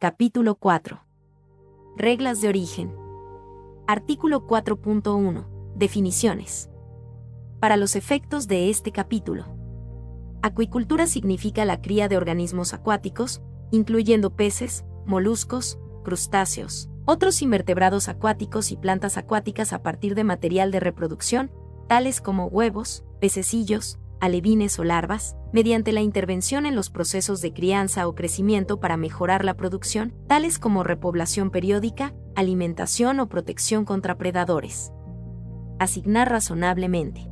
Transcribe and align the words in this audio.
Capítulo 0.00 0.54
4. 0.54 1.00
Reglas 1.96 2.40
de 2.40 2.46
origen. 2.46 2.94
Artículo 3.88 4.46
4.1. 4.46 5.44
Definiciones. 5.74 6.70
Para 7.58 7.76
los 7.76 7.96
efectos 7.96 8.46
de 8.46 8.70
este 8.70 8.92
capítulo. 8.92 9.46
Acuicultura 10.40 11.08
significa 11.08 11.64
la 11.64 11.80
cría 11.80 12.06
de 12.06 12.16
organismos 12.16 12.74
acuáticos, 12.74 13.42
incluyendo 13.72 14.36
peces, 14.36 14.84
moluscos, 15.04 15.80
crustáceos, 16.04 16.88
otros 17.04 17.42
invertebrados 17.42 18.08
acuáticos 18.08 18.70
y 18.70 18.76
plantas 18.76 19.16
acuáticas 19.16 19.72
a 19.72 19.82
partir 19.82 20.14
de 20.14 20.22
material 20.22 20.70
de 20.70 20.78
reproducción, 20.78 21.50
tales 21.88 22.20
como 22.20 22.46
huevos, 22.46 23.04
pececillos, 23.18 23.98
alevines 24.20 24.78
o 24.78 24.84
larvas, 24.84 25.36
mediante 25.52 25.92
la 25.92 26.00
intervención 26.00 26.66
en 26.66 26.74
los 26.74 26.90
procesos 26.90 27.40
de 27.40 27.52
crianza 27.52 28.06
o 28.08 28.14
crecimiento 28.14 28.80
para 28.80 28.96
mejorar 28.96 29.44
la 29.44 29.54
producción, 29.54 30.14
tales 30.26 30.58
como 30.58 30.84
repoblación 30.84 31.50
periódica, 31.50 32.14
alimentación 32.36 33.20
o 33.20 33.28
protección 33.28 33.84
contra 33.84 34.18
predadores. 34.18 34.92
Asignar 35.78 36.30
razonablemente. 36.30 37.28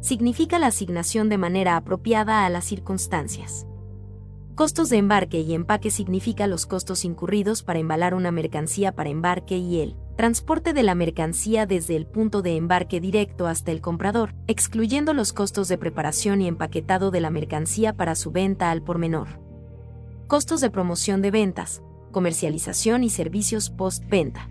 Significa 0.00 0.58
la 0.58 0.66
asignación 0.66 1.28
de 1.28 1.38
manera 1.38 1.76
apropiada 1.76 2.44
a 2.44 2.50
las 2.50 2.64
circunstancias. 2.64 3.66
Costos 4.54 4.90
de 4.90 4.98
embarque 4.98 5.40
y 5.40 5.54
empaque 5.54 5.90
significa 5.90 6.46
los 6.46 6.66
costos 6.66 7.04
incurridos 7.04 7.62
para 7.62 7.78
embalar 7.78 8.14
una 8.14 8.30
mercancía 8.30 8.92
para 8.92 9.08
embarque 9.08 9.56
y 9.56 9.80
el 9.80 9.96
transporte 10.16 10.72
de 10.72 10.82
la 10.82 10.94
mercancía 10.94 11.66
desde 11.66 11.96
el 11.96 12.06
punto 12.06 12.42
de 12.42 12.56
embarque 12.56 13.00
directo 13.00 13.46
hasta 13.46 13.72
el 13.72 13.80
comprador, 13.80 14.34
excluyendo 14.46 15.14
los 15.14 15.32
costos 15.32 15.68
de 15.68 15.78
preparación 15.78 16.40
y 16.40 16.48
empaquetado 16.48 17.10
de 17.10 17.20
la 17.20 17.30
mercancía 17.30 17.94
para 17.94 18.14
su 18.14 18.30
venta 18.30 18.70
al 18.70 18.82
por 18.82 18.98
menor. 18.98 19.40
Costos 20.26 20.60
de 20.60 20.70
promoción 20.70 21.22
de 21.22 21.30
ventas, 21.30 21.82
comercialización 22.10 23.04
y 23.04 23.10
servicios 23.10 23.70
post-venta. 23.70 24.48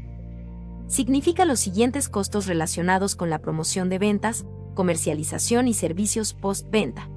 Significa 0.87 1.45
los 1.45 1.59
siguientes 1.59 2.09
costos 2.09 2.47
relacionados 2.47 3.15
con 3.15 3.29
la 3.29 3.39
promoción 3.39 3.89
de 3.89 3.99
ventas, 3.99 4.45
comercialización 4.73 5.67
y 5.67 5.73
servicios 5.73 6.33
post-venta. 6.33 7.09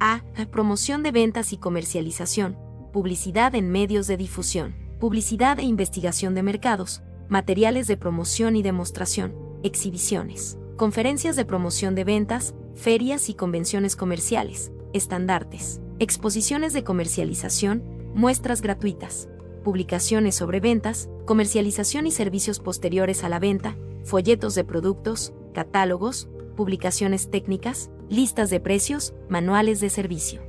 A. 0.00 0.22
Promoción 0.50 1.02
de 1.02 1.12
ventas 1.12 1.52
y 1.52 1.58
comercialización, 1.58 2.58
publicidad 2.92 3.54
en 3.54 3.70
medios 3.70 4.08
de 4.08 4.16
difusión, 4.16 4.74
publicidad 4.98 5.58
e 5.58 5.62
investigación 5.62 6.34
de 6.34 6.42
mercados, 6.42 7.02
materiales 7.32 7.86
de 7.86 7.96
promoción 7.96 8.56
y 8.56 8.62
demostración, 8.62 9.34
exhibiciones, 9.62 10.58
conferencias 10.76 11.34
de 11.34 11.46
promoción 11.46 11.94
de 11.94 12.04
ventas, 12.04 12.54
ferias 12.74 13.30
y 13.30 13.34
convenciones 13.34 13.96
comerciales, 13.96 14.70
estandartes, 14.92 15.80
exposiciones 15.98 16.74
de 16.74 16.84
comercialización, 16.84 17.84
muestras 18.14 18.60
gratuitas, 18.60 19.30
publicaciones 19.64 20.34
sobre 20.34 20.60
ventas, 20.60 21.08
comercialización 21.24 22.06
y 22.06 22.10
servicios 22.10 22.60
posteriores 22.60 23.24
a 23.24 23.30
la 23.30 23.38
venta, 23.38 23.78
folletos 24.04 24.54
de 24.54 24.64
productos, 24.64 25.32
catálogos, 25.54 26.28
publicaciones 26.54 27.30
técnicas, 27.30 27.90
listas 28.10 28.50
de 28.50 28.60
precios, 28.60 29.14
manuales 29.30 29.80
de 29.80 29.88
servicio. 29.88 30.42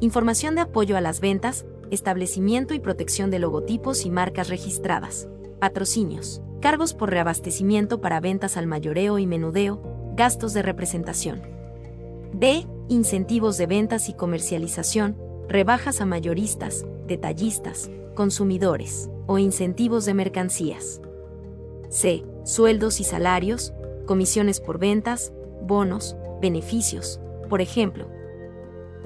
Información 0.00 0.56
de 0.56 0.60
apoyo 0.60 0.98
a 0.98 1.00
las 1.00 1.20
ventas, 1.20 1.64
establecimiento 1.90 2.74
y 2.74 2.80
protección 2.80 3.30
de 3.30 3.38
logotipos 3.38 4.04
y 4.04 4.10
marcas 4.10 4.50
registradas, 4.50 5.28
patrocinios, 5.58 6.42
cargos 6.60 6.94
por 6.94 7.10
reabastecimiento 7.10 8.00
para 8.00 8.20
ventas 8.20 8.56
al 8.56 8.66
mayoreo 8.66 9.18
y 9.18 9.26
menudeo, 9.26 9.80
gastos 10.14 10.52
de 10.54 10.62
representación. 10.62 11.42
D. 12.32 12.66
Incentivos 12.88 13.58
de 13.58 13.66
ventas 13.66 14.08
y 14.08 14.14
comercialización, 14.14 15.16
rebajas 15.48 16.00
a 16.00 16.06
mayoristas, 16.06 16.86
detallistas, 17.06 17.90
consumidores, 18.14 19.10
o 19.26 19.38
incentivos 19.38 20.04
de 20.04 20.14
mercancías. 20.14 21.00
C. 21.88 22.24
Sueldos 22.44 23.00
y 23.00 23.04
salarios, 23.04 23.72
comisiones 24.06 24.60
por 24.60 24.78
ventas, 24.78 25.32
bonos, 25.62 26.16
beneficios, 26.40 27.20
por 27.48 27.60
ejemplo, 27.60 28.08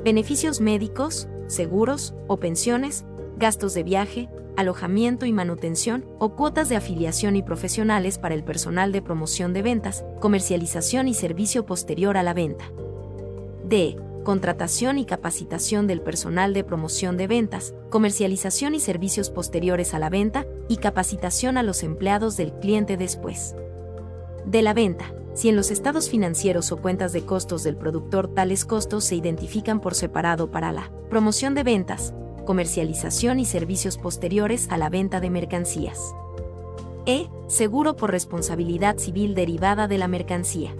beneficios 0.04 0.60
médicos, 0.60 1.28
seguros 1.46 2.14
o 2.26 2.38
pensiones, 2.38 3.04
gastos 3.40 3.74
de 3.74 3.82
viaje, 3.82 4.28
alojamiento 4.56 5.26
y 5.26 5.32
manutención 5.32 6.04
o 6.18 6.36
cuotas 6.36 6.68
de 6.68 6.76
afiliación 6.76 7.34
y 7.34 7.42
profesionales 7.42 8.18
para 8.18 8.36
el 8.36 8.44
personal 8.44 8.92
de 8.92 9.02
promoción 9.02 9.52
de 9.52 9.62
ventas, 9.62 10.04
comercialización 10.20 11.08
y 11.08 11.14
servicio 11.14 11.66
posterior 11.66 12.16
a 12.16 12.22
la 12.22 12.34
venta. 12.34 12.70
D. 13.64 13.96
Contratación 14.22 14.98
y 14.98 15.06
capacitación 15.06 15.86
del 15.86 16.02
personal 16.02 16.52
de 16.52 16.62
promoción 16.62 17.16
de 17.16 17.26
ventas, 17.26 17.72
comercialización 17.88 18.74
y 18.74 18.80
servicios 18.80 19.30
posteriores 19.30 19.94
a 19.94 19.98
la 19.98 20.10
venta 20.10 20.46
y 20.68 20.76
capacitación 20.76 21.56
a 21.56 21.62
los 21.62 21.82
empleados 21.82 22.36
del 22.36 22.52
cliente 22.52 22.98
después. 22.98 23.56
De 24.44 24.60
la 24.60 24.74
venta. 24.74 25.14
Si 25.32 25.48
en 25.48 25.56
los 25.56 25.70
estados 25.70 26.10
financieros 26.10 26.70
o 26.70 26.76
cuentas 26.76 27.12
de 27.12 27.24
costos 27.24 27.62
del 27.62 27.76
productor 27.76 28.34
tales 28.34 28.66
costos 28.66 29.04
se 29.04 29.14
identifican 29.14 29.80
por 29.80 29.94
separado 29.94 30.50
para 30.50 30.72
la 30.72 30.90
promoción 31.08 31.54
de 31.54 31.62
ventas, 31.62 32.12
comercialización 32.44 33.40
y 33.40 33.44
servicios 33.44 33.98
posteriores 33.98 34.68
a 34.70 34.78
la 34.78 34.88
venta 34.90 35.20
de 35.20 35.30
mercancías. 35.30 36.14
E. 37.06 37.28
Seguro 37.48 37.96
por 37.96 38.10
responsabilidad 38.10 38.98
civil 38.98 39.34
derivada 39.34 39.88
de 39.88 39.98
la 39.98 40.08
mercancía. 40.08 40.74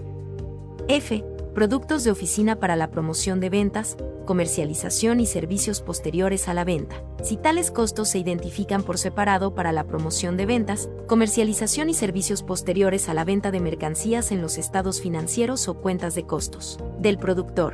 F. 0.87 1.23
Productos 1.53 2.05
de 2.05 2.11
oficina 2.11 2.55
para 2.57 2.77
la 2.77 2.91
promoción 2.91 3.41
de 3.41 3.49
ventas, 3.49 3.97
comercialización 4.25 5.19
y 5.19 5.25
servicios 5.25 5.81
posteriores 5.81 6.47
a 6.47 6.53
la 6.53 6.63
venta. 6.63 7.03
Si 7.21 7.35
tales 7.35 7.71
costos 7.71 8.07
se 8.07 8.19
identifican 8.19 8.83
por 8.83 8.97
separado 8.97 9.53
para 9.53 9.73
la 9.73 9.83
promoción 9.83 10.37
de 10.37 10.45
ventas, 10.45 10.89
comercialización 11.07 11.89
y 11.89 11.93
servicios 11.93 12.41
posteriores 12.41 13.09
a 13.09 13.13
la 13.13 13.25
venta 13.25 13.51
de 13.51 13.59
mercancías 13.59 14.31
en 14.31 14.41
los 14.41 14.57
estados 14.57 15.01
financieros 15.01 15.67
o 15.67 15.73
cuentas 15.73 16.15
de 16.15 16.23
costos 16.23 16.79
del 16.99 17.17
productor. 17.17 17.73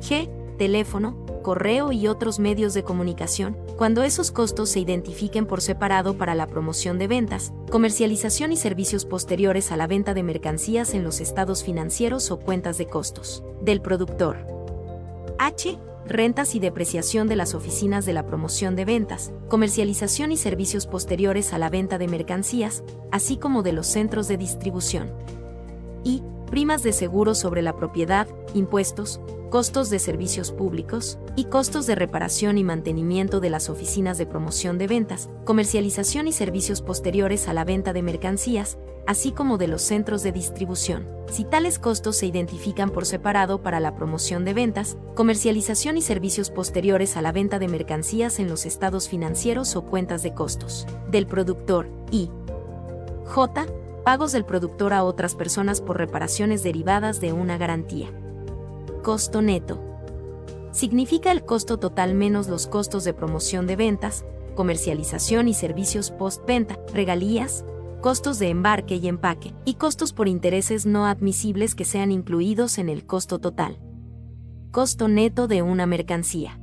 G. 0.00 0.30
Teléfono, 0.60 1.16
correo 1.42 1.90
y 1.90 2.06
otros 2.06 2.38
medios 2.38 2.74
de 2.74 2.84
comunicación, 2.84 3.56
cuando 3.78 4.02
esos 4.02 4.30
costos 4.30 4.68
se 4.68 4.80
identifiquen 4.80 5.46
por 5.46 5.62
separado 5.62 6.18
para 6.18 6.34
la 6.34 6.46
promoción 6.46 6.98
de 6.98 7.08
ventas, 7.08 7.54
comercialización 7.70 8.52
y 8.52 8.58
servicios 8.58 9.06
posteriores 9.06 9.72
a 9.72 9.78
la 9.78 9.86
venta 9.86 10.12
de 10.12 10.22
mercancías 10.22 10.92
en 10.92 11.02
los 11.02 11.22
estados 11.22 11.64
financieros 11.64 12.30
o 12.30 12.38
cuentas 12.38 12.76
de 12.76 12.84
costos 12.84 13.42
del 13.62 13.80
productor. 13.80 14.36
H. 15.38 15.78
Rentas 16.04 16.54
y 16.54 16.58
depreciación 16.58 17.26
de 17.26 17.36
las 17.36 17.54
oficinas 17.54 18.04
de 18.04 18.12
la 18.12 18.26
promoción 18.26 18.76
de 18.76 18.84
ventas, 18.84 19.32
comercialización 19.48 20.30
y 20.30 20.36
servicios 20.36 20.86
posteriores 20.86 21.54
a 21.54 21.58
la 21.58 21.70
venta 21.70 21.96
de 21.96 22.06
mercancías, 22.06 22.82
así 23.10 23.38
como 23.38 23.62
de 23.62 23.72
los 23.72 23.86
centros 23.86 24.28
de 24.28 24.36
distribución. 24.36 25.10
Y. 26.04 26.22
Primas 26.50 26.82
de 26.82 26.92
seguro 26.92 27.36
sobre 27.36 27.62
la 27.62 27.76
propiedad, 27.76 28.26
impuestos, 28.54 29.20
costos 29.50 29.88
de 29.88 30.00
servicios 30.00 30.50
públicos 30.50 31.16
y 31.36 31.44
costos 31.44 31.86
de 31.86 31.94
reparación 31.94 32.58
y 32.58 32.64
mantenimiento 32.64 33.38
de 33.38 33.50
las 33.50 33.70
oficinas 33.70 34.18
de 34.18 34.26
promoción 34.26 34.76
de 34.76 34.88
ventas, 34.88 35.30
comercialización 35.44 36.26
y 36.26 36.32
servicios 36.32 36.82
posteriores 36.82 37.46
a 37.46 37.54
la 37.54 37.64
venta 37.64 37.92
de 37.92 38.02
mercancías, 38.02 38.78
así 39.06 39.30
como 39.30 39.58
de 39.58 39.68
los 39.68 39.82
centros 39.82 40.24
de 40.24 40.32
distribución. 40.32 41.06
Si 41.30 41.44
tales 41.44 41.78
costos 41.78 42.16
se 42.16 42.26
identifican 42.26 42.90
por 42.90 43.06
separado 43.06 43.62
para 43.62 43.78
la 43.78 43.94
promoción 43.94 44.44
de 44.44 44.54
ventas, 44.54 44.96
comercialización 45.14 45.98
y 45.98 46.02
servicios 46.02 46.50
posteriores 46.50 47.16
a 47.16 47.22
la 47.22 47.30
venta 47.30 47.60
de 47.60 47.68
mercancías 47.68 48.40
en 48.40 48.48
los 48.48 48.66
estados 48.66 49.08
financieros 49.08 49.76
o 49.76 49.82
cuentas 49.82 50.24
de 50.24 50.34
costos 50.34 50.86
del 51.12 51.28
productor 51.28 51.88
y 52.10 52.28
J. 53.26 53.66
Pagos 54.04 54.32
del 54.32 54.46
productor 54.46 54.94
a 54.94 55.04
otras 55.04 55.34
personas 55.34 55.82
por 55.82 55.98
reparaciones 55.98 56.62
derivadas 56.62 57.20
de 57.20 57.34
una 57.34 57.58
garantía. 57.58 58.08
Costo 59.02 59.42
neto. 59.42 59.78
Significa 60.72 61.30
el 61.32 61.44
costo 61.44 61.78
total 61.78 62.14
menos 62.14 62.48
los 62.48 62.66
costos 62.66 63.04
de 63.04 63.12
promoción 63.12 63.66
de 63.66 63.76
ventas, 63.76 64.24
comercialización 64.54 65.48
y 65.48 65.54
servicios 65.54 66.10
post-venta, 66.10 66.78
regalías, 66.94 67.64
costos 68.00 68.38
de 68.38 68.48
embarque 68.48 68.96
y 68.96 69.06
empaque, 69.06 69.52
y 69.66 69.74
costos 69.74 70.14
por 70.14 70.28
intereses 70.28 70.86
no 70.86 71.04
admisibles 71.04 71.74
que 71.74 71.84
sean 71.84 72.10
incluidos 72.10 72.78
en 72.78 72.88
el 72.88 73.04
costo 73.04 73.38
total. 73.38 73.78
Costo 74.70 75.08
neto 75.08 75.46
de 75.46 75.60
una 75.60 75.84
mercancía. 75.84 76.58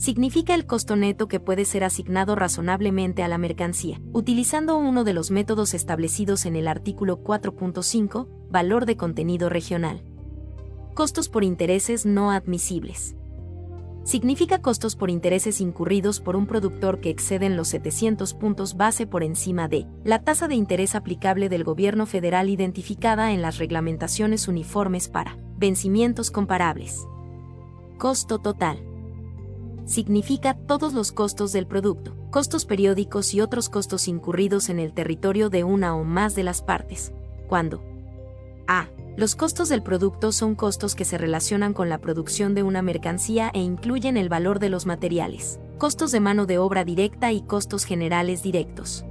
Significa 0.00 0.54
el 0.54 0.66
costo 0.66 0.96
neto 0.96 1.28
que 1.28 1.40
puede 1.40 1.66
ser 1.66 1.84
asignado 1.84 2.34
razonablemente 2.34 3.22
a 3.22 3.28
la 3.28 3.36
mercancía, 3.36 4.00
utilizando 4.14 4.78
uno 4.78 5.04
de 5.04 5.12
los 5.12 5.30
métodos 5.30 5.74
establecidos 5.74 6.46
en 6.46 6.56
el 6.56 6.68
artículo 6.68 7.22
4.5, 7.22 8.26
valor 8.48 8.86
de 8.86 8.96
contenido 8.96 9.50
regional. 9.50 10.02
Costos 10.94 11.28
por 11.28 11.44
intereses 11.44 12.06
no 12.06 12.30
admisibles. 12.30 13.14
Significa 14.02 14.62
costos 14.62 14.96
por 14.96 15.10
intereses 15.10 15.60
incurridos 15.60 16.20
por 16.20 16.34
un 16.34 16.46
productor 16.46 17.00
que 17.00 17.10
exceden 17.10 17.58
los 17.58 17.68
700 17.68 18.32
puntos 18.32 18.78
base 18.78 19.06
por 19.06 19.22
encima 19.22 19.68
de 19.68 19.86
la 20.02 20.24
tasa 20.24 20.48
de 20.48 20.54
interés 20.54 20.94
aplicable 20.94 21.50
del 21.50 21.62
gobierno 21.62 22.06
federal 22.06 22.48
identificada 22.48 23.32
en 23.32 23.42
las 23.42 23.58
reglamentaciones 23.58 24.48
uniformes 24.48 25.10
para 25.10 25.36
vencimientos 25.58 26.30
comparables. 26.30 27.06
Costo 27.98 28.38
total 28.38 28.89
significa 29.86 30.54
todos 30.54 30.92
los 30.92 31.12
costos 31.12 31.52
del 31.52 31.66
producto, 31.66 32.14
costos 32.30 32.64
periódicos 32.64 33.34
y 33.34 33.40
otros 33.40 33.68
costos 33.68 34.08
incurridos 34.08 34.68
en 34.68 34.78
el 34.78 34.92
territorio 34.92 35.50
de 35.50 35.64
una 35.64 35.94
o 35.94 36.04
más 36.04 36.34
de 36.34 36.44
las 36.44 36.62
partes. 36.62 37.12
Cuando 37.48 37.82
A. 38.66 38.86
Los 39.16 39.34
costos 39.34 39.68
del 39.68 39.82
producto 39.82 40.32
son 40.32 40.54
costos 40.54 40.94
que 40.94 41.04
se 41.04 41.18
relacionan 41.18 41.74
con 41.74 41.88
la 41.88 41.98
producción 41.98 42.54
de 42.54 42.62
una 42.62 42.80
mercancía 42.80 43.50
e 43.52 43.60
incluyen 43.60 44.16
el 44.16 44.28
valor 44.28 44.60
de 44.60 44.70
los 44.70 44.86
materiales, 44.86 45.60
costos 45.78 46.12
de 46.12 46.20
mano 46.20 46.46
de 46.46 46.58
obra 46.58 46.84
directa 46.84 47.32
y 47.32 47.42
costos 47.42 47.84
generales 47.84 48.42
directos. 48.42 49.04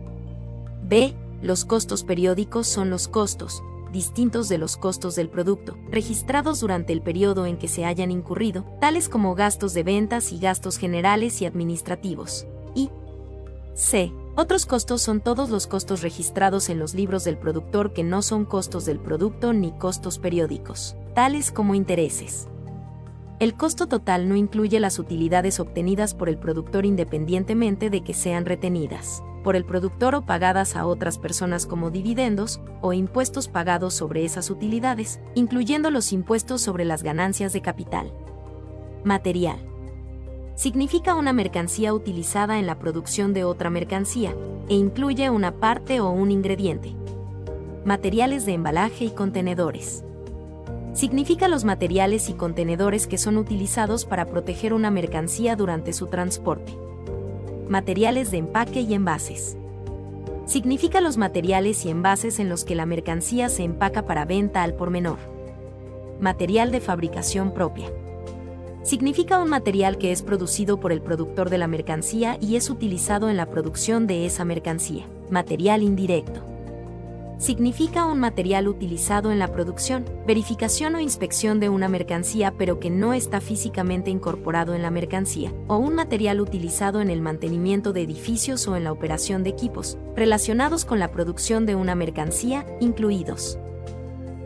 B. 0.83 1.13
Los 1.42 1.66
costos 1.66 2.04
periódicos 2.04 2.68
son 2.68 2.89
los 2.89 3.07
costos, 3.07 3.62
distintos 3.91 4.50
de 4.50 4.57
los 4.57 4.77
costos 4.77 5.15
del 5.15 5.30
producto, 5.30 5.77
registrados 5.89 6.59
durante 6.59 6.94
el 6.94 7.01
periodo 7.01 7.45
en 7.45 7.57
que 7.57 7.68
se 7.68 7.86
hayan 7.86 8.12
incurrido, 8.12 8.65
tales 8.80 9.09
como 9.09 9.36
gastos 9.36 9.74
de 9.74 9.83
ventas 9.83 10.31
y 10.31 10.39
gastos 10.39 10.77
generales 10.77 11.41
y 11.41 11.45
administrativos. 11.45 12.45
Y 12.75 12.89
C. 13.74 14.12
Otros 14.36 14.65
costos 14.65 15.01
son 15.01 15.21
todos 15.21 15.50
los 15.50 15.68
costos 15.68 16.01
registrados 16.01 16.69
en 16.69 16.80
los 16.80 16.94
libros 16.94 17.24
del 17.24 17.38
productor 17.38 17.94
que 17.94 18.03
no 18.03 18.21
son 18.21 18.45
costos 18.45 18.86
del 18.86 19.00
producto 19.00 19.53
ni 19.53 19.71
costos 19.71 20.19
periódicos, 20.19 20.95
tales 21.13 21.51
como 21.51 21.75
intereses. 21.75 22.47
El 23.39 23.56
costo 23.56 23.88
total 23.88 24.27
no 24.27 24.35
incluye 24.35 24.80
las 24.80 25.00
utilidades 25.00 25.59
obtenidas 25.59 26.13
por 26.13 26.30
el 26.30 26.38
productor 26.38 26.85
independientemente 26.85 27.89
de 27.89 28.01
que 28.01 28.13
sean 28.13 28.45
retenidas 28.45 29.24
por 29.39 29.56
el 29.56 29.65
productor 29.65 30.15
o 30.15 30.21
pagadas 30.21 30.75
a 30.75 30.86
otras 30.86 31.18
personas 31.18 31.65
como 31.65 31.91
dividendos 31.91 32.62
o 32.81 32.94
impuestos 32.94 33.47
pagados 33.47 33.94
sobre 33.94 34.25
esas 34.25 34.50
utilidades, 34.50 35.19
incluyendo 35.36 35.91
los 35.91 36.12
impuestos 36.13 36.62
sobre 36.62 36.86
las 36.86 37.03
ganancias 37.03 37.53
de 37.53 37.62
capital. 37.62 38.12
Material. 39.03 39.59
Significa 40.56 41.15
una 41.15 41.33
mercancía 41.33 41.94
utilizada 41.94 42.59
en 42.59 42.68
la 42.68 42.80
producción 42.80 43.33
de 43.33 43.45
otra 43.45 43.69
mercancía, 43.69 44.36
e 44.68 44.75
incluye 44.75 45.30
una 45.30 45.53
parte 45.53 46.01
o 46.01 46.09
un 46.09 46.31
ingrediente. 46.31 46.95
Materiales 47.85 48.45
de 48.45 48.53
embalaje 48.53 49.06
y 49.06 49.09
contenedores. 49.12 50.03
Significa 50.94 51.47
los 51.47 51.63
materiales 51.63 52.30
y 52.30 52.33
contenedores 52.33 53.07
que 53.07 53.18
son 53.18 53.38
utilizados 53.38 54.06
para 54.06 54.25
proteger 54.25 54.74
una 54.74 54.92
mercancía 54.92 55.56
durante 55.56 55.94
su 55.94 56.07
transporte 56.07 56.88
materiales 57.69 58.31
de 58.31 58.39
empaque 58.39 58.81
y 58.81 58.94
envases. 58.95 59.56
Significa 60.45 61.01
los 61.01 61.18
materiales 61.18 61.86
y 61.86 61.89
envases 61.89 62.39
en 62.39 62.50
los 62.50 62.66
que 62.66 62.74
la 62.74 62.88
mercancía 62.88 63.48
se 63.48 63.63
empaca 63.63 64.07
para 64.07 64.25
venta 64.25 64.63
al 64.63 64.74
por 64.74 64.89
menor. 64.89 65.19
Material 66.19 66.71
de 66.71 66.81
fabricación 66.81 67.54
propia. 67.54 67.92
Significa 68.81 69.38
un 69.38 69.50
material 69.50 70.00
que 70.00 70.12
es 70.12 70.24
producido 70.24 70.80
por 70.80 70.92
el 70.92 71.01
productor 71.01 71.51
de 71.51 71.60
la 71.60 71.68
mercancía 71.68 72.38
y 72.42 72.56
es 72.56 72.71
utilizado 72.71 73.30
en 73.30 73.38
la 73.38 73.45
producción 73.45 74.07
de 74.07 74.25
esa 74.25 74.45
mercancía. 74.45 75.06
Material 75.30 75.83
indirecto 75.83 76.42
significa 77.39 78.06
un 78.06 78.19
material 78.19 78.68
utilizado 78.68 79.31
en 79.31 79.39
la 79.39 79.47
producción, 79.47 80.06
verificación 80.27 80.95
o 80.95 81.00
inspección 81.00 81.59
de 81.59 81.69
una 81.69 81.88
mercancía 81.88 82.53
pero 82.57 82.80
que 82.80 82.89
no 82.89 83.13
está 83.13 83.39
físicamente 83.39 84.12
incorporado 84.12 84.75
en 84.75 84.81
la 84.81 84.91
mercancía, 84.91 85.53
o 85.68 85.77
un 85.77 85.95
material 85.95 86.41
utilizado 86.41 87.01
en 87.01 87.09
el 87.09 87.21
mantenimiento 87.21 87.94
de 87.94 88.01
edificios 88.01 88.68
o 88.68 88.75
en 88.75 88.83
la 88.83 88.91
operación 88.91 89.44
de 89.44 89.51
equipos, 89.51 89.97
relacionados 90.15 90.83
con 90.83 91.00
la 91.00 91.12
producción 91.12 91.65
de 91.65 91.75
una 91.75 91.95
mercancía, 91.95 92.65
incluidos 92.81 93.57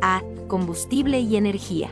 A. 0.01 0.21
Combustible 0.47 1.19
y 1.19 1.35
energía. 1.35 1.89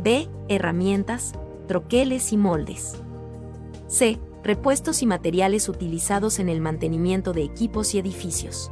B. 0.00 0.28
Herramientas, 0.48 1.32
troqueles 1.66 2.32
y 2.32 2.36
moldes. 2.36 3.02
C. 3.88 4.20
Repuestos 4.44 5.02
y 5.02 5.06
materiales 5.06 5.68
utilizados 5.68 6.38
en 6.38 6.48
el 6.48 6.60
mantenimiento 6.60 7.32
de 7.32 7.42
equipos 7.42 7.94
y 7.94 7.98
edificios 7.98 8.70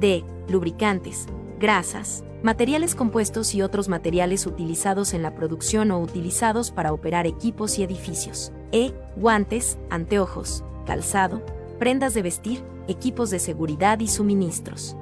de 0.00 0.24
lubricantes, 0.48 1.26
grasas, 1.58 2.24
materiales 2.42 2.94
compuestos 2.94 3.54
y 3.54 3.62
otros 3.62 3.88
materiales 3.88 4.46
utilizados 4.46 5.12
en 5.14 5.22
la 5.22 5.34
producción 5.34 5.90
o 5.90 6.00
utilizados 6.00 6.70
para 6.70 6.92
operar 6.92 7.26
equipos 7.26 7.78
y 7.78 7.82
edificios. 7.82 8.52
E. 8.72 8.92
Guantes, 9.16 9.78
anteojos, 9.90 10.64
calzado, 10.86 11.42
prendas 11.78 12.14
de 12.14 12.22
vestir, 12.22 12.62
equipos 12.88 13.30
de 13.30 13.38
seguridad 13.38 14.00
y 14.00 14.08
suministros. 14.08 14.96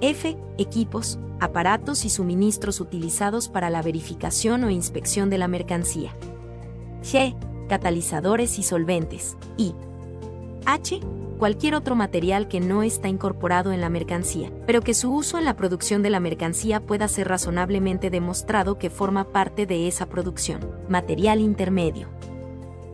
F. 0.00 0.36
Equipos, 0.58 1.18
aparatos 1.40 2.04
y 2.04 2.10
suministros 2.10 2.80
utilizados 2.80 3.48
para 3.48 3.70
la 3.70 3.82
verificación 3.82 4.64
o 4.64 4.70
inspección 4.70 5.30
de 5.30 5.38
la 5.38 5.48
mercancía. 5.48 6.14
G. 7.02 7.36
Catalizadores 7.68 8.58
y 8.58 8.62
solventes. 8.62 9.36
Y 9.56 9.74
H 10.66 11.00
cualquier 11.44 11.74
otro 11.74 11.94
material 11.94 12.48
que 12.48 12.58
no 12.58 12.82
está 12.82 13.08
incorporado 13.08 13.70
en 13.72 13.82
la 13.82 13.90
mercancía, 13.90 14.50
pero 14.66 14.80
que 14.80 14.94
su 14.94 15.14
uso 15.14 15.36
en 15.36 15.44
la 15.44 15.56
producción 15.56 16.00
de 16.00 16.08
la 16.08 16.18
mercancía 16.18 16.80
pueda 16.80 17.06
ser 17.06 17.28
razonablemente 17.28 18.08
demostrado 18.08 18.78
que 18.78 18.88
forma 18.88 19.30
parte 19.30 19.66
de 19.66 19.86
esa 19.86 20.06
producción. 20.06 20.66
Material 20.88 21.40
intermedio. 21.40 22.08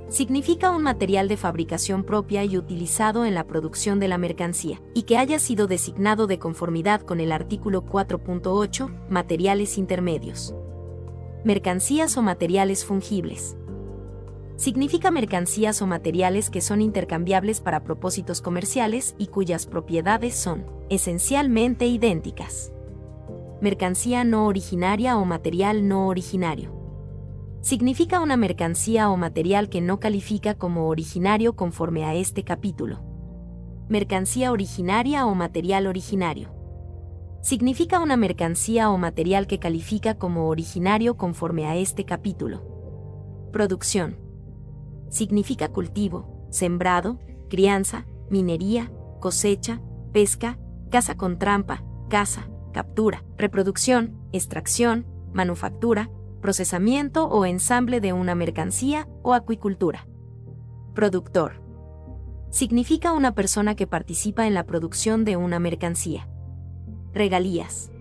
Significa 0.08 0.72
un 0.72 0.82
material 0.82 1.28
de 1.28 1.36
fabricación 1.36 2.02
propia 2.02 2.42
y 2.42 2.58
utilizado 2.58 3.24
en 3.24 3.34
la 3.34 3.46
producción 3.46 4.00
de 4.00 4.08
la 4.08 4.18
mercancía, 4.18 4.82
y 4.94 5.04
que 5.04 5.16
haya 5.16 5.38
sido 5.38 5.68
designado 5.68 6.26
de 6.26 6.40
conformidad 6.40 7.02
con 7.02 7.20
el 7.20 7.30
artículo 7.30 7.84
4.8, 7.86 9.08
materiales 9.08 9.78
intermedios. 9.78 10.56
Mercancías 11.44 12.16
o 12.16 12.22
materiales 12.22 12.84
fungibles 12.84 13.56
significa 14.60 15.10
mercancías 15.10 15.80
o 15.80 15.86
materiales 15.86 16.50
que 16.50 16.60
son 16.60 16.82
intercambiables 16.82 17.62
para 17.62 17.82
propósitos 17.82 18.42
comerciales 18.42 19.14
y 19.16 19.28
cuyas 19.28 19.64
propiedades 19.64 20.34
son 20.34 20.66
esencialmente 20.90 21.86
idénticas. 21.86 22.70
Mercancía 23.62 24.22
no 24.22 24.46
originaria 24.46 25.16
o 25.16 25.24
material 25.24 25.88
no 25.88 26.08
originario. 26.08 26.78
Significa 27.62 28.20
una 28.20 28.36
mercancía 28.36 29.08
o 29.08 29.16
material 29.16 29.70
que 29.70 29.80
no 29.80 29.98
califica 29.98 30.54
como 30.54 30.88
originario 30.88 31.56
conforme 31.56 32.04
a 32.04 32.14
este 32.14 32.44
capítulo. 32.44 33.00
Mercancía 33.88 34.52
originaria 34.52 35.24
o 35.24 35.34
material 35.34 35.86
originario. 35.86 36.50
Significa 37.40 37.98
una 37.98 38.18
mercancía 38.18 38.90
o 38.90 38.98
material 38.98 39.46
que 39.46 39.58
califica 39.58 40.18
como 40.18 40.48
originario 40.48 41.16
conforme 41.16 41.64
a 41.64 41.76
este 41.76 42.04
capítulo. 42.04 43.48
Producción 43.52 44.29
significa 45.10 45.68
cultivo, 45.68 46.46
sembrado, 46.50 47.18
crianza, 47.50 48.06
minería, 48.30 48.90
cosecha, 49.20 49.82
pesca, 50.12 50.58
caza 50.90 51.16
con 51.16 51.38
trampa, 51.38 51.84
caza, 52.08 52.48
captura, 52.72 53.24
reproducción, 53.36 54.18
extracción, 54.32 55.06
manufactura, 55.32 56.10
procesamiento 56.40 57.28
o 57.28 57.44
ensamble 57.44 58.00
de 58.00 58.12
una 58.12 58.34
mercancía 58.34 59.06
o 59.22 59.34
acuicultura. 59.34 60.06
Productor. 60.94 61.62
Significa 62.50 63.12
una 63.12 63.34
persona 63.34 63.76
que 63.76 63.86
participa 63.86 64.46
en 64.46 64.54
la 64.54 64.64
producción 64.64 65.24
de 65.24 65.36
una 65.36 65.60
mercancía. 65.60 66.28
Regalías. 67.12 67.92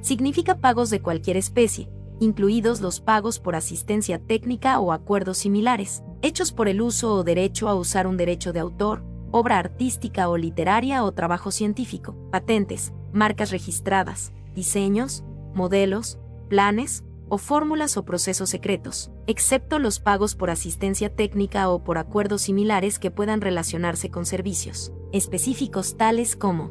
Significa 0.00 0.58
pagos 0.58 0.90
de 0.90 1.02
cualquier 1.02 1.36
especie, 1.36 1.90
incluidos 2.18 2.80
los 2.80 3.00
pagos 3.00 3.38
por 3.38 3.54
asistencia 3.54 4.18
técnica 4.18 4.80
o 4.80 4.92
acuerdos 4.92 5.38
similares, 5.38 6.02
hechos 6.22 6.52
por 6.52 6.68
el 6.68 6.80
uso 6.80 7.14
o 7.14 7.24
derecho 7.24 7.68
a 7.68 7.74
usar 7.74 8.06
un 8.06 8.16
derecho 8.16 8.52
de 8.52 8.60
autor, 8.60 9.02
obra 9.30 9.58
artística 9.58 10.28
o 10.28 10.36
literaria 10.36 11.04
o 11.04 11.12
trabajo 11.12 11.50
científico, 11.50 12.16
patentes, 12.30 12.92
marcas 13.12 13.50
registradas, 13.50 14.32
diseños, 14.54 15.24
modelos, 15.54 16.18
planes 16.48 17.04
o 17.28 17.38
fórmulas 17.38 17.96
o 17.96 18.04
procesos 18.04 18.50
secretos, 18.50 19.10
excepto 19.26 19.78
los 19.78 20.00
pagos 20.00 20.34
por 20.34 20.50
asistencia 20.50 21.14
técnica 21.14 21.68
o 21.70 21.84
por 21.84 21.96
acuerdos 21.96 22.42
similares 22.42 22.98
que 22.98 23.12
puedan 23.12 23.40
relacionarse 23.40 24.10
con 24.10 24.26
servicios 24.26 24.92
específicos 25.12 25.96
tales 25.96 26.36
como 26.36 26.70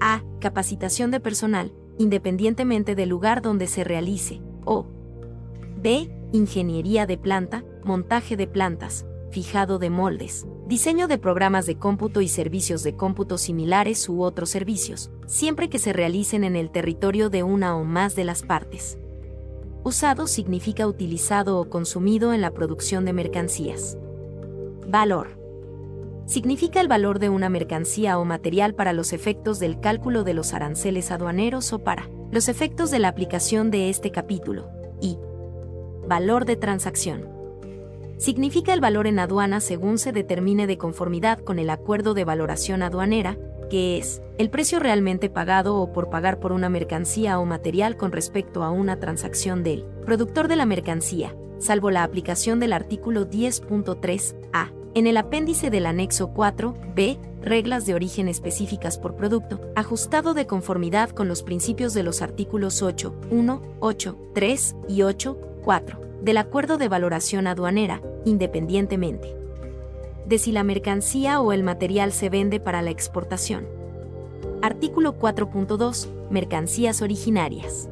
a. 0.00 0.22
Capacitación 0.38 1.10
de 1.10 1.18
personal, 1.18 1.72
independientemente 1.98 2.94
del 2.94 3.08
lugar 3.08 3.42
donde 3.42 3.66
se 3.66 3.82
realice, 3.82 4.40
o 4.64 4.86
b 5.82 6.10
ingeniería 6.32 7.06
de 7.06 7.18
planta, 7.18 7.64
montaje 7.86 8.36
de 8.36 8.46
plantas, 8.46 9.06
fijado 9.30 9.78
de 9.78 9.90
moldes, 9.90 10.46
diseño 10.66 11.08
de 11.08 11.18
programas 11.18 11.66
de 11.66 11.78
cómputo 11.78 12.20
y 12.20 12.28
servicios 12.28 12.82
de 12.82 12.96
cómputo 12.96 13.38
similares 13.38 14.08
u 14.08 14.22
otros 14.22 14.50
servicios, 14.50 15.10
siempre 15.26 15.68
que 15.68 15.78
se 15.78 15.92
realicen 15.92 16.44
en 16.44 16.56
el 16.56 16.70
territorio 16.70 17.30
de 17.30 17.42
una 17.42 17.76
o 17.76 17.84
más 17.84 18.16
de 18.16 18.24
las 18.24 18.42
partes. 18.42 18.98
Usado 19.84 20.26
significa 20.26 20.86
utilizado 20.86 21.60
o 21.60 21.70
consumido 21.70 22.32
en 22.34 22.40
la 22.40 22.50
producción 22.50 23.04
de 23.04 23.12
mercancías. 23.12 23.96
Valor. 24.88 25.38
Significa 26.26 26.80
el 26.80 26.88
valor 26.88 27.20
de 27.20 27.28
una 27.28 27.48
mercancía 27.48 28.18
o 28.18 28.24
material 28.24 28.74
para 28.74 28.92
los 28.92 29.12
efectos 29.12 29.60
del 29.60 29.78
cálculo 29.78 30.24
de 30.24 30.34
los 30.34 30.54
aranceles 30.54 31.12
aduaneros 31.12 31.72
o 31.72 31.78
para 31.84 32.10
los 32.32 32.48
efectos 32.48 32.90
de 32.90 32.98
la 32.98 33.08
aplicación 33.08 33.70
de 33.70 33.90
este 33.90 34.10
capítulo. 34.10 34.68
Y 35.00 35.18
valor 36.08 36.46
de 36.46 36.56
transacción. 36.56 37.35
Significa 38.18 38.72
el 38.72 38.80
valor 38.80 39.06
en 39.06 39.18
aduana 39.18 39.60
según 39.60 39.98
se 39.98 40.10
determine 40.10 40.66
de 40.66 40.78
conformidad 40.78 41.38
con 41.38 41.58
el 41.58 41.68
acuerdo 41.68 42.14
de 42.14 42.24
valoración 42.24 42.82
aduanera, 42.82 43.36
que 43.68 43.98
es 43.98 44.22
el 44.38 44.48
precio 44.48 44.78
realmente 44.78 45.28
pagado 45.28 45.76
o 45.76 45.92
por 45.92 46.08
pagar 46.08 46.40
por 46.40 46.52
una 46.52 46.70
mercancía 46.70 47.38
o 47.38 47.44
material 47.44 47.96
con 47.96 48.12
respecto 48.12 48.62
a 48.62 48.70
una 48.70 48.98
transacción 48.98 49.62
del 49.62 49.84
productor 50.04 50.48
de 50.48 50.56
la 50.56 50.64
mercancía, 50.64 51.36
salvo 51.58 51.90
la 51.90 52.04
aplicación 52.04 52.58
del 52.58 52.72
artículo 52.72 53.28
10.3a. 53.28 54.72
En 54.94 55.06
el 55.06 55.18
apéndice 55.18 55.68
del 55.68 55.84
anexo 55.84 56.32
4b, 56.32 57.18
reglas 57.42 57.84
de 57.84 57.94
origen 57.94 58.28
específicas 58.28 58.96
por 58.96 59.14
producto, 59.14 59.60
ajustado 59.76 60.32
de 60.32 60.46
conformidad 60.46 61.10
con 61.10 61.28
los 61.28 61.42
principios 61.42 61.92
de 61.92 62.02
los 62.02 62.22
artículos 62.22 62.80
8, 62.80 63.14
1, 63.30 63.62
8, 63.80 64.18
3 64.32 64.76
y 64.88 65.02
8, 65.02 65.38
4 65.64 66.06
del 66.26 66.38
acuerdo 66.38 66.76
de 66.76 66.88
valoración 66.88 67.46
aduanera, 67.46 68.02
independientemente 68.24 69.34
de 70.26 70.38
si 70.38 70.50
la 70.50 70.64
mercancía 70.64 71.40
o 71.40 71.52
el 71.52 71.62
material 71.62 72.10
se 72.10 72.28
vende 72.28 72.58
para 72.58 72.82
la 72.82 72.90
exportación. 72.90 73.68
Artículo 74.60 75.16
4.2. 75.16 76.08
Mercancías 76.28 77.00
originarias. 77.00 77.88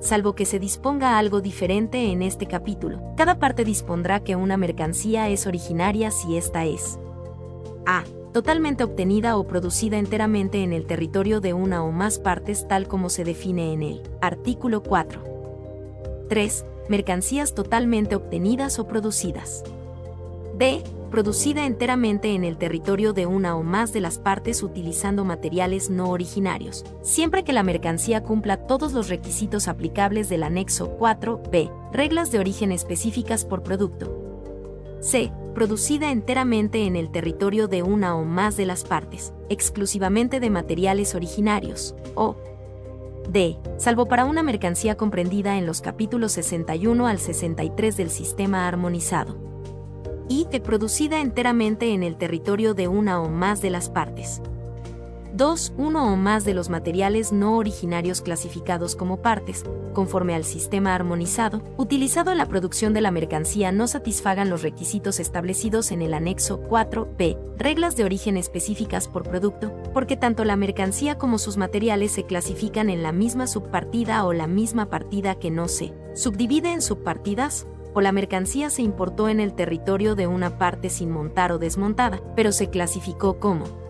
Salvo 0.00 0.34
que 0.34 0.44
se 0.44 0.58
disponga 0.58 1.18
algo 1.18 1.40
diferente 1.40 2.12
en 2.12 2.20
este 2.20 2.46
capítulo, 2.46 3.00
cada 3.16 3.38
parte 3.38 3.64
dispondrá 3.64 4.20
que 4.20 4.36
una 4.36 4.58
mercancía 4.58 5.30
es 5.30 5.46
originaria 5.46 6.10
si 6.10 6.36
ésta 6.36 6.66
es 6.66 6.98
a. 7.86 8.04
Totalmente 8.34 8.84
obtenida 8.84 9.38
o 9.38 9.46
producida 9.46 9.98
enteramente 9.98 10.62
en 10.62 10.74
el 10.74 10.84
territorio 10.86 11.40
de 11.40 11.54
una 11.54 11.82
o 11.82 11.92
más 11.92 12.18
partes 12.18 12.68
tal 12.68 12.86
como 12.86 13.08
se 13.08 13.24
define 13.24 13.72
en 13.72 13.82
el 13.82 14.02
artículo 14.20 14.82
4. 14.82 15.22
3 16.28 16.64
mercancías 16.88 17.54
totalmente 17.54 18.16
obtenidas 18.16 18.78
o 18.78 18.86
producidas. 18.86 19.64
B. 20.56 20.82
Producida 21.10 21.64
enteramente 21.64 22.34
en 22.34 22.44
el 22.44 22.58
territorio 22.58 23.14
de 23.14 23.24
una 23.24 23.56
o 23.56 23.62
más 23.62 23.94
de 23.94 24.00
las 24.02 24.18
partes 24.18 24.62
utilizando 24.62 25.24
materiales 25.24 25.88
no 25.88 26.10
originarios, 26.10 26.84
siempre 27.00 27.44
que 27.44 27.54
la 27.54 27.62
mercancía 27.62 28.22
cumpla 28.22 28.66
todos 28.66 28.92
los 28.92 29.08
requisitos 29.08 29.68
aplicables 29.68 30.28
del 30.28 30.42
anexo 30.42 30.98
4b, 30.98 31.70
reglas 31.92 32.30
de 32.30 32.40
origen 32.40 32.72
específicas 32.72 33.46
por 33.46 33.62
producto. 33.62 34.28
C. 35.00 35.32
Producida 35.54 36.10
enteramente 36.10 36.86
en 36.86 36.94
el 36.94 37.10
territorio 37.10 37.68
de 37.68 37.82
una 37.82 38.14
o 38.14 38.24
más 38.24 38.56
de 38.56 38.66
las 38.66 38.84
partes, 38.84 39.32
exclusivamente 39.48 40.40
de 40.40 40.50
materiales 40.50 41.14
originarios, 41.14 41.94
o 42.14 42.36
D. 43.28 43.58
Salvo 43.76 44.06
para 44.06 44.24
una 44.24 44.42
mercancía 44.42 44.96
comprendida 44.96 45.58
en 45.58 45.66
los 45.66 45.80
capítulos 45.80 46.32
61 46.32 47.06
al 47.06 47.18
63 47.18 47.96
del 47.96 48.10
sistema 48.10 48.66
armonizado. 48.66 49.38
Y. 50.28 50.46
Producida 50.60 51.20
enteramente 51.20 51.92
en 51.92 52.02
el 52.02 52.16
territorio 52.16 52.74
de 52.74 52.88
una 52.88 53.20
o 53.20 53.28
más 53.28 53.62
de 53.62 53.70
las 53.70 53.88
partes. 53.88 54.42
2. 55.38 55.74
Uno 55.78 56.12
o 56.12 56.16
más 56.16 56.44
de 56.44 56.52
los 56.52 56.68
materiales 56.68 57.30
no 57.30 57.56
originarios 57.56 58.22
clasificados 58.22 58.96
como 58.96 59.22
partes, 59.22 59.64
conforme 59.94 60.34
al 60.34 60.42
sistema 60.42 60.96
armonizado, 60.96 61.62
utilizado 61.76 62.32
en 62.32 62.38
la 62.38 62.46
producción 62.46 62.92
de 62.92 63.02
la 63.02 63.12
mercancía 63.12 63.70
no 63.70 63.86
satisfagan 63.86 64.50
los 64.50 64.62
requisitos 64.62 65.20
establecidos 65.20 65.92
en 65.92 66.02
el 66.02 66.12
anexo 66.12 66.60
4b, 66.68 67.38
reglas 67.56 67.96
de 67.96 68.04
origen 68.04 68.36
específicas 68.36 69.06
por 69.06 69.22
producto, 69.22 69.72
porque 69.94 70.16
tanto 70.16 70.44
la 70.44 70.56
mercancía 70.56 71.18
como 71.18 71.38
sus 71.38 71.56
materiales 71.56 72.10
se 72.10 72.24
clasifican 72.24 72.90
en 72.90 73.04
la 73.04 73.12
misma 73.12 73.46
subpartida 73.46 74.24
o 74.24 74.32
la 74.32 74.48
misma 74.48 74.90
partida 74.90 75.36
que 75.36 75.52
no 75.52 75.68
se 75.68 75.94
subdivide 76.14 76.72
en 76.72 76.82
subpartidas, 76.82 77.68
o 77.94 78.00
la 78.00 78.10
mercancía 78.10 78.70
se 78.70 78.82
importó 78.82 79.28
en 79.28 79.38
el 79.38 79.54
territorio 79.54 80.16
de 80.16 80.26
una 80.26 80.58
parte 80.58 80.90
sin 80.90 81.12
montar 81.12 81.52
o 81.52 81.58
desmontada, 81.58 82.20
pero 82.34 82.50
se 82.50 82.70
clasificó 82.70 83.38
como 83.38 83.87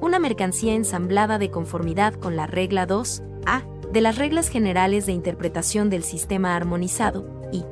una 0.00 0.18
mercancía 0.18 0.74
ensamblada 0.74 1.38
de 1.38 1.50
conformidad 1.50 2.14
con 2.14 2.36
la 2.36 2.46
regla 2.46 2.86
2a 2.86 3.64
de 3.92 4.00
las 4.00 4.18
reglas 4.18 4.48
generales 4.48 5.06
de 5.06 5.12
interpretación 5.12 5.90
del 5.90 6.02
sistema 6.02 6.56
armonizado 6.56 7.26
y 7.52 7.64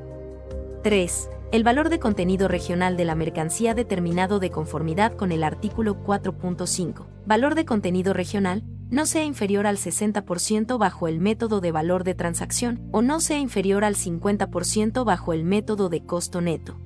3. 0.83 1.31
El 1.53 1.65
valor 1.65 1.89
de 1.89 1.99
contenido 1.99 2.49
regional 2.49 2.97
de 2.97 3.05
la 3.05 3.15
mercancía 3.15 3.75
determinado 3.75 4.41
de 4.41 4.51
conformidad 4.51 5.15
con 5.15 5.33
el 5.33 5.45
artículo 5.45 6.03
4.5. 6.03 7.07
Valor 7.27 7.55
de 7.55 7.65
contenido 7.65 8.13
regional 8.13 8.65
no 8.91 9.07
sea 9.07 9.25
inferior 9.25 9.67
al 9.67 9.77
60% 9.77 10.79
bajo 10.79 11.09
el 11.09 11.21
método 11.21 11.61
de 11.61 11.73
valor 11.73 12.05
de 12.05 12.15
transacción 12.15 12.89
o 12.93 13.03
no 13.03 13.21
sea 13.21 13.39
inferior 13.39 13.85
al 13.85 13.97
50% 13.97 15.05
bajo 15.05 15.33
el 15.33 15.45
método 15.45 15.89
de 15.89 16.05
costo 16.05 16.41
neto. 16.41 16.77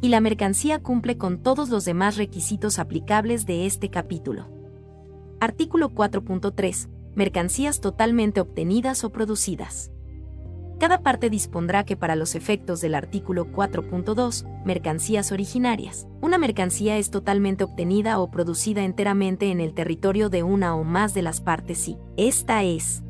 Y 0.00 0.08
la 0.08 0.20
mercancía 0.20 0.78
cumple 0.80 1.18
con 1.18 1.42
todos 1.42 1.70
los 1.70 1.84
demás 1.84 2.16
requisitos 2.16 2.78
aplicables 2.78 3.46
de 3.46 3.66
este 3.66 3.90
capítulo. 3.90 4.46
Artículo 5.40 5.90
4.3. 5.90 6.88
Mercancías 7.16 7.80
totalmente 7.80 8.40
obtenidas 8.40 9.02
o 9.02 9.10
producidas. 9.10 9.90
Cada 10.78 11.02
parte 11.02 11.28
dispondrá 11.30 11.84
que 11.84 11.96
para 11.96 12.14
los 12.14 12.36
efectos 12.36 12.80
del 12.80 12.94
artículo 12.94 13.46
4.2, 13.50 14.46
mercancías 14.64 15.32
originarias, 15.32 16.06
una 16.20 16.38
mercancía 16.38 16.96
es 16.98 17.10
totalmente 17.10 17.64
obtenida 17.64 18.20
o 18.20 18.30
producida 18.30 18.84
enteramente 18.84 19.50
en 19.50 19.60
el 19.60 19.74
territorio 19.74 20.28
de 20.28 20.44
una 20.44 20.76
o 20.76 20.84
más 20.84 21.14
de 21.14 21.22
las 21.22 21.40
partes 21.40 21.88
y 21.88 21.98
esta 22.16 22.62
es 22.62 23.02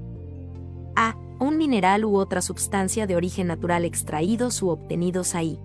a. 0.96 1.14
un 1.40 1.58
mineral 1.58 2.06
u 2.06 2.16
otra 2.16 2.40
sustancia 2.40 3.06
de 3.06 3.16
origen 3.16 3.46
natural 3.46 3.84
extraídos 3.84 4.62
u 4.62 4.70
obtenidos 4.70 5.34
ahí. 5.34 5.60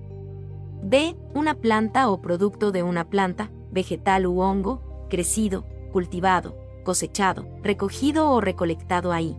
B. 0.84 1.16
una 1.34 1.56
planta 1.56 2.10
o 2.10 2.22
producto 2.22 2.72
de 2.72 2.84
una 2.84 3.10
planta, 3.10 3.50
vegetal 3.72 4.28
u 4.28 4.42
hongo, 4.42 4.82
crecido, 5.10 5.66
cultivado, 5.92 6.58
cosechado, 6.84 7.48
recogido 7.64 8.30
o 8.30 8.42
recolectado 8.42 9.14
ahí. 9.14 9.38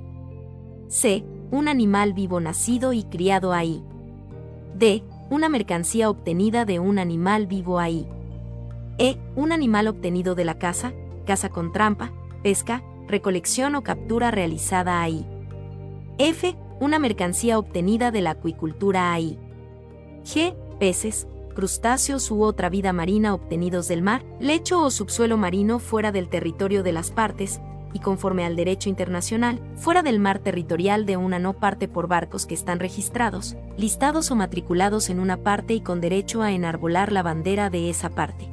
C. 0.88 1.24
Un 1.50 1.68
animal 1.68 2.14
vivo 2.14 2.40
nacido 2.40 2.92
y 2.92 3.04
criado 3.04 3.52
ahí. 3.52 3.84
D. 4.74 5.04
Una 5.30 5.48
mercancía 5.48 6.10
obtenida 6.10 6.64
de 6.64 6.78
un 6.78 6.98
animal 6.98 7.46
vivo 7.46 7.78
ahí. 7.78 8.08
E. 8.98 9.18
Un 9.36 9.52
animal 9.52 9.88
obtenido 9.88 10.34
de 10.34 10.44
la 10.44 10.58
caza, 10.58 10.92
caza 11.26 11.50
con 11.50 11.72
trampa, 11.72 12.12
pesca, 12.42 12.82
recolección 13.06 13.74
o 13.74 13.82
captura 13.82 14.30
realizada 14.30 15.02
ahí. 15.02 15.26
F. 16.18 16.56
Una 16.80 16.98
mercancía 16.98 17.58
obtenida 17.58 18.10
de 18.10 18.22
la 18.22 18.30
acuicultura 18.30 19.12
ahí. 19.12 19.38
G. 20.24 20.54
Peces, 20.78 21.28
crustáceos 21.54 22.30
u 22.30 22.42
otra 22.42 22.68
vida 22.68 22.92
marina 22.92 23.32
obtenidos 23.32 23.88
del 23.88 24.02
mar, 24.02 24.24
lecho 24.40 24.82
o 24.82 24.90
subsuelo 24.90 25.36
marino 25.36 25.78
fuera 25.78 26.12
del 26.12 26.28
territorio 26.28 26.82
de 26.82 26.92
las 26.92 27.10
partes, 27.10 27.60
y 27.94 28.00
conforme 28.00 28.44
al 28.44 28.56
derecho 28.56 28.88
internacional, 28.88 29.60
fuera 29.76 30.02
del 30.02 30.18
mar 30.18 30.40
territorial 30.40 31.06
de 31.06 31.16
una 31.16 31.38
no 31.38 31.54
parte 31.54 31.88
por 31.88 32.08
barcos 32.08 32.44
que 32.44 32.54
están 32.54 32.80
registrados, 32.80 33.56
listados 33.78 34.30
o 34.30 34.36
matriculados 34.36 35.08
en 35.08 35.20
una 35.20 35.38
parte 35.38 35.74
y 35.74 35.80
con 35.80 36.00
derecho 36.00 36.42
a 36.42 36.52
enarbolar 36.52 37.12
la 37.12 37.22
bandera 37.22 37.70
de 37.70 37.88
esa 37.88 38.10
parte. 38.10 38.50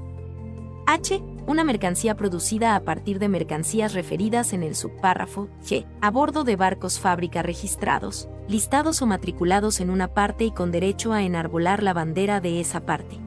H. 0.85 1.21
Una 1.47 1.63
mercancía 1.63 2.15
producida 2.15 2.75
a 2.75 2.81
partir 2.81 3.17
de 3.17 3.27
mercancías 3.27 3.93
referidas 3.93 4.53
en 4.53 4.61
el 4.61 4.75
subpárrafo 4.75 5.49
G, 5.65 5.85
a 5.99 6.11
bordo 6.11 6.43
de 6.43 6.55
barcos 6.55 6.99
fábrica 6.99 7.41
registrados, 7.41 8.29
listados 8.47 9.01
o 9.01 9.07
matriculados 9.07 9.79
en 9.79 9.89
una 9.89 10.07
parte 10.07 10.43
y 10.45 10.51
con 10.51 10.71
derecho 10.71 11.13
a 11.13 11.23
enarbolar 11.23 11.81
la 11.81 11.93
bandera 11.93 12.41
de 12.41 12.61
esa 12.61 12.81
parte. 12.81 13.17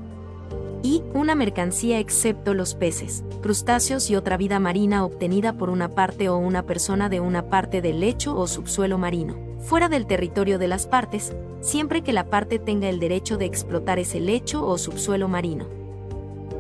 Y 0.82 1.02
una 1.12 1.34
mercancía 1.34 1.98
excepto 1.98 2.54
los 2.54 2.74
peces, 2.74 3.24
crustáceos 3.42 4.10
y 4.10 4.16
otra 4.16 4.36
vida 4.36 4.60
marina 4.60 5.04
obtenida 5.04 5.54
por 5.54 5.70
una 5.70 5.88
parte 5.88 6.28
o 6.28 6.36
una 6.36 6.64
persona 6.66 7.08
de 7.08 7.20
una 7.20 7.48
parte 7.48 7.82
del 7.82 8.00
lecho 8.00 8.36
o 8.36 8.46
subsuelo 8.46 8.96
marino, 8.96 9.34
fuera 9.60 9.88
del 9.88 10.06
territorio 10.06 10.58
de 10.58 10.68
las 10.68 10.86
partes, 10.86 11.34
siempre 11.62 12.02
que 12.02 12.12
la 12.12 12.26
parte 12.26 12.58
tenga 12.58 12.88
el 12.88 13.00
derecho 13.00 13.38
de 13.38 13.46
explotar 13.46 13.98
ese 13.98 14.20
lecho 14.20 14.64
o 14.66 14.78
subsuelo 14.78 15.26
marino. 15.26 15.66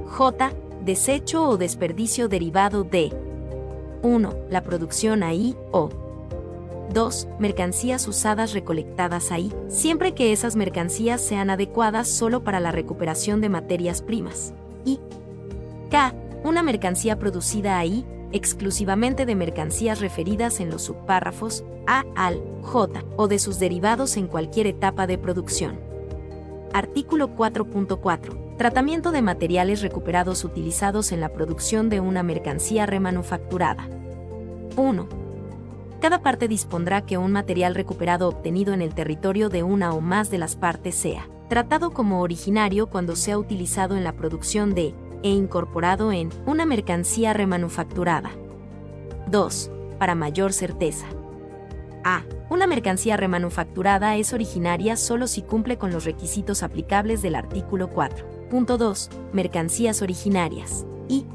J. 0.06 0.52
Desecho 0.84 1.48
o 1.48 1.56
desperdicio 1.56 2.28
derivado 2.28 2.84
de 2.84 3.10
1. 4.02 4.34
La 4.50 4.62
producción 4.62 5.22
ahí 5.22 5.56
o 5.72 5.88
2. 6.92 7.28
Mercancías 7.38 8.06
usadas 8.06 8.52
recolectadas 8.52 9.32
ahí, 9.32 9.50
siempre 9.68 10.12
que 10.12 10.30
esas 10.32 10.56
mercancías 10.56 11.22
sean 11.22 11.48
adecuadas 11.48 12.08
solo 12.08 12.44
para 12.44 12.60
la 12.60 12.70
recuperación 12.70 13.40
de 13.40 13.48
materias 13.48 14.02
primas. 14.02 14.52
Y 14.84 15.00
K. 15.90 16.12
Una 16.44 16.62
mercancía 16.62 17.18
producida 17.18 17.78
ahí, 17.78 18.04
exclusivamente 18.32 19.24
de 19.24 19.36
mercancías 19.36 20.02
referidas 20.02 20.60
en 20.60 20.68
los 20.68 20.82
subpárrafos 20.82 21.64
A 21.86 22.04
al 22.14 22.42
J 22.60 23.02
o 23.16 23.26
de 23.26 23.38
sus 23.38 23.58
derivados 23.58 24.18
en 24.18 24.26
cualquier 24.26 24.66
etapa 24.66 25.06
de 25.06 25.16
producción. 25.16 25.80
Artículo 26.74 27.30
4.4. 27.34 28.43
Tratamiento 28.56 29.10
de 29.10 29.20
materiales 29.20 29.82
recuperados 29.82 30.44
utilizados 30.44 31.12
en 31.12 31.20
la 31.20 31.30
producción 31.30 31.88
de 31.88 32.00
una 32.00 32.22
mercancía 32.22 32.86
remanufacturada. 32.86 33.88
1 34.76 35.24
cada 36.04 36.20
parte 36.20 36.48
dispondrá 36.48 37.06
que 37.06 37.16
un 37.16 37.32
material 37.32 37.74
recuperado 37.74 38.28
obtenido 38.28 38.74
en 38.74 38.82
el 38.82 38.94
territorio 38.94 39.48
de 39.48 39.62
una 39.62 39.94
o 39.94 40.02
más 40.02 40.30
de 40.30 40.36
las 40.36 40.54
partes 40.54 40.94
sea 40.94 41.30
tratado 41.48 41.92
como 41.92 42.20
originario 42.20 42.88
cuando 42.88 43.16
sea 43.16 43.38
utilizado 43.38 43.96
en 43.96 44.04
la 44.04 44.12
producción 44.12 44.74
de 44.74 44.94
e 45.22 45.30
incorporado 45.30 46.12
en 46.12 46.28
una 46.44 46.66
mercancía 46.66 47.32
remanufacturada. 47.32 48.32
2. 49.30 49.70
Para 49.98 50.14
mayor 50.14 50.52
certeza. 50.52 51.06
A. 52.04 52.24
Una 52.50 52.66
mercancía 52.66 53.16
remanufacturada 53.16 54.16
es 54.16 54.34
originaria 54.34 54.96
solo 54.96 55.26
si 55.26 55.40
cumple 55.40 55.78
con 55.78 55.90
los 55.90 56.04
requisitos 56.04 56.62
aplicables 56.62 57.22
del 57.22 57.34
artículo 57.34 57.88
4.2. 58.50 59.08
Mercancías 59.32 60.02
originarias. 60.02 60.86
Y 61.08 61.26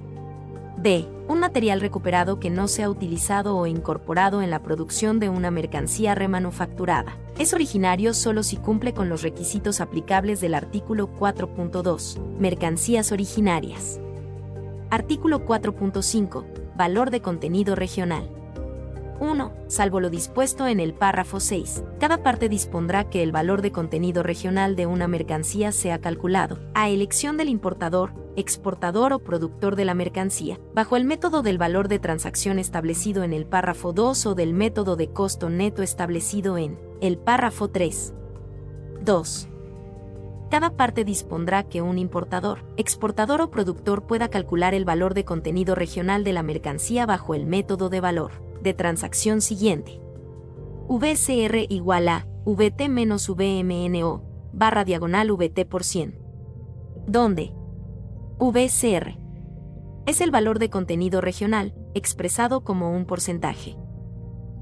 B. 0.78 1.08
Un 1.28 1.40
material 1.40 1.82
recuperado 1.82 2.40
que 2.40 2.50
no 2.50 2.68
sea 2.68 2.90
utilizado 2.90 3.56
o 3.58 3.68
incorporado 3.68 4.42
en 4.42 4.50
la 4.50 4.64
producción 4.64 5.20
de 5.20 5.30
una 5.30 5.52
mercancía 5.52 6.16
remanufacturada. 6.16 7.18
Es 7.38 7.54
originario 7.54 8.14
solo 8.14 8.44
si 8.44 8.58
cumple 8.58 8.94
con 8.94 9.10
los 9.10 9.22
requisitos 9.22 9.82
aplicables 9.82 10.42
del 10.42 10.56
artículo 10.56 11.10
4.2. 11.18 12.20
Mercancías 12.40 13.12
originarias. 13.12 14.00
Artículo 14.90 15.46
4.5. 15.46 16.46
Valor 16.76 17.12
de 17.12 17.22
contenido 17.22 17.76
regional. 17.76 18.39
1. 19.20 19.52
Salvo 19.68 20.00
lo 20.00 20.10
dispuesto 20.10 20.68
en 20.68 20.80
el 20.80 20.94
párrafo 20.94 21.40
6, 21.40 21.84
cada 22.00 22.24
parte 22.24 22.50
dispondrá 22.50 23.10
que 23.10 23.22
el 23.22 23.32
valor 23.32 23.62
de 23.62 23.72
contenido 23.72 24.24
regional 24.24 24.76
de 24.76 24.86
una 24.86 25.08
mercancía 25.08 25.72
sea 25.72 26.00
calculado, 26.00 26.60
a 26.74 26.90
elección 26.90 27.38
del 27.38 27.50
importador, 27.50 28.14
exportador 28.36 29.14
o 29.14 29.20
productor 29.20 29.76
de 29.76 29.86
la 29.86 29.94
mercancía, 29.94 30.60
bajo 30.74 30.96
el 30.96 31.06
método 31.06 31.42
del 31.42 31.58
valor 31.58 31.88
de 31.88 32.00
transacción 32.00 32.60
establecido 32.60 33.24
en 33.24 33.34
el 33.34 33.46
párrafo 33.46 33.94
2 33.94 34.26
o 34.26 34.36
del 34.36 34.54
método 34.54 34.96
de 34.96 35.10
costo 35.10 35.50
neto 35.50 35.84
establecido 35.84 36.58
en 36.58 36.80
el 37.02 37.18
párrafo 37.18 37.70
3. 37.70 38.14
2. 39.04 39.50
Cada 40.50 40.72
parte 40.72 41.04
dispondrá 41.04 41.64
que 41.64 41.82
un 41.84 42.00
importador, 42.00 42.66
exportador 42.76 43.42
o 43.42 43.52
productor 43.52 44.08
pueda 44.08 44.30
calcular 44.30 44.74
el 44.74 44.84
valor 44.84 45.14
de 45.14 45.24
contenido 45.26 45.76
regional 45.76 46.24
de 46.24 46.34
la 46.34 46.42
mercancía 46.42 47.06
bajo 47.06 47.36
el 47.36 47.46
método 47.46 47.90
de 47.90 48.02
valor 48.02 48.49
de 48.62 48.74
transacción 48.74 49.42
siguiente. 49.42 50.02
VCR 50.88 51.66
igual 51.70 52.08
a 52.08 52.28
VT 52.46 52.90
menos 52.90 53.28
VMNO 53.30 54.24
barra 54.54 54.86
diagonal 54.86 55.32
VT 55.32 55.66
por 55.66 55.84
100. 55.84 56.20
Donde 57.08 57.54
VCR 58.40 59.18
es 60.06 60.22
el 60.22 60.32
valor 60.32 60.60
de 60.60 60.70
contenido 60.70 61.22
regional 61.22 61.76
expresado 61.94 62.64
como 62.64 62.92
un 62.92 63.06
porcentaje. 63.06 63.76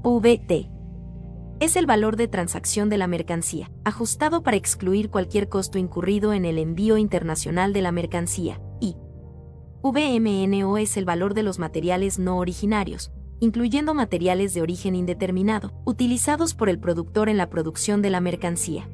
VT 0.02 0.70
es 1.60 1.76
el 1.76 1.86
valor 1.86 2.16
de 2.16 2.28
transacción 2.28 2.88
de 2.88 2.98
la 2.98 3.06
mercancía, 3.06 3.70
ajustado 3.84 4.42
para 4.42 4.56
excluir 4.56 5.10
cualquier 5.10 5.48
costo 5.48 5.78
incurrido 5.78 6.32
en 6.32 6.44
el 6.44 6.58
envío 6.58 6.98
internacional 6.98 7.72
de 7.72 7.82
la 7.82 7.90
mercancía, 7.90 8.60
y 8.80 8.96
VMNO 9.82 10.78
es 10.78 10.96
el 10.96 11.04
valor 11.04 11.34
de 11.34 11.42
los 11.42 11.58
materiales 11.58 12.18
no 12.18 12.38
originarios, 12.38 13.12
incluyendo 13.40 13.94
materiales 13.94 14.54
de 14.54 14.62
origen 14.62 14.94
indeterminado, 14.94 15.72
utilizados 15.84 16.54
por 16.54 16.68
el 16.68 16.78
productor 16.78 17.28
en 17.28 17.36
la 17.36 17.50
producción 17.50 18.02
de 18.02 18.10
la 18.10 18.20
mercancía. 18.20 18.88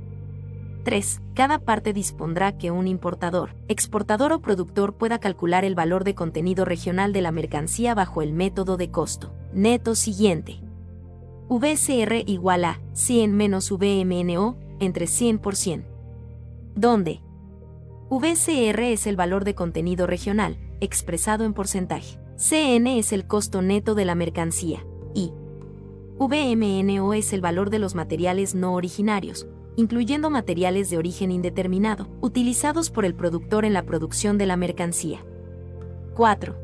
3. 0.85 1.21
Cada 1.35 1.59
parte 1.59 1.93
dispondrá 1.93 2.59
que 2.59 2.71
un 2.71 2.87
importador, 2.87 3.57
exportador 3.69 4.33
o 4.33 4.41
productor 4.41 4.95
pueda 4.95 5.19
calcular 5.19 5.65
el 5.65 5.75
valor 5.75 6.05
de 6.05 6.15
contenido 6.15 6.65
regional 6.65 7.13
de 7.13 7.23
la 7.23 7.33
mercancía 7.33 7.95
bajo 7.95 8.21
el 8.21 8.33
método 8.33 8.77
de 8.77 8.91
costo 8.91 9.33
neto 9.55 9.95
siguiente. 9.95 10.61
VCR 11.49 12.25
igual 12.27 12.65
a 12.65 12.81
100 12.93 13.35
menos 13.35 13.71
VMNO 13.71 14.57
entre 14.81 15.07
100%. 15.07 15.85
Donde 16.75 17.21
VCR 18.11 18.81
es 18.83 19.07
el 19.07 19.17
valor 19.17 19.45
de 19.45 19.55
contenido 19.55 20.07
regional, 20.07 20.59
expresado 20.81 21.45
en 21.45 21.55
porcentaje. 21.55 22.19
CN 22.37 22.99
es 22.99 23.13
el 23.13 23.29
costo 23.29 23.63
neto 23.63 23.95
de 23.95 24.05
la 24.05 24.17
mercancía 24.17 24.85
y 25.15 25.33
VMNO 26.19 27.15
es 27.15 27.33
el 27.33 27.41
valor 27.41 27.71
de 27.71 27.79
los 27.79 27.95
materiales 27.95 28.57
no 28.57 28.75
originarios, 28.75 29.47
incluyendo 29.77 30.31
materiales 30.31 30.91
de 30.91 30.99
origen 30.99 31.31
indeterminado, 31.31 32.09
utilizados 32.21 32.91
por 32.91 33.05
el 33.05 33.15
productor 33.15 33.65
en 33.65 33.73
la 33.73 33.85
producción 33.85 34.37
de 34.37 34.47
la 34.47 34.57
mercancía. 34.57 35.25
4. 36.17 36.57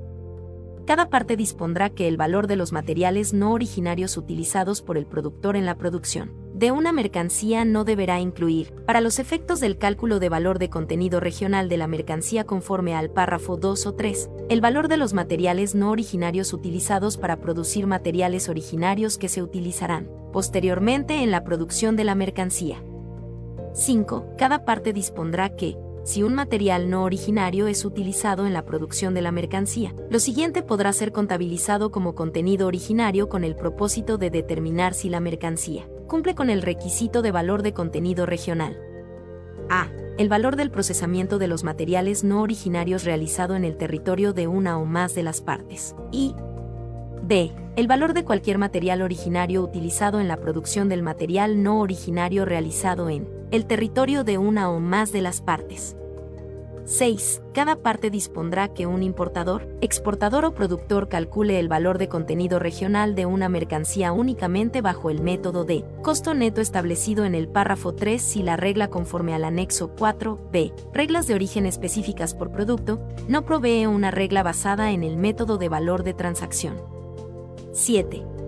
Cada 0.86 1.08
parte 1.08 1.36
dispondrá 1.36 1.90
que 1.90 2.08
el 2.08 2.16
valor 2.16 2.48
de 2.48 2.56
los 2.56 2.72
materiales 2.72 3.32
no 3.32 3.52
originarios 3.52 4.16
utilizados 4.16 4.82
por 4.82 4.98
el 4.98 5.06
productor 5.06 5.54
en 5.54 5.66
la 5.66 5.76
producción 5.76 6.39
de 6.60 6.72
una 6.72 6.92
mercancía 6.92 7.64
no 7.64 7.84
deberá 7.84 8.20
incluir, 8.20 8.74
para 8.84 9.00
los 9.00 9.18
efectos 9.18 9.60
del 9.60 9.78
cálculo 9.78 10.18
de 10.18 10.28
valor 10.28 10.58
de 10.58 10.68
contenido 10.68 11.18
regional 11.18 11.70
de 11.70 11.78
la 11.78 11.86
mercancía 11.86 12.44
conforme 12.44 12.94
al 12.94 13.08
párrafo 13.08 13.56
2 13.56 13.86
o 13.86 13.94
3, 13.94 14.28
el 14.50 14.60
valor 14.60 14.88
de 14.88 14.98
los 14.98 15.14
materiales 15.14 15.74
no 15.74 15.90
originarios 15.90 16.52
utilizados 16.52 17.16
para 17.16 17.40
producir 17.40 17.86
materiales 17.86 18.50
originarios 18.50 19.16
que 19.16 19.30
se 19.30 19.42
utilizarán 19.42 20.10
posteriormente 20.34 21.22
en 21.22 21.30
la 21.30 21.44
producción 21.44 21.96
de 21.96 22.04
la 22.04 22.14
mercancía. 22.14 22.84
5. 23.72 24.34
Cada 24.36 24.66
parte 24.66 24.92
dispondrá 24.92 25.56
que, 25.56 25.78
si 26.04 26.22
un 26.22 26.34
material 26.34 26.90
no 26.90 27.04
originario 27.04 27.68
es 27.68 27.86
utilizado 27.86 28.46
en 28.46 28.52
la 28.52 28.66
producción 28.66 29.14
de 29.14 29.22
la 29.22 29.32
mercancía. 29.32 29.94
Lo 30.10 30.18
siguiente 30.18 30.62
podrá 30.62 30.92
ser 30.92 31.10
contabilizado 31.10 31.90
como 31.90 32.14
contenido 32.14 32.66
originario 32.66 33.30
con 33.30 33.44
el 33.44 33.56
propósito 33.56 34.18
de 34.18 34.28
determinar 34.28 34.92
si 34.92 35.08
la 35.08 35.20
mercancía 35.20 35.88
cumple 36.10 36.34
con 36.34 36.50
el 36.50 36.60
requisito 36.60 37.22
de 37.22 37.30
valor 37.30 37.62
de 37.62 37.72
contenido 37.72 38.26
regional. 38.26 38.76
A. 39.70 39.86
El 40.18 40.28
valor 40.28 40.56
del 40.56 40.72
procesamiento 40.72 41.38
de 41.38 41.46
los 41.46 41.62
materiales 41.62 42.24
no 42.24 42.42
originarios 42.42 43.04
realizado 43.04 43.54
en 43.54 43.64
el 43.64 43.76
territorio 43.76 44.32
de 44.32 44.48
una 44.48 44.76
o 44.76 44.84
más 44.84 45.14
de 45.14 45.22
las 45.22 45.40
partes. 45.40 45.94
Y 46.10 46.34
B. 47.22 47.52
El 47.76 47.86
valor 47.86 48.12
de 48.12 48.24
cualquier 48.24 48.58
material 48.58 49.02
originario 49.02 49.62
utilizado 49.62 50.18
en 50.18 50.26
la 50.26 50.38
producción 50.38 50.88
del 50.88 51.04
material 51.04 51.62
no 51.62 51.78
originario 51.78 52.44
realizado 52.44 53.08
en 53.08 53.28
el 53.52 53.66
territorio 53.66 54.24
de 54.24 54.36
una 54.36 54.68
o 54.68 54.80
más 54.80 55.12
de 55.12 55.22
las 55.22 55.40
partes. 55.40 55.96
6. 56.84 57.42
Cada 57.52 57.76
parte 57.76 58.10
dispondrá 58.10 58.68
que 58.68 58.86
un 58.86 59.02
importador, 59.02 59.68
exportador 59.80 60.44
o 60.44 60.54
productor 60.54 61.08
calcule 61.08 61.58
el 61.58 61.68
valor 61.68 61.98
de 61.98 62.08
contenido 62.08 62.58
regional 62.58 63.14
de 63.14 63.26
una 63.26 63.48
mercancía 63.48 64.12
únicamente 64.12 64.80
bajo 64.80 65.10
el 65.10 65.20
método 65.20 65.64
de 65.64 65.84
costo 66.02 66.34
neto 66.34 66.60
establecido 66.60 67.24
en 67.24 67.34
el 67.34 67.48
párrafo 67.48 67.94
3 67.94 68.20
si 68.20 68.42
la 68.42 68.56
regla 68.56 68.88
conforme 68.88 69.34
al 69.34 69.44
anexo 69.44 69.94
4b, 69.94 70.72
reglas 70.92 71.26
de 71.26 71.34
origen 71.34 71.66
específicas 71.66 72.34
por 72.34 72.50
producto, 72.50 73.00
no 73.28 73.44
provee 73.44 73.86
una 73.86 74.10
regla 74.10 74.42
basada 74.42 74.92
en 74.92 75.02
el 75.02 75.16
método 75.16 75.58
de 75.58 75.68
valor 75.68 76.02
de 76.02 76.14
transacción. 76.14 76.76
7 77.72 78.39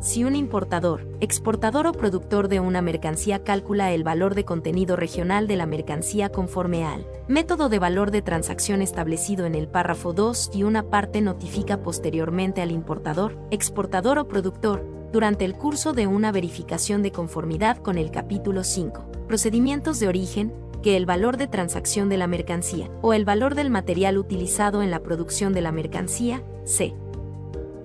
si 0.00 0.24
un 0.24 0.36
importador, 0.36 1.06
exportador 1.20 1.86
o 1.86 1.92
productor 1.92 2.48
de 2.48 2.60
una 2.60 2.82
mercancía 2.82 3.42
calcula 3.42 3.92
el 3.92 4.04
valor 4.04 4.34
de 4.34 4.44
contenido 4.44 4.96
regional 4.96 5.46
de 5.46 5.56
la 5.56 5.66
mercancía 5.66 6.30
conforme 6.30 6.84
al 6.84 7.06
método 7.28 7.68
de 7.68 7.78
valor 7.78 8.10
de 8.10 8.22
transacción 8.22 8.82
establecido 8.82 9.46
en 9.46 9.54
el 9.54 9.68
párrafo 9.68 10.12
2 10.12 10.50
y 10.54 10.62
una 10.62 10.84
parte 10.84 11.20
notifica 11.20 11.80
posteriormente 11.80 12.62
al 12.62 12.70
importador, 12.70 13.38
exportador 13.50 14.18
o 14.18 14.28
productor, 14.28 14.84
durante 15.12 15.44
el 15.44 15.54
curso 15.54 15.92
de 15.92 16.06
una 16.06 16.32
verificación 16.32 17.02
de 17.02 17.12
conformidad 17.12 17.78
con 17.78 17.96
el 17.96 18.10
capítulo 18.10 18.64
5, 18.64 19.06
procedimientos 19.26 19.98
de 19.98 20.08
origen, 20.08 20.52
que 20.82 20.96
el 20.96 21.06
valor 21.06 21.36
de 21.36 21.48
transacción 21.48 22.08
de 22.08 22.16
la 22.16 22.26
mercancía 22.26 22.90
o 23.02 23.12
el 23.12 23.24
valor 23.24 23.54
del 23.54 23.70
material 23.70 24.18
utilizado 24.18 24.82
en 24.82 24.90
la 24.90 25.02
producción 25.02 25.52
de 25.52 25.62
la 25.62 25.72
mercancía, 25.72 26.42
c 26.64 26.94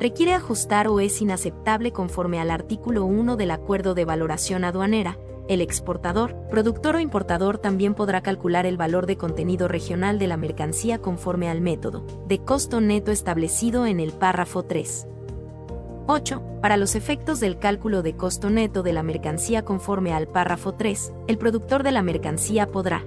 requiere 0.01 0.33
ajustar 0.33 0.87
o 0.87 0.99
es 0.99 1.21
inaceptable 1.21 1.91
conforme 1.91 2.39
al 2.39 2.49
artículo 2.49 3.05
1 3.05 3.35
del 3.37 3.51
Acuerdo 3.51 3.93
de 3.93 4.03
Valoración 4.03 4.63
Aduanera, 4.63 5.19
el 5.47 5.61
exportador, 5.61 6.35
productor 6.49 6.95
o 6.95 6.99
importador 6.99 7.59
también 7.59 7.93
podrá 7.93 8.21
calcular 8.21 8.65
el 8.65 8.77
valor 8.77 9.05
de 9.05 9.17
contenido 9.17 9.67
regional 9.67 10.17
de 10.17 10.25
la 10.25 10.37
mercancía 10.37 10.97
conforme 10.97 11.49
al 11.49 11.61
método 11.61 12.03
de 12.27 12.39
costo 12.39 12.81
neto 12.81 13.11
establecido 13.11 13.85
en 13.85 13.99
el 13.99 14.11
párrafo 14.11 14.63
3. 14.63 15.07
8. 16.07 16.41
Para 16.63 16.77
los 16.77 16.95
efectos 16.95 17.39
del 17.39 17.59
cálculo 17.59 18.01
de 18.01 18.15
costo 18.15 18.49
neto 18.49 18.81
de 18.81 18.93
la 18.93 19.03
mercancía 19.03 19.63
conforme 19.63 20.13
al 20.13 20.27
párrafo 20.27 20.73
3, 20.73 21.13
el 21.27 21.37
productor 21.37 21.83
de 21.83 21.91
la 21.91 22.01
mercancía 22.01 22.65
podrá 22.65 23.05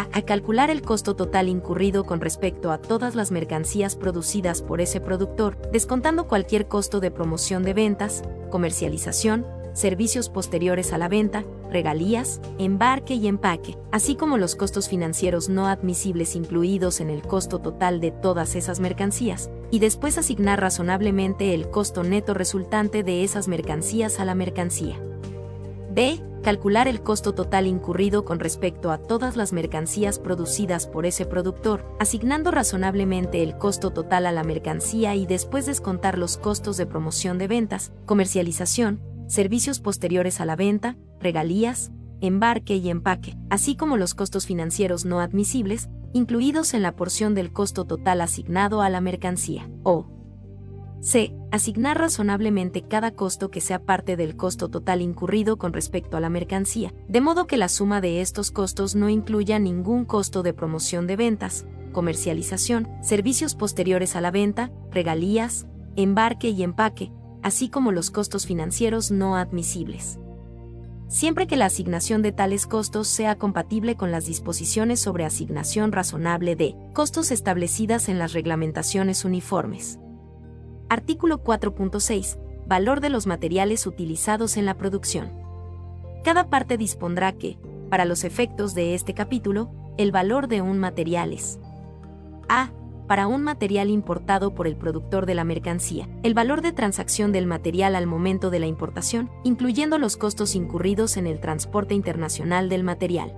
a. 0.00 0.08
A 0.16 0.22
calcular 0.22 0.70
el 0.70 0.82
costo 0.82 1.14
total 1.16 1.48
incurrido 1.48 2.04
con 2.04 2.20
respecto 2.20 2.70
a 2.70 2.78
todas 2.78 3.14
las 3.14 3.30
mercancías 3.30 3.96
producidas 3.96 4.62
por 4.62 4.80
ese 4.80 5.00
productor, 5.00 5.58
descontando 5.72 6.26
cualquier 6.26 6.68
costo 6.68 7.00
de 7.00 7.10
promoción 7.10 7.62
de 7.62 7.74
ventas, 7.74 8.22
comercialización, 8.50 9.46
servicios 9.74 10.30
posteriores 10.30 10.94
a 10.94 10.98
la 10.98 11.08
venta, 11.08 11.44
regalías, 11.70 12.40
embarque 12.58 13.14
y 13.14 13.26
empaque, 13.26 13.76
así 13.92 14.16
como 14.16 14.38
los 14.38 14.56
costos 14.56 14.88
financieros 14.88 15.50
no 15.50 15.66
admisibles 15.66 16.34
incluidos 16.34 17.00
en 17.00 17.10
el 17.10 17.20
costo 17.20 17.58
total 17.58 18.00
de 18.00 18.10
todas 18.10 18.54
esas 18.54 18.80
mercancías, 18.80 19.50
y 19.70 19.78
después 19.78 20.16
asignar 20.16 20.60
razonablemente 20.60 21.52
el 21.52 21.68
costo 21.68 22.02
neto 22.04 22.32
resultante 22.32 23.02
de 23.02 23.22
esas 23.22 23.48
mercancías 23.48 24.18
a 24.18 24.24
la 24.24 24.34
mercancía. 24.34 24.98
B. 25.96 26.22
Calcular 26.42 26.88
el 26.88 27.02
costo 27.02 27.32
total 27.32 27.66
incurrido 27.66 28.26
con 28.26 28.38
respecto 28.38 28.90
a 28.90 28.98
todas 28.98 29.34
las 29.34 29.54
mercancías 29.54 30.18
producidas 30.18 30.86
por 30.86 31.06
ese 31.06 31.24
productor, 31.24 31.90
asignando 31.98 32.50
razonablemente 32.50 33.42
el 33.42 33.56
costo 33.56 33.94
total 33.94 34.26
a 34.26 34.32
la 34.32 34.44
mercancía 34.44 35.14
y 35.14 35.24
después 35.24 35.64
descontar 35.64 36.18
los 36.18 36.36
costos 36.36 36.76
de 36.76 36.84
promoción 36.84 37.38
de 37.38 37.48
ventas, 37.48 37.92
comercialización, 38.04 39.00
servicios 39.26 39.80
posteriores 39.80 40.38
a 40.42 40.44
la 40.44 40.54
venta, 40.54 40.98
regalías, 41.18 41.90
embarque 42.20 42.76
y 42.76 42.90
empaque, 42.90 43.34
así 43.48 43.74
como 43.74 43.96
los 43.96 44.14
costos 44.14 44.44
financieros 44.44 45.06
no 45.06 45.20
admisibles, 45.20 45.88
incluidos 46.12 46.74
en 46.74 46.82
la 46.82 46.94
porción 46.94 47.34
del 47.34 47.54
costo 47.54 47.86
total 47.86 48.20
asignado 48.20 48.82
a 48.82 48.90
la 48.90 49.00
mercancía. 49.00 49.70
O 49.82 50.15
C. 51.06 51.32
Asignar 51.52 52.00
razonablemente 52.00 52.82
cada 52.82 53.12
costo 53.12 53.48
que 53.48 53.60
sea 53.60 53.84
parte 53.84 54.16
del 54.16 54.36
costo 54.36 54.68
total 54.68 55.02
incurrido 55.02 55.56
con 55.56 55.72
respecto 55.72 56.16
a 56.16 56.20
la 56.20 56.30
mercancía, 56.30 56.92
de 57.06 57.20
modo 57.20 57.46
que 57.46 57.56
la 57.56 57.68
suma 57.68 58.00
de 58.00 58.20
estos 58.20 58.50
costos 58.50 58.96
no 58.96 59.08
incluya 59.08 59.60
ningún 59.60 60.04
costo 60.04 60.42
de 60.42 60.52
promoción 60.52 61.06
de 61.06 61.14
ventas, 61.14 61.64
comercialización, 61.92 62.88
servicios 63.02 63.54
posteriores 63.54 64.16
a 64.16 64.20
la 64.20 64.32
venta, 64.32 64.72
regalías, 64.90 65.68
embarque 65.94 66.48
y 66.48 66.64
empaque, 66.64 67.12
así 67.40 67.68
como 67.68 67.92
los 67.92 68.10
costos 68.10 68.44
financieros 68.44 69.12
no 69.12 69.36
admisibles. 69.36 70.18
Siempre 71.06 71.46
que 71.46 71.56
la 71.56 71.66
asignación 71.66 72.20
de 72.20 72.32
tales 72.32 72.66
costos 72.66 73.06
sea 73.06 73.38
compatible 73.38 73.94
con 73.94 74.10
las 74.10 74.26
disposiciones 74.26 74.98
sobre 74.98 75.24
asignación 75.24 75.92
razonable 75.92 76.56
de 76.56 76.74
costos 76.94 77.30
establecidas 77.30 78.08
en 78.08 78.18
las 78.18 78.32
reglamentaciones 78.32 79.24
uniformes. 79.24 80.00
Artículo 80.88 81.42
4.6. 81.42 82.38
Valor 82.68 83.00
de 83.00 83.10
los 83.10 83.26
materiales 83.26 83.88
utilizados 83.88 84.56
en 84.56 84.66
la 84.66 84.74
producción. 84.74 85.32
Cada 86.22 86.48
parte 86.48 86.76
dispondrá 86.76 87.32
que, 87.32 87.58
para 87.90 88.04
los 88.04 88.22
efectos 88.22 88.72
de 88.74 88.94
este 88.94 89.12
capítulo, 89.12 89.68
el 89.98 90.12
valor 90.12 90.46
de 90.46 90.62
un 90.62 90.78
material 90.78 91.32
es 91.32 91.58
a 92.48 92.70
para 93.08 93.26
un 93.26 93.42
material 93.42 93.88
importado 93.90 94.54
por 94.54 94.66
el 94.66 94.76
productor 94.76 95.26
de 95.26 95.34
la 95.34 95.44
mercancía, 95.44 96.08
el 96.22 96.34
valor 96.34 96.60
de 96.60 96.72
transacción 96.72 97.30
del 97.30 97.46
material 97.46 97.94
al 97.94 98.06
momento 98.06 98.50
de 98.50 98.58
la 98.58 98.66
importación, 98.66 99.30
incluyendo 99.44 99.98
los 99.98 100.16
costos 100.16 100.54
incurridos 100.54 101.16
en 101.16 101.26
el 101.26 101.40
transporte 101.40 101.94
internacional 101.94 102.68
del 102.68 102.84
material. 102.84 103.32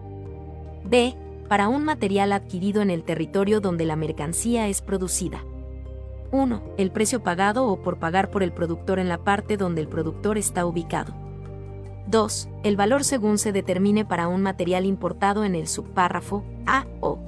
B. 0.85 1.15
Para 1.49 1.69
un 1.69 1.85
material 1.85 2.33
adquirido 2.33 2.83
en 2.83 2.91
el 2.91 3.05
territorio 3.05 3.61
donde 3.61 3.87
la 3.87 3.97
mercancía 3.97 4.69
es 4.69 4.83
producida. 4.83 5.43
1. 6.31 6.63
El 6.77 6.91
precio 6.91 7.23
pagado 7.23 7.67
o 7.67 7.81
por 7.81 7.99
pagar 7.99 8.31
por 8.31 8.43
el 8.43 8.53
productor 8.53 8.99
en 8.99 9.09
la 9.09 9.19
parte 9.19 9.57
donde 9.57 9.81
el 9.81 9.89
productor 9.89 10.37
está 10.37 10.67
ubicado. 10.67 11.15
2. 12.07 12.49
El 12.65 12.77
valor 12.77 13.05
según 13.05 13.39
se 13.39 13.53
determine 13.53 14.05
para 14.05 14.29
un 14.29 14.43
material 14.43 14.87
importado 14.87 15.45
en 15.45 15.55
el 15.55 15.69
subpárrafo 15.69 16.45
A 16.67 16.87
o 17.01 17.19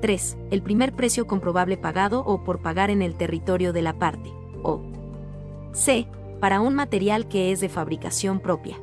3. 0.00 0.36
El 0.50 0.62
primer 0.62 0.92
precio 0.92 1.26
comprobable 1.26 1.76
pagado 1.76 2.20
o 2.20 2.44
por 2.44 2.60
pagar 2.60 2.90
en 2.90 3.02
el 3.02 3.14
territorio 3.14 3.72
de 3.72 3.82
la 3.82 3.94
parte. 3.94 4.30
O. 4.62 4.80
C. 5.72 6.06
Para 6.40 6.60
un 6.60 6.74
material 6.74 7.28
que 7.28 7.52
es 7.52 7.60
de 7.60 7.68
fabricación 7.68 8.40
propia. 8.40 8.78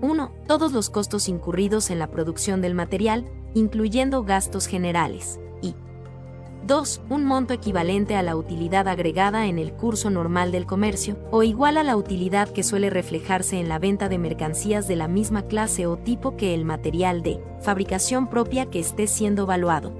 1. 0.00 0.30
Todos 0.46 0.72
los 0.72 0.90
costos 0.90 1.28
incurridos 1.28 1.90
en 1.90 1.98
la 1.98 2.06
producción 2.08 2.60
del 2.60 2.74
material, 2.74 3.24
incluyendo 3.54 4.22
gastos 4.24 4.66
generales. 4.66 5.40
Y 6.62 6.66
2. 6.66 7.00
Un 7.08 7.24
monto 7.24 7.54
equivalente 7.54 8.16
a 8.16 8.22
la 8.22 8.36
utilidad 8.36 8.88
agregada 8.88 9.46
en 9.46 9.58
el 9.58 9.72
curso 9.72 10.10
normal 10.10 10.52
del 10.52 10.66
comercio, 10.66 11.16
o 11.30 11.42
igual 11.42 11.78
a 11.78 11.82
la 11.82 11.96
utilidad 11.96 12.48
que 12.48 12.62
suele 12.62 12.90
reflejarse 12.90 13.58
en 13.58 13.68
la 13.68 13.78
venta 13.78 14.08
de 14.08 14.18
mercancías 14.18 14.86
de 14.86 14.96
la 14.96 15.08
misma 15.08 15.42
clase 15.42 15.86
o 15.86 15.96
tipo 15.96 16.36
que 16.36 16.54
el 16.54 16.64
material 16.64 17.22
de 17.22 17.40
fabricación 17.60 18.28
propia 18.28 18.66
que 18.66 18.80
esté 18.80 19.06
siendo 19.06 19.46
valuado. 19.46 19.92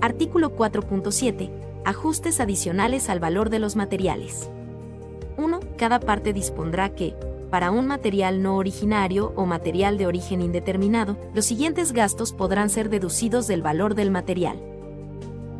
Artículo 0.00 0.56
4.7. 0.56 1.50
Ajustes 1.84 2.40
adicionales 2.40 3.10
al 3.10 3.20
valor 3.20 3.50
de 3.50 3.58
los 3.58 3.76
materiales. 3.76 4.50
1. 5.36 5.60
Cada 5.76 6.00
parte 6.00 6.32
dispondrá 6.32 6.94
que, 6.94 7.14
para 7.50 7.70
un 7.70 7.86
material 7.86 8.42
no 8.42 8.56
originario 8.56 9.32
o 9.36 9.46
material 9.46 9.98
de 9.98 10.06
origen 10.06 10.40
indeterminado, 10.40 11.16
los 11.34 11.44
siguientes 11.44 11.92
gastos 11.92 12.32
podrán 12.32 12.70
ser 12.70 12.88
deducidos 12.88 13.46
del 13.46 13.62
valor 13.62 13.94
del 13.94 14.10
material. 14.10 14.73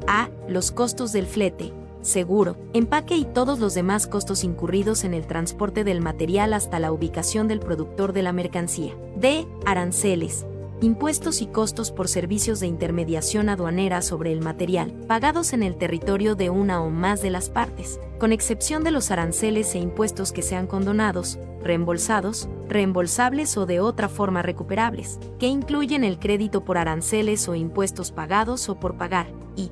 A. 0.06 0.28
Los 0.48 0.70
costos 0.70 1.12
del 1.12 1.26
flete, 1.26 1.72
seguro, 2.02 2.56
empaque 2.72 3.16
y 3.16 3.24
todos 3.24 3.58
los 3.58 3.74
demás 3.74 4.06
costos 4.06 4.44
incurridos 4.44 5.04
en 5.04 5.14
el 5.14 5.26
transporte 5.26 5.84
del 5.84 6.00
material 6.00 6.52
hasta 6.52 6.78
la 6.78 6.92
ubicación 6.92 7.48
del 7.48 7.60
productor 7.60 8.12
de 8.12 8.22
la 8.22 8.32
mercancía. 8.32 8.94
D. 9.16 9.46
Aranceles, 9.64 10.46
impuestos 10.80 11.40
y 11.40 11.46
costos 11.46 11.90
por 11.90 12.08
servicios 12.08 12.60
de 12.60 12.66
intermediación 12.66 13.48
aduanera 13.48 14.02
sobre 14.02 14.32
el 14.32 14.40
material, 14.40 14.92
pagados 15.06 15.52
en 15.52 15.62
el 15.62 15.76
territorio 15.76 16.34
de 16.34 16.50
una 16.50 16.82
o 16.82 16.90
más 16.90 17.22
de 17.22 17.30
las 17.30 17.48
partes, 17.48 17.98
con 18.18 18.32
excepción 18.32 18.84
de 18.84 18.90
los 18.90 19.10
aranceles 19.10 19.74
e 19.74 19.78
impuestos 19.78 20.32
que 20.32 20.42
sean 20.42 20.66
condonados, 20.66 21.38
reembolsados, 21.62 22.48
reembolsables 22.68 23.56
o 23.56 23.64
de 23.64 23.80
otra 23.80 24.08
forma 24.08 24.42
recuperables, 24.42 25.18
que 25.38 25.46
incluyen 25.46 26.04
el 26.04 26.18
crédito 26.18 26.64
por 26.64 26.76
aranceles 26.76 27.48
o 27.48 27.54
impuestos 27.54 28.12
pagados 28.12 28.68
o 28.68 28.78
por 28.78 28.96
pagar, 28.96 29.28
y 29.56 29.70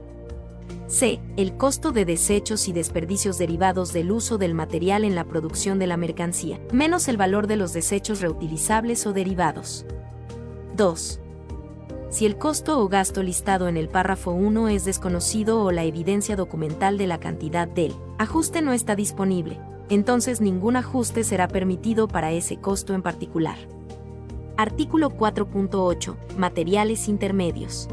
C. 0.93 1.21
El 1.39 1.57
costo 1.57 1.91
de 1.91 2.05
desechos 2.05 2.69
y 2.69 2.75
desperdicios 2.75 3.39
derivados 3.39 3.95
del 3.95 4.13
uso 4.13 4.37
del 4.37 4.53
material 4.53 5.07
en 5.07 5.15
la 5.15 5.25
producción 5.25 5.79
de 5.79 5.87
la 5.87 5.97
mercancía, 5.97 6.61
menos 6.71 7.09
el 7.09 7.17
valor 7.17 7.47
de 7.47 7.57
los 7.57 7.73
desechos 7.73 8.21
reutilizables 8.21 9.07
o 9.07 9.15
derivados. 9.15 9.87
2. 10.77 11.19
Si 12.11 12.27
el 12.27 12.37
costo 12.37 12.79
o 12.79 12.89
gasto 12.89 13.23
listado 13.23 13.69
en 13.69 13.79
el 13.79 13.89
párrafo 13.89 14.33
1 14.33 14.69
es 14.69 14.85
desconocido 14.85 15.63
o 15.63 15.73
la 15.73 15.85
evidencia 15.85 16.37
documental 16.37 16.99
de 16.99 17.07
la 17.07 17.19
cantidad 17.19 17.67
del 17.67 17.95
ajuste 18.19 18.61
no 18.61 18.75
está 18.75 18.95
disponible, 18.95 19.59
entonces 19.89 20.43
ningún 20.43 20.77
ajuste 20.77 21.25
será 21.25 21.49
permitido 21.49 22.07
para 22.07 22.33
ese 22.33 22.59
costo 22.59 22.93
en 22.93 23.01
particular. 23.01 23.57
Artículo 24.59 25.09
4.8. 25.09 26.37
Materiales 26.37 27.09
intermedios 27.09 27.89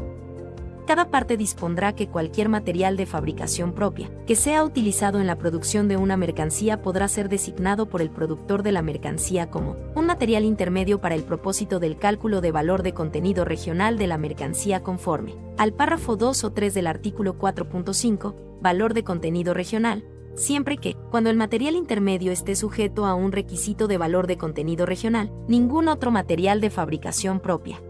cada 0.90 1.08
parte 1.08 1.36
dispondrá 1.36 1.94
que 1.94 2.08
cualquier 2.08 2.48
material 2.48 2.96
de 2.96 3.06
fabricación 3.06 3.74
propia, 3.74 4.10
que 4.26 4.34
sea 4.34 4.64
utilizado 4.64 5.20
en 5.20 5.28
la 5.28 5.38
producción 5.38 5.86
de 5.86 5.96
una 5.96 6.16
mercancía 6.16 6.82
podrá 6.82 7.06
ser 7.06 7.28
designado 7.28 7.88
por 7.88 8.02
el 8.02 8.10
productor 8.10 8.64
de 8.64 8.72
la 8.72 8.82
mercancía 8.82 9.50
como 9.50 9.76
un 9.94 10.06
material 10.06 10.42
intermedio 10.42 11.00
para 11.00 11.14
el 11.14 11.22
propósito 11.22 11.78
del 11.78 11.96
cálculo 11.96 12.40
de 12.40 12.50
valor 12.50 12.82
de 12.82 12.92
contenido 12.92 13.44
regional 13.44 13.98
de 13.98 14.08
la 14.08 14.18
mercancía 14.18 14.82
conforme 14.82 15.36
al 15.58 15.72
párrafo 15.74 16.16
2 16.16 16.42
o 16.42 16.52
3 16.52 16.74
del 16.74 16.88
artículo 16.88 17.38
4.5, 17.38 18.34
valor 18.60 18.92
de 18.92 19.04
contenido 19.04 19.54
regional, 19.54 20.04
siempre 20.34 20.76
que, 20.76 20.96
cuando 21.12 21.30
el 21.30 21.36
material 21.36 21.76
intermedio 21.76 22.32
esté 22.32 22.56
sujeto 22.56 23.06
a 23.06 23.14
un 23.14 23.30
requisito 23.30 23.86
de 23.86 23.96
valor 23.96 24.26
de 24.26 24.38
contenido 24.38 24.86
regional, 24.86 25.30
ningún 25.46 25.86
otro 25.86 26.10
material 26.10 26.60
de 26.60 26.70
fabricación 26.70 27.38
propia 27.38 27.80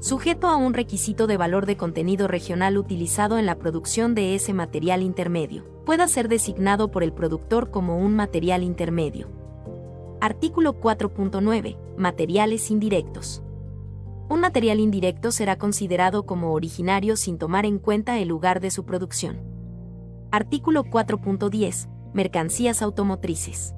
sujeto 0.00 0.46
a 0.46 0.56
un 0.56 0.74
requisito 0.74 1.26
de 1.26 1.36
valor 1.36 1.66
de 1.66 1.76
contenido 1.76 2.28
regional 2.28 2.78
utilizado 2.78 3.38
en 3.38 3.46
la 3.46 3.56
producción 3.56 4.14
de 4.14 4.34
ese 4.34 4.52
material 4.52 5.02
intermedio, 5.02 5.64
pueda 5.84 6.06
ser 6.08 6.28
designado 6.28 6.90
por 6.90 7.02
el 7.02 7.12
productor 7.12 7.70
como 7.70 7.98
un 7.98 8.14
material 8.14 8.62
intermedio. 8.62 9.28
Artículo 10.20 10.80
4.9. 10.80 11.76
Materiales 11.96 12.70
indirectos. 12.70 13.42
Un 14.28 14.40
material 14.40 14.80
indirecto 14.80 15.30
será 15.30 15.56
considerado 15.56 16.26
como 16.26 16.52
originario 16.52 17.16
sin 17.16 17.38
tomar 17.38 17.64
en 17.64 17.78
cuenta 17.78 18.18
el 18.18 18.28
lugar 18.28 18.60
de 18.60 18.70
su 18.70 18.84
producción. 18.84 19.40
Artículo 20.30 20.84
4.10. 20.84 21.88
Mercancías 22.12 22.82
automotrices. 22.82 23.74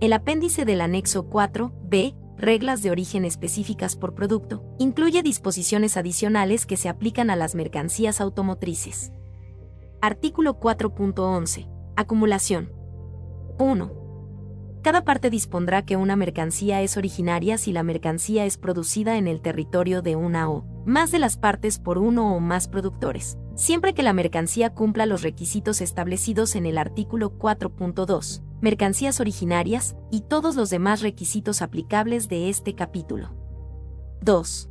El 0.00 0.12
apéndice 0.12 0.64
del 0.64 0.80
anexo 0.80 1.30
4, 1.30 1.72
b, 1.84 2.14
reglas 2.36 2.82
de 2.82 2.90
origen 2.90 3.24
específicas 3.24 3.96
por 3.96 4.14
producto, 4.14 4.64
incluye 4.78 5.22
disposiciones 5.22 5.96
adicionales 5.96 6.66
que 6.66 6.76
se 6.76 6.88
aplican 6.88 7.30
a 7.30 7.36
las 7.36 7.54
mercancías 7.54 8.20
automotrices. 8.20 9.12
Artículo 10.00 10.60
4.11. 10.60 11.68
Acumulación. 11.96 12.72
1. 13.58 14.04
Cada 14.82 15.02
parte 15.02 15.30
dispondrá 15.30 15.86
que 15.86 15.96
una 15.96 16.14
mercancía 16.14 16.82
es 16.82 16.98
originaria 16.98 17.56
si 17.56 17.72
la 17.72 17.82
mercancía 17.82 18.44
es 18.44 18.58
producida 18.58 19.16
en 19.16 19.28
el 19.28 19.40
territorio 19.40 20.02
de 20.02 20.14
una 20.14 20.50
o 20.50 20.66
más 20.84 21.10
de 21.10 21.18
las 21.18 21.38
partes 21.38 21.78
por 21.78 21.96
uno 21.96 22.36
o 22.36 22.40
más 22.40 22.68
productores, 22.68 23.38
siempre 23.54 23.94
que 23.94 24.02
la 24.02 24.12
mercancía 24.12 24.74
cumpla 24.74 25.06
los 25.06 25.22
requisitos 25.22 25.80
establecidos 25.80 26.54
en 26.54 26.66
el 26.66 26.76
artículo 26.76 27.38
4.2, 27.38 28.42
mercancías 28.60 29.20
originarias, 29.20 29.96
y 30.10 30.22
todos 30.22 30.56
los 30.56 30.70
demás 30.70 31.02
requisitos 31.02 31.62
aplicables 31.62 32.28
de 32.28 32.48
este 32.48 32.74
capítulo. 32.74 33.34
2. 34.22 34.68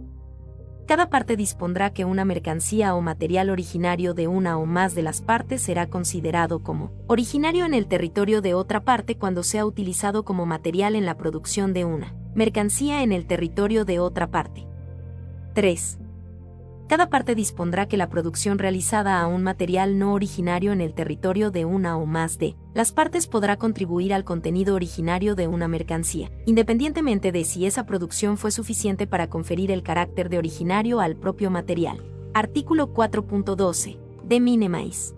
Cada 0.88 1.10
parte 1.10 1.38
dispondrá 1.38 1.94
que 1.94 2.04
una 2.04 2.26
mercancía 2.26 2.94
o 2.96 3.02
material 3.02 3.50
originario 3.50 4.14
de 4.14 4.28
una 4.28 4.58
o 4.58 4.66
más 4.66 4.96
de 4.96 5.02
las 5.02 5.22
partes 5.22 5.62
será 5.62 5.88
considerado 5.88 6.60
como 6.60 6.92
originario 7.08 7.66
en 7.66 7.74
el 7.74 7.88
territorio 7.88 8.42
de 8.42 8.54
otra 8.54 8.84
parte 8.84 9.18
cuando 9.18 9.44
sea 9.44 9.66
utilizado 9.66 10.26
como 10.26 10.46
material 10.46 10.96
en 10.96 11.06
la 11.06 11.16
producción 11.16 11.72
de 11.72 11.86
una 11.86 12.16
mercancía 12.36 13.04
en 13.04 13.12
el 13.12 13.28
territorio 13.28 13.86
de 13.86 14.00
otra 14.00 14.30
parte. 14.30 14.68
3. 15.54 16.00
Cada 16.90 17.10
parte 17.10 17.34
dispondrá 17.34 17.88
que 17.88 17.98
la 17.98 18.10
producción 18.10 18.60
realizada 18.60 19.22
a 19.22 19.28
un 19.28 19.44
material 19.44 19.98
no 19.98 20.14
originario 20.14 20.74
en 20.74 20.82
el 20.82 20.94
territorio 20.94 21.50
de 21.50 21.64
una 21.64 21.96
o 21.98 22.06
más 22.06 22.38
de 22.38 22.56
las 22.74 22.92
partes 22.92 23.28
podrá 23.28 23.58
contribuir 23.58 24.14
al 24.14 24.24
contenido 24.24 24.76
originario 24.76 25.36
de 25.36 25.48
una 25.48 25.68
mercancía, 25.68 26.32
independientemente 26.46 27.32
de 27.32 27.44
si 27.44 27.66
esa 27.66 27.86
producción 27.86 28.38
fue 28.38 28.52
suficiente 28.52 29.08
para 29.08 29.30
conferir 29.30 29.72
el 29.72 29.84
carácter 29.84 30.30
de 30.30 30.38
originario 30.38 31.00
al 31.00 31.16
propio 31.16 31.52
material. 31.52 32.04
Artículo 32.34 32.94
4.12. 32.94 33.98
De 34.24 34.40
Minemais. 34.40 35.16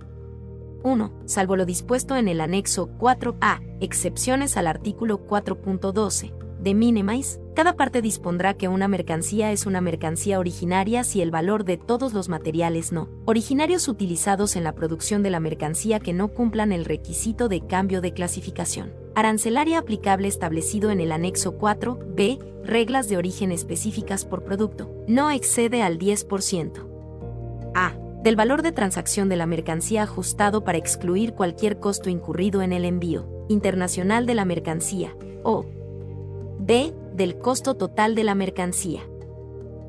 1. 0.83 1.11
Salvo 1.25 1.55
lo 1.55 1.65
dispuesto 1.65 2.15
en 2.15 2.27
el 2.27 2.41
anexo 2.41 2.89
4a, 2.99 3.61
excepciones 3.79 4.57
al 4.57 4.67
artículo 4.67 5.25
4.12 5.27 6.44
de 6.65 6.73
Minemais, 6.73 7.39
cada 7.53 7.75
parte 7.77 8.01
dispondrá 8.01 8.55
que 8.55 8.67
una 8.67 8.87
mercancía 8.87 9.51
es 9.51 9.67
una 9.67 9.81
mercancía 9.81 10.39
originaria 10.39 11.03
si 11.03 11.21
el 11.21 11.29
valor 11.29 11.63
de 11.63 11.77
todos 11.77 12.13
los 12.13 12.27
materiales 12.27 12.91
no 12.91 13.07
originarios 13.25 13.87
utilizados 13.87 14.55
en 14.55 14.63
la 14.63 14.73
producción 14.73 15.21
de 15.21 15.29
la 15.29 15.39
mercancía 15.39 15.99
que 15.99 16.11
no 16.11 16.29
cumplan 16.29 16.71
el 16.71 16.83
requisito 16.83 17.49
de 17.49 17.61
cambio 17.61 18.01
de 18.01 18.13
clasificación 18.13 18.93
arancelaria 19.13 19.77
aplicable 19.77 20.27
establecido 20.27 20.89
en 20.89 20.99
el 20.99 21.11
anexo 21.11 21.57
4b, 21.57 22.39
reglas 22.63 23.09
de 23.09 23.17
origen 23.17 23.51
específicas 23.51 24.25
por 24.25 24.43
producto, 24.43 24.91
no 25.07 25.31
excede 25.31 25.83
al 25.83 25.99
10%. 25.99 27.71
A. 27.75 27.93
Del 28.23 28.35
valor 28.35 28.63
de 28.63 28.71
transacción 28.71 29.29
de 29.29 29.35
la 29.35 29.45
mercancía 29.45 30.03
ajustado 30.03 30.63
para 30.63 30.79
excluir 30.79 31.33
cualquier 31.33 31.79
costo 31.79 32.09
incurrido 32.09 32.61
en 32.63 32.73
el 32.73 32.83
envío 32.83 33.45
internacional 33.49 34.25
de 34.25 34.33
la 34.33 34.45
mercancía, 34.45 35.15
o 35.43 35.65
B. 36.59 36.93
Del 37.13 37.37
costo 37.37 37.75
total 37.75 38.15
de 38.15 38.23
la 38.23 38.35
mercancía. 38.35 39.01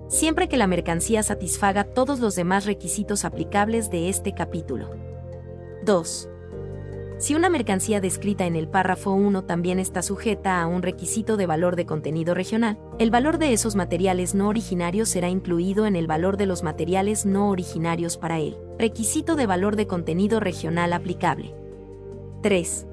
Siempre 0.09 0.48
que 0.48 0.57
la 0.57 0.66
mercancía 0.66 1.22
satisfaga 1.22 1.85
todos 1.85 2.20
los 2.20 2.37
demás 2.37 2.66
requisitos 2.66 3.24
aplicables 3.24 3.90
de 3.90 4.09
este 4.09 4.33
capítulo. 4.33 4.90
2. 5.85 6.29
Si 7.18 7.35
una 7.35 7.48
mercancía 7.48 8.00
descrita 8.00 8.46
en 8.46 8.57
el 8.57 8.68
párrafo 8.68 9.12
1 9.12 9.44
también 9.44 9.79
está 9.79 10.02
sujeta 10.02 10.61
a 10.61 10.66
un 10.66 10.83
requisito 10.83 11.37
de 11.37 11.46
valor 11.46 11.74
de 11.74 11.87
contenido 11.87 12.35
regional, 12.35 12.79
el 12.98 13.11
valor 13.11 13.38
de 13.38 13.52
esos 13.52 13.74
materiales 13.74 14.35
no 14.35 14.48
originarios 14.48 15.09
será 15.09 15.29
incluido 15.29 15.87
en 15.87 15.96
el 15.96 16.07
valor 16.07 16.37
de 16.37 16.46
los 16.46 16.62
materiales 16.62 17.26
no 17.26 17.48
originarios 17.48 18.18
para 18.18 18.38
él. 18.38 18.59
Requisito 18.79 19.35
de 19.35 19.46
valor 19.46 19.76
de 19.76 19.87
contenido 19.87 20.40
regional 20.40 20.92
aplicable. 20.92 21.55
3 22.42 22.87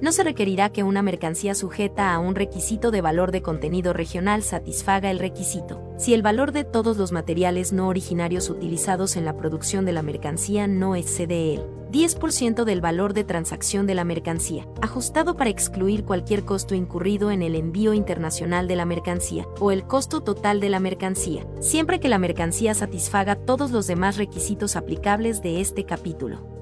no 0.00 0.12
se 0.12 0.24
requerirá 0.24 0.70
que 0.70 0.82
una 0.82 1.02
mercancía 1.02 1.54
sujeta 1.54 2.14
a 2.14 2.18
un 2.18 2.34
requisito 2.34 2.90
de 2.90 3.00
valor 3.00 3.32
de 3.32 3.42
contenido 3.42 3.92
regional 3.92 4.42
satisfaga 4.42 5.10
el 5.10 5.18
requisito, 5.18 5.82
si 5.98 6.14
el 6.14 6.22
valor 6.22 6.52
de 6.52 6.64
todos 6.64 6.96
los 6.96 7.12
materiales 7.12 7.72
no 7.72 7.88
originarios 7.88 8.48
utilizados 8.50 9.16
en 9.16 9.24
la 9.24 9.36
producción 9.36 9.84
de 9.84 9.92
la 9.92 10.02
mercancía 10.02 10.66
no 10.66 10.96
excede 10.96 11.54
el 11.54 11.62
10% 11.90 12.64
del 12.64 12.80
valor 12.80 13.14
de 13.14 13.24
transacción 13.24 13.86
de 13.86 13.94
la 13.96 14.04
mercancía, 14.04 14.66
ajustado 14.80 15.36
para 15.36 15.50
excluir 15.50 16.04
cualquier 16.04 16.44
costo 16.44 16.74
incurrido 16.74 17.30
en 17.30 17.42
el 17.42 17.56
envío 17.56 17.94
internacional 17.94 18.68
de 18.68 18.76
la 18.76 18.84
mercancía, 18.84 19.46
o 19.58 19.72
el 19.72 19.84
costo 19.84 20.20
total 20.20 20.60
de 20.60 20.70
la 20.70 20.78
mercancía, 20.78 21.46
siempre 21.60 21.98
que 21.98 22.08
la 22.08 22.18
mercancía 22.18 22.74
satisfaga 22.74 23.34
todos 23.34 23.72
los 23.72 23.86
demás 23.88 24.16
requisitos 24.16 24.76
aplicables 24.76 25.42
de 25.42 25.60
este 25.60 25.84
capítulo. 25.84 26.59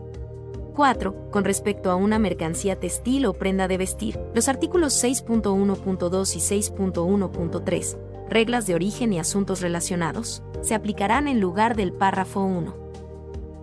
4. 0.78 1.32
Con 1.32 1.42
respecto 1.42 1.90
a 1.90 1.96
una 1.96 2.20
mercancía 2.20 2.78
textil 2.78 3.26
o 3.26 3.32
prenda 3.32 3.66
de 3.66 3.76
vestir, 3.78 4.16
los 4.32 4.46
artículos 4.46 5.02
6.1.2 5.02 6.36
y 6.36 6.38
6.1.3, 6.38 7.98
reglas 8.28 8.68
de 8.68 8.76
origen 8.76 9.12
y 9.12 9.18
asuntos 9.18 9.60
relacionados, 9.60 10.44
se 10.60 10.76
aplicarán 10.76 11.26
en 11.26 11.40
lugar 11.40 11.74
del 11.74 11.92
párrafo 11.92 12.44
1. 12.44 12.76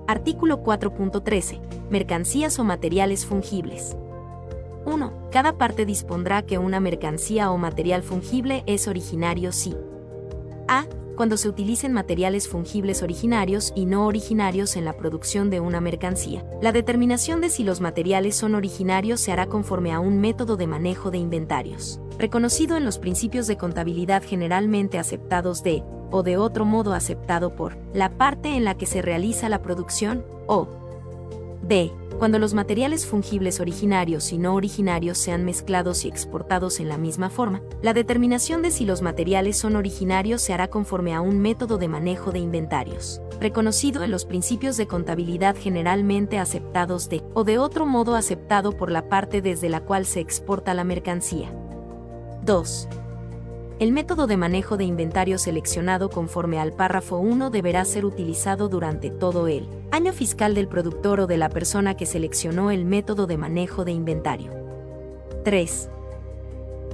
Artículo 0.07 0.61
4.13. 0.61 1.61
Mercancías 1.89 2.59
o 2.59 2.65
materiales 2.65 3.25
fungibles. 3.25 3.95
1. 4.85 5.29
Cada 5.31 5.57
parte 5.57 5.85
dispondrá 5.85 6.41
que 6.41 6.57
una 6.57 6.81
mercancía 6.81 7.49
o 7.49 7.57
material 7.57 8.03
fungible 8.03 8.65
es 8.67 8.89
originario 8.89 9.53
si 9.53 9.73
a 10.67 10.85
cuando 11.15 11.37
se 11.37 11.49
utilicen 11.49 11.93
materiales 11.93 12.47
fungibles 12.47 13.03
originarios 13.03 13.73
y 13.75 13.85
no 13.85 14.05
originarios 14.05 14.75
en 14.75 14.85
la 14.85 14.93
producción 14.93 15.49
de 15.49 15.59
una 15.59 15.81
mercancía. 15.81 16.45
La 16.61 16.71
determinación 16.71 17.41
de 17.41 17.49
si 17.49 17.63
los 17.63 17.81
materiales 17.81 18.35
son 18.35 18.55
originarios 18.55 19.21
se 19.21 19.31
hará 19.31 19.47
conforme 19.47 19.93
a 19.93 19.99
un 19.99 20.19
método 20.19 20.57
de 20.57 20.67
manejo 20.67 21.11
de 21.11 21.17
inventarios, 21.17 21.99
reconocido 22.17 22.77
en 22.77 22.85
los 22.85 22.99
principios 22.99 23.47
de 23.47 23.57
contabilidad 23.57 24.23
generalmente 24.23 24.99
aceptados 24.99 25.63
de, 25.63 25.83
o 26.11 26.23
de 26.23 26.37
otro 26.37 26.65
modo 26.65 26.93
aceptado 26.93 27.55
por, 27.55 27.77
la 27.93 28.17
parte 28.17 28.55
en 28.55 28.63
la 28.63 28.75
que 28.75 28.85
se 28.85 29.01
realiza 29.01 29.49
la 29.49 29.61
producción, 29.61 30.25
o 30.47 30.67
b 31.61 31.91
cuando 32.17 32.39
los 32.39 32.53
materiales 32.53 33.05
fungibles 33.05 33.59
originarios 33.59 34.31
y 34.31 34.37
no 34.37 34.55
originarios 34.55 35.17
sean 35.17 35.43
mezclados 35.43 36.05
y 36.05 36.07
exportados 36.07 36.79
en 36.79 36.87
la 36.87 36.97
misma 36.97 37.29
forma, 37.29 37.61
la 37.81 37.93
determinación 37.93 38.61
de 38.61 38.71
si 38.71 38.85
los 38.85 39.01
materiales 39.01 39.57
son 39.57 39.75
originarios 39.75 40.41
se 40.41 40.53
hará 40.53 40.69
conforme 40.69 41.13
a 41.13 41.19
un 41.19 41.39
método 41.39 41.77
de 41.77 41.89
manejo 41.89 42.31
de 42.31 42.39
inventarios, 42.39 43.21
reconocido 43.41 44.01
en 44.03 44.11
los 44.11 44.23
principios 44.23 44.77
de 44.77 44.87
contabilidad 44.87 45.57
generalmente 45.59 46.39
aceptados 46.39 47.09
de 47.09 47.21
o 47.33 47.43
de 47.43 47.57
otro 47.57 47.85
modo 47.85 48.15
aceptado 48.15 48.71
por 48.71 48.91
la 48.91 49.09
parte 49.09 49.41
desde 49.41 49.67
la 49.67 49.81
cual 49.81 50.05
se 50.05 50.21
exporta 50.21 50.73
la 50.73 50.85
mercancía. 50.85 51.53
2. 52.43 52.87
El 53.77 53.91
método 53.91 54.25
de 54.25 54.37
manejo 54.37 54.77
de 54.77 54.85
inventario 54.85 55.37
seleccionado 55.37 56.09
conforme 56.09 56.59
al 56.59 56.71
párrafo 56.71 57.17
1 57.17 57.49
deberá 57.49 57.83
ser 57.83 58.05
utilizado 58.05 58.69
durante 58.69 59.09
todo 59.09 59.49
el 59.49 59.67
año 59.91 60.13
fiscal 60.13 60.55
del 60.55 60.69
productor 60.69 61.19
o 61.19 61.27
de 61.27 61.35
la 61.35 61.49
persona 61.49 61.97
que 61.97 62.05
seleccionó 62.05 62.71
el 62.71 62.85
método 62.85 63.27
de 63.27 63.37
manejo 63.37 63.83
de 63.83 63.91
inventario. 63.91 64.53
3. 65.43 65.89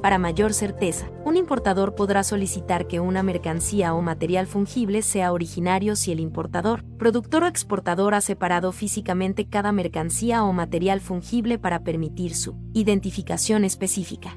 Para 0.01 0.17
mayor 0.17 0.55
certeza, 0.55 1.07
un 1.23 1.37
importador 1.37 1.93
podrá 1.93 2.23
solicitar 2.23 2.87
que 2.87 2.99
una 2.99 3.21
mercancía 3.21 3.93
o 3.93 4.01
material 4.01 4.47
fungible 4.47 5.03
sea 5.03 5.33
originario 5.33 5.95
si 5.95 6.11
el 6.11 6.19
importador, 6.19 6.83
productor 6.97 7.43
o 7.43 7.47
exportador 7.47 8.15
ha 8.15 8.21
separado 8.21 8.71
físicamente 8.71 9.45
cada 9.45 9.71
mercancía 9.71 10.43
o 10.43 10.51
material 10.51 10.99
fungible 10.99 11.59
para 11.59 11.83
permitir 11.83 12.33
su 12.33 12.55
identificación 12.73 13.65
específica. 13.65 14.35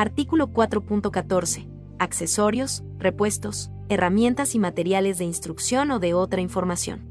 Artículo 0.00 0.48
4.14. 0.48 1.68
Accesorios, 1.98 2.82
repuestos, 2.98 3.70
herramientas 3.90 4.54
y 4.54 4.58
materiales 4.58 5.18
de 5.18 5.26
instrucción 5.26 5.90
o 5.90 5.98
de 5.98 6.14
otra 6.14 6.40
información. 6.40 7.02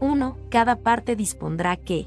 1. 0.00 0.38
Cada 0.48 0.76
parte 0.76 1.16
dispondrá 1.16 1.76
que 1.76 2.06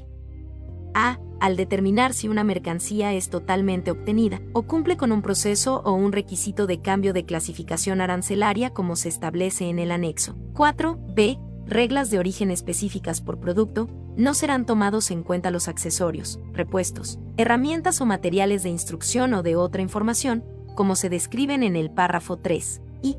a. 0.92 1.20
Al 1.38 1.56
determinar 1.56 2.14
si 2.14 2.26
una 2.26 2.42
mercancía 2.42 3.12
es 3.12 3.30
totalmente 3.30 3.92
obtenida 3.92 4.40
o 4.52 4.62
cumple 4.62 4.96
con 4.96 5.12
un 5.12 5.22
proceso 5.22 5.82
o 5.84 5.92
un 5.92 6.10
requisito 6.10 6.66
de 6.66 6.80
cambio 6.80 7.12
de 7.12 7.24
clasificación 7.24 8.00
arancelaria 8.00 8.70
como 8.70 8.96
se 8.96 9.08
establece 9.08 9.68
en 9.68 9.78
el 9.78 9.92
anexo. 9.92 10.34
4. 10.54 10.98
B. 11.14 11.38
Reglas 11.66 12.10
de 12.10 12.18
origen 12.18 12.50
específicas 12.50 13.20
por 13.20 13.38
producto, 13.38 13.88
no 14.16 14.34
serán 14.34 14.66
tomados 14.66 15.10
en 15.10 15.22
cuenta 15.22 15.50
los 15.50 15.68
accesorios, 15.68 16.38
repuestos, 16.52 17.18
herramientas 17.36 18.00
o 18.00 18.06
materiales 18.06 18.62
de 18.62 18.68
instrucción 18.68 19.32
o 19.34 19.42
de 19.42 19.56
otra 19.56 19.80
información, 19.80 20.44
como 20.74 20.96
se 20.96 21.08
describen 21.08 21.62
en 21.62 21.76
el 21.76 21.90
párrafo 21.90 22.36
3. 22.36 22.82
Y 23.02 23.16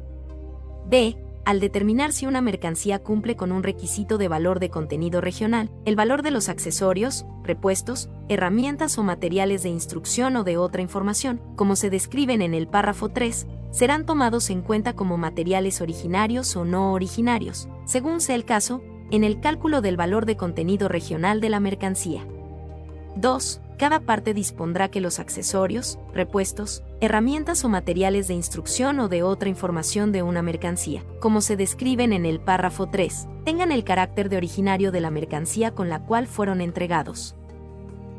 b. 0.90 1.18
Al 1.46 1.60
determinar 1.60 2.14
si 2.14 2.26
una 2.26 2.40
mercancía 2.40 3.00
cumple 3.00 3.36
con 3.36 3.52
un 3.52 3.64
requisito 3.64 4.18
de 4.18 4.30
valor 4.30 4.62
de 4.62 4.70
contenido 4.70 5.20
regional, 5.20 5.70
el 5.84 5.98
valor 5.98 6.22
de 6.22 6.32
los 6.32 6.48
accesorios, 6.48 7.26
repuestos, 7.44 8.10
herramientas 8.30 8.98
o 8.98 9.04
materiales 9.04 9.64
de 9.64 9.70
instrucción 9.70 10.38
o 10.38 10.46
de 10.46 10.58
otra 10.58 10.82
información, 10.82 11.42
como 11.58 11.76
se 11.76 11.90
describen 11.90 12.42
en 12.42 12.54
el 12.54 12.68
párrafo 12.68 13.10
3, 13.10 13.46
serán 13.74 14.06
tomados 14.06 14.52
en 14.52 14.62
cuenta 14.62 14.94
como 14.94 15.18
materiales 15.18 15.82
originarios 15.82 16.56
o 16.56 16.64
no 16.64 16.94
originarios, 16.94 17.68
según 17.86 18.22
sea 18.22 18.36
el 18.36 18.46
caso, 18.46 18.84
en 19.10 19.24
el 19.24 19.40
cálculo 19.40 19.82
del 19.82 19.98
valor 19.98 20.28
de 20.28 20.38
contenido 20.38 20.88
regional 20.88 21.42
de 21.42 21.50
la 21.50 21.60
mercancía. 21.60 22.26
2. 23.16 23.62
cada 23.78 24.00
parte 24.00 24.34
dispondrá 24.34 24.90
que 24.90 25.02
los 25.02 25.20
accesorios, 25.20 25.98
repuestos, 26.14 26.84
herramientas 27.02 27.66
o 27.66 27.70
materiales 27.70 28.28
de 28.28 28.36
instrucción 28.36 29.00
o 29.00 29.10
de 29.10 29.24
otra 29.24 29.50
información 29.50 30.12
de 30.12 30.22
una 30.22 30.44
mercancía, 30.44 31.04
como 31.20 31.42
se 31.42 31.58
describen 31.58 32.14
en 32.14 32.28
el 32.28 32.40
párrafo 32.40 32.90
3, 32.90 33.28
tengan 33.44 33.72
el 33.72 33.84
carácter 33.84 34.30
de 34.30 34.38
originario 34.38 34.92
de 34.92 35.02
la 35.02 35.10
mercancía 35.10 35.72
con 35.72 35.90
la 35.90 36.06
cual 36.06 36.28
fueron 36.28 36.62
entregados. 36.62 37.36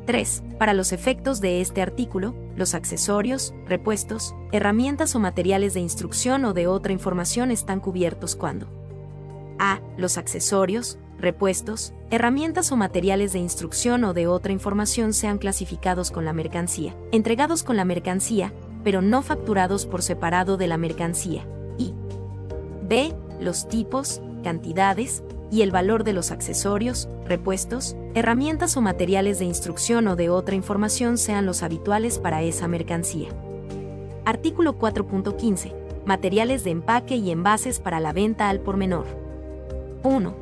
3. 0.06 0.42
Para 0.58 0.74
los 0.74 0.92
efectos 0.92 1.40
de 1.40 1.60
este 1.60 1.82
artículo, 1.82 2.34
los 2.56 2.74
accesorios, 2.74 3.54
repuestos, 3.66 4.34
herramientas 4.52 5.14
o 5.14 5.20
materiales 5.20 5.74
de 5.74 5.80
instrucción 5.80 6.44
o 6.44 6.52
de 6.52 6.66
otra 6.66 6.92
información 6.92 7.50
están 7.50 7.80
cubiertos 7.80 8.36
cuando 8.36 8.68
a. 9.58 9.80
Los 9.96 10.18
accesorios, 10.18 10.98
repuestos, 11.18 11.92
herramientas 12.10 12.72
o 12.72 12.76
materiales 12.76 13.32
de 13.32 13.38
instrucción 13.38 14.04
o 14.04 14.12
de 14.12 14.26
otra 14.26 14.52
información 14.52 15.12
sean 15.12 15.38
clasificados 15.38 16.10
con 16.10 16.24
la 16.24 16.32
mercancía, 16.32 16.94
entregados 17.12 17.62
con 17.62 17.76
la 17.76 17.84
mercancía, 17.84 18.52
pero 18.82 19.00
no 19.00 19.22
facturados 19.22 19.86
por 19.86 20.02
separado 20.02 20.56
de 20.56 20.66
la 20.66 20.76
mercancía. 20.76 21.46
Y 21.78 21.94
b. 22.82 23.14
Los 23.40 23.68
tipos, 23.68 24.20
cantidades 24.42 25.22
y 25.54 25.62
el 25.62 25.70
valor 25.70 26.02
de 26.02 26.12
los 26.12 26.32
accesorios, 26.32 27.08
repuestos, 27.26 27.94
herramientas 28.14 28.76
o 28.76 28.80
materiales 28.80 29.38
de 29.38 29.44
instrucción 29.44 30.08
o 30.08 30.16
de 30.16 30.28
otra 30.28 30.56
información 30.56 31.16
sean 31.16 31.46
los 31.46 31.62
habituales 31.62 32.18
para 32.18 32.42
esa 32.42 32.66
mercancía. 32.66 33.28
Artículo 34.24 34.76
4.15. 34.76 35.72
Materiales 36.06 36.64
de 36.64 36.70
empaque 36.70 37.14
y 37.14 37.30
envases 37.30 37.78
para 37.78 38.00
la 38.00 38.12
venta 38.12 38.48
al 38.48 38.58
por 38.58 38.76
menor. 38.76 39.06
1. 40.02 40.34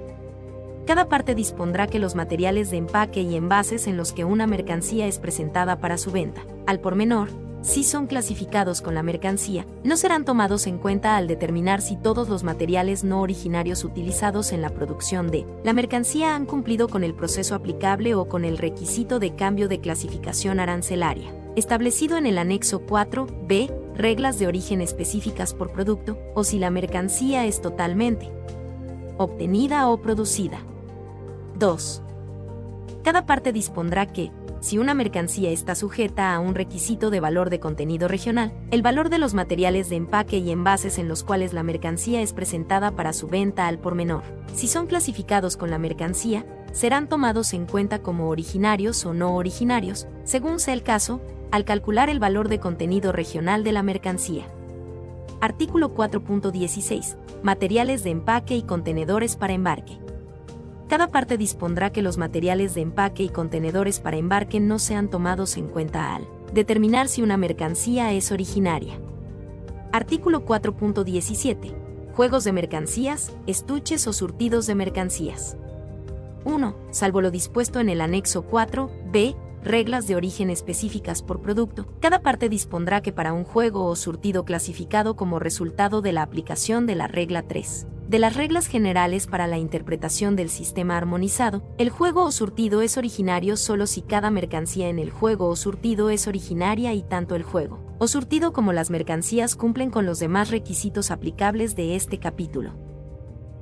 Cada 0.86 1.10
parte 1.10 1.34
dispondrá 1.34 1.88
que 1.88 1.98
los 1.98 2.14
materiales 2.14 2.70
de 2.70 2.78
empaque 2.78 3.20
y 3.20 3.36
envases 3.36 3.88
en 3.88 3.98
los 3.98 4.14
que 4.14 4.24
una 4.24 4.46
mercancía 4.46 5.06
es 5.06 5.18
presentada 5.18 5.78
para 5.78 5.98
su 5.98 6.10
venta, 6.10 6.40
al 6.66 6.80
por 6.80 6.94
menor, 6.94 7.28
si 7.62 7.84
son 7.84 8.06
clasificados 8.06 8.82
con 8.82 8.94
la 8.94 9.02
mercancía, 9.02 9.66
no 9.84 9.96
serán 9.96 10.24
tomados 10.24 10.66
en 10.66 10.78
cuenta 10.78 11.16
al 11.16 11.28
determinar 11.28 11.80
si 11.80 11.96
todos 11.96 12.28
los 12.28 12.42
materiales 12.42 13.04
no 13.04 13.20
originarios 13.20 13.84
utilizados 13.84 14.52
en 14.52 14.62
la 14.62 14.70
producción 14.70 15.30
de 15.30 15.46
la 15.64 15.72
mercancía 15.72 16.34
han 16.34 16.44
cumplido 16.44 16.88
con 16.88 17.04
el 17.04 17.14
proceso 17.14 17.54
aplicable 17.54 18.14
o 18.14 18.28
con 18.28 18.44
el 18.44 18.58
requisito 18.58 19.18
de 19.18 19.34
cambio 19.34 19.68
de 19.68 19.80
clasificación 19.80 20.60
arancelaria, 20.60 21.32
establecido 21.56 22.16
en 22.16 22.26
el 22.26 22.38
anexo 22.38 22.84
4b, 22.84 23.72
reglas 23.96 24.38
de 24.38 24.48
origen 24.48 24.80
específicas 24.80 25.54
por 25.54 25.72
producto, 25.72 26.18
o 26.34 26.44
si 26.44 26.58
la 26.58 26.70
mercancía 26.70 27.46
es 27.46 27.60
totalmente 27.60 28.30
obtenida 29.18 29.88
o 29.88 29.98
producida. 30.00 30.58
2. 31.58 32.02
Cada 33.02 33.26
parte 33.26 33.52
dispondrá 33.52 34.06
que, 34.06 34.30
si 34.62 34.78
una 34.78 34.94
mercancía 34.94 35.50
está 35.50 35.74
sujeta 35.74 36.32
a 36.32 36.38
un 36.38 36.54
requisito 36.54 37.10
de 37.10 37.18
valor 37.18 37.50
de 37.50 37.58
contenido 37.58 38.06
regional, 38.06 38.52
el 38.70 38.80
valor 38.80 39.10
de 39.10 39.18
los 39.18 39.34
materiales 39.34 39.88
de 39.88 39.96
empaque 39.96 40.38
y 40.38 40.52
envases 40.52 40.98
en 40.98 41.08
los 41.08 41.24
cuales 41.24 41.52
la 41.52 41.64
mercancía 41.64 42.22
es 42.22 42.32
presentada 42.32 42.92
para 42.92 43.12
su 43.12 43.26
venta 43.26 43.66
al 43.66 43.80
por 43.80 43.96
menor, 43.96 44.22
si 44.54 44.68
son 44.68 44.86
clasificados 44.86 45.56
con 45.56 45.70
la 45.70 45.78
mercancía, 45.78 46.46
serán 46.70 47.08
tomados 47.08 47.54
en 47.54 47.66
cuenta 47.66 48.02
como 48.02 48.28
originarios 48.28 49.04
o 49.04 49.12
no 49.12 49.34
originarios, 49.34 50.06
según 50.22 50.60
sea 50.60 50.74
el 50.74 50.84
caso, 50.84 51.20
al 51.50 51.64
calcular 51.64 52.08
el 52.08 52.20
valor 52.20 52.48
de 52.48 52.60
contenido 52.60 53.10
regional 53.10 53.64
de 53.64 53.72
la 53.72 53.82
mercancía. 53.82 54.46
Artículo 55.40 55.92
4.16. 55.92 57.16
Materiales 57.42 58.04
de 58.04 58.10
empaque 58.10 58.54
y 58.54 58.62
contenedores 58.62 59.34
para 59.34 59.54
embarque 59.54 60.01
cada 60.88 61.10
parte 61.10 61.38
dispondrá 61.38 61.90
que 61.90 62.02
los 62.02 62.18
materiales 62.18 62.74
de 62.74 62.82
empaque 62.82 63.22
y 63.22 63.28
contenedores 63.28 64.00
para 64.00 64.16
embarque 64.16 64.60
no 64.60 64.78
sean 64.78 65.08
tomados 65.08 65.56
en 65.56 65.68
cuenta 65.68 66.14
al 66.14 66.26
determinar 66.52 67.08
si 67.08 67.22
una 67.22 67.36
mercancía 67.36 68.12
es 68.12 68.30
originaria. 68.30 69.00
Artículo 69.92 70.44
4.17. 70.44 71.74
Juegos 72.14 72.44
de 72.44 72.52
mercancías, 72.52 73.32
estuches 73.46 74.06
o 74.06 74.12
surtidos 74.12 74.66
de 74.66 74.74
mercancías. 74.74 75.56
1. 76.44 76.74
Salvo 76.90 77.20
lo 77.20 77.30
dispuesto 77.30 77.80
en 77.80 77.88
el 77.88 78.00
anexo 78.00 78.42
4, 78.42 78.90
b, 79.12 79.34
reglas 79.62 80.06
de 80.06 80.16
origen 80.16 80.50
específicas 80.50 81.22
por 81.22 81.40
producto, 81.40 81.86
cada 82.00 82.22
parte 82.22 82.48
dispondrá 82.48 83.00
que 83.00 83.12
para 83.12 83.32
un 83.32 83.44
juego 83.44 83.86
o 83.86 83.96
surtido 83.96 84.44
clasificado 84.44 85.16
como 85.16 85.38
resultado 85.38 86.02
de 86.02 86.12
la 86.12 86.22
aplicación 86.22 86.86
de 86.86 86.94
la 86.94 87.08
regla 87.08 87.42
3 87.42 87.86
de 88.08 88.18
las 88.18 88.36
reglas 88.36 88.66
generales 88.66 89.26
para 89.26 89.46
la 89.46 89.56
interpretación 89.56 90.36
del 90.36 90.50
sistema 90.50 90.98
armonizado, 90.98 91.62
el 91.78 91.88
juego 91.88 92.24
o 92.24 92.30
surtido 92.30 92.82
es 92.82 92.98
originario 92.98 93.56
solo 93.56 93.86
si 93.86 94.02
cada 94.02 94.30
mercancía 94.30 94.90
en 94.90 94.98
el 94.98 95.10
juego 95.10 95.48
o 95.48 95.56
surtido 95.56 96.10
es 96.10 96.28
originaria 96.28 96.92
y 96.92 97.02
tanto 97.02 97.36
el 97.36 97.42
juego 97.42 97.80
o 98.02 98.08
surtido 98.08 98.52
como 98.52 98.72
las 98.72 98.90
mercancías 98.90 99.54
cumplen 99.54 99.90
con 99.90 100.06
los 100.06 100.18
demás 100.18 100.50
requisitos 100.50 101.12
aplicables 101.12 101.76
de 101.76 101.94
este 101.94 102.18
capítulo. 102.18 102.91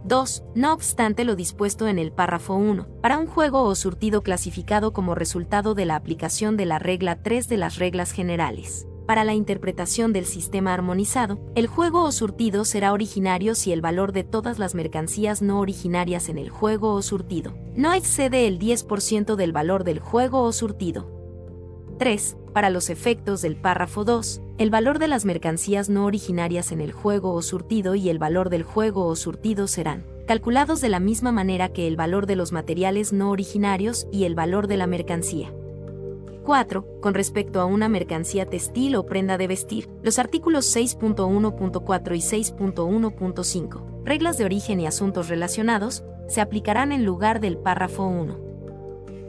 2. 0.04 0.44
No 0.54 0.72
obstante 0.72 1.24
lo 1.24 1.36
dispuesto 1.36 1.88
en 1.88 1.98
el 1.98 2.12
párrafo 2.12 2.54
1, 2.54 2.86
para 3.00 3.18
un 3.18 3.26
juego 3.26 3.64
o 3.64 3.74
surtido 3.74 4.22
clasificado 4.22 4.92
como 4.92 5.14
resultado 5.14 5.74
de 5.74 5.86
la 5.86 5.96
aplicación 5.96 6.56
de 6.56 6.66
la 6.66 6.78
regla 6.78 7.22
3 7.22 7.48
de 7.48 7.56
las 7.56 7.76
reglas 7.76 8.12
generales 8.12 8.86
para 9.10 9.24
la 9.24 9.34
interpretación 9.34 10.12
del 10.12 10.24
sistema 10.24 10.72
armonizado, 10.72 11.40
el 11.56 11.66
juego 11.66 12.04
o 12.04 12.12
surtido 12.12 12.64
será 12.64 12.92
originario 12.92 13.56
si 13.56 13.72
el 13.72 13.80
valor 13.80 14.12
de 14.12 14.22
todas 14.22 14.60
las 14.60 14.76
mercancías 14.76 15.42
no 15.42 15.58
originarias 15.58 16.28
en 16.28 16.38
el 16.38 16.48
juego 16.48 16.94
o 16.94 17.02
surtido 17.02 17.52
no 17.74 17.92
excede 17.92 18.46
el 18.46 18.60
10% 18.60 19.34
del 19.34 19.50
valor 19.50 19.82
del 19.82 19.98
juego 19.98 20.42
o 20.42 20.52
surtido. 20.52 21.10
3. 21.98 22.36
Para 22.52 22.70
los 22.70 22.90
efectos 22.90 23.42
del 23.42 23.54
párrafo 23.54 24.04
2, 24.04 24.42
el 24.58 24.70
valor 24.70 24.98
de 24.98 25.06
las 25.06 25.24
mercancías 25.24 25.88
no 25.88 26.04
originarias 26.04 26.72
en 26.72 26.80
el 26.80 26.90
juego 26.90 27.32
o 27.32 27.42
surtido 27.42 27.94
y 27.94 28.08
el 28.08 28.18
valor 28.18 28.50
del 28.50 28.64
juego 28.64 29.06
o 29.06 29.14
surtido 29.14 29.68
serán 29.68 30.04
calculados 30.26 30.80
de 30.80 30.88
la 30.88 31.00
misma 31.00 31.32
manera 31.32 31.70
que 31.70 31.86
el 31.86 31.96
valor 31.96 32.26
de 32.26 32.36
los 32.36 32.52
materiales 32.52 33.12
no 33.12 33.30
originarios 33.30 34.06
y 34.12 34.24
el 34.24 34.34
valor 34.34 34.66
de 34.66 34.76
la 34.76 34.86
mercancía. 34.86 35.52
4. 36.44 37.00
Con 37.00 37.14
respecto 37.14 37.60
a 37.60 37.64
una 37.64 37.88
mercancía 37.88 38.46
textil 38.46 38.96
o 38.96 39.06
prenda 39.06 39.38
de 39.38 39.46
vestir, 39.46 39.88
los 40.02 40.18
artículos 40.18 40.74
6.1.4 40.76 42.16
y 42.16 42.20
6.1.5, 42.20 44.04
reglas 44.04 44.38
de 44.38 44.44
origen 44.44 44.80
y 44.80 44.86
asuntos 44.86 45.28
relacionados, 45.28 46.02
se 46.28 46.40
aplicarán 46.40 46.90
en 46.92 47.04
lugar 47.04 47.40
del 47.40 47.58
párrafo 47.58 48.06
1. 48.06 48.38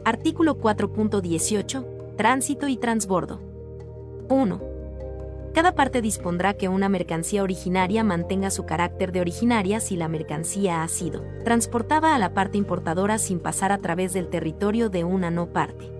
Artículo 0.04 0.58
4.18. 0.58 2.01
Tránsito 2.22 2.68
y 2.68 2.76
transbordo. 2.76 3.40
1. 4.28 4.60
Cada 5.54 5.74
parte 5.74 6.00
dispondrá 6.00 6.54
que 6.54 6.68
una 6.68 6.88
mercancía 6.88 7.42
originaria 7.42 8.04
mantenga 8.04 8.50
su 8.50 8.64
carácter 8.64 9.10
de 9.10 9.20
originaria 9.20 9.80
si 9.80 9.96
la 9.96 10.06
mercancía 10.06 10.84
ha 10.84 10.88
sido 10.88 11.24
transportada 11.42 12.14
a 12.14 12.20
la 12.20 12.32
parte 12.32 12.58
importadora 12.58 13.18
sin 13.18 13.40
pasar 13.40 13.72
a 13.72 13.78
través 13.78 14.12
del 14.12 14.28
territorio 14.28 14.88
de 14.88 15.02
una 15.02 15.32
no 15.32 15.48
parte. 15.48 15.90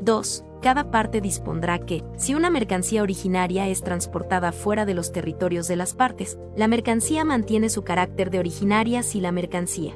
2. 0.00 0.44
Cada 0.62 0.90
parte 0.90 1.20
dispondrá 1.20 1.78
que, 1.78 2.02
si 2.16 2.34
una 2.34 2.48
mercancía 2.48 3.02
originaria 3.02 3.68
es 3.68 3.82
transportada 3.82 4.50
fuera 4.50 4.86
de 4.86 4.94
los 4.94 5.12
territorios 5.12 5.68
de 5.68 5.76
las 5.76 5.92
partes, 5.92 6.38
la 6.56 6.68
mercancía 6.68 7.22
mantiene 7.26 7.68
su 7.68 7.84
carácter 7.84 8.30
de 8.30 8.38
originaria 8.38 9.02
si 9.02 9.20
la 9.20 9.30
mercancía 9.30 9.92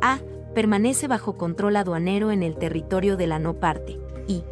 A. 0.00 0.18
permanece 0.52 1.06
bajo 1.06 1.36
control 1.36 1.76
aduanero 1.76 2.32
en 2.32 2.42
el 2.42 2.56
territorio 2.56 3.16
de 3.16 3.28
la 3.28 3.38
no 3.38 3.54
parte 3.60 4.00
y 4.28 4.44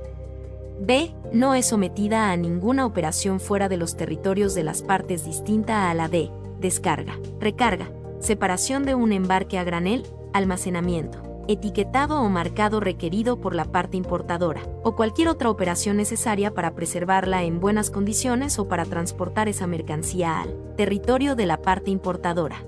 B. 0.81 1.15
no 1.33 1.55
es 1.55 1.67
sometida 1.67 2.33
a 2.33 2.37
ninguna 2.37 2.85
operación 2.85 3.39
fuera 3.39 3.69
de 3.69 3.77
los 3.77 3.97
territorios 3.97 4.55
de 4.55 4.65
las 4.65 4.83
partes 4.83 5.25
distinta 5.25 5.89
a 5.89 5.95
la 5.95 6.09
D. 6.09 6.31
Descarga, 6.61 7.19
recarga, 7.39 7.91
separación 8.19 8.85
de 8.85 8.95
un 8.97 9.13
embarque 9.13 9.59
a 9.59 9.65
granel, 9.65 10.05
almacenamiento 10.33 11.27
etiquetado 11.49 12.21
o 12.21 12.29
marcado 12.29 12.81
requerido 12.81 13.41
por 13.41 13.55
la 13.55 13.67
parte 13.67 13.97
importadora, 13.97 14.63
o 14.83 14.97
cualquier 14.97 15.29
otra 15.29 15.51
operación 15.51 15.97
necesaria 15.97 16.53
para 16.53 16.75
preservarla 16.75 17.45
en 17.45 17.61
buenas 17.61 17.91
condiciones 17.91 18.59
o 18.59 18.69
para 18.69 18.85
transportar 18.85 19.49
esa 19.49 19.67
mercancía 19.67 20.41
al 20.41 20.55
territorio 20.77 21.37
de 21.37 21.47
la 21.47 21.63
parte 21.63 21.91
importadora. 21.91 22.65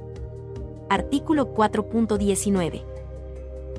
Artículo 0.88 1.54
4.19. 1.54 2.82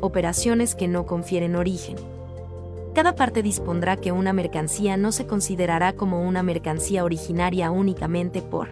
Operaciones 0.01 0.75
que 0.75 0.87
no 0.87 1.05
confieren 1.05 1.55
origen. 1.55 1.97
Cada 2.93 3.15
parte 3.15 3.43
dispondrá 3.43 3.97
que 3.97 4.11
una 4.11 4.33
mercancía 4.33 4.97
no 4.97 5.11
se 5.11 5.27
considerará 5.27 5.93
como 5.93 6.21
una 6.21 6.43
mercancía 6.43 7.03
originaria 7.03 7.71
únicamente 7.71 8.41
por 8.41 8.69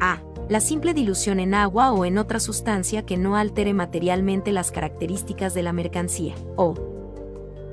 a 0.00 0.22
la 0.48 0.60
simple 0.60 0.94
dilución 0.94 1.40
en 1.40 1.54
agua 1.54 1.92
o 1.92 2.04
en 2.04 2.16
otra 2.16 2.40
sustancia 2.40 3.04
que 3.04 3.18
no 3.18 3.36
altere 3.36 3.74
materialmente 3.74 4.52
las 4.52 4.70
características 4.70 5.52
de 5.52 5.62
la 5.62 5.74
mercancía, 5.74 6.34
o 6.56 6.74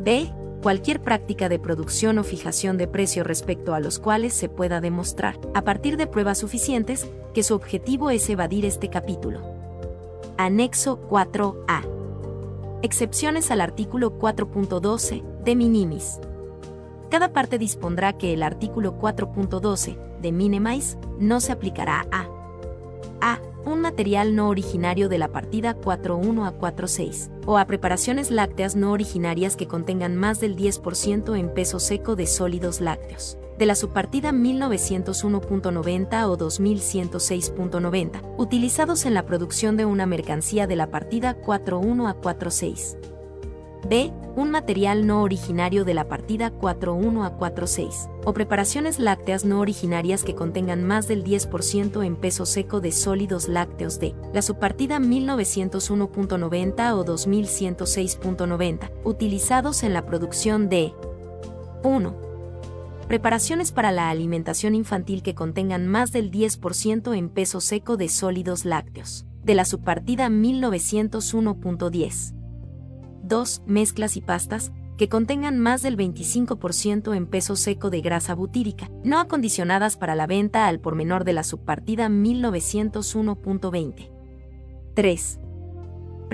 b. 0.01 0.33
cualquier 0.61 1.01
práctica 1.01 1.47
de 1.47 1.57
producción 1.57 2.17
o 2.17 2.23
fijación 2.23 2.77
de 2.77 2.87
precio 2.87 3.23
respecto 3.23 3.73
a 3.73 3.79
los 3.79 3.97
cuales 3.97 4.33
se 4.33 4.49
pueda 4.49 4.81
demostrar, 4.81 5.39
a 5.53 5.61
partir 5.61 5.95
de 5.95 6.07
pruebas 6.07 6.39
suficientes, 6.39 7.07
que 7.33 7.43
su 7.43 7.55
objetivo 7.55 8.09
es 8.09 8.29
evadir 8.29 8.65
este 8.65 8.89
capítulo. 8.89 9.41
Anexo 10.37 10.99
4a. 11.07 11.94
Excepciones 12.81 13.51
al 13.51 13.61
artículo 13.61 14.19
4.12 14.19 15.23
de 15.43 15.55
minimis. 15.55 16.19
Cada 17.09 17.31
parte 17.33 17.57
dispondrá 17.57 18.13
que 18.13 18.33
el 18.33 18.43
artículo 18.43 18.99
4.12 18.99 20.19
de 20.21 20.31
minimize 20.31 20.97
no 21.19 21.39
se 21.39 21.51
aplicará 21.51 22.05
a 22.11 22.27
a. 23.21 23.39
Un 23.65 23.81
material 23.81 24.35
no 24.35 24.49
originario 24.49 25.09
de 25.09 25.17
la 25.17 25.29
partida 25.29 25.75
4.1 25.75 26.45
a 26.45 26.53
4.6, 26.59 27.31
o 27.47 27.57
a 27.57 27.65
preparaciones 27.65 28.29
lácteas 28.29 28.75
no 28.75 28.91
originarias 28.91 29.55
que 29.55 29.67
contengan 29.67 30.15
más 30.15 30.39
del 30.39 30.55
10% 30.55 31.35
en 31.35 31.51
peso 31.51 31.79
seco 31.79 32.15
de 32.15 32.27
sólidos 32.27 32.79
lácteos. 32.79 33.39
De 33.57 33.65
la 33.65 33.75
subpartida 33.75 34.31
1901.90 34.31 36.25
o 36.25 36.37
2106.90, 36.37 38.35
utilizados 38.37 39.05
en 39.05 39.13
la 39.13 39.25
producción 39.25 39.77
de 39.77 39.85
una 39.85 40.05
mercancía 40.05 40.67
de 40.67 40.75
la 40.75 40.91
partida 40.91 41.37
4.1 41.41 42.09
a 42.09 42.15
4.6. 42.19 42.97
B. 43.87 44.11
Un 44.35 44.51
material 44.51 45.07
no 45.07 45.21
originario 45.21 45.85
de 45.85 45.93
la 45.93 46.09
partida 46.09 46.51
4.1 46.51 47.25
a 47.25 47.37
4.6, 47.37 48.09
o 48.25 48.33
preparaciones 48.33 48.99
lácteas 48.99 49.45
no 49.45 49.61
originarias 49.61 50.23
que 50.23 50.35
contengan 50.35 50.83
más 50.83 51.07
del 51.07 51.23
10% 51.23 52.05
en 52.05 52.17
peso 52.17 52.45
seco 52.45 52.81
de 52.81 52.91
sólidos 52.91 53.47
lácteos 53.47 53.99
de 53.99 54.13
la 54.33 54.41
subpartida 54.41 54.99
1901.90 54.99 56.93
o 56.93 57.05
2106.90, 57.05 58.91
utilizados 59.05 59.83
en 59.83 59.93
la 59.93 60.05
producción 60.05 60.67
de 60.67 60.91
1. 61.83 62.24
Preparaciones 63.07 63.71
para 63.71 63.91
la 63.91 64.09
alimentación 64.09 64.73
infantil 64.73 65.21
que 65.21 65.35
contengan 65.35 65.87
más 65.87 66.11
del 66.11 66.31
10% 66.31 67.15
en 67.15 67.29
peso 67.29 67.61
seco 67.61 67.97
de 67.97 68.09
sólidos 68.09 68.65
lácteos, 68.65 69.27
de 69.43 69.53
la 69.53 69.63
subpartida 69.63 70.27
1901.10. 70.29 72.33
2. 73.21 73.61
Mezclas 73.67 74.17
y 74.17 74.21
pastas, 74.21 74.71
que 74.97 75.07
contengan 75.07 75.59
más 75.59 75.83
del 75.83 75.97
25% 75.97 77.15
en 77.15 77.27
peso 77.27 77.55
seco 77.55 77.91
de 77.91 78.01
grasa 78.01 78.33
butírica, 78.33 78.89
no 79.03 79.19
acondicionadas 79.19 79.97
para 79.97 80.15
la 80.15 80.25
venta 80.25 80.67
al 80.67 80.79
por 80.79 80.95
menor 80.95 81.25
de 81.25 81.33
la 81.33 81.43
subpartida 81.43 82.09
1901.20. 82.09 84.09
3. 84.95 85.39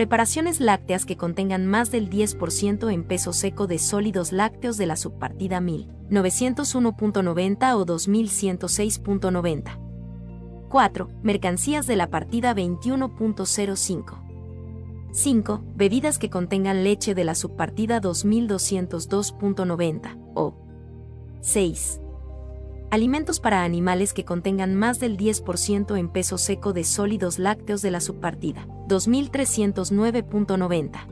Preparaciones 0.01 0.57
lácteas 0.59 1.05
que 1.05 1.15
contengan 1.15 1.67
más 1.67 1.91
del 1.91 2.09
10% 2.09 2.91
en 2.91 3.03
peso 3.03 3.33
seco 3.33 3.67
de 3.67 3.77
sólidos 3.77 4.31
lácteos 4.31 4.77
de 4.77 4.87
la 4.87 4.95
subpartida 4.95 5.59
1901.90 5.59 7.75
o 7.75 7.85
2106.90. 7.85 10.67
4. 10.69 11.07
Mercancías 11.21 11.85
de 11.85 11.97
la 11.97 12.09
partida 12.09 12.55
21.05. 12.55 15.11
5. 15.11 15.63
Bebidas 15.75 16.17
que 16.17 16.31
contengan 16.31 16.83
leche 16.83 17.13
de 17.13 17.23
la 17.23 17.35
subpartida 17.35 18.01
2202.90 18.01 20.17
o 20.33 20.55
6. 21.41 22.01
Alimentos 22.91 23.39
para 23.39 23.63
animales 23.63 24.11
que 24.11 24.25
contengan 24.25 24.75
más 24.75 24.99
del 24.99 25.15
10% 25.15 25.97
en 25.97 26.09
peso 26.09 26.37
seco 26.37 26.73
de 26.73 26.83
sólidos 26.83 27.39
lácteos 27.39 27.81
de 27.81 27.89
la 27.89 28.01
subpartida 28.01 28.67
2309.90. 28.89 31.07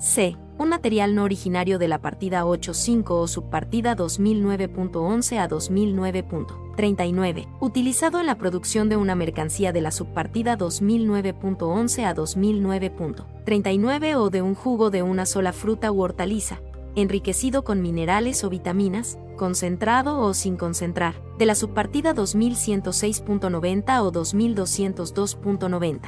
C. 0.00 0.38
Un 0.58 0.70
material 0.70 1.14
no 1.14 1.24
originario 1.24 1.78
de 1.78 1.88
la 1.88 2.00
partida 2.00 2.44
8.5 2.44 3.10
o 3.10 3.28
subpartida 3.28 3.94
2009.11 3.94 5.38
a 5.38 5.50
2009.39, 5.50 7.46
utilizado 7.60 8.20
en 8.20 8.26
la 8.26 8.38
producción 8.38 8.88
de 8.88 8.96
una 8.96 9.14
mercancía 9.14 9.74
de 9.74 9.82
la 9.82 9.90
subpartida 9.90 10.56
2009.11 10.56 12.06
a 12.06 12.14
2009.39 12.14 14.16
o 14.16 14.30
de 14.30 14.40
un 14.40 14.54
jugo 14.54 14.88
de 14.88 15.02
una 15.02 15.26
sola 15.26 15.52
fruta 15.52 15.92
u 15.92 16.00
hortaliza, 16.00 16.62
enriquecido 16.96 17.62
con 17.62 17.82
minerales 17.82 18.42
o 18.42 18.50
vitaminas, 18.50 19.18
concentrado 19.36 20.18
o 20.18 20.34
sin 20.34 20.56
concentrar, 20.56 21.14
de 21.38 21.46
la 21.46 21.54
subpartida 21.54 22.14
2106.90 22.14 24.02
o 24.02 24.12
2202.90. 24.12 26.00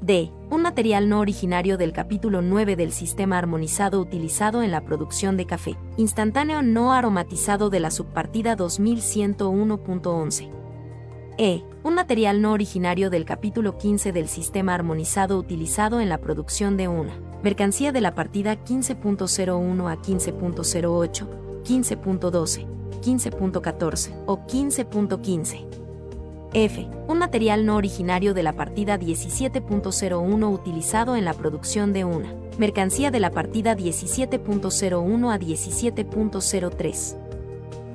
D. 0.00 0.30
Un 0.50 0.60
material 0.60 1.08
no 1.08 1.20
originario 1.20 1.78
del 1.78 1.94
capítulo 1.94 2.42
9 2.42 2.76
del 2.76 2.92
sistema 2.92 3.38
armonizado 3.38 4.00
utilizado 4.00 4.62
en 4.62 4.70
la 4.70 4.84
producción 4.84 5.38
de 5.38 5.46
café, 5.46 5.78
instantáneo 5.96 6.60
no 6.60 6.92
aromatizado 6.92 7.70
de 7.70 7.80
la 7.80 7.90
subpartida 7.90 8.54
2101.11. 8.54 10.63
E. 11.36 11.64
Un 11.82 11.94
material 11.94 12.40
no 12.40 12.52
originario 12.52 13.10
del 13.10 13.24
capítulo 13.24 13.76
15 13.76 14.12
del 14.12 14.28
sistema 14.28 14.74
armonizado 14.74 15.36
utilizado 15.36 16.00
en 16.00 16.08
la 16.08 16.18
producción 16.18 16.76
de 16.76 16.86
una 16.86 17.18
mercancía 17.42 17.90
de 17.90 18.00
la 18.00 18.14
partida 18.14 18.54
15.01 18.64 19.90
a 19.90 19.96
15.08, 19.96 21.62
15.12, 21.64 22.66
15.14 23.00 24.22
o 24.26 24.46
15.15. 24.46 25.66
F. 26.54 26.88
Un 27.08 27.18
material 27.18 27.66
no 27.66 27.76
originario 27.76 28.32
de 28.32 28.44
la 28.44 28.52
partida 28.52 28.96
17.01 28.96 30.52
utilizado 30.52 31.16
en 31.16 31.24
la 31.24 31.34
producción 31.34 31.92
de 31.92 32.04
una 32.04 32.32
mercancía 32.58 33.10
de 33.10 33.18
la 33.18 33.32
partida 33.32 33.76
17.01 33.76 35.34
a 35.34 35.38
17.03. 35.38 37.23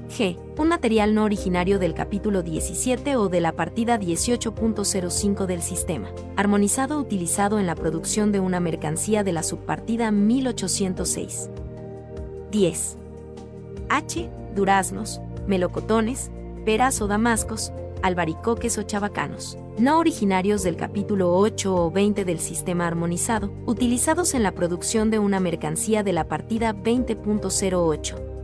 G. 0.10 0.38
Un 0.57 0.68
material 0.68 1.14
no 1.14 1.24
originario 1.24 1.80
del 1.80 1.93
capítulo 1.93 2.41
17 2.41 3.16
o 3.16 3.30
de 3.30 3.41
la 3.41 3.53
partida 3.53 3.99
18.05 3.99 5.45
del 5.45 5.62
sistema, 5.62 6.10
armonizado 6.36 6.99
utilizado 6.99 7.60
en 7.60 7.68
la 7.68 7.76
producción 7.76 8.32
de 8.32 8.39
una 8.39 8.60
mercancía 8.60 9.24
de 9.24 9.34
la 9.34 9.43
subpartida 9.43 10.12
1806. 10.12 11.49
10. 12.51 12.97
H. 13.89 14.30
Duraznos, 14.55 15.22
melocotones, 15.47 16.32
peras 16.66 17.01
o 17.01 17.07
damascos, 17.07 17.72
albaricoques 18.01 18.78
o 18.78 18.84
chabacanos, 18.84 19.57
no 19.78 19.99
originarios 19.99 20.64
del 20.64 20.76
capítulo 20.76 21.36
8 21.38 21.76
o 21.76 21.91
20 21.91 22.26
del 22.26 22.39
sistema 22.39 22.88
armonizado, 22.88 23.51
utilizados 23.66 24.34
en 24.34 24.43
la 24.43 24.53
producción 24.53 25.12
de 25.12 25.20
una 25.20 25.39
mercancía 25.39 26.01
de 26.03 26.14
la 26.14 26.28
partida 26.28 26.74
20.08. 26.74 28.39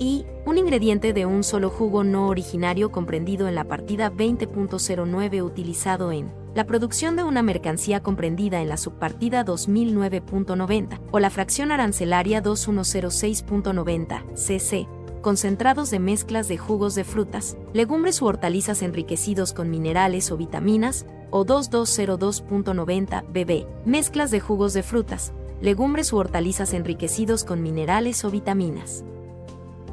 Y, 0.00 0.24
un 0.46 0.56
ingrediente 0.56 1.12
de 1.12 1.26
un 1.26 1.44
solo 1.44 1.68
jugo 1.68 2.02
no 2.04 2.28
originario 2.28 2.90
comprendido 2.90 3.46
en 3.46 3.54
la 3.54 3.64
partida 3.64 4.10
20.09 4.10 5.44
utilizado 5.44 6.10
en 6.10 6.32
la 6.54 6.64
producción 6.64 7.14
de 7.14 7.22
una 7.22 7.42
mercancía 7.42 8.02
comprendida 8.02 8.62
en 8.62 8.70
la 8.70 8.78
subpartida 8.78 9.44
2009.90 9.44 11.00
o 11.12 11.20
la 11.20 11.30
fracción 11.30 11.70
arancelaria 11.70 12.42
2106.90 12.42 14.34
cc 14.34 14.88
concentrados 15.20 15.90
de 15.90 15.98
mezclas 15.98 16.48
de 16.48 16.56
jugos 16.56 16.94
de 16.94 17.04
frutas, 17.04 17.56
legumbres 17.72 18.22
u 18.22 18.26
hortalizas 18.26 18.80
enriquecidos 18.82 19.52
con 19.52 19.70
minerales 19.70 20.32
o 20.32 20.38
vitaminas, 20.38 21.04
o 21.30 21.44
2202.90 21.44 23.24
bb, 23.28 23.66
mezclas 23.84 24.30
de 24.30 24.40
jugos 24.40 24.72
de 24.72 24.82
frutas, 24.82 25.32
legumbres 25.60 26.12
u 26.12 26.16
hortalizas 26.16 26.72
enriquecidos 26.72 27.44
con 27.44 27.62
minerales 27.62 28.24
o 28.24 28.30
vitaminas. 28.30 29.04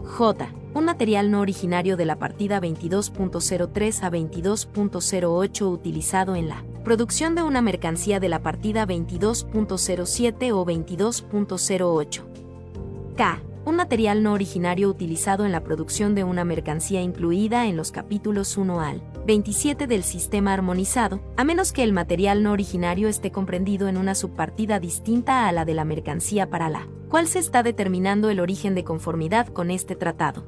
J. 0.07 0.49
Un 0.73 0.85
material 0.85 1.29
no 1.31 1.41
originario 1.41 1.97
de 1.97 2.05
la 2.05 2.17
partida 2.17 2.59
22.03 2.59 4.03
a 4.03 4.11
22.08 4.11 5.71
utilizado 5.71 6.35
en 6.35 6.49
la 6.49 6.63
producción 6.83 7.35
de 7.35 7.43
una 7.43 7.61
mercancía 7.61 8.19
de 8.19 8.29
la 8.29 8.41
partida 8.41 8.87
22.07 8.87 10.51
o 10.53 10.65
22.08. 10.65 12.21
K 13.15 13.41
un 13.68 13.76
material 13.76 14.24
no 14.24 14.32
originario 14.32 14.88
utilizado 14.88 15.45
en 15.45 15.51
la 15.51 15.61
producción 15.61 16.15
de 16.15 16.24
una 16.24 16.45
mercancía 16.45 17.01
incluida 17.01 17.65
en 17.65 17.76
los 17.76 17.91
capítulos 17.91 18.55
1 18.55 18.80
al 18.80 19.01
27 19.26 19.88
del 19.88 20.03
sistema 20.03 20.53
armonizado, 20.53 21.20
a 21.36 21.43
menos 21.43 21.74
que 21.74 21.84
el 21.84 21.91
material 21.91 22.43
no 22.43 22.53
originario 22.53 23.09
esté 23.09 23.30
comprendido 23.30 23.89
en 23.89 23.97
una 23.97 24.15
subpartida 24.15 24.80
distinta 24.80 25.49
a 25.49 25.51
la 25.51 25.65
de 25.65 25.74
la 25.74 25.84
mercancía 25.84 26.49
para 26.49 26.70
la 26.70 26.88
cual 27.09 27.28
se 27.28 27.39
está 27.39 27.61
determinando 27.61 28.30
el 28.30 28.39
origen 28.39 28.74
de 28.74 28.86
conformidad 28.86 29.47
con 29.47 29.70
este 29.70 29.97
tratado. 29.97 30.45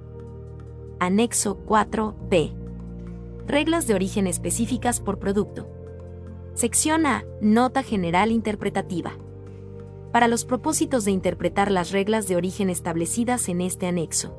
Anexo 1.02 1.60
4b. 1.66 2.54
Reglas 3.48 3.86
de 3.86 3.96
origen 3.96 4.28
específicas 4.28 5.02
por 5.02 5.20
producto. 5.20 5.70
Sección 6.54 7.06
A. 7.06 7.26
Nota 7.42 7.84
general 7.84 8.32
interpretativa 8.32 9.18
para 10.12 10.28
los 10.28 10.45
propósitos 10.45 11.05
de 11.05 11.12
interpretar 11.12 11.72
las 11.72 11.91
reglas 11.91 12.28
de 12.28 12.36
origen 12.36 12.70
establecidas 12.70 13.49
en 13.49 13.62
este 13.62 13.88
anexo. 13.88 14.36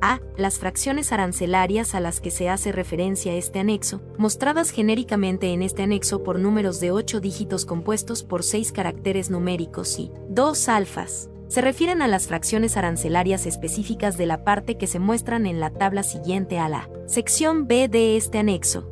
A. 0.00 0.20
Las 0.36 0.58
fracciones 0.58 1.12
arancelarias 1.12 1.94
a 1.94 2.00
las 2.00 2.20
que 2.20 2.30
se 2.30 2.50
hace 2.50 2.72
referencia 2.72 3.34
este 3.34 3.60
anexo, 3.60 4.02
mostradas 4.18 4.70
genéricamente 4.70 5.52
en 5.52 5.62
este 5.62 5.82
anexo 5.82 6.22
por 6.22 6.38
números 6.38 6.78
de 6.80 6.90
8 6.90 7.20
dígitos 7.20 7.64
compuestos 7.64 8.22
por 8.22 8.42
6 8.42 8.72
caracteres 8.72 9.30
numéricos 9.30 9.98
y 9.98 10.10
2 10.28 10.68
alfas, 10.68 11.30
se 11.48 11.60
refieren 11.60 12.02
a 12.02 12.08
las 12.08 12.26
fracciones 12.26 12.76
arancelarias 12.76 13.46
específicas 13.46 14.18
de 14.18 14.26
la 14.26 14.44
parte 14.44 14.76
que 14.76 14.86
se 14.86 14.98
muestran 14.98 15.46
en 15.46 15.60
la 15.60 15.70
tabla 15.70 16.02
siguiente 16.02 16.58
a 16.58 16.68
la 16.68 16.90
sección 17.06 17.66
B 17.66 17.88
de 17.88 18.16
este 18.16 18.38
anexo. 18.38 18.90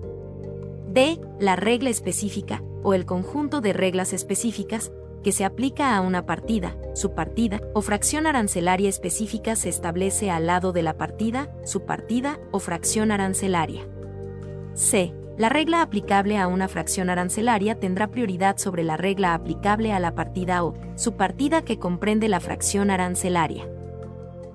D. 0.89 1.19
La 1.41 1.57
regla 1.57 1.91
específica, 1.91 2.63
o 2.83 2.95
el 2.95 3.05
conjunto 3.05 3.61
de 3.61 3.73
reglas 3.73 4.13
específicas, 4.13 4.93
que 5.23 5.33
se 5.33 5.45
aplica 5.45 5.97
a 5.97 6.01
una 6.01 6.27
partida, 6.27 6.77
subpartida 6.95 7.61
o 7.75 7.83
fracción 7.83 8.27
arancelaria 8.27 8.89
específica 8.89 9.57
se 9.57 9.69
establece 9.69 10.31
al 10.31 10.47
lado 10.47 10.73
de 10.73 10.83
la 10.83 10.97
partida, 10.97 11.51
subpartida 11.65 12.39
o 12.51 12.59
fracción 12.59 13.11
arancelaria. 13.13 13.87
C. 14.75 15.15
La 15.39 15.49
regla 15.49 15.81
aplicable 15.81 16.39
a 16.39 16.47
una 16.47 16.69
fracción 16.69 17.09
arancelaria 17.09 17.81
tendrá 17.81 18.09
prioridad 18.09 18.59
sobre 18.59 18.85
la 18.85 18.97
regla 18.97 19.35
aplicable 19.35 19.93
a 19.93 19.99
la 19.99 20.15
partida 20.15 20.63
o 20.63 20.75
subpartida 20.95 21.63
que 21.63 21.79
comprende 21.79 22.29
la 22.29 22.41
fracción 22.41 22.91
arancelaria. 22.91 23.67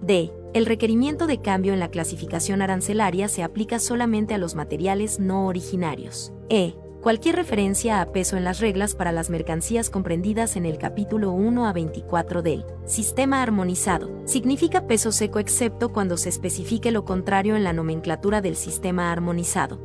D. 0.02 0.32
El 0.54 0.66
requerimiento 0.66 1.28
de 1.28 1.42
cambio 1.42 1.74
en 1.74 1.80
la 1.80 1.90
clasificación 1.90 2.62
arancelaria 2.62 3.28
se 3.28 3.44
aplica 3.44 3.80
solamente 3.80 4.34
a 4.34 4.38
los 4.38 4.56
materiales 4.56 5.20
no 5.20 5.48
originarios. 5.48 6.32
E. 6.50 6.76
Cualquier 7.02 7.36
referencia 7.36 8.02
a 8.02 8.12
peso 8.12 8.38
en 8.38 8.44
las 8.44 8.60
reglas 8.60 8.96
para 8.96 9.12
las 9.12 9.30
mercancías 9.30 9.90
comprendidas 9.90 10.56
en 10.56 10.66
el 10.66 10.80
capítulo 10.80 11.32
1 11.32 11.68
a 11.68 11.72
24 11.72 12.42
del 12.42 12.66
Sistema 12.86 13.44
Armonizado 13.44 14.10
significa 14.26 14.88
peso 14.88 15.12
seco 15.12 15.38
excepto 15.38 15.90
cuando 15.94 16.18
se 16.18 16.30
especifique 16.30 16.92
lo 16.92 17.06
contrario 17.06 17.56
en 17.56 17.64
la 17.64 17.72
nomenclatura 17.72 18.42
del 18.42 18.56
Sistema 18.56 19.12
Armonizado. 19.12 19.80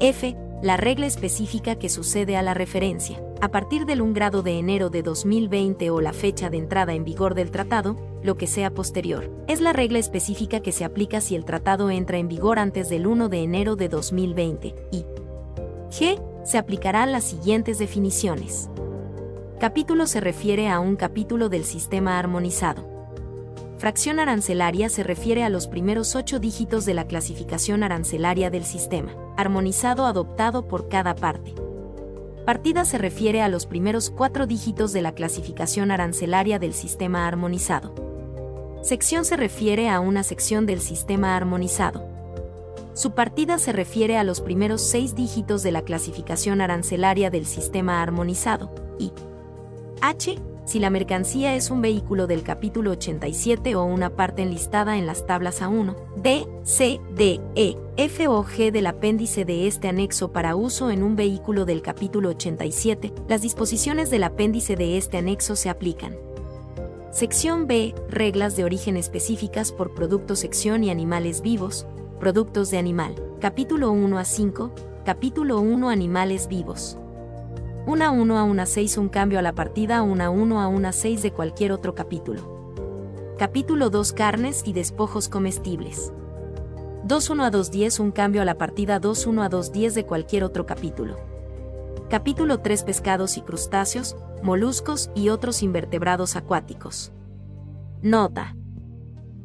F. 0.00 0.36
La 0.62 0.76
regla 0.76 1.06
específica 1.06 1.76
que 1.76 1.88
sucede 1.88 2.36
a 2.36 2.42
la 2.42 2.54
referencia. 2.54 3.22
A 3.40 3.50
partir 3.50 3.86
del 3.86 4.02
1 4.02 4.14
grado 4.14 4.42
de 4.42 4.58
enero 4.58 4.90
de 4.90 5.02
2020 5.02 5.90
o 5.90 6.00
la 6.00 6.12
fecha 6.12 6.50
de 6.50 6.56
entrada 6.56 6.94
en 6.94 7.04
vigor 7.04 7.34
del 7.34 7.50
tratado, 7.50 7.96
lo 8.22 8.36
que 8.36 8.46
sea 8.46 8.74
posterior, 8.74 9.30
es 9.46 9.60
la 9.60 9.72
regla 9.72 10.00
específica 10.00 10.60
que 10.60 10.72
se 10.72 10.84
aplica 10.84 11.20
si 11.20 11.36
el 11.36 11.44
tratado 11.44 11.88
entra 11.90 12.18
en 12.18 12.28
vigor 12.28 12.58
antes 12.58 12.88
del 12.88 13.06
1 13.06 13.28
de 13.28 13.42
enero 13.42 13.76
de 13.76 13.88
2020 13.88 14.74
y 14.90 15.04
G. 15.90 16.20
Se 16.44 16.58
aplicarán 16.58 17.12
las 17.12 17.24
siguientes 17.24 17.78
definiciones. 17.78 18.68
Capítulo 19.58 20.06
se 20.06 20.20
refiere 20.20 20.68
a 20.68 20.80
un 20.80 20.96
capítulo 20.96 21.48
del 21.48 21.64
sistema 21.64 22.18
armonizado. 22.18 22.96
Fracción 23.78 24.20
arancelaria 24.20 24.88
se 24.88 25.02
refiere 25.02 25.44
a 25.44 25.48
los 25.48 25.66
primeros 25.66 26.14
ocho 26.14 26.38
dígitos 26.38 26.86
de 26.86 26.94
la 26.94 27.06
clasificación 27.06 27.82
arancelaria 27.82 28.50
del 28.50 28.64
sistema, 28.64 29.12
armonizado 29.36 30.06
adoptado 30.06 30.66
por 30.66 30.88
cada 30.88 31.14
parte. 31.14 31.54
Partida 32.46 32.84
se 32.84 32.96
refiere 32.96 33.42
a 33.42 33.48
los 33.48 33.66
primeros 33.66 34.10
cuatro 34.10 34.46
dígitos 34.46 34.92
de 34.92 35.02
la 35.02 35.12
clasificación 35.12 35.90
arancelaria 35.90 36.58
del 36.58 36.74
sistema 36.74 37.26
armonizado. 37.26 37.94
Sección 38.82 39.24
se 39.24 39.36
refiere 39.36 39.88
a 39.88 40.00
una 40.00 40.22
sección 40.22 40.64
del 40.64 40.80
sistema 40.80 41.36
armonizado. 41.36 42.15
Su 42.96 43.10
partida 43.10 43.58
se 43.58 43.72
refiere 43.72 44.16
a 44.16 44.24
los 44.24 44.40
primeros 44.40 44.80
seis 44.80 45.14
dígitos 45.14 45.62
de 45.62 45.70
la 45.70 45.82
clasificación 45.82 46.62
arancelaria 46.62 47.28
del 47.28 47.44
sistema 47.44 48.00
armonizado. 48.00 48.74
Y 48.98 49.12
H, 50.00 50.38
si 50.64 50.78
la 50.78 50.88
mercancía 50.88 51.56
es 51.56 51.70
un 51.70 51.82
vehículo 51.82 52.26
del 52.26 52.42
capítulo 52.42 52.92
87 52.92 53.74
o 53.74 53.84
una 53.84 54.16
parte 54.16 54.40
enlistada 54.40 54.96
en 54.96 55.04
las 55.04 55.26
tablas 55.26 55.60
A1, 55.60 55.94
D, 56.16 56.46
C, 56.62 56.98
D, 57.14 57.38
E, 57.54 57.76
F 57.98 58.28
o 58.28 58.42
G 58.42 58.70
del 58.70 58.86
apéndice 58.86 59.44
de 59.44 59.66
este 59.66 59.88
anexo 59.88 60.32
para 60.32 60.56
uso 60.56 60.90
en 60.90 61.02
un 61.02 61.16
vehículo 61.16 61.66
del 61.66 61.82
capítulo 61.82 62.30
87, 62.30 63.12
las 63.28 63.42
disposiciones 63.42 64.08
del 64.08 64.24
apéndice 64.24 64.74
de 64.74 64.96
este 64.96 65.18
anexo 65.18 65.54
se 65.54 65.68
aplican. 65.68 66.16
Sección 67.12 67.66
B, 67.66 67.94
reglas 68.08 68.56
de 68.56 68.64
origen 68.64 68.96
específicas 68.96 69.70
por 69.70 69.92
producto 69.92 70.34
sección 70.34 70.82
y 70.82 70.88
animales 70.88 71.42
vivos, 71.42 71.86
Productos 72.20 72.70
de 72.70 72.78
animal. 72.78 73.14
Capítulo 73.40 73.92
1 73.92 74.18
a 74.18 74.24
5. 74.24 74.72
Capítulo 75.04 75.60
1 75.60 75.90
Animales 75.90 76.48
vivos. 76.48 76.96
1 77.86 78.04
a 78.06 78.10
1 78.10 78.38
a 78.38 78.42
1 78.42 78.62
a 78.62 78.66
6 78.66 78.96
un 78.96 79.08
cambio 79.10 79.38
a 79.38 79.42
la 79.42 79.52
partida 79.52 80.02
1 80.02 80.24
a 80.24 80.30
1 80.30 80.60
a 80.62 80.66
1 80.66 80.88
a 80.88 80.92
6 80.92 81.22
de 81.22 81.32
cualquier 81.32 81.72
otro 81.72 81.94
capítulo. 81.94 83.36
Capítulo 83.38 83.90
2 83.90 84.14
Carnes 84.14 84.62
y 84.64 84.72
despojos 84.72 85.28
comestibles. 85.28 86.10
2 87.04 87.30
1 87.30 87.44
a 87.44 87.50
2 87.50 87.70
10 87.70 88.00
un 88.00 88.12
cambio 88.12 88.40
a 88.40 88.46
la 88.46 88.56
partida 88.56 88.98
2 88.98 89.26
1 89.26 89.42
a 89.42 89.48
2 89.50 89.72
10 89.72 89.94
de 89.94 90.06
cualquier 90.06 90.42
otro 90.42 90.64
capítulo. 90.64 91.16
Capítulo 92.08 92.60
3 92.60 92.82
Pescados 92.84 93.36
y 93.36 93.42
crustáceos, 93.42 94.16
moluscos 94.42 95.10
y 95.14 95.28
otros 95.28 95.62
invertebrados 95.62 96.34
acuáticos. 96.34 97.12
Nota. 98.00 98.56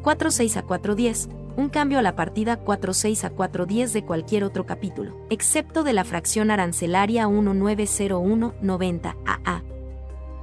4.6 0.02 0.58
a 0.58 0.66
4.10, 0.66 1.30
un 1.56 1.70
cambio 1.70 2.00
a 2.00 2.02
la 2.02 2.16
partida 2.16 2.64
4.6 2.64 3.26
a 3.26 3.32
4.10 3.32 3.92
de 3.92 4.04
cualquier 4.06 4.44
otro 4.44 4.66
capítulo, 4.66 5.16
excepto 5.30 5.84
de 5.84 5.94
la 5.94 6.04
fracción 6.04 6.50
arancelaria 6.52 7.28
1901-90 7.28 9.16
AA. 9.26 9.64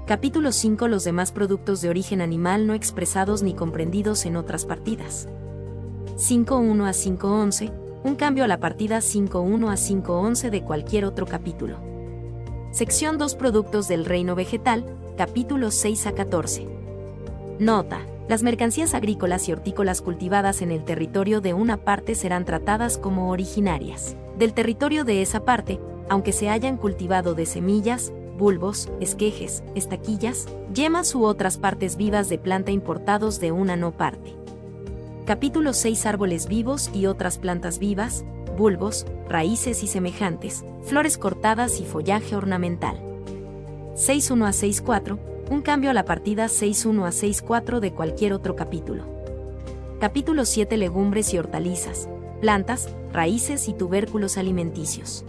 Capítulo 0.07 0.53
5 0.53 0.87
Los 0.87 1.03
demás 1.03 1.33
productos 1.33 1.81
de 1.81 1.89
origen 1.89 2.21
animal 2.21 2.69
no 2.69 2.75
expresados 2.75 3.43
ni 3.43 3.55
comprendidos 3.55 4.25
en 4.25 4.37
otras 4.37 4.65
partidas. 4.65 5.29
5.1 6.17 6.87
a 6.87 6.93
5.11, 6.93 7.73
un 8.03 8.15
cambio 8.15 8.45
a 8.45 8.49
la 8.49 8.59
partida 8.59 8.99
5.1 9.01 9.69
a 9.69 9.75
5.11 9.75 10.49
de 10.49 10.63
cualquier 10.63 11.05
otro 11.05 11.27
capítulo. 11.27 11.77
Sección 12.71 13.19
2 13.19 13.35
Productos 13.35 13.87
del 13.87 14.07
reino 14.07 14.35
vegetal, 14.35 14.87
capítulos 15.19 15.75
6 15.75 16.07
a 16.07 16.13
14. 16.13 16.67
Nota. 17.59 18.01
Las 18.29 18.43
mercancías 18.43 18.95
agrícolas 18.95 19.47
y 19.49 19.53
hortícolas 19.53 20.01
cultivadas 20.01 20.63
en 20.63 20.73
el 20.73 20.85
territorio 20.85 21.43
de 21.43 21.53
una 21.53 21.77
parte 21.77 22.15
serán 22.15 22.47
tratadas 22.47 22.97
como 22.97 23.31
originarias. 23.31 24.17
Del 24.39 24.55
territorio 24.55 25.05
de 25.05 25.21
esa 25.21 25.45
parte, 25.45 25.79
aunque 26.09 26.33
se 26.33 26.49
hayan 26.49 26.79
cultivado 26.79 27.35
de 27.35 27.45
semillas, 27.45 28.11
bulbos, 28.39 28.89
esquejes, 29.01 29.63
estaquillas, 29.75 30.49
yemas 30.73 31.15
u 31.15 31.25
otras 31.25 31.59
partes 31.59 31.97
vivas 31.97 32.31
de 32.31 32.39
planta 32.39 32.71
importados 32.71 33.39
de 33.39 33.53
una 33.53 33.77
no 33.77 33.93
parte. 33.93 34.35
Capítulo 35.27 35.73
6 35.73 36.07
Árboles 36.07 36.47
vivos 36.47 36.89
y 36.95 37.07
otras 37.07 37.39
plantas 37.39 37.81
vivas, 37.81 38.25
bulbos, 38.57 39.07
raíces 39.29 39.83
y 39.83 39.89
semejantes, 39.89 40.65
flores 40.85 41.19
cortadas 41.19 41.81
y 41.81 41.85
follaje 41.85 42.37
ornamental. 42.37 42.97
6.1 43.95 44.47
a 44.47 44.51
6.4, 44.51 45.19
un 45.51 45.63
cambio 45.63 45.91
a 45.91 45.95
la 45.95 46.05
partida 46.05 46.47
6.1 46.47 47.07
a 47.07 47.11
6.4 47.11 47.81
de 47.81 47.93
cualquier 47.93 48.35
otro 48.35 48.55
capítulo. 48.55 49.03
Capítulo 49.99 50.45
7 50.45 50.77
Legumbres 50.77 51.35
y 51.35 51.39
hortalizas, 51.39 52.09
plantas, 52.41 52.89
raíces 53.13 53.69
y 53.69 53.75
tubérculos 53.75 54.39
alimenticios. 54.39 55.25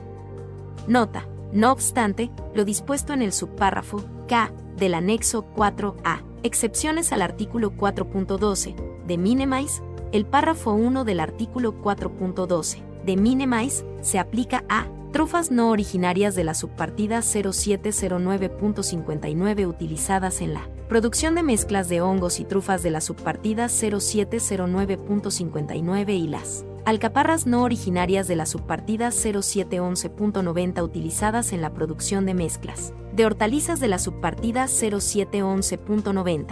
Nota, 0.87 1.27
no 1.53 1.71
obstante, 1.71 2.29
lo 2.53 2.65
dispuesto 2.65 3.13
en 3.13 3.23
el 3.23 3.33
subpárrafo 3.33 4.03
K 4.27 4.51
del 4.75 4.93
anexo 4.93 5.51
4A, 5.55 6.21
excepciones 6.43 7.11
al 7.11 7.23
artículo 7.23 7.71
4.12, 7.71 8.75
de 9.07 9.17
Minimize, 9.17 9.81
el 10.11 10.25
párrafo 10.25 10.73
1 10.73 11.03
del 11.03 11.19
artículo 11.19 11.79
4.12 11.81 12.83
de 13.05 13.17
Minimize 13.17 13.85
se 14.01 14.19
aplica 14.19 14.63
a 14.69 14.85
trufas 15.11 15.49
no 15.51 15.69
originarias 15.69 16.35
de 16.35 16.43
la 16.43 16.53
subpartida 16.53 17.19
0709.59 17.19 19.67
utilizadas 19.67 20.41
en 20.41 20.53
la 20.53 20.69
producción 20.87 21.33
de 21.35 21.43
mezclas 21.43 21.89
de 21.89 21.99
hongos 22.01 22.39
y 22.39 22.45
trufas 22.45 22.81
de 22.83 22.91
la 22.91 23.01
subpartida 23.01 23.65
0709.59 23.65 26.09
y 26.09 26.27
las 26.27 26.63
alcaparras 26.85 27.47
no 27.47 27.63
originarias 27.63 28.27
de 28.27 28.35
la 28.35 28.45
subpartida 28.45 29.07
0711.90 29.09 30.83
utilizadas 30.83 31.51
en 31.51 31.61
la 31.61 31.73
producción 31.73 32.25
de 32.25 32.33
mezclas 32.33 32.93
de 33.17 33.25
hortalizas 33.25 33.79
de 33.79 33.87
la 33.87 33.99
subpartida 33.99 34.65
0711.90. 34.65 36.45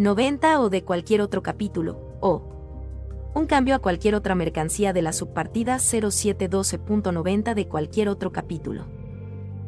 90 0.00 0.60
o 0.62 0.70
de 0.70 0.82
cualquier 0.82 1.20
otro 1.20 1.42
capítulo, 1.42 2.16
o 2.20 3.28
un 3.34 3.44
cambio 3.44 3.74
a 3.74 3.80
cualquier 3.80 4.14
otra 4.14 4.34
mercancía 4.34 4.94
de 4.94 5.02
la 5.02 5.12
subpartida 5.12 5.76
0712.90 5.76 7.52
de 7.52 7.68
cualquier 7.68 8.08
otro 8.08 8.32
capítulo. 8.32 8.86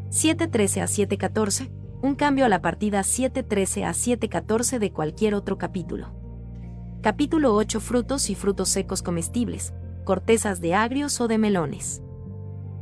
713 0.08 0.80
a 0.80 0.86
714, 0.86 1.70
un 2.00 2.14
cambio 2.14 2.46
a 2.46 2.48
la 2.48 2.62
partida 2.62 3.02
713 3.02 3.84
a 3.84 3.92
714 3.92 4.78
de 4.78 4.90
cualquier 4.90 5.34
otro 5.34 5.58
capítulo. 5.58 6.14
Capítulo 7.02 7.54
8 7.54 7.78
Frutos 7.80 8.30
y 8.30 8.34
frutos 8.34 8.70
secos 8.70 9.02
comestibles, 9.02 9.74
cortezas 10.04 10.62
de 10.62 10.74
agrios 10.74 11.20
o 11.20 11.28
de 11.28 11.36
melones. 11.36 12.00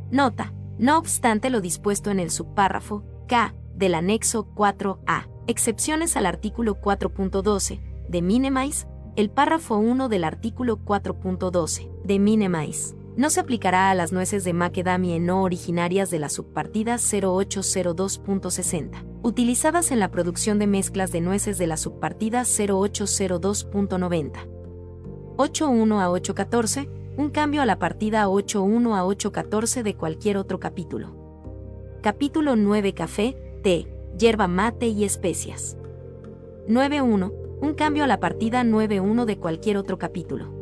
Nota, 0.09 0.53
no 0.79 0.97
obstante 0.97 1.49
lo 1.49 1.59
dispuesto 1.59 2.11
en 2.11 2.21
el 2.21 2.31
subpárrafo 2.31 3.03
K 3.27 3.53
del 3.75 3.95
anexo 3.95 4.47
4A, 4.55 5.30
excepciones 5.47 6.17
al 6.17 6.25
artículo 6.25 6.79
4.12 6.79 7.79
de 8.07 8.21
Minimize, 8.21 8.87
el 9.15 9.29
párrafo 9.29 9.77
1 9.77 10.09
del 10.09 10.23
artículo 10.23 10.79
4.12 10.79 11.89
de 12.03 12.19
Minimize 12.19 12.95
no 13.17 13.29
se 13.29 13.41
aplicará 13.41 13.91
a 13.91 13.95
las 13.95 14.13
nueces 14.13 14.43
de 14.43 14.53
macadamia 14.53 15.19
no 15.19 15.43
originarias 15.43 16.09
de 16.09 16.19
la 16.19 16.29
subpartida 16.29 16.95
0802.60, 16.95 19.03
utilizadas 19.21 19.91
en 19.91 19.99
la 19.99 20.11
producción 20.11 20.59
de 20.59 20.67
mezclas 20.67 21.11
de 21.11 21.19
nueces 21.21 21.57
de 21.57 21.67
la 21.67 21.77
subpartida 21.77 22.41
0802.90. 22.41 24.47
81 25.37 26.01
a 26.01 26.09
814, 26.09 26.89
un 27.17 27.29
cambio 27.29 27.61
a 27.61 27.65
la 27.65 27.79
partida 27.79 28.29
81 28.29 28.95
a 28.95 29.05
814 29.05 29.83
de 29.83 29.95
cualquier 29.95 30.37
otro 30.37 30.59
capítulo. 30.59 31.15
Capítulo 32.01 32.55
9 32.55 32.93
Café, 32.93 33.59
té, 33.61 33.90
hierba 34.17 34.47
mate 34.47 34.87
y 34.87 35.03
especias. 35.03 35.77
91, 36.67 37.33
un 37.61 37.73
cambio 37.73 38.03
a 38.03 38.07
la 38.07 38.19
partida 38.19 38.63
91 38.63 39.25
de 39.25 39.37
cualquier 39.37 39.77
otro 39.77 39.97
capítulo. 39.97 40.61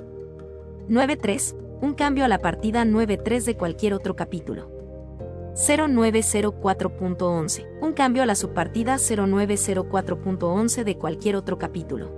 93. 0.89 1.57
Un 1.81 1.95
cambio 1.95 2.25
a 2.25 2.29
la 2.29 2.41
partida 2.41 2.85
93 2.85 3.47
de 3.47 3.57
cualquier 3.57 3.95
otro 3.95 4.15
capítulo. 4.15 4.76
0904.11. 5.57 7.67
Un 7.81 7.95
cambio 7.95 8.23
a 8.23 8.27
la 8.27 8.35
subpartida 8.35 8.97
0904.11 8.97 10.85
de 10.85 10.99
cualquier 10.99 11.37
otro 11.37 11.57
capítulo. 11.57 12.11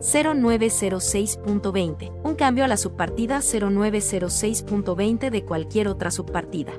0906.20, 0.00 2.12
un 2.22 2.34
cambio 2.34 2.64
a 2.64 2.68
la 2.68 2.76
subpartida 2.76 3.38
0906.20 3.38 5.30
de 5.30 5.44
cualquier 5.44 5.88
otra 5.88 6.10
subpartida. 6.10 6.74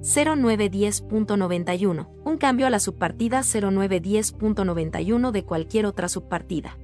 0910.91. 0.00 2.08
Un 2.24 2.38
cambio 2.38 2.66
a 2.66 2.70
la 2.70 2.80
subpartida 2.80 3.40
0910.91 3.40 5.30
de 5.30 5.44
cualquier 5.44 5.84
otra 5.84 6.08
subpartida. 6.08 6.78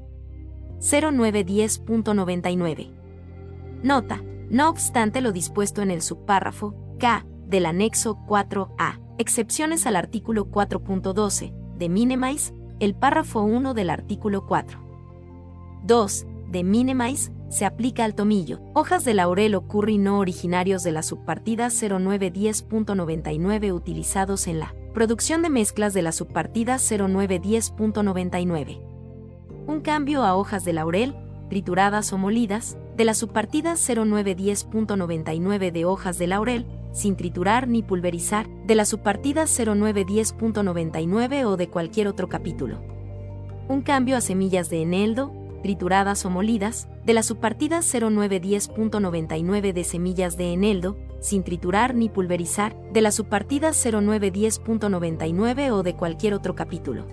0910.99. 0.81 2.91
Nota. 3.83 4.23
no 4.51 4.69
obstante 4.69 5.23
lo 5.23 5.33
dispuesto 5.33 5.81
en 5.81 5.91
el 5.91 6.03
subpárrafo 6.03 6.75
K 6.99 7.25
del 7.47 7.65
anexo 7.65 8.19
4A, 8.27 9.01
excepciones 9.17 9.87
al 9.87 9.97
artículo 9.97 10.51
4.12 10.51 11.55
de 11.79 11.89
Minimize, 11.89 12.53
el 12.81 12.95
párrafo 12.95 13.41
1 13.41 13.73
del 13.73 13.89
artículo 13.89 14.45
4. 14.47 14.86
2. 15.87 16.27
De 16.49 16.65
Minimize 16.65 17.31
se 17.49 17.65
aplica 17.65 18.05
al 18.05 18.17
tomillo, 18.17 18.59
hojas 18.75 19.05
de 19.05 19.15
laurel 19.15 19.55
o 19.55 19.69
curry 19.69 19.99
no 19.99 20.19
originarios 20.19 20.83
de 20.83 20.91
la 20.91 21.05
subpartida 21.05 21.69
0910.99 21.69 23.73
utilizados 23.73 24.49
en 24.49 24.59
la 24.59 24.75
producción 24.93 25.43
de 25.43 25.51
mezclas 25.51 25.95
de 25.95 26.03
la 26.03 26.11
subpartida 26.11 26.75
0910.99. 26.77 28.81
Un 29.67 29.81
cambio 29.81 30.25
a 30.25 30.35
hojas 30.35 30.65
de 30.65 30.73
laurel, 30.73 31.15
trituradas 31.49 32.13
o 32.13 32.19
molidas, 32.19 32.77
de 32.97 33.05
la 33.05 33.15
subpartida 33.15 33.75
0910.99 33.75 35.71
de 35.71 35.85
hojas 35.85 36.19
de 36.19 36.27
laurel, 36.27 36.67
sin 36.93 37.15
triturar 37.15 37.69
ni 37.69 37.83
pulverizar, 37.83 38.49
de 38.67 38.75
la 38.75 38.87
subpartida 38.87 39.45
0910.99 39.45 41.45
o 41.45 41.57
de 41.57 41.69
cualquier 41.69 42.09
otro 42.09 42.29
capítulo. 42.29 42.81
Un 43.69 43.83
cambio 43.83 44.17
a 44.17 44.21
semillas 44.21 44.69
de 44.71 44.83
eneldo, 44.83 45.46
trituradas 45.63 46.25
o 46.25 46.31
molidas, 46.31 46.89
de 47.05 47.15
la 47.15 47.23
subpartida 47.23 47.79
0910.99 47.79 49.73
de 49.73 49.85
semillas 49.85 50.37
de 50.37 50.53
eneldo, 50.53 50.97
sin 51.21 51.43
triturar 51.43 51.95
ni 51.95 52.09
pulverizar, 52.09 52.77
de 52.93 53.01
la 53.01 53.13
subpartida 53.13 53.71
0910.99 53.71 55.71
o 55.71 55.83
de 55.83 55.95
cualquier 55.95 56.35
otro 56.35 56.55
capítulo. 56.55 57.07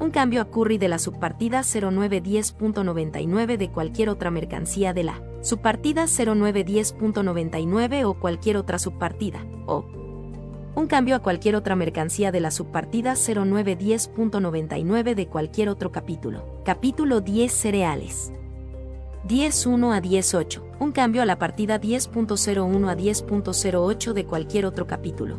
Un 0.00 0.10
cambio 0.10 0.40
a 0.40 0.46
curry 0.46 0.78
de 0.78 0.88
la 0.88 0.98
subpartida 0.98 1.60
0910.99 1.60 3.58
de 3.58 3.70
cualquier 3.70 4.08
otra 4.08 4.30
mercancía 4.30 4.94
de 4.94 5.04
la 5.04 5.22
subpartida 5.42 6.04
0910.99 6.04 8.04
o 8.04 8.18
cualquier 8.18 8.56
otra 8.56 8.78
subpartida, 8.78 9.44
o 9.66 9.84
un 10.80 10.86
cambio 10.86 11.14
a 11.14 11.18
cualquier 11.18 11.56
otra 11.56 11.76
mercancía 11.76 12.32
de 12.32 12.40
la 12.40 12.50
subpartida 12.50 13.12
0910.99 13.12 15.14
de 15.14 15.26
cualquier 15.26 15.68
otro 15.68 15.92
capítulo. 15.92 16.62
Capítulo 16.64 17.20
10 17.20 17.52
Cereales. 17.52 18.32
10.1 19.28 19.94
a 19.94 20.00
10.8. 20.00 20.62
Un 20.80 20.92
cambio 20.92 21.20
a 21.20 21.26
la 21.26 21.38
partida 21.38 21.78
10.01 21.78 22.88
a 22.88 22.96
10.08 22.96 24.12
de 24.14 24.24
cualquier 24.24 24.64
otro 24.64 24.86
capítulo. 24.86 25.36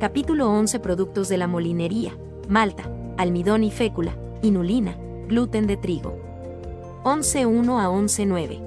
Capítulo 0.00 0.50
11 0.50 0.80
Productos 0.80 1.28
de 1.28 1.38
la 1.38 1.46
molinería. 1.46 2.18
Malta, 2.48 2.90
almidón 3.18 3.62
y 3.62 3.70
fécula, 3.70 4.16
inulina, 4.42 4.98
gluten 5.28 5.68
de 5.68 5.76
trigo. 5.76 6.18
11.1 7.04 7.80
a 7.80 7.88
11.9. 7.88 8.60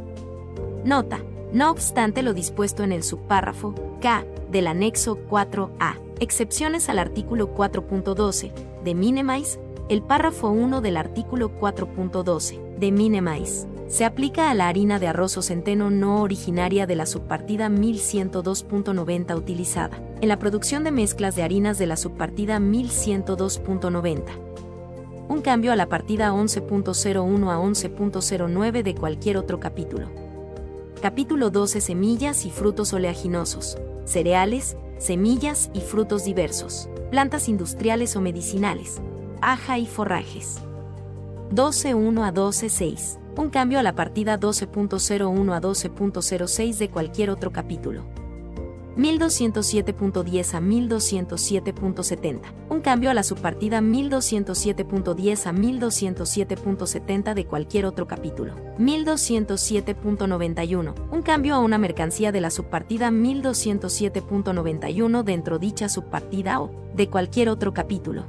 Nota. 0.85 1.19
No 1.51 1.69
obstante 1.69 2.23
lo 2.23 2.33
dispuesto 2.33 2.83
en 2.83 2.93
el 2.93 3.03
subpárrafo 3.03 3.75
K 4.01 4.23
del 4.53 4.67
anexo 4.67 5.19
4A, 5.29 5.99
excepciones 6.21 6.87
al 6.87 6.99
artículo 6.99 7.53
4.12 7.53 8.53
de 8.85 8.95
Minimize, 8.95 9.59
el 9.89 10.01
párrafo 10.01 10.47
1 10.47 10.79
del 10.79 10.95
artículo 10.95 11.51
4.12 11.59 12.77
de 12.77 12.91
Minimize 12.93 13.67
se 13.93 14.05
aplica 14.05 14.49
a 14.49 14.53
la 14.55 14.69
harina 14.69 14.97
de 14.97 15.07
arroz 15.07 15.37
o 15.37 15.41
centeno 15.41 15.89
no 15.91 16.21
originaria 16.21 16.87
de 16.87 16.95
la 16.95 17.05
subpartida 17.05 17.69
1102.90 17.69 19.37
utilizada 19.37 20.01
en 20.19 20.29
la 20.29 20.39
producción 20.39 20.83
de 20.83 20.91
mezclas 20.91 21.35
de 21.35 21.43
harinas 21.43 21.77
de 21.77 21.85
la 21.85 21.97
subpartida 21.97 22.57
1102.90. 22.59 24.21
Un 25.29 25.41
cambio 25.41 25.71
a 25.71 25.75
la 25.75 25.89
partida 25.89 26.31
11.01 26.31 27.51
a 27.51 27.59
11.09 27.59 28.83
de 28.83 28.95
cualquier 28.95 29.37
otro 29.37 29.59
capítulo. 29.59 30.07
Capítulo 31.01 31.49
12 31.49 31.81
Semillas 31.81 32.45
y 32.45 32.49
frutos 32.49 32.93
oleaginosos, 32.93 33.77
cereales, 34.05 34.77
semillas 34.97 35.69
y 35.73 35.81
frutos 35.81 36.25
diversos, 36.25 36.89
plantas 37.11 37.49
industriales 37.49 38.15
o 38.15 38.21
medicinales, 38.21 39.01
aja 39.41 39.77
y 39.77 39.85
forrajes. 39.85 40.59
12.1 41.51 42.27
a 42.27 42.33
12.6 42.33 43.23
un 43.35 43.49
cambio 43.49 43.79
a 43.79 43.83
la 43.83 43.95
partida 43.95 44.39
12.01 44.39 45.55
a 45.55 45.61
12.06 45.61 46.77
de 46.77 46.89
cualquier 46.89 47.29
otro 47.31 47.51
capítulo. 47.51 48.05
1207.10 48.97 50.53
a 50.53 50.61
1207.70. 50.61 52.41
Un 52.69 52.81
cambio 52.81 53.09
a 53.09 53.13
la 53.13 53.23
subpartida 53.23 53.79
1207.10 53.81 55.47
a 55.47 55.53
1207.70 55.53 57.33
de 57.33 57.45
cualquier 57.45 57.85
otro 57.85 58.07
capítulo. 58.07 58.55
1207.91. 58.77 60.93
Un 61.11 61.21
cambio 61.21 61.55
a 61.55 61.59
una 61.59 61.77
mercancía 61.77 62.31
de 62.31 62.39
la 62.41 62.51
subpartida 62.51 63.09
1207.91 63.09 65.23
dentro 65.23 65.59
dicha 65.59 65.89
subpartida 65.89 66.61
o 66.61 66.71
de 66.95 67.09
cualquier 67.09 67.49
otro 67.49 67.73
capítulo. 67.73 68.23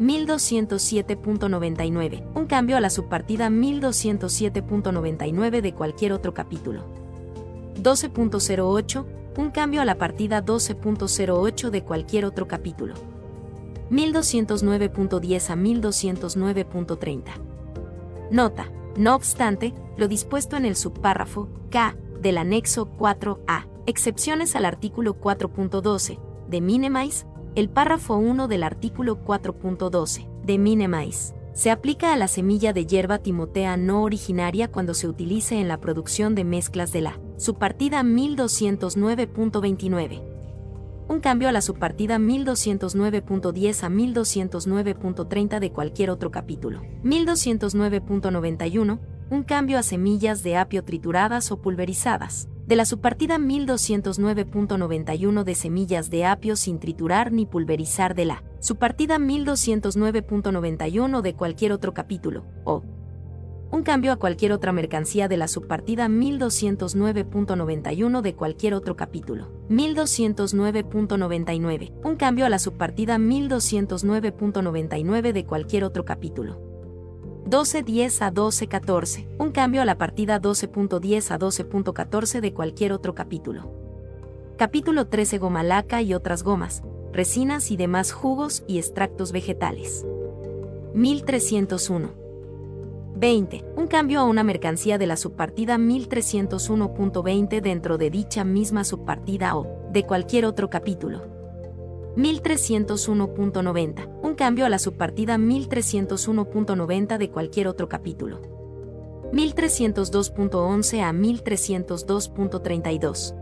1207.99, 0.00 2.24
un 2.34 2.46
cambio 2.46 2.76
a 2.76 2.80
la 2.80 2.90
subpartida 2.90 3.48
1207.99 3.48 5.60
de 5.60 5.74
cualquier 5.74 6.12
otro 6.12 6.34
capítulo. 6.34 6.84
12.08, 7.80 9.21
un 9.36 9.50
cambio 9.50 9.80
a 9.82 9.84
la 9.84 9.96
partida 9.96 10.44
12.08 10.44 11.70
de 11.70 11.84
cualquier 11.84 12.24
otro 12.24 12.48
capítulo. 12.48 12.94
1209.10 13.90 15.50
a 15.50 15.56
1209.30. 15.56 17.22
Nota, 18.30 18.70
no 18.96 19.14
obstante, 19.14 19.74
lo 19.96 20.08
dispuesto 20.08 20.56
en 20.56 20.64
el 20.64 20.76
subpárrafo 20.76 21.48
K 21.70 21.96
del 22.20 22.38
anexo 22.38 22.90
4A, 22.96 23.68
excepciones 23.86 24.56
al 24.56 24.64
artículo 24.64 25.20
4.12 25.20 26.18
de 26.48 26.60
Minimize, 26.60 27.26
el 27.54 27.68
párrafo 27.68 28.16
1 28.16 28.48
del 28.48 28.62
artículo 28.62 29.22
4.12 29.24 30.28
de 30.42 30.58
Minimize 30.58 31.41
se 31.54 31.70
aplica 31.70 32.12
a 32.12 32.16
la 32.16 32.26
semilla 32.28 32.72
de 32.72 32.86
hierba 32.86 33.18
timotea 33.18 33.76
no 33.76 34.02
originaria 34.02 34.68
cuando 34.68 34.94
se 34.94 35.08
utilice 35.08 35.60
en 35.60 35.68
la 35.68 35.80
producción 35.80 36.34
de 36.34 36.44
mezclas 36.44 36.92
de 36.92 37.02
la 37.02 37.20
subpartida 37.36 38.02
1209.29. 38.02 40.22
Un 41.08 41.20
cambio 41.20 41.48
a 41.48 41.52
la 41.52 41.60
subpartida 41.60 42.16
1209.10 42.18 43.82
a 43.82 43.90
1209.30 43.90 45.58
de 45.58 45.72
cualquier 45.72 46.10
otro 46.10 46.30
capítulo. 46.30 46.80
1209.91. 47.04 49.00
Un 49.30 49.42
cambio 49.42 49.78
a 49.78 49.82
semillas 49.82 50.42
de 50.42 50.56
apio 50.56 50.84
trituradas 50.84 51.52
o 51.52 51.60
pulverizadas 51.60 52.48
de 52.72 52.76
la 52.76 52.86
subpartida 52.86 53.36
1209.91 53.36 55.44
de 55.44 55.54
semillas 55.54 56.08
de 56.08 56.24
apio 56.24 56.56
sin 56.56 56.80
triturar 56.80 57.30
ni 57.30 57.44
pulverizar 57.44 58.14
de 58.14 58.24
la 58.24 58.42
subpartida 58.60 59.18
1209.91 59.18 61.20
de 61.20 61.34
cualquier 61.34 61.72
otro 61.72 61.92
capítulo, 61.92 62.46
o 62.64 62.82
un 63.70 63.82
cambio 63.82 64.10
a 64.10 64.16
cualquier 64.16 64.52
otra 64.52 64.72
mercancía 64.72 65.28
de 65.28 65.36
la 65.36 65.48
subpartida 65.48 66.08
1209.91 66.08 68.22
de 68.22 68.34
cualquier 68.34 68.72
otro 68.72 68.96
capítulo. 68.96 69.52
1209.99. 69.68 71.92
Un 72.02 72.16
cambio 72.16 72.46
a 72.46 72.48
la 72.48 72.58
subpartida 72.58 73.18
1209.99 73.18 75.32
de 75.32 75.44
cualquier 75.44 75.84
otro 75.84 76.06
capítulo. 76.06 76.71
12.10 77.52 78.22
a 78.22 78.32
12.14, 78.32 79.26
un 79.38 79.50
cambio 79.50 79.82
a 79.82 79.84
la 79.84 79.98
partida 79.98 80.40
12.10 80.40 81.32
a 81.32 81.38
12.14 81.38 82.40
de 82.40 82.54
cualquier 82.54 82.94
otro 82.94 83.14
capítulo. 83.14 83.70
Capítulo 84.56 85.08
13 85.08 85.36
Goma 85.36 85.62
laca 85.62 86.00
y 86.00 86.14
otras 86.14 86.44
gomas, 86.44 86.82
resinas 87.12 87.70
y 87.70 87.76
demás 87.76 88.10
jugos 88.10 88.64
y 88.66 88.78
extractos 88.78 89.32
vegetales. 89.32 90.06
1301. 90.94 92.14
20. 93.16 93.64
Un 93.76 93.86
cambio 93.86 94.20
a 94.20 94.24
una 94.24 94.44
mercancía 94.44 94.96
de 94.96 95.06
la 95.06 95.18
subpartida 95.18 95.76
1301.20 95.76 97.60
dentro 97.60 97.98
de 97.98 98.08
dicha 98.08 98.44
misma 98.44 98.82
subpartida 98.82 99.58
o 99.58 99.90
de 99.92 100.06
cualquier 100.06 100.46
otro 100.46 100.70
capítulo. 100.70 101.41
1301.90, 102.16 104.20
un 104.22 104.34
cambio 104.34 104.66
a 104.66 104.68
la 104.68 104.78
subpartida 104.78 105.38
1301.90 105.38 107.18
de 107.18 107.30
cualquier 107.30 107.68
otro 107.68 107.88
capítulo. 107.88 108.40
1302.11 109.32 111.02
a 111.02 111.12
1302.32. 111.12 113.34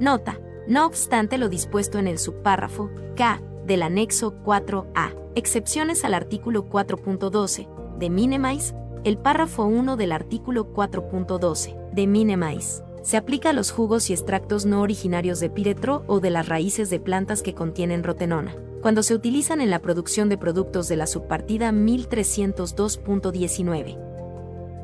Nota, 0.00 0.40
no 0.66 0.84
obstante 0.84 1.38
lo 1.38 1.48
dispuesto 1.48 1.98
en 1.98 2.08
el 2.08 2.18
subpárrafo 2.18 2.90
K 3.14 3.40
del 3.66 3.82
anexo 3.82 4.34
4A, 4.44 5.14
excepciones 5.36 6.04
al 6.04 6.14
artículo 6.14 6.68
4.12 6.68 7.98
de 7.98 8.10
Minimize, 8.10 8.74
el 9.04 9.16
párrafo 9.18 9.64
1 9.64 9.96
del 9.96 10.10
artículo 10.10 10.72
4.12 10.72 11.92
de 11.92 12.06
Minimize 12.08 12.85
se 13.06 13.16
aplica 13.16 13.48
a 13.50 13.52
los 13.52 13.70
jugos 13.70 14.10
y 14.10 14.14
extractos 14.14 14.66
no 14.66 14.80
originarios 14.80 15.38
de 15.38 15.48
piretro 15.48 16.02
o 16.08 16.18
de 16.18 16.30
las 16.30 16.48
raíces 16.48 16.90
de 16.90 16.98
plantas 16.98 17.40
que 17.40 17.54
contienen 17.54 18.02
rotenona, 18.02 18.56
cuando 18.82 19.04
se 19.04 19.14
utilizan 19.14 19.60
en 19.60 19.70
la 19.70 19.78
producción 19.78 20.28
de 20.28 20.36
productos 20.36 20.88
de 20.88 20.96
la 20.96 21.06
subpartida 21.06 21.70
1302.19. 21.70 23.96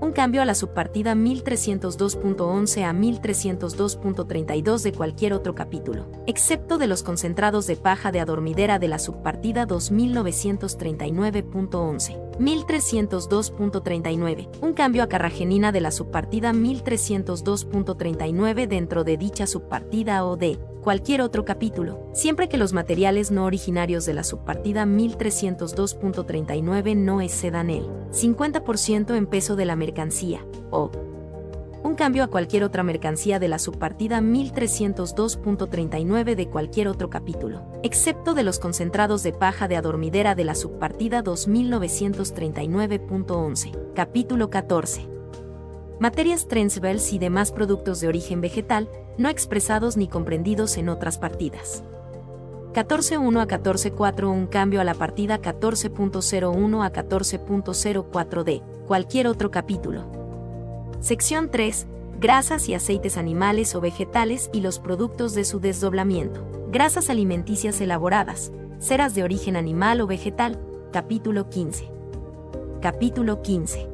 un 0.00 0.12
cambio 0.12 0.40
a 0.40 0.44
la 0.44 0.54
subpartida 0.54 1.16
1302.11 1.16 2.84
a 2.84 2.92
1302.32 2.92 4.82
de 4.82 4.92
cualquier 4.92 5.32
otro 5.32 5.56
capítulo, 5.56 6.06
excepto 6.28 6.78
de 6.78 6.86
los 6.86 7.02
concentrados 7.02 7.66
de 7.66 7.74
paja 7.74 8.12
de 8.12 8.20
adormidera 8.20 8.78
de 8.78 8.86
la 8.86 9.00
subpartida 9.00 9.66
2939.11. 9.66 12.31
1302.39, 12.38 14.48
un 14.60 14.72
cambio 14.72 15.02
a 15.02 15.08
carragenina 15.08 15.72
de 15.72 15.80
la 15.80 15.90
subpartida 15.90 16.52
1302.39 16.52 18.68
dentro 18.68 19.02
de 19.04 19.16
dicha 19.16 19.46
subpartida 19.46 20.24
o 20.24 20.36
de 20.36 20.58
cualquier 20.82 21.22
otro 21.22 21.44
capítulo, 21.44 22.08
siempre 22.12 22.48
que 22.48 22.58
los 22.58 22.72
materiales 22.72 23.30
no 23.30 23.44
originarios 23.44 24.04
de 24.04 24.14
la 24.14 24.24
subpartida 24.24 24.84
1302.39 24.84 26.96
no 26.96 27.20
excedan 27.20 27.70
el 27.70 27.86
50% 28.10 29.16
en 29.16 29.26
peso 29.26 29.54
de 29.56 29.64
la 29.64 29.76
mercancía, 29.76 30.44
o 30.70 30.90
un 31.84 31.94
cambio 31.94 32.24
a 32.24 32.28
cualquier 32.28 32.64
otra 32.64 32.82
mercancía 32.82 33.38
de 33.38 33.48
la 33.48 33.58
subpartida 33.58 34.20
1302.39 34.20 36.34
de 36.36 36.48
cualquier 36.48 36.88
otro 36.88 37.08
capítulo, 37.10 37.66
excepto 37.82 38.32
de 38.34 38.42
los 38.42 38.58
concentrados 38.58 39.22
de 39.22 39.32
paja 39.32 39.68
de 39.68 39.76
adormidera 39.76 40.34
de 40.34 40.44
la 40.44 40.54
subpartida 40.54 41.24
2939.11, 41.24 43.94
capítulo 43.94 44.50
14. 44.50 45.08
Materias 45.98 46.46
transvers 46.48 47.12
y 47.12 47.18
demás 47.18 47.52
productos 47.52 48.00
de 48.00 48.08
origen 48.08 48.40
vegetal, 48.40 48.88
no 49.18 49.28
expresados 49.28 49.96
ni 49.96 50.08
comprendidos 50.08 50.78
en 50.78 50.88
otras 50.88 51.18
partidas. 51.18 51.84
14.1 52.72 53.40
a 53.40 53.46
14.4 53.46 54.30
un 54.30 54.46
cambio 54.46 54.80
a 54.80 54.84
la 54.84 54.94
partida 54.94 55.40
14.01 55.40 56.84
a 56.84 56.92
14.04 56.92 58.44
de 58.44 58.62
cualquier 58.86 59.26
otro 59.26 59.50
capítulo. 59.50 60.21
Sección 61.02 61.50
3. 61.50 61.88
Grasas 62.20 62.68
y 62.68 62.74
aceites 62.74 63.18
animales 63.18 63.74
o 63.74 63.80
vegetales 63.80 64.48
y 64.52 64.60
los 64.60 64.78
productos 64.78 65.34
de 65.34 65.44
su 65.44 65.58
desdoblamiento. 65.58 66.46
Grasas 66.70 67.10
alimenticias 67.10 67.80
elaboradas. 67.80 68.52
Ceras 68.78 69.12
de 69.16 69.24
origen 69.24 69.56
animal 69.56 70.00
o 70.00 70.06
vegetal. 70.06 70.60
Capítulo 70.92 71.50
15. 71.50 71.90
Capítulo 72.80 73.42
15. 73.42 73.88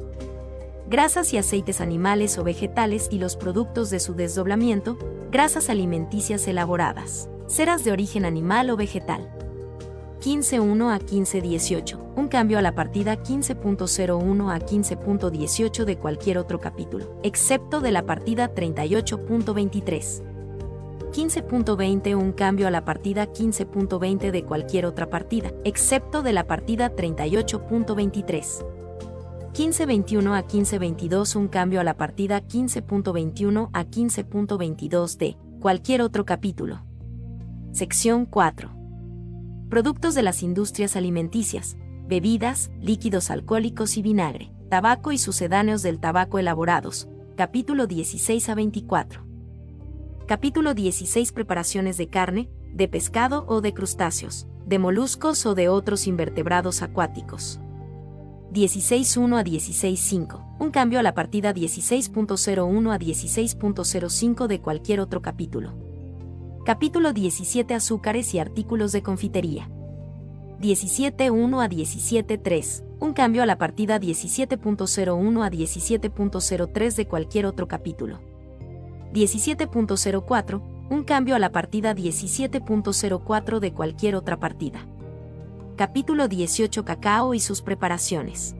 Grasas 0.87 1.33
y 1.33 1.39
aceites 1.39 1.81
animales 1.81 2.37
o 2.37 2.43
vegetales 2.43 3.07
y 3.09 3.17
los 3.17 3.35
productos 3.35 3.89
de 3.89 3.99
su 3.99 4.13
desdoblamiento. 4.13 4.99
Grasas 5.31 5.71
alimenticias 5.71 6.47
elaboradas 6.47 7.27
ceras 7.49 7.83
de 7.83 7.91
origen 7.91 8.25
animal 8.25 8.69
o 8.69 8.77
vegetal. 8.77 9.27
15.1 10.19 10.93
a 10.93 10.99
15.18, 10.99 11.97
un 12.17 12.27
cambio 12.27 12.57
a 12.59 12.61
la 12.61 12.75
partida 12.75 13.17
15.01 13.23 14.53
a 14.53 14.59
15.18 14.59 15.85
de 15.85 15.97
cualquier 15.97 16.37
otro 16.37 16.59
capítulo, 16.59 17.17
excepto 17.23 17.79
de 17.79 17.91
la 17.91 18.05
partida 18.05 18.53
38.23. 18.53 20.23
15.20 21.11 22.15
un 22.15 22.33
cambio 22.33 22.67
a 22.67 22.71
la 22.71 22.85
partida 22.85 23.27
15.20 23.27 24.31
de 24.31 24.43
cualquier 24.43 24.85
otra 24.85 25.09
partida, 25.09 25.51
excepto 25.63 26.21
de 26.21 26.33
la 26.33 26.45
partida 26.45 26.95
38.23. 26.95 28.65
15.21 29.53 30.37
a 30.37 30.45
15.22 30.45 31.35
un 31.35 31.47
cambio 31.47 31.79
a 31.79 31.83
la 31.83 31.97
partida 31.97 32.41
15.21 32.41 33.69
a 33.73 33.85
15.22 33.85 35.17
de 35.17 35.37
cualquier 35.59 36.01
otro 36.01 36.25
capítulo. 36.25 36.81
Sección 37.71 38.25
4. 38.25 38.78
Productos 39.69 40.15
de 40.15 40.23
las 40.23 40.41
industrias 40.41 40.95
alimenticias, 40.95 41.77
bebidas, 42.07 42.71
líquidos 42.81 43.29
alcohólicos 43.29 43.97
y 43.97 44.01
vinagre, 44.01 44.51
tabaco 44.67 45.11
y 45.11 45.19
sucedáneos 45.19 45.83
del 45.83 45.99
tabaco 45.99 46.39
elaborados. 46.39 47.07
Capítulo 47.37 47.85
16 47.85 48.49
a 48.49 48.55
24. 48.55 49.23
Capítulo 50.25 50.73
16 50.73 51.31
Preparaciones 51.33 51.97
de 51.97 52.07
carne, 52.07 52.49
de 52.73 52.87
pescado 52.87 53.45
o 53.47 53.61
de 53.61 53.75
crustáceos, 53.75 54.47
de 54.65 54.79
moluscos 54.79 55.45
o 55.45 55.53
de 55.53 55.69
otros 55.69 56.07
invertebrados 56.07 56.81
acuáticos. 56.81 57.59
16.1 58.51 59.37
a 59.37 59.43
16.5. 59.43 60.57
Un 60.57 60.71
cambio 60.71 60.97
a 60.97 61.03
la 61.03 61.13
partida 61.13 61.53
16.01 61.53 62.91
a 62.91 62.97
16.05 62.97 64.47
de 64.47 64.61
cualquier 64.61 64.99
otro 64.99 65.21
capítulo. 65.21 65.88
Capítulo 66.65 67.13
17 67.13 67.73
Azúcares 67.73 68.33
y 68.33 68.39
artículos 68.39 68.91
de 68.91 69.01
confitería. 69.01 69.69
17.1 70.59 71.63
a 71.63 71.69
17.3. 71.69 72.83
Un 72.99 73.13
cambio 73.13 73.43
a 73.43 73.45
la 73.45 73.57
partida 73.57 73.97
17.01 73.97 75.45
a 75.45 75.49
17.03 75.49 76.95
de 76.95 77.07
cualquier 77.07 77.45
otro 77.45 77.67
capítulo. 77.67 78.19
17.04. 79.13 80.61
Un 80.89 81.03
cambio 81.03 81.35
a 81.35 81.39
la 81.39 81.51
partida 81.51 81.95
17.04 81.95 83.59
de 83.59 83.73
cualquier 83.73 84.15
otra 84.15 84.37
partida. 84.37 84.85
Capítulo 85.77 86.27
18 86.27 86.83
Cacao 86.83 87.33
y 87.33 87.39
sus 87.39 87.61
preparaciones. 87.61 88.55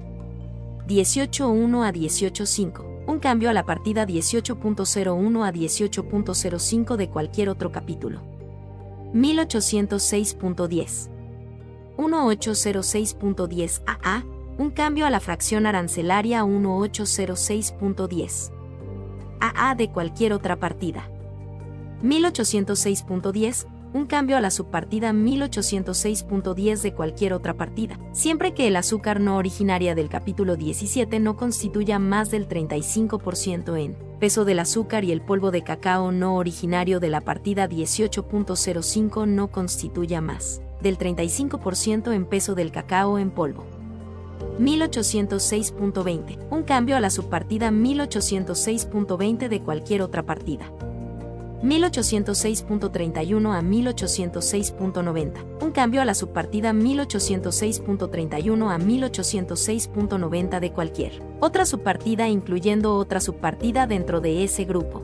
18.1 0.87 1.85
a 1.85 1.91
18.5 1.91 2.88
un 3.09 3.17
cambio 3.17 3.49
a 3.49 3.53
la 3.53 3.65
partida 3.65 4.05
18.01 4.05 5.43
a 5.43 5.51
18.05 5.51 6.95
de 6.95 7.09
cualquier 7.09 7.49
otro 7.49 7.71
capítulo. 7.71 8.21
1806.10. 9.15 11.09
1806.10 11.97 13.81
AA, 13.87 14.23
un 14.59 14.69
cambio 14.69 15.07
a 15.07 15.09
la 15.09 15.19
fracción 15.19 15.65
arancelaria 15.65 16.43
1806.10. 16.43 18.51
AA 19.39 19.73
de 19.73 19.91
cualquier 19.91 20.33
otra 20.33 20.59
partida. 20.59 21.09
1806.10, 22.03 23.65
un 23.93 24.05
cambio 24.05 24.37
a 24.37 24.41
la 24.41 24.51
subpartida 24.51 25.11
1806.10 25.11 26.81
de 26.81 26.93
cualquier 26.93 27.33
otra 27.33 27.55
partida, 27.55 27.99
siempre 28.11 28.53
que 28.53 28.67
el 28.67 28.75
azúcar 28.75 29.19
no 29.19 29.37
originaria 29.37 29.95
del 29.95 30.09
capítulo 30.09 30.55
17 30.55 31.19
no 31.19 31.35
constituya 31.35 31.99
más 31.99 32.29
del 32.31 32.47
35% 32.47 33.77
en 33.79 33.97
peso 34.19 34.45
del 34.45 34.59
azúcar 34.59 35.05
y 35.05 35.11
el 35.11 35.21
polvo 35.21 35.49
de 35.49 35.63
cacao 35.63 36.11
no 36.11 36.35
originario 36.35 36.99
de 36.99 37.09
la 37.09 37.21
partida 37.21 37.67
18.05 37.67 39.27
no 39.27 39.47
constituya 39.47 40.21
más 40.21 40.61
del 40.81 40.97
35% 40.97 42.13
en 42.13 42.25
peso 42.25 42.55
del 42.55 42.71
cacao 42.71 43.17
en 43.17 43.31
polvo. 43.31 43.65
1806.20, 44.59 46.47
un 46.49 46.63
cambio 46.63 46.97
a 46.97 46.99
la 46.99 47.09
subpartida 47.09 47.71
1806.20 47.71 49.47
de 49.47 49.61
cualquier 49.61 50.01
otra 50.01 50.23
partida. 50.23 50.71
1806.31 51.63 53.53
a 53.53 53.61
1806.90, 53.61 55.61
un 55.61 55.71
cambio 55.71 56.01
a 56.01 56.05
la 56.05 56.13
subpartida 56.13 56.71
1806.31 56.71 58.73
a 58.73 58.79
1806.90 58.79 60.59
de 60.61 60.71
cualquier 60.71 61.21
otra 61.41 61.65
subpartida 61.65 62.29
incluyendo 62.29 62.95
otra 62.95 63.19
subpartida 63.19 63.87
dentro 63.87 64.21
de 64.21 64.43
ese 64.43 64.65
grupo. 64.65 65.03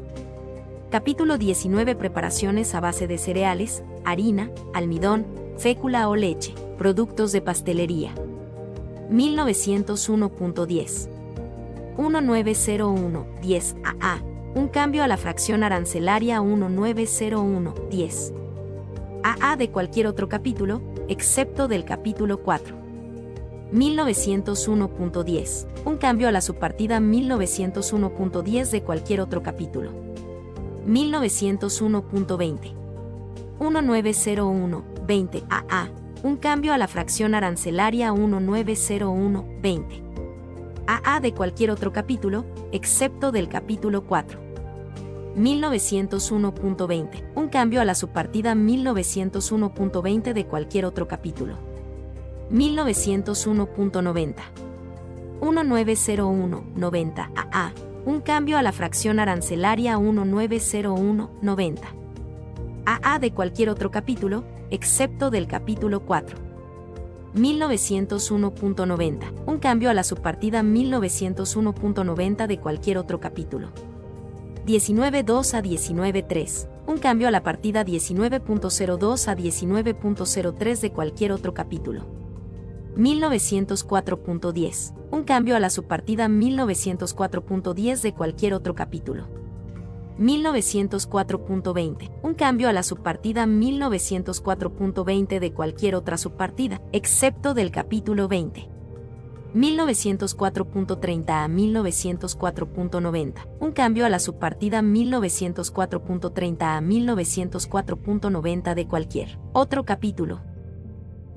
Capítulo 0.90 1.38
19 1.38 1.96
Preparaciones 1.96 2.74
a 2.74 2.80
base 2.80 3.08
de 3.08 3.18
cereales, 3.18 3.84
harina, 4.06 4.50
almidón, 4.74 5.26
fécula 5.58 6.08
o 6.08 6.16
leche, 6.16 6.54
productos 6.78 7.34
de 7.34 7.42
pastelería. 7.42 8.16
1901.10 9.12 11.10
1901 11.98 13.28
10 13.42 13.76
AA 13.84 14.35
un 14.56 14.68
cambio 14.70 15.04
a 15.04 15.08
la 15.08 15.18
fracción 15.18 15.64
arancelaria 15.64 16.40
1901-10. 16.40 18.34
AA 19.22 19.58
de 19.58 19.70
cualquier 19.70 20.08
otro 20.08 20.30
capítulo, 20.30 20.82
excepto 21.10 21.68
del 21.68 21.84
capítulo 21.84 22.42
4. 22.42 22.74
1901.10. 23.74 25.68
Un 25.84 25.98
cambio 25.98 26.30
a 26.30 26.32
la 26.32 26.40
subpartida 26.40 27.02
1901.10 27.02 28.72
de 28.72 28.82
cualquier 28.82 29.20
otro 29.20 29.44
capítulo. 29.44 29.92
1901.20. 30.88 32.74
1901.20 33.60 35.44
AA. 35.50 35.90
Un 36.24 36.38
cambio 36.38 36.74
a 36.74 36.78
la 36.78 36.88
fracción 36.88 37.36
arancelaria 37.36 38.14
1901.20. 38.14 40.02
AA 40.88 41.20
de 41.20 41.34
cualquier 41.34 41.72
otro 41.72 41.92
capítulo, 41.92 42.46
excepto 42.72 43.34
del 43.34 43.50
capítulo 43.50 44.06
4. 44.06 44.45
1901.20, 45.36 47.24
un 47.36 47.50
cambio 47.50 47.82
a 47.82 47.86
la 47.86 47.94
subpartida 47.94 48.56
1901.20 48.56 50.34
de 50.34 50.46
cualquier 50.46 50.86
otro 50.86 51.10
capítulo. 51.10 51.58
1901.90. 52.52 54.36
1901.90 55.42 57.32
AA, 57.36 57.74
un 58.06 58.22
cambio 58.22 58.58
a 58.58 58.62
la 58.62 58.72
fracción 58.72 59.20
arancelaria 59.20 59.98
1901.90. 59.98 61.80
AA 62.86 63.20
de 63.20 63.32
cualquier 63.32 63.70
otro 63.70 63.92
capítulo, 63.92 64.46
excepto 64.70 65.32
del 65.32 65.48
capítulo 65.48 66.06
4. 66.06 66.38
1901.90, 67.36 69.34
un 69.46 69.58
cambio 69.58 69.90
a 69.90 69.94
la 69.94 70.06
subpartida 70.06 70.64
1901.90 70.64 72.48
de 72.48 72.58
cualquier 72.60 72.98
otro 72.98 73.20
capítulo. 73.20 73.74
19.2 74.66 75.54
a 75.54 75.62
19.3, 75.62 76.68
un 76.88 76.98
cambio 76.98 77.28
a 77.28 77.32
la 77.32 77.44
partida 77.44 77.86
19.02 77.86 79.28
a 79.28 79.38
19.03 79.38 80.80
de 80.80 80.92
cualquier 80.92 81.34
otro 81.34 81.54
capítulo. 81.54 82.08
1904.10, 82.98 84.96
un 85.12 85.24
cambio 85.24 85.56
a 85.56 85.60
la 85.60 85.70
subpartida 85.70 86.28
1904.10 86.28 88.02
de 88.02 88.14
cualquier 88.16 88.56
otro 88.56 88.74
capítulo. 88.74 89.28
1904.20, 90.18 92.12
un 92.24 92.34
cambio 92.34 92.68
a 92.68 92.74
la 92.74 92.82
subpartida 92.82 93.46
1904.20 93.46 95.40
de 95.40 95.54
cualquier 95.54 95.94
otra 95.94 96.18
subpartida, 96.18 96.82
excepto 96.92 97.54
del 97.54 97.70
capítulo 97.70 98.28
20. 98.28 98.75
1904.30 99.56 101.30
a 101.30 101.48
1904.90, 101.48 103.48
un 103.60 103.72
cambio 103.72 104.06
a 104.06 104.10
la 104.10 104.20
subpartida 104.20 104.82
1904.30 104.82 106.62
a 106.62 106.82
1904.90 106.82 108.76
de 108.76 108.88
cualquier 108.88 109.40
otro 109.54 109.86
capítulo. 109.86 110.42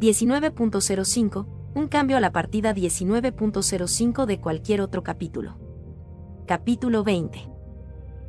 19.05, 0.01 1.47
un 1.75 1.89
cambio 1.89 2.17
a 2.17 2.21
la 2.21 2.33
partida 2.33 2.75
19.05 2.75 4.27
de 4.27 4.41
cualquier 4.41 4.81
otro 4.81 5.03
capítulo. 5.03 5.57
Capítulo 6.47 7.05
20 7.05 7.59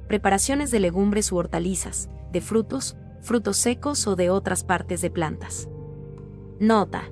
preparaciones 0.09 0.71
de 0.71 0.79
legumbres 0.79 1.31
u 1.31 1.37
hortalizas, 1.37 2.09
de 2.31 2.41
frutos, 2.41 2.97
frutos 3.21 3.57
secos 3.57 4.07
o 4.07 4.15
de 4.15 4.31
otras 4.31 4.63
partes 4.63 5.01
de 5.01 5.11
plantas. 5.11 5.69
Nota. 6.59 7.03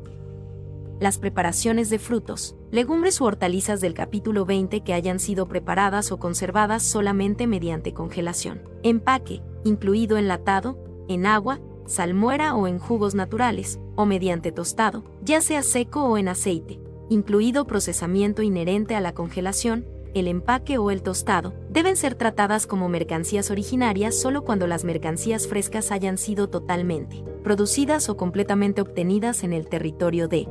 Las 1.00 1.20
preparaciones 1.20 1.92
de 1.92 2.00
frutos, 2.00 2.56
legumbres 2.72 3.22
u 3.22 3.26
hortalizas 3.26 3.82
del 3.82 3.94
capítulo 3.94 4.46
20 4.46 4.82
que 4.82 4.94
hayan 4.96 5.20
sido 5.20 5.48
preparadas 5.48 6.12
o 6.12 6.18
conservadas 6.18 6.82
solamente 6.82 7.46
mediante 7.46 7.94
congelación. 7.94 8.64
Empaque, 8.82 9.44
incluido 9.64 10.18
enlatado, 10.18 10.80
en 11.08 11.28
agua, 11.28 11.60
salmuera 11.86 12.56
o 12.56 12.68
en 12.68 12.80
jugos 12.80 13.14
naturales, 13.14 13.80
o 13.96 14.08
mediante 14.08 14.52
tostado, 14.52 15.04
ya 15.22 15.40
sea 15.42 15.62
seco 15.62 16.04
o 16.04 16.18
en 16.18 16.30
aceite, 16.30 16.80
incluido 17.10 17.68
procesamiento 17.68 18.42
inherente 18.42 18.96
a 18.96 19.02
la 19.02 19.14
congelación, 19.14 19.86
el 20.16 20.28
empaque 20.28 20.80
o 20.80 20.90
el 20.90 21.04
tostado, 21.04 21.54
deben 21.70 21.96
ser 21.96 22.16
tratadas 22.16 22.66
como 22.66 22.90
mercancías 22.90 23.52
originarias 23.52 24.20
solo 24.20 24.44
cuando 24.44 24.66
las 24.66 24.84
mercancías 24.84 25.48
frescas 25.48 25.92
hayan 25.92 26.18
sido 26.18 26.50
totalmente 26.50 27.24
producidas 27.44 28.10
o 28.10 28.18
completamente 28.18 28.82
obtenidas 28.82 29.44
en 29.46 29.54
el 29.54 29.68
territorio 29.70 30.28
de 30.28 30.50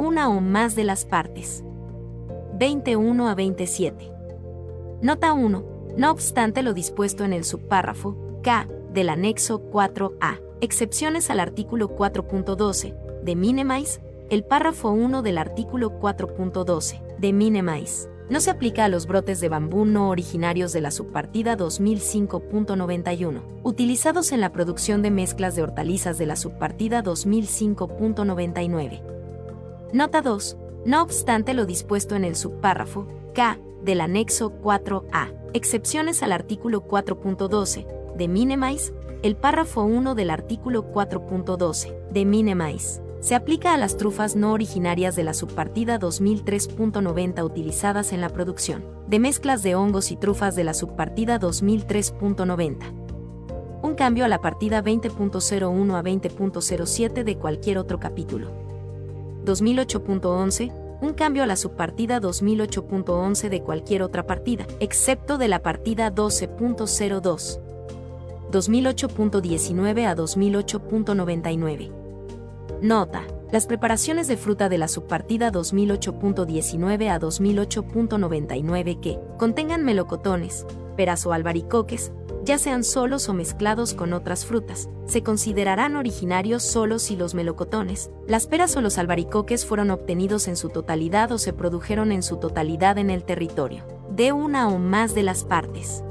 una 0.00 0.30
o 0.30 0.40
más 0.40 0.74
de 0.74 0.84
las 0.84 1.04
partes. 1.04 1.62
21 2.58 3.28
a 3.28 3.34
27. 3.34 4.10
Nota 5.02 5.32
1. 5.32 5.64
No 5.96 6.10
obstante 6.10 6.62
lo 6.62 6.72
dispuesto 6.72 7.24
en 7.24 7.32
el 7.32 7.44
subpárrafo 7.44 8.16
K 8.42 8.66
del 8.92 9.10
anexo 9.10 9.70
4A, 9.70 10.40
excepciones 10.60 11.30
al 11.30 11.38
artículo 11.38 11.96
4.12 11.96 13.22
de 13.22 13.36
Minimize, 13.36 14.00
el 14.30 14.44
párrafo 14.44 14.90
1 14.90 15.22
del 15.22 15.38
artículo 15.38 16.00
4.12 16.00 17.18
de 17.18 17.32
Minimize 17.32 18.08
no 18.30 18.40
se 18.40 18.50
aplica 18.50 18.84
a 18.84 18.88
los 18.88 19.06
brotes 19.06 19.40
de 19.40 19.48
bambú 19.48 19.84
no 19.84 20.08
originarios 20.08 20.72
de 20.72 20.80
la 20.80 20.92
subpartida 20.92 21.58
2005.91, 21.58 23.42
utilizados 23.64 24.30
en 24.30 24.40
la 24.40 24.52
producción 24.52 25.02
de 25.02 25.10
mezclas 25.10 25.56
de 25.56 25.62
hortalizas 25.62 26.16
de 26.16 26.26
la 26.26 26.36
subpartida 26.36 27.02
2005.99. 27.02 29.19
Nota 29.92 30.22
2. 30.22 30.56
No 30.86 31.02
obstante 31.02 31.52
lo 31.52 31.66
dispuesto 31.66 32.14
en 32.14 32.24
el 32.24 32.36
subpárrafo 32.36 33.06
K 33.34 33.58
del 33.82 34.00
anexo 34.00 34.52
4A, 34.62 35.34
excepciones 35.52 36.22
al 36.22 36.32
artículo 36.32 36.86
4.12 36.86 38.16
de 38.16 38.28
Minimize, 38.28 38.92
el 39.22 39.36
párrafo 39.36 39.82
1 39.82 40.14
del 40.14 40.30
artículo 40.30 40.92
4.12 40.92 42.10
de 42.10 42.24
Minimize 42.24 43.02
se 43.20 43.34
aplica 43.34 43.74
a 43.74 43.76
las 43.76 43.96
trufas 43.96 44.34
no 44.34 44.52
originarias 44.52 45.14
de 45.14 45.24
la 45.24 45.34
subpartida 45.34 45.98
2003.90 45.98 47.44
utilizadas 47.44 48.12
en 48.12 48.20
la 48.20 48.30
producción 48.30 48.84
de 49.08 49.18
mezclas 49.18 49.62
de 49.62 49.74
hongos 49.74 50.10
y 50.10 50.16
trufas 50.16 50.56
de 50.56 50.64
la 50.64 50.72
subpartida 50.72 51.38
2003.90. 51.38 52.78
Un 53.82 53.94
cambio 53.94 54.24
a 54.24 54.28
la 54.28 54.40
partida 54.40 54.82
20.01 54.82 55.98
a 55.98 56.02
20.07 56.02 57.24
de 57.24 57.36
cualquier 57.36 57.78
otro 57.78 57.98
capítulo. 57.98 58.69
2008.11 59.44 60.72
un 61.00 61.14
cambio 61.14 61.42
a 61.42 61.46
la 61.46 61.56
subpartida 61.56 62.20
2008.11 62.20 63.48
de 63.48 63.62
cualquier 63.62 64.02
otra 64.02 64.26
partida, 64.26 64.66
excepto 64.80 65.38
de 65.38 65.48
la 65.48 65.62
partida 65.62 66.12
12.02. 66.12 67.58
2008.19 68.50 70.06
a 70.06 70.16
2008.99. 70.16 71.90
Nota. 72.82 73.22
Las 73.50 73.66
preparaciones 73.66 74.28
de 74.28 74.36
fruta 74.36 74.68
de 74.68 74.78
la 74.78 74.86
subpartida 74.86 75.50
2008.19 75.50 77.10
a 77.10 77.18
2008.99 77.18 79.00
que 79.00 79.18
contengan 79.38 79.84
melocotones, 79.84 80.66
peras 81.00 81.24
o 81.24 81.32
albaricoques, 81.32 82.12
ya 82.44 82.58
sean 82.58 82.84
solos 82.84 83.30
o 83.30 83.32
mezclados 83.32 83.94
con 83.94 84.12
otras 84.12 84.44
frutas, 84.44 84.90
se 85.06 85.22
considerarán 85.22 85.96
originarios 85.96 86.62
solos 86.62 87.00
si 87.00 87.16
los 87.16 87.32
melocotones, 87.34 88.10
las 88.26 88.46
peras 88.46 88.76
o 88.76 88.82
los 88.82 88.98
albaricoques 88.98 89.64
fueron 89.64 89.90
obtenidos 89.90 90.46
en 90.46 90.56
su 90.56 90.68
totalidad 90.68 91.32
o 91.32 91.38
se 91.38 91.54
produjeron 91.54 92.12
en 92.12 92.22
su 92.22 92.36
totalidad 92.36 92.98
en 92.98 93.08
el 93.08 93.24
territorio 93.24 93.86
de 94.10 94.32
una 94.32 94.68
o 94.68 94.76
más 94.76 95.14
de 95.14 95.22
las 95.22 95.44
partes 95.44 96.04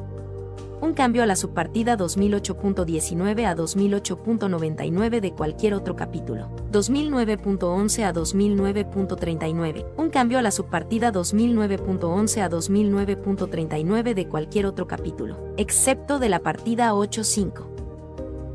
un 0.82 0.94
cambio 0.94 1.24
a 1.24 1.26
la 1.26 1.36
subpartida 1.36 1.98
2008.19 1.98 3.46
a 3.46 3.56
2008.99 3.56 5.20
de 5.20 5.34
cualquier 5.34 5.74
otro 5.74 5.96
capítulo, 5.96 6.50
2009.11 6.72 8.04
a 8.04 8.14
2009.39, 8.14 9.86
un 9.98 10.10
cambio 10.10 10.40
a 10.40 10.42
la 10.42 10.52
subpartida 10.52 11.12
2009.11 11.12 12.42
a 12.42 12.50
2009.39 12.50 14.14
de 14.14 14.28
cualquier 14.28 14.66
otro 14.66 14.88
capítulo, 14.88 15.54
excepto 15.58 16.20
de 16.20 16.30
la 16.30 16.40
partida 16.40 16.94
8.5. 16.94 17.70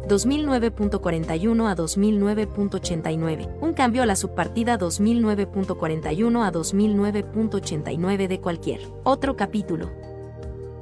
2009.41 0.08 1.70
a 1.70 1.76
2009.89, 1.76 3.60
un 3.60 3.72
cambio 3.72 4.02
a 4.02 4.06
la 4.06 4.16
subpartida 4.16 4.78
2009.41 4.78 6.46
a 6.46 6.52
2009.89 6.52 8.28
de 8.28 8.40
cualquier 8.40 8.80
otro 9.02 9.34
capítulo, 9.36 9.90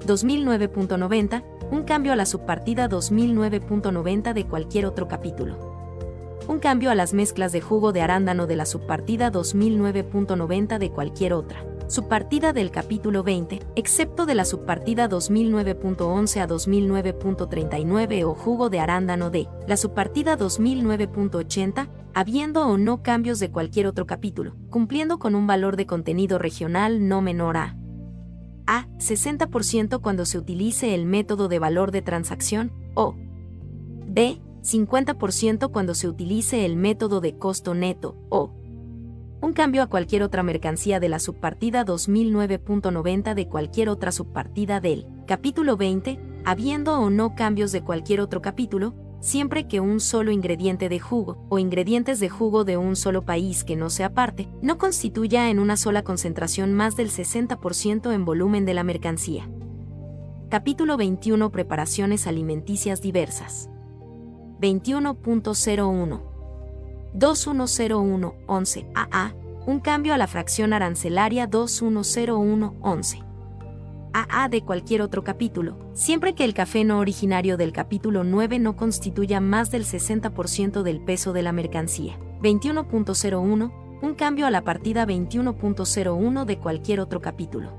2009.90, 0.07 1.43
un 1.71 1.85
cambio 1.85 2.13
a 2.13 2.17
la 2.17 2.27
subpartida 2.27 2.89
2009.90 2.89 4.33
de 4.33 4.47
cualquier 4.47 4.87
otro 4.87 5.09
capítulo. 5.09 5.73
Un 6.49 6.59
cambio 6.59 6.91
a 6.91 6.95
las 6.95 7.15
mezclas 7.15 7.53
de 7.53 7.61
jugo 7.61 7.93
de 7.93 8.03
arándano 8.03 8.47
de 8.47 8.57
la 8.57 8.67
subpartida 8.67 9.31
2009.90 9.31 10.79
de 10.79 10.91
cualquier 10.91 11.33
otra. 11.35 11.65
Subpartida 11.87 12.53
del 12.53 12.71
capítulo 12.71 13.23
20, 13.23 13.61
excepto 13.77 14.27
de 14.27 14.35
la 14.35 14.45
subpartida 14.45 15.09
2009.11 15.09 16.41
a 16.41 16.49
2009.39 16.49 18.25
o 18.25 18.35
jugo 18.35 18.71
de 18.71 18.81
arándano 18.81 19.31
de 19.31 19.47
la 19.69 19.77
subpartida 19.77 20.37
2009.80, 20.37 21.89
habiendo 22.15 22.67
o 22.67 22.77
no 22.77 23.03
cambios 23.03 23.39
de 23.41 23.51
cualquier 23.51 23.87
otro 23.87 24.07
capítulo, 24.07 24.55
cumpliendo 24.71 25.19
con 25.19 25.35
un 25.35 25.47
valor 25.47 25.77
de 25.77 25.87
contenido 25.87 26.39
regional 26.39 27.09
no 27.09 27.21
menor 27.23 27.57
a 27.57 27.77
a. 28.67 28.87
60% 28.99 30.01
cuando 30.01 30.25
se 30.25 30.39
utilice 30.39 30.95
el 30.95 31.07
método 31.07 31.49
de 31.49 31.59
valor 31.59 31.91
de 31.91 32.03
transacción, 32.03 32.73
o 32.95 33.15
B. 34.07 34.41
50% 34.63 35.71
cuando 35.73 35.95
se 35.95 36.09
utilice 36.09 36.65
el 36.65 36.77
método 36.77 37.21
de 37.21 37.37
costo 37.37 37.75
neto, 37.75 38.17
o 38.29 38.53
un 39.41 39.53
cambio 39.55 39.83
a 39.83 39.89
cualquier 39.89 40.23
otra 40.23 40.45
mercancía 40.45 41.01
de 41.01 41.09
la 41.09 41.19
subpartida 41.19 41.85
2009.90 41.85 43.35
de 43.35 43.49
cualquier 43.49 43.89
otra 43.89 44.13
subpartida 44.13 44.79
del 44.79 45.07
capítulo 45.27 45.77
20, 45.77 46.21
habiendo 46.45 47.01
o 47.01 47.11
no 47.11 47.35
cambios 47.35 47.73
de 47.73 47.83
cualquier 47.83 48.21
otro 48.21 48.41
capítulo, 48.41 48.95
siempre 49.23 49.69
que 49.69 49.81
un 49.81 50.01
solo 50.01 50.33
ingrediente 50.33 50.89
de 50.89 50.99
jugo 50.99 51.47
o 51.49 51.59
ingredientes 51.61 52.19
de 52.21 52.29
jugo 52.29 52.65
de 52.65 52.77
un 52.77 52.97
solo 52.97 53.23
país 53.23 53.63
que 53.65 53.77
no 53.77 53.89
sea 53.89 54.13
parte 54.13 54.49
no 54.61 54.77
constituya 54.77 55.49
en 55.49 55.61
una 55.61 55.77
sola 55.77 56.03
concentración 56.03 56.75
más 56.75 56.97
del 56.97 57.09
60% 57.09 58.13
en 58.13 58.25
volumen 58.25 58.67
de 58.67 58.75
la 58.75 58.83
mercancía. 58.83 59.49
Capítulo 60.51 60.97
21 60.97 61.51
Preparaciones 61.53 62.27
alimenticias 62.27 63.01
diversas. 63.01 63.71
21.01 64.61 66.21
2101.11 67.15 68.91
AA, 68.95 69.35
un 69.67 69.81
cambio 69.81 70.15
a 70.15 70.19
la 70.19 70.27
fracción 70.27 70.73
arancelaria 70.73 71.49
2101.11. 71.49 73.32
AA 74.13 74.49
de 74.49 74.63
cualquier 74.63 75.03
otro 75.03 75.25
capítulo, 75.25 75.77
siempre 75.95 76.35
que 76.35 76.45
el 76.45 76.55
café 76.55 76.85
no 76.85 76.99
originario 76.99 77.57
del 77.57 77.73
capítulo 77.73 78.25
9 78.25 78.59
no 78.59 78.77
constituya 78.77 79.41
más 79.41 79.71
del 79.71 79.85
60% 79.85 80.83
del 80.83 81.01
peso 81.01 81.33
de 81.33 81.43
la 81.43 81.53
mercancía. 81.53 82.19
21.01, 82.43 83.73
un 84.03 84.15
cambio 84.15 84.47
a 84.47 84.51
la 84.51 84.63
partida 84.63 85.07
21.01 85.07 86.45
de 86.45 86.59
cualquier 86.59 87.01
otro 87.01 87.21
capítulo. 87.21 87.71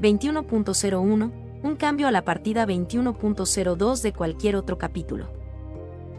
21.01, 0.00 1.32
un 1.62 1.76
cambio 1.76 2.08
a 2.08 2.10
la 2.10 2.24
partida 2.24 2.66
21.02 2.66 4.02
de 4.02 4.12
cualquier 4.12 4.56
otro 4.56 4.78
capítulo. 4.78 5.28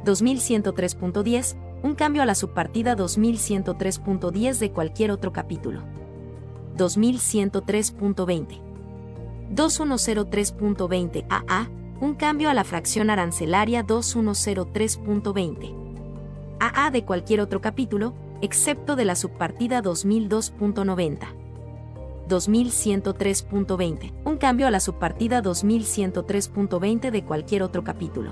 2103.10, 0.06 1.56
un 1.84 1.96
cambio 1.96 2.22
a 2.22 2.26
la 2.26 2.36
subpartida 2.36 2.96
2103.10 2.96 4.58
de 4.60 4.72
cualquier 4.72 5.12
otro 5.12 5.34
capítulo. 5.34 5.82
2103.20. 6.78 8.67
2103.20 9.54 11.26
AA, 11.30 11.70
un 12.00 12.16
cambio 12.16 12.50
a 12.50 12.54
la 12.54 12.64
fracción 12.64 13.10
arancelaria 13.10 13.86
2103.20. 13.86 15.74
AA 16.60 16.92
de 16.92 17.06
cualquier 17.06 17.42
otro 17.42 17.62
capítulo, 17.62 18.14
excepto 18.42 18.96
de 18.96 19.06
la 19.06 19.16
subpartida 19.16 19.82
2002.90. 19.82 21.28
2103.20, 22.28 24.14
un 24.26 24.38
cambio 24.38 24.68
a 24.68 24.72
la 24.72 24.80
subpartida 24.80 25.42
2103.20 25.42 27.12
de 27.12 27.24
cualquier 27.24 27.64
otro 27.64 27.84
capítulo. 27.84 28.32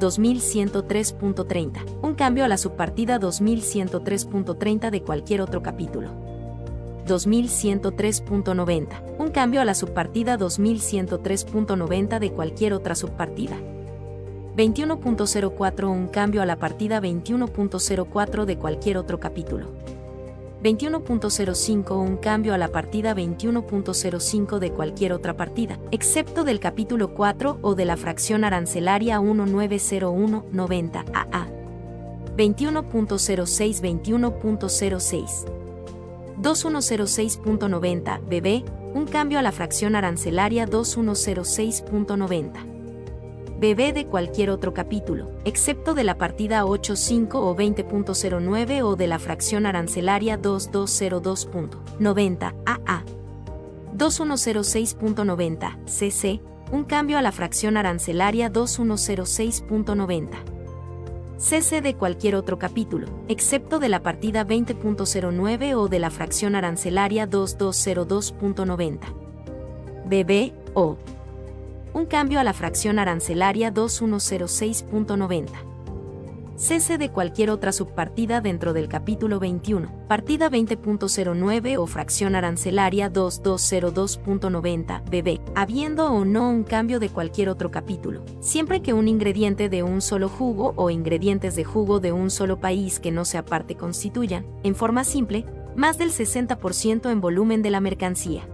2103.30, 0.00 1.84
un 2.02 2.14
cambio 2.14 2.44
a 2.44 2.48
la 2.48 2.56
subpartida 2.56 3.18
2103.30 3.18 4.90
de 4.90 5.02
cualquier 5.02 5.42
otro 5.42 5.62
capítulo. 5.62 6.27
2103.90, 7.08 9.16
un 9.18 9.30
cambio 9.30 9.60
a 9.60 9.64
la 9.64 9.74
subpartida 9.74 10.38
2103.90 10.38 12.18
de 12.18 12.30
cualquier 12.30 12.74
otra 12.74 12.94
subpartida. 12.94 13.56
21.04 14.56 15.88
un 15.88 16.08
cambio 16.08 16.42
a 16.42 16.46
la 16.46 16.56
partida 16.56 17.00
21.04 17.00 18.44
de 18.44 18.58
cualquier 18.58 18.98
otro 18.98 19.18
capítulo. 19.18 19.68
21.05 20.62 21.96
un 21.96 22.16
cambio 22.16 22.54
a 22.54 22.58
la 22.58 22.68
partida 22.68 23.14
21.05 23.14 24.58
de 24.58 24.72
cualquier 24.72 25.12
otra 25.12 25.36
partida, 25.36 25.78
excepto 25.92 26.42
del 26.42 26.58
capítulo 26.58 27.14
4 27.14 27.58
o 27.62 27.76
de 27.76 27.84
la 27.84 27.96
fracción 27.96 28.44
arancelaria 28.44 29.20
1901-90 29.20 31.04
AA. 31.14 31.46
21.06 32.36 33.80
21.06 33.80 35.67
2106.90 36.40 38.20
BB, 38.20 38.64
un 38.94 39.06
cambio 39.06 39.38
a 39.38 39.42
la 39.42 39.52
fracción 39.52 39.96
arancelaria 39.96 40.66
2106.90 40.66 42.78
bebé 43.58 43.92
de 43.92 44.06
cualquier 44.06 44.48
otro 44.50 44.72
capítulo, 44.72 45.32
excepto 45.44 45.94
de 45.94 46.04
la 46.04 46.16
partida 46.16 46.64
8.5 46.64 47.34
o 47.34 47.56
20.09 47.56 48.82
o 48.82 48.94
de 48.96 49.06
la 49.08 49.18
fracción 49.18 49.66
arancelaria 49.66 50.40
2202.90 50.40 52.54
AA. 52.64 53.04
2106.90 53.96 55.84
CC, 55.86 56.40
un 56.70 56.84
cambio 56.84 57.18
a 57.18 57.22
la 57.22 57.32
fracción 57.32 57.76
arancelaria 57.76 58.52
2106.90. 58.52 60.57
CC 61.38 61.80
de 61.80 61.94
cualquier 61.94 62.34
otro 62.34 62.58
capítulo, 62.58 63.06
excepto 63.28 63.78
de 63.78 63.88
la 63.88 64.02
partida 64.02 64.44
20.09 64.44 65.76
o 65.76 65.88
de 65.88 66.00
la 66.00 66.10
fracción 66.10 66.56
arancelaria 66.56 67.30
2202.90. 67.30 68.98
BB 70.04 70.52
o 70.74 70.96
un 71.94 72.06
cambio 72.06 72.40
a 72.40 72.44
la 72.44 72.52
fracción 72.52 72.98
arancelaria 72.98 73.72
2106.90. 73.72 75.77
Cese 76.58 76.98
de 76.98 77.10
cualquier 77.10 77.50
otra 77.50 77.70
subpartida 77.70 78.40
dentro 78.40 78.72
del 78.72 78.88
capítulo 78.88 79.38
21, 79.38 80.08
partida 80.08 80.50
20.09 80.50 81.78
o 81.78 81.86
fracción 81.86 82.34
arancelaria 82.34 83.12
2202.90 83.12 85.04
bb, 85.04 85.40
habiendo 85.54 86.10
o 86.10 86.24
no 86.24 86.50
un 86.50 86.64
cambio 86.64 86.98
de 86.98 87.10
cualquier 87.10 87.48
otro 87.48 87.70
capítulo, 87.70 88.24
siempre 88.40 88.82
que 88.82 88.92
un 88.92 89.06
ingrediente 89.06 89.68
de 89.68 89.84
un 89.84 90.00
solo 90.00 90.28
jugo 90.28 90.72
o 90.74 90.90
ingredientes 90.90 91.54
de 91.54 91.62
jugo 91.62 92.00
de 92.00 92.10
un 92.10 92.28
solo 92.28 92.58
país 92.58 92.98
que 92.98 93.12
no 93.12 93.24
sea 93.24 93.44
parte 93.44 93.76
constituyan, 93.76 94.44
en 94.64 94.74
forma 94.74 95.04
simple, 95.04 95.46
más 95.76 95.96
del 95.96 96.10
60% 96.10 97.12
en 97.12 97.20
volumen 97.20 97.62
de 97.62 97.70
la 97.70 97.80
mercancía. 97.80 98.48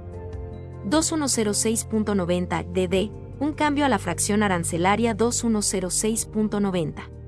2106.90 0.90 2.66
dd 2.66 3.10
un 3.40 3.54
cambio 3.54 3.86
a 3.86 3.88
la 3.88 3.98
fracción 3.98 4.42
arancelaria 4.42 5.16
2106.90. 5.16 7.23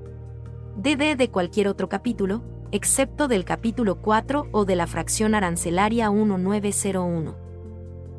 DD 0.87 1.17
de 1.17 1.29
cualquier 1.29 1.67
otro 1.67 1.89
capítulo, 1.89 2.43
excepto 2.71 3.27
del 3.27 3.43
capítulo 3.43 4.01
4 4.01 4.47
o 4.53 4.63
de 4.63 4.77
la 4.77 4.87
fracción 4.87 5.35
arancelaria 5.35 6.09
1901. 6.09 7.35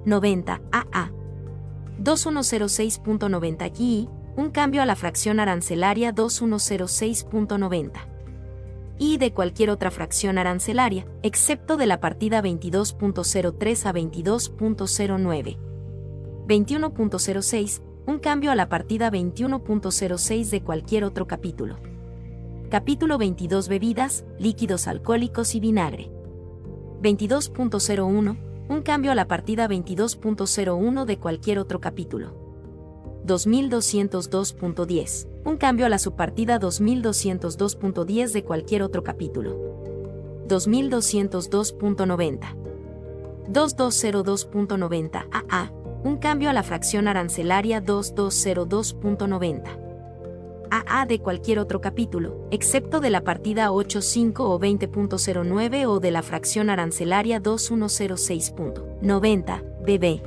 90 0.04 0.60
AA. 0.70 1.12
2106.90 1.98 3.72
y 3.78 4.10
un 4.36 4.50
cambio 4.50 4.82
a 4.82 4.86
la 4.86 4.96
fracción 4.96 5.40
arancelaria 5.40 6.14
2106.90. 6.14 7.90
Y 8.98 9.16
de 9.16 9.32
cualquier 9.32 9.70
otra 9.70 9.90
fracción 9.90 10.36
arancelaria, 10.36 11.06
excepto 11.22 11.78
de 11.78 11.86
la 11.86 12.00
partida 12.00 12.42
22.03 12.42 13.86
a 13.86 13.94
22.09. 13.94 15.56
21.06, 16.46 17.80
un 18.06 18.18
cambio 18.18 18.50
a 18.50 18.54
la 18.54 18.68
partida 18.68 19.10
21.06 19.10 20.50
de 20.50 20.60
cualquier 20.62 21.04
otro 21.04 21.26
capítulo. 21.26 21.78
Capítulo 22.70 23.16
22 23.16 23.68
Bebidas, 23.68 24.26
líquidos 24.38 24.88
alcohólicos 24.88 25.54
y 25.54 25.60
vinagre. 25.60 26.10
22.01, 27.00 28.36
un 28.68 28.82
cambio 28.82 29.10
a 29.10 29.14
la 29.14 29.26
partida 29.26 29.66
22.01 29.66 31.06
de 31.06 31.18
cualquier 31.18 31.60
otro 31.60 31.80
capítulo. 31.80 32.34
2202.10, 33.24 35.28
un 35.46 35.56
cambio 35.56 35.86
a 35.86 35.88
la 35.88 35.98
subpartida 35.98 36.60
2202.10 36.60 38.32
de 38.32 38.44
cualquier 38.44 38.82
otro 38.82 39.02
capítulo. 39.02 40.44
2202.90. 40.46 42.54
2202.90 43.50 45.26
AA, 45.32 45.72
un 46.04 46.18
cambio 46.18 46.50
a 46.50 46.52
la 46.52 46.62
fracción 46.62 47.08
arancelaria 47.08 47.82
2202.90. 47.82 49.87
AA 50.70 51.06
de 51.06 51.20
cualquier 51.20 51.58
otro 51.58 51.80
capítulo, 51.80 52.46
excepto 52.50 53.00
de 53.00 53.08
la 53.10 53.24
partida 53.24 53.70
8.5 53.70 54.40
o 54.40 54.58
20.09 54.58 55.86
o 55.86 56.00
de 56.00 56.10
la 56.10 56.22
fracción 56.22 56.70
arancelaria 56.70 57.42
2106.90, 57.42 59.62
BB. 59.80 60.22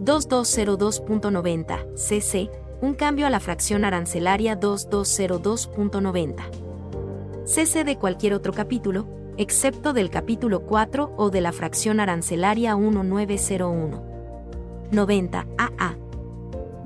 2202.90 0.00 1.96
cc, 1.96 2.50
un 2.82 2.94
cambio 2.94 3.26
a 3.26 3.30
la 3.30 3.40
fracción 3.40 3.84
arancelaria 3.84 4.60
2202.90. 4.60 7.44
cc 7.44 7.84
de 7.84 7.96
cualquier 7.96 8.34
otro 8.34 8.52
capítulo, 8.52 9.06
excepto 9.38 9.94
del 9.94 10.10
capítulo 10.10 10.60
4 10.60 11.14
o 11.16 11.30
de 11.30 11.40
la 11.40 11.52
fracción 11.52 12.00
arancelaria 12.00 12.76
1901. 12.76 14.04
90 14.90 15.46
AA. 15.56 15.96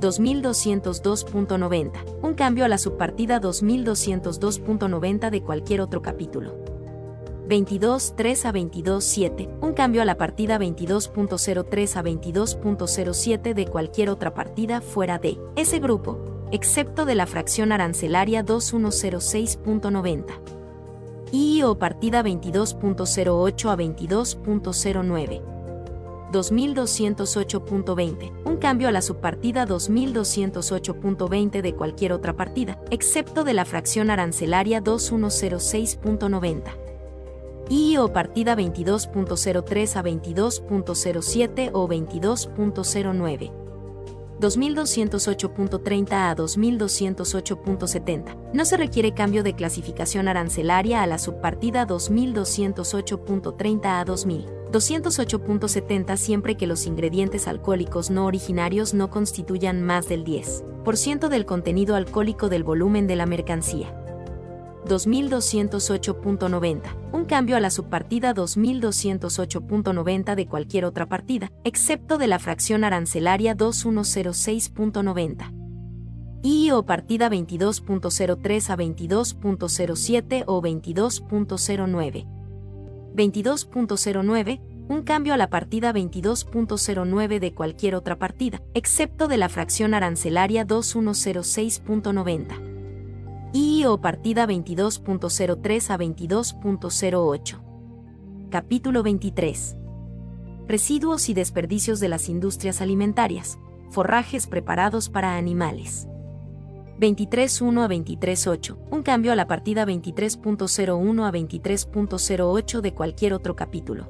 2202.90, 0.01 2.21
un 2.23 2.35
cambio 2.35 2.65
a 2.65 2.69
la 2.69 2.79
subpartida 2.79 3.41
2202.90 3.41 5.31
de 5.31 5.43
cualquier 5.43 5.81
otro 5.83 6.01
capítulo. 6.01 6.80
22.3 7.51 8.45
a 8.45 8.53
22.7, 8.53 9.49
un 9.61 9.73
cambio 9.73 10.03
a 10.03 10.05
la 10.05 10.17
partida 10.17 10.57
22.03 10.57 11.97
a 11.97 12.05
22.07 12.05 13.55
de 13.55 13.67
cualquier 13.67 14.09
otra 14.09 14.33
partida 14.33 14.81
fuera 14.81 15.19
de 15.19 15.37
ese 15.57 15.81
grupo, 15.81 16.47
excepto 16.53 17.05
de 17.05 17.17
la 17.17 17.27
fracción 17.27 17.73
arancelaria 17.73 18.45
2106.90. 18.45 20.27
Y 21.33 21.63
o 21.63 21.77
partida 21.77 22.23
22.08 22.23 23.69
a 23.69 23.77
22.09. 23.77 25.43
2208.20, 26.31 28.33
un 28.45 28.57
cambio 28.59 28.87
a 28.87 28.93
la 28.93 29.03
subpartida 29.03 29.67
2208.20 29.67 31.63
de 31.63 31.75
cualquier 31.75 32.13
otra 32.13 32.37
partida, 32.37 32.79
excepto 32.93 33.43
de 33.43 33.55
la 33.55 33.65
fracción 33.65 34.11
arancelaria 34.11 34.85
2106.90. 34.85 36.90
Y 37.71 37.97
o 37.99 38.13
partida 38.13 38.57
22.03 38.57 39.97
a 39.97 40.03
22.07 40.03 41.71
o 41.73 41.89
22.09. 41.89 43.53
2208.30 44.41 46.13
a 46.13 46.35
2208.70. 46.35 48.37
No 48.53 48.65
se 48.65 48.77
requiere 48.77 49.15
cambio 49.15 49.45
de 49.45 49.55
clasificación 49.55 50.27
arancelaria 50.27 51.03
a 51.03 51.07
la 51.07 51.19
subpartida 51.19 51.87
2208.30 51.87 53.85
a 53.85 54.05
2208.70 54.05 56.17
siempre 56.17 56.57
que 56.57 56.67
los 56.67 56.87
ingredientes 56.87 57.47
alcohólicos 57.47 58.11
no 58.11 58.27
originarios 58.27 58.95
no 58.95 59.11
constituyan 59.11 59.81
más 59.83 60.09
del 60.09 60.25
10% 60.25 61.29
del 61.29 61.47
contenido 61.47 61.95
alcohólico 61.95 62.49
del 62.49 62.65
volumen 62.65 63.07
de 63.07 63.15
la 63.17 63.27
mercancía. 63.27 63.95
2208.90, 64.87 67.13
un 67.13 67.25
cambio 67.25 67.57
a 67.57 67.61
la 67.61 67.71
subpartida 67.71 68.35
2208.90 68.35 70.35
de 70.35 70.47
cualquier 70.47 70.85
otra 70.85 71.07
partida, 71.07 71.51
excepto 71.65 72.19
de 72.19 72.27
la 72.27 72.39
fracción 72.39 72.85
arancelaria 72.85 73.57
2106.90. 73.57 75.55
Y 76.43 76.71
o 76.71 76.85
partida 76.85 77.29
22.03 77.29 78.71
a 78.71 78.77
22.07 78.77 80.45
o 80.47 80.63
22.09. 80.63 82.27
22.09, 83.15 84.61
un 84.89 85.03
cambio 85.03 85.35
a 85.35 85.37
la 85.37 85.51
partida 85.51 85.93
22.09 85.93 87.39
de 87.39 87.55
cualquier 87.55 87.95
otra 87.95 88.19
partida, 88.19 88.61
excepto 88.75 89.29
de 89.29 89.37
la 89.37 89.49
fracción 89.49 89.95
arancelaria 89.95 90.67
2106.90 90.67 92.70
y 93.53 93.85
o 93.85 94.01
partida 94.01 94.47
22.03 94.47 95.91
a 95.91 95.99
22.08. 95.99 97.61
Capítulo 98.51 99.03
23. 99.03 99.77
Residuos 100.69 101.29
y 101.29 101.35
desperdicios 101.35 101.99
de 102.01 102.09
las 102.09 102.29
industrias 102.29 102.81
alimentarias, 102.81 103.59
forrajes 103.91 104.47
preparados 104.47 105.09
para 105.09 105.37
animales. 105.37 106.07
23.1 107.01 107.85
a 107.85 107.89
23.8, 107.89 108.79
un 108.91 109.03
cambio 109.03 109.33
a 109.33 109.37
la 109.37 109.49
partida 109.49 109.85
23.01 109.85 111.27
a 111.27 111.33
23.08 111.33 112.81
de 112.81 112.95
cualquier 112.95 113.35
otro 113.35 113.57
capítulo. 113.57 114.09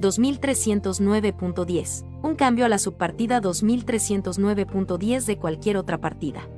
2309.10, 0.00 2.04
un 2.22 2.34
cambio 2.34 2.66
a 2.66 2.68
la 2.68 2.78
subpartida 2.78 3.40
2309.10 3.40 5.24
de 5.24 5.38
cualquier 5.38 5.76
otra 5.76 6.00
partida. 6.00 6.48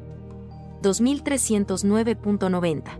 2309.90. 0.84 2.98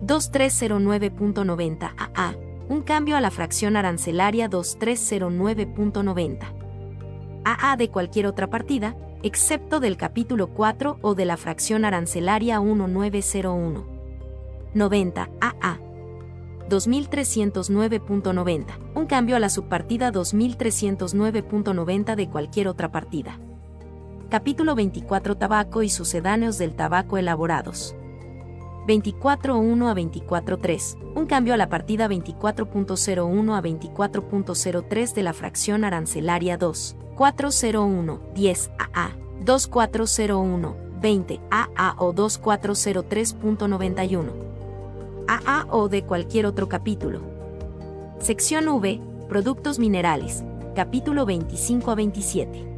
2309.90 0.00 1.94
AA, 1.96 2.36
un 2.68 2.82
cambio 2.82 3.16
a 3.16 3.20
la 3.20 3.32
fracción 3.32 3.76
arancelaria 3.76 4.48
2309.90. 4.48 6.54
AA 7.44 7.76
de 7.76 7.90
cualquier 7.90 8.26
otra 8.26 8.48
partida, 8.48 8.96
excepto 9.22 9.78
del 9.80 9.96
capítulo 9.96 10.48
4 10.48 10.98
o 11.02 11.14
de 11.14 11.24
la 11.24 11.36
fracción 11.36 11.84
arancelaria 11.84 12.60
1901. 12.60 13.86
90 14.74 15.30
AA. 15.40 15.80
2309.90, 16.70 18.66
un 18.94 19.06
cambio 19.06 19.36
a 19.36 19.38
la 19.38 19.50
subpartida 19.50 20.10
2309.90 20.12 22.14
de 22.14 22.30
cualquier 22.30 22.68
otra 22.68 22.90
partida. 22.90 23.38
Capítulo 24.30 24.74
24 24.74 25.36
Tabaco 25.36 25.82
y 25.82 25.90
sucedáneos 25.90 26.56
del 26.58 26.74
tabaco 26.74 27.18
elaborados. 27.18 27.94
24.1 28.88 29.90
a 29.90 29.94
24.3, 29.94 30.96
un 31.14 31.26
cambio 31.26 31.54
a 31.54 31.56
la 31.56 31.68
partida 31.68 32.08
24.01 32.08 33.56
a 33.56 33.62
24.03 33.62 35.14
de 35.14 35.22
la 35.22 35.32
fracción 35.32 35.84
arancelaria 35.84 36.56
2, 36.56 36.96
401, 37.16 38.20
10 38.34 38.70
AA, 38.78 39.10
2401, 39.44 40.76
20 41.00 41.40
AA 41.50 41.94
o 41.98 42.12
2403.91. 42.14 44.32
AA 45.28 45.66
o 45.70 45.88
de 45.88 46.04
cualquier 46.04 46.46
otro 46.46 46.68
capítulo. 46.68 47.20
Sección 48.18 48.66
V, 48.68 49.00
Productos 49.28 49.78
Minerales, 49.78 50.42
capítulo 50.74 51.24
25 51.24 51.90
a 51.90 51.94
27. 51.94 52.73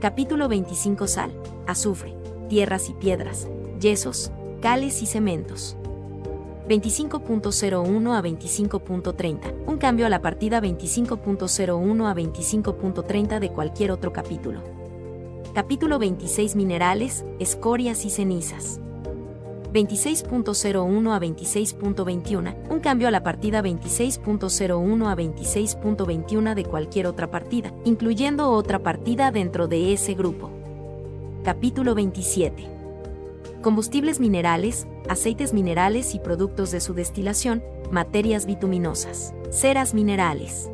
Capítulo 0.00 0.48
25 0.48 1.08
Sal, 1.08 1.32
azufre, 1.66 2.14
tierras 2.48 2.88
y 2.88 2.92
piedras, 2.92 3.48
yesos, 3.80 4.30
cales 4.62 5.02
y 5.02 5.06
cementos. 5.06 5.76
25.01 6.68 8.16
a 8.16 8.22
25.30, 8.22 9.66
un 9.66 9.76
cambio 9.78 10.06
a 10.06 10.08
la 10.08 10.22
partida 10.22 10.60
25.01 10.60 12.08
a 12.08 12.14
25.30 12.14 13.40
de 13.40 13.50
cualquier 13.50 13.90
otro 13.90 14.12
capítulo. 14.12 14.60
Capítulo 15.52 15.98
26 15.98 16.54
Minerales, 16.54 17.24
escorias 17.40 18.04
y 18.04 18.10
cenizas. 18.10 18.80
26.01 19.72 21.14
a 21.14 21.20
26.21, 21.20 22.70
un 22.70 22.80
cambio 22.80 23.08
a 23.08 23.10
la 23.10 23.22
partida 23.22 23.62
26.01 23.62 25.10
a 25.10 25.16
26.21 25.16 26.54
de 26.54 26.64
cualquier 26.64 27.06
otra 27.06 27.30
partida, 27.30 27.72
incluyendo 27.84 28.50
otra 28.50 28.78
partida 28.78 29.30
dentro 29.30 29.68
de 29.68 29.92
ese 29.92 30.14
grupo. 30.14 30.50
Capítulo 31.44 31.94
27. 31.94 32.66
Combustibles 33.62 34.20
minerales, 34.20 34.86
aceites 35.08 35.52
minerales 35.52 36.14
y 36.14 36.18
productos 36.18 36.70
de 36.70 36.80
su 36.80 36.94
destilación, 36.94 37.62
materias 37.90 38.46
bituminosas, 38.46 39.34
ceras 39.50 39.94
minerales. 39.94 40.70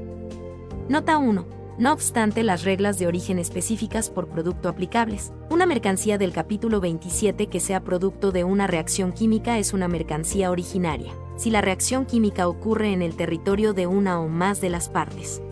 Nota 0.89 1.19
1 1.19 1.64
no 1.79 1.93
obstante 1.93 2.43
las 2.43 2.65
reglas 2.65 2.99
de 2.99 3.07
origen 3.07 3.39
específicas 3.39 4.11
por 4.11 4.29
producto 4.29 4.69
aplicables. 4.69 5.33
Una 5.51 5.67
mercancía 5.67 6.19
del 6.19 6.33
capítulo 6.33 6.81
27 6.81 7.49
que 7.49 7.61
sea 7.61 7.83
producto 7.83 8.33
de 8.33 8.45
una 8.45 8.67
reacción 8.67 9.13
química 9.13 9.59
es 9.59 9.73
una 9.73 9.89
mercancía 9.89 10.51
originaria, 10.51 11.13
si 11.37 11.51
la 11.51 11.61
reacción 11.61 12.07
química 12.07 12.49
ocurre 12.49 12.93
en 12.93 13.03
el 13.03 13.17
territorio 13.17 13.73
de 13.73 13.87
una 13.87 14.21
o 14.21 14.29
más 14.29 14.61
de 14.61 14.71
las 14.71 14.89
partes. 14.89 15.43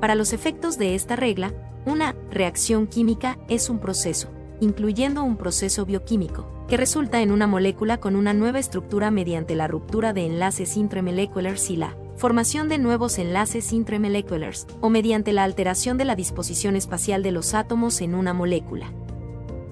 Para 0.00 0.14
los 0.14 0.32
efectos 0.32 0.78
de 0.78 0.94
esta 0.94 1.16
regla, 1.16 1.52
una 1.86 2.14
reacción 2.30 2.86
química 2.86 3.38
es 3.48 3.70
un 3.70 3.78
proceso, 3.78 4.28
incluyendo 4.60 5.24
un 5.24 5.36
proceso 5.36 5.86
bioquímico, 5.86 6.46
que 6.68 6.76
resulta 6.76 7.22
en 7.22 7.32
una 7.32 7.46
molécula 7.46 7.98
con 7.98 8.16
una 8.16 8.32
nueva 8.32 8.58
estructura 8.58 9.10
mediante 9.10 9.54
la 9.54 9.68
ruptura 9.68 10.12
de 10.12 10.26
enlaces 10.26 10.76
intramolecular 10.76 11.56
y 11.68 11.76
la 11.76 11.96
formación 12.22 12.68
de 12.68 12.78
nuevos 12.78 13.18
enlaces 13.18 13.72
intramoleculars, 13.72 14.68
o 14.80 14.90
mediante 14.90 15.32
la 15.32 15.42
alteración 15.42 15.98
de 15.98 16.04
la 16.04 16.14
disposición 16.14 16.76
espacial 16.76 17.24
de 17.24 17.32
los 17.32 17.52
átomos 17.52 18.00
en 18.00 18.14
una 18.14 18.32
molécula. 18.32 18.92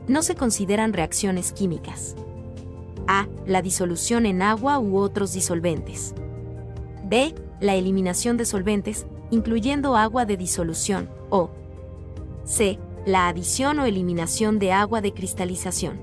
No 0.08 0.20
se 0.22 0.34
consideran 0.34 0.92
reacciones 0.92 1.52
químicas. 1.52 2.16
A. 3.06 3.28
La 3.46 3.62
disolución 3.62 4.26
en 4.26 4.42
agua 4.42 4.80
u 4.80 4.98
otros 4.98 5.32
disolventes. 5.32 6.12
B. 7.04 7.36
La 7.60 7.76
eliminación 7.76 8.36
de 8.36 8.44
solventes, 8.44 9.06
incluyendo 9.30 9.94
agua 9.94 10.24
de 10.24 10.36
disolución, 10.36 11.08
o 11.28 11.50
C. 12.42 12.80
La 13.06 13.28
adición 13.28 13.78
o 13.78 13.84
eliminación 13.84 14.58
de 14.58 14.72
agua 14.72 15.00
de 15.00 15.14
cristalización. 15.14 16.00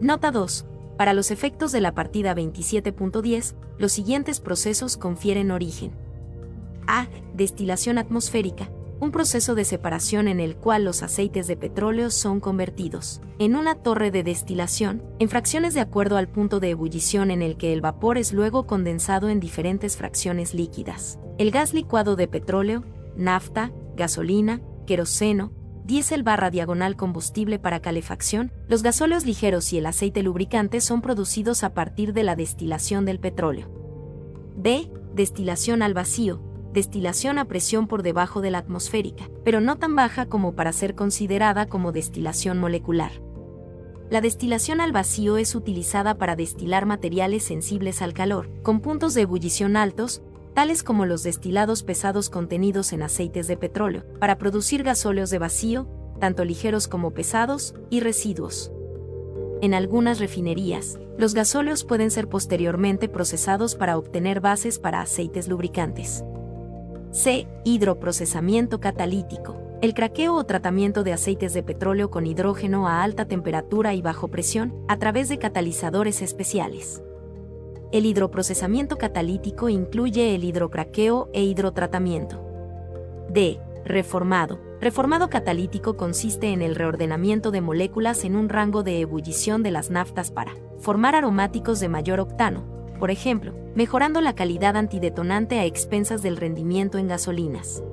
Nota 0.00 0.30
2. 0.32 0.66
Para 0.96 1.12
los 1.12 1.30
efectos 1.30 1.72
de 1.72 1.80
la 1.80 1.94
partida 1.94 2.34
27.10, 2.34 3.54
los 3.78 3.92
siguientes 3.92 4.40
procesos 4.40 4.96
confieren 4.96 5.50
origen. 5.50 5.92
A. 6.86 7.08
Destilación 7.34 7.98
atmosférica, 7.98 8.70
un 8.98 9.10
proceso 9.10 9.54
de 9.54 9.64
separación 9.64 10.26
en 10.26 10.40
el 10.40 10.56
cual 10.56 10.84
los 10.84 11.02
aceites 11.02 11.46
de 11.46 11.56
petróleo 11.56 12.10
son 12.10 12.40
convertidos, 12.40 13.20
en 13.38 13.56
una 13.56 13.74
torre 13.74 14.10
de 14.10 14.22
destilación, 14.22 15.02
en 15.18 15.28
fracciones 15.28 15.74
de 15.74 15.80
acuerdo 15.80 16.16
al 16.16 16.28
punto 16.28 16.60
de 16.60 16.70
ebullición 16.70 17.30
en 17.30 17.42
el 17.42 17.58
que 17.58 17.74
el 17.74 17.82
vapor 17.82 18.16
es 18.16 18.32
luego 18.32 18.66
condensado 18.66 19.28
en 19.28 19.38
diferentes 19.38 19.98
fracciones 19.98 20.54
líquidas. 20.54 21.18
El 21.36 21.50
gas 21.50 21.74
licuado 21.74 22.16
de 22.16 22.28
petróleo, 22.28 22.84
nafta, 23.16 23.70
gasolina, 23.96 24.62
queroseno, 24.86 25.52
diésel 25.86 26.24
barra 26.24 26.50
diagonal 26.50 26.96
combustible 26.96 27.60
para 27.60 27.80
calefacción, 27.80 28.50
los 28.68 28.82
gasóleos 28.82 29.24
ligeros 29.24 29.72
y 29.72 29.78
el 29.78 29.86
aceite 29.86 30.24
lubricante 30.24 30.80
son 30.80 31.00
producidos 31.00 31.62
a 31.62 31.74
partir 31.74 32.12
de 32.12 32.24
la 32.24 32.34
destilación 32.34 33.04
del 33.04 33.20
petróleo. 33.20 33.68
B. 34.56 34.90
Destilación 35.14 35.82
al 35.82 35.94
vacío, 35.94 36.42
destilación 36.72 37.38
a 37.38 37.46
presión 37.46 37.86
por 37.86 38.02
debajo 38.02 38.40
de 38.40 38.50
la 38.50 38.58
atmosférica, 38.58 39.30
pero 39.44 39.60
no 39.60 39.76
tan 39.76 39.94
baja 39.94 40.26
como 40.26 40.54
para 40.56 40.72
ser 40.72 40.94
considerada 40.94 41.66
como 41.66 41.92
destilación 41.92 42.58
molecular. 42.58 43.12
La 44.10 44.20
destilación 44.20 44.80
al 44.80 44.92
vacío 44.92 45.36
es 45.36 45.54
utilizada 45.54 46.18
para 46.18 46.36
destilar 46.36 46.84
materiales 46.84 47.44
sensibles 47.44 48.02
al 48.02 48.12
calor, 48.12 48.50
con 48.62 48.80
puntos 48.80 49.14
de 49.14 49.22
ebullición 49.22 49.76
altos, 49.76 50.22
tales 50.56 50.82
como 50.82 51.04
los 51.04 51.22
destilados 51.22 51.82
pesados 51.82 52.30
contenidos 52.30 52.94
en 52.94 53.02
aceites 53.02 53.46
de 53.46 53.58
petróleo, 53.58 54.06
para 54.18 54.38
producir 54.38 54.82
gasóleos 54.82 55.28
de 55.28 55.38
vacío, 55.38 55.86
tanto 56.18 56.46
ligeros 56.46 56.88
como 56.88 57.10
pesados, 57.10 57.74
y 57.90 58.00
residuos. 58.00 58.72
En 59.60 59.74
algunas 59.74 60.18
refinerías, 60.18 60.98
los 61.18 61.34
gasóleos 61.34 61.84
pueden 61.84 62.10
ser 62.10 62.30
posteriormente 62.30 63.10
procesados 63.10 63.74
para 63.74 63.98
obtener 63.98 64.40
bases 64.40 64.78
para 64.78 65.02
aceites 65.02 65.46
lubricantes. 65.46 66.24
C. 67.10 67.46
Hidroprocesamiento 67.64 68.80
catalítico. 68.80 69.60
El 69.82 69.92
craqueo 69.92 70.34
o 70.34 70.44
tratamiento 70.44 71.04
de 71.04 71.12
aceites 71.12 71.52
de 71.52 71.62
petróleo 71.64 72.10
con 72.10 72.24
hidrógeno 72.24 72.88
a 72.88 73.02
alta 73.02 73.26
temperatura 73.26 73.92
y 73.92 74.00
bajo 74.00 74.28
presión 74.28 74.74
a 74.88 74.96
través 74.96 75.28
de 75.28 75.36
catalizadores 75.36 76.22
especiales. 76.22 77.02
El 77.92 78.04
hidroprocesamiento 78.04 78.98
catalítico 78.98 79.68
incluye 79.68 80.34
el 80.34 80.42
hidrocraqueo 80.42 81.30
e 81.32 81.44
hidrotratamiento. 81.44 82.42
D. 83.28 83.60
Reformado. 83.84 84.58
Reformado 84.80 85.30
catalítico 85.30 85.96
consiste 85.96 86.52
en 86.52 86.62
el 86.62 86.74
reordenamiento 86.74 87.52
de 87.52 87.60
moléculas 87.60 88.24
en 88.24 88.34
un 88.34 88.48
rango 88.48 88.82
de 88.82 89.00
ebullición 89.00 89.62
de 89.62 89.70
las 89.70 89.90
naftas 89.90 90.32
para 90.32 90.54
formar 90.78 91.14
aromáticos 91.14 91.78
de 91.78 91.88
mayor 91.88 92.18
octano, 92.18 92.64
por 92.98 93.12
ejemplo, 93.12 93.54
mejorando 93.76 94.20
la 94.20 94.34
calidad 94.34 94.76
antidetonante 94.76 95.60
a 95.60 95.64
expensas 95.64 96.22
del 96.22 96.36
rendimiento 96.36 96.98
en 96.98 97.06
gasolinas. 97.06 97.84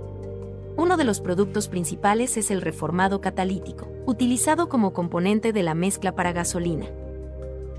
Uno 0.76 0.98
de 0.98 1.04
los 1.04 1.22
productos 1.22 1.68
principales 1.68 2.36
es 2.36 2.50
el 2.50 2.62
reformado 2.62 3.22
catalítico, 3.22 3.88
utilizado 4.08 4.70
como 4.70 4.92
componente 4.92 5.54
de 5.54 5.62
la 5.62 5.76
mezcla 5.76 6.16
para 6.16 6.34
gasolina. 6.34 6.88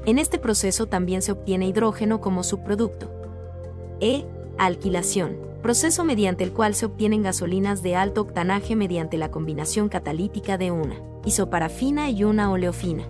En 0.06 0.18
este 0.18 0.38
proceso 0.38 0.86
también 0.86 1.22
se 1.22 1.32
obtiene 1.32 1.66
hidrógeno 1.66 2.20
como 2.20 2.42
subproducto. 2.42 3.10
E. 4.00 4.24
Alquilación 4.58 5.54
proceso 5.64 6.04
mediante 6.04 6.44
el 6.44 6.52
cual 6.52 6.74
se 6.74 6.84
obtienen 6.84 7.22
gasolinas 7.22 7.82
de 7.82 7.96
alto 7.96 8.20
octanaje 8.20 8.76
mediante 8.76 9.16
la 9.16 9.30
combinación 9.30 9.88
catalítica 9.88 10.58
de 10.58 10.70
una 10.70 10.96
isoparafina 11.24 12.10
y 12.10 12.22
una 12.22 12.52
oleofina. 12.52 13.04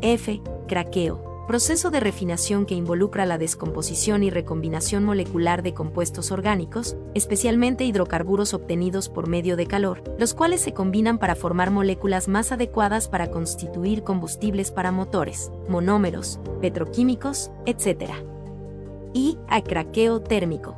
F. 0.00 0.40
Craqueo. 0.68 1.25
Proceso 1.46 1.92
de 1.92 2.00
refinación 2.00 2.66
que 2.66 2.74
involucra 2.74 3.24
la 3.24 3.38
descomposición 3.38 4.24
y 4.24 4.30
recombinación 4.30 5.04
molecular 5.04 5.62
de 5.62 5.74
compuestos 5.74 6.32
orgánicos, 6.32 6.96
especialmente 7.14 7.84
hidrocarburos 7.84 8.52
obtenidos 8.52 9.08
por 9.08 9.28
medio 9.28 9.56
de 9.56 9.68
calor, 9.68 10.02
los 10.18 10.34
cuales 10.34 10.60
se 10.60 10.74
combinan 10.74 11.18
para 11.18 11.36
formar 11.36 11.70
moléculas 11.70 12.26
más 12.26 12.50
adecuadas 12.50 13.06
para 13.06 13.30
constituir 13.30 14.02
combustibles 14.02 14.72
para 14.72 14.90
motores, 14.90 15.52
monómeros, 15.68 16.40
petroquímicos, 16.60 17.52
etc. 17.64 18.10
Y 19.14 19.38
a 19.48 19.62
térmico 19.62 20.76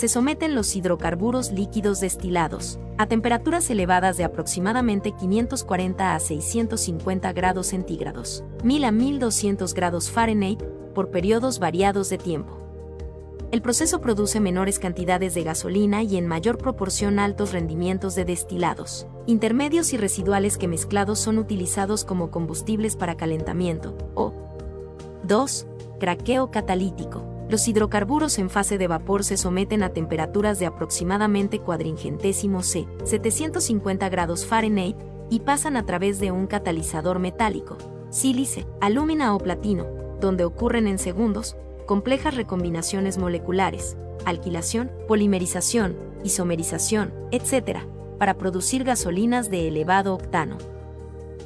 se 0.00 0.08
someten 0.08 0.54
los 0.54 0.74
hidrocarburos 0.76 1.52
líquidos 1.52 2.00
destilados, 2.00 2.78
a 2.96 3.04
temperaturas 3.04 3.68
elevadas 3.68 4.16
de 4.16 4.24
aproximadamente 4.24 5.12
540 5.12 6.14
a 6.14 6.18
650 6.18 7.30
grados 7.34 7.66
centígrados, 7.66 8.42
1000 8.64 8.84
a 8.86 8.92
1200 8.92 9.74
grados 9.74 10.10
Fahrenheit, 10.10 10.62
por 10.94 11.10
periodos 11.10 11.58
variados 11.58 12.08
de 12.08 12.16
tiempo. 12.16 12.56
El 13.50 13.60
proceso 13.60 14.00
produce 14.00 14.40
menores 14.40 14.78
cantidades 14.78 15.34
de 15.34 15.42
gasolina 15.42 16.02
y 16.02 16.16
en 16.16 16.26
mayor 16.26 16.56
proporción 16.56 17.18
altos 17.18 17.52
rendimientos 17.52 18.14
de 18.14 18.24
destilados, 18.24 19.06
intermedios 19.26 19.92
y 19.92 19.98
residuales 19.98 20.56
que 20.56 20.66
mezclados 20.66 21.18
son 21.18 21.36
utilizados 21.36 22.06
como 22.06 22.30
combustibles 22.30 22.96
para 22.96 23.18
calentamiento, 23.18 23.98
o 24.14 24.32
2. 25.24 25.66
Craqueo 25.98 26.50
catalítico 26.50 27.39
los 27.50 27.66
hidrocarburos 27.66 28.38
en 28.38 28.48
fase 28.48 28.78
de 28.78 28.86
vapor 28.86 29.24
se 29.24 29.36
someten 29.36 29.82
a 29.82 29.88
temperaturas 29.88 30.60
de 30.60 30.66
aproximadamente 30.66 31.58
cuadringentésimo 31.58 32.62
C, 32.62 32.86
750 33.04 34.08
grados 34.08 34.46
Fahrenheit, 34.46 34.96
y 35.30 35.40
pasan 35.40 35.76
a 35.76 35.84
través 35.84 36.20
de 36.20 36.30
un 36.30 36.46
catalizador 36.46 37.18
metálico, 37.18 37.76
sílice, 38.10 38.66
alúmina 38.80 39.34
o 39.34 39.38
platino, 39.38 39.84
donde 40.20 40.44
ocurren 40.44 40.86
en 40.86 40.98
segundos 40.98 41.56
complejas 41.86 42.36
recombinaciones 42.36 43.18
moleculares, 43.18 43.96
alquilación, 44.24 44.92
polimerización, 45.08 45.96
isomerización, 46.22 47.12
etc., 47.32 47.80
para 48.18 48.34
producir 48.34 48.84
gasolinas 48.84 49.50
de 49.50 49.66
elevado 49.66 50.14
octano. 50.14 50.58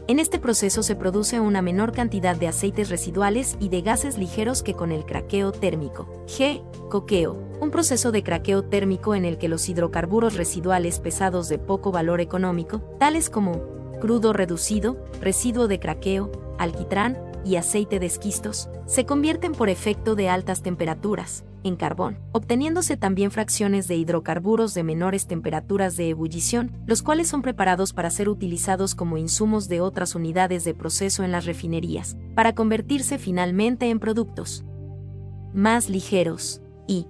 En 0.07 0.19
este 0.19 0.39
proceso 0.39 0.83
se 0.83 0.97
produce 0.97 1.41
una 1.41 1.63
menor 1.63 1.93
cantidad 1.93 2.37
de 2.37 2.47
aceites 2.47 2.91
residuales 2.91 3.57
y 3.59 3.71
de 3.71 3.81
gases 3.81 4.19
ligeros 4.19 4.63
que 4.63 4.75
con 4.75 4.93
el 4.93 5.07
craqueo 5.07 5.51
térmico. 5.51 6.07
G. 6.27 6.63
Coqueo. 6.91 7.39
Un 7.59 7.71
proceso 7.71 8.13
de 8.13 8.23
craqueo 8.23 8.65
térmico 8.65 9.15
en 9.15 9.25
el 9.25 9.39
que 9.39 9.49
los 9.49 9.67
hidrocarburos 9.67 10.35
residuales 10.35 11.01
pesados 11.01 11.49
de 11.49 11.59
poco 11.59 11.91
valor 11.91 12.21
económico, 12.21 12.81
tales 12.99 13.31
como 13.31 13.63
crudo 13.99 14.35
reducido, 14.35 15.03
residuo 15.23 15.69
de 15.69 15.81
craqueo, 15.81 16.31
alquitrán 16.59 17.17
y 17.43 17.57
aceite 17.57 17.99
de 17.99 18.05
esquistos, 18.05 18.69
se 18.85 19.07
convierten 19.07 19.53
por 19.53 19.71
efecto 19.71 20.17
de 20.17 20.29
altas 20.29 20.61
temperaturas, 20.61 21.45
en 21.65 21.77
carbón, 21.77 22.19
obteniéndose 22.33 22.97
también 22.97 23.31
fracciones 23.31 23.89
de 23.89 23.97
hidrocarburos 23.97 24.75
de 24.75 24.85
menores 24.85 25.27
temperaturas 25.27 25.97
de 25.97 26.11
ebullición, 26.11 26.71
los 26.87 27.03
cuales 27.03 27.27
son 27.27 27.43
preparados 27.43 27.93
para 27.93 28.11
ser 28.11 28.29
utilizados 28.29 28.95
como 28.95 29.19
insumos 29.19 29.69
de 29.69 29.81
otras 29.81 30.15
unidades 30.15 30.63
de 30.65 30.75
proceso 30.75 31.25
en 31.25 31.33
las 31.33 31.47
refinerías, 31.47 32.17
para 32.35 32.55
convertirse 32.55 33.19
finalmente 33.19 33.91
en 33.91 33.99
productos 33.99 34.65
más 35.55 35.89
ligeros. 35.89 36.61
Y 36.87 37.07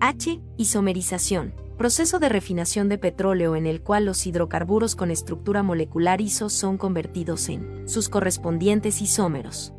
H. 0.00 0.40
Isomerización. 0.56 1.54
Proceso 1.76 2.18
de 2.18 2.28
refinación 2.28 2.88
de 2.88 2.98
petróleo 2.98 3.54
en 3.54 3.66
el 3.66 3.82
cual 3.82 4.04
los 4.04 4.26
hidrocarburos 4.26 4.96
con 4.96 5.10
estructura 5.10 5.62
molecular 5.62 6.20
ISO 6.20 6.48
son 6.48 6.78
convertidos 6.78 7.48
en 7.48 7.88
sus 7.88 8.08
correspondientes 8.08 9.02
isómeros. 9.02 9.72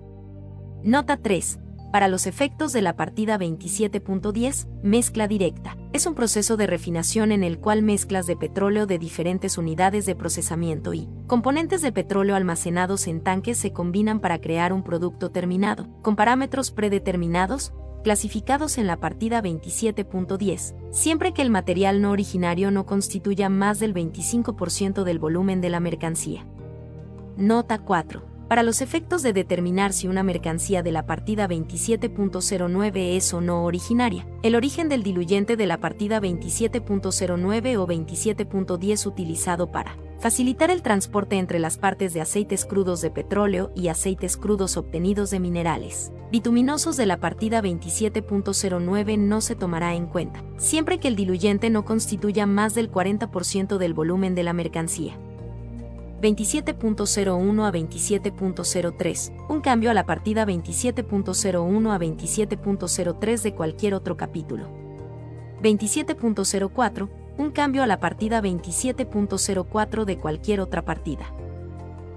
Nota 0.84 1.18
3 1.18 1.60
para 1.91 2.07
los 2.07 2.28
efectos 2.28 2.74
de 2.74 2.82
la 2.82 2.95
partida 2.95 3.38
27.10, 3.38 4.68
mezcla 4.84 5.28
directa. 5.28 5.78
Es 5.94 6.06
un 6.06 6.16
proceso 6.16 6.57
de 6.57 6.68
refinación 6.68 7.32
en 7.32 7.44
el 7.44 7.60
cual 7.60 7.82
mezclas 7.82 8.28
de 8.28 8.36
petróleo 8.36 8.86
de 8.86 8.99
diferentes 8.99 9.57
unidades 9.57 10.06
de 10.06 10.16
procesamiento 10.16 10.94
y 10.94 11.10
componentes 11.28 11.82
de 11.82 11.91
petróleo 11.91 12.36
almacenados 12.36 13.07
en 13.07 13.22
tanques 13.22 13.57
se 13.57 13.74
combinan 13.74 14.20
para 14.20 14.40
crear 14.40 14.74
un 14.74 14.84
producto 14.84 15.32
terminado, 15.32 15.88
con 16.02 16.16
parámetros 16.16 16.72
predeterminados, 16.72 17.74
clasificados 18.03 18.78
en 18.78 18.88
la 18.88 18.98
partida 18.98 19.41
27.10, 19.41 20.76
siempre 20.91 21.34
que 21.34 21.41
el 21.41 21.49
material 21.49 22.02
no 22.02 22.11
originario 22.11 22.72
no 22.72 22.86
constituya 22.86 23.49
más 23.49 23.80
del 23.80 23.94
25% 23.94 25.03
del 25.03 25.20
volumen 25.20 25.61
de 25.61 25.70
la 25.70 25.80
mercancía. 25.80 26.45
Nota 27.38 27.80
4. 27.80 28.39
Para 28.49 28.63
los 28.63 28.81
efectos 28.81 29.21
de 29.21 29.31
determinar 29.31 29.93
si 29.93 30.07
una 30.07 30.23
mercancía 30.23 30.81
de 30.81 30.91
la 30.91 31.05
partida 31.05 31.47
27.09 31.47 33.15
es 33.15 33.31
o 33.31 33.41
no 33.41 33.63
originaria, 33.63 34.26
el 34.41 34.55
origen 34.55 34.89
del 34.89 35.03
diluyente 35.03 35.55
de 35.55 35.67
la 35.67 35.77
partida 35.77 36.19
27.09 36.19 37.77
o 37.77 37.85
27.10 37.88 39.05
utilizado 39.05 39.71
para 39.71 39.95
facilitar 40.17 40.71
el 40.71 40.81
transporte 40.81 41.38
entre 41.38 41.59
las 41.59 41.77
partes 41.77 42.11
de 42.15 42.21
aceites 42.21 42.65
crudos 42.65 43.01
de 43.01 43.11
petróleo 43.11 43.71
y 43.76 43.89
aceites 43.89 44.35
crudos 44.35 44.77
obtenidos 44.77 45.30
de 45.30 45.39
minerales. 45.39 46.11
Bituminosos 46.31 46.97
de 46.97 47.05
la 47.05 47.17
partida 47.17 47.61
27.09 47.61 49.19
no 49.19 49.41
se 49.41 49.55
tomará 49.55 49.93
en 49.93 50.07
cuenta, 50.07 50.43
siempre 50.57 50.99
que 50.99 51.07
el 51.07 51.15
diluyente 51.15 51.69
no 51.69 51.85
constituya 51.85 52.47
más 52.47 52.73
del 52.73 52.91
40% 52.91 53.77
del 53.77 53.93
volumen 53.93 54.34
de 54.34 54.43
la 54.43 54.53
mercancía. 54.53 55.19
27.01 56.21 57.65
a 57.65 57.71
27.03, 57.71 59.47
un 59.49 59.61
cambio 59.61 59.89
a 59.89 59.93
la 59.93 60.05
partida 60.05 60.45
27.01 60.45 61.93
a 61.93 61.97
27.03 61.97 63.41
de 63.41 63.55
cualquier 63.55 63.93
otro 63.93 64.17
capítulo. 64.17 64.67
27.04, 65.61 67.09
un 67.37 67.51
cambio 67.51 67.83
a 67.83 67.87
la 67.87 67.99
partida 68.01 68.41
27.04 68.41 70.03
de 70.03 70.17
cualquier 70.17 70.59
otra 70.59 70.83
partida. 70.83 71.33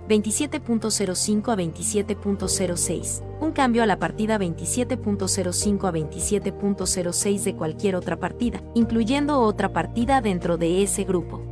27.05 0.08 1.52
a 1.52 1.56
27.06, 1.56 3.22
un 3.40 3.52
cambio 3.52 3.84
a 3.84 3.86
la 3.86 4.00
partida 4.00 4.36
27.05 4.36 5.88
a 5.88 5.92
27.06 5.92 7.42
de 7.44 7.54
cualquier 7.54 7.94
otra 7.94 8.18
partida, 8.18 8.60
incluyendo 8.74 9.40
otra 9.40 9.72
partida 9.72 10.20
dentro 10.20 10.56
de 10.56 10.82
ese 10.82 11.04
grupo. 11.04 11.51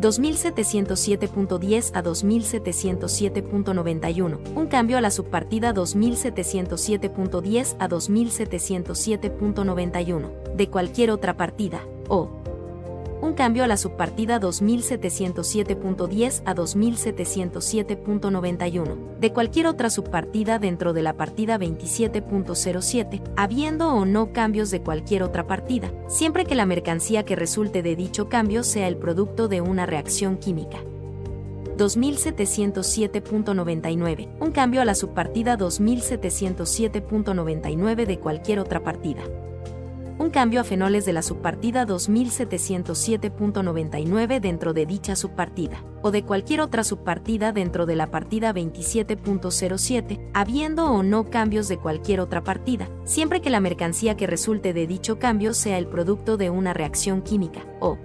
2707.10 0.00 1.90
a 1.94 2.02
2707.91, 2.02 4.38
un 4.54 4.66
cambio 4.66 4.98
a 4.98 5.00
la 5.00 5.10
subpartida 5.10 5.72
2707.10 5.72 7.76
a 7.78 7.88
2707.91, 7.88 10.54
de 10.54 10.70
cualquier 10.70 11.10
otra 11.10 11.36
partida, 11.36 11.80
o 12.08 12.30
un 13.20 13.34
cambio 13.34 13.64
a 13.64 13.66
la 13.66 13.76
subpartida 13.76 14.40
2707.10 14.40 16.42
a 16.44 16.54
2707.91 16.54 19.18
de 19.18 19.32
cualquier 19.32 19.66
otra 19.66 19.90
subpartida 19.90 20.58
dentro 20.58 20.92
de 20.92 21.02
la 21.02 21.14
partida 21.14 21.58
27.07, 21.58 23.22
habiendo 23.36 23.94
o 23.94 24.04
no 24.04 24.32
cambios 24.32 24.70
de 24.70 24.82
cualquier 24.82 25.22
otra 25.22 25.46
partida, 25.46 25.90
siempre 26.08 26.44
que 26.44 26.54
la 26.54 26.66
mercancía 26.66 27.24
que 27.24 27.36
resulte 27.36 27.82
de 27.82 27.96
dicho 27.96 28.28
cambio 28.28 28.62
sea 28.62 28.88
el 28.88 28.96
producto 28.96 29.48
de 29.48 29.60
una 29.60 29.86
reacción 29.86 30.36
química. 30.36 30.78
2707.99, 31.76 34.28
un 34.40 34.50
cambio 34.50 34.80
a 34.80 34.84
la 34.84 34.94
subpartida 34.94 35.58
2707.99 35.58 38.06
de 38.06 38.18
cualquier 38.18 38.60
otra 38.60 38.82
partida. 38.82 39.22
Un 40.18 40.30
cambio 40.30 40.62
a 40.62 40.64
fenoles 40.64 41.04
de 41.04 41.12
la 41.12 41.20
subpartida 41.20 41.86
2707.99 41.86 44.40
dentro 44.40 44.72
de 44.72 44.86
dicha 44.86 45.14
subpartida, 45.14 45.84
o 46.00 46.10
de 46.10 46.22
cualquier 46.22 46.62
otra 46.62 46.84
subpartida 46.84 47.52
dentro 47.52 47.84
de 47.84 47.96
la 47.96 48.10
partida 48.10 48.54
27.07, 48.54 50.30
habiendo 50.32 50.90
o 50.90 51.02
no 51.02 51.28
cambios 51.28 51.68
de 51.68 51.76
cualquier 51.76 52.20
otra 52.20 52.42
partida, 52.42 52.88
siempre 53.04 53.42
que 53.42 53.50
la 53.50 53.60
mercancía 53.60 54.16
que 54.16 54.26
resulte 54.26 54.72
de 54.72 54.86
dicho 54.86 55.18
cambio 55.18 55.52
sea 55.52 55.76
el 55.76 55.86
producto 55.86 56.38
de 56.38 56.48
una 56.48 56.72
reacción 56.72 57.20
química, 57.20 57.66
o 57.80 57.98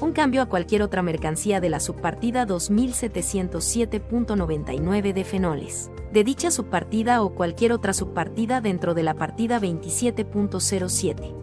un 0.00 0.12
cambio 0.12 0.42
a 0.42 0.46
cualquier 0.46 0.82
otra 0.82 1.02
mercancía 1.02 1.60
de 1.60 1.68
la 1.68 1.80
subpartida 1.80 2.46
2707.99 2.46 5.12
de 5.12 5.24
fenoles, 5.24 5.90
de 6.12 6.22
dicha 6.24 6.50
subpartida 6.50 7.22
o 7.22 7.34
cualquier 7.34 7.72
otra 7.72 7.92
subpartida 7.92 8.60
dentro 8.60 8.94
de 8.94 9.02
la 9.02 9.14
partida 9.14 9.60
27.07. 9.60 11.34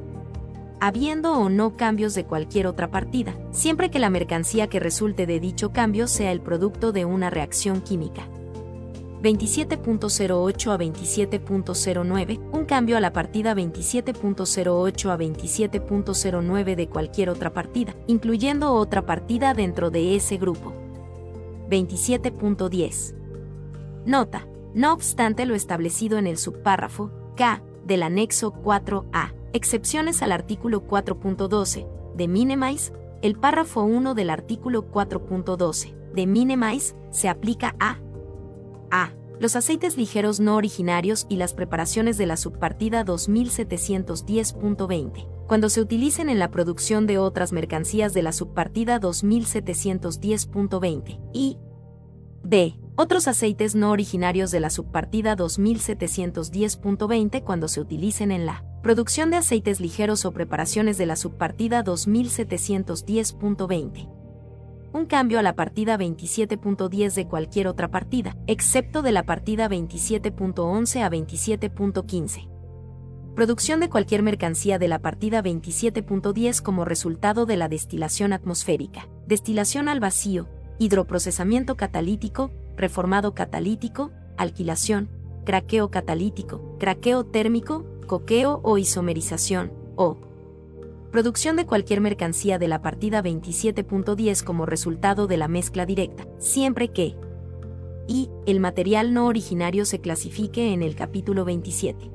Habiendo 0.79 1.33
o 1.33 1.49
no 1.49 1.75
cambios 1.77 2.15
de 2.15 2.25
cualquier 2.25 2.67
otra 2.67 2.91
partida, 2.91 3.35
siempre 3.51 3.89
que 3.89 3.99
la 3.99 4.09
mercancía 4.09 4.67
que 4.67 4.79
resulte 4.79 5.25
de 5.25 5.39
dicho 5.39 5.71
cambio 5.71 6.07
sea 6.07 6.31
el 6.31 6.41
producto 6.41 6.91
de 6.91 7.05
una 7.05 7.29
reacción 7.29 7.81
química. 7.81 8.27
27.08 9.21 10.71
a 10.71 10.77
27.09, 10.77 12.39
un 12.51 12.65
cambio 12.65 12.97
a 12.97 12.99
la 12.99 13.13
partida 13.13 13.53
27.08 13.53 15.09
a 15.09 15.17
27.09 15.17 16.75
de 16.75 16.87
cualquier 16.87 17.29
otra 17.29 17.53
partida, 17.53 17.95
incluyendo 18.07 18.73
otra 18.73 19.05
partida 19.05 19.53
dentro 19.53 19.89
de 19.89 20.15
ese 20.15 20.37
grupo. 20.37 20.73
27.10. 21.69 23.15
Nota. 24.05 24.47
No 24.73 24.91
obstante 24.91 25.45
lo 25.45 25.55
establecido 25.55 26.17
en 26.17 26.27
el 26.27 26.37
subpárrafo 26.37 27.09
K 27.37 27.63
del 27.85 28.03
anexo 28.03 28.53
4A, 28.53 29.33
excepciones 29.53 30.21
al 30.21 30.33
artículo 30.33 30.85
4.12 30.85 31.87
de 32.15 32.27
Minimize, 32.27 32.91
el 33.21 33.35
párrafo 33.35 33.83
1 33.83 34.13
del 34.15 34.29
artículo 34.29 34.91
4.12 34.91 35.93
de 36.13 36.27
Minimize 36.27 36.95
se 37.09 37.29
aplica 37.29 37.75
a 37.79 37.99
a. 38.91 39.11
Los 39.39 39.55
aceites 39.55 39.95
ligeros 39.97 40.39
no 40.39 40.55
originarios 40.55 41.25
y 41.29 41.35
las 41.35 41.53
preparaciones 41.53 42.17
de 42.17 42.25
la 42.25 42.37
subpartida 42.37 43.03
2710.20, 43.03 45.27
cuando 45.47 45.69
se 45.69 45.81
utilicen 45.81 46.29
en 46.29 46.39
la 46.39 46.49
producción 46.51 47.05
de 47.05 47.17
otras 47.17 47.51
mercancías 47.51 48.13
de 48.13 48.23
la 48.23 48.31
subpartida 48.31 49.01
2710.20, 49.01 51.19
y 51.33 51.57
b. 52.43 52.79
Otros 52.97 53.27
aceites 53.27 53.75
no 53.75 53.91
originarios 53.91 54.51
de 54.51 54.61
la 54.61 54.69
subpartida 54.69 55.35
2710.20 55.35 57.43
cuando 57.43 57.67
se 57.67 57.81
utilicen 57.81 58.31
en 58.31 58.45
la 58.45 58.63
producción 58.81 59.31
de 59.31 59.37
aceites 59.37 59.81
ligeros 59.81 60.23
o 60.23 60.31
preparaciones 60.31 60.97
de 60.97 61.07
la 61.07 61.17
subpartida 61.17 61.83
2710.20 61.83 64.24
un 64.95 65.05
cambio 65.05 65.39
a 65.39 65.41
la 65.41 65.55
partida 65.55 65.97
27.10 65.97 67.13
de 67.13 67.27
cualquier 67.27 67.67
otra 67.67 67.91
partida, 67.91 68.37
excepto 68.47 69.01
de 69.01 69.11
la 69.11 69.23
partida 69.23 69.67
27.11 69.67 71.03
a 71.03 71.09
27.15. 71.09 72.49
Producción 73.35 73.81
de 73.81 73.89
cualquier 73.89 74.23
mercancía 74.23 74.79
de 74.79 74.87
la 74.87 74.99
partida 74.99 75.43
27.10 75.43 76.61
como 76.61 76.85
resultado 76.85 77.45
de 77.45 77.57
la 77.57 77.67
destilación 77.67 78.31
atmosférica, 78.31 79.09
destilación 79.27 79.89
al 79.89 79.99
vacío, 79.99 80.47
hidroprocesamiento 80.79 81.75
catalítico, 81.75 82.51
reformado 82.77 83.35
catalítico, 83.35 84.11
alquilación, 84.37 85.09
craqueo 85.43 85.91
catalítico, 85.91 86.77
craqueo 86.79 87.25
térmico, 87.25 87.85
coqueo 88.07 88.61
o 88.63 88.77
isomerización, 88.77 89.73
o 89.97 90.17
producción 91.15 91.55
de 91.55 91.65
cualquier 91.65 92.01
mercancía 92.01 92.59
de 92.59 92.67
la 92.67 92.81
partida 92.81 93.23
27.10 93.23 94.43
como 94.43 94.65
resultado 94.65 95.27
de 95.27 95.37
la 95.37 95.47
mezcla 95.47 95.85
directa, 95.85 96.27
siempre 96.39 96.89
que 96.89 97.15
y 98.05 98.29
el 98.45 98.59
material 98.59 99.13
no 99.13 99.27
originario 99.27 99.85
se 99.85 100.01
clasifique 100.01 100.73
en 100.73 100.83
el 100.83 100.93
capítulo 100.93 101.45
27. 101.45 102.11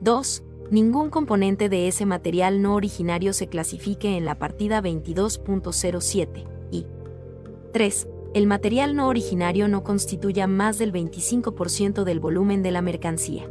2. 0.00 0.42
Ningún 0.72 1.10
componente 1.10 1.68
de 1.68 1.86
ese 1.86 2.06
material 2.06 2.60
no 2.60 2.74
originario 2.74 3.32
se 3.32 3.46
clasifique 3.46 4.16
en 4.16 4.24
la 4.24 4.36
partida 4.36 4.82
22.07 4.82 6.44
y 6.72 6.86
3. 7.72 8.08
El 8.34 8.48
material 8.48 8.96
no 8.96 9.06
originario 9.06 9.68
no 9.68 9.84
constituya 9.84 10.48
más 10.48 10.76
del 10.78 10.92
25% 10.92 12.02
del 12.02 12.18
volumen 12.18 12.64
de 12.64 12.72
la 12.72 12.82
mercancía. 12.82 13.48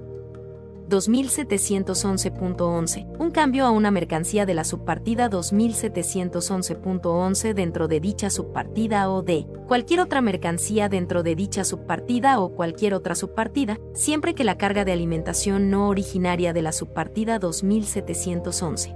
2711.11, 0.90 3.08
un 3.20 3.32
cambio 3.32 3.66
a 3.66 3.72
una 3.72 3.92
mercancía 3.92 4.46
de 4.46 4.54
la 4.54 4.64
subpartida 4.64 5.30
2711.11 5.30 7.54
dentro 7.54 7.88
de 7.88 8.00
dicha 8.00 8.30
subpartida 8.30 9.10
o 9.10 9.22
de 9.22 9.46
cualquier 9.68 10.00
otra 10.00 10.22
mercancía 10.22 10.88
dentro 10.90 11.24
de 11.24 11.36
dicha 11.36 11.64
subpartida 11.64 12.40
o 12.40 12.56
cualquier 12.56 12.94
otra 12.94 13.16
subpartida, 13.16 13.80
siempre 13.94 14.36
que 14.36 14.44
la 14.44 14.58
carga 14.58 14.86
de 14.86 14.94
alimentación 14.94 15.70
no 15.70 15.90
originaria 15.90 16.54
de 16.54 16.62
la 16.62 16.72
subpartida 16.72 17.40
2711. 17.40 18.96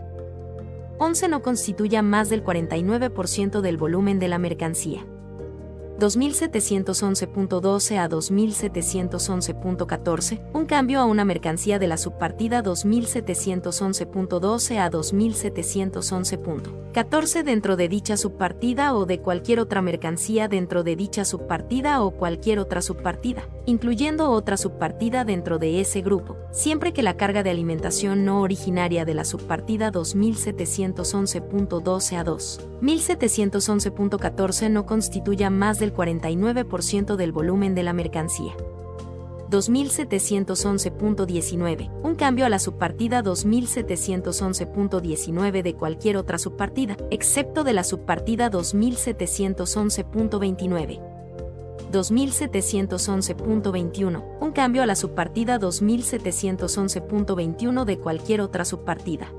11 0.97 1.27
no 1.29 1.41
constituya 1.41 2.03
más 2.03 2.29
del 2.29 2.43
49% 2.43 3.61
del 3.61 3.77
volumen 3.77 4.19
de 4.19 4.27
la 4.27 4.37
mercancía. 4.37 5.07
2711.12 6.01 7.97
a 7.97 8.09
2711.14, 8.09 10.41
un 10.53 10.65
cambio 10.65 10.99
a 10.99 11.05
una 11.05 11.25
mercancía 11.25 11.77
de 11.77 11.85
la 11.85 11.97
subpartida 11.97 12.63
2711.12 12.63 14.79
a 14.79 14.89
2711.14 14.89 17.43
dentro 17.43 17.75
de 17.75 17.87
dicha 17.87 18.17
subpartida 18.17 18.95
o 18.95 19.05
de 19.05 19.21
cualquier 19.21 19.59
otra 19.59 19.83
mercancía 19.83 20.47
dentro 20.47 20.81
de 20.83 20.95
dicha 20.95 21.23
subpartida 21.23 22.01
o 22.01 22.09
cualquier 22.11 22.57
otra 22.57 22.81
subpartida, 22.81 23.47
incluyendo 23.65 24.31
otra 24.31 24.57
subpartida 24.57 25.23
dentro 25.23 25.59
de 25.59 25.81
ese 25.81 26.01
grupo, 26.01 26.35
siempre 26.51 26.93
que 26.93 27.03
la 27.03 27.15
carga 27.15 27.43
de 27.43 27.51
alimentación 27.51 28.25
no 28.25 28.41
originaria 28.41 29.05
de 29.05 29.13
la 29.13 29.23
subpartida 29.23 29.91
2711.12 29.91 32.17
a 32.17 32.25
2711.14 32.25 34.71
no 34.71 34.87
constituya 34.87 35.51
más 35.51 35.77
del 35.79 35.90
49% 35.93 37.15
del 37.15 37.31
volumen 37.31 37.75
de 37.75 37.83
la 37.83 37.93
mercancía. 37.93 38.55
2711.19, 39.51 41.91
un 42.03 42.15
cambio 42.15 42.45
a 42.45 42.49
la 42.49 42.59
subpartida 42.59 43.21
2711.19 43.21 45.61
de 45.61 45.75
cualquier 45.75 46.15
otra 46.17 46.37
subpartida, 46.37 46.95
excepto 47.11 47.63
de 47.63 47.73
la 47.73 47.83
subpartida 47.83 48.49
2711.29. 48.49 50.99
2711.21, 51.91 54.23
un 54.39 54.51
cambio 54.51 54.83
a 54.83 54.85
la 54.85 54.95
subpartida 54.95 55.59
2711.21 55.59 57.83
de 57.83 57.99
cualquier 57.99 58.39
otra 58.41 58.63
subpartida. 58.63 59.33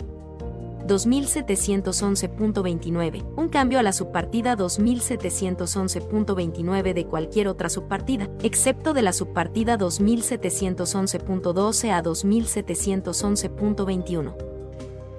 2711.29, 0.87 3.25
un 3.37 3.49
cambio 3.49 3.79
a 3.79 3.83
la 3.83 3.93
subpartida 3.93 4.57
2711.29 4.57 6.95
de 6.95 7.07
cualquier 7.07 7.49
otra 7.49 7.69
subpartida, 7.69 8.29
excepto 8.43 8.93
de 8.93 9.03
la 9.03 9.13
subpartida 9.13 9.79
2711.12 9.79 11.91
a 11.91 12.03
2711.21. 12.03 14.35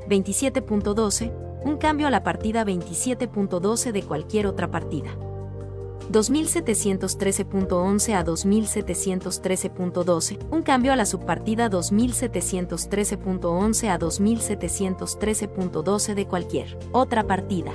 27.12, 0.07 1.31
un 1.64 1.77
cambio 1.77 2.07
a 2.07 2.11
la 2.11 2.23
partida 2.23 2.65
27.12 2.65 3.91
de 3.91 4.03
cualquier 4.03 4.48
otra 4.48 4.69
partida. 4.69 5.15
2713.11 6.12 8.14
a 8.14 8.26
2713.12, 8.26 10.38
un 10.52 10.62
cambio 10.62 10.94
a 10.94 10.96
la 10.96 11.06
subpartida 11.06 11.70
2713.11 11.70 13.90
a 13.90 14.00
2713.12 14.00 16.14
de 16.14 16.26
cualquier 16.28 16.78
otra 16.92 17.26
partida. 17.26 17.74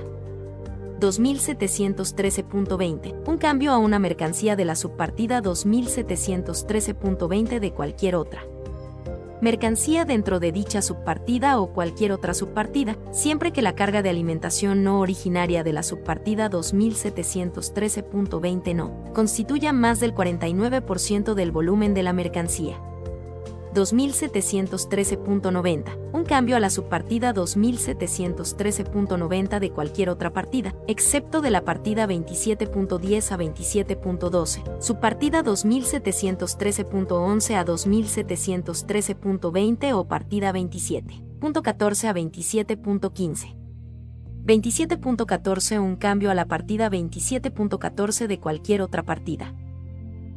2713.20, 1.01 3.27
un 3.27 3.39
cambio 3.39 3.73
a 3.73 3.79
una 3.79 3.99
mercancía 3.99 4.55
de 4.57 4.65
la 4.65 4.75
subpartida 4.75 5.43
2713.20 5.43 7.61
de 7.61 7.73
cualquier 7.73 8.17
otra. 8.17 8.43
Mercancía 9.41 10.05
dentro 10.05 10.41
de 10.41 10.53
dicha 10.53 10.83
subpartida 10.83 11.59
o 11.61 11.73
cualquier 11.73 12.13
otra 12.13 12.35
subpartida, 12.35 12.99
siempre 13.13 13.53
que 13.53 13.63
la 13.63 13.75
carga 13.75 14.03
de 14.03 14.11
alimentación 14.11 14.85
no 14.85 15.01
originaria 15.01 15.65
de 15.65 15.73
la 15.73 15.83
subpartida 15.83 16.51
2713.20 16.51 18.75
no 18.75 19.05
constituya 19.15 19.73
más 19.73 20.01
del 20.01 20.15
49% 20.15 21.33
del 21.35 21.51
volumen 21.51 21.95
de 21.95 22.03
la 22.03 22.13
mercancía. 22.13 22.79
2713.90, 23.79 26.11
un 26.13 26.25
cambio 26.25 26.57
a 26.57 26.61
la 26.61 26.71
subpartida 26.71 27.33
2713.90 27.33 29.61
de 29.61 29.71
cualquier 29.71 30.11
otra 30.11 30.33
partida, 30.33 30.75
excepto 30.87 31.41
de 31.41 31.51
la 31.51 31.65
partida 31.65 32.07
27.10 32.07 33.33
a 33.33 33.39
27.12, 33.39 34.81
subpartida 34.81 35.43
2713.11 35.45 37.55
a 37.55 37.65
2713.20 37.65 39.93
o 39.93 40.09
partida 40.09 40.53
27.14 40.53 42.09
a 42.09 42.15
27.15. 42.15 43.55
27.14 44.45 45.79
un 45.79 45.97
cambio 45.97 46.31
a 46.31 46.35
la 46.35 46.47
partida 46.47 46.91
27.14 46.91 48.27
de 48.27 48.41
cualquier 48.41 48.83
otra 48.83 49.03
partida. 49.03 49.55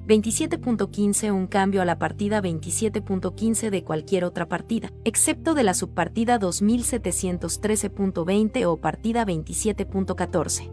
27.15 0.08 1.32
un 1.32 1.48
cambio 1.48 1.82
a 1.82 1.86
la 1.86 1.98
partida 2.00 2.42
27.15 2.42 3.70
de 3.70 3.84
cualquier 3.84 4.24
otra 4.26 4.48
partida, 4.48 4.92
excepto 5.06 5.54
de 5.54 5.62
la 5.64 5.76
subpartida 5.76 6.40
2713.20 6.40 8.66
o 8.66 8.78
partida 8.78 9.26
27.14. 9.26 10.72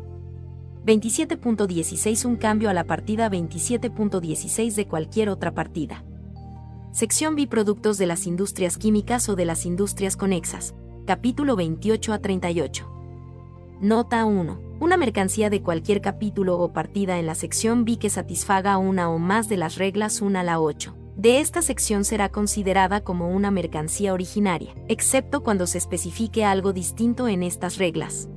27.16 0.86 2.24
un 2.24 2.36
cambio 2.36 2.70
a 2.70 2.74
la 2.74 2.84
partida 2.84 3.28
27.16 3.30 4.74
de 4.74 4.86
cualquier 4.86 5.28
otra 5.28 5.52
partida. 5.52 6.05
Sección 6.92 7.34
Biproductos 7.36 7.98
de 7.98 8.06
las 8.06 8.26
industrias 8.26 8.78
químicas 8.78 9.28
o 9.28 9.36
de 9.36 9.44
las 9.44 9.66
industrias 9.66 10.16
conexas. 10.16 10.74
Capítulo 11.06 11.55
28 11.55 12.14
a 12.14 12.18
38. 12.18 12.90
Nota 13.80 14.24
1 14.24 14.68
una 14.80 14.96
mercancía 14.96 15.50
de 15.50 15.62
cualquier 15.62 16.00
capítulo 16.00 16.59
o 16.59 16.72
partida 16.72 17.18
en 17.18 17.26
la 17.26 17.34
sección 17.34 17.84
B 17.84 17.98
que 17.98 18.10
satisfaga 18.10 18.78
una 18.78 19.10
o 19.10 19.18
más 19.18 19.48
de 19.48 19.56
las 19.56 19.76
reglas 19.76 20.20
1 20.20 20.38
a 20.38 20.42
la 20.42 20.60
8. 20.60 20.94
De 21.16 21.40
esta 21.40 21.62
sección 21.62 22.05
será 22.05 22.28
considerada 22.28 23.00
como 23.00 23.28
una 23.28 23.50
mercancía 23.50 24.12
originaria, 24.12 24.72
excepto 24.86 25.42
cuando 25.42 25.66
se 25.66 25.78
especifique 25.78 26.44
algo 26.44 26.72
distinto 26.72 27.26
en 27.26 27.42
estas 27.42 27.76
reglas. 27.76 28.28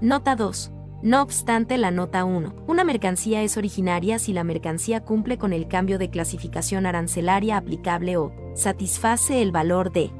Nota 0.00 0.34
2. 0.34 0.72
No 1.02 1.22
obstante 1.22 1.76
la 1.76 1.90
nota 1.90 2.24
1, 2.24 2.64
una 2.66 2.84
mercancía 2.84 3.42
es 3.42 3.56
originaria 3.56 4.18
si 4.18 4.32
la 4.32 4.44
mercancía 4.44 5.00
cumple 5.00 5.38
con 5.38 5.52
el 5.52 5.66
cambio 5.66 5.98
de 5.98 6.10
clasificación 6.10 6.84
arancelaria 6.86 7.56
aplicable 7.56 8.16
o 8.18 8.32
satisface 8.54 9.40
el 9.40 9.50
valor 9.50 9.92
de 9.92 10.10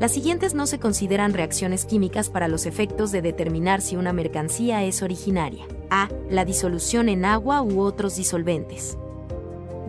Las 0.00 0.12
siguientes 0.12 0.54
no 0.54 0.66
se 0.66 0.80
consideran 0.80 1.32
reacciones 1.32 1.84
químicas 1.84 2.30
para 2.30 2.48
los 2.48 2.66
efectos 2.66 3.12
de 3.12 3.22
determinar 3.22 3.80
si 3.80 3.96
una 3.96 4.12
mercancía 4.12 4.82
es 4.82 5.02
originaria. 5.02 5.64
A. 5.90 6.08
La 6.30 6.44
disolución 6.44 7.08
en 7.08 7.24
agua 7.24 7.62
u 7.62 7.80
otros 7.80 8.16
disolventes. 8.16 8.96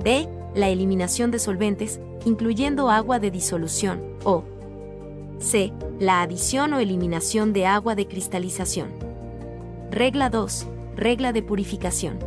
B 0.04 0.28
la 0.56 0.70
eliminación 0.70 1.32
de 1.32 1.40
solventes, 1.40 2.00
incluyendo 2.26 2.90
agua 2.90 3.20
de 3.20 3.32
disolución, 3.32 4.02
o 4.24 4.44
C. 5.40 5.74
La 6.00 6.22
adición 6.22 6.74
o 6.74 6.80
eliminación 6.80 7.54
de 7.54 7.66
agua 7.66 7.96
de 7.96 8.08
cristalización. 8.08 8.90
Regla 9.92 10.30
2. 10.30 10.68
Regla 10.96 11.34
de 11.34 11.44
purificación. 11.44 12.20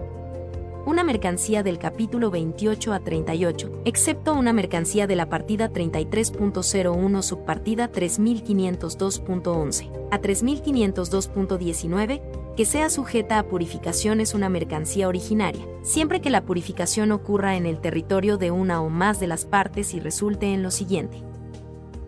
Una 0.86 1.03
mercancía 1.03 1.62
del 1.65 1.78
capítulo 1.78 2.31
28 2.31 2.93
a 2.93 3.01
38, 3.01 3.82
excepto 3.85 4.35
una 4.35 4.53
mercancía 4.53 5.09
de 5.09 5.16
la 5.16 5.28
partida 5.28 5.73
33.01 5.73 7.23
subpartida 7.23 7.90
3502.11 7.90 9.90
a 10.12 10.20
3502.19, 10.20 12.20
que 12.56 12.64
sea 12.64 12.88
sujeta 12.88 13.38
a 13.38 13.42
purificación 13.42 14.18
es 14.20 14.32
una 14.32 14.48
mercancía 14.48 15.08
originaria, 15.08 15.62
siempre 15.82 16.22
que 16.22 16.30
la 16.30 16.42
purificación 16.42 17.12
ocurra 17.12 17.56
en 17.56 17.66
el 17.66 17.80
territorio 17.80 18.38
de 18.38 18.50
una 18.50 18.80
o 18.80 18.88
más 18.88 19.20
de 19.20 19.26
las 19.26 19.44
partes 19.44 19.92
y 19.92 20.00
resulte 20.00 20.54
en 20.54 20.62
lo 20.62 20.70
siguiente. 20.70 21.22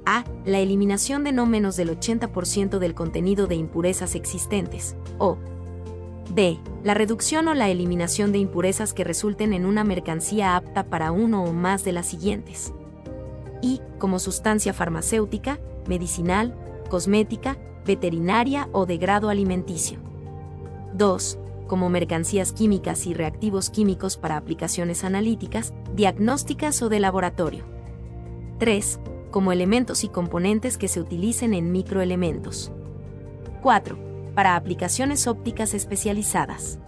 A. 0.07 0.25
La 0.47 0.59
eliminación 0.59 1.23
de 1.23 1.33
no 1.33 1.45
menos 1.45 1.77
del 1.77 1.91
80% 1.91 2.79
del 2.79 2.95
contenido 2.95 3.47
de 3.47 3.57
impurezas 3.57 4.15
existentes. 4.15 4.97
O. 5.19 5.37
B. 6.35 6.59
La 6.83 6.95
reducción 6.95 7.47
o 7.49 7.55
la 7.55 7.69
eliminación 7.69 8.33
de 8.33 8.39
impurezas 8.39 8.95
que 8.95 9.05
resulten 9.05 9.53
en 9.53 9.67
una 9.67 9.85
mercancía 9.85 10.57
apta 10.57 10.85
para 10.85 11.13
uno 11.13 11.45
o 11.45 11.53
más 11.53 11.85
de 11.85 11.93
las 11.93 12.07
siguientes. 12.07 12.73
Y, 13.61 13.83
como 13.99 14.19
sustancia 14.19 14.73
farmacéutica, 14.73 15.59
medicinal, 15.87 16.55
cosmética, 16.89 17.59
veterinaria 17.85 18.71
o 18.73 18.87
de 18.87 18.97
grado 18.97 19.29
alimenticio. 19.29 20.08
2. 20.99 21.39
Como 21.69 21.89
mercancías 21.91 22.53
químicas 22.53 23.07
y 23.07 23.15
reactivos 23.15 23.71
químicos 23.71 24.17
para 24.17 24.37
aplicaciones 24.37 25.05
analíticas, 25.05 25.73
diagnósticas 25.95 26.83
o 26.83 26.89
de 26.89 26.99
laboratorio. 26.99 27.65
3. 28.59 28.99
Como 29.31 29.53
elementos 29.53 30.03
y 30.03 30.09
componentes 30.09 30.77
que 30.77 30.89
se 30.89 31.01
utilicen 31.01 31.55
en 31.55 31.71
microelementos. 31.71 32.73
4. 33.63 33.97
Para 34.35 34.57
aplicaciones 34.57 35.29
ópticas 35.29 35.73
especializadas. 35.73 36.81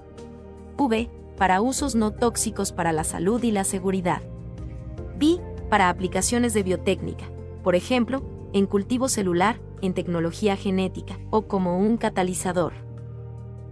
V. 0.76 1.08
Para 1.36 1.60
usos 1.60 1.94
no 1.94 2.10
tóxicos 2.10 2.72
para 2.72 2.92
la 2.92 3.04
salud 3.04 3.40
y 3.44 3.52
la 3.52 3.62
seguridad. 3.62 4.22
B. 5.20 5.38
Para 5.68 5.88
aplicaciones 5.88 6.52
de 6.52 6.64
biotécnica, 6.64 7.26
por 7.62 7.76
ejemplo, 7.76 8.24
en 8.52 8.66
cultivo 8.66 9.08
celular, 9.08 9.60
en 9.82 9.94
tecnología 9.94 10.56
genética 10.56 11.20
o 11.30 11.42
como 11.42 11.78
un 11.78 11.96
catalizador. 11.96 12.89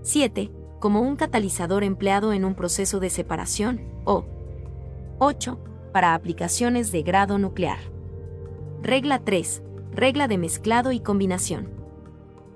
7. 0.03 0.51
Como 0.81 1.01
un 1.01 1.17
catalizador 1.17 1.85
empleado 1.85 2.33
en 2.33 2.45
un 2.45 2.55
proceso 2.55 3.01
de 3.01 3.11
separación, 3.11 3.81
o 4.05 4.27
8. 5.19 5.59
Para 5.93 6.15
aplicaciones 6.15 6.93
de 6.93 7.03
grado 7.03 7.39
nuclear. 7.39 7.79
Regla 8.83 9.25
3. 9.25 9.63
Regla 9.93 10.29
de 10.29 10.39
mezclado 10.39 10.93
y 10.93 11.01
combinación. 11.01 11.71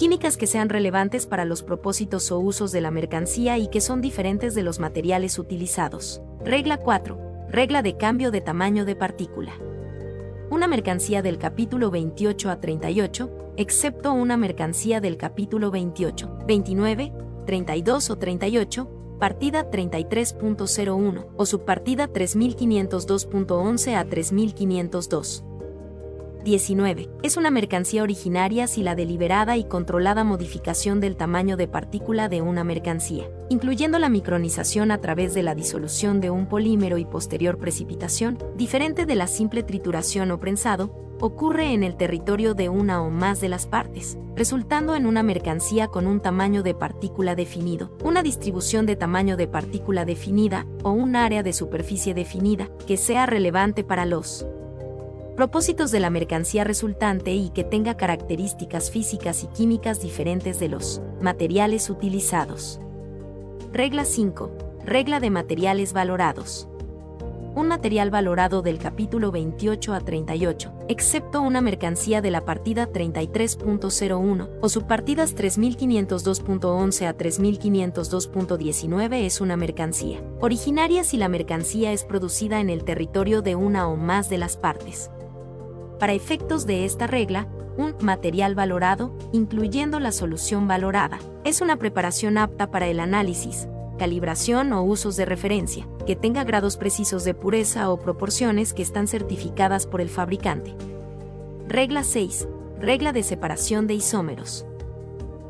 químicas 0.00 0.38
que 0.38 0.46
sean 0.46 0.70
relevantes 0.70 1.26
para 1.26 1.44
los 1.44 1.62
propósitos 1.62 2.32
o 2.32 2.38
usos 2.38 2.72
de 2.72 2.80
la 2.80 2.90
mercancía 2.90 3.58
y 3.58 3.68
que 3.68 3.82
son 3.82 4.00
diferentes 4.00 4.54
de 4.54 4.62
los 4.62 4.80
materiales 4.80 5.38
utilizados. 5.38 6.22
Regla 6.42 6.78
4. 6.78 7.18
Regla 7.50 7.82
de 7.82 7.98
cambio 7.98 8.30
de 8.30 8.40
tamaño 8.40 8.86
de 8.86 8.96
partícula. 8.96 9.52
una 10.48 10.68
mercancía 10.68 11.20
del 11.20 11.36
capítulo 11.36 11.90
28 11.90 12.48
a 12.48 12.60
38, 12.60 13.52
excepto 13.58 14.14
una 14.14 14.38
mercancía 14.38 15.02
del 15.02 15.18
capítulo 15.18 15.70
28, 15.70 16.38
29, 16.46 17.12
32 17.44 18.08
o 18.10 18.16
38, 18.16 19.16
partida 19.20 19.70
33.01 19.70 21.26
o 21.36 21.44
subpartida 21.44 22.08
3502.11 22.08 23.96
a 23.96 24.04
3502. 24.06 25.44
19. 26.42 27.10
Es 27.22 27.36
una 27.36 27.50
mercancía 27.50 28.02
originaria 28.02 28.66
si 28.66 28.82
la 28.82 28.94
deliberada 28.94 29.56
y 29.56 29.64
controlada 29.64 30.24
modificación 30.24 31.00
del 31.00 31.16
tamaño 31.16 31.56
de 31.56 31.68
partícula 31.68 32.28
de 32.28 32.42
una 32.42 32.64
mercancía, 32.64 33.30
incluyendo 33.48 33.98
la 33.98 34.08
micronización 34.08 34.90
a 34.90 34.98
través 34.98 35.34
de 35.34 35.42
la 35.42 35.54
disolución 35.54 36.20
de 36.20 36.30
un 36.30 36.46
polímero 36.46 36.98
y 36.98 37.04
posterior 37.04 37.58
precipitación, 37.58 38.38
diferente 38.56 39.06
de 39.06 39.14
la 39.14 39.26
simple 39.26 39.62
trituración 39.62 40.30
o 40.30 40.40
prensado, 40.40 41.10
ocurre 41.20 41.72
en 41.74 41.82
el 41.82 41.96
territorio 41.96 42.54
de 42.54 42.68
una 42.68 43.02
o 43.02 43.10
más 43.10 43.40
de 43.40 43.48
las 43.48 43.66
partes, 43.66 44.18
resultando 44.34 44.96
en 44.96 45.06
una 45.06 45.22
mercancía 45.22 45.88
con 45.88 46.06
un 46.06 46.20
tamaño 46.20 46.62
de 46.62 46.74
partícula 46.74 47.34
definido, 47.34 47.96
una 48.02 48.22
distribución 48.22 48.86
de 48.86 48.96
tamaño 48.96 49.36
de 49.36 49.46
partícula 49.46 50.04
definida 50.04 50.66
o 50.82 50.92
un 50.92 51.16
área 51.16 51.42
de 51.42 51.52
superficie 51.52 52.14
definida 52.14 52.68
que 52.86 52.96
sea 52.96 53.26
relevante 53.26 53.84
para 53.84 54.06
los 54.06 54.46
propósitos 55.40 55.90
de 55.90 56.00
la 56.00 56.10
mercancía 56.10 56.64
resultante 56.64 57.32
y 57.32 57.48
que 57.48 57.64
tenga 57.64 57.96
características 57.96 58.90
físicas 58.90 59.42
y 59.42 59.46
químicas 59.46 60.02
diferentes 60.02 60.60
de 60.60 60.68
los 60.68 61.00
materiales 61.22 61.88
utilizados. 61.88 62.78
Regla 63.72 64.04
5. 64.04 64.50
Regla 64.84 65.18
de 65.18 65.30
materiales 65.30 65.94
valorados. 65.94 66.68
Un 67.54 67.68
material 67.68 68.10
valorado 68.10 68.60
del 68.60 68.78
capítulo 68.78 69.32
28 69.32 69.94
a 69.94 70.00
38, 70.00 70.74
excepto 70.88 71.40
una 71.40 71.62
mercancía 71.62 72.20
de 72.20 72.30
la 72.30 72.44
partida 72.44 72.92
33.01 72.92 74.50
o 74.60 74.68
subpartidas 74.68 75.34
3502.11 75.34 77.06
a 77.06 77.16
3502.19 77.16 79.24
es 79.24 79.40
una 79.40 79.56
mercancía, 79.56 80.22
originaria 80.38 81.02
si 81.02 81.16
la 81.16 81.28
mercancía 81.28 81.92
es 81.92 82.04
producida 82.04 82.60
en 82.60 82.68
el 82.68 82.84
territorio 82.84 83.40
de 83.40 83.56
una 83.56 83.88
o 83.88 83.96
más 83.96 84.28
de 84.28 84.36
las 84.36 84.58
partes 84.58 85.10
para 86.00 86.14
efectos 86.14 86.66
de 86.66 86.86
esta 86.86 87.06
regla, 87.06 87.46
un 87.76 87.94
material 88.00 88.54
valorado, 88.54 89.16
incluyendo 89.32 90.00
la 90.00 90.10
solución 90.10 90.66
valorada, 90.66 91.18
es 91.44 91.60
una 91.60 91.76
preparación 91.76 92.38
apta 92.38 92.70
para 92.70 92.88
el 92.88 92.98
análisis, 92.98 93.68
calibración 93.98 94.72
o 94.72 94.82
usos 94.82 95.16
de 95.16 95.26
referencia, 95.26 95.86
que 96.06 96.16
tenga 96.16 96.42
grados 96.42 96.78
precisos 96.78 97.22
de 97.24 97.34
pureza 97.34 97.90
o 97.90 98.00
proporciones 98.00 98.72
que 98.72 98.82
están 98.82 99.06
certificadas 99.06 99.86
por 99.86 100.00
el 100.00 100.08
fabricante. 100.08 100.74
Regla 101.68 102.02
6. 102.02 102.48
Regla 102.80 103.12
de 103.12 103.22
separación 103.22 103.86
de 103.86 103.94
isómeros 103.94 104.64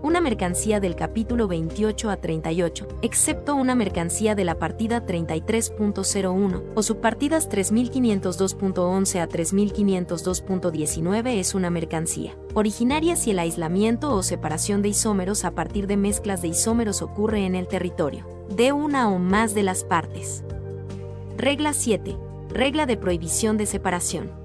una 0.02 0.20
mercancía 0.20 0.80
del 0.80 0.96
capítulo 0.96 1.46
28 1.48 2.10
a 2.10 2.16
38, 2.16 2.88
excepto 3.02 3.54
una 3.54 3.74
mercancía 3.74 4.34
de 4.34 4.44
la 4.44 4.58
partida 4.58 5.04
33.01 5.04 6.62
o 6.74 6.82
subpartidas 6.82 7.50
3502.11 7.50 9.20
a 9.20 9.28
3502.19 9.28 11.38
es 11.38 11.54
una 11.54 11.70
mercancía, 11.70 12.36
originaria 12.54 13.16
si 13.16 13.32
el 13.32 13.38
aislamiento 13.38 14.14
o 14.14 14.22
separación 14.22 14.80
de 14.82 14.88
isómeros 14.88 15.44
a 15.44 15.50
partir 15.52 15.86
de 15.86 15.96
mezclas 15.96 16.42
de 16.42 16.48
isómeros 16.48 17.02
ocurre 17.02 17.44
en 17.44 17.54
el 17.54 17.68
territorio 17.68 18.26
de 18.56 18.72
una 18.72 19.10
o 19.10 19.18
más 19.18 19.54
de 19.54 19.62
las 19.62 19.84
partes. 19.84 20.42
Regla 21.36 21.72
7. 21.72 22.16
Regla 22.50 22.86
de 22.86 22.96
prohibición 22.96 23.56
de 23.56 23.66
separación 23.66 24.39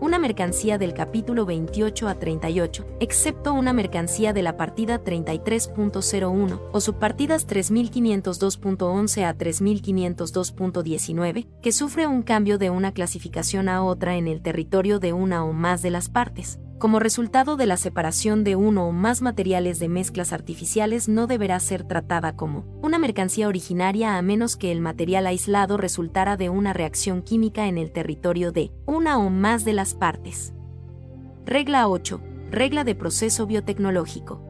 una 0.00 0.18
mercancía 0.18 0.78
del 0.78 0.94
capítulo 0.94 1.44
28 1.46 2.08
a 2.08 2.14
38, 2.14 2.86
excepto 3.00 3.52
una 3.52 3.72
mercancía 3.72 4.32
de 4.32 4.42
la 4.42 4.56
partida 4.56 5.02
33.01 5.02 6.60
o 6.72 6.80
subpartidas 6.80 7.48
3502.11 7.48 9.24
a 9.24 9.36
3502.19, 9.36 11.46
que 11.62 11.72
sufre 11.72 12.06
un 12.06 12.22
cambio 12.22 12.58
de 12.58 12.70
una 12.70 12.92
clasificación 12.92 13.68
a 13.68 13.82
otra 13.82 14.16
en 14.16 14.28
el 14.28 14.40
territorio 14.40 14.98
de 14.98 15.12
una 15.12 15.44
o 15.44 15.52
más 15.52 15.82
de 15.82 15.90
las 15.90 16.08
partes. 16.08 16.58
Como 16.78 17.00
resultado 17.00 17.56
de 17.56 17.66
la 17.66 17.76
separación 17.76 18.44
de 18.44 18.54
uno 18.54 18.86
o 18.86 18.92
más 18.92 19.20
materiales 19.20 19.80
de 19.80 19.88
mezclas 19.88 20.32
artificiales 20.32 21.08
no 21.08 21.26
deberá 21.26 21.58
ser 21.58 21.82
tratada 21.82 22.36
como 22.36 22.64
una 22.82 23.00
mercancía 23.00 23.48
originaria 23.48 24.16
a 24.16 24.22
menos 24.22 24.56
que 24.56 24.70
el 24.70 24.80
material 24.80 25.26
aislado 25.26 25.76
resultara 25.76 26.36
de 26.36 26.50
una 26.50 26.72
reacción 26.72 27.22
química 27.22 27.66
en 27.66 27.78
el 27.78 27.90
territorio 27.90 28.52
de 28.52 28.70
una 28.86 29.18
o 29.18 29.28
más 29.28 29.64
de 29.64 29.72
las 29.72 29.94
partes. 29.94 30.52
Regla 31.44 31.88
8. 31.88 32.20
Regla 32.52 32.84
de 32.84 32.94
proceso 32.94 33.46
biotecnológico 33.46 34.48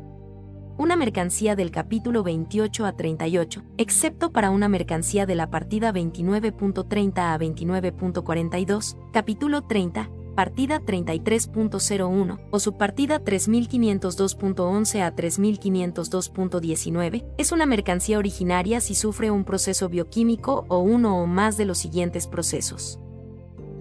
una 0.78 0.94
mercancía 0.94 1.56
del 1.56 1.72
capítulo 1.72 2.22
28 2.22 2.86
a 2.86 2.92
38, 2.92 3.64
excepto 3.78 4.30
para 4.30 4.50
una 4.50 4.68
mercancía 4.68 5.26
de 5.26 5.34
la 5.34 5.50
partida 5.50 5.92
29.30 5.92 7.18
a 7.18 7.36
29.42, 7.36 8.96
capítulo 9.12 9.62
30, 9.62 10.08
partida 10.38 10.80
33.01 10.80 12.38
o 12.52 12.60
subpartida 12.60 13.24
3502.11 13.24 15.02
a 15.02 15.16
3502.19, 15.16 17.24
es 17.38 17.50
una 17.50 17.66
mercancía 17.66 18.18
originaria 18.18 18.80
si 18.80 18.94
sufre 18.94 19.32
un 19.32 19.42
proceso 19.42 19.88
bioquímico 19.88 20.64
o 20.68 20.78
uno 20.78 21.20
o 21.20 21.26
más 21.26 21.56
de 21.56 21.64
los 21.64 21.78
siguientes 21.78 22.28
procesos. 22.28 23.00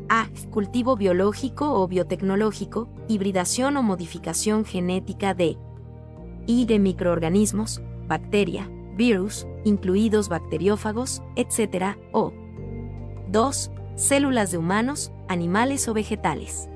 A. 0.09 0.29
Cultivo 0.49 0.95
biológico 0.95 1.79
o 1.79 1.87
biotecnológico, 1.87 2.89
hibridación 3.07 3.77
o 3.77 3.83
modificación 3.83 4.65
genética 4.65 5.35
de 5.35 5.59
y 6.47 6.65
de 6.65 6.79
microorganismos, 6.79 7.83
bacteria, 8.07 8.67
virus, 8.95 9.45
incluidos 9.63 10.27
bacteriófagos, 10.27 11.21
etc. 11.35 11.97
o 12.13 12.33
2 13.29 13.71
células 13.97 14.51
de 14.51 14.59
humanos, 14.59 15.11
animales 15.27 15.87
o 15.87 15.93
vegetales. 15.93 16.69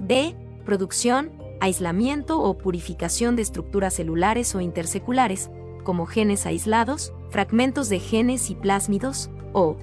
D. 0.00 0.34
Producción, 0.64 1.30
aislamiento 1.60 2.40
o 2.40 2.56
purificación 2.56 3.36
de 3.36 3.42
estructuras 3.42 3.94
celulares 3.94 4.54
o 4.54 4.60
interseculares, 4.60 5.50
como 5.84 6.06
genes 6.06 6.46
aislados, 6.46 7.12
fragmentos 7.28 7.90
de 7.90 8.00
genes 8.00 8.50
y 8.50 8.54
plásmidos, 8.54 9.30
o 9.52 9.76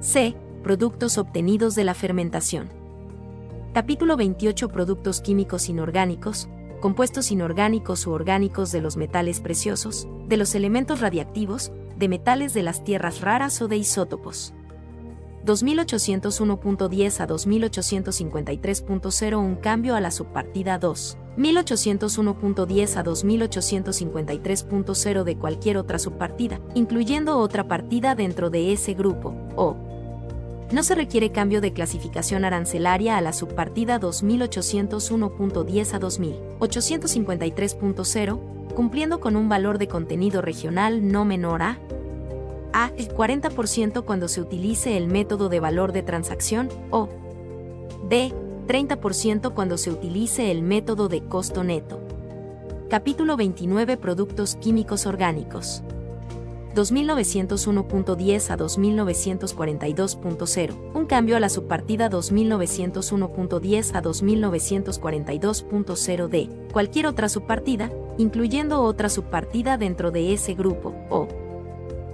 C. 0.00 0.34
Productos 0.64 1.18
obtenidos 1.18 1.74
de 1.74 1.84
la 1.84 1.94
fermentación. 1.94 2.68
Capítulo 3.72 4.16
28 4.16 4.68
Productos 4.68 5.20
químicos 5.20 5.68
inorgánicos, 5.68 6.48
compuestos 6.80 7.30
inorgánicos 7.30 8.06
u 8.06 8.10
orgánicos 8.10 8.72
de 8.72 8.80
los 8.80 8.96
metales 8.96 9.40
preciosos, 9.40 10.08
de 10.26 10.36
los 10.36 10.56
elementos 10.56 11.00
radiactivos, 11.00 11.70
de 11.96 12.08
metales 12.08 12.54
de 12.54 12.64
las 12.64 12.82
tierras 12.82 13.20
raras 13.20 13.62
o 13.62 13.68
de 13.68 13.76
isótopos. 13.76 14.52
2801.10 15.44 17.20
a 17.20 17.26
2853.0 17.26 19.38
un 19.38 19.56
cambio 19.56 19.96
a 19.96 20.00
la 20.00 20.10
subpartida 20.10 20.78
2. 20.78 21.18
1801.10 21.36 22.96
a 22.96 23.04
2853.0 23.04 25.24
de 25.24 25.36
cualquier 25.36 25.76
otra 25.78 25.98
subpartida, 25.98 26.60
incluyendo 26.74 27.38
otra 27.38 27.66
partida 27.68 28.14
dentro 28.14 28.48
de 28.50 28.72
ese 28.72 28.94
grupo, 28.94 29.34
o 29.56 29.76
no 30.72 30.82
se 30.84 30.94
requiere 30.94 31.32
cambio 31.32 31.60
de 31.60 31.72
clasificación 31.72 32.44
arancelaria 32.44 33.16
a 33.16 33.20
la 33.20 33.32
subpartida 33.32 33.98
2801.10 33.98 35.94
a 35.94 36.00
2853.0, 36.00 38.74
cumpliendo 38.74 39.18
con 39.18 39.34
un 39.34 39.48
valor 39.48 39.78
de 39.78 39.88
contenido 39.88 40.42
regional 40.42 41.08
no 41.08 41.24
menor 41.24 41.62
a 41.62 41.80
a. 42.72 42.90
El 42.96 43.08
40% 43.08 44.04
cuando 44.04 44.28
se 44.28 44.40
utilice 44.40 44.96
el 44.96 45.06
método 45.06 45.48
de 45.48 45.60
valor 45.60 45.92
de 45.92 46.02
transacción 46.02 46.68
o 46.90 47.08
B. 48.04 48.32
30% 48.66 49.52
cuando 49.52 49.78
se 49.78 49.90
utilice 49.90 50.52
el 50.52 50.62
método 50.62 51.08
de 51.08 51.24
costo 51.24 51.64
neto. 51.64 52.00
Capítulo 52.88 53.36
29 53.36 53.96
Productos 53.96 54.54
químicos 54.56 55.06
orgánicos. 55.06 55.82
2901.10 56.74 58.50
a 58.50 58.56
2942.0. 58.56 60.74
Un 60.94 61.06
cambio 61.06 61.36
a 61.36 61.40
la 61.40 61.48
subpartida 61.48 62.08
2901.10 62.08 63.96
a 63.96 64.02
2942.0 64.02 66.28
de 66.28 66.48
cualquier 66.72 67.06
otra 67.06 67.28
subpartida, 67.28 67.90
incluyendo 68.18 68.82
otra 68.82 69.08
subpartida 69.08 69.78
dentro 69.78 70.12
de 70.12 70.32
ese 70.32 70.54
grupo, 70.54 70.94
o 71.10 71.26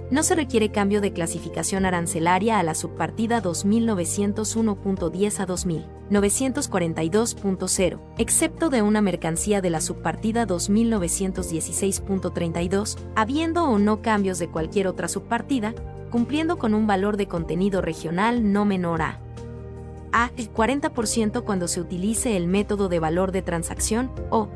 no 0.09 0.23
se 0.23 0.35
requiere 0.35 0.71
cambio 0.71 1.01
de 1.01 1.11
clasificación 1.11 1.85
arancelaria 1.85 2.59
a 2.59 2.63
la 2.63 2.75
subpartida 2.75 3.43
2901.10 3.43 5.39
a 5.39 5.47
2942.0, 5.47 7.99
excepto 8.17 8.69
de 8.69 8.81
una 8.81 9.01
mercancía 9.01 9.59
de 9.59 9.69
la 9.69 9.81
subpartida 9.81 10.47
2916.32, 10.47 12.97
habiendo 13.15 13.65
o 13.65 13.77
no 13.79 14.01
cambios 14.01 14.39
de 14.39 14.47
cualquier 14.47 14.87
otra 14.87 15.09
subpartida, 15.09 15.75
cumpliendo 16.09 16.57
con 16.57 16.73
un 16.73 16.87
valor 16.87 17.17
de 17.17 17.27
contenido 17.27 17.81
regional 17.81 18.53
no 18.53 18.63
menor 18.63 19.01
a 19.01 19.19
A. 20.13 20.31
El 20.37 20.53
40% 20.53 21.43
cuando 21.43 21.67
se 21.67 21.81
utilice 21.81 22.37
el 22.37 22.47
método 22.47 22.87
de 22.87 22.99
valor 22.99 23.33
de 23.33 23.41
transacción 23.41 24.09
o 24.29 24.47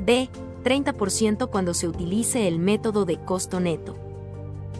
B. 0.00 0.30
30% 0.64 1.50
cuando 1.50 1.74
se 1.74 1.86
utilice 1.86 2.48
el 2.48 2.58
método 2.58 3.04
de 3.04 3.18
costo 3.18 3.60
neto. 3.60 4.03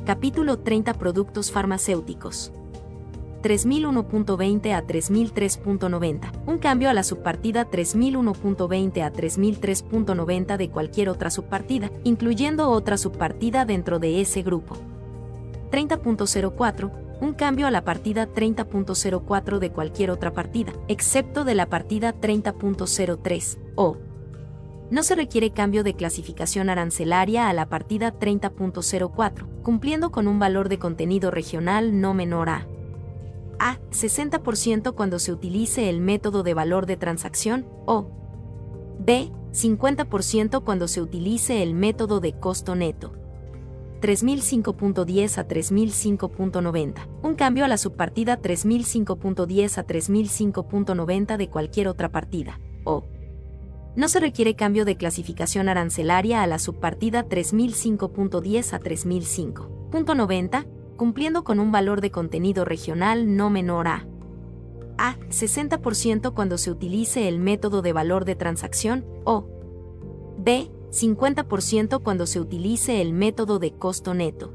Capítulo 0.05 0.59
30 0.59 0.93
Productos 0.95 1.51
farmacéuticos. 1.51 2.53
3001.20 3.43 4.75
a 4.75 4.87
3003.90. 4.87 6.43
Un 6.47 6.59
cambio 6.59 6.91
a 6.91 6.93
la 6.93 7.03
subpartida 7.03 7.71
3001.20 7.71 9.03
a 9.03 9.11
3003.90 9.11 10.59
de 10.59 10.69
cualquier 10.69 11.09
otra 11.09 11.31
subpartida, 11.31 11.91
incluyendo 12.05 12.69
otra 12.69 12.99
subpartida 12.99 13.65
dentro 13.65 13.99
de 13.99 14.21
ese 14.21 14.43
grupo. 14.43 14.77
30.04. 15.71 16.91
Un 17.23 17.33
cambio 17.33 17.67
a 17.67 17.71
la 17.71 17.83
partida 17.85 18.29
30.04 18.29 19.59
de 19.59 19.71
cualquier 19.71 20.11
otra 20.11 20.35
partida, 20.35 20.75
excepto 20.89 21.45
de 21.45 21.55
la 21.55 21.71
partida 21.71 22.15
30.03, 22.15 23.59
o 23.77 23.97
no 24.95 25.03
se 25.03 25.17
requiere 25.17 25.51
cambio 25.51 25.83
de 25.83 25.95
clasificación 25.95 26.71
arancelaria 26.71 27.49
a 27.49 27.53
la 27.53 27.69
partida 27.69 28.19
30.04, 28.19 29.63
cumpliendo 29.63 30.11
con 30.11 30.29
un 30.29 30.39
valor 30.39 30.69
de 30.69 30.79
contenido 30.79 31.31
regional 31.31 32.01
no 32.01 32.15
menor 32.15 32.49
a 32.49 32.67
a. 33.59 33.79
60% 33.91 34.95
cuando 34.95 35.19
se 35.19 35.33
utilice 35.33 35.89
el 35.89 36.01
método 36.01 36.43
de 36.43 36.55
valor 36.55 36.87
de 36.87 36.97
transacción 36.97 37.67
o 37.87 38.09
B. 38.99 39.31
50% 39.53 40.65
cuando 40.65 40.89
se 40.89 41.01
utilice 41.01 41.63
el 41.63 41.75
método 41.75 42.21
de 42.21 42.33
costo 42.33 42.75
neto. 42.75 43.13
3005.10 44.01 45.39
a 45.39 45.49
3005.90. 45.49 47.07
Un 47.23 47.35
cambio 47.35 47.65
a 47.65 47.69
la 47.69 47.79
subpartida 47.79 48.41
3005.10 48.41 49.79
a 49.79 49.87
3005.90 49.87 51.37
de 51.37 51.49
cualquier 51.49 51.89
otra 51.89 52.11
partida. 52.11 52.61
O. 52.85 53.05
No 53.97 54.09
se 54.09 54.21
requiere 54.21 54.57
cambio 54.57 54.85
de 54.85 54.97
clasificación 54.97 55.69
arancelaria 55.69 56.43
a 56.43 56.47
la 56.47 56.59
subpartida 56.59 57.29
3005.10 57.29 58.73
a 58.73 58.81
3005.90 58.81 60.67
cumpliendo 60.97 61.45
con 61.45 61.61
un 61.61 61.73
valor 61.73 62.01
de 62.01 62.11
contenido 62.11 62.65
regional 62.65 63.37
no 63.37 63.51
menor 63.51 63.89
a 63.89 64.07
a 64.97 65.17
60% 65.29 66.35
cuando 66.35 66.59
se 66.59 66.71
utilice 66.71 67.29
el 67.29 67.39
método 67.39 67.83
de 67.83 67.93
valor 67.93 68.25
de 68.25 68.37
transacción 68.37 69.05
o 69.25 69.49
b 70.39 70.71
50% 70.91 72.03
cuando 72.03 72.27
se 72.27 72.41
utilice 72.41 73.01
el 73.01 73.13
método 73.13 73.59
de 73.59 73.73
costo 73.73 74.15
neto. 74.15 74.55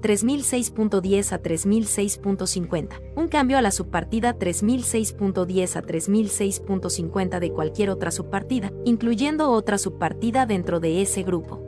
3006.10 0.00 1.32
a 1.32 1.42
3006.50. 1.42 3.00
Un 3.16 3.28
cambio 3.28 3.58
a 3.58 3.62
la 3.62 3.70
subpartida 3.70 4.38
3006.10 4.38 5.76
a 5.76 5.82
3006.50 5.82 7.38
de 7.40 7.52
cualquier 7.52 7.90
otra 7.90 8.10
subpartida, 8.10 8.72
incluyendo 8.84 9.50
otra 9.50 9.78
subpartida 9.78 10.46
dentro 10.46 10.80
de 10.80 11.02
ese 11.02 11.22
grupo. 11.22 11.62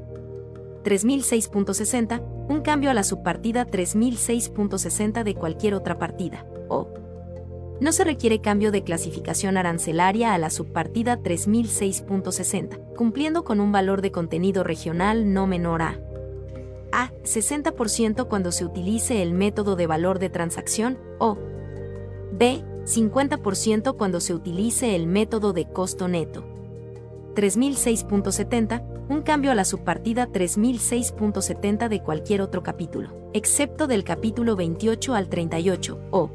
3006.60, 0.84 2.48
un 2.48 2.60
cambio 2.60 2.90
a 2.90 2.94
la 2.94 3.02
subpartida 3.02 3.66
3006.60 3.66 5.22
de 5.24 5.34
cualquier 5.34 5.74
otra 5.74 5.98
partida, 5.98 6.46
o 6.68 6.88
no 7.80 7.92
se 7.92 8.04
requiere 8.04 8.40
cambio 8.40 8.72
de 8.72 8.82
clasificación 8.82 9.56
arancelaria 9.56 10.34
a 10.34 10.38
la 10.38 10.50
subpartida 10.50 11.18
3006.60, 11.20 12.94
cumpliendo 12.96 13.44
con 13.44 13.60
un 13.60 13.70
valor 13.70 14.02
de 14.02 14.10
contenido 14.10 14.64
regional 14.64 15.32
no 15.32 15.46
menor 15.46 15.82
a 15.82 16.00
a 16.92 17.10
60% 17.24 18.28
cuando 18.28 18.52
se 18.52 18.64
utilice 18.64 19.22
el 19.22 19.32
método 19.32 19.76
de 19.76 19.86
valor 19.86 20.18
de 20.18 20.30
transacción 20.30 20.98
o 21.18 21.36
b 22.32 22.64
50% 22.84 23.96
cuando 23.96 24.20
se 24.20 24.34
utilice 24.34 24.96
el 24.96 25.06
método 25.06 25.52
de 25.52 25.66
costo 25.66 26.08
neto. 26.08 26.44
3006.70, 27.34 29.06
un 29.08 29.22
cambio 29.22 29.52
a 29.52 29.54
la 29.54 29.64
subpartida 29.64 30.26
3006.70 30.28 31.88
de 31.88 32.02
cualquier 32.02 32.42
otro 32.42 32.62
capítulo, 32.62 33.30
excepto 33.32 33.86
del 33.86 34.04
capítulo 34.04 34.56
28 34.56 35.14
al 35.14 35.28
38, 35.28 36.00
o 36.10 36.30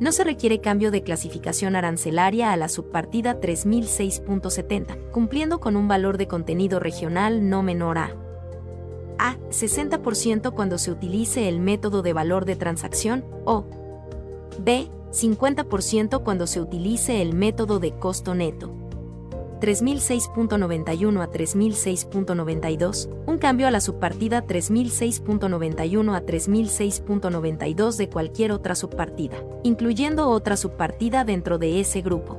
no 0.00 0.12
se 0.12 0.24
requiere 0.24 0.60
cambio 0.60 0.90
de 0.90 1.02
clasificación 1.02 1.76
arancelaria 1.76 2.52
a 2.52 2.56
la 2.56 2.68
subpartida 2.68 3.40
3006.70, 3.40 5.10
cumpliendo 5.10 5.60
con 5.60 5.76
un 5.76 5.88
valor 5.88 6.18
de 6.18 6.28
contenido 6.28 6.78
regional 6.78 7.48
no 7.48 7.62
menor 7.62 7.98
a 7.98 8.23
a 9.18 9.36
60% 9.50 10.52
cuando 10.52 10.78
se 10.78 10.90
utilice 10.90 11.48
el 11.48 11.60
método 11.60 12.02
de 12.02 12.12
valor 12.12 12.44
de 12.44 12.56
transacción 12.56 13.24
o 13.44 13.64
b 14.58 14.88
50% 15.12 16.22
cuando 16.22 16.46
se 16.46 16.60
utilice 16.60 17.22
el 17.22 17.34
método 17.34 17.78
de 17.78 17.92
costo 17.92 18.34
neto. 18.34 18.74
3006.91 19.60 21.22
a 21.22 21.30
3006.92, 21.30 23.08
un 23.26 23.38
cambio 23.38 23.66
a 23.66 23.70
la 23.70 23.80
subpartida 23.80 24.44
3006.91 24.46 26.14
a 26.14 26.26
3006.92 26.26 27.96
de 27.96 28.10
cualquier 28.10 28.52
otra 28.52 28.74
subpartida, 28.74 29.36
incluyendo 29.62 30.28
otra 30.28 30.56
subpartida 30.58 31.24
dentro 31.24 31.56
de 31.56 31.80
ese 31.80 32.02
grupo. 32.02 32.36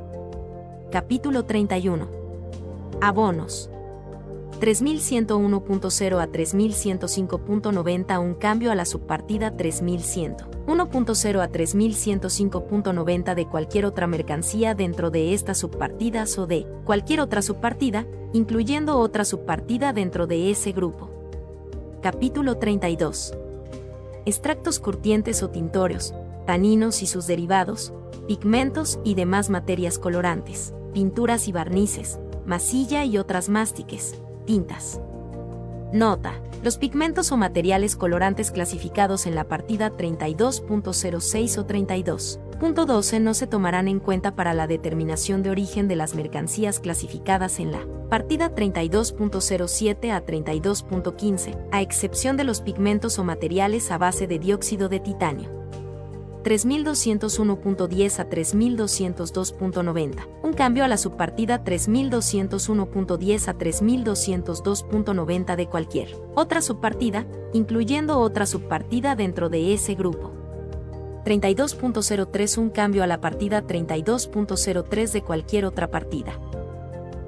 Capítulo 0.92 1.46
31. 1.46 2.08
Abonos. 3.02 3.72
3101.0 4.60 6.22
a 6.22 6.28
3105.90 6.28 8.20
un 8.20 8.36
cambio 8.36 8.72
a 8.72 8.76
la 8.76 8.86
subpartida 8.86 9.56
3100. 9.56 10.38
1.0 10.66 11.42
a 11.42 11.52
3105.90 11.52 13.36
de 13.36 13.48
cualquier 13.48 13.86
otra 13.86 14.08
mercancía 14.08 14.74
dentro 14.74 15.12
de 15.12 15.34
estas 15.34 15.58
subpartidas 15.60 16.38
o 16.38 16.48
de 16.48 16.66
cualquier 16.86 17.22
otra 17.22 17.42
subpartida, 17.42 18.06
incluyendo 18.34 18.98
otra 18.98 19.26
subpartida 19.26 19.94
dentro 19.94 20.26
de 20.26 20.50
ese 20.52 20.72
grupo. 20.72 21.10
Capítulo 22.02 22.58
32. 22.58 23.34
Extractos 24.26 24.80
curtientes 24.80 25.44
o 25.44 25.50
tintorios, 25.50 26.14
taninos 26.46 27.02
y 27.04 27.08
sus 27.08 27.28
derivados, 27.28 27.94
pigmentos 28.28 29.00
y 29.04 29.16
demás 29.16 29.50
materias 29.50 30.00
colorantes, 30.00 30.74
pinturas 30.94 31.48
y 31.48 31.52
barnices, 31.52 32.20
masilla 32.46 33.06
y 33.06 33.18
otras 33.18 33.50
mástiques, 33.50 34.16
tintas. 34.46 35.02
Nota. 35.92 36.34
Los 36.64 36.78
pigmentos 36.78 37.32
o 37.32 37.38
materiales 37.38 37.96
colorantes 37.96 38.52
clasificados 38.52 39.28
en 39.28 39.36
la 39.36 39.44
partida 39.44 39.92
32.06 39.92 41.58
o 41.60 41.68
32.12 41.68 43.22
no 43.22 43.34
se 43.34 43.46
tomarán 43.46 43.88
en 43.88 44.00
cuenta 44.00 44.36
para 44.36 44.54
la 44.54 44.66
determinación 44.66 45.44
de 45.44 45.52
origen 45.52 45.88
de 45.88 45.96
las 45.96 46.16
mercancías 46.16 46.80
clasificadas 46.80 47.60
en 47.60 47.72
la 47.72 47.86
partida 48.10 48.54
32.07 48.54 50.12
a 50.12 50.26
32.15, 50.26 51.68
a 51.72 51.82
excepción 51.82 52.36
de 52.36 52.46
los 52.46 52.62
pigmentos 52.62 53.20
o 53.20 53.24
materiales 53.24 53.92
a 53.92 53.98
base 53.98 54.26
de 54.26 54.40
dióxido 54.40 54.90
de 54.90 55.00
titanio. 55.00 55.50
3201.10 56.46 58.20
a 58.20 58.30
3202.90. 58.30 60.28
Un 60.44 60.54
cambio 60.54 60.86
a 60.86 60.88
la 60.88 60.98
subpartida 60.98 61.64
3201.10 61.64 63.48
a 63.48 63.58
3202.90 63.58 65.56
de 65.56 65.68
cualquier 65.68 66.16
otra 66.36 66.62
subpartida, 66.62 67.26
incluyendo 67.54 68.20
otra 68.20 68.46
subpartida 68.46 69.16
dentro 69.16 69.50
de 69.50 69.74
ese 69.74 69.96
grupo. 69.96 70.34
32.03 71.26 72.58
Un 72.60 72.70
cambio 72.70 73.04
a 73.04 73.08
la 73.08 73.20
partida 73.20 73.64
32.03 73.64 75.12
de 75.12 75.22
cualquier 75.24 75.66
otra 75.66 75.90
partida. 75.90 76.40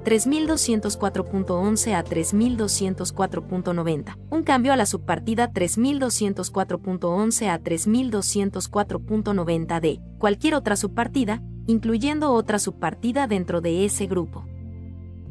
3204.11 0.08 1.94
a 1.94 2.02
3204.90. 2.02 4.16
Un 4.30 4.42
cambio 4.42 4.72
a 4.72 4.76
la 4.76 4.86
subpartida 4.86 5.52
3204.11 5.52 7.50
a 7.50 7.60
3204.90 7.60 9.80
de 9.80 10.00
cualquier 10.18 10.54
otra 10.54 10.76
subpartida, 10.76 11.42
incluyendo 11.66 12.32
otra 12.32 12.58
subpartida 12.58 13.26
dentro 13.26 13.60
de 13.60 13.84
ese 13.84 14.06
grupo. 14.06 14.46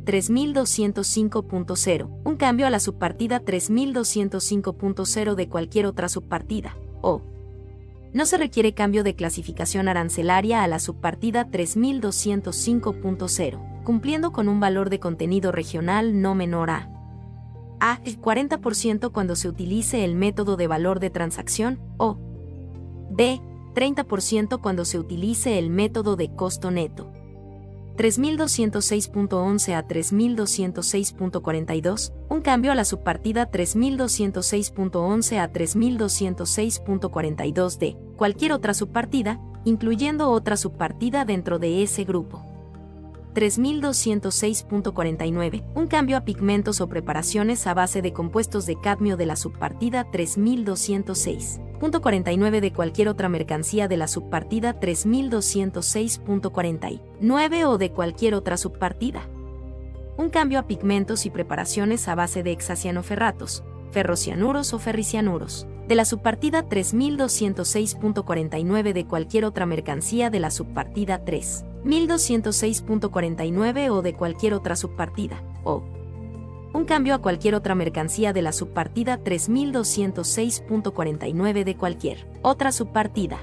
3205.0. 0.05 2.21
Un 2.23 2.35
cambio 2.35 2.67
a 2.67 2.69
la 2.69 2.79
subpartida 2.79 3.41
3205.0 3.41 5.33
de 5.33 5.49
cualquier 5.49 5.87
otra 5.87 6.07
subpartida. 6.07 6.77
O. 7.01 7.23
No 8.13 8.27
se 8.27 8.37
requiere 8.37 8.75
cambio 8.75 9.03
de 9.03 9.15
clasificación 9.15 9.87
arancelaria 9.87 10.63
a 10.63 10.67
la 10.67 10.77
subpartida 10.77 11.49
3205.0 11.49 13.76
cumpliendo 13.87 14.31
con 14.33 14.49
un 14.49 14.59
valor 14.59 14.89
de 14.89 14.99
contenido 14.99 15.53
regional 15.53 16.21
no 16.21 16.35
menor 16.35 16.71
a 16.71 16.89
a 17.79 18.03
40% 18.03 19.13
cuando 19.13 19.37
se 19.37 19.47
utilice 19.47 20.03
el 20.03 20.13
método 20.13 20.57
de 20.57 20.67
valor 20.67 20.99
de 20.99 21.09
transacción 21.09 21.79
o 21.95 22.17
b 23.11 23.39
30% 23.75 24.59
cuando 24.59 24.83
se 24.83 24.99
utilice 24.99 25.57
el 25.57 25.69
método 25.69 26.17
de 26.17 26.35
costo 26.35 26.69
neto. 26.69 27.13
3206.11 27.95 29.73
a 29.73 29.87
3206.42, 29.87 32.11
un 32.27 32.41
cambio 32.41 32.73
a 32.73 32.75
la 32.75 32.83
subpartida 32.83 33.49
3206.11 33.49 35.39
a 35.39 35.53
3206.42 35.53 37.77
de 37.77 37.95
cualquier 38.17 38.51
otra 38.51 38.73
subpartida, 38.73 39.39
incluyendo 39.63 40.29
otra 40.29 40.57
subpartida 40.57 41.23
dentro 41.23 41.57
de 41.57 41.83
ese 41.83 42.03
grupo. 42.03 42.56
3206.49, 43.37 45.63
un 45.75 45.85
cambio 45.85 46.17
a 46.17 46.25
pigmentos 46.25 46.81
o 46.81 46.89
preparaciones 46.89 47.67
a 47.67 47.75
base 47.75 48.01
de 48.01 48.11
compuestos 48.11 48.65
de 48.65 48.81
cadmio 48.81 49.15
de 49.15 49.27
la 49.27 49.35
subpartida 49.35 50.09
3206.49 50.09 52.61
de 52.61 52.73
cualquier 52.73 53.09
otra 53.09 53.29
mercancía 53.29 53.87
de 53.87 53.97
la 53.97 54.07
subpartida 54.07 54.79
3206.49 54.79 57.65
o 57.67 57.77
de 57.77 57.91
cualquier 57.91 58.33
otra 58.33 58.57
subpartida. 58.57 59.29
Un 60.17 60.31
cambio 60.31 60.57
a 60.57 60.65
pigmentos 60.65 61.27
y 61.27 61.29
preparaciones 61.29 62.07
a 62.07 62.15
base 62.15 62.41
de 62.41 62.53
hexacianoferratos, 62.53 63.63
ferrocianuros 63.91 64.73
o 64.73 64.79
ferricianuros, 64.79 65.67
de 65.87 65.95
la 65.95 66.05
subpartida 66.05 66.67
3206.49 66.67 68.93
de 68.93 69.05
cualquier 69.05 69.45
otra 69.45 69.65
mercancía 69.65 70.29
de 70.29 70.39
la 70.39 70.51
subpartida 70.51 71.23
3. 71.23 71.65
1206.49 71.85 73.89
o 73.91 74.01
de 74.01 74.13
cualquier 74.13 74.53
otra 74.53 74.75
subpartida, 74.75 75.41
o 75.63 75.85
un 76.73 76.83
cambio 76.85 77.13
a 77.15 77.19
cualquier 77.19 77.55
otra 77.55 77.73
mercancía 77.75 78.33
de 78.33 78.41
la 78.41 78.51
subpartida 78.51 79.23
3206.49 79.23 81.63
de 81.63 81.77
cualquier 81.77 82.27
otra 82.41 82.73
subpartida. 82.73 83.39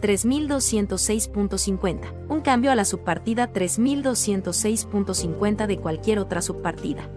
3206.50, 0.00 2.28
un 2.28 2.40
cambio 2.40 2.70
a 2.70 2.74
la 2.74 2.86
subpartida 2.86 3.52
3206.50 3.52 5.66
de 5.66 5.78
cualquier 5.78 6.20
otra 6.20 6.40
subpartida. 6.40 7.10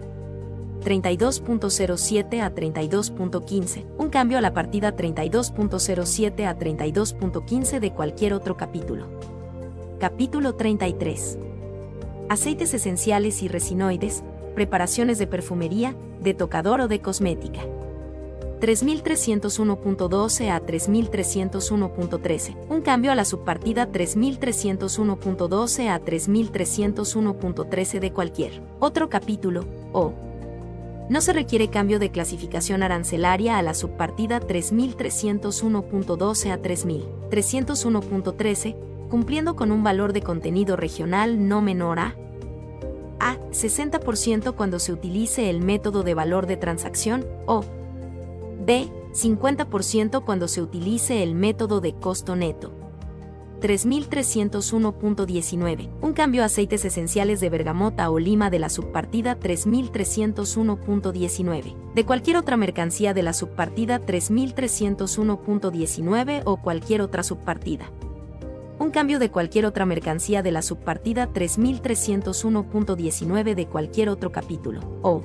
32.07 0.84 2.42
a 2.42 2.54
32.15, 2.54 3.86
un 3.98 4.10
cambio 4.10 4.38
a 4.38 4.40
la 4.40 4.52
partida 4.52 4.94
32.07 4.94 6.46
a 6.46 6.58
32.15 6.58 7.80
de 7.80 7.92
cualquier 7.92 8.34
otro 8.34 8.56
capítulo. 8.56 9.06
Capítulo 9.98 10.54
33. 10.54 11.38
Aceites 12.28 12.74
esenciales 12.74 13.42
y 13.42 13.48
resinoides, 13.48 14.22
preparaciones 14.54 15.18
de 15.18 15.26
perfumería, 15.26 15.96
de 16.22 16.34
tocador 16.34 16.82
o 16.82 16.88
de 16.88 17.00
cosmética. 17.00 17.62
3301.12 18.60 20.50
a 20.50 20.60
3301.13, 20.60 22.56
un 22.68 22.80
cambio 22.80 23.12
a 23.12 23.14
la 23.14 23.24
subpartida 23.24 23.90
3301.12 23.90 25.88
a 25.88 26.00
3301.13 26.00 28.00
de 28.00 28.12
cualquier 28.12 28.62
otro 28.80 29.08
capítulo, 29.10 29.64
o 29.92 30.12
no 31.08 31.20
se 31.20 31.32
requiere 31.32 31.68
cambio 31.68 31.98
de 31.98 32.10
clasificación 32.10 32.82
arancelaria 32.82 33.58
a 33.58 33.62
la 33.62 33.74
subpartida 33.74 34.40
3301.12 34.40 36.50
a 36.50 36.62
3301.13, 36.62 38.76
cumpliendo 39.08 39.56
con 39.56 39.70
un 39.70 39.84
valor 39.84 40.12
de 40.12 40.22
contenido 40.22 40.76
regional 40.76 41.48
no 41.48 41.60
menor 41.60 41.98
a 41.98 42.16
a 43.20 43.36
60% 43.50 44.54
cuando 44.54 44.78
se 44.78 44.92
utilice 44.92 45.48
el 45.48 45.60
método 45.60 46.02
de 46.02 46.14
valor 46.14 46.46
de 46.46 46.56
transacción 46.56 47.24
o 47.46 47.64
b 48.66 48.88
50% 49.12 50.24
cuando 50.24 50.48
se 50.48 50.60
utilice 50.60 51.22
el 51.22 51.34
método 51.34 51.80
de 51.80 51.94
costo 51.94 52.36
neto. 52.36 52.83
3301.19. 53.64 55.88
Un 56.02 56.12
cambio 56.12 56.42
a 56.42 56.46
aceites 56.46 56.84
esenciales 56.84 57.40
de 57.40 57.48
bergamota 57.48 58.10
o 58.10 58.18
lima 58.18 58.50
de 58.50 58.58
la 58.58 58.68
subpartida 58.68 59.40
3301.19. 59.40 61.94
De 61.94 62.04
cualquier 62.04 62.36
otra 62.36 62.58
mercancía 62.58 63.14
de 63.14 63.22
la 63.22 63.32
subpartida 63.32 64.02
3301.19 64.02 66.42
o 66.44 66.58
cualquier 66.58 67.00
otra 67.00 67.22
subpartida 67.22 67.90
un 68.78 68.90
cambio 68.90 69.18
de 69.18 69.30
cualquier 69.30 69.66
otra 69.66 69.84
mercancía 69.86 70.42
de 70.42 70.50
la 70.50 70.60
subpartida 70.60 71.32
3301.19 71.32 73.54
de 73.54 73.66
cualquier 73.66 74.08
otro 74.08 74.32
capítulo, 74.32 74.80
o 75.02 75.22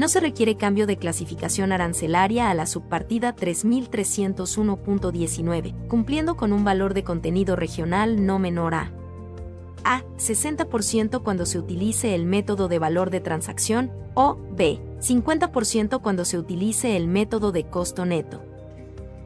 no 0.00 0.08
se 0.08 0.18
requiere 0.18 0.56
cambio 0.56 0.86
de 0.86 0.96
clasificación 0.96 1.72
arancelaria 1.72 2.48
a 2.48 2.54
la 2.54 2.64
subpartida 2.64 3.36
3301.19, 3.36 5.88
cumpliendo 5.88 6.38
con 6.38 6.54
un 6.54 6.64
valor 6.64 6.94
de 6.94 7.04
contenido 7.04 7.54
regional 7.54 8.24
no 8.24 8.38
menor 8.38 8.74
a 8.74 8.94
a 9.84 10.02
60% 10.16 11.22
cuando 11.22 11.44
se 11.44 11.58
utilice 11.58 12.14
el 12.14 12.24
método 12.24 12.68
de 12.68 12.78
valor 12.78 13.10
de 13.10 13.20
transacción 13.20 13.92
o 14.14 14.38
b 14.52 14.80
50% 15.00 16.00
cuando 16.00 16.24
se 16.24 16.38
utilice 16.38 16.96
el 16.96 17.06
método 17.06 17.52
de 17.52 17.64
costo 17.64 18.06
neto. 18.06 18.42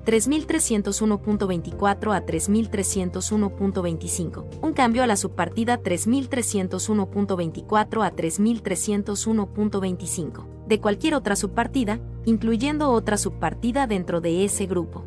3301.24 0.05 2.17
a 2.17 2.27
3301.25, 2.27 4.59
un 4.61 4.73
cambio 4.73 5.05
a 5.05 5.07
la 5.07 5.17
subpartida 5.17 5.81
3301.24 5.81 8.05
a 8.05 8.13
3301.25, 8.15 10.54
de 10.67 10.81
cualquier 10.81 11.15
otra 11.15 11.37
subpartida, 11.37 12.01
incluyendo 12.25 12.91
otra 12.91 13.17
subpartida 13.17 13.87
dentro 13.87 14.21
de 14.21 14.45
ese 14.45 14.67
grupo. 14.67 15.05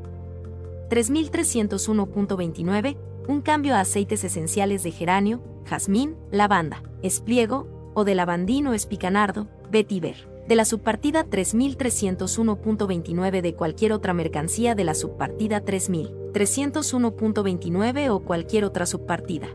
3301.29, 0.90 2.98
un 3.28 3.42
cambio 3.42 3.76
a 3.76 3.82
aceites 3.82 4.24
esenciales 4.24 4.84
de 4.84 4.92
geranio, 4.92 5.42
jazmín, 5.66 6.16
lavanda, 6.32 6.82
espliego, 7.02 7.68
o 7.94 8.04
de 8.04 8.16
lavandino 8.16 8.74
espicanardo, 8.74 9.48
vetiver 9.72 10.28
de 10.48 10.56
la 10.56 10.66
subpartida 10.66 11.26
3301.29 11.26 13.42
de 13.42 13.54
cualquier 13.54 13.92
otra 13.92 14.14
mercancía 14.14 14.74
de 14.76 14.86
la 14.86 14.94
subpartida 14.94 15.66
3301.29 15.66 18.10
o 18.10 18.22
cualquier 18.22 18.64
otra 18.64 18.86
subpartida. 18.86 19.50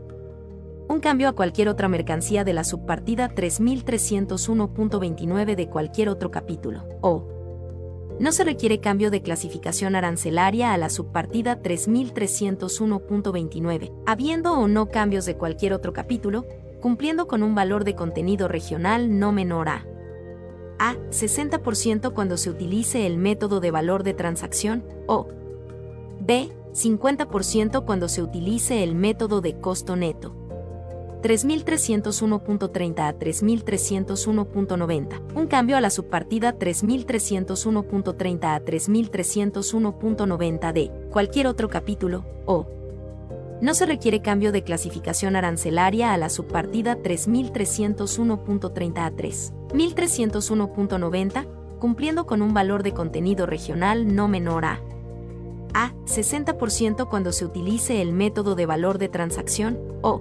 Un 0.92 1.00
cambio 1.00 1.28
a 1.30 1.32
cualquier 1.32 1.70
otra 1.70 1.88
mercancía 1.88 2.44
de 2.44 2.52
la 2.52 2.64
subpartida 2.64 3.34
3301.29 3.34 5.56
de 5.56 5.70
cualquier 5.70 6.10
otro 6.10 6.30
capítulo, 6.30 6.84
o 7.00 7.26
no 8.20 8.30
se 8.30 8.44
requiere 8.44 8.78
cambio 8.78 9.10
de 9.10 9.22
clasificación 9.22 9.96
arancelaria 9.96 10.74
a 10.74 10.76
la 10.76 10.90
subpartida 10.90 11.62
3301.29, 11.62 13.90
habiendo 14.04 14.52
o 14.52 14.68
no 14.68 14.90
cambios 14.90 15.24
de 15.24 15.38
cualquier 15.38 15.72
otro 15.72 15.94
capítulo, 15.94 16.44
cumpliendo 16.82 17.26
con 17.26 17.42
un 17.42 17.54
valor 17.54 17.84
de 17.84 17.94
contenido 17.94 18.46
regional 18.46 19.18
no 19.18 19.32
menor 19.32 19.70
a 19.70 19.86
a. 20.78 20.96
60% 21.08 22.12
cuando 22.12 22.36
se 22.36 22.50
utilice 22.50 23.06
el 23.06 23.16
método 23.16 23.60
de 23.60 23.70
valor 23.70 24.02
de 24.02 24.12
transacción 24.12 24.84
o 25.06 25.26
b. 26.20 26.50
50% 26.74 27.86
cuando 27.86 28.08
se 28.08 28.22
utilice 28.22 28.84
el 28.84 28.94
método 28.94 29.40
de 29.40 29.58
costo 29.58 29.96
neto. 29.96 30.41
3301.30 31.22 33.00
a 33.00 33.18
3301.90. 33.18 35.34
Un 35.34 35.46
cambio 35.46 35.76
a 35.76 35.80
la 35.80 35.90
subpartida 35.90 36.58
3301.30 36.58 38.44
a 38.44 38.62
3301.90 38.62 40.72
de 40.72 40.90
cualquier 41.10 41.46
otro 41.46 41.68
capítulo 41.68 42.24
o 42.44 42.66
no 43.60 43.74
se 43.74 43.86
requiere 43.86 44.22
cambio 44.22 44.50
de 44.50 44.64
clasificación 44.64 45.36
arancelaria 45.36 46.12
a 46.12 46.18
la 46.18 46.28
subpartida 46.28 46.98
3301.30 46.98 48.98
a 48.98 49.12
3301.90, 49.12 51.46
cumpliendo 51.78 52.26
con 52.26 52.42
un 52.42 52.52
valor 52.52 52.82
de 52.82 52.92
contenido 52.92 53.46
regional 53.46 54.12
no 54.14 54.26
menor 54.26 54.64
a 54.64 54.80
a 55.74 55.92
60% 56.04 57.08
cuando 57.08 57.32
se 57.32 57.44
utilice 57.44 58.02
el 58.02 58.12
método 58.12 58.54
de 58.54 58.66
valor 58.66 58.98
de 58.98 59.08
transacción 59.08 59.78
o 60.02 60.20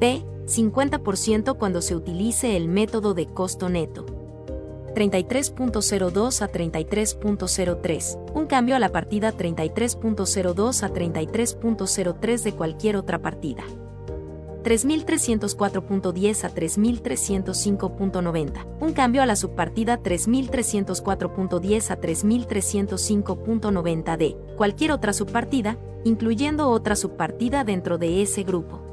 b 0.00 0.24
50% 0.46 1.58
cuando 1.58 1.82
se 1.82 1.94
utilice 1.94 2.56
el 2.56 2.68
método 2.68 3.14
de 3.14 3.26
costo 3.26 3.68
neto. 3.68 4.06
33.02 4.94 6.42
a 6.42 6.50
33.03, 6.50 8.32
un 8.34 8.46
cambio 8.46 8.74
a 8.74 8.80
la 8.80 8.88
partida 8.88 9.32
33.02 9.32 10.82
a 10.82 10.92
33.03 10.92 12.42
de 12.42 12.52
cualquier 12.52 12.96
otra 12.96 13.20
partida. 13.20 13.62
3304.10 14.64 16.44
a 16.44 16.54
3305.90, 16.54 18.66
un 18.80 18.92
cambio 18.92 19.22
a 19.22 19.26
la 19.26 19.36
subpartida 19.36 20.02
3304.10 20.02 21.90
a 21.90 22.00
3305.90 22.00 24.16
de 24.16 24.36
cualquier 24.56 24.92
otra 24.92 25.12
subpartida, 25.12 25.78
incluyendo 26.04 26.68
otra 26.68 26.96
subpartida 26.96 27.64
dentro 27.64 27.96
de 27.96 28.22
ese 28.22 28.42
grupo. 28.42 28.89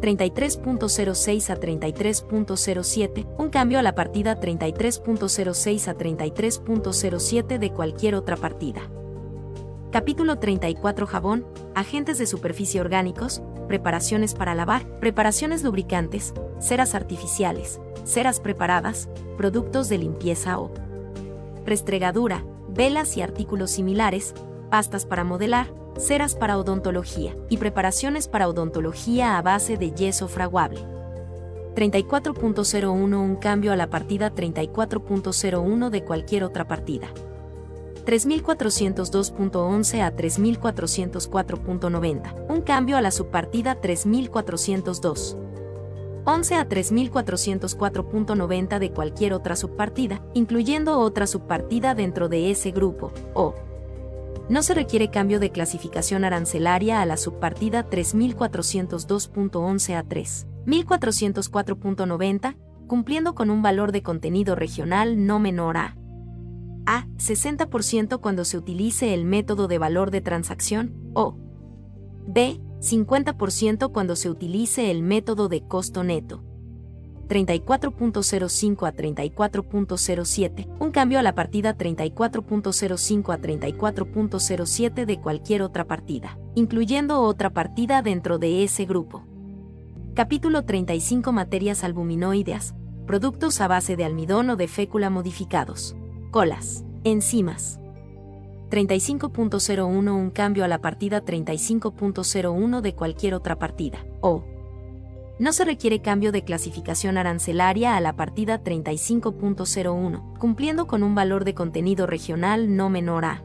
33.06 0.00 1.50
a 1.50 1.56
33.07, 1.58 3.26
un 3.38 3.48
cambio 3.50 3.78
a 3.78 3.82
la 3.82 3.94
partida 3.94 4.40
33.06 4.40 5.88
a 5.88 5.96
33.07 5.96 7.58
de 7.58 7.72
cualquier 7.72 8.14
otra 8.14 8.36
partida. 8.36 8.82
Capítulo 9.90 10.38
34 10.38 11.06
Jabón, 11.06 11.46
agentes 11.74 12.18
de 12.18 12.26
superficie 12.26 12.80
orgánicos, 12.80 13.42
preparaciones 13.68 14.34
para 14.34 14.54
lavar, 14.54 14.86
preparaciones 15.00 15.62
lubricantes, 15.62 16.34
ceras 16.60 16.94
artificiales, 16.94 17.80
ceras 18.04 18.38
preparadas, 18.38 19.08
productos 19.36 19.88
de 19.88 19.98
limpieza 19.98 20.58
o 20.58 20.72
restregadura, 21.64 22.44
velas 22.68 23.16
y 23.16 23.22
artículos 23.22 23.70
similares, 23.70 24.34
pastas 24.70 25.06
para 25.06 25.24
modelar, 25.24 25.72
ceras 25.98 26.34
para 26.34 26.56
odontología 26.56 27.36
y 27.48 27.58
preparaciones 27.58 28.28
para 28.28 28.48
odontología 28.48 29.36
a 29.36 29.42
base 29.42 29.76
de 29.76 29.92
yeso 29.92 30.28
fraguable. 30.28 30.80
34.01 31.74 33.16
Un 33.16 33.36
cambio 33.36 33.72
a 33.72 33.76
la 33.76 33.90
partida 33.90 34.34
34.01 34.34 35.90
de 35.90 36.04
cualquier 36.04 36.44
otra 36.44 36.66
partida. 36.66 37.08
3402.11 38.04 40.00
a 40.00 40.16
3404.90. 40.16 42.46
Un 42.48 42.62
cambio 42.62 42.96
a 42.96 43.02
la 43.02 43.10
subpartida 43.10 43.80
3402. 43.80 45.36
11 46.24 46.54
a 46.56 46.68
3404.90 46.68 48.78
de 48.78 48.92
cualquier 48.92 49.32
otra 49.32 49.56
subpartida, 49.56 50.22
incluyendo 50.34 50.98
otra 50.98 51.26
subpartida 51.26 51.94
dentro 51.94 52.28
de 52.28 52.50
ese 52.50 52.70
grupo, 52.70 53.12
o 53.34 53.54
no 54.48 54.62
se 54.62 54.74
requiere 54.74 55.10
cambio 55.10 55.40
de 55.40 55.50
clasificación 55.50 56.24
arancelaria 56.24 57.02
a 57.02 57.06
la 57.06 57.16
subpartida 57.16 57.84
3402.11 57.88 59.96
a 59.96 60.04
3404.90, 60.04 62.56
cumpliendo 62.86 63.34
con 63.34 63.50
un 63.50 63.62
valor 63.62 63.90
de 63.92 64.02
contenido 64.02 64.54
regional 64.54 65.26
no 65.26 65.38
menor 65.38 65.76
a 65.76 65.98
a. 66.88 67.06
60% 67.18 68.20
cuando 68.20 68.44
se 68.44 68.56
utilice 68.56 69.12
el 69.12 69.24
método 69.24 69.68
de 69.68 69.78
valor 69.78 70.10
de 70.10 70.22
transacción, 70.22 70.94
o 71.14 71.36
b. 72.26 72.60
50% 72.80 73.92
cuando 73.92 74.16
se 74.16 74.30
utilice 74.30 74.90
el 74.90 75.02
método 75.02 75.48
de 75.48 75.66
costo 75.66 76.04
neto. 76.04 76.44
34.05 77.28 78.88
a 78.88 78.94
34.07, 78.94 80.66
un 80.78 80.90
cambio 80.90 81.18
a 81.18 81.22
la 81.22 81.34
partida 81.34 81.76
34.05 81.76 83.34
a 83.34 83.38
34.07 83.38 85.04
de 85.04 85.20
cualquier 85.20 85.62
otra 85.62 85.86
partida, 85.86 86.38
incluyendo 86.54 87.20
otra 87.20 87.50
partida 87.50 88.02
dentro 88.02 88.38
de 88.38 88.64
ese 88.64 88.86
grupo. 88.86 89.24
Capítulo 90.14 90.64
35 90.64 91.30
Materias 91.32 91.84
albuminoideas, 91.84 92.74
productos 93.06 93.60
a 93.60 93.68
base 93.68 93.94
de 93.94 94.04
almidón 94.04 94.50
o 94.50 94.56
de 94.56 94.66
fécula 94.66 95.10
modificados. 95.10 95.94
Colas, 96.30 96.84
enzimas. 97.04 97.78
35.01 98.70 100.12
Un 100.12 100.30
cambio 100.30 100.64
a 100.64 100.68
la 100.68 100.80
partida 100.80 101.24
35.01 101.24 102.80
de 102.80 102.94
cualquier 102.94 103.34
otra 103.34 103.58
partida, 103.58 104.04
o 104.20 104.44
no 105.38 105.52
se 105.52 105.64
requiere 105.64 106.02
cambio 106.02 106.32
de 106.32 106.44
clasificación 106.44 107.16
arancelaria 107.16 107.96
a 107.96 108.00
la 108.00 108.16
partida 108.16 108.62
35.01, 108.62 110.38
cumpliendo 110.38 110.86
con 110.86 111.02
un 111.02 111.14
valor 111.14 111.44
de 111.44 111.54
contenido 111.54 112.06
regional 112.06 112.76
no 112.76 112.90
menor 112.90 113.24
a 113.24 113.44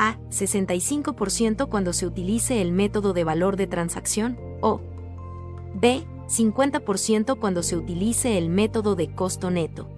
a. 0.00 0.18
65% 0.30 1.68
cuando 1.68 1.92
se 1.92 2.06
utilice 2.06 2.62
el 2.62 2.72
método 2.72 3.12
de 3.12 3.24
valor 3.24 3.56
de 3.56 3.66
transacción, 3.66 4.38
o 4.60 4.80
b. 5.74 6.04
50% 6.26 7.38
cuando 7.38 7.62
se 7.62 7.76
utilice 7.76 8.38
el 8.38 8.48
método 8.48 8.94
de 8.94 9.12
costo 9.12 9.50
neto. 9.50 9.88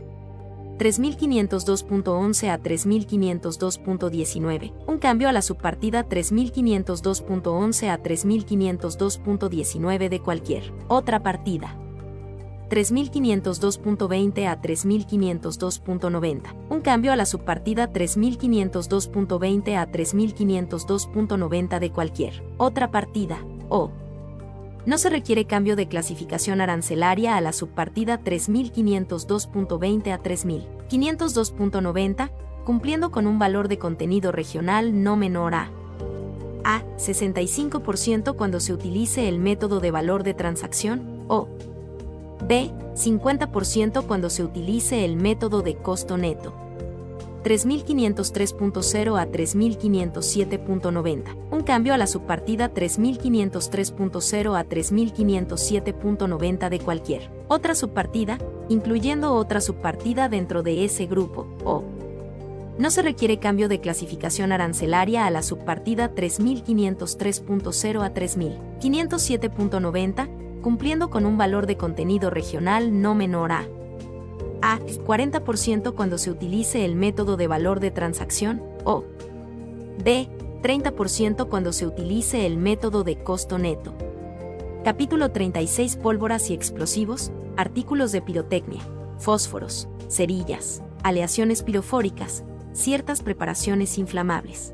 3502.11 0.82 2.50
a 2.50 2.60
3502.19, 2.60 4.72
un 4.88 4.98
cambio 4.98 5.28
a 5.28 5.32
la 5.32 5.40
subpartida 5.40 6.08
3502.11 6.08 7.88
a 7.88 8.02
3502.19 8.02 10.08
de 10.08 10.20
cualquier 10.20 10.74
otra 10.88 11.22
partida. 11.22 11.78
3502.20 12.68 14.48
a 14.48 14.60
3502.90, 14.60 16.52
un 16.68 16.80
cambio 16.80 17.12
a 17.12 17.16
la 17.16 17.26
subpartida 17.26 17.92
3502.20 17.92 19.76
a 19.76 19.88
3502.90 19.88 21.78
de 21.78 21.92
cualquier 21.92 22.42
otra 22.56 22.90
partida, 22.90 23.38
o 23.68 23.92
no 24.86 24.98
se 24.98 25.10
requiere 25.10 25.44
cambio 25.44 25.76
de 25.76 25.88
clasificación 25.88 26.60
arancelaria 26.60 27.36
a 27.36 27.40
la 27.40 27.52
subpartida 27.52 28.20
3502.20 28.20 30.12
a 30.12 30.22
3502.90, 30.22 32.30
cumpliendo 32.64 33.10
con 33.10 33.26
un 33.26 33.38
valor 33.38 33.68
de 33.68 33.78
contenido 33.78 34.32
regional 34.32 35.02
no 35.02 35.16
menor 35.16 35.54
a 35.54 35.70
a. 36.64 36.82
65% 36.96 38.36
cuando 38.36 38.60
se 38.60 38.72
utilice 38.72 39.28
el 39.28 39.38
método 39.38 39.80
de 39.80 39.90
valor 39.90 40.22
de 40.22 40.34
transacción, 40.34 41.24
o 41.28 41.48
b. 42.46 42.70
50% 42.94 44.06
cuando 44.06 44.30
se 44.30 44.42
utilice 44.42 45.04
el 45.04 45.16
método 45.16 45.62
de 45.62 45.76
costo 45.76 46.16
neto. 46.16 46.54
3503.0 47.42 49.20
a 49.20 49.26
3507.90, 49.26 51.36
un 51.50 51.62
cambio 51.62 51.94
a 51.94 51.98
la 51.98 52.06
subpartida 52.06 52.72
3503.0 52.72 54.58
a 54.58 54.68
3507.90 54.68 56.68
de 56.68 56.78
cualquier 56.78 57.30
otra 57.48 57.74
subpartida, 57.74 58.38
incluyendo 58.68 59.34
otra 59.34 59.60
subpartida 59.60 60.28
dentro 60.28 60.62
de 60.62 60.84
ese 60.84 61.06
grupo, 61.06 61.48
o 61.64 61.82
no 62.78 62.90
se 62.90 63.02
requiere 63.02 63.38
cambio 63.38 63.68
de 63.68 63.80
clasificación 63.80 64.52
arancelaria 64.52 65.26
a 65.26 65.30
la 65.30 65.42
subpartida 65.42 66.14
3503.0 66.14 68.02
a 68.02 68.14
3507.90, 68.14 70.62
cumpliendo 70.62 71.10
con 71.10 71.26
un 71.26 71.36
valor 71.36 71.66
de 71.66 71.76
contenido 71.76 72.30
regional 72.30 73.02
no 73.02 73.14
menor 73.14 73.52
a 73.52 73.66
a. 74.62 74.78
40% 74.78 75.94
cuando 75.94 76.18
se 76.18 76.30
utilice 76.30 76.84
el 76.84 76.94
método 76.94 77.36
de 77.36 77.46
valor 77.46 77.80
de 77.80 77.90
transacción, 77.90 78.62
o 78.84 79.04
b. 80.02 80.28
30% 80.62 81.48
cuando 81.48 81.72
se 81.72 81.86
utilice 81.86 82.46
el 82.46 82.56
método 82.56 83.02
de 83.02 83.22
costo 83.22 83.58
neto. 83.58 83.92
Capítulo 84.84 85.30
36 85.30 85.96
Pólvoras 85.96 86.50
y 86.50 86.54
explosivos, 86.54 87.32
artículos 87.56 88.12
de 88.12 88.22
pirotecnia, 88.22 88.82
fósforos, 89.18 89.88
cerillas, 90.08 90.82
aleaciones 91.02 91.62
pirofóricas, 91.62 92.44
ciertas 92.72 93.22
preparaciones 93.22 93.98
inflamables. 93.98 94.72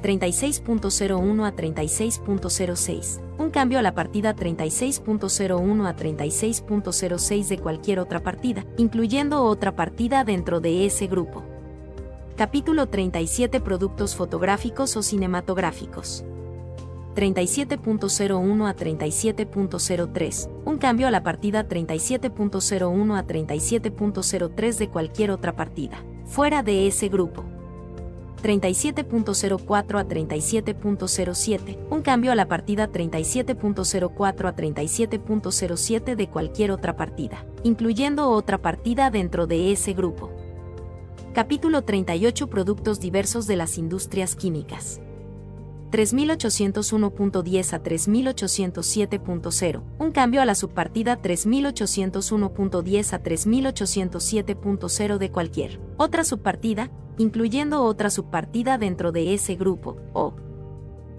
36.01 0.00 1.46
a 1.46 1.54
36.06. 1.54 3.20
Un 3.38 3.50
cambio 3.50 3.78
a 3.78 3.82
la 3.82 3.94
partida 3.94 4.34
36.01 4.34 5.86
a 5.86 5.96
36.06 5.96 7.48
de 7.48 7.58
cualquier 7.58 7.98
otra 8.00 8.22
partida, 8.22 8.64
incluyendo 8.76 9.42
otra 9.44 9.76
partida 9.76 10.24
dentro 10.24 10.60
de 10.60 10.86
ese 10.86 11.06
grupo. 11.06 11.42
Capítulo 12.36 12.88
37 12.88 13.60
Productos 13.60 14.16
fotográficos 14.16 14.96
o 14.96 15.02
cinematográficos. 15.02 16.24
37.01 17.14 18.68
a 18.68 18.76
37.03. 18.76 20.50
Un 20.64 20.78
cambio 20.78 21.06
a 21.08 21.10
la 21.10 21.22
partida 21.22 21.68
37.01 21.68 23.18
a 23.18 23.26
37.03 23.26 24.78
de 24.78 24.88
cualquier 24.88 25.30
otra 25.30 25.54
partida, 25.54 26.02
fuera 26.24 26.62
de 26.62 26.86
ese 26.86 27.08
grupo. 27.08 27.44
37.04 28.42 29.98
a 29.98 30.06
37.07, 30.06 31.78
un 31.90 32.02
cambio 32.02 32.32
a 32.32 32.34
la 32.34 32.48
partida 32.48 32.90
37.04 32.90 34.48
a 34.48 34.56
37.07 34.56 36.16
de 36.16 36.28
cualquier 36.28 36.70
otra 36.70 36.96
partida, 36.96 37.44
incluyendo 37.62 38.30
otra 38.30 38.58
partida 38.58 39.10
dentro 39.10 39.46
de 39.46 39.72
ese 39.72 39.92
grupo. 39.92 40.30
Capítulo 41.32 41.82
38 41.82 42.48
Productos 42.48 42.98
diversos 42.98 43.46
de 43.46 43.56
las 43.56 43.78
industrias 43.78 44.34
químicas. 44.34 45.00
3801.10 45.90 47.72
a 47.72 47.82
3807.0, 47.82 49.82
un 49.98 50.12
cambio 50.12 50.40
a 50.40 50.44
la 50.44 50.54
subpartida 50.54 51.20
3801.10 51.20 53.12
a 53.12 53.22
3807.0 53.22 55.18
de 55.18 55.30
cualquier 55.30 55.80
otra 55.96 56.24
subpartida, 56.24 56.90
incluyendo 57.20 57.84
otra 57.84 58.08
subpartida 58.08 58.78
dentro 58.78 59.12
de 59.12 59.34
ese 59.34 59.54
grupo, 59.54 59.98
o 60.14 60.32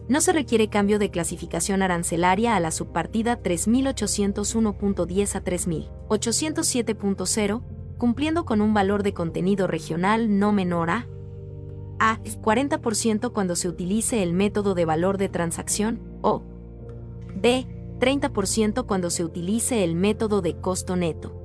no 0.09 0.19
se 0.19 0.33
requiere 0.33 0.67
cambio 0.67 0.97
de 0.97 1.11
clasificación 1.11 1.83
arancelaria 1.83 2.55
a 2.55 2.59
la 2.59 2.71
subpartida 2.71 3.39
3801.10 3.41 5.35
a 5.35 5.43
3807.0, 5.43 7.61
cumpliendo 7.99 8.45
con 8.45 8.61
un 8.61 8.73
valor 8.73 9.03
de 9.03 9.13
contenido 9.13 9.67
regional 9.67 10.39
no 10.39 10.51
menor 10.51 10.89
a 10.89 11.07
a. 11.99 12.19
40% 12.19 13.31
cuando 13.31 13.55
se 13.55 13.69
utilice 13.69 14.23
el 14.23 14.33
método 14.33 14.73
de 14.73 14.85
valor 14.85 15.19
de 15.19 15.29
transacción, 15.29 15.99
o 16.21 16.41
b. 17.35 17.67
30% 17.99 18.87
cuando 18.87 19.11
se 19.11 19.23
utilice 19.23 19.83
el 19.83 19.93
método 19.93 20.41
de 20.41 20.57
costo 20.57 20.95
neto. 20.95 21.40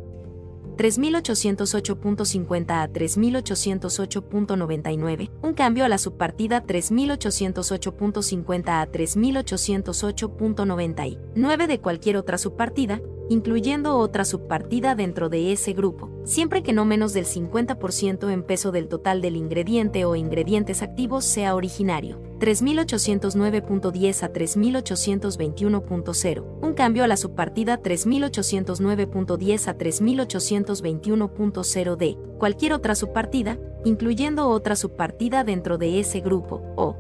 3808.50 0.77 2.71
a 2.71 2.89
3808.99, 2.89 5.31
un 5.43 5.55
cambio 5.55 5.85
a 5.85 5.89
la 5.89 5.99
subpartida 5.99 6.65
3808.50 6.65 8.69
a 8.69 8.91
3808.99 8.91 11.67
de 11.67 11.81
cualquier 11.81 12.17
otra 12.17 12.39
subpartida, 12.39 13.01
incluyendo 13.29 13.97
otra 13.97 14.25
subpartida 14.25 14.95
dentro 14.95 15.29
de 15.29 15.53
ese 15.53 15.73
grupo, 15.73 16.11
siempre 16.25 16.63
que 16.63 16.73
no 16.73 16.85
menos 16.85 17.13
del 17.13 17.27
50% 17.27 18.31
en 18.31 18.43
peso 18.43 18.73
del 18.73 18.89
total 18.89 19.21
del 19.21 19.37
ingrediente 19.37 20.05
o 20.05 20.17
ingredientes 20.17 20.83
activos 20.83 21.25
sea 21.25 21.55
originario. 21.55 22.26
3809.10 22.39 24.23
a 24.23 24.33
3821.0. 24.33 26.45
Un 26.63 26.75
cambio 26.75 27.05
a 27.05 27.07
la 27.07 27.17
subpartida 27.17 27.83
3809.10 27.83 29.69
a 29.69 29.79
3821.0 29.79 31.97
de 31.97 32.17
cualquier 32.39 32.73
otra 32.73 32.95
subpartida, 32.95 33.59
incluyendo 33.85 34.49
otra 34.49 34.77
subpartida 34.77 35.45
dentro 35.45 35.77
de 35.79 36.01
ese 36.01 36.21
grupo, 36.21 36.63
o 36.77 36.97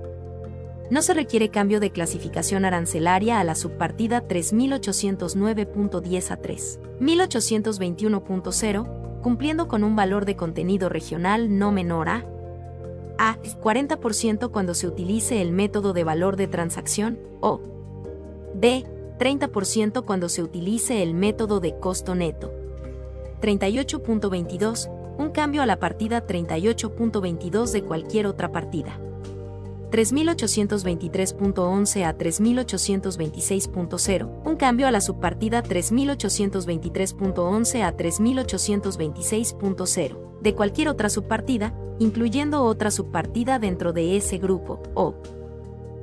no 0.89 1.03
se 1.03 1.15
requiere 1.15 1.49
cambio 1.49 1.81
de 1.81 1.91
clasificación 1.91 2.65
arancelaria 2.65 3.41
a 3.41 3.45
la 3.45 3.57
subpartida 3.57 4.23
3809.10 4.29 6.31
a 6.31 6.41
3821.0, 6.41 9.21
cumpliendo 9.21 9.67
con 9.67 9.83
un 9.83 9.97
valor 9.97 10.27
de 10.27 10.37
contenido 10.37 10.89
regional 10.89 11.59
no 11.59 11.73
menor 11.73 12.09
a 12.09 12.25
a. 13.19 13.39
40% 13.43 14.51
cuando 14.51 14.75
se 14.75 14.87
utilice 14.87 15.41
el 15.43 15.53
método 15.53 15.93
de 15.93 16.05
valor 16.05 16.37
de 16.37 16.49
transacción, 16.49 17.19
o 17.41 17.61
B. 18.55 18.85
30% 19.19 20.05
cuando 20.05 20.29
se 20.29 20.43
utilice 20.43 21.03
el 21.03 21.15
método 21.15 21.61
de 21.61 21.79
costo 21.79 22.15
neto. 22.15 22.53
38.22. 23.41 24.91
Un 25.19 25.31
cambio 25.31 25.63
a 25.63 25.67
la 25.67 25.79
partida 25.79 26.27
38.22 26.27 27.73
de 27.73 27.83
cualquier 27.83 28.27
otra 28.27 28.53
partida. 28.53 29.01
3823.11 29.91 32.05
a 32.05 32.17
3826.0, 32.17 34.43
un 34.45 34.57
cambio 34.57 34.87
a 34.87 34.91
la 34.91 35.01
subpartida 35.01 35.63
3823.11 35.63 37.83
a 37.83 37.97
3826.0, 37.97 40.41
de 40.41 40.55
cualquier 40.55 40.89
otra 40.89 41.09
subpartida, 41.09 41.73
incluyendo 41.99 42.63
otra 42.65 42.91
subpartida 42.91 43.59
dentro 43.59 43.93
de 43.93 44.17
ese 44.17 44.39
grupo, 44.39 44.83
o. 44.95 45.15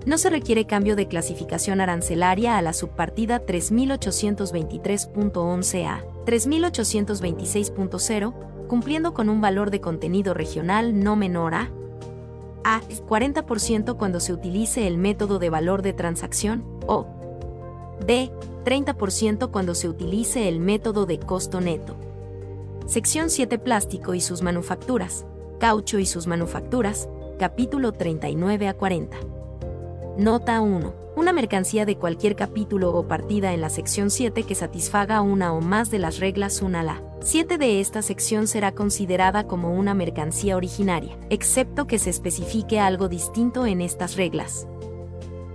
No 0.05 0.17
se 0.17 0.29
requiere 0.29 0.65
cambio 0.65 0.97
de 0.97 1.07
clasificación 1.07 1.79
arancelaria 1.79 2.57
a 2.57 2.61
la 2.61 2.73
subpartida 2.73 3.45
3823.11 3.45 5.85
a 5.85 6.03
3826.0, 6.25 8.67
cumpliendo 8.67 9.13
con 9.13 9.29
un 9.29 9.39
valor 9.39 9.71
de 9.71 9.79
contenido 9.79 10.33
regional 10.33 11.01
no 11.01 11.15
menor 11.15 11.53
a 11.53 11.71
a. 12.63 12.81
40% 12.81 13.97
cuando 13.97 14.19
se 14.19 14.33
utilice 14.33 14.87
el 14.87 14.97
método 14.97 15.39
de 15.39 15.49
valor 15.49 15.81
de 15.81 15.93
transacción, 15.93 16.63
o 16.87 17.07
B. 18.05 18.31
30% 18.65 19.51
cuando 19.51 19.75
se 19.75 19.89
utilice 19.89 20.47
el 20.47 20.59
método 20.59 21.05
de 21.05 21.19
costo 21.19 21.59
neto. 21.59 21.95
Sección 22.85 23.29
7 23.29 23.59
Plástico 23.59 24.13
y 24.13 24.21
sus 24.21 24.41
manufacturas, 24.41 25.25
Caucho 25.59 25.99
y 25.99 26.05
sus 26.05 26.27
manufacturas, 26.27 27.07
capítulo 27.39 27.93
39 27.93 28.67
a 28.67 28.73
40. 28.73 29.17
Nota 30.17 30.61
1. 30.61 31.02
Una 31.15 31.31
mercancía 31.31 31.85
de 31.85 31.95
cualquier 31.95 32.35
capítulo 32.35 32.91
o 32.91 33.07
partida 33.07 33.53
en 33.53 33.61
la 33.61 33.69
sección 33.69 34.09
7 34.09 34.43
que 34.43 34.55
satisfaga 34.55 35.21
una 35.21 35.53
o 35.53 35.61
más 35.61 35.91
de 35.91 35.99
las 35.99 36.19
reglas 36.19 36.63
1 36.63 36.79
a 36.79 36.81
la 36.83 37.03
7 37.21 37.59
de 37.59 37.79
esta 37.79 38.01
sección 38.01 38.47
será 38.47 38.71
considerada 38.71 39.45
como 39.45 39.75
una 39.75 39.93
mercancía 39.93 40.57
originaria, 40.57 41.15
excepto 41.29 41.85
que 41.85 41.99
se 41.99 42.09
especifique 42.09 42.79
algo 42.79 43.09
distinto 43.09 43.67
en 43.67 43.81
estas 43.81 44.15
reglas. 44.15 44.67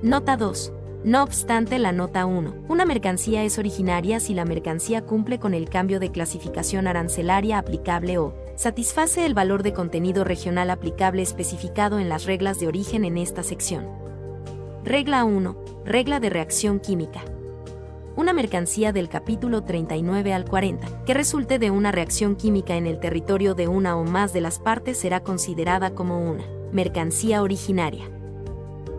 Nota 0.01 0.37
2. 0.37 0.73
No 1.03 1.25
obstante 1.25 1.81
la 1.81 1.91
nota 1.91 2.25
1, 2.25 2.67
una 2.69 2.85
mercancía 2.85 3.43
es 3.43 3.59
originaria 3.59 4.21
si 4.21 4.35
la 4.35 4.45
mercancía 4.45 5.03
cumple 5.03 5.41
con 5.41 5.55
el 5.55 5.69
cambio 5.69 5.99
de 5.99 6.13
clasificación 6.13 6.87
arancelaria 6.87 7.59
aplicable 7.59 8.19
o 8.19 8.33
satisface 8.57 9.27
el 9.27 9.35
valor 9.35 9.65
de 9.65 9.73
contenido 9.73 10.23
regional 10.23 10.71
aplicable 10.71 11.23
especificado 11.23 11.99
en 11.99 12.09
las 12.09 12.27
reglas 12.27 12.61
de 12.61 12.69
origen 12.69 13.05
en 13.05 13.19
esta 13.19 13.43
sección. 13.43 14.08
Regla 14.89 15.23
1. 15.27 15.85
Regla 15.85 16.19
de 16.19 16.31
reacción 16.31 16.81
química 16.81 17.23
una 18.17 18.33
mercancía 18.33 18.91
del 18.91 19.11
capítulo 19.11 19.63
39 19.63 20.33
al 20.33 20.47
40, 20.47 21.05
que 21.05 21.13
resulte 21.13 21.59
de 21.59 21.71
una 21.71 21.93
reacción 21.93 22.37
química 22.37 22.75
en 22.75 22.87
el 22.87 22.99
territorio 22.99 23.55
de 23.55 23.69
una 23.69 23.97
o 23.99 24.05
más 24.05 24.33
de 24.33 24.41
las 24.41 24.59
partes 24.59 24.97
será 24.97 25.21
considerada 25.21 25.91
como 25.91 26.29
una 26.29 26.43
mercancía 26.73 27.43
originaria. 27.43 28.11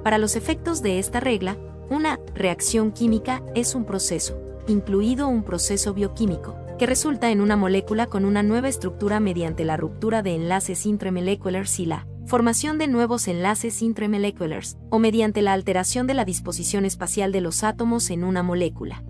Para 0.04 0.20
los 0.20 0.36
efectos 0.36 0.84
de 0.84 1.00
esta 1.00 1.20
regla, 1.20 1.58
una 1.90 2.20
reacción 2.36 2.92
química 2.92 3.42
es 3.56 3.74
un 3.74 3.84
proceso, 3.84 4.40
incluido 4.68 5.28
un 5.28 5.42
proceso 5.42 5.96
bioquímico, 5.96 6.56
que 6.78 6.86
resulta 6.86 7.32
en 7.32 7.42
una 7.42 7.58
molécula 7.58 8.06
con 8.06 8.26
una 8.26 8.44
nueva 8.44 8.70
estructura 8.70 9.20
mediante 9.20 9.66
la 9.66 9.76
ruptura 9.76 10.22
de 10.22 10.36
enlaces 10.36 10.86
intramoleculares 10.86 11.80
y 11.80 11.88
la 11.88 12.06
formación 12.30 12.78
de 12.78 12.88
nuevos 12.88 13.28
enlaces 13.28 13.82
intramoleculares, 13.82 14.78
o 14.92 15.00
mediante 15.00 15.42
la 15.42 15.54
alteración 15.54 16.06
de 16.06 16.14
la 16.14 16.26
disposición 16.26 16.86
espacial 16.86 17.32
de 17.32 17.42
los 17.42 17.64
átomos 17.64 18.12
en 18.12 18.24
una 18.24 18.44
molécula. 18.44 19.04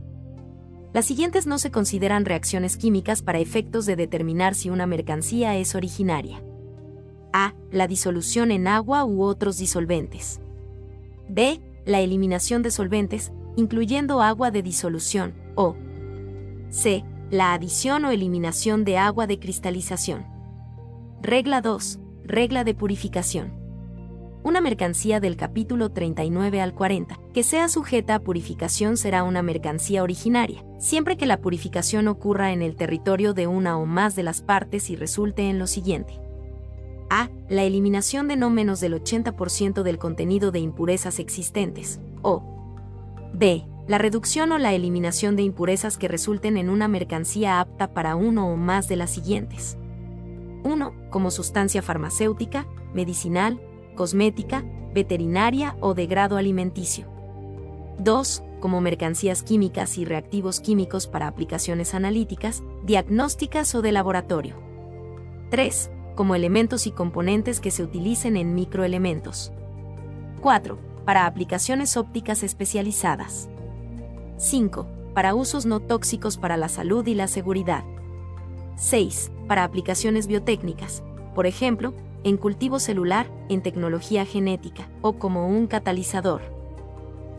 Las 0.94 1.06
siguientes 1.06 1.46
no 1.46 1.60
se 1.60 1.70
consideran 1.70 2.24
reacciones 2.24 2.78
químicas 2.78 3.22
para 3.22 3.40
efectos 3.40 3.86
de 3.86 3.98
determinar 3.98 4.56
si 4.56 4.70
una 4.70 4.88
mercancía 4.88 5.58
es 5.58 5.76
originaria. 5.76 6.42
A. 7.34 7.54
La 7.72 7.88
disolución 7.88 8.52
en 8.52 8.68
agua 8.68 9.04
u 9.04 9.22
otros 9.22 9.58
disolventes. 9.58 10.40
B. 11.28 11.60
La 11.86 12.00
eliminación 12.00 12.64
de 12.64 12.72
solventes, 12.72 13.34
incluyendo 13.58 14.22
agua 14.22 14.50
de 14.50 14.64
disolución, 14.64 15.34
o 15.56 15.76
C. 16.70 17.04
La 17.32 17.54
adición 17.54 18.06
o 18.06 18.12
eliminación 18.12 18.86
de 18.86 18.98
agua 18.98 19.28
de 19.28 19.40
cristalización. 19.40 20.26
Regla 21.22 21.60
2. 21.60 22.00
Regla 22.30 22.64
de 22.64 22.76
purificación 22.76 23.58
una 24.44 24.62
mercancía 24.62 25.20
del 25.20 25.36
capítulo 25.36 25.90
39 25.90 26.62
al 26.62 26.76
40, 26.76 27.20
que 27.34 27.44
sea 27.44 27.68
sujeta 27.68 28.16
a 28.16 28.20
purificación 28.20 28.98
será 28.98 29.24
una 29.24 29.42
mercancía 29.42 30.04
originaria, 30.04 30.64
siempre 30.78 31.18
que 31.18 31.26
la 31.26 31.42
purificación 31.42 32.08
ocurra 32.08 32.54
en 32.54 32.62
el 32.62 32.76
territorio 32.76 33.34
de 33.34 33.48
una 33.48 33.78
o 33.78 33.86
más 33.86 34.16
de 34.16 34.24
las 34.24 34.42
partes 34.42 34.92
y 34.92 34.96
resulte 34.96 35.50
en 35.50 35.58
lo 35.60 35.66
siguiente. 35.66 36.22
A. 37.10 37.30
La 37.50 37.64
eliminación 37.64 38.28
de 38.28 38.38
no 38.38 38.52
menos 38.52 38.80
del 38.80 38.94
80% 38.94 39.82
del 39.82 39.98
contenido 39.98 40.52
de 40.52 40.60
impurezas 40.60 41.18
existentes. 41.18 42.00
O. 42.22 42.44
B. 43.34 43.66
La 43.88 43.98
reducción 43.98 44.52
o 44.52 44.60
la 44.60 44.74
eliminación 44.74 45.36
de 45.36 45.42
impurezas 45.42 45.98
que 45.98 46.08
resulten 46.08 46.58
en 46.58 46.70
una 46.70 46.88
mercancía 46.88 47.60
apta 47.60 47.92
para 47.92 48.16
uno 48.16 48.54
o 48.54 48.56
más 48.56 48.88
de 48.88 48.98
las 48.98 49.10
siguientes. 49.10 49.80
1. 50.64 50.94
Como 51.10 51.32
sustancia 51.32 51.82
farmacéutica, 51.82 52.68
medicinal, 52.94 53.62
cosmética, 53.96 54.64
veterinaria 54.94 55.76
o 55.82 55.94
de 55.94 56.08
grado 56.08 56.38
alimenticio. 56.38 57.08
2. 58.00 58.44
Como 58.60 58.82
mercancías 58.82 59.44
químicas 59.44 59.98
y 59.98 60.06
reactivos 60.06 60.60
químicos 60.60 61.08
para 61.08 61.28
aplicaciones 61.28 61.94
analíticas, 61.94 62.64
diagnósticas 62.84 63.74
o 63.76 63.82
de 63.82 63.92
laboratorio. 63.92 64.56
3. 65.50 65.92
Como 66.16 66.36
elementos 66.36 66.88
y 66.88 66.92
componentes 66.92 67.60
que 67.60 67.72
se 67.72 67.84
utilicen 67.84 68.38
en 68.38 68.56
microelementos. 68.56 69.52
4. 70.42 70.78
Para 71.06 71.26
aplicaciones 71.26 71.98
ópticas 71.98 72.44
especializadas. 72.44 73.50
5. 74.38 74.88
Para 75.14 75.36
usos 75.36 75.66
no 75.66 75.80
tóxicos 75.80 76.38
para 76.38 76.56
la 76.56 76.70
salud 76.70 77.06
y 77.08 77.16
la 77.16 77.28
seguridad. 77.28 77.84
6. 78.80 79.32
Para 79.48 79.66
aplicaciones 79.66 80.26
biotécnicas, 80.28 81.04
por 81.36 81.46
ejemplo, 81.46 81.94
en 82.24 82.38
cultivo 82.38 82.80
celular, 82.80 83.30
en 83.50 83.62
tecnología 83.62 84.26
genética, 84.26 84.90
o 85.02 85.20
como 85.20 85.48
un 85.48 85.68
catalizador. 85.68 86.42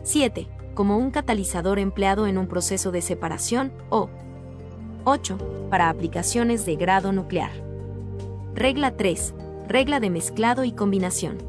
7. 0.03 0.47
Como 0.75 0.97
un 0.97 1.09
catalizador 1.09 1.79
empleado 1.79 2.27
en 2.27 2.37
un 2.37 2.47
proceso 2.47 2.91
de 2.91 3.01
separación, 3.01 3.73
o 3.89 4.09
8. 5.03 5.67
Para 5.69 5.89
aplicaciones 5.89 6.65
de 6.65 6.75
grado 6.75 7.11
nuclear. 7.11 7.51
Regla 8.53 8.95
3. 8.95 9.33
Regla 9.67 9.99
de 9.99 10.11
mezclado 10.11 10.63
y 10.63 10.73
combinación. 10.73 11.39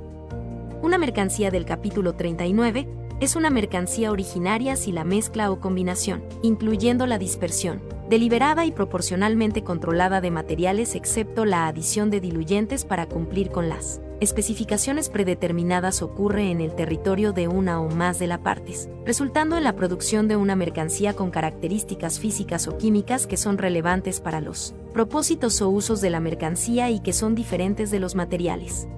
Una 0.81 0.97
mercancía 0.97 1.51
del 1.51 1.67
capítulo 1.67 2.15
39 2.15 2.89
es 3.23 3.37
una 3.37 3.51
mercancía 3.51 4.11
originaria 4.11 4.75
si 4.75 4.91
la 4.91 5.05
mezcla 5.05 5.53
o 5.53 5.61
combinación, 5.61 6.25
incluyendo 6.43 7.07
la 7.07 7.19
dispersión, 7.19 7.81
deliberada 8.11 8.67
y 8.67 8.73
proporcionalmente 8.73 9.63
controlada 9.63 10.21
de 10.21 10.33
materiales 10.33 10.97
excepto 10.97 11.45
la 11.45 11.69
adición 11.69 12.11
de 12.11 12.21
diluyentes 12.21 12.85
para 12.85 13.07
cumplir 13.07 13.51
con 13.51 13.69
las 13.69 14.01
especificaciones 14.19 15.09
predeterminadas 15.09 16.03
ocurre 16.03 16.51
en 16.51 16.61
el 16.61 16.75
territorio 16.75 17.33
de 17.33 17.47
una 17.47 17.81
o 17.81 17.89
más 17.89 18.19
de 18.19 18.27
las 18.27 18.41
partes, 18.41 18.89
resultando 19.05 19.57
en 19.57 19.63
la 19.63 19.77
producción 19.77 20.27
de 20.27 20.35
una 20.35 20.57
mercancía 20.57 21.15
con 21.15 21.31
características 21.31 22.19
físicas 22.19 22.67
o 22.67 22.77
químicas 22.77 23.29
que 23.29 23.37
son 23.37 23.57
relevantes 23.57 24.21
para 24.21 24.41
los 24.41 24.75
propósitos 24.93 25.63
o 25.63 25.69
usos 25.69 26.01
de 26.01 26.11
la 26.11 26.19
mercancía 26.19 26.91
y 26.91 26.99
que 26.99 27.13
son 27.13 27.37
diferentes 27.37 27.93
de 27.93 28.01
los 28.01 28.17
materiales 28.17 28.89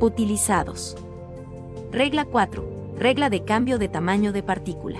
utilizados. 0.00 0.98
Regla 1.90 2.26
4. 2.26 2.77
Regla 2.98 3.30
de 3.30 3.44
cambio 3.44 3.78
de 3.78 3.86
tamaño 3.86 4.32
de 4.32 4.42
partícula. 4.42 4.98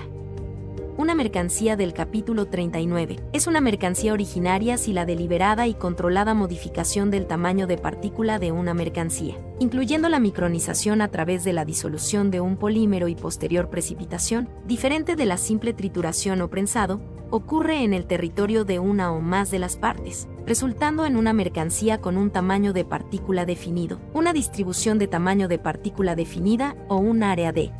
Una 0.95 1.15
mercancía 1.15 1.75
del 1.75 1.91
capítulo 1.91 2.45
39 2.45 3.19
es 3.33 3.45
una 3.45 3.59
mercancía 3.59 4.13
originaria 4.13 4.77
si 4.77 4.93
la 4.93 5.05
deliberada 5.05 5.67
y 5.67 5.73
controlada 5.73 6.33
modificación 6.33 7.11
del 7.11 7.27
tamaño 7.27 7.67
de 7.67 7.77
partícula 7.77 8.39
de 8.39 8.53
una 8.53 8.73
mercancía, 8.73 9.35
incluyendo 9.59 10.07
la 10.07 10.21
micronización 10.21 11.01
a 11.01 11.09
través 11.09 11.43
de 11.43 11.51
la 11.51 11.65
disolución 11.65 12.31
de 12.31 12.39
un 12.39 12.55
polímero 12.55 13.09
y 13.09 13.15
posterior 13.15 13.69
precipitación, 13.69 14.47
diferente 14.65 15.17
de 15.17 15.25
la 15.25 15.35
simple 15.35 15.73
trituración 15.73 16.41
o 16.41 16.49
prensado, 16.49 17.01
ocurre 17.31 17.83
en 17.83 17.93
el 17.93 18.05
territorio 18.05 18.63
de 18.63 18.79
una 18.79 19.11
o 19.11 19.19
más 19.19 19.51
de 19.51 19.59
las 19.59 19.75
partes, 19.75 20.29
resultando 20.45 21.05
en 21.05 21.17
una 21.17 21.33
mercancía 21.33 21.99
con 21.99 22.15
un 22.15 22.31
tamaño 22.31 22.71
de 22.71 22.85
partícula 22.85 23.45
definido, 23.45 23.99
una 24.13 24.31
distribución 24.31 24.99
de 24.99 25.07
tamaño 25.07 25.49
de 25.49 25.59
partícula 25.59 26.15
definida 26.15 26.77
o 26.87 26.95
un 26.95 27.23
área 27.23 27.51
de 27.51 27.73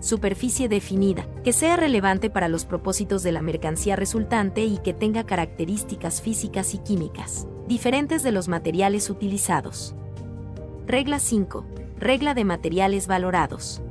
superficie 0.00 0.68
definida, 0.68 1.26
que 1.44 1.52
sea 1.52 1.76
relevante 1.76 2.30
para 2.30 2.48
los 2.48 2.64
propósitos 2.64 3.22
de 3.22 3.32
la 3.32 3.42
mercancía 3.42 3.96
resultante 3.96 4.64
y 4.64 4.78
que 4.78 4.94
tenga 4.94 5.24
características 5.24 6.22
físicas 6.22 6.74
y 6.74 6.78
químicas, 6.78 7.46
diferentes 7.66 8.22
de 8.22 8.32
los 8.32 8.48
materiales 8.48 9.10
utilizados. 9.10 9.94
Regla 10.86 11.18
5. 11.18 11.66
Regla 11.98 12.34
de 12.34 12.44
materiales 12.44 13.06
valorados. 13.06 13.82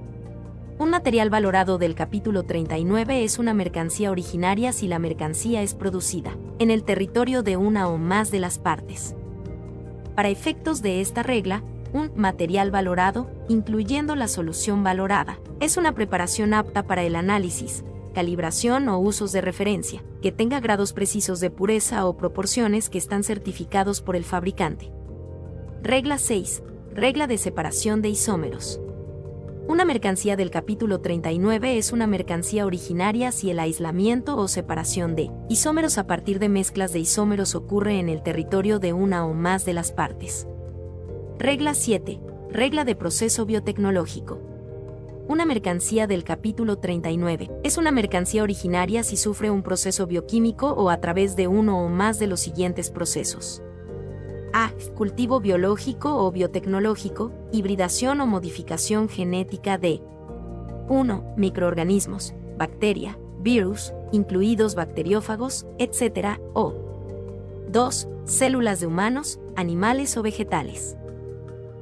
Un 0.79 0.91
material 0.91 1.31
valorado 1.31 1.79
del 1.79 1.95
capítulo 1.95 2.43
39 2.43 3.23
es 3.23 3.39
una 3.39 3.53
mercancía 3.53 4.11
originaria 4.11 4.71
si 4.71 4.87
la 4.87 4.99
mercancía 4.99 5.63
es 5.63 5.73
producida 5.73 6.37
en 6.59 6.69
el 6.69 6.83
territorio 6.83 7.41
de 7.41 7.57
una 7.57 7.87
o 7.87 7.97
más 7.97 8.29
de 8.29 8.39
las 8.39 8.59
partes. 8.59 9.15
Para 10.15 10.29
efectos 10.29 10.81
de 10.81 11.01
esta 11.01 11.23
regla, 11.23 11.63
un 11.93 12.11
material 12.15 12.71
valorado, 12.71 13.29
incluyendo 13.49 14.15
la 14.15 14.27
solución 14.27 14.83
valorada, 14.83 15.39
es 15.59 15.77
una 15.77 15.93
preparación 15.93 16.53
apta 16.53 16.83
para 16.83 17.03
el 17.03 17.15
análisis, 17.15 17.83
calibración 18.13 18.89
o 18.89 18.99
usos 18.99 19.31
de 19.31 19.41
referencia, 19.41 20.03
que 20.21 20.31
tenga 20.31 20.59
grados 20.59 20.93
precisos 20.93 21.39
de 21.39 21.49
pureza 21.49 22.05
o 22.05 22.17
proporciones 22.17 22.89
que 22.89 22.97
están 22.97 23.23
certificados 23.23 24.01
por 24.01 24.15
el 24.15 24.23
fabricante. 24.23 24.91
Regla 25.83 26.17
6. 26.17 26.63
Regla 26.93 27.27
de 27.27 27.37
separación 27.37 28.01
de 28.01 28.09
isómeros. 28.09 28.81
Una 29.67 29.83
mercancía 29.83 30.37
del 30.37 30.49
capítulo 30.49 31.01
39 31.01 31.77
es 31.77 31.91
una 31.91 32.07
mercancía 32.07 32.65
originaria 32.65 33.33
si 33.33 33.51
el 33.51 33.59
aislamiento 33.59 34.37
o 34.37 34.47
separación 34.47 35.15
de 35.15 35.29
isómeros 35.49 35.97
a 35.97 36.07
partir 36.07 36.39
de 36.39 36.47
mezclas 36.47 36.93
de 36.93 36.99
isómeros 36.99 37.53
ocurre 37.53 37.99
en 37.99 38.07
el 38.07 38.23
territorio 38.23 38.79
de 38.79 38.93
una 38.93 39.25
o 39.25 39.33
más 39.33 39.65
de 39.65 39.73
las 39.73 39.91
partes. 39.91 40.47
Regla 41.39 41.75
7. 41.75 42.19
Regla 42.49 42.83
de 42.83 42.95
proceso 42.95 43.45
biotecnológico. 43.45 44.39
Una 45.27 45.45
mercancía 45.45 46.07
del 46.07 46.23
capítulo 46.23 46.79
39 46.79 47.51
es 47.63 47.77
una 47.77 47.91
mercancía 47.91 48.41
originaria 48.41 49.03
si 49.03 49.17
sufre 49.17 49.51
un 49.51 49.61
proceso 49.61 50.07
bioquímico 50.07 50.71
o 50.71 50.89
a 50.89 50.99
través 50.99 51.35
de 51.35 51.47
uno 51.47 51.79
o 51.85 51.89
más 51.89 52.17
de 52.17 52.25
los 52.25 52.39
siguientes 52.39 52.89
procesos. 52.89 53.61
A. 54.51 54.71
Cultivo 54.95 55.39
biológico 55.39 56.25
o 56.25 56.31
biotecnológico, 56.31 57.31
hibridación 57.51 58.19
o 58.21 58.25
modificación 58.25 59.07
genética 59.07 59.77
de 59.77 60.01
1. 60.89 61.35
Microorganismos, 61.37 62.33
bacteria, 62.57 63.19
virus, 63.41 63.93
incluidos 64.11 64.73
bacteriófagos, 64.73 65.67
etc. 65.77 66.39
o 66.55 66.73
2. 67.69 68.07
Células 68.25 68.79
de 68.79 68.87
humanos, 68.87 69.39
animales 69.55 70.17
o 70.17 70.23
vegetales. 70.23 70.96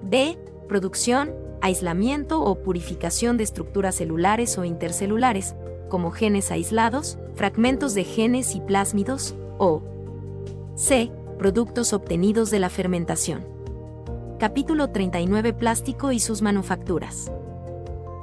B. 0.05 0.37
Producción, 0.67 1.33
aislamiento 1.61 2.41
o 2.43 2.61
purificación 2.61 3.37
de 3.37 3.43
estructuras 3.43 3.95
celulares 3.95 4.57
o 4.57 4.63
intercelulares, 4.63 5.55
como 5.89 6.11
genes 6.11 6.51
aislados, 6.51 7.17
fragmentos 7.33 7.95
de 7.95 8.03
genes 8.03 8.55
y 8.55 8.61
plásmidos, 8.61 9.35
o 9.57 9.81
C. 10.75 11.11
Productos 11.39 11.91
obtenidos 11.91 12.51
de 12.51 12.59
la 12.59 12.69
fermentación. 12.69 13.47
Capítulo 14.39 14.91
39 14.91 15.53
Plástico 15.53 16.11
y 16.11 16.19
sus 16.19 16.41
manufacturas. 16.41 17.31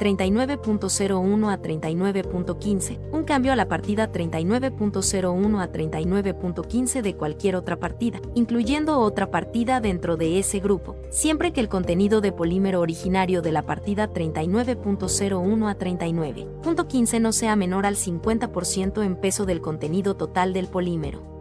39.01 0.03 1.53
a 1.53 1.63
39.15, 1.63 2.99
un 3.13 3.23
cambio 3.23 3.53
a 3.53 3.57
la 3.57 3.69
partida 3.69 4.11
39.01 4.11 5.63
a 5.63 5.71
39.15 5.71 7.03
de 7.03 7.15
cualquier 7.15 7.55
otra 7.55 7.79
partida, 7.79 8.21
incluyendo 8.35 8.99
otra 8.99 9.31
partida 9.31 9.81
dentro 9.81 10.17
de 10.17 10.41
ese 10.41 10.59
grupo, 10.59 10.97
siempre 11.11 11.53
que 11.53 11.61
el 11.61 11.69
contenido 11.69 12.21
de 12.21 12.33
polímero 12.33 12.81
originario 12.81 13.43
de 13.43 13.53
la 13.53 13.63
partida 13.63 14.13
39.01 14.13 15.71
a 15.71 15.79
39.15 15.79 17.21
no 17.21 17.31
sea 17.31 17.55
menor 17.55 17.87
al 17.87 17.95
50% 17.95 19.05
en 19.05 19.15
peso 19.15 19.47
del 19.47 19.61
contenido 19.61 20.17
total 20.17 20.53
del 20.53 20.67
polímero. 20.67 21.32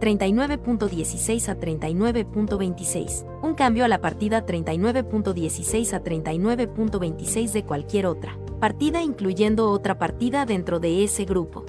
39.16 0.00 1.48
a 1.48 1.58
39.26, 1.58 3.26
un 3.42 3.54
cambio 3.54 3.84
a 3.84 3.88
la 3.88 4.00
partida 4.00 4.44
39.16 4.44 5.92
a 5.94 6.02
39.26 6.02 7.52
de 7.52 7.64
cualquier 7.64 8.06
otra, 8.06 8.38
partida 8.60 9.02
incluyendo 9.02 9.70
otra 9.70 9.98
partida 9.98 10.44
dentro 10.44 10.80
de 10.80 11.02
ese 11.04 11.24
grupo. 11.24 11.64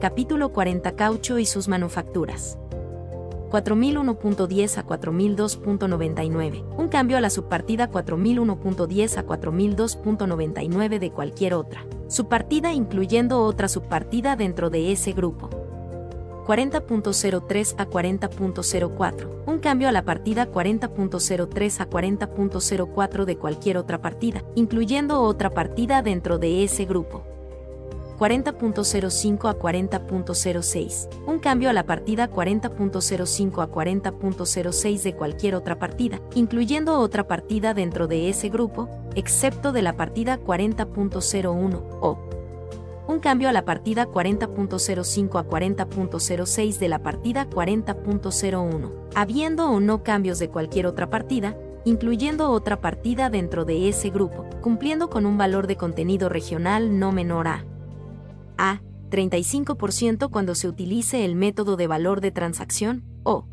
Capítulo 0.00 0.52
40 0.52 0.96
Caucho 0.96 1.38
y 1.38 1.46
sus 1.46 1.68
manufacturas. 1.68 2.58
4001.10 3.50 4.78
a 4.78 4.86
4002.99, 4.86 6.64
un 6.78 6.88
cambio 6.88 7.16
a 7.16 7.20
la 7.20 7.30
subpartida 7.30 7.90
4001.10 7.90 9.18
a 9.18 9.26
4002.99 9.26 10.98
de 10.98 11.10
cualquier 11.10 11.54
otra, 11.54 11.84
subpartida 12.08 12.72
incluyendo 12.72 13.42
otra 13.42 13.68
subpartida 13.68 14.36
dentro 14.36 14.70
de 14.70 14.92
ese 14.92 15.12
grupo. 15.12 15.69
40.03 16.50 17.74
a 17.78 17.86
40.04, 17.86 19.44
un 19.46 19.60
cambio 19.60 19.88
a 19.88 19.92
la 19.92 20.04
partida 20.04 20.50
40.03 20.50 21.80
a 21.80 21.88
40.04 21.88 23.24
de 23.24 23.36
cualquier 23.36 23.76
otra 23.76 24.02
partida, 24.02 24.42
incluyendo 24.56 25.22
otra 25.22 25.50
partida 25.50 26.02
dentro 26.02 26.38
de 26.38 26.64
ese 26.64 26.86
grupo. 26.86 27.22
40.05 28.18 29.48
a 29.48 29.58
40.06, 29.60 31.08
un 31.24 31.38
cambio 31.38 31.70
a 31.70 31.72
la 31.72 31.86
partida 31.86 32.28
40.05 32.28 33.62
a 33.62 33.70
40.06 33.70 35.02
de 35.02 35.14
cualquier 35.14 35.54
otra 35.54 35.78
partida, 35.78 36.20
incluyendo 36.34 36.98
otra 36.98 37.28
partida 37.28 37.74
dentro 37.74 38.08
de 38.08 38.28
ese 38.28 38.48
grupo, 38.48 38.88
excepto 39.14 39.70
de 39.70 39.82
la 39.82 39.96
partida 39.96 40.40
40.01 40.40 41.98
o 42.00 42.29
un 43.10 43.20
cambio 43.20 43.48
a 43.48 43.52
la 43.52 43.64
partida 43.64 44.06
40.05 44.06 45.38
a 45.38 45.46
40.06 45.46 46.78
de 46.78 46.88
la 46.88 47.02
partida 47.02 47.48
40.01, 47.48 48.92
habiendo 49.14 49.70
o 49.70 49.80
no 49.80 50.02
cambios 50.02 50.38
de 50.38 50.48
cualquier 50.48 50.86
otra 50.86 51.10
partida, 51.10 51.56
incluyendo 51.84 52.50
otra 52.50 52.80
partida 52.80 53.30
dentro 53.30 53.64
de 53.64 53.88
ese 53.88 54.10
grupo, 54.10 54.46
cumpliendo 54.60 55.10
con 55.10 55.26
un 55.26 55.38
valor 55.38 55.66
de 55.66 55.76
contenido 55.76 56.28
regional 56.28 56.98
no 56.98 57.12
menor 57.12 57.48
a 57.48 57.66
A. 58.56 58.80
35% 59.10 60.30
cuando 60.30 60.54
se 60.54 60.68
utilice 60.68 61.24
el 61.24 61.34
método 61.34 61.76
de 61.76 61.88
valor 61.88 62.20
de 62.20 62.30
transacción, 62.30 63.04
o 63.24 63.46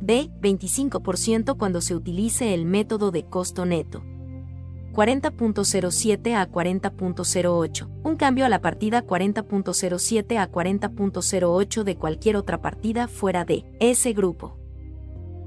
B. 0.00 0.30
25% 0.40 1.56
cuando 1.56 1.80
se 1.80 1.94
utilice 1.94 2.54
el 2.54 2.66
método 2.66 3.10
de 3.10 3.24
costo 3.24 3.64
neto. 3.64 4.02
40.07 4.94 6.36
a 6.36 6.48
40.08, 6.48 7.88
un 8.04 8.16
cambio 8.16 8.46
a 8.46 8.48
la 8.48 8.60
partida 8.60 9.04
40.07 9.04 10.38
a 10.38 10.50
40.08 10.50 11.82
de 11.82 11.96
cualquier 11.96 12.36
otra 12.36 12.62
partida 12.62 13.08
fuera 13.08 13.44
de 13.44 13.64
ese 13.80 14.12
grupo. 14.12 14.56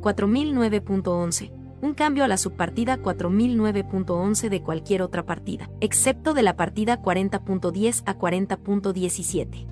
4009.11, 0.02 1.52
un 1.82 1.94
cambio 1.94 2.26
a 2.26 2.28
la 2.28 2.36
subpartida 2.36 2.98
4009.11 2.98 4.50
de 4.50 4.62
cualquier 4.62 5.02
otra 5.02 5.26
partida, 5.26 5.70
excepto 5.80 6.34
de 6.34 6.44
la 6.44 6.58
partida 6.58 7.02
40.10 7.02 8.04
a 8.06 8.18
40.17. 8.18 9.66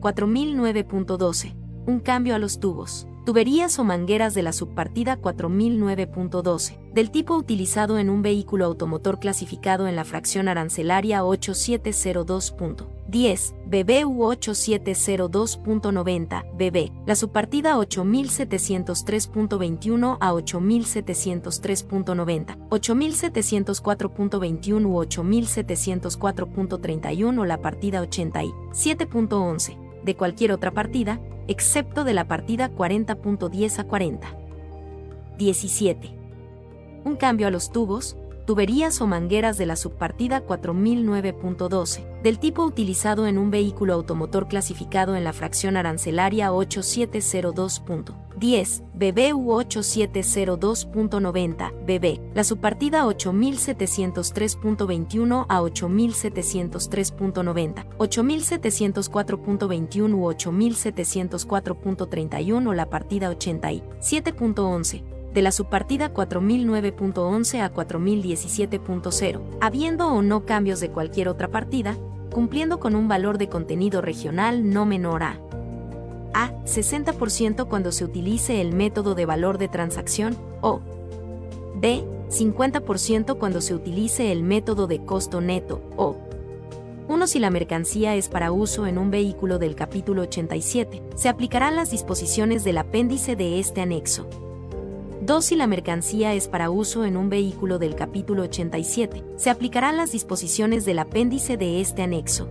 4009.12, 0.00 1.54
un 1.86 2.00
cambio 2.00 2.34
a 2.34 2.38
los 2.38 2.58
tubos 2.58 3.06
tuberías 3.24 3.78
o 3.78 3.84
mangueras 3.84 4.34
de 4.34 4.42
la 4.42 4.52
subpartida 4.52 5.20
4009.12, 5.20 6.76
del 6.92 7.10
tipo 7.10 7.34
utilizado 7.36 7.98
en 7.98 8.10
un 8.10 8.20
vehículo 8.22 8.64
automotor 8.64 9.20
clasificado 9.20 9.86
en 9.86 9.94
la 9.96 10.04
fracción 10.04 10.48
arancelaria 10.48 11.22
8702.10, 11.22 13.54
BB 13.66 14.06
u 14.06 14.24
8702.90, 14.24 16.44
BB, 16.52 16.90
la 17.06 17.14
subpartida 17.14 17.76
8703.21 17.76 20.16
a 20.20 20.32
8703.90, 20.32 22.68
8704.21 22.68 24.86
u 24.86 25.04
8704.31 25.04 27.40
o 27.40 27.44
la 27.44 27.60
partida 27.60 28.02
87.11, 28.02 29.89
de 30.04 30.16
cualquier 30.16 30.52
otra 30.52 30.72
partida, 30.72 31.20
excepto 31.48 32.04
de 32.04 32.14
la 32.14 32.28
partida 32.28 32.70
40.10 32.70 33.78
a 33.78 33.84
40. 33.84 34.36
17. 35.38 36.14
Un 37.04 37.16
cambio 37.16 37.46
a 37.46 37.50
los 37.50 37.72
tubos, 37.72 38.16
tuberías 38.50 39.00
o 39.00 39.06
mangueras 39.06 39.56
de 39.58 39.66
la 39.66 39.76
subpartida 39.76 40.44
4009.12, 40.44 42.20
del 42.20 42.40
tipo 42.40 42.64
utilizado 42.64 43.28
en 43.28 43.38
un 43.38 43.52
vehículo 43.52 43.94
automotor 43.94 44.48
clasificado 44.48 45.14
en 45.14 45.22
la 45.22 45.32
fracción 45.32 45.76
arancelaria 45.76 46.50
8702.10, 46.50 48.82
BB 48.92 49.34
u 49.36 49.52
8702.90, 49.52 51.70
BB, 51.86 52.34
la 52.34 52.42
subpartida 52.42 53.04
8703.21 53.04 55.46
a 55.48 55.60
8703.90, 55.60 57.86
8704.21 57.98 60.12
u 60.12 60.26
8704.31 60.26 62.68
o 62.68 62.74
la 62.74 62.90
partida 62.90 63.30
87.11 63.30 65.19
de 65.32 65.42
la 65.42 65.52
subpartida 65.52 66.12
4009.11 66.12 67.60
a 67.60 67.72
4017.0, 67.72 69.40
habiendo 69.60 70.08
o 70.08 70.22
no 70.22 70.44
cambios 70.44 70.80
de 70.80 70.90
cualquier 70.90 71.28
otra 71.28 71.48
partida, 71.48 71.96
cumpliendo 72.30 72.80
con 72.80 72.94
un 72.94 73.08
valor 73.08 73.38
de 73.38 73.48
contenido 73.48 74.00
regional 74.00 74.70
no 74.70 74.86
menor 74.86 75.22
a 75.22 75.40
a 76.32 76.52
60% 76.64 77.66
cuando 77.68 77.92
se 77.92 78.04
utilice 78.04 78.60
el 78.60 78.72
método 78.72 79.14
de 79.14 79.26
valor 79.26 79.58
de 79.58 79.68
transacción 79.68 80.36
o 80.60 80.80
b 81.74 82.04
50% 82.28 83.38
cuando 83.38 83.60
se 83.60 83.74
utilice 83.74 84.30
el 84.30 84.42
método 84.42 84.86
de 84.86 85.04
costo 85.04 85.40
neto 85.40 85.82
o 85.96 86.16
1 87.08 87.26
si 87.26 87.40
la 87.40 87.50
mercancía 87.50 88.14
es 88.14 88.28
para 88.28 88.52
uso 88.52 88.86
en 88.86 88.96
un 88.96 89.10
vehículo 89.10 89.58
del 89.58 89.74
capítulo 89.74 90.22
87, 90.22 91.02
se 91.16 91.28
aplicarán 91.28 91.74
las 91.74 91.90
disposiciones 91.90 92.62
del 92.62 92.78
apéndice 92.78 93.34
de 93.34 93.58
este 93.58 93.80
anexo. 93.80 94.28
2. 95.22 95.44
Si 95.44 95.54
la 95.54 95.66
mercancía 95.66 96.32
es 96.34 96.48
para 96.48 96.70
uso 96.70 97.04
en 97.04 97.16
un 97.16 97.28
vehículo 97.28 97.78
del 97.78 97.94
capítulo 97.94 98.42
87, 98.44 99.22
se 99.36 99.50
aplicarán 99.50 99.96
las 99.96 100.12
disposiciones 100.12 100.84
del 100.84 100.98
apéndice 100.98 101.56
de 101.56 101.80
este 101.80 102.02
anexo. 102.02 102.48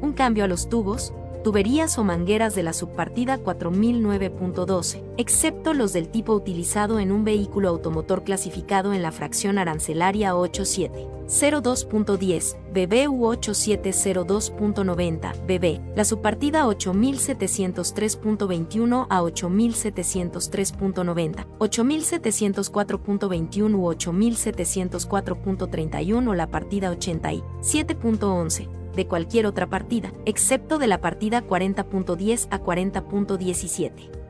Un 0.00 0.12
cambio 0.12 0.44
a 0.44 0.48
los 0.48 0.68
tubos, 0.68 1.12
tuberías 1.42 1.98
o 1.98 2.04
mangueras 2.04 2.54
de 2.54 2.62
la 2.62 2.72
subpartida 2.72 3.38
4009.12, 3.38 5.02
excepto 5.16 5.74
los 5.74 5.92
del 5.92 6.08
tipo 6.08 6.32
utilizado 6.34 6.98
en 6.98 7.12
un 7.12 7.24
vehículo 7.24 7.68
automotor 7.68 8.24
clasificado 8.24 8.92
en 8.92 9.02
la 9.02 9.12
fracción 9.12 9.58
arancelaria 9.58 10.34
8702.10, 10.34 12.56
BB 12.72 13.08
u 13.08 13.26
8702.90, 13.32 15.46
BB, 15.46 15.80
la 15.96 16.04
subpartida 16.04 16.66
8703.21 16.66 19.06
a 19.08 19.22
8703.90, 19.22 21.46
8704.21 21.58 23.74
u 23.74 23.92
8704.31 23.92 26.28
o 26.28 26.34
la 26.34 26.46
partida 26.46 26.92
87.11 26.92 28.81
de 28.94 29.06
cualquier 29.06 29.46
otra 29.46 29.68
partida, 29.68 30.12
excepto 30.26 30.78
de 30.78 30.86
la 30.86 31.00
partida 31.00 31.46
40.10 31.46 32.48
a 32.50 32.60
40.17. 32.60 34.22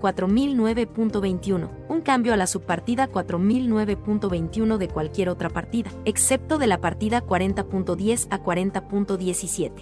4009.21, 0.00 1.68
un 1.88 2.00
cambio 2.02 2.32
a 2.32 2.36
la 2.36 2.46
subpartida 2.46 3.10
4009.21 3.10 4.76
de 4.76 4.88
cualquier 4.88 5.28
otra 5.28 5.50
partida, 5.50 5.90
excepto 6.04 6.58
de 6.58 6.66
la 6.68 6.80
partida 6.80 7.24
40.10 7.24 8.28
a 8.30 8.42
40.17. 8.42 9.72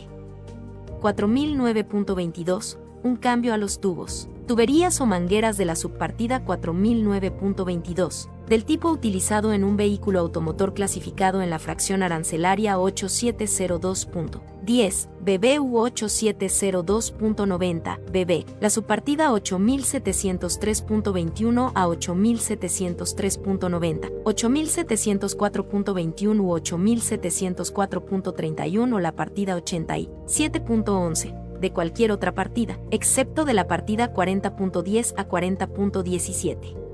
4009.22, 1.01 2.79
un 3.03 3.17
cambio 3.17 3.53
a 3.55 3.59
los 3.59 3.81
tubos, 3.81 4.29
tuberías 4.47 5.01
o 5.01 5.07
mangueras 5.07 5.57
de 5.57 5.67
la 5.67 5.77
subpartida 5.77 6.45
4009.22, 6.45 8.29
del 8.49 8.65
tipo 8.65 8.91
utilizado 8.91 9.53
en 9.53 9.63
un 9.65 9.77
vehículo 9.77 10.21
automotor 10.21 10.73
clasificado 10.75 11.43
en 11.43 11.51
la 11.51 11.59
fracción 11.59 12.03
arancelaria 12.03 12.77
8702.10, 12.77 15.09
BB 15.21 15.61
u 15.61 15.81
8702.90, 15.87 17.99
BB, 18.07 18.47
la 18.61 18.71
subpartida 18.71 19.31
8703.21 19.31 21.73
a 21.75 21.87
8703.90, 21.87 24.25
8704.21 24.25 26.41
u 26.41 26.57
8704.31 26.57 28.95
o 28.95 29.01
la 29.01 29.13
partida 29.13 29.57
87.11 29.57 31.59
de 31.59 31.73
cualquier 31.73 32.13
otra 32.13 32.35
partida, 32.35 32.79
excepto 32.91 33.45
de 33.45 33.55
la 33.55 33.67
partida 33.67 34.13
40.10 34.13 35.15
a 35.17 35.27
40.17 35.27 36.86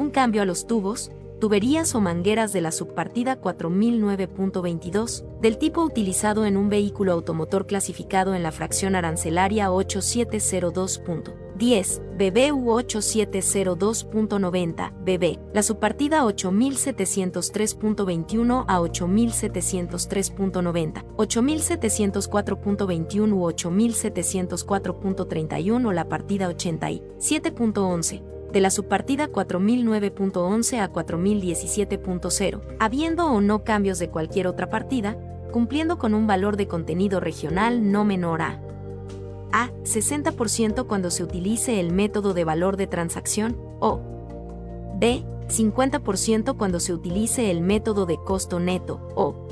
un 0.00 0.10
cambio 0.10 0.42
a 0.42 0.46
los 0.46 0.66
tubos, 0.66 1.12
tuberías 1.40 1.94
o 1.94 2.00
mangueras 2.00 2.54
de 2.54 2.60
la 2.60 2.72
subpartida 2.72 3.40
4009.22, 3.40 5.40
del 5.40 5.58
tipo 5.58 5.82
utilizado 5.82 6.44
en 6.46 6.56
un 6.56 6.70
vehículo 6.70 7.12
automotor 7.12 7.66
clasificado 7.66 8.34
en 8.34 8.42
la 8.42 8.50
fracción 8.50 8.96
arancelaria 8.96 9.68
8702.10, 9.68 12.00
BB 12.16 12.52
u 12.52 12.72
8702.90, 12.78 14.92
BB, 15.04 15.38
la 15.54 15.62
subpartida 15.62 16.24
8703.21 16.24 18.64
a 18.66 18.80
8703.90, 18.80 21.04
8704.21 21.16 23.32
u 23.32 23.50
8704.31 23.50 25.86
o 25.86 25.92
la 25.92 26.08
partida 26.08 26.50
87.11 26.50 28.39
de 28.52 28.60
la 28.60 28.70
subpartida 28.70 29.28
4009.11 29.28 30.80
a 30.80 30.92
4017.0, 30.92 32.60
habiendo 32.78 33.26
o 33.26 33.40
no 33.40 33.64
cambios 33.64 33.98
de 33.98 34.10
cualquier 34.10 34.46
otra 34.46 34.68
partida, 34.70 35.16
cumpliendo 35.52 35.98
con 35.98 36.14
un 36.14 36.26
valor 36.26 36.56
de 36.56 36.68
contenido 36.68 37.20
regional 37.20 37.90
no 37.90 38.04
menor 38.04 38.42
a 38.42 38.60
a 39.52 39.70
60% 39.82 40.86
cuando 40.86 41.10
se 41.10 41.24
utilice 41.24 41.80
el 41.80 41.92
método 41.92 42.34
de 42.34 42.44
valor 42.44 42.76
de 42.76 42.86
transacción 42.86 43.56
o 43.80 44.00
b 44.98 45.24
50% 45.48 46.56
cuando 46.56 46.78
se 46.78 46.92
utilice 46.92 47.50
el 47.50 47.60
método 47.60 48.06
de 48.06 48.16
costo 48.18 48.60
neto 48.60 49.00
o 49.16 49.48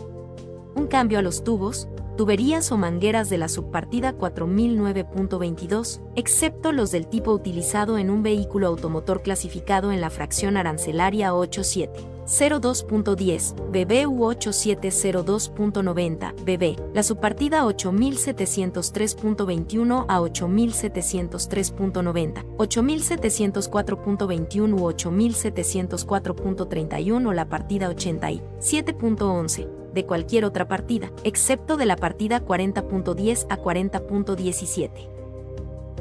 un 0.77 0.87
cambio 0.87 1.19
a 1.19 1.23
los 1.23 1.43
tubos, 1.43 1.89
tuberías 2.19 2.71
o 2.73 2.77
mangueras 2.77 3.31
de 3.31 3.39
la 3.39 3.49
subpartida 3.49 4.19
4009.22, 4.19 6.03
excepto 6.17 6.73
los 6.73 6.91
del 6.91 7.07
tipo 7.07 7.33
utilizado 7.33 7.97
en 7.97 8.11
un 8.11 8.25
vehículo 8.25 8.67
automotor 8.67 9.23
clasificado 9.23 9.93
en 9.93 10.01
la 10.01 10.11
fracción 10.11 10.57
arancelaria 10.57 11.33
8702.10, 11.33 13.55
BB 13.71 14.09
u 14.09 14.25
8702.90, 14.25 16.35
BB, 16.45 16.93
la 16.93 17.05
subpartida 17.05 17.65
8703.21 17.65 20.07
a 20.09 20.21
8703.90, 20.21 22.45
8704.21 22.57 24.75
u 24.75 24.91
8704.31 24.91 27.29
o 27.29 27.33
la 27.33 27.49
partida 27.49 27.89
87.11 27.89 29.79
de 29.93 30.07
cualquier 30.07 30.45
otra 30.45 30.69
partida, 30.69 31.11
excepto 31.25 31.77
de 31.77 31.87
la 31.87 31.97
partida 31.97 32.45
40.10 32.45 33.47
a 33.49 33.59
40.17. 33.59 34.91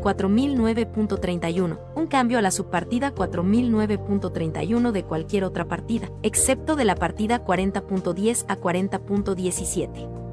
4009.31, 0.01 1.79
un 1.95 2.07
cambio 2.07 2.37
a 2.37 2.41
la 2.41 2.51
subpartida 2.51 3.13
4009.31 3.13 4.91
de 4.91 5.03
cualquier 5.03 5.43
otra 5.43 5.65
partida, 5.65 6.09
excepto 6.23 6.75
de 6.75 6.85
la 6.85 6.95
partida 6.95 7.43
40.10 7.43 8.45
a 8.47 8.57
40.17. 8.57 10.27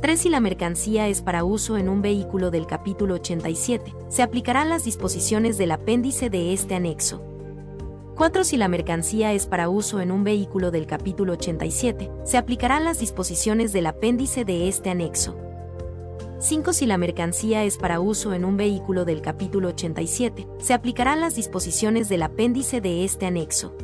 3. 0.00 0.18
Si 0.18 0.28
la 0.30 0.40
mercancía 0.40 1.08
es 1.08 1.20
para 1.20 1.44
uso 1.44 1.76
en 1.76 1.88
un 1.88 2.00
vehículo 2.00 2.50
del 2.50 2.66
capítulo 2.66 3.14
87, 3.14 3.94
se 4.08 4.22
aplicarán 4.22 4.70
las 4.70 4.84
disposiciones 4.84 5.58
del 5.58 5.72
apéndice 5.72 6.30
de 6.30 6.54
este 6.54 6.74
anexo. 6.74 7.29
4. 8.20 8.44
Si 8.44 8.58
la 8.58 8.68
mercancía 8.68 9.32
es 9.32 9.46
para 9.46 9.70
uso 9.70 10.02
en 10.02 10.12
un 10.12 10.24
vehículo 10.24 10.70
del 10.70 10.86
capítulo 10.86 11.32
87, 11.32 12.10
se 12.24 12.36
aplicarán 12.36 12.84
las 12.84 12.98
disposiciones 12.98 13.72
del 13.72 13.86
apéndice 13.86 14.44
de 14.44 14.68
este 14.68 14.90
anexo. 14.90 15.38
5. 16.38 16.74
Si 16.74 16.84
la 16.84 16.98
mercancía 16.98 17.64
es 17.64 17.78
para 17.78 17.98
uso 17.98 18.34
en 18.34 18.44
un 18.44 18.58
vehículo 18.58 19.06
del 19.06 19.22
capítulo 19.22 19.68
87, 19.68 20.46
se 20.58 20.74
aplicarán 20.74 21.22
las 21.22 21.34
disposiciones 21.34 22.10
del 22.10 22.22
apéndice 22.22 22.82
de 22.82 23.06
este 23.06 23.24
anexo. 23.24 23.74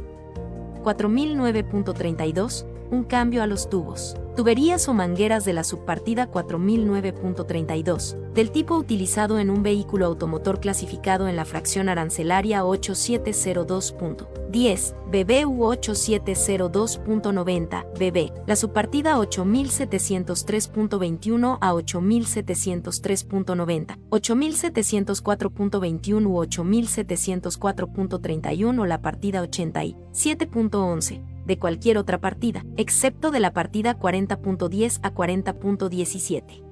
4009.32. 0.84 2.66
Un 2.90 3.04
cambio 3.04 3.42
a 3.42 3.46
los 3.46 3.70
tubos 3.70 4.18
tuberías 4.36 4.88
o 4.88 4.94
mangueras 4.94 5.44
de 5.44 5.52
la 5.52 5.64
subpartida 5.64 6.30
4009.32, 6.30 8.32
del 8.32 8.52
tipo 8.52 8.76
utilizado 8.76 9.40
en 9.40 9.50
un 9.50 9.64
vehículo 9.64 10.06
automotor 10.06 10.60
clasificado 10.60 11.26
en 11.26 11.34
la 11.34 11.44
fracción 11.44 11.88
arancelaria 11.88 12.62
8702.10, 12.62 14.94
BB 15.06 15.46
u 15.46 15.64
8702.90, 15.64 17.84
BB, 17.98 18.30
la 18.46 18.54
subpartida 18.54 19.16
8703.21 19.16 21.58
a 21.60 21.72
8703.90, 21.72 23.98
8704.21 24.10 26.26
u 26.26 26.36
8704.31 26.44 28.80
o 28.80 28.86
la 28.86 29.02
partida 29.02 29.42
87.11 29.42 31.35
de 31.46 31.58
cualquier 31.58 31.96
otra 31.98 32.20
partida, 32.20 32.64
excepto 32.76 33.30
de 33.30 33.40
la 33.40 33.52
partida 33.52 33.98
40.10 33.98 35.00
a 35.02 35.14
40.17. 35.14 36.62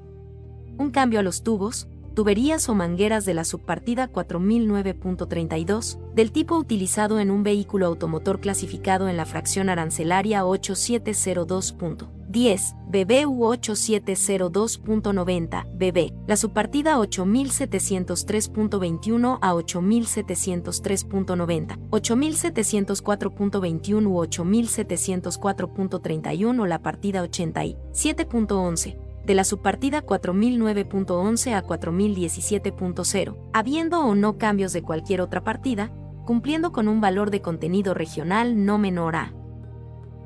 Un 0.77 0.91
cambio 0.91 1.21
a 1.21 1.23
los 1.23 1.43
tubos, 1.43 1.89
tuberías 2.15 2.69
o 2.69 2.75
mangueras 2.75 3.25
de 3.25 3.35
la 3.35 3.45
subpartida 3.45 4.11
4009.32, 4.11 5.99
del 6.15 6.33
tipo 6.33 6.57
utilizado 6.57 7.21
en 7.21 7.31
un 7.31 7.43
vehículo 7.43 7.87
automotor 7.87 8.41
clasificado 8.41 9.09
en 9.09 9.17
la 9.17 9.27
fracción 9.27 9.69
arancelaria 9.69 10.45
8702. 10.45 11.77
10. 12.35 12.77
BBU 12.89 13.55
8702.90, 13.55 15.65
BB. 15.73 16.13
La 16.27 16.37
subpartida 16.37 16.99
8703.21 16.99 19.39
a 19.41 19.55
8703.90, 19.55 21.79
8704.21 21.91 24.07
u 24.07 24.19
8704.31 24.19 26.61
o 26.61 26.67
la 26.67 26.83
partida 26.83 27.25
87.11 27.25 28.99
de 29.25 29.35
la 29.35 29.45
subpartida 29.45 30.05
4009.11 30.05 31.55
a 31.55 31.65
4017.0, 31.65 33.51
habiendo 33.55 34.01
o 34.01 34.15
no 34.15 34.37
cambios 34.39 34.73
de 34.73 34.83
cualquier 34.83 35.21
otra 35.23 35.45
partida, 35.45 35.93
cumpliendo 36.27 36.73
con 36.73 36.89
un 36.89 37.01
valor 37.01 37.31
de 37.31 37.41
contenido 37.41 37.95
regional 37.95 38.67
no 38.67 38.77
menor 38.77 39.17
a 39.17 39.33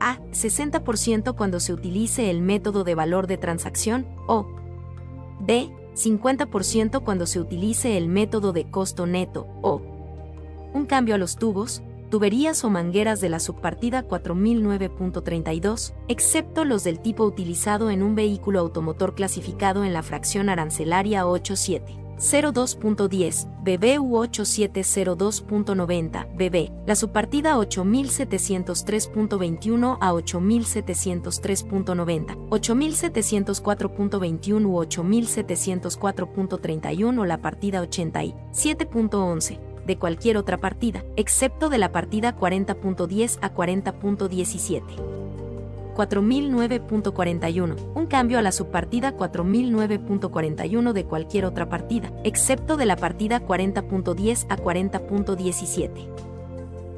a 0.01 0.19
60% 0.33 1.35
cuando 1.35 1.61
se 1.61 1.73
utilice 1.73 2.31
el 2.31 2.43
método 2.43 2.85
de 2.85 2.95
valor 2.95 3.27
de 3.27 3.39
transacción 3.39 4.07
o 4.27 4.47
b 5.41 5.71
50% 5.95 7.03
cuando 7.03 7.27
se 7.27 7.41
utilice 7.41 7.97
el 7.97 8.09
método 8.09 8.53
de 8.53 8.71
costo 8.71 9.07
neto 9.07 9.47
o 9.63 9.83
un 10.73 10.87
cambio 10.87 11.15
a 11.15 11.19
los 11.19 11.37
tubos, 11.37 11.83
tuberías 12.11 12.65
o 12.65 12.71
mangueras 12.71 13.21
de 13.21 13.29
la 13.29 13.41
subpartida 13.41 14.07
4009.32, 14.07 15.93
excepto 16.09 16.65
los 16.65 16.85
del 16.85 17.01
tipo 17.01 17.25
utilizado 17.25 17.91
en 17.91 18.03
un 18.03 18.15
vehículo 18.15 18.61
automotor 18.61 19.15
clasificado 19.15 19.85
en 19.85 19.93
la 19.93 20.03
fracción 20.03 20.49
arancelaria 20.49 21.27
87. 21.27 22.08
02.10, 22.19 23.47
BB 23.63 23.99
u 24.01 24.19
8702.90, 24.19 26.27
BB, 26.37 26.71
la 26.87 26.95
subpartida 26.95 27.57
8703.21 27.57 29.97
a 30.01 30.13
8703.90, 30.13 32.37
8704.21 32.51 34.67
u 34.67 34.83
8704.31 34.83 37.19
o 37.19 37.25
la 37.25 37.39
partida 37.39 37.83
87.11 37.83 39.59
de 39.87 39.99
cualquier 39.99 40.37
otra 40.37 40.59
partida, 40.59 41.03
excepto 41.17 41.71
de 41.71 41.79
la 41.79 41.93
partida 41.93 42.37
40.10 42.37 43.39
a 43.41 43.55
40.17. 43.55 45.38
4009.41, 45.99 47.93
un 47.97 48.07
cambio 48.07 48.39
a 48.39 48.43
la 48.43 48.53
subpartida 48.53 49.17
4009.41 49.17 50.93
de 50.93 51.05
cualquier 51.05 51.45
otra 51.45 51.69
partida, 51.69 52.13
excepto 52.23 52.77
de 52.77 52.87
la 52.87 52.95
partida 52.95 53.45
40.10 53.45 54.47
a 54.49 54.57
40.17. 54.57 55.91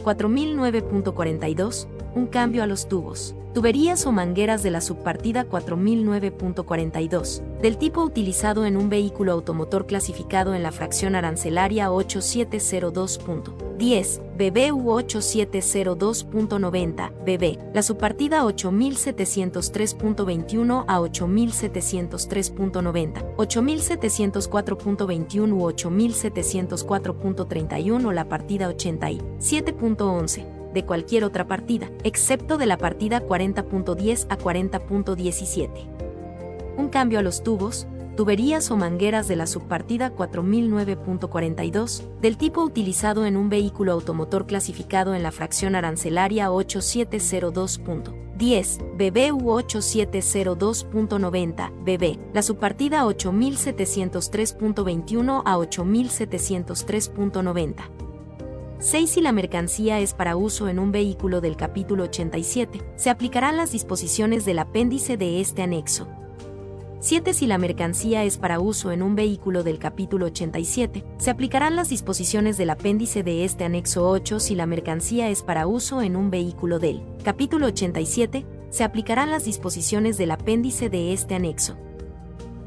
4009.42, 0.05 1.87
un 2.15 2.27
cambio 2.27 2.63
a 2.63 2.67
los 2.67 2.89
tubos, 2.89 3.35
tuberías 3.55 4.05
o 4.07 4.13
mangueras 4.13 4.63
de 4.63 4.71
la 4.71 4.81
subpartida 4.81 5.45
4009.42, 5.49 7.43
del 7.61 7.77
tipo 7.79 8.03
utilizado 8.03 8.65
en 8.65 8.77
un 8.77 8.89
vehículo 8.89 9.33
automotor 9.33 9.87
clasificado 9.87 10.55
en 10.55 10.63
la 10.63 10.71
fracción 10.73 11.17
arancelaria 11.17 11.91
8702.10, 11.91 14.21
BB 14.37 14.73
u 14.73 14.93
8702.90, 14.93 17.11
BB, 17.25 17.59
la 17.75 17.83
subpartida 17.83 18.45
8703.21 18.45 20.85
a 20.87 21.01
8703.90, 21.01 23.37
8704.21 23.37 25.53
u 25.53 25.71
8704.31 25.71 28.07
o 28.07 28.13
la 28.13 28.29
partida 28.29 28.71
87.11 28.71 30.60
de 30.73 30.85
cualquier 30.85 31.25
otra 31.25 31.47
partida, 31.47 31.91
excepto 32.05 32.59
de 32.59 32.67
la 32.67 32.79
partida 32.79 33.27
40.10 33.27 34.27
a 34.29 34.39
40.17. 34.39 35.87
Un 36.77 36.89
cambio 36.89 37.19
a 37.19 37.23
los 37.23 37.43
tubos, 37.43 37.89
tuberías 38.17 38.71
o 38.71 38.77
mangueras 38.77 39.27
de 39.29 39.37
la 39.37 39.47
subpartida 39.47 40.15
4009.42, 40.15 42.03
del 42.21 42.37
tipo 42.37 42.63
utilizado 42.63 43.25
en 43.25 43.37
un 43.37 43.49
vehículo 43.49 43.93
automotor 43.93 44.47
clasificado 44.47 45.15
en 45.15 45.23
la 45.23 45.33
fracción 45.33 45.75
arancelaria 45.75 46.51
8702.10, 46.51 48.97
BB 48.97 49.33
u 49.33 49.59
8702.90, 49.59 51.71
BB, 51.83 52.19
la 52.35 52.43
subpartida 52.43 53.05
8703.21 53.05 55.43
a 55.45 55.57
8703.90. 55.57 58.10
6. 58.81 59.11
Si 59.11 59.21
la 59.21 59.33
mercancía 59.33 60.01
es 60.01 60.15
para 60.15 60.37
uso 60.37 60.69
en 60.69 60.79
un 60.79 60.91
vehículo 60.91 61.43
del 61.43 61.55
capítulo 61.57 62.05
87, 62.05 62.81
se 62.97 63.11
aplicarán 63.11 63.59
las 63.59 63.73
disposiciones 63.73 64.47
del 64.47 64.59
apéndice 64.59 65.19
de 65.19 65.43
este 65.43 65.61
anexo. 65.61 66.09
7. 67.01 67.35
Si 67.35 67.47
la 67.47 67.59
mercancía 67.59 68.25
es 68.25 68.39
para 68.39 68.59
uso 68.59 68.91
en 68.91 69.03
un 69.03 69.17
vehículo 69.17 69.63
del 69.65 69.79
capítulo 69.79 70.27
87, 70.27 71.05
se 71.19 71.31
aplicarán 71.31 71.77
las 71.77 71.91
disposiciones 71.91 72.57
del 72.57 72.71
apéndice 72.71 73.23
de 73.23 73.45
este 73.45 73.65
anexo 73.65 74.09
8. 74.09 74.41
Si 74.41 74.55
la 74.55 74.65
mercancía 74.65 75.29
es 75.29 75.43
para 75.43 75.67
uso 75.67 76.01
en 76.01 76.17
un 76.17 76.31
vehículo 76.31 76.79
del 76.79 77.03
capítulo 77.23 77.67
87, 77.67 78.47
se 78.71 78.85
aplicarán 78.85 79.31
las 79.31 79.45
disposiciones 79.45 80.17
del 80.17 80.31
apéndice 80.31 80.89
de 80.89 81.13
este 81.13 81.35
anexo. 81.35 81.77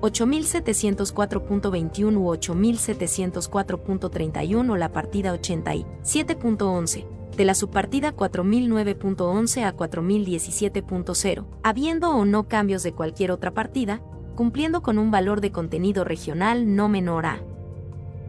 8704.21 0.03 2.17
u 2.17 2.35
8704.31 2.35 4.71
o 4.71 4.77
la 4.77 4.91
partida 4.91 5.33
87.11 5.33 7.07
de 7.35 7.45
la 7.45 7.55
subpartida 7.55 8.15
4009.11 8.15 9.63
a 9.63 9.75
4017.0, 9.75 11.45
habiendo 11.63 12.11
o 12.11 12.25
no 12.25 12.47
cambios 12.47 12.83
de 12.83 12.93
cualquier 12.93 13.31
otra 13.31 13.55
partida, 13.55 14.03
cumpliendo 14.35 14.83
con 14.83 14.99
un 14.99 15.09
valor 15.09 15.41
de 15.41 15.51
contenido 15.51 16.03
regional 16.03 16.75
no 16.75 16.89
menor 16.89 17.25
a 17.25 17.41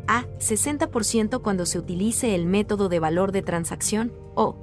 a 0.07 0.25
60% 0.39 1.43
cuando 1.43 1.67
se 1.67 1.79
utilice 1.79 2.35
el 2.35 2.47
método 2.47 2.89
de 2.89 3.01
valor 3.01 3.33
de 3.33 3.43
transacción 3.43 4.13
o 4.35 4.57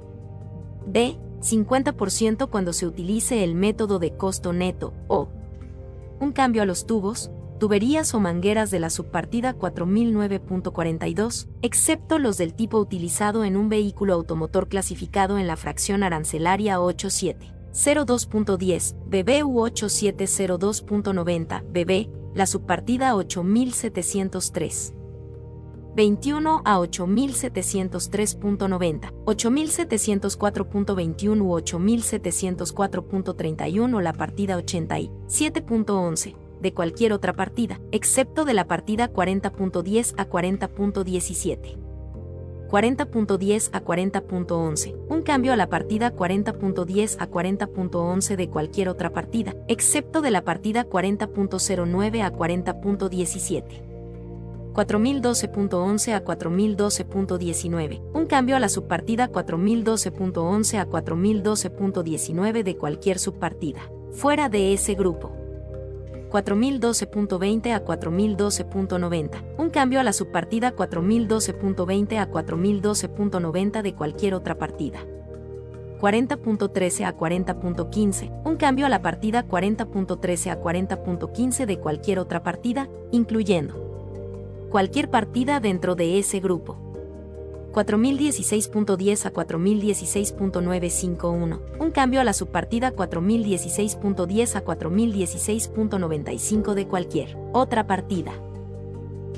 b 0.86 1.18
50% 1.40 2.48
cuando 2.48 2.72
se 2.72 2.86
utilice 2.86 3.42
el 3.42 3.54
método 3.54 3.98
de 3.98 4.16
costo 4.16 4.52
neto 4.52 4.94
o 5.08 5.28
un 6.22 6.32
cambio 6.32 6.62
a 6.62 6.66
los 6.66 6.86
tubos, 6.86 7.30
tuberías 7.58 8.14
o 8.14 8.20
mangueras 8.20 8.70
de 8.70 8.80
la 8.80 8.90
subpartida 8.90 9.56
4009.42, 9.56 11.48
excepto 11.62 12.18
los 12.18 12.38
del 12.38 12.54
tipo 12.54 12.78
utilizado 12.78 13.44
en 13.44 13.56
un 13.56 13.68
vehículo 13.68 14.14
automotor 14.14 14.68
clasificado 14.68 15.38
en 15.38 15.46
la 15.46 15.56
fracción 15.56 16.02
arancelaria 16.02 16.80
87. 16.80 17.52
02.10, 17.72 18.94
BB 19.06 19.44
u 19.44 19.60
8702.90, 19.66 21.62
BB, 21.72 22.08
la 22.34 22.46
subpartida 22.46 23.14
8703. 23.16 24.94
21 25.94 26.62
a 26.64 26.78
8703.90, 26.78 29.12
8704.21 29.24 31.40
u 31.40 31.58
8704.31 31.58 33.94
o 33.94 34.00
la 34.00 34.12
partida 34.12 34.58
87.11 34.58 36.34
de 36.60 36.72
cualquier 36.72 37.12
otra 37.12 37.34
partida, 37.34 37.80
excepto 37.90 38.44
de 38.44 38.54
la 38.54 38.66
partida 38.66 39.12
40.10 39.12 40.14
a 40.16 40.28
40.17. 40.28 41.78
40.10 42.70 43.70
a 43.72 43.84
40.11, 43.84 44.94
un 45.10 45.22
cambio 45.22 45.52
a 45.52 45.56
la 45.56 45.68
partida 45.68 46.14
40.10 46.14 47.16
a 47.18 47.28
40.11 47.28 48.36
de 48.36 48.48
cualquier 48.48 48.88
otra 48.88 49.12
partida, 49.12 49.54
excepto 49.68 50.22
de 50.22 50.30
la 50.30 50.42
partida 50.42 50.88
40.09 50.88 52.22
a 52.22 52.32
40.17. 52.32 53.91
4012.11 54.72 56.14
a 56.14 56.24
4012.19, 56.24 58.00
un 58.14 58.26
cambio 58.26 58.56
a 58.56 58.58
la 58.58 58.70
subpartida 58.70 59.30
4012.11 59.30 60.78
a 60.78 60.86
4012.19 60.88 62.62
de 62.62 62.76
cualquier 62.76 63.18
subpartida, 63.18 63.82
fuera 64.12 64.48
de 64.48 64.72
ese 64.72 64.94
grupo. 64.94 65.36
4012.20 66.30 67.74
a 67.74 67.84
4012.90, 67.84 69.44
un 69.58 69.68
cambio 69.68 70.00
a 70.00 70.02
la 70.02 70.14
subpartida 70.14 70.74
4012.20 70.74 72.18
a 72.18 72.30
4012.90 72.30 73.82
de 73.82 73.94
cualquier 73.94 74.34
otra 74.34 74.56
partida. 74.56 75.00
40.13 76.00 77.04
a 77.04 77.16
40.15, 77.16 78.42
un 78.44 78.56
cambio 78.56 78.86
a 78.86 78.88
la 78.88 79.02
partida 79.02 79.46
40.13 79.46 80.50
a 80.50 80.60
40.15 80.60 81.66
de 81.66 81.78
cualquier 81.78 82.18
otra 82.18 82.42
partida, 82.42 82.88
incluyendo 83.12 83.91
cualquier 84.72 85.08
partida 85.10 85.60
dentro 85.60 85.94
de 85.94 86.18
ese 86.18 86.40
grupo. 86.40 86.78
4016.10 87.72 89.26
a 89.26 89.32
4016.951, 89.32 91.60
un 91.78 91.90
cambio 91.90 92.22
a 92.22 92.24
la 92.24 92.32
subpartida 92.32 92.96
4016.10 92.96 94.56
a 94.56 94.64
4016.95 94.64 96.72
de 96.72 96.88
cualquier 96.88 97.36
otra 97.52 97.86
partida. 97.86 98.32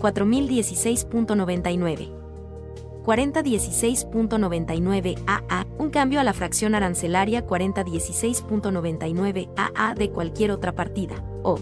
4016.99. 0.00 2.12
4016.99 3.04 5.16
AA, 5.26 5.66
un 5.78 5.90
cambio 5.90 6.20
a 6.20 6.24
la 6.24 6.32
fracción 6.32 6.76
arancelaria 6.76 7.44
4016.99 7.44 9.48
AA 9.56 9.96
de 9.96 10.10
cualquier 10.10 10.52
otra 10.52 10.76
partida, 10.76 11.24
o 11.42 11.58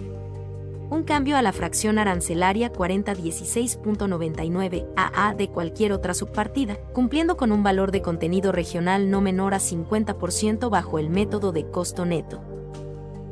un 0.93 1.03
cambio 1.05 1.37
a 1.39 1.43
la 1.43 1.55
fracción 1.55 1.99
arancelaria 1.99 2.71
4016.99 2.71 4.89
AA 4.95 5.35
de 5.35 5.49
cualquier 5.49 5.95
otra 5.95 6.13
subpartida, 6.13 6.77
cumpliendo 6.93 7.39
con 7.39 7.51
un 7.51 7.63
valor 7.63 7.93
de 7.93 8.03
contenido 8.03 8.53
regional 8.53 9.11
no 9.11 9.23
menor 9.23 9.55
a 9.55 9.59
50% 9.59 10.69
bajo 10.69 10.99
el 10.99 11.09
método 11.09 11.53
de 11.53 11.71
costo 11.71 12.05
neto. 12.05 12.43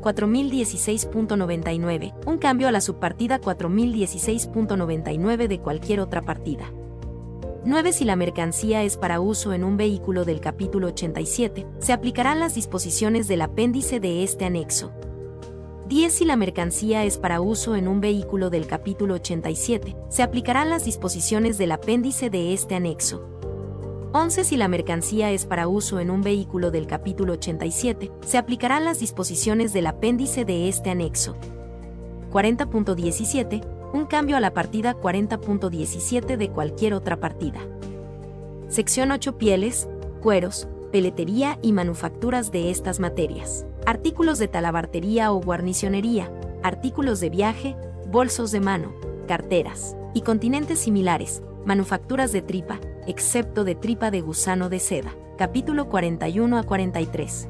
4016.99, 0.01 2.15
un 2.24 2.39
cambio 2.39 2.66
a 2.66 2.73
la 2.73 2.81
subpartida 2.81 3.43
4016.99 3.43 5.47
de 5.47 5.61
cualquier 5.61 6.01
otra 6.01 6.23
partida. 6.23 6.73
9. 7.66 7.93
Si 7.93 8.07
la 8.07 8.16
mercancía 8.16 8.85
es 8.85 8.97
para 8.97 9.20
uso 9.20 9.53
en 9.53 9.65
un 9.65 9.77
vehículo 9.77 10.24
del 10.24 10.41
capítulo 10.41 10.87
87, 10.87 11.66
se 11.78 11.93
aplicarán 11.93 12.41
las 12.41 12.55
disposiciones 12.55 13.28
del 13.28 13.43
apéndice 13.43 14.01
de 14.01 14.23
este 14.23 14.47
anexo. 14.47 14.93
10. 15.91 16.15
Si 16.15 16.25
la 16.25 16.37
mercancía 16.37 17.03
es 17.03 17.19
para 17.19 17.41
uso 17.41 17.75
en 17.75 17.89
un 17.89 18.01
vehículo 18.01 18.49
del 18.49 18.69
capítulo 18.69 19.15
87, 19.15 19.97
se 20.09 20.23
aplicarán 20.23 20.71
las 20.71 20.85
disposiciones 20.85 21.59
del 21.59 21.73
apéndice 21.73 22.31
de 22.31 22.53
este 22.53 22.77
anexo. 22.77 23.27
11. 24.12 24.45
Si 24.45 24.57
la 24.57 24.69
mercancía 24.69 25.33
es 25.33 25.47
para 25.47 25.67
uso 25.67 25.99
en 25.99 26.12
un 26.12 26.23
vehículo 26.23 26.71
del 26.71 26.87
capítulo 26.87 27.33
87, 27.33 28.12
se 28.25 28.39
aplicarán 28.39 28.85
las 28.85 29.01
disposiciones 29.01 29.73
del 29.73 29.89
apéndice 29.89 30.45
de 30.45 30.69
este 30.69 30.91
anexo. 30.91 31.35
40.17. 32.31 33.91
Un 33.93 34.07
cambio 34.07 34.37
a 34.37 34.41
la 34.41 34.55
partida 34.55 34.95
40.17 34.95 36.37
de 36.37 36.51
cualquier 36.51 36.95
otra 36.95 37.19
partida. 37.19 37.59
Sección 38.69 39.11
8. 39.11 39.39
Pieles, 39.39 39.89
cueros, 40.23 40.69
peletería 40.93 41.59
y 41.62 41.73
manufacturas 41.73 42.53
de 42.53 42.71
estas 42.71 43.01
materias 43.01 43.67
artículos 43.86 44.39
de 44.39 44.48
talabartería 44.48 45.32
o 45.32 45.40
guarnicionería, 45.40 46.31
artículos 46.62 47.20
de 47.20 47.31
viaje, 47.31 47.77
bolsos 48.07 48.51
de 48.51 48.61
mano, 48.61 48.93
carteras 49.27 49.97
y 50.15 50.23
continentes 50.23 50.81
similares, 50.81 51.43
manufacturas 51.65 52.32
de 52.32 52.43
tripa, 52.43 52.81
excepto 53.07 53.65
de 53.65 53.74
tripa 53.74 54.11
de 54.11 54.20
gusano 54.20 54.69
de 54.69 54.81
seda. 54.81 55.15
Capítulo 55.39 55.89
41 55.89 56.59
a 56.59 56.62
43. 56.62 57.48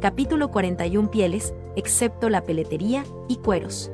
Capítulo 0.00 0.50
41 0.50 1.10
Pieles, 1.10 1.54
excepto 1.76 2.28
la 2.28 2.44
peletería 2.44 3.04
y 3.28 3.36
cueros. 3.36 3.90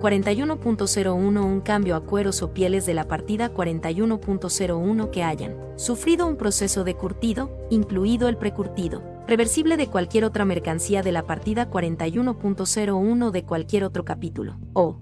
41.01 0.00 1.14
Un 1.14 1.60
cambio 1.60 1.94
a 1.94 2.00
cueros 2.00 2.42
o 2.42 2.54
pieles 2.54 2.86
de 2.86 2.94
la 2.94 3.06
partida 3.06 3.52
41.01 3.52 5.10
que 5.10 5.22
hayan 5.22 5.56
sufrido 5.76 6.26
un 6.26 6.36
proceso 6.36 6.84
de 6.84 6.94
curtido, 6.94 7.50
incluido 7.68 8.28
el 8.28 8.38
precurtido, 8.38 9.02
reversible 9.30 9.76
de 9.76 9.86
cualquier 9.86 10.24
otra 10.24 10.44
mercancía 10.44 11.02
de 11.02 11.12
la 11.12 11.24
partida 11.24 11.70
41.01 11.70 13.30
de 13.30 13.44
cualquier 13.44 13.84
otro 13.84 14.04
capítulo, 14.04 14.58
o 14.72 14.98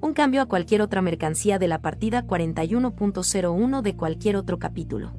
un 0.00 0.12
cambio 0.14 0.42
a 0.42 0.46
cualquier 0.46 0.80
otra 0.80 1.02
mercancía 1.02 1.58
de 1.58 1.66
la 1.66 1.82
partida 1.82 2.24
41.01 2.24 3.82
de 3.82 3.96
cualquier 3.96 4.36
otro 4.36 4.60
capítulo. 4.60 5.12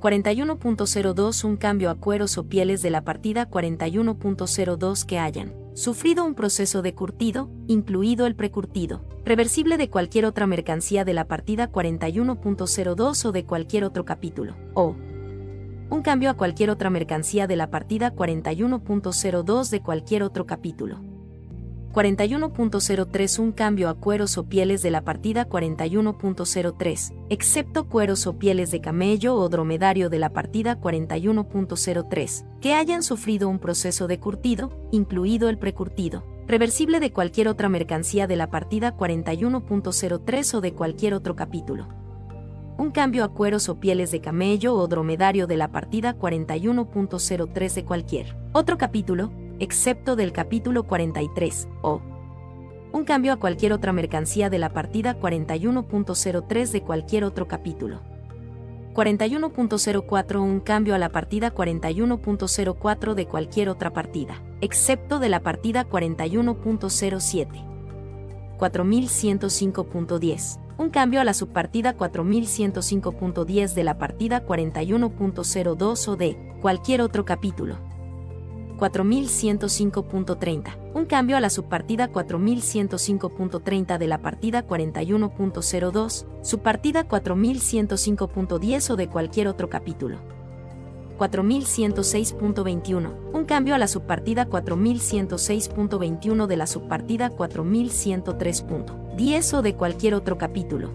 41.02 0.00 1.44
Un 1.44 1.56
cambio 1.56 1.90
a 1.90 1.94
cueros 1.94 2.38
o 2.38 2.48
pieles 2.48 2.82
de 2.82 2.90
la 2.90 3.04
partida 3.04 3.48
41.02 3.48 5.04
que 5.06 5.20
hayan 5.20 5.54
sufrido 5.74 6.24
un 6.24 6.34
proceso 6.34 6.82
de 6.82 6.92
curtido, 6.96 7.50
incluido 7.68 8.26
el 8.26 8.34
precurtido, 8.34 9.04
reversible 9.24 9.76
de 9.76 9.90
cualquier 9.90 10.24
otra 10.24 10.48
mercancía 10.48 11.04
de 11.04 11.14
la 11.14 11.28
partida 11.28 11.70
41.02 11.70 13.24
o 13.26 13.30
de 13.30 13.44
cualquier 13.44 13.84
otro 13.84 14.04
capítulo, 14.04 14.56
o 14.74 14.96
un 15.90 16.02
cambio 16.02 16.30
a 16.30 16.34
cualquier 16.34 16.70
otra 16.70 16.90
mercancía 16.90 17.46
de 17.46 17.56
la 17.56 17.70
partida 17.70 18.14
41.02 18.14 19.70
de 19.70 19.80
cualquier 19.80 20.22
otro 20.22 20.46
capítulo. 20.46 21.00
41.03 21.92 23.38
Un 23.38 23.52
cambio 23.52 23.88
a 23.88 23.94
cueros 23.94 24.36
o 24.36 24.44
pieles 24.46 24.82
de 24.82 24.90
la 24.90 25.00
partida 25.02 25.48
41.03, 25.48 27.14
excepto 27.30 27.88
cueros 27.88 28.26
o 28.26 28.38
pieles 28.38 28.70
de 28.70 28.80
camello 28.80 29.34
o 29.34 29.48
dromedario 29.48 30.10
de 30.10 30.18
la 30.18 30.32
partida 30.32 30.78
41.03, 30.78 32.44
que 32.60 32.74
hayan 32.74 33.02
sufrido 33.02 33.48
un 33.48 33.58
proceso 33.58 34.06
de 34.06 34.20
curtido, 34.20 34.70
incluido 34.92 35.48
el 35.48 35.58
precurtido, 35.58 36.24
reversible 36.46 37.00
de 37.00 37.12
cualquier 37.12 37.48
otra 37.48 37.70
mercancía 37.70 38.26
de 38.26 38.36
la 38.36 38.50
partida 38.50 38.94
41.03 38.94 40.54
o 40.54 40.60
de 40.60 40.74
cualquier 40.74 41.14
otro 41.14 41.34
capítulo 41.34 41.88
un 42.78 42.92
cambio 42.92 43.24
a 43.24 43.28
cueros 43.28 43.68
o 43.68 43.80
pieles 43.80 44.12
de 44.12 44.20
camello 44.20 44.74
o 44.74 44.86
dromedario 44.86 45.48
de 45.48 45.56
la 45.56 45.72
partida 45.72 46.16
41.03 46.16 47.74
de 47.74 47.84
cualquier 47.84 48.36
otro 48.52 48.78
capítulo, 48.78 49.32
excepto 49.58 50.14
del 50.14 50.32
capítulo 50.32 50.84
43, 50.84 51.68
o 51.82 52.00
un 52.92 53.04
cambio 53.04 53.32
a 53.32 53.36
cualquier 53.36 53.72
otra 53.72 53.92
mercancía 53.92 54.48
de 54.48 54.58
la 54.58 54.72
partida 54.72 55.18
41.03 55.18 56.70
de 56.70 56.82
cualquier 56.82 57.24
otro 57.24 57.48
capítulo. 57.48 58.00
41.04 58.94 60.40
Un 60.40 60.60
cambio 60.60 60.94
a 60.94 60.98
la 60.98 61.10
partida 61.10 61.52
41.04 61.52 63.14
de 63.14 63.26
cualquier 63.26 63.68
otra 63.68 63.92
partida, 63.92 64.40
excepto 64.60 65.18
de 65.18 65.28
la 65.28 65.40
partida 65.40 65.88
41.07. 65.88 67.64
4105.10 68.56 70.67
un 70.78 70.90
cambio 70.90 71.20
a 71.20 71.24
la 71.24 71.34
subpartida 71.34 71.96
4105.10 71.96 73.74
de 73.74 73.84
la 73.84 73.98
partida 73.98 74.46
41.02 74.46 76.08
o 76.08 76.16
de 76.16 76.38
cualquier 76.62 77.02
otro 77.02 77.24
capítulo. 77.24 77.76
4105.30. 78.78 80.92
Un 80.94 81.06
cambio 81.06 81.36
a 81.36 81.40
la 81.40 81.50
subpartida 81.50 82.12
4105.30 82.12 83.98
de 83.98 84.06
la 84.06 84.22
partida 84.22 84.68
41.02, 84.68 86.26
subpartida 86.42 87.08
4105.10 87.08 88.90
o 88.90 88.96
de 88.96 89.08
cualquier 89.08 89.48
otro 89.48 89.68
capítulo. 89.68 90.37
4106.21. 91.18 93.12
Un 93.32 93.44
cambio 93.44 93.74
a 93.74 93.78
la 93.78 93.88
subpartida 93.88 94.48
4106.21 94.48 96.46
de 96.46 96.56
la 96.56 96.66
subpartida 96.66 97.28
4103. 97.30 98.64
10 99.16 99.54
o 99.54 99.62
de 99.62 99.74
cualquier 99.74 100.14
otro 100.14 100.38
capítulo. 100.38 100.92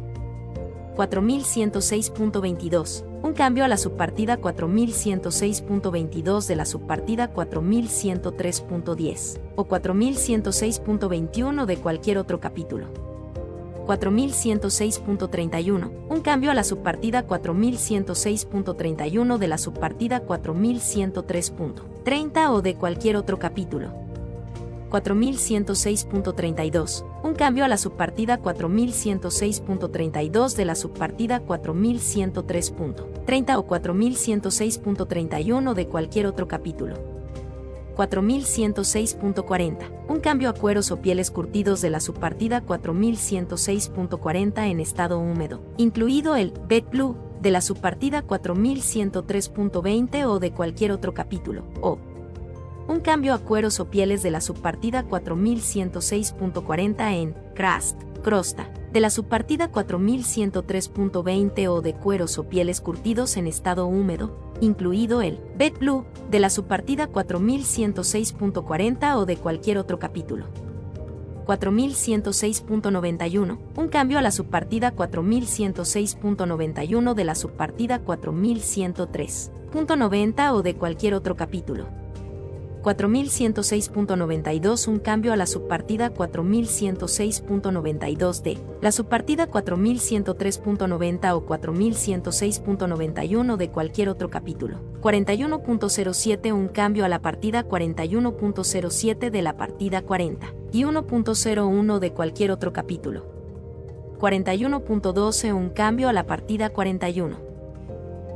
4106.22. 0.95 3.03
Un 3.23 3.33
cambio 3.33 3.65
a 3.65 3.67
la 3.67 3.75
subpartida 3.77 4.39
4106.22 4.39 6.47
de 6.47 6.55
la 6.55 6.65
subpartida 6.65 7.33
4103.10 7.33 9.41
o 9.55 9.67
4106.21 9.67 11.65
de 11.65 11.77
cualquier 11.77 12.17
otro 12.17 12.39
capítulo. 12.39 13.12
4106.31. 13.85 15.91
Un 16.09 16.21
cambio 16.21 16.51
a 16.51 16.53
la 16.53 16.63
subpartida 16.63 17.27
4106.31 17.27 19.37
de 19.37 19.47
la 19.47 19.57
subpartida 19.57 20.25
4103.30 20.25 22.49
o 22.49 22.61
de 22.61 22.75
cualquier 22.75 23.17
otro 23.17 23.39
capítulo. 23.39 24.03
4106.32, 24.93 27.03
un 27.23 27.33
cambio 27.33 27.65
a 27.65 27.67
la 27.67 27.77
subpartida 27.77 28.39
4106.32 28.39 30.55
de 30.55 30.65
la 30.65 30.75
subpartida 30.75 31.43
4103.30 31.43 33.57
o 33.57 33.67
4106.31 33.67 35.73
de 35.73 35.87
cualquier 35.87 36.27
otro 36.27 36.47
capítulo. 36.47 37.12
4106.40, 37.95 40.05
un 40.07 40.19
cambio 40.19 40.49
a 40.49 40.53
cueros 40.53 40.91
o 40.91 41.01
pieles 41.01 41.31
curtidos 41.31 41.81
de 41.81 41.89
la 41.89 41.99
subpartida 41.99 42.63
4106.40 42.63 44.69
en 44.69 44.79
estado 44.79 45.17
húmedo, 45.19 45.63
incluido 45.77 46.35
el 46.35 46.53
Bed 46.67 46.83
Blue 46.91 47.17
de 47.41 47.49
la 47.51 47.61
subpartida 47.61 48.25
4103.20 48.25 50.25
o 50.25 50.39
de 50.39 50.51
cualquier 50.51 50.91
otro 50.91 51.13
capítulo, 51.13 51.65
o 51.81 51.99
un 52.87 52.99
cambio 52.99 53.33
a 53.33 53.39
cueros 53.39 53.79
o 53.79 53.89
pieles 53.89 54.21
de 54.23 54.31
la 54.31 54.41
subpartida 54.41 55.05
4106.40 55.05 57.13
en 57.13 57.33
crust, 57.55 58.01
crosta, 58.23 58.71
de 58.91 58.99
la 58.99 59.11
subpartida 59.11 59.71
4103.20 59.71 61.67
o 61.67 61.81
de 61.81 61.93
cueros 61.93 62.39
o 62.39 62.49
pieles 62.49 62.81
curtidos 62.81 63.37
en 63.37 63.45
estado 63.45 63.85
húmedo, 63.85 64.35
incluido 64.61 65.21
el 65.21 65.37
bed 65.55 65.73
blue, 65.79 66.05
de 66.31 66.39
la 66.39 66.49
subpartida 66.49 67.11
4106.40 67.11 69.15
o 69.15 69.27
de 69.27 69.37
cualquier 69.37 69.77
otro 69.77 69.99
capítulo. 69.99 70.47
4106.91, 71.45 73.59
un 73.75 73.87
cambio 73.89 74.17
a 74.17 74.21
la 74.21 74.31
subpartida 74.31 74.95
4106.91 74.95 77.13
de 77.13 77.23
la 77.23 77.35
subpartida 77.35 78.03
4103.90 78.03 80.53
o 80.53 80.63
de 80.63 80.75
cualquier 80.75 81.13
otro 81.13 81.35
capítulo. 81.35 82.02
4106.92 82.83 84.87
un 84.87 84.99
cambio 84.99 85.31
a 85.31 85.37
la 85.37 85.47
subpartida 85.47 86.13
4106.92 86.13 88.41
de 88.41 88.57
la 88.81 88.91
subpartida 88.91 89.49
4103.90 89.49 91.33
o 91.33 91.45
4106.91 91.45 93.55
de 93.55 93.69
cualquier 93.69 94.09
otro 94.09 94.29
capítulo. 94.29 94.81
41.07 95.01 96.51
un 96.51 96.67
cambio 96.67 97.05
a 97.05 97.09
la 97.09 97.21
partida 97.21 97.65
41.07 97.65 99.31
de 99.31 99.41
la 99.41 99.55
partida 99.55 100.01
40 100.01 100.53
y 100.73 100.83
1.01 100.83 101.99
de 101.99 102.11
cualquier 102.11 102.51
otro 102.51 102.73
capítulo. 102.73 103.31
41.12 104.19 105.53
un 105.53 105.69
cambio 105.69 106.09
a 106.09 106.13
la 106.13 106.25
partida 106.25 106.69
41. 106.69 107.52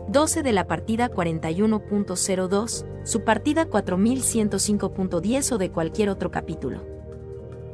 12 0.10 0.42
de 0.42 0.54
la 0.54 0.68
partida 0.68 1.12
41.02, 1.12 2.86
su 3.04 3.24
partida 3.26 3.68
4105.10 3.68 5.52
o 5.52 5.58
de 5.58 5.70
cualquier 5.70 6.10
otro 6.10 6.32
capítulo. 6.32 6.97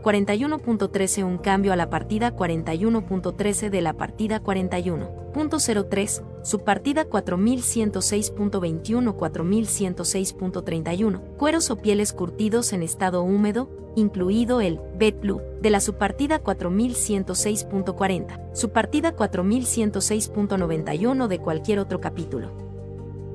41.13 0.03 1.23
un 1.23 1.37
cambio 1.37 1.71
a 1.73 1.77
la 1.77 1.89
partida 1.89 2.35
41.13 2.35 3.69
de 3.69 3.81
la 3.81 3.93
partida 3.93 4.43
41.03, 4.43 6.23
su 6.43 6.59
partida 6.59 7.09
4106.21 7.09 9.15
4106.31, 9.15 11.37
cueros 11.37 11.71
o 11.71 11.77
pieles 11.77 12.13
curtidos 12.13 12.73
en 12.73 12.83
estado 12.83 13.23
húmedo, 13.23 13.69
incluido 13.95 14.59
el 14.59 14.81
Bet 14.97 15.21
Blue, 15.21 15.41
de 15.61 15.69
la 15.69 15.79
subpartida 15.79 16.43
4106.40, 16.43 18.53
subpartida 18.53 19.15
4106.91 19.15 21.27
de 21.27 21.39
cualquier 21.39 21.79
otro 21.79 22.01
capítulo. 22.01 22.62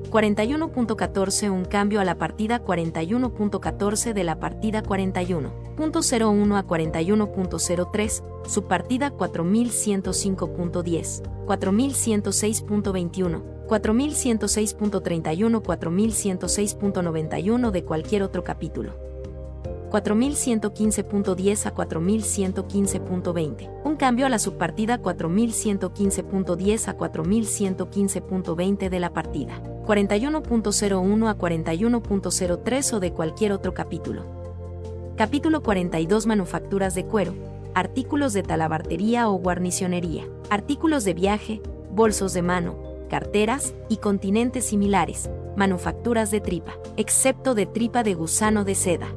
41.14 0.09 1.49
Un 1.49 1.65
cambio 1.65 1.99
a 2.01 2.05
la 2.05 2.15
partida 2.15 2.63
41.14 2.63 4.13
de 4.13 4.23
la 4.23 4.39
partida 4.39 4.81
41.01 4.83 6.57
a 6.57 6.67
41.03, 6.67 8.23
subpartida 8.47 9.11
4105.10, 9.11 11.23
4106.21, 11.45 13.43
4106.31, 13.67 15.61
4106.91 15.61 17.71
de 17.71 17.83
cualquier 17.83 18.23
otro 18.23 18.43
capítulo. 18.43 19.08
4115.10 19.89 21.65
a 21.65 21.73
4115.20. 21.73 23.69
Un 23.83 23.95
cambio 23.95 24.25
a 24.25 24.29
la 24.29 24.39
subpartida 24.39 25.01
4115.10 25.01 26.87
a 26.87 26.97
4115.20 26.97 28.89
de 28.89 28.99
la 28.99 29.11
partida. 29.11 29.61
41.01 29.85 31.29
a 31.29 31.37
41.03 31.37 32.93
o 32.93 32.99
de 32.99 33.11
cualquier 33.11 33.51
otro 33.51 33.73
capítulo. 33.73 34.23
Capítulo 35.17 35.61
42 35.61 36.27
Manufacturas 36.27 36.95
de 36.95 37.05
cuero, 37.05 37.33
artículos 37.73 38.33
de 38.33 38.43
talabartería 38.43 39.27
o 39.29 39.33
guarnicionería, 39.33 40.25
artículos 40.49 41.03
de 41.03 41.13
viaje, 41.13 41.61
bolsos 41.91 42.33
de 42.33 42.41
mano, 42.41 42.75
carteras 43.09 43.73
y 43.89 43.97
continentes 43.97 44.65
similares, 44.65 45.29
manufacturas 45.57 46.31
de 46.31 46.39
tripa, 46.39 46.75
excepto 46.95 47.55
de 47.55 47.65
tripa 47.65 48.03
de 48.03 48.13
gusano 48.13 48.63
de 48.63 48.75
seda. 48.75 49.07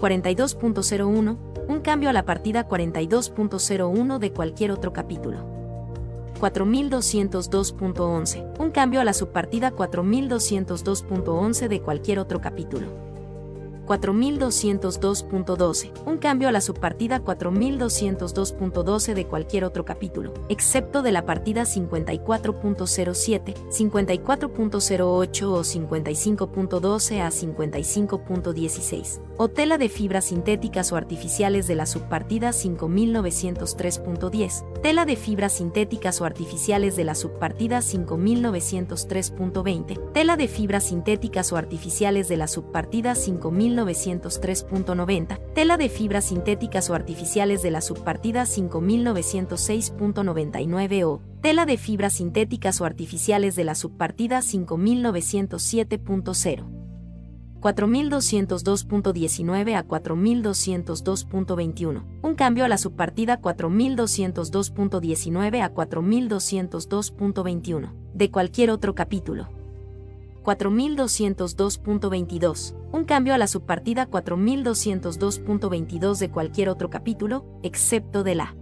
42.01, 0.00 1.36
un 1.68 1.80
cambio 1.80 2.10
a 2.10 2.12
la 2.12 2.24
partida 2.24 2.68
42.01 2.68 4.18
de 4.18 4.32
cualquier 4.32 4.72
otro 4.72 4.92
capítulo. 4.92 5.38
4202.11, 6.40 8.58
un 8.58 8.70
cambio 8.70 9.00
a 9.00 9.04
la 9.04 9.12
subpartida 9.12 9.72
4202.11 9.72 11.68
de 11.68 11.82
cualquier 11.82 12.18
otro 12.18 12.40
capítulo. 12.40 13.10
4202.12, 13.90 15.90
un 16.06 16.18
cambio 16.18 16.48
a 16.48 16.52
la 16.52 16.60
subpartida 16.60 17.24
4202.12 17.24 19.14
de 19.14 19.26
cualquier 19.26 19.64
otro 19.64 19.84
capítulo, 19.84 20.32
excepto 20.48 21.02
de 21.02 21.10
la 21.10 21.26
partida 21.26 21.62
54.07, 21.62 23.56
54.08 23.68 25.42
o 25.42 25.60
55.12 25.60 27.20
a 27.20 27.30
55.16, 27.30 29.20
o 29.42 29.48
tela 29.48 29.78
de 29.78 29.88
fibras 29.88 30.26
sintéticas 30.26 30.92
o 30.92 30.96
artificiales 30.96 31.66
de 31.66 31.74
la 31.74 31.86
subpartida 31.86 32.50
5903.10, 32.50 34.82
tela 34.82 35.06
de 35.06 35.16
fibras 35.16 35.54
sintéticas 35.54 36.20
o 36.20 36.26
artificiales 36.26 36.94
de 36.94 37.04
la 37.04 37.14
subpartida 37.14 37.78
5903.20, 37.78 40.12
tela 40.12 40.36
de 40.36 40.46
fibras 40.46 40.84
sintéticas 40.84 41.52
o 41.52 41.56
artificiales 41.56 42.28
de 42.28 42.36
la 42.36 42.48
subpartida 42.48 43.14
5903 43.14 44.60
5903.90, 44.60 45.40
tela 45.54 45.76
de 45.76 45.88
fibras 45.88 46.24
sintéticas 46.24 46.90
o 46.90 46.94
artificiales 46.94 47.62
de 47.62 47.70
la 47.70 47.80
subpartida 47.80 48.42
5906.99 48.42 51.06
o 51.06 51.22
tela 51.40 51.64
de 51.66 51.78
fibras 51.78 52.14
sintéticas 52.14 52.80
o 52.80 52.84
artificiales 52.84 53.54
de 53.56 53.64
la 53.64 53.74
subpartida 53.74 54.38
5907.0. 54.40 56.89
4202.19 57.60 59.76
a 59.76 59.86
4202.21. 59.86 62.02
Un 62.22 62.34
cambio 62.34 62.64
a 62.64 62.68
la 62.68 62.78
subpartida 62.78 63.40
4202.19 63.40 65.62
a 65.62 65.74
4202.21. 65.74 67.92
De 68.14 68.30
cualquier 68.30 68.70
otro 68.70 68.94
capítulo. 68.94 69.48
4202.22, 70.42 72.74
un 72.92 73.04
cambio 73.04 73.34
a 73.34 73.38
la 73.38 73.46
subpartida 73.46 74.08
4202.22 74.08 76.18
de 76.18 76.30
cualquier 76.30 76.70
otro 76.70 76.90
capítulo, 76.90 77.44
excepto 77.62 78.24
de 78.24 78.36
la 78.36 78.54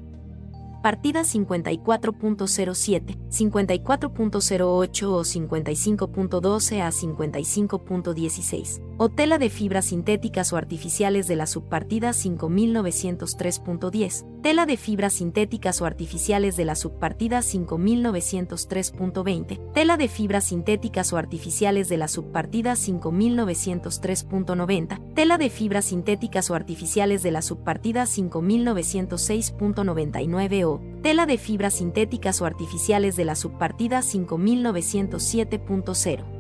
partida 0.89 1.21
54.07, 1.21 3.19
54.08 3.29 5.05
o 5.05 5.21
55.12 5.21 6.81
a 6.81 6.89
55.16, 6.89 8.81
o 8.97 9.11
tela 9.11 9.37
de 9.37 9.51
fibras 9.51 9.85
sintéticas 9.85 10.55
o 10.55 10.57
artificiales 10.57 11.29
de 11.29 11.37
la 11.37 11.47
subpartida 11.47 12.13
5903.10, 12.13 14.41
tela 14.41 14.65
de 14.65 14.79
fibras 14.79 15.13
sintéticas 15.13 15.83
o 15.83 15.85
artificiales 15.85 16.57
de 16.57 16.65
la 16.65 16.75
subpartida 16.75 17.41
5903.20, 17.41 19.73
tela 19.75 19.99
de 19.99 20.09
fibras 20.09 20.45
sintéticas 20.45 21.13
o 21.13 21.19
artificiales 21.19 21.91
de 21.91 21.99
la 21.99 22.09
subpartida 22.09 22.73
5903.90, 22.73 25.13
tela 25.13 25.37
de 25.37 25.51
fibras 25.51 25.85
sintéticas 25.85 26.51
o 26.51 26.55
artificiales 26.55 27.23
de 27.23 27.31
la 27.31 27.43
subpartida 27.43 28.05
5906.99 28.05 30.65
o 30.65 30.78
tela 31.03 31.27
de 31.27 31.39
fibras 31.39 31.75
sintéticas 31.75 32.41
o 32.43 32.47
artificiales 32.47 33.17
de 33.17 33.25
la 33.25 33.35
subpartida 33.35 33.99
5907.0. 34.01 36.39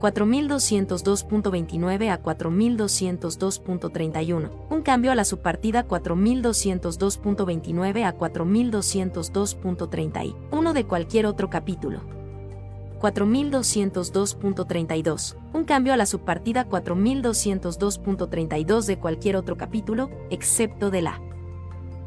4202.29 0.00 2.10
a 2.10 2.22
4202.31, 2.22 4.50
un 4.70 4.82
cambio 4.82 5.12
a 5.12 5.14
la 5.14 5.24
subpartida 5.24 5.88
4202.29 5.88 8.04
a 8.04 8.14
4202.31 8.16 10.72
de 10.72 10.84
cualquier 10.84 11.24
otro 11.26 11.48
capítulo. 11.48 12.00
4202.32, 13.00 15.36
un 15.52 15.64
cambio 15.64 15.92
a 15.92 15.96
la 15.96 16.06
subpartida 16.06 16.68
4202.32 16.68 18.84
de 18.84 18.98
cualquier 18.98 19.36
otro 19.36 19.56
capítulo, 19.56 20.10
excepto 20.30 20.90
de 20.90 21.02
la 21.02 21.20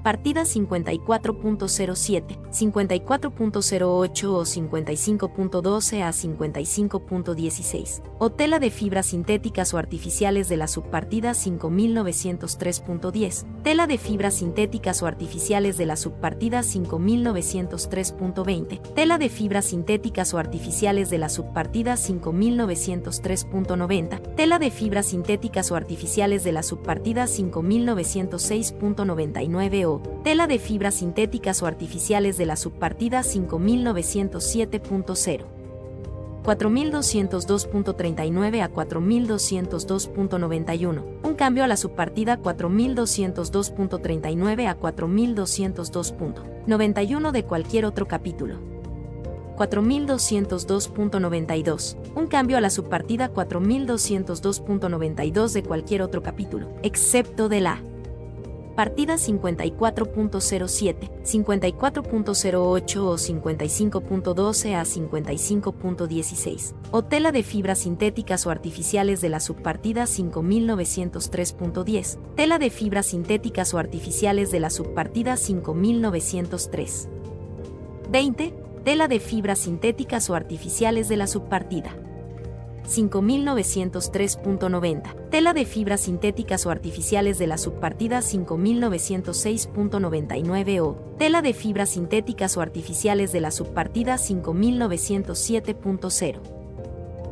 partida 0.09 0.41
54.07, 0.41 2.41
54.08 2.49 4.25
o 4.25 4.41
55.12 4.41 6.01
a 6.01 6.09
55.16, 6.09 8.01
o 8.17 8.31
tela 8.31 8.57
de 8.57 8.71
fibras 8.71 9.05
sintéticas 9.05 9.75
o 9.75 9.77
artificiales 9.77 10.49
de 10.49 10.57
la 10.57 10.67
subpartida 10.67 11.33
5903.10, 11.33 13.61
tela 13.61 13.85
de 13.85 13.99
fibras 13.99 14.33
sintéticas 14.33 15.03
o 15.03 15.05
artificiales 15.05 15.77
de 15.77 15.85
la 15.85 15.95
subpartida 15.95 16.61
5903.20, 16.61 18.81
tela 18.95 19.19
de 19.19 19.29
fibras 19.29 19.65
sintéticas 19.65 20.33
o 20.33 20.39
artificiales 20.39 21.11
de 21.11 21.19
la 21.19 21.29
subpartida 21.29 21.93
5903.90, 21.93 24.33
tela 24.33 24.57
de 24.57 24.71
fibras 24.71 25.05
sintéticas 25.05 25.71
o 25.71 25.75
artificiales 25.75 26.43
de 26.43 26.51
la 26.51 26.63
subpartida 26.63 27.25
5906.99 27.25 29.98
tela 30.23 30.47
de 30.47 30.59
fibras 30.59 30.95
sintéticas 30.95 31.61
o 31.63 31.65
artificiales 31.65 32.37
de 32.37 32.45
la 32.45 32.55
subpartida 32.55 33.21
5907.0. 33.21 35.59
4202.39 36.43 38.61
a 38.61 38.71
4202.91. 38.71 41.03
Un 41.23 41.33
cambio 41.35 41.63
a 41.63 41.67
la 41.67 41.77
subpartida 41.77 42.41
4202.39 42.41 44.67
a 44.67 44.79
4202.91 44.79 47.31
de 47.31 47.43
cualquier 47.43 47.85
otro 47.85 48.07
capítulo. 48.07 48.55
4202.92. 49.57 51.97
Un 52.15 52.25
cambio 52.27 52.57
a 52.57 52.61
la 52.61 52.69
subpartida 52.69 53.33
4202.92 53.33 55.51
de 55.51 55.63
cualquier 55.63 56.01
otro 56.01 56.23
capítulo, 56.23 56.69
excepto 56.81 57.49
de 57.49 57.59
la 57.59 57.81
partida 58.79 59.15
54.07, 59.15 61.11
54.08 61.21 62.97
o 63.01 63.15
55.12 63.15 64.73
a 64.73 64.83
55.16, 64.83 66.75
o 66.89 67.03
tela 67.03 67.33
de 67.33 67.43
fibras 67.43 67.79
sintéticas 67.79 68.45
o 68.45 68.51
artificiales 68.51 69.19
de 69.19 69.27
la 69.27 69.41
subpartida 69.41 70.03
5903.10, 70.03 72.19
tela 72.37 72.57
de 72.57 72.69
fibras 72.69 73.07
sintéticas 73.07 73.73
o 73.73 73.79
artificiales 73.79 74.49
de 74.49 74.61
la 74.61 74.69
subpartida 74.69 75.35
5903. 75.35 77.09
20. 78.09 78.53
Tela 78.85 79.09
de 79.09 79.19
fibras 79.19 79.59
sintéticas 79.59 80.29
o 80.29 80.35
artificiales 80.35 81.09
de 81.09 81.17
la 81.17 81.27
subpartida 81.27 81.97
5903.90. 82.89 85.29
Tela 85.29 85.53
de 85.53 85.65
fibras 85.65 86.01
sintéticas 86.01 86.65
o 86.65 86.71
artificiales 86.71 87.37
de 87.37 87.47
la 87.47 87.57
subpartida 87.57 88.19
5906.99 88.19 90.81
o 90.81 90.97
tela 91.17 91.41
de 91.41 91.53
fibras 91.53 91.89
sintéticas 91.89 92.57
o 92.57 92.61
artificiales 92.61 93.31
de 93.31 93.39
la 93.41 93.51
subpartida 93.51 94.15
5907.0. 94.15 96.59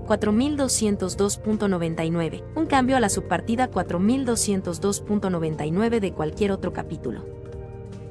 4202.99. 0.08 2.44
Un 2.56 2.66
cambio 2.66 2.96
a 2.96 3.00
la 3.00 3.10
subpartida 3.10 3.70
4202.99 3.70 6.00
de 6.00 6.14
cualquier 6.14 6.54
otro 6.54 6.72
capítulo. 6.72 7.47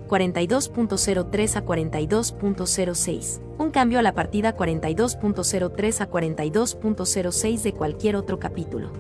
42.03 0.07 1.57
a 1.57 1.65
42.06. 1.65 3.41
Un 3.59 3.70
cambio 3.70 3.99
a 3.99 4.02
la 4.02 4.15
partida 4.15 4.57
42.03 4.57 6.01
a 6.01 6.10
42.06 6.10 7.62
de 7.62 7.73
cualquier 7.73 8.17
otro 8.17 8.39
capítulo. 8.39 8.91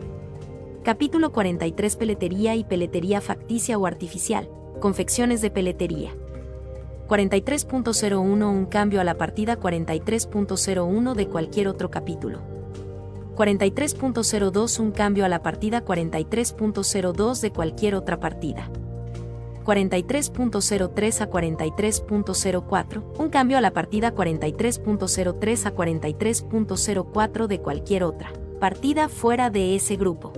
Capítulo 0.82 1.32
43 1.32 1.96
Peletería 1.96 2.54
y 2.54 2.64
peletería 2.64 3.20
facticia 3.20 3.78
o 3.78 3.86
artificial. 3.86 4.48
Confecciones 4.80 5.40
de 5.40 5.50
peletería. 5.50 6.14
43.01 7.08 8.48
Un 8.48 8.66
cambio 8.66 9.00
a 9.00 9.04
la 9.04 9.16
partida 9.16 9.58
43.01 9.58 11.14
de 11.14 11.28
cualquier 11.28 11.68
otro 11.68 11.90
capítulo. 11.90 12.40
43.02 13.36 14.80
Un 14.80 14.92
cambio 14.92 15.24
a 15.24 15.28
la 15.28 15.42
partida 15.42 15.84
43.02 15.84 17.40
de 17.40 17.50
cualquier 17.52 17.94
otra 17.94 18.18
partida. 18.18 18.70
43.03 19.66 21.20
a 21.20 21.30
43.04, 21.30 23.18
un 23.18 23.28
cambio 23.28 23.58
a 23.58 23.60
la 23.60 23.72
partida 23.72 24.14
43.03 24.14 25.66
a 25.66 25.74
43.04 25.74 27.46
de 27.48 27.60
cualquier 27.60 28.04
otra 28.04 28.30
partida 28.56 29.08
fuera 29.08 29.50
de 29.50 29.76
ese 29.76 29.96
grupo. 29.96 30.32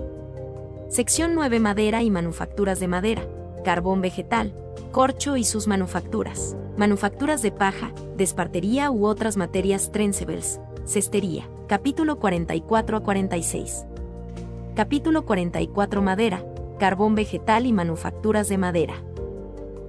Sección 0.89 1.35
9 1.35 1.61
Madera 1.61 2.03
y 2.03 2.11
manufacturas 2.11 2.81
de 2.81 2.89
madera, 2.89 3.23
carbón 3.65 4.01
vegetal, 4.01 4.55
corcho 4.91 5.37
y 5.37 5.45
sus 5.45 5.67
manufacturas, 5.67 6.57
manufacturas 6.77 7.43
de 7.43 7.53
paja, 7.53 7.93
despartería 8.17 8.91
u 8.91 9.07
otras 9.07 9.37
materias 9.37 9.93
trencebles, 9.93 10.61
cestería, 10.85 11.49
capítulo 11.69 12.19
44 12.19 12.97
a 12.97 13.01
46. 13.01 13.85
Capítulo 14.75 15.25
44 15.25 16.03
Madera, 16.03 16.45
carbón 16.79 17.15
vegetal 17.15 17.67
y 17.67 17.73
manufacturas 17.73 18.49
de 18.49 18.59
madera. 18.59 18.95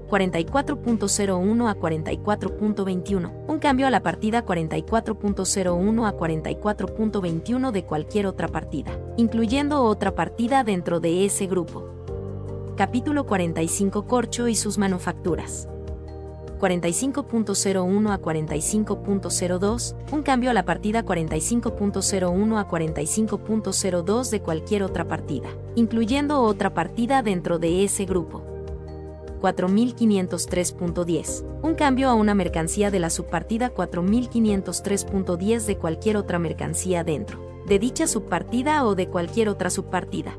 44.01 0.09 1.69
a 1.69 1.75
44.21, 1.75 3.31
un 3.47 3.59
cambio 3.59 3.87
a 3.87 3.89
la 3.91 4.01
partida 4.01 4.43
44.01 4.43 6.07
a 6.07 6.17
44.21 6.17 7.71
de 7.71 7.85
cualquier 7.85 8.25
otra 8.25 8.47
partida, 8.47 8.91
incluyendo 9.17 9.83
otra 9.83 10.15
partida 10.15 10.63
dentro 10.63 10.99
de 10.99 11.25
ese 11.25 11.45
grupo. 11.45 11.85
Capítulo 12.75 13.25
45 13.25 14.07
Corcho 14.07 14.47
y 14.47 14.55
sus 14.55 14.77
manufacturas. 14.77 15.67
45.01 16.59 18.11
a 18.11 18.19
45.02, 18.19 19.95
un 20.11 20.23
cambio 20.23 20.49
a 20.49 20.53
la 20.53 20.65
partida 20.65 21.05
45.01 21.05 22.59
a 22.59 22.67
45.02 22.67 24.29
de 24.29 24.41
cualquier 24.41 24.83
otra 24.83 25.07
partida, 25.07 25.49
incluyendo 25.75 26.41
otra 26.41 26.73
partida 26.73 27.21
dentro 27.21 27.59
de 27.59 27.85
ese 27.85 28.05
grupo. 28.05 28.58
4503.10. 29.41 31.45
Un 31.63 31.75
cambio 31.75 32.09
a 32.09 32.13
una 32.13 32.35
mercancía 32.35 32.91
de 32.91 32.99
la 32.99 33.09
subpartida 33.09 33.73
4503.10 33.73 35.65
de 35.65 35.77
cualquier 35.77 36.17
otra 36.17 36.39
mercancía 36.39 37.03
dentro 37.03 37.49
de 37.69 37.79
dicha 37.79 38.07
subpartida 38.07 38.83
o 38.83 38.95
de 38.95 39.07
cualquier 39.07 39.47
otra 39.47 39.69
subpartida. 39.69 40.33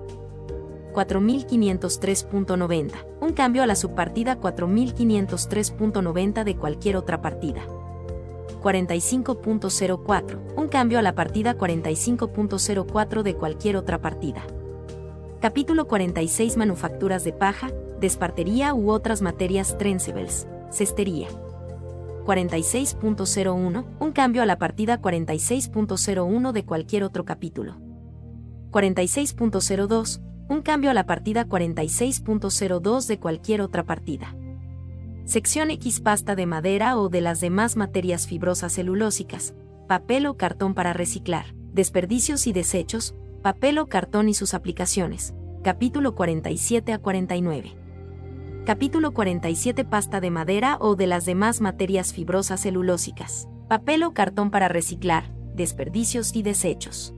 4503.90. 0.93 3.07
Un 3.21 3.33
cambio 3.33 3.63
a 3.63 3.67
la 3.67 3.77
subpartida 3.77 4.41
4503.90 4.41 6.43
de 6.43 6.57
cualquier 6.57 6.97
otra 6.97 7.23
partida. 7.23 7.63
45.04. 8.61 10.39
Un 10.57 10.67
cambio 10.67 10.99
a 10.99 11.03
la 11.03 11.15
partida 11.15 11.57
45.04 11.57 13.23
de 13.23 13.37
cualquier 13.37 13.77
otra 13.77 14.01
partida. 14.01 14.43
Capítulo 15.41 15.87
46 15.87 16.57
Manufacturas 16.57 17.23
de 17.23 17.33
paja, 17.33 17.71
despartería 18.01 18.75
u 18.75 18.91
otras 18.91 19.23
materias 19.23 19.77
trencebles, 19.79 20.49
cestería. 20.71 21.29
46.01, 22.25 23.85
un 23.99 24.13
cambio 24.13 24.43
a 24.43 24.47
la 24.47 24.59
partida 24.59 25.01
46.01 25.01 26.53
de 26.53 26.65
cualquier 26.65 27.05
otro 27.05 27.25
capítulo. 27.25 27.77
46.02, 28.71 30.21
un 30.49 30.63
cambio 30.63 30.91
a 30.91 30.95
la 30.95 31.07
partida 31.07 31.47
46.02 31.47 33.07
de 33.07 33.19
cualquier 33.19 33.63
otra 33.63 33.85
partida. 33.85 34.35
Sección 35.25 35.71
X 35.71 36.01
pasta 36.01 36.35
de 36.35 36.47
madera 36.47 36.99
o 36.99 37.09
de 37.09 37.21
las 37.21 37.41
demás 37.41 37.77
materias 37.77 38.27
fibrosas 38.27 38.75
celulósicas, 38.75 39.55
papel 39.87 40.27
o 40.27 40.37
cartón 40.37 40.75
para 40.75 40.93
reciclar, 40.93 41.55
desperdicios 41.73 42.47
y 42.47 42.53
desechos, 42.53 43.15
papel 43.43 43.79
o 43.79 43.87
cartón 43.87 44.29
y 44.29 44.35
sus 44.35 44.55
aplicaciones. 44.55 45.35
Capítulo 45.63 46.15
47 46.15 46.93
a 46.93 46.99
49. 46.99 47.80
Capítulo 48.67 49.13
47 49.13 49.87
Pasta 49.87 50.21
de 50.21 50.31
madera 50.31 50.77
o 50.81 50.95
de 50.95 51.07
las 51.07 51.25
demás 51.25 51.63
materias 51.63 52.13
fibrosas 52.13 52.61
celulósicas. 52.61 53.49
Papel 53.69 54.03
o 54.03 54.13
cartón 54.13 54.51
para 54.51 54.69
reciclar, 54.69 55.33
desperdicios 55.55 56.37
y 56.37 56.43
desechos. 56.43 57.15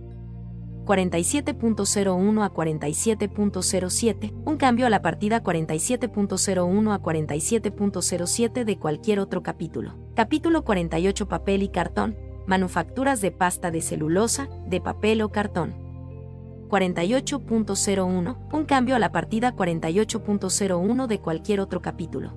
47.01 0.84 2.44
a 2.44 2.52
47.07, 2.52 4.32
un 4.44 4.56
cambio 4.56 4.86
a 4.86 4.90
la 4.90 5.02
partida 5.02 5.42
47.01 5.42 6.94
a 6.94 7.02
47.07 7.02 8.64
de 8.64 8.78
cualquier 8.78 9.18
otro 9.18 9.42
capítulo. 9.42 9.98
Capítulo 10.14 10.62
48 10.64 11.26
Papel 11.26 11.64
y 11.64 11.70
cartón, 11.70 12.16
manufacturas 12.46 13.20
de 13.20 13.32
pasta 13.32 13.72
de 13.72 13.80
celulosa, 13.80 14.48
de 14.68 14.80
papel 14.80 15.22
o 15.22 15.30
cartón. 15.30 15.74
48.01, 16.72 18.36
un 18.50 18.64
cambio 18.64 18.96
a 18.96 18.98
la 18.98 19.12
partida 19.12 19.54
48.01 19.54 21.06
de 21.06 21.18
cualquier 21.20 21.60
otro 21.60 21.82
capítulo. 21.82 22.32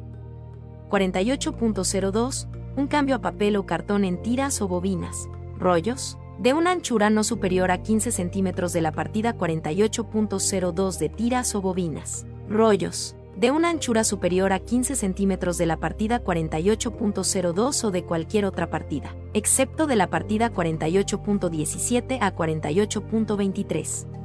48.02, 0.90 2.50
un 2.76 2.88
cambio 2.88 3.16
a 3.16 3.22
papel 3.22 3.56
o 3.56 3.66
cartón 3.66 4.04
en 4.04 4.22
tiras 4.22 4.62
o 4.62 4.68
bobinas, 4.68 5.30
rollos, 5.58 6.18
de 6.38 6.54
una 6.54 6.72
anchura 6.72 7.10
no 7.10 7.24
superior 7.24 7.72
a 7.72 7.82
15 7.82 8.12
centímetros 8.12 8.74
de 8.74 8.82
la 8.82 8.92
partida 8.92 9.38
48.02 9.38 10.98
de 10.98 11.08
tiras 11.08 11.56
o 11.56 11.62
bobinas, 11.62 12.26
rollos, 12.50 13.16
de 13.38 13.52
una 13.52 13.70
anchura 13.70 14.04
superior 14.04 14.52
a 14.52 14.60
15 14.60 14.98
centímetros 14.98 15.58
de 15.58 15.66
la 15.66 15.78
partida 15.78 16.22
48.02 16.22 17.86
o 17.86 17.92
de 17.92 18.04
cualquier 18.04 18.44
otra 18.44 18.70
partida, 18.70 19.16
excepto 19.34 19.88
de 19.88 19.96
la 19.96 20.10
partida 20.10 20.52
48.17 20.52 22.18
a 22.20 22.36
48.23 22.36 24.25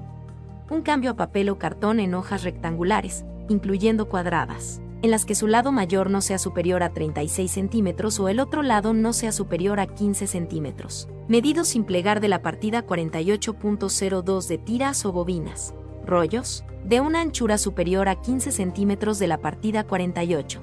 un 0.70 0.82
cambio 0.82 1.10
a 1.10 1.16
papel 1.16 1.48
o 1.50 1.58
cartón 1.58 1.98
en 1.98 2.14
hojas 2.14 2.44
rectangulares, 2.44 3.24
incluyendo 3.48 4.08
cuadradas, 4.08 4.80
en 5.02 5.10
las 5.10 5.24
que 5.24 5.34
su 5.34 5.48
lado 5.48 5.72
mayor 5.72 6.10
no 6.10 6.20
sea 6.20 6.38
superior 6.38 6.84
a 6.84 6.92
36 6.92 7.50
centímetros 7.50 8.20
o 8.20 8.28
el 8.28 8.38
otro 8.38 8.62
lado 8.62 8.94
no 8.94 9.12
sea 9.12 9.32
superior 9.32 9.80
a 9.80 9.88
15 9.88 10.28
centímetros. 10.28 11.08
Medido 11.26 11.64
sin 11.64 11.84
plegar 11.84 12.20
de 12.20 12.28
la 12.28 12.40
partida 12.42 12.86
48.02 12.86 14.46
de 14.46 14.58
tiras 14.58 15.04
o 15.04 15.12
bobinas. 15.12 15.74
Rollos, 16.06 16.64
de 16.84 17.00
una 17.00 17.20
anchura 17.20 17.58
superior 17.58 18.08
a 18.08 18.20
15 18.20 18.52
centímetros 18.52 19.18
de 19.18 19.26
la 19.26 19.38
partida 19.38 19.84
48. 19.84 20.60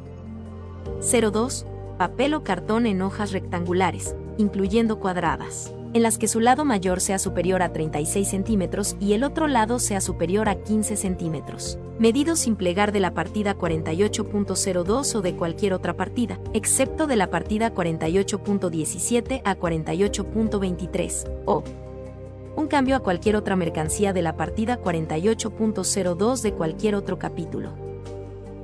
02. 1.32 1.66
Papel 1.98 2.34
o 2.34 2.44
cartón 2.44 2.86
en 2.86 3.02
hojas 3.02 3.32
rectangulares, 3.32 4.16
incluyendo 4.38 5.00
cuadradas 5.00 5.74
en 5.93 6.03
las 6.03 6.17
que 6.17 6.27
su 6.27 6.40
lado 6.40 6.66
mayor 6.66 7.01
sea 7.01 7.19
superior 7.19 7.61
a 7.61 7.74
36 7.74 8.27
centímetros 8.27 8.95
y 8.99 9.14
el 9.14 9.24
otro 9.24 9.48
lado 9.48 9.80
sea 9.80 10.01
superior 10.01 10.49
a 10.49 10.56
15 10.56 10.95
centímetros. 10.95 11.80
Medido 11.99 12.35
sin 12.35 12.56
plegar 12.56 12.91
de 12.91 12.99
la 12.99 13.14
partida 13.14 13.57
48.02 13.57 15.16
o 15.16 15.22
de 15.22 15.35
cualquier 15.35 15.74
otra 15.74 15.95
partida, 15.95 16.40
excepto 16.53 17.07
de 17.07 17.16
la 17.16 17.30
partida 17.30 17.74
48.17 17.74 19.41
a 19.43 19.56
48.23, 19.56 21.32
o 21.45 21.64
un 22.56 22.67
cambio 22.67 22.95
a 22.95 22.99
cualquier 23.01 23.35
otra 23.35 23.56
mercancía 23.56 24.14
de 24.14 24.24
la 24.24 24.35
partida 24.35 24.82
48.02 24.82 26.41
de 26.41 26.53
cualquier 26.53 26.95
otro 26.95 27.19
capítulo. 27.19 27.86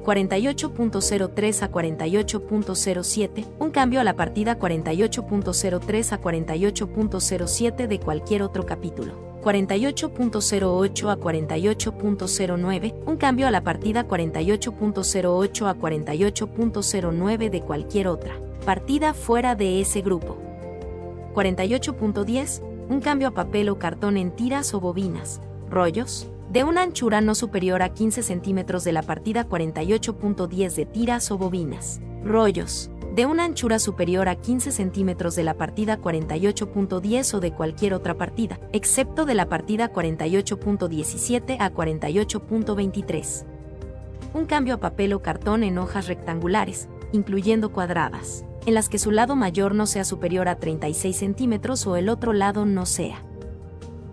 48.03 0.04 1.64
a 1.64 1.72
48.07, 1.72 3.48
un 3.60 3.72
cambio 3.72 4.02
a 4.02 4.04
la 4.04 4.16
partida 4.16 4.60
48.03 4.60 6.12
a 6.12 6.22
48.07 6.22 7.88
de 7.88 8.00
cualquier 8.00 8.44
otro 8.44 8.66
capítulo. 8.66 9.34
48.08 9.44 11.10
a 11.10 11.18
48.09, 11.18 12.94
un 13.06 13.18
cambio 13.18 13.48
a 13.48 13.52
la 13.52 13.62
partida 13.62 14.08
48.08 14.08 15.68
a 15.68 15.76
48.09 15.76 17.50
de 17.50 17.62
cualquier 17.62 18.08
otra. 18.08 18.36
Partida 18.66 19.14
fuera 19.14 19.56
de 19.56 19.82
ese 19.82 20.02
grupo. 20.02 20.38
48.10, 21.34 22.62
un 22.90 23.02
cambio 23.02 23.30
a 23.30 23.32
papel 23.32 23.70
o 23.70 23.80
cartón 23.80 24.18
en 24.18 24.32
tiras 24.32 24.74
o 24.74 24.80
bobinas, 24.80 25.42
rollos, 25.70 26.28
de 26.54 26.64
una 26.64 26.84
anchura 26.84 27.20
no 27.20 27.34
superior 27.34 27.82
a 27.82 27.96
15 27.96 28.22
centímetros 28.22 28.84
de 28.84 28.92
la 28.92 29.02
partida 29.02 29.50
48.10 29.50 30.76
de 30.76 30.86
tiras 30.86 31.32
o 31.32 31.38
bobinas. 31.40 32.00
Rollos. 32.24 32.92
De 33.16 33.26
una 33.26 33.46
anchura 33.46 33.80
superior 33.80 34.30
a 34.30 34.36
15 34.36 34.72
centímetros 34.72 35.36
de 35.36 35.42
la 35.42 35.56
partida 35.56 36.00
48.10 36.00 37.34
o 37.34 37.40
de 37.40 37.54
cualquier 37.54 37.96
otra 37.96 38.14
partida, 38.18 38.60
excepto 38.72 39.26
de 39.26 39.34
la 39.34 39.50
partida 39.50 39.92
48.17 39.92 41.58
a 41.60 41.74
48.23. 41.74 43.46
Un 44.36 44.46
cambio 44.46 44.76
a 44.76 44.80
papel 44.80 45.14
o 45.14 45.24
cartón 45.24 45.64
en 45.64 45.80
hojas 45.80 46.06
rectangulares, 46.06 46.88
incluyendo 47.14 47.72
cuadradas, 47.72 48.46
en 48.68 48.76
las 48.76 48.90
que 48.90 49.00
su 49.00 49.10
lado 49.10 49.36
mayor 49.36 49.74
no 49.74 49.88
sea 49.88 50.04
superior 50.04 50.48
a 50.48 50.60
36 50.60 51.18
centímetros 51.18 51.88
o 51.88 51.96
el 51.96 52.10
otro 52.10 52.32
lado 52.32 52.68
no 52.68 52.86
sea 52.86 53.24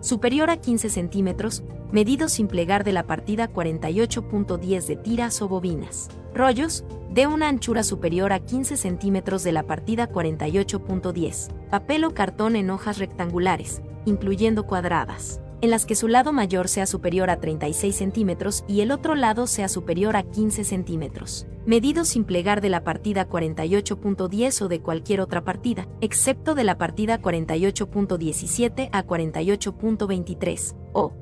superior 0.01 0.49
a 0.49 0.57
15 0.57 0.89
centímetros, 0.89 1.63
medido 1.91 2.27
sin 2.27 2.47
plegar 2.47 2.83
de 2.83 2.91
la 2.91 3.07
partida 3.07 3.51
48.10 3.51 4.85
de 4.85 4.95
tiras 4.97 5.41
o 5.41 5.47
bobinas. 5.47 6.09
Rollos, 6.33 6.83
de 7.11 7.27
una 7.27 7.47
anchura 7.47 7.83
superior 7.83 8.33
a 8.33 8.39
15 8.39 8.77
centímetros 8.77 9.43
de 9.43 9.51
la 9.51 9.63
partida 9.63 10.09
48.10. 10.09 11.51
Papel 11.69 12.03
o 12.05 12.13
cartón 12.13 12.55
en 12.55 12.69
hojas 12.69 12.97
rectangulares, 12.97 13.81
incluyendo 14.05 14.65
cuadradas 14.65 15.41
en 15.61 15.69
las 15.69 15.85
que 15.85 15.95
su 15.95 16.07
lado 16.07 16.33
mayor 16.33 16.67
sea 16.67 16.85
superior 16.85 17.29
a 17.29 17.39
36 17.39 17.95
centímetros 17.95 18.63
y 18.67 18.81
el 18.81 18.91
otro 18.91 19.15
lado 19.15 19.47
sea 19.47 19.69
superior 19.69 20.15
a 20.15 20.23
15 20.23 20.63
centímetros. 20.63 21.47
Medido 21.65 22.05
sin 22.05 22.23
plegar 22.23 22.61
de 22.61 22.69
la 22.69 22.83
partida 22.83 23.29
48.10 23.29 24.61
o 24.63 24.67
de 24.67 24.81
cualquier 24.81 25.21
otra 25.21 25.43
partida, 25.43 25.87
excepto 26.01 26.55
de 26.55 26.63
la 26.63 26.77
partida 26.79 27.21
48.17 27.21 28.89
a 28.91 29.05
48.23, 29.05 30.75
o 30.93 31.13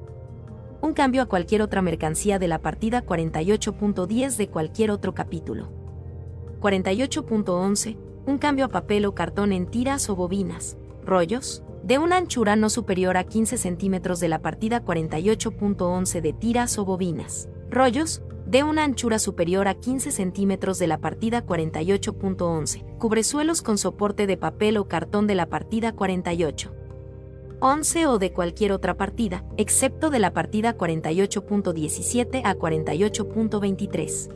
un 0.82 0.94
cambio 0.94 1.22
a 1.22 1.26
cualquier 1.26 1.62
otra 1.62 1.82
mercancía 1.82 2.40
de 2.40 2.48
la 2.48 2.62
partida 2.62 3.06
48.10 3.06 4.38
de 4.38 4.48
cualquier 4.48 4.92
otro 4.92 5.14
capítulo. 5.14 5.70
48.11, 6.62 7.98
un 8.26 8.38
cambio 8.38 8.66
a 8.66 8.70
papel 8.70 9.06
o 9.06 9.14
cartón 9.14 9.52
en 9.52 9.66
tiras 9.66 10.10
o 10.10 10.16
bobinas, 10.16 10.78
rollos, 11.06 11.64
de 11.84 11.98
una 11.98 12.18
anchura 12.18 12.56
no 12.56 12.70
superior 12.70 13.18
a 13.18 13.24
15 13.24 13.58
centímetros 13.58 14.20
de 14.20 14.28
la 14.28 14.42
partida 14.42 14.84
48.11 14.84 16.22
de 16.22 16.34
tiras 16.34 16.78
o 16.78 16.86
bobinas. 16.86 17.50
Rollos, 17.70 18.22
de 18.46 18.64
una 18.64 18.84
anchura 18.84 19.20
superior 19.20 19.68
a 19.68 19.76
15 19.76 20.12
centímetros 20.12 20.80
de 20.80 20.88
la 20.88 20.98
partida 20.98 21.46
48.11. 21.46 22.98
Cubresuelos 22.98 23.62
con 23.62 23.78
soporte 23.78 24.28
de 24.28 24.38
papel 24.38 24.78
o 24.78 24.88
cartón 24.88 25.28
de 25.28 25.36
la 25.36 25.46
partida 25.48 25.94
48. 25.94 26.74
11 27.62 28.08
o 28.08 28.20
de 28.20 28.32
cualquier 28.32 28.72
otra 28.72 28.96
partida, 28.98 29.44
excepto 29.58 30.10
de 30.10 30.20
la 30.20 30.34
partida 30.34 30.78
48.17 30.78 32.42
a 32.44 32.56
48.23. 32.56 34.30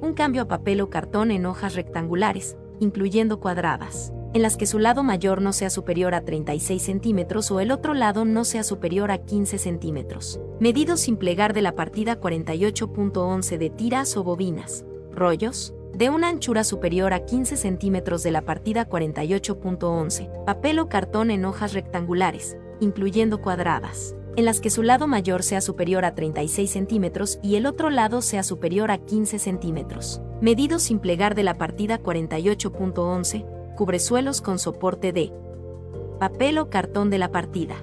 Un 0.00 0.14
cambio 0.14 0.42
a 0.42 0.48
papel 0.48 0.80
o 0.80 0.90
cartón 0.90 1.30
en 1.30 1.46
hojas 1.46 1.74
rectangulares, 1.74 2.56
incluyendo 2.80 3.38
cuadradas 3.38 4.12
en 4.34 4.42
las 4.42 4.56
que 4.56 4.66
su 4.66 4.78
lado 4.78 5.02
mayor 5.02 5.42
no 5.42 5.52
sea 5.52 5.68
superior 5.68 6.14
a 6.14 6.24
36 6.24 6.82
centímetros 6.82 7.50
o 7.50 7.60
el 7.60 7.70
otro 7.70 7.94
lado 7.94 8.24
no 8.24 8.44
sea 8.44 8.62
superior 8.62 9.10
a 9.10 9.18
15 9.18 9.58
centímetros. 9.58 10.40
Medido 10.58 10.96
sin 10.96 11.16
plegar 11.16 11.52
de 11.52 11.62
la 11.62 11.74
partida 11.74 12.20
48.11 12.20 13.58
de 13.58 13.70
tiras 13.70 14.16
o 14.16 14.24
bobinas, 14.24 14.84
rollos, 15.12 15.74
de 15.94 16.08
una 16.08 16.28
anchura 16.28 16.64
superior 16.64 17.12
a 17.12 17.26
15 17.26 17.56
centímetros 17.56 18.22
de 18.22 18.30
la 18.30 18.42
partida 18.42 18.88
48.11, 18.88 20.44
papel 20.44 20.78
o 20.78 20.88
cartón 20.88 21.30
en 21.30 21.44
hojas 21.44 21.74
rectangulares, 21.74 22.56
incluyendo 22.80 23.42
cuadradas, 23.42 24.16
en 24.36 24.46
las 24.46 24.60
que 24.60 24.70
su 24.70 24.82
lado 24.82 25.06
mayor 25.06 25.42
sea 25.42 25.60
superior 25.60 26.06
a 26.06 26.14
36 26.14 26.70
centímetros 26.70 27.38
y 27.42 27.56
el 27.56 27.66
otro 27.66 27.90
lado 27.90 28.22
sea 28.22 28.42
superior 28.42 28.90
a 28.90 28.98
15 28.98 29.38
centímetros. 29.38 30.22
Medido 30.40 30.78
sin 30.78 30.98
plegar 30.98 31.34
de 31.34 31.42
la 31.42 31.54
partida 31.54 32.00
48.11, 32.00 33.51
cubresuelos 33.76 34.40
con 34.40 34.58
soporte 34.58 35.12
de 35.12 35.32
papel 36.18 36.58
o 36.58 36.70
cartón 36.70 37.10
de 37.10 37.18
la 37.18 37.30
partida. 37.32 37.76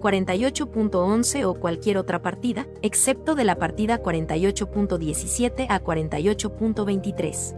48.11 0.00 1.44
o 1.44 1.54
cualquier 1.54 1.98
otra 1.98 2.20
partida, 2.22 2.66
excepto 2.82 3.34
de 3.34 3.44
la 3.44 3.56
partida 3.56 4.02
48.17 4.02 5.66
a 5.68 5.82
48.23. 5.82 7.56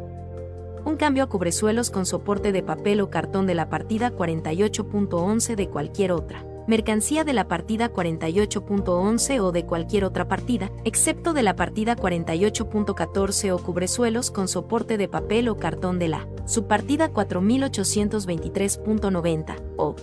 Un 0.85 0.97
cambio 0.97 1.25
a 1.25 1.29
cubresuelos 1.29 1.91
con 1.91 2.07
soporte 2.07 2.53
de 2.53 2.63
papel 2.63 3.01
o 3.01 3.11
cartón 3.11 3.47
de 3.47 3.55
la 3.55 3.69
partida 3.69 4.13
48.11 4.13 5.57
de 5.57 5.69
cualquier 5.69 6.13
otra 6.13 6.45
mercancía 6.67 7.25
de 7.25 7.33
la 7.33 7.49
partida 7.49 7.91
48.11 7.93 9.41
o 9.41 9.51
de 9.53 9.65
cualquier 9.65 10.05
otra 10.05 10.29
partida, 10.29 10.71
excepto 10.85 11.33
de 11.33 11.43
la 11.43 11.57
partida 11.57 11.97
48.14 11.97 13.53
o 13.53 13.59
cubresuelos 13.59 14.31
con 14.31 14.49
soporte 14.49 14.99
de 14.99 15.09
papel 15.09 15.49
o 15.49 15.57
cartón 15.57 15.99
de 15.99 16.09
la 16.09 16.29
subpartida 16.47 17.13
4823.90 17.13 19.57
o 19.77 19.97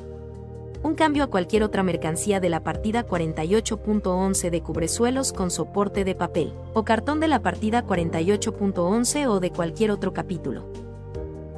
un 0.84 0.96
cambio 0.96 1.24
a 1.24 1.28
cualquier 1.28 1.64
otra 1.64 1.82
mercancía 1.82 2.42
de 2.42 2.50
la 2.50 2.62
partida 2.62 3.08
48.11 3.08 4.50
de 4.50 4.62
cubresuelos 4.62 5.32
con 5.32 5.50
soporte 5.50 6.04
de 6.04 6.14
papel 6.14 6.52
o 6.74 6.84
cartón 6.84 7.22
de 7.22 7.30
la 7.30 7.42
partida 7.42 7.86
48.11 7.86 9.28
o 9.28 9.40
de 9.40 9.52
cualquier 9.52 9.92
otro 9.92 10.12
capítulo. 10.12 10.93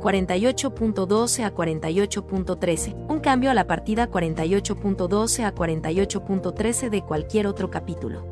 48.12 0.06 1.44
a 1.44 1.52
48.13, 1.52 3.08
un 3.10 3.20
cambio 3.20 3.50
a 3.50 3.56
la 3.56 3.66
partida 3.66 4.08
48.12 4.08 5.44
a 5.44 5.56
48.13 5.56 6.90
de 6.92 7.02
cualquier 7.02 7.48
otro 7.48 7.72
capítulo. 7.72 8.24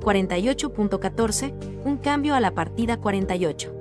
48.14, 0.00 1.84
un 1.84 1.96
cambio 1.98 2.34
a 2.34 2.40
la 2.40 2.50
partida 2.54 2.96
48. 2.96 3.72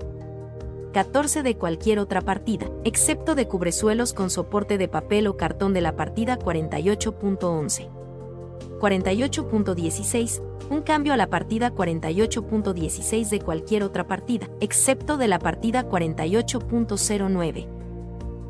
14 0.93 1.41
de 1.41 1.57
cualquier 1.57 1.97
otra 1.97 2.21
partida, 2.21 2.67
excepto 2.83 3.33
de 3.33 3.47
cubresuelos 3.47 4.13
con 4.13 4.29
soporte 4.29 4.77
de 4.77 4.87
papel 4.87 5.25
o 5.25 5.35
cartón 5.35 5.73
de 5.73 5.81
la 5.81 5.95
partida 5.95 6.37
48.11. 6.37 7.98
48.16, 8.79 10.41
un 10.69 10.81
cambio 10.81 11.13
a 11.13 11.17
la 11.17 11.29
partida 11.29 11.73
48.16 11.73 13.29
de 13.29 13.41
cualquier 13.41 13.83
otra 13.83 14.07
partida, 14.07 14.49
excepto 14.59 15.17
de 15.17 15.27
la 15.27 15.39
partida 15.39 15.87
48.09. 15.87 17.67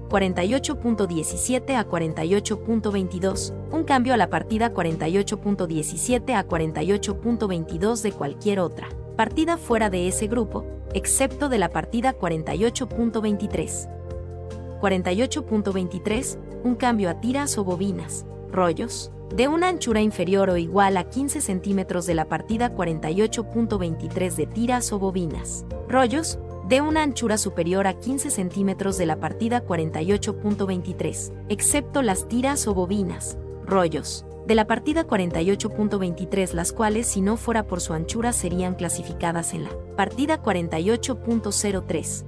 48.17 0.10 1.76
a 1.76 1.88
48.22, 1.88 3.54
un 3.72 3.84
cambio 3.84 4.14
a 4.14 4.18
la 4.18 4.30
partida 4.30 4.74
48.17 4.74 6.36
a 6.36 6.48
48.22 6.48 8.02
de 8.02 8.12
cualquier 8.12 8.60
otra 8.60 8.90
partida 9.20 9.58
fuera 9.58 9.90
de 9.90 10.08
ese 10.08 10.28
grupo, 10.28 10.64
excepto 10.94 11.50
de 11.50 11.58
la 11.58 11.68
partida 11.68 12.18
48.23. 12.18 14.80
48.23, 14.80 16.40
un 16.64 16.76
cambio 16.76 17.10
a 17.10 17.20
tiras 17.20 17.58
o 17.58 17.66
bobinas, 17.66 18.26
rollos, 18.52 19.12
de 19.36 19.48
una 19.48 19.68
anchura 19.68 20.02
inferior 20.02 20.50
o 20.50 20.58
igual 20.58 20.98
a 20.98 21.04
15 21.10 21.42
centímetros 21.42 22.06
de 22.06 22.16
la 22.16 22.26
partida 22.26 22.76
48.23 22.76 24.36
de 24.36 24.48
tiras 24.48 24.92
o 24.92 25.00
bobinas. 25.00 25.66
Rollos, 25.88 26.40
de 26.68 26.82
una 26.82 27.04
anchura 27.04 27.38
superior 27.38 27.88
a 27.88 28.00
15 28.00 28.30
centímetros 28.30 28.98
de 28.98 29.06
la 29.06 29.20
partida 29.20 29.66
48.23, 29.66 31.34
excepto 31.50 32.02
las 32.02 32.28
tiras 32.28 32.68
o 32.68 32.74
bobinas. 32.74 33.38
Rollos, 33.66 34.26
de 34.46 34.56
la 34.56 34.66
partida 34.66 35.06
48.23 35.06 36.54
las 36.54 36.72
cuales 36.72 37.08
si 37.08 37.22
no 37.22 37.38
fuera 37.38 37.68
por 37.68 37.82
su 37.82 37.94
anchura 37.94 38.34
serían 38.34 38.74
clasificadas 38.76 39.54
en 39.54 39.64
la 39.66 39.70
partida 39.96 40.42
48.03. 40.42 42.26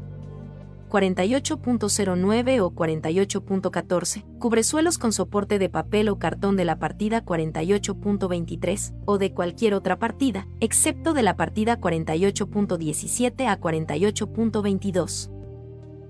48.09 0.92 2.60
o 2.60 2.72
48.14, 2.72 4.26
cubresuelos 4.40 4.98
con 4.98 5.14
soporte 5.14 5.58
de 5.58 5.70
papel 5.70 6.10
o 6.10 6.20
cartón 6.20 6.58
de 6.58 6.66
la 6.66 6.80
partida 6.80 7.24
48.23 7.24 8.94
o 9.06 9.18
de 9.18 9.34
cualquier 9.34 9.74
otra 9.74 9.98
partida, 10.00 10.50
excepto 10.60 11.14
de 11.14 11.24
la 11.24 11.38
partida 11.38 11.80
48.17 11.80 13.48
a 13.48 13.58
48.22. 13.58 15.32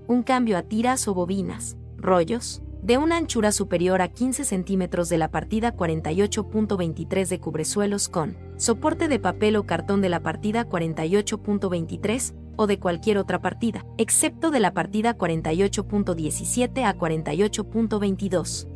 Un 0.08 0.24
cambio 0.24 0.58
a 0.58 0.62
tiras 0.62 1.06
o 1.06 1.14
bobinas, 1.14 1.76
rollos, 1.96 2.60
de 2.82 2.98
una 2.98 3.16
anchura 3.16 3.52
superior 3.52 4.02
a 4.02 4.08
15 4.08 4.44
centímetros 4.44 5.08
de 5.08 5.16
la 5.16 5.30
partida 5.30 5.76
48.23 5.76 7.28
de 7.28 7.40
cubresuelos 7.40 8.08
con 8.08 8.36
soporte 8.56 9.06
de 9.08 9.20
papel 9.20 9.56
o 9.56 9.64
cartón 9.64 10.00
de 10.00 10.08
la 10.08 10.20
partida 10.20 10.68
48.23 10.68 12.34
o 12.56 12.66
de 12.66 12.78
cualquier 12.78 13.18
otra 13.18 13.40
partida, 13.40 13.86
excepto 13.98 14.50
de 14.50 14.60
la 14.60 14.74
partida 14.74 15.16
48.17 15.16 16.84
a 16.84 16.96
48.22. 16.96 18.71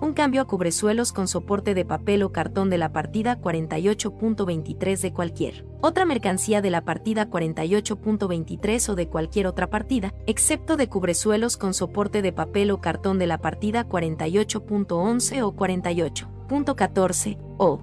Un 0.00 0.12
cambio 0.12 0.42
a 0.42 0.44
cubresuelos 0.44 1.12
con 1.12 1.26
soporte 1.26 1.74
de 1.74 1.84
papel 1.84 2.22
o 2.22 2.30
cartón 2.30 2.70
de 2.70 2.78
la 2.78 2.92
partida 2.92 3.40
48.23 3.40 5.00
de 5.00 5.12
cualquier. 5.12 5.66
Otra 5.80 6.04
mercancía 6.04 6.62
de 6.62 6.70
la 6.70 6.84
partida 6.84 7.28
48.23 7.28 8.90
o 8.90 8.94
de 8.94 9.08
cualquier 9.08 9.48
otra 9.48 9.70
partida, 9.70 10.14
excepto 10.26 10.76
de 10.76 10.88
cubresuelos 10.88 11.56
con 11.56 11.74
soporte 11.74 12.22
de 12.22 12.32
papel 12.32 12.70
o 12.70 12.80
cartón 12.80 13.18
de 13.18 13.26
la 13.26 13.38
partida 13.38 13.88
48.11 13.88 15.42
o 15.42 15.52
48.14 15.56 17.38
o 17.58 17.80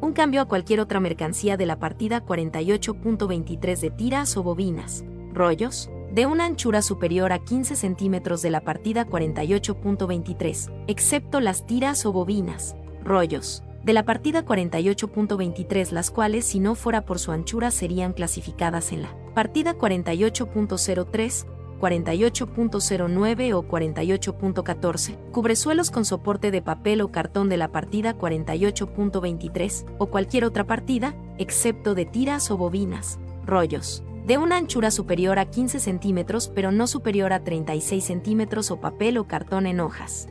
un 0.00 0.12
cambio 0.12 0.42
a 0.42 0.44
cualquier 0.44 0.78
otra 0.78 1.00
mercancía 1.00 1.56
de 1.56 1.66
la 1.66 1.80
partida 1.80 2.24
48.23 2.24 3.80
de 3.80 3.90
tiras 3.90 4.36
o 4.36 4.42
bobinas, 4.44 5.04
rollos, 5.32 5.90
de 6.16 6.24
una 6.24 6.46
anchura 6.46 6.80
superior 6.80 7.30
a 7.30 7.38
15 7.38 7.76
centímetros 7.76 8.40
de 8.40 8.48
la 8.48 8.62
partida 8.62 9.06
48.23, 9.06 10.72
excepto 10.86 11.40
las 11.40 11.66
tiras 11.66 12.06
o 12.06 12.12
bobinas, 12.12 12.74
rollos, 13.04 13.62
de 13.84 13.92
la 13.92 14.06
partida 14.06 14.42
48.23 14.42 15.90
las 15.90 16.10
cuales 16.10 16.46
si 16.46 16.58
no 16.58 16.74
fuera 16.74 17.02
por 17.02 17.18
su 17.18 17.32
anchura 17.32 17.70
serían 17.70 18.14
clasificadas 18.14 18.92
en 18.92 19.02
la 19.02 19.14
partida 19.34 19.76
48.03, 19.76 21.46
48.09 21.78 23.52
o 23.52 23.68
48.14, 23.68 25.30
cubresuelos 25.32 25.90
con 25.90 26.06
soporte 26.06 26.50
de 26.50 26.62
papel 26.62 27.02
o 27.02 27.12
cartón 27.12 27.50
de 27.50 27.58
la 27.58 27.72
partida 27.72 28.16
48.23 28.16 29.84
o 29.98 30.06
cualquier 30.06 30.46
otra 30.46 30.64
partida, 30.66 31.14
excepto 31.36 31.94
de 31.94 32.06
tiras 32.06 32.50
o 32.50 32.56
bobinas, 32.56 33.18
rollos, 33.44 34.02
de 34.26 34.38
una 34.38 34.56
anchura 34.56 34.90
superior 34.90 35.38
a 35.38 35.46
15 35.46 35.78
centímetros 35.78 36.50
pero 36.54 36.72
no 36.72 36.86
superior 36.86 37.32
a 37.32 37.44
36 37.44 38.04
centímetros 38.04 38.70
o 38.70 38.80
papel 38.80 39.18
o 39.18 39.24
cartón 39.24 39.66
en 39.66 39.80
hojas. 39.80 40.28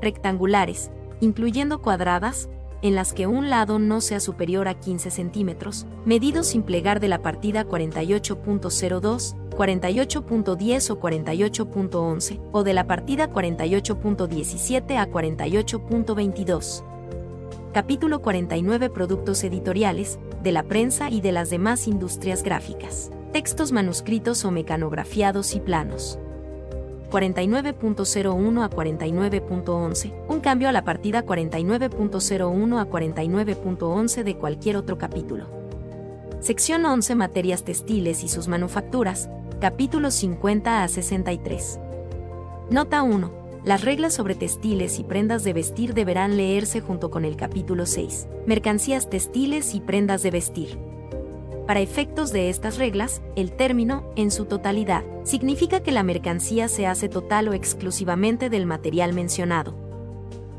Rectangulares, 0.00 0.90
incluyendo 1.20 1.82
cuadradas, 1.82 2.48
en 2.82 2.94
las 2.94 3.12
que 3.12 3.26
un 3.26 3.50
lado 3.50 3.78
no 3.78 4.00
sea 4.00 4.20
superior 4.20 4.68
a 4.68 4.74
15 4.74 5.10
centímetros, 5.10 5.86
medidos 6.06 6.46
sin 6.46 6.62
plegar 6.62 7.00
de 7.00 7.08
la 7.08 7.20
partida 7.20 7.66
48.02, 7.66 9.36
48.10 9.50 10.90
o 10.90 11.00
48.11, 11.00 12.40
o 12.52 12.62
de 12.62 12.72
la 12.72 12.86
partida 12.86 13.30
48.17 13.30 14.96
a 14.96 15.06
48.22. 15.10 16.89
Capítulo 17.72 18.20
49 18.20 18.90
Productos 18.90 19.44
editoriales, 19.44 20.18
de 20.42 20.50
la 20.50 20.64
prensa 20.64 21.08
y 21.08 21.20
de 21.20 21.30
las 21.30 21.50
demás 21.50 21.86
industrias 21.86 22.42
gráficas. 22.42 23.12
Textos 23.32 23.70
manuscritos 23.70 24.44
o 24.44 24.50
mecanografiados 24.50 25.54
y 25.54 25.60
planos. 25.60 26.18
49.01 27.12 28.64
a 28.64 28.70
49.11, 28.70 30.12
un 30.26 30.40
cambio 30.40 30.68
a 30.68 30.72
la 30.72 30.82
partida 30.82 31.24
49.01 31.24 32.80
a 32.80 32.90
49.11 32.90 34.24
de 34.24 34.34
cualquier 34.34 34.76
otro 34.76 34.98
capítulo. 34.98 35.46
Sección 36.40 36.84
11 36.84 37.14
Materias 37.14 37.62
textiles 37.62 38.24
y 38.24 38.28
sus 38.28 38.48
manufacturas, 38.48 39.30
capítulos 39.60 40.14
50 40.14 40.82
a 40.82 40.88
63. 40.88 41.78
Nota 42.68 43.04
1. 43.04 43.39
Las 43.62 43.84
reglas 43.84 44.14
sobre 44.14 44.34
textiles 44.34 44.98
y 44.98 45.04
prendas 45.04 45.44
de 45.44 45.52
vestir 45.52 45.92
deberán 45.92 46.38
leerse 46.38 46.80
junto 46.80 47.10
con 47.10 47.26
el 47.26 47.36
capítulo 47.36 47.84
6. 47.84 48.26
Mercancías 48.46 49.10
textiles 49.10 49.74
y 49.74 49.80
prendas 49.80 50.22
de 50.22 50.30
vestir. 50.30 50.78
Para 51.66 51.80
efectos 51.80 52.32
de 52.32 52.48
estas 52.48 52.78
reglas, 52.78 53.20
el 53.36 53.52
término, 53.52 54.10
en 54.16 54.30
su 54.30 54.46
totalidad, 54.46 55.04
significa 55.24 55.80
que 55.80 55.92
la 55.92 56.02
mercancía 56.02 56.68
se 56.68 56.86
hace 56.86 57.10
total 57.10 57.48
o 57.48 57.52
exclusivamente 57.52 58.48
del 58.48 58.64
material 58.64 59.12
mencionado. 59.12 59.74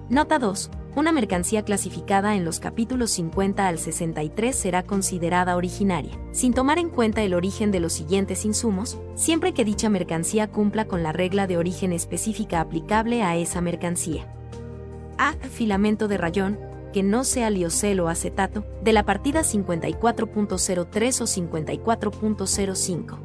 Nota 0.09 0.37
2. 0.37 0.69
Una 0.93 1.13
mercancía 1.13 1.63
clasificada 1.63 2.35
en 2.35 2.43
los 2.43 2.59
capítulos 2.59 3.11
50 3.11 3.65
al 3.65 3.79
63 3.79 4.53
será 4.53 4.83
considerada 4.83 5.55
originaria, 5.55 6.11
sin 6.33 6.53
tomar 6.53 6.79
en 6.79 6.89
cuenta 6.89 7.21
el 7.23 7.33
origen 7.33 7.71
de 7.71 7.79
los 7.79 7.93
siguientes 7.93 8.43
insumos, 8.43 8.99
siempre 9.15 9.53
que 9.53 9.63
dicha 9.63 9.89
mercancía 9.89 10.49
cumpla 10.49 10.85
con 10.85 11.01
la 11.01 11.13
regla 11.13 11.47
de 11.47 11.55
origen 11.55 11.93
específica 11.93 12.59
aplicable 12.59 13.23
a 13.23 13.37
esa 13.37 13.61
mercancía. 13.61 14.27
A. 15.17 15.33
Filamento 15.49 16.09
de 16.09 16.17
rayón, 16.17 16.59
que 16.91 17.03
no 17.03 17.23
sea 17.23 17.49
liocel 17.49 18.01
o 18.01 18.09
acetato, 18.09 18.65
de 18.83 18.91
la 18.91 19.05
partida 19.05 19.43
54.03 19.43 21.21
o 21.21 21.25
54.05. 21.25 23.17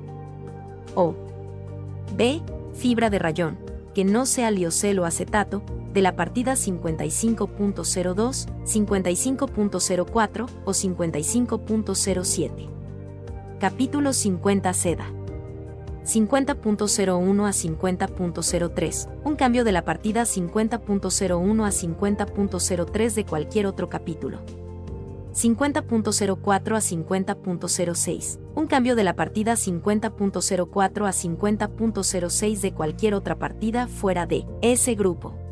O. 0.95 1.17
B. 2.17 2.43
Fibra 2.75 3.11
de 3.11 3.19
rayón, 3.19 3.59
que 3.93 4.05
no 4.05 4.25
sea 4.25 4.53
liocel 4.53 5.01
o 5.01 5.05
acetato, 5.05 5.63
de 5.97 6.03
la 6.03 6.15
partida 6.15 6.53
55.02, 6.53 8.47
55.04 8.67 10.47
o 10.67 10.71
55.07. 10.73 12.69
Capítulo 13.59 14.13
50 14.13 14.75
Seda. 14.75 15.07
50.01 16.05 17.47
a 17.47 17.51
50.03, 17.51 19.09
un 19.25 19.37
cambio 19.37 19.65
de 19.65 19.73
la 19.73 19.87
partida 19.87 20.25
50.01 20.25 21.65
a 21.65 21.71
50.03 21.71 23.15
de 23.15 23.25
cualquier 23.25 23.67
otro 23.67 23.89
capítulo. 23.89 24.41
50.04 25.33 26.77
a 26.77 26.81
50.06, 26.81 28.39
un 28.55 28.67
cambio 28.67 28.97
de 28.97 29.05
la 29.05 29.17
partida 29.17 29.55
50.04 29.55 31.07
a 31.07 31.13
50.06 31.13 32.61
de 32.61 32.75
cualquier 32.75 33.15
otra 33.15 33.39
partida 33.39 33.89
fuera 33.89 34.27
de 34.27 34.45
ese 34.61 34.95
grupo. 34.95 35.46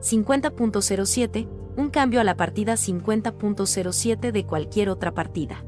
50.07, 0.00 1.48
un 1.76 1.90
cambio 1.90 2.20
a 2.20 2.24
la 2.24 2.36
partida 2.36 2.74
50.07 2.74 4.32
de 4.32 4.46
cualquier 4.46 4.90
otra 4.90 5.12
partida. 5.12 5.64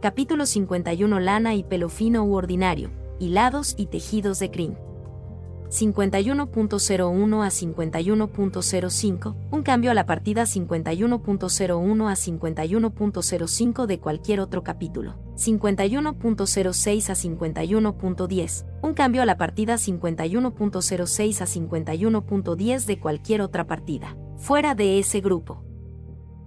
Capítulo 0.00 0.46
51 0.46 1.20
Lana 1.20 1.54
y 1.54 1.64
pelo 1.64 1.88
fino 1.88 2.24
u 2.24 2.34
ordinario, 2.34 2.90
hilados 3.18 3.74
y 3.76 3.86
tejidos 3.86 4.38
de 4.38 4.50
crin. 4.50 4.78
51.01 5.74 7.42
a 7.42 7.48
51.05, 7.48 9.34
un 9.50 9.62
cambio 9.64 9.90
a 9.90 9.94
la 9.94 10.06
partida 10.06 10.44
51.01 10.44 12.08
a 12.08 12.14
51.05 12.14 13.86
de 13.86 13.98
cualquier 13.98 14.38
otro 14.38 14.62
capítulo. 14.62 15.16
51.06 15.34 17.10
a 17.10 17.14
51.10, 17.14 18.66
un 18.82 18.94
cambio 18.94 19.22
a 19.22 19.26
la 19.26 19.36
partida 19.36 19.74
51.06 19.74 21.40
a 21.40 21.46
51.10 21.46 22.84
de 22.84 23.00
cualquier 23.00 23.40
otra 23.40 23.66
partida, 23.66 24.16
fuera 24.36 24.76
de 24.76 25.00
ese 25.00 25.20
grupo. 25.20 25.64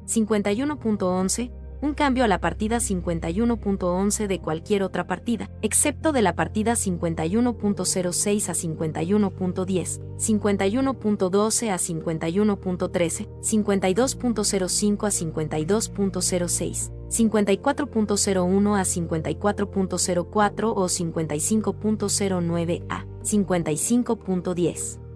51.11, 0.06 1.52
un 1.82 1.94
cambio 1.94 2.24
a 2.24 2.28
la 2.28 2.40
partida 2.40 2.78
51.11 2.78 4.28
de 4.28 4.40
cualquier 4.40 4.84
otra 4.84 5.08
partida, 5.08 5.50
excepto 5.62 6.12
de 6.12 6.22
la 6.22 6.36
partida 6.36 6.74
51.06 6.74 8.50
a 8.50 8.54
51.10, 8.54 10.02
51.12 10.18 11.70
a 11.70 11.78
51.13, 11.78 13.28
52.05 13.42 15.06
a 15.06 15.12
52.06, 15.12 16.92
54.01 17.10 18.78
a 18.78 18.84
54.04 18.84 20.74
o 20.76 20.86
55.09 20.86 22.86
a 22.90 23.06
55.10. 23.06 25.07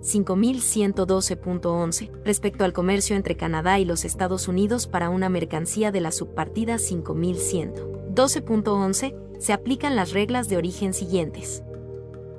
5112.11 0.00 2.10
respecto 2.24 2.64
al 2.64 2.72
comercio 2.72 3.16
entre 3.16 3.36
Canadá 3.36 3.78
y 3.78 3.84
los 3.84 4.04
Estados 4.04 4.48
Unidos 4.48 4.86
para 4.86 5.10
una 5.10 5.28
mercancía 5.28 5.92
de 5.92 6.00
la 6.00 6.10
subpartida 6.10 6.76
5112.11 6.76 9.14
se 9.38 9.52
aplican 9.52 9.96
las 9.96 10.12
reglas 10.12 10.48
de 10.48 10.56
origen 10.56 10.94
siguientes. 10.94 11.62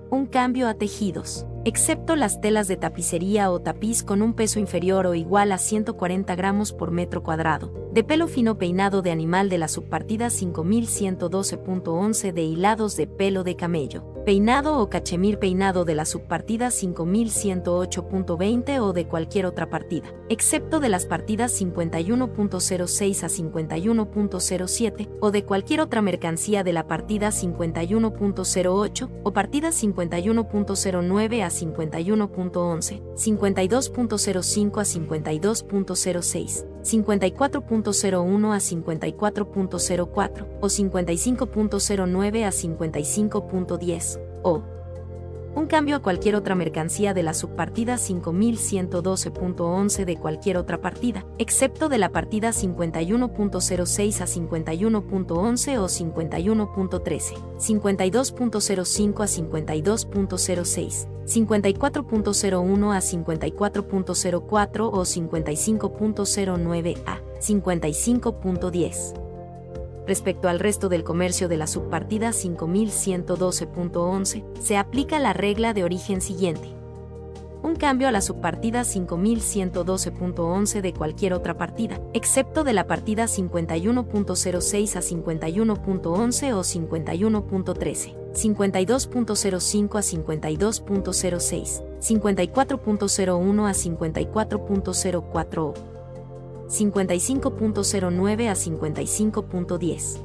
Un 0.10 0.26
cambio 0.26 0.68
a 0.68 0.74
tejidos. 0.74 1.46
excepto 1.64 2.16
las 2.16 2.42
telas 2.42 2.68
de 2.68 2.76
tapicería 2.76 3.52
o 3.52 3.60
tapiz 3.60 4.02
con 4.04 4.24
un 4.24 4.34
peso 4.34 4.60
inferior 4.60 5.06
o 5.06 5.14
igual 5.14 5.52
a 5.52 5.60
140 5.60 6.36
gramos 6.36 6.74
por 6.74 6.90
metro 6.90 7.22
cuadrado, 7.22 7.72
de 7.94 8.04
pelo 8.04 8.28
fino 8.28 8.58
peinado 8.58 9.04
de 9.04 9.12
animal 9.12 9.48
de 9.48 9.60
la 9.60 9.68
subpartida 9.68 10.26
5112.11 10.28 12.34
de 12.34 12.44
hilados 12.44 12.98
de 12.98 13.06
pelo 13.06 13.44
de 13.44 13.56
camello, 13.56 14.11
peinado 14.24 14.80
o 14.80 14.90
cachemir 14.90 15.38
peinado 15.40 15.84
de 15.86 15.96
la 15.96 16.06
subpartida 16.06 16.68
5108.20 16.68 18.80
o 18.80 18.94
de 18.94 19.08
cualquier 19.08 19.46
otra 19.46 19.70
partida, 19.70 20.08
excepto 20.30 20.80
de 20.80 20.88
las 20.90 21.06
partidas 21.06 21.62
51.06 21.62 23.24
a 23.24 23.28
51.07 23.28 25.10
o 25.20 25.32
de 25.32 25.46
cualquier 25.46 25.82
otra 25.82 26.02
mercancía 26.02 26.64
de 26.64 26.74
la 26.74 26.88
partida 26.88 27.30
51.08 27.30 29.10
o 29.24 29.34
partida 29.34 29.70
51.09 29.70 31.44
a 31.44 31.50
51.11, 31.50 33.02
52.05 33.16 34.80
a 34.80 34.84
52.06, 34.84 36.71
54.01 36.84 38.54
a 38.54 38.58
54.04 38.58 40.48
o 40.62 40.68
55.09 40.68 42.46
a 42.46 42.50
55.10 42.50 44.20
o 44.44 44.81
un 45.56 45.68
cambio 45.68 45.96
a 45.98 46.02
cualquier 46.02 46.36
otra 46.36 46.56
mercancía 46.56 47.14
de 47.14 47.24
la 47.24 47.34
subpartida 47.34 47.96
5112.11 47.96 50.06
de 50.06 50.18
cualquier 50.18 50.58
otra 50.58 50.80
partida, 50.80 51.26
excepto 51.38 51.90
de 51.90 51.98
la 51.98 52.10
partida 52.10 52.50
51.06 52.50 54.22
a 54.22 54.26
51.11 54.26 55.78
o 55.78 55.86
51.13, 55.86 57.36
52.05 57.58 59.22
a 59.22 59.28
52.06, 59.28 61.08
54.01 61.26 62.96
a 62.96 63.00
54.04 63.00 64.82
o 64.82 65.02
55.09 65.02 66.98
a 67.06 67.20
55.10. 67.40 69.31
Respecto 70.08 70.48
al 70.50 70.60
resto 70.60 70.90
del 70.90 71.04
comercio 71.04 71.48
de 71.48 71.58
la 71.58 71.68
subpartida 71.68 72.32
5112.11, 72.32 74.44
se 74.60 74.78
aplica 74.78 75.20
la 75.20 75.34
regla 75.34 75.74
de 75.74 75.84
origen 75.84 76.22
siguiente. 76.22 76.74
Un 77.64 77.76
cambio 77.76 78.08
a 78.08 78.12
la 78.12 78.22
subpartida 78.22 78.82
5112.11 78.82 80.82
de 80.82 80.94
cualquier 80.94 81.34
otra 81.34 81.56
partida, 81.58 82.00
excepto 82.14 82.64
de 82.64 82.74
la 82.74 82.88
partida 82.88 83.26
51.06 83.26 84.96
a 84.96 85.02
51.11 85.02 86.54
o 86.54 86.62
51.13, 86.62 88.16
52.05 88.34 89.96
a 89.96 90.02
52.06, 90.02 91.84
54.01 92.00 93.68
a 93.68 93.74
54.04 93.74 95.58
o 95.60 95.91
55.09 96.72 98.48
a 98.48 98.54
55.10. 98.54 100.24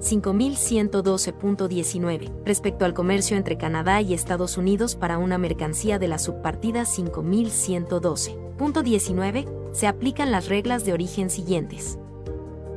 5112.19 0.00 2.32
respecto 2.44 2.84
al 2.84 2.92
comercio 2.92 3.36
entre 3.36 3.56
Canadá 3.56 4.00
y 4.00 4.14
Estados 4.14 4.58
Unidos 4.58 4.96
para 4.96 5.18
una 5.18 5.38
mercancía 5.38 6.00
de 6.00 6.08
la 6.08 6.18
subpartida 6.18 6.82
5112.19 6.82 9.72
se 9.72 9.86
aplican 9.86 10.32
las 10.32 10.48
reglas 10.48 10.84
de 10.84 10.94
origen 10.94 11.30
siguientes. 11.30 11.96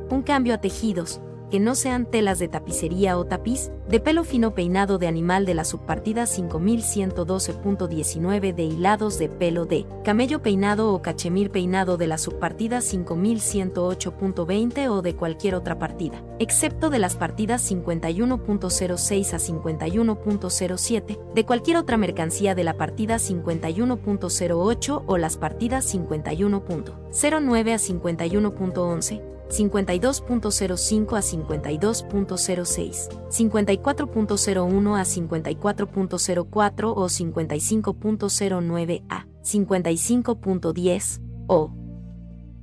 Un 0.08 0.22
cambio 0.22 0.54
a 0.54 0.58
tejidos, 0.58 1.20
que 1.50 1.60
no 1.60 1.74
sean 1.74 2.06
telas 2.06 2.38
de 2.38 2.48
tapicería 2.48 3.18
o 3.18 3.24
tapiz, 3.24 3.70
de 3.88 4.00
pelo 4.00 4.24
fino 4.24 4.54
peinado 4.54 4.98
de 4.98 5.06
animal 5.06 5.46
de 5.46 5.54
la 5.54 5.64
subpartida 5.64 6.24
5112.19 6.24 8.54
de 8.54 8.64
hilados 8.64 9.18
de 9.18 9.28
pelo 9.28 9.64
de 9.64 9.86
camello 10.04 10.42
peinado 10.42 10.92
o 10.92 11.00
cachemir 11.02 11.50
peinado 11.50 11.96
de 11.96 12.08
la 12.08 12.18
subpartida 12.18 12.78
5108.20 12.78 14.88
o 14.88 15.02
de 15.02 15.14
cualquier 15.14 15.54
otra 15.54 15.78
partida, 15.78 16.24
excepto 16.38 16.90
de 16.90 16.98
las 16.98 17.16
partidas 17.16 17.70
51.06 17.70 19.32
a 19.32 19.38
51.07, 19.38 21.34
de 21.34 21.46
cualquier 21.46 21.76
otra 21.76 21.96
mercancía 21.96 22.54
de 22.54 22.64
la 22.64 22.76
partida 22.76 23.16
51.08 23.16 25.02
o 25.06 25.18
las 25.18 25.36
partidas 25.36 25.94
51.09 25.94 27.72
a 27.72 27.78
51.11 27.78 29.35
52.05 29.48 31.16
a 31.16 31.22
52.06, 31.22 33.08
54.01 33.30 34.98
a 34.98 35.02
54.04 35.02 36.92
o 36.94 37.04
55.09 37.04 39.04
a 39.08 39.26
55.10 39.42 41.22
o 41.46 41.72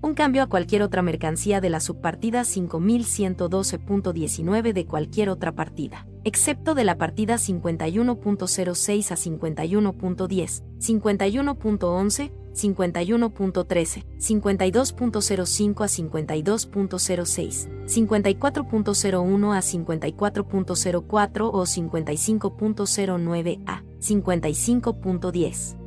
un 0.01 0.13
cambio 0.15 0.43
a 0.43 0.47
cualquier 0.47 0.83
otra 0.83 1.01
mercancía 1.01 1.61
de 1.61 1.69
la 1.69 1.79
subpartida 1.79 2.41
5112.19 2.41 4.73
de 4.73 4.85
cualquier 4.85 5.29
otra 5.29 5.53
partida, 5.53 6.05
excepto 6.23 6.73
de 6.75 6.83
la 6.83 6.97
partida 6.97 7.35
51.06 7.35 9.11
a 9.11 9.15
51.10, 9.15 10.63
51.11, 10.79 12.31
51.13, 12.53 14.05
52.05 14.17 15.83
a 15.83 15.87
52.06, 15.87 17.85
54.01 17.85 19.55
a 19.55 19.59
54.04 19.59 21.49
o 21.51 21.63
55.09 21.63 23.63
a 23.65 23.83
55.10. 23.99 25.77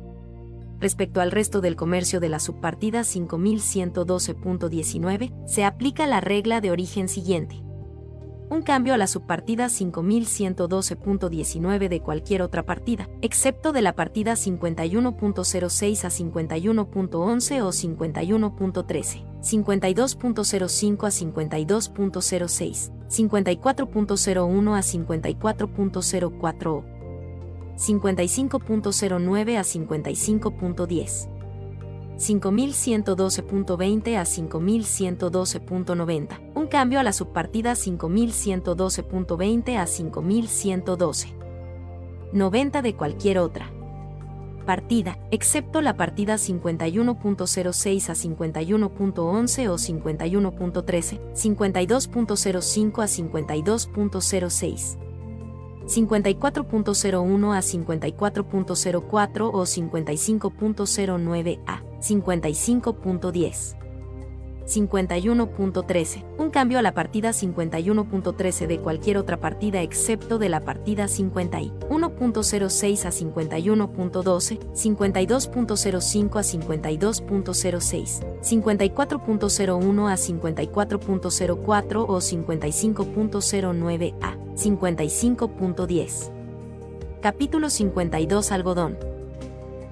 Respecto 0.79 1.21
al 1.21 1.31
resto 1.31 1.59
del 1.61 1.75
comercio 1.75 2.19
de 2.19 2.29
la 2.29 2.39
subpartida 2.39 3.01
5112.19, 3.01 5.47
se 5.47 5.63
aplica 5.63 6.05
la 6.05 6.21
regla 6.21 6.61
de 6.61 6.69
origen 6.69 7.07
siguiente 7.07 7.63
un 8.49 8.61
cambio 8.61 8.93
a 8.93 8.97
la 8.97 9.07
subpartida 9.07 9.65
5112.19 9.67 11.89
de 11.89 11.99
cualquier 12.01 12.41
otra 12.41 12.63
partida, 12.63 13.09
excepto 13.21 13.73
de 13.73 13.81
la 13.81 13.93
partida 13.93 14.33
51.06 14.33 16.05
a 16.05 16.09
51.11 16.09 17.61
o 17.61 17.69
51.13, 17.69 19.25
52.05 19.41 21.05
a 21.05 21.11
52.06, 21.11 22.91
54.01 23.09 24.75
a 24.75 24.81
54.04 24.81 26.67
o 26.67 26.83
55.09 27.77 29.57
a 29.57 29.61
55.10. 29.61 31.36
5112.20 32.17 34.17
a 34.17 34.23
5112.90, 34.23 36.51
un 36.55 36.67
cambio 36.67 36.99
a 36.99 37.03
la 37.03 37.13
subpartida 37.13 37.71
5112.20 37.73 39.77
a 39.77 39.87
5112. 39.87 41.33
90 42.33 42.81
de 42.81 42.95
cualquier 42.95 43.39
otra. 43.39 43.71
Partida, 44.65 45.17
excepto 45.31 45.79
la 45.81 45.95
partida 45.95 46.35
51.06 46.35 48.09
a 48.09 48.13
51.11 48.13 49.69
o 49.69 49.75
51.13, 49.75 51.21
52.05 51.33 53.01
a 53.01 53.07
52.06. 53.07 55.06
54.01 55.87 57.53
a 57.53 57.61
54.04 57.61 59.41
o 59.41 59.61
55.09 59.63 61.59
a 61.65 61.81
55.10. 61.99 63.76
51.13. 64.67 66.25
Un 66.37 66.51
cambio 66.51 66.77
a 66.79 66.81
la 66.81 66.93
partida 66.93 67.29
51.13 67.29 68.67
de 68.67 68.79
cualquier 68.79 69.17
otra 69.17 69.37
partida 69.37 69.81
excepto 69.81 70.37
de 70.37 70.49
la 70.49 70.65
partida 70.65 71.05
51.06 71.05 73.05
a 73.05 73.11
51.12, 73.11 74.59
52.05 74.73 76.37
a 76.37 76.43
52.06, 76.43 78.25
54.01 78.41 80.11
a 80.11 80.15
54.04 80.15 82.05
o 82.07 82.17
55.09 82.17 84.15
a 84.21 84.35
55.10. 84.35 86.31
Capítulo 87.21 87.69
52 87.69 88.51
Algodón. 88.51 89.16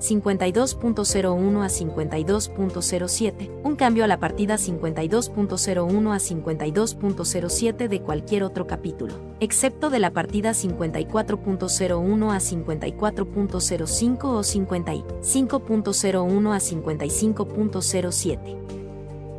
52.01 0.05 1.63
a 1.63 1.67
52.07, 1.67 3.49
un 3.63 3.75
cambio 3.75 4.03
a 4.03 4.07
la 4.07 4.19
partida 4.19 4.55
52.01 4.55 6.13
a 6.13 6.17
52.07 6.17 7.87
de 7.87 8.01
cualquier 8.01 8.43
otro 8.43 8.67
capítulo, 8.67 9.15
excepto 9.39 9.89
de 9.89 9.97
la 9.99 10.11
partida 10.11 10.51
54.01 10.51 12.31
a 12.31 12.37
54.05 12.37 14.25
o 14.25 14.41
55.01 14.41 16.53
a 16.53 16.59
55.07. 16.59 18.84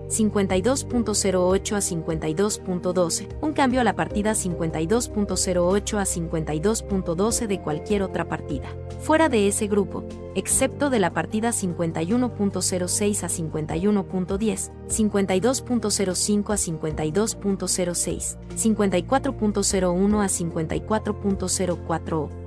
52.08 0.09 1.75
a 1.75 1.81
52.12, 1.81 3.29
un 3.41 3.53
cambio 3.53 3.81
a 3.81 3.85
la 3.85 3.97
partida 3.97 4.33
52.08 4.33 5.99
a 5.99 6.05
52.12 6.05 7.47
de 7.47 7.61
cualquier 7.61 8.03
otra 8.03 8.29
partida. 8.29 8.69
Fuera 9.01 9.29
de 9.29 9.49
ese 9.49 9.67
grupo, 9.67 10.05
excepto 10.35 10.89
de 10.91 11.01
la 11.01 11.13
partida 11.13 11.51
51.06 11.51 13.23
a 13.23 13.29
51.10, 13.29 14.71
52.05 14.89 16.51
a 16.51 16.57
52.06, 16.57 18.39
54.01 18.57 20.23
a 20.23 20.27
54.04 20.27 22.47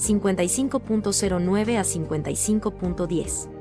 55.09 0.00 1.76
a 1.76 1.82
55.10. 1.82 3.59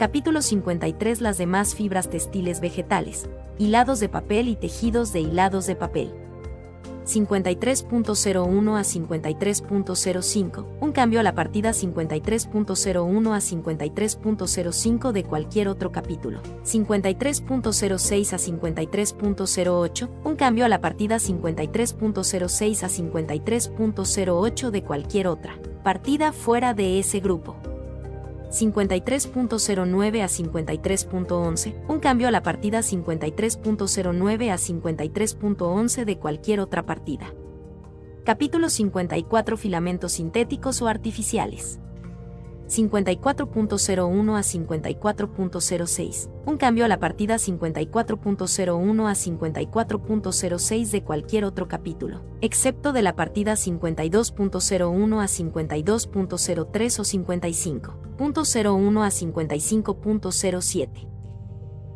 Capítulo 0.00 0.40
53 0.40 1.20
Las 1.20 1.36
demás 1.36 1.74
fibras 1.74 2.08
textiles 2.08 2.60
vegetales, 2.62 3.28
hilados 3.58 4.00
de 4.00 4.08
papel 4.08 4.48
y 4.48 4.56
tejidos 4.56 5.12
de 5.12 5.20
hilados 5.20 5.66
de 5.66 5.76
papel. 5.76 6.14
53.01 7.04 8.78
a 8.78 8.80
53.05, 8.80 10.66
un 10.80 10.92
cambio 10.92 11.20
a 11.20 11.22
la 11.22 11.34
partida 11.34 11.72
53.01 11.72 13.34
a 13.34 13.40
53.05 13.40 15.12
de 15.12 15.24
cualquier 15.24 15.68
otro 15.68 15.92
capítulo. 15.92 16.40
53.06 16.64 18.32
a 18.32 18.38
53.08, 18.38 20.08
un 20.24 20.36
cambio 20.36 20.64
a 20.64 20.70
la 20.70 20.80
partida 20.80 21.16
53.06 21.16 22.84
a 22.84 22.88
53.08 22.88 24.70
de 24.70 24.82
cualquier 24.82 25.26
otra. 25.26 25.58
Partida 25.84 26.32
fuera 26.32 26.72
de 26.72 26.98
ese 27.00 27.20
grupo. 27.20 27.54
53.09 28.50 30.22
a 30.22 30.26
53.11, 30.26 31.74
un 31.88 32.00
cambio 32.00 32.28
a 32.28 32.30
la 32.30 32.42
partida 32.42 32.80
53.09 32.80 34.50
a 34.50 34.56
53.11 34.56 36.04
de 36.04 36.18
cualquier 36.18 36.60
otra 36.60 36.84
partida. 36.84 37.32
Capítulo 38.24 38.68
54 38.68 39.56
Filamentos 39.56 40.12
sintéticos 40.12 40.82
o 40.82 40.88
artificiales. 40.88 41.80
54.01 42.70 44.36
a 44.36 44.40
54.06, 44.40 46.30
un 46.46 46.56
cambio 46.56 46.84
a 46.84 46.88
la 46.88 47.00
partida 47.00 47.34
54.01 47.34 49.08
a 49.08 49.12
54.06 49.12 50.90
de 50.90 51.02
cualquier 51.02 51.44
otro 51.44 51.66
capítulo, 51.66 52.22
excepto 52.40 52.92
de 52.92 53.02
la 53.02 53.16
partida 53.16 53.54
52.01 53.54 55.20
a 55.20 55.26
52.03 55.26 57.00
o 57.00 57.04
55.01 57.04 59.04
a 59.04 59.10
55.07. 59.10 61.19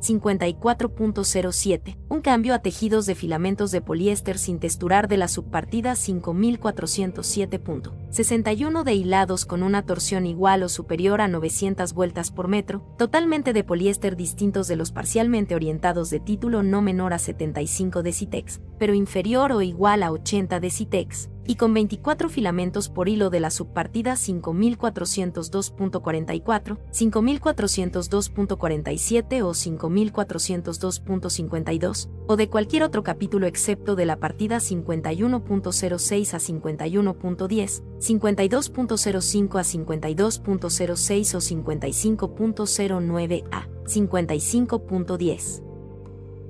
54.07, 0.05 1.97
un 2.09 2.21
cambio 2.21 2.55
a 2.55 2.59
tejidos 2.59 3.07
de 3.07 3.15
filamentos 3.15 3.71
de 3.71 3.81
poliéster 3.81 4.37
sin 4.39 4.59
texturar 4.59 5.07
de 5.09 5.17
la 5.17 5.29
subpartida 5.29 5.93
5407.61 5.93 8.83
de 8.83 8.95
hilados 8.95 9.47
con 9.47 9.63
una 9.63 9.87
torsión 9.87 10.27
igual 10.27 10.63
o 10.63 10.69
superior 10.69 11.23
a 11.23 11.29
900 11.29 11.95
vueltas 11.95 12.31
por 12.31 12.49
metro, 12.49 12.85
totalmente 12.99 13.55
de 13.55 13.65
poliéster 13.65 14.17
distintos 14.17 14.69
de 14.69 14.77
los 14.77 14.93
parcialmente 14.93 15.55
orientados 15.55 16.11
de 16.11 16.21
título 16.21 16.63
no 16.63 16.83
menor 16.83 17.15
a 17.15 17.19
75 17.19 18.03
de 18.03 18.13
Citex, 18.13 18.61
pero 18.79 18.93
inferior 18.93 19.53
o 19.53 19.63
igual 19.63 20.03
a 20.03 20.13
80 20.13 20.61
de 20.61 20.71
Citex, 20.71 21.31
y 21.47 21.57
con 21.57 21.75
24 21.75 22.29
filamentos 22.29 22.89
por 22.89 23.09
hilo 23.09 23.31
de 23.31 23.41
la 23.41 23.51
subpartida 23.51 24.13
5402.44, 24.15 26.79
5402.47 26.91 29.43
o 29.43 29.51
5402.52, 29.51 32.09
o 32.27 32.37
de 32.37 32.49
cualquier 32.49 32.83
otro 32.83 33.03
capítulo 33.03 33.47
excepto 33.47 33.97
de 33.97 34.07
la 34.07 34.19
partida 34.19 34.57
51.06 34.59 36.35
a 36.35 36.39
51.10, 36.39 37.83
52.05 37.99 39.59
a 39.59 39.65
52.06 39.65 41.35
o 41.35 41.41
55.09 41.41 43.45
a 43.51 43.67
55.10 43.85 45.64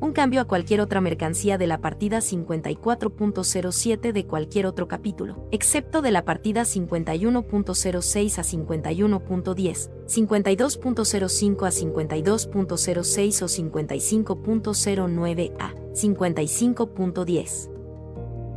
un 0.00 0.12
cambio 0.12 0.40
a 0.40 0.44
cualquier 0.44 0.80
otra 0.80 1.00
mercancía 1.00 1.58
de 1.58 1.66
la 1.66 1.80
partida 1.80 2.18
54.07 2.18 4.12
de 4.12 4.26
cualquier 4.26 4.66
otro 4.66 4.86
capítulo, 4.88 5.48
excepto 5.50 6.02
de 6.02 6.10
la 6.10 6.24
partida 6.24 6.62
51.06 6.62 8.38
a 8.38 8.42
51.10, 8.42 9.90
52.05 10.06 11.66
a 11.66 11.70
52.06 11.70 13.42
o 13.42 13.46
55.09 13.46 15.52
a 15.58 15.74
55.10. 15.74 17.73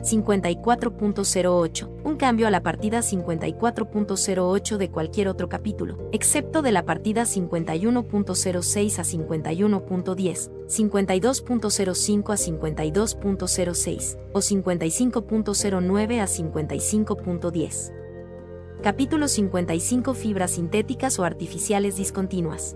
54.08, 0.02 1.90
un 2.04 2.16
cambio 2.16 2.48
a 2.48 2.52
la 2.52 2.64
partida 2.64 3.00
54.08 3.00 4.78
de 4.78 4.90
cualquier 4.90 5.28
otro 5.28 5.50
capítulo, 5.50 6.10
excepto 6.12 6.62
de 6.62 6.72
la 6.72 6.86
partida 6.86 7.24
51.06 7.24 9.00
a 9.00 9.04
51.10, 9.04 10.52
52.05 10.68 12.34
a 12.34 12.38
52.06 12.38 14.18
o 14.34 14.40
55.09 14.40 16.20
a 16.22 16.26
55.10. 16.26 17.94
Capítulo 18.84 19.28
55 19.28 20.14
Fibras 20.14 20.52
sintéticas 20.52 21.18
o 21.18 21.24
artificiales 21.24 21.98
discontinuas. 21.98 22.76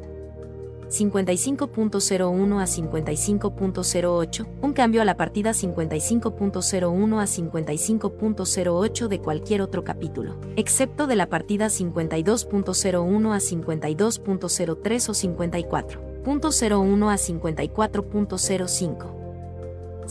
55.01 0.92 2.60
a 2.60 2.66
55.08, 2.66 4.48
un 4.62 4.74
cambio 4.74 5.02
a 5.02 5.06
la 5.06 5.16
partida 5.16 5.52
55.01 5.52 7.20
a 7.20 7.26
55.08 7.26 9.08
de 9.08 9.20
cualquier 9.20 9.62
otro 9.62 9.84
capítulo, 9.84 10.36
excepto 10.58 11.08
de 11.08 11.16
la 11.16 11.30
partida 11.30 11.68
52.01 11.68 13.34
a 13.34 13.40
52.03 13.40 15.10
o 15.10 15.14
54.01 15.14 17.10
a 17.10 17.16
54.05. 17.16 19.21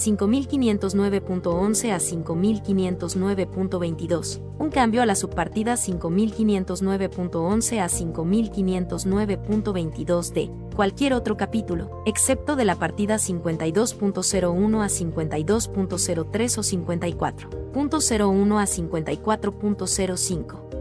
5509.11 0.00 1.92
a 1.92 1.98
5509.22, 1.98 4.40
un 4.58 4.70
cambio 4.70 5.02
a 5.02 5.06
la 5.06 5.14
subpartida 5.14 5.74
5509.11 5.74 7.80
a 7.80 7.88
5509.22 7.88 10.32
de 10.32 10.50
cualquier 10.74 11.12
otro 11.12 11.36
capítulo, 11.36 12.02
excepto 12.06 12.56
de 12.56 12.64
la 12.64 12.76
partida 12.76 13.16
52.01 13.16 14.82
a 14.82 14.88
52.03 14.88 16.58
o 16.58 16.62
54.01 16.62 18.58
a 18.58 18.66
54.05. 18.66 20.79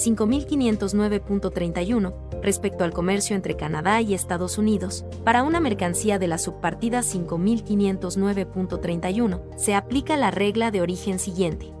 5509.31, 0.00 2.14
respecto 2.42 2.84
al 2.84 2.92
comercio 2.92 3.34
entre 3.36 3.56
Canadá 3.56 4.00
y 4.00 4.14
Estados 4.14 4.56
Unidos, 4.56 5.04
para 5.24 5.42
una 5.42 5.60
mercancía 5.60 6.18
de 6.18 6.26
la 6.26 6.38
subpartida 6.38 7.00
5509.31, 7.00 9.42
se 9.56 9.74
aplica 9.74 10.16
la 10.16 10.30
regla 10.30 10.70
de 10.70 10.80
origen 10.80 11.18
siguiente 11.18 11.74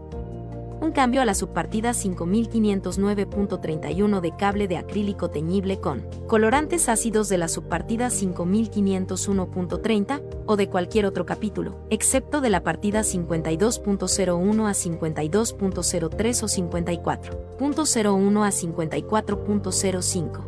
un 0.80 0.92
cambio 0.92 1.20
a 1.20 1.24
la 1.24 1.34
subpartida 1.34 1.90
5509.31 1.90 4.20
de 4.20 4.36
cable 4.36 4.68
de 4.68 4.76
acrílico 4.78 5.30
teñible 5.30 5.80
con 5.80 6.06
colorantes 6.26 6.88
ácidos 6.88 7.28
de 7.28 7.38
la 7.38 7.48
subpartida 7.48 8.08
5501.30 8.08 10.22
o 10.46 10.56
de 10.56 10.68
cualquier 10.68 11.06
otro 11.06 11.26
capítulo, 11.26 11.80
excepto 11.90 12.40
de 12.40 12.50
la 12.50 12.62
partida 12.62 13.00
52.01 13.00 14.66
a 14.66 14.72
52.03 14.72 16.42
o 16.42 16.46
54.01 16.46 18.44
a 18.44 18.50
54.05 18.50 20.44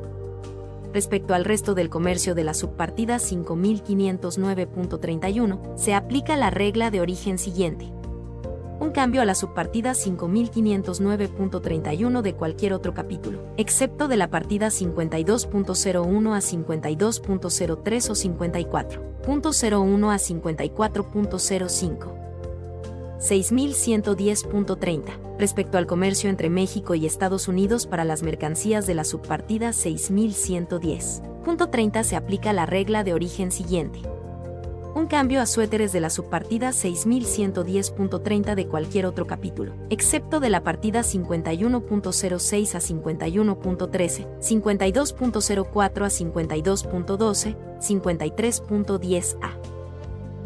respecto 0.93 1.33
al 1.33 1.47
resto 1.47 1.75
del 1.75 1.89
comercio 1.89 2.35
de 2.35 2.45
la 2.45 2.53
subpartida 2.53 3.17
5509.31, 3.17 5.77
se 5.77 5.95
aplica 5.95 6.37
la 6.37 6.51
regla 6.51 6.91
de 6.91 7.01
origen 7.01 7.39
siguiente 7.39 7.91
un 8.83 8.91
cambio 8.91 9.23
a 9.23 9.25
la 9.25 9.37
subpartida 9.37 9.93
5509.31 9.93 12.21
de 12.21 12.35
cualquier 12.35 12.73
otro 12.73 12.95
capítulo, 12.95 13.39
excepto 13.57 14.09
de 14.09 14.17
la 14.17 14.29
partida 14.29 14.67
52.01 14.67 16.35
a 16.35 16.41
52.03 16.41 18.11
o 18.11 18.15
54.01 18.15 20.13
a 20.13 20.17
54.05. 20.17 22.13
6110.30, 23.21 25.37
respecto 25.39 25.79
al 25.79 25.87
comercio 25.87 26.29
entre 26.29 26.51
México 26.51 26.97
y 26.97 27.07
Estados 27.07 27.47
Unidos 27.47 27.87
para 27.87 28.05
las 28.05 28.25
mercancías 28.25 28.89
de 28.89 28.95
la 28.95 29.05
subpartida 29.05 29.71
6110.30 29.71 32.03
se 32.03 32.17
aplica 32.17 32.53
la 32.53 32.67
regla 32.67 33.05
de 33.05 33.15
origen 33.15 33.53
siguiente 33.53 34.01
un 34.95 35.07
cambio 35.07 35.41
a 35.41 35.47
suéteres 35.47 35.93
de 35.93 36.01
la 36.01 36.11
subpartida 36.11 36.71
6110.30 36.71 38.55
de 38.55 38.67
cualquier 38.67 39.07
otro 39.07 39.27
capítulo, 39.27 39.75
excepto 39.91 40.41
de 40.41 40.51
la 40.51 40.63
partida 40.63 41.01
51.06 41.01 42.75
a 42.75 42.81
51.13, 42.81 44.27
52.04 44.41 46.05
a 46.05 46.11
52.12, 46.11 47.57
53.10 47.79 49.37
a 49.43 49.72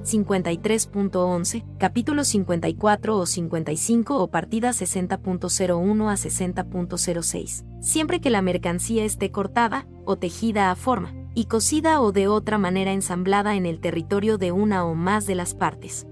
53.11, 0.07 1.65
capítulo 1.79 2.23
54 2.23 3.17
o 3.17 3.27
55 3.27 4.23
o 4.23 4.29
partida 4.29 4.71
60.01 4.71 6.09
a 6.09 6.15
60.06, 6.15 7.65
siempre 7.81 8.21
que 8.21 8.31
la 8.31 8.41
mercancía 8.41 9.05
esté 9.05 9.33
cortada 9.33 9.89
o 10.05 10.17
tejida 10.17 10.71
a 10.71 10.77
forma 10.77 11.13
y 11.35 11.47
cosida 11.47 12.01
o 12.01 12.13
de 12.13 12.29
otra 12.29 12.57
manera 12.57 12.93
ensamblada 12.93 13.57
en 13.57 13.67
el 13.67 13.81
territorio 13.81 14.39
de 14.39 14.53
una 14.53 14.85
o 14.85 14.95
más 14.95 15.27
de 15.27 15.35
las 15.35 15.55
partes, 15.55 16.07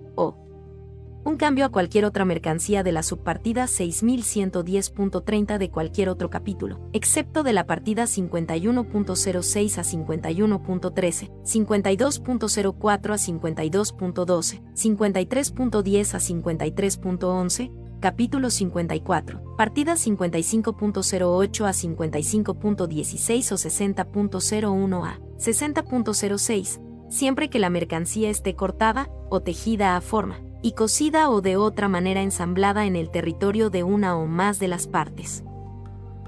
un 1.24 1.36
cambio 1.36 1.64
a 1.64 1.70
cualquier 1.70 2.04
otra 2.04 2.24
mercancía 2.24 2.82
de 2.82 2.92
la 2.92 3.02
subpartida 3.02 3.64
6110.30 3.64 5.58
de 5.58 5.70
cualquier 5.70 6.08
otro 6.10 6.28
capítulo, 6.30 6.88
excepto 6.92 7.42
de 7.42 7.52
la 7.52 7.66
partida 7.66 8.04
51.06 8.04 9.78
a 9.78 9.82
51.13, 9.82 11.30
52.04 11.42 13.10
a 13.10 13.16
52.12, 13.16 14.62
53.10 14.74 16.14
a 16.14 16.18
53.11, 16.18 17.70
capítulo 18.00 18.50
54, 18.50 19.56
partida 19.56 19.94
55.08 19.94 21.64
a 21.64 21.70
55.16 21.70 23.52
o 23.52 23.56
60.01 23.56 25.06
a 25.06 25.18
60.06, 25.38 26.80
siempre 27.08 27.48
que 27.48 27.58
la 27.58 27.70
mercancía 27.70 28.28
esté 28.28 28.54
cortada 28.54 29.08
o 29.30 29.40
tejida 29.40 29.96
a 29.96 30.02
forma, 30.02 30.38
y 30.64 30.72
cosida 30.72 31.28
o 31.28 31.42
de 31.42 31.58
otra 31.58 31.88
manera 31.88 32.22
ensamblada 32.22 32.86
en 32.86 32.96
el 32.96 33.10
territorio 33.10 33.68
de 33.68 33.82
una 33.82 34.16
o 34.16 34.24
más 34.24 34.58
de 34.58 34.68
las 34.68 34.86
partes. 34.86 35.44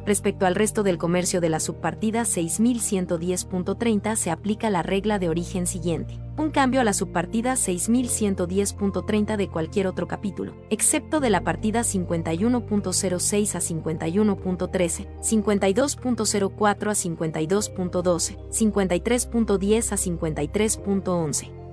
Respecto 0.04 0.44
al 0.44 0.54
resto 0.54 0.82
del 0.82 0.98
comercio 0.98 1.40
de 1.40 1.48
la 1.48 1.58
subpartida 1.58 2.20
6110.30 2.20 4.14
se 4.14 4.30
aplica 4.30 4.68
la 4.68 4.82
regla 4.82 5.18
de 5.18 5.30
origen 5.30 5.66
siguiente. 5.66 6.20
Un 6.36 6.50
cambio 6.50 6.82
a 6.82 6.84
la 6.84 6.92
subpartida 6.92 7.54
6110.30 7.54 9.38
de 9.38 9.48
cualquier 9.48 9.86
otro 9.86 10.06
capítulo, 10.06 10.54
excepto 10.68 11.18
de 11.18 11.30
la 11.30 11.42
partida 11.42 11.80
51.06 11.80 13.54
a 13.54 13.60
51.13, 13.60 15.08
52.04 15.22 16.90
a 16.90 16.94
52.12, 16.94 18.36
53.10 18.50 19.92
a 19.92 19.96
53.11 19.96 21.65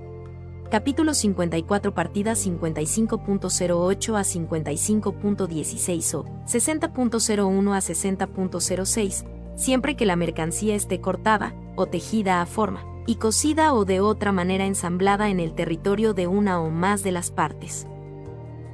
capítulo 0.74 1.14
54 1.14 1.94
partida 1.94 2.32
55.08 2.32 4.16
a 4.16 4.22
55.16 4.22 6.14
o 6.16 6.24
60.01 6.46 7.72
a 7.72 7.78
60.06, 7.78 9.24
siempre 9.54 9.94
que 9.94 10.04
la 10.04 10.16
mercancía 10.16 10.74
esté 10.74 11.00
cortada 11.00 11.54
o 11.76 11.86
tejida 11.86 12.40
a 12.40 12.46
forma, 12.46 12.84
y 13.06 13.18
cosida 13.18 13.72
o 13.72 13.84
de 13.84 14.00
otra 14.00 14.32
manera 14.32 14.66
ensamblada 14.66 15.30
en 15.30 15.38
el 15.38 15.54
territorio 15.54 16.12
de 16.12 16.26
una 16.26 16.60
o 16.60 16.70
más 16.70 17.04
de 17.04 17.12
las 17.12 17.30
partes. 17.30 17.86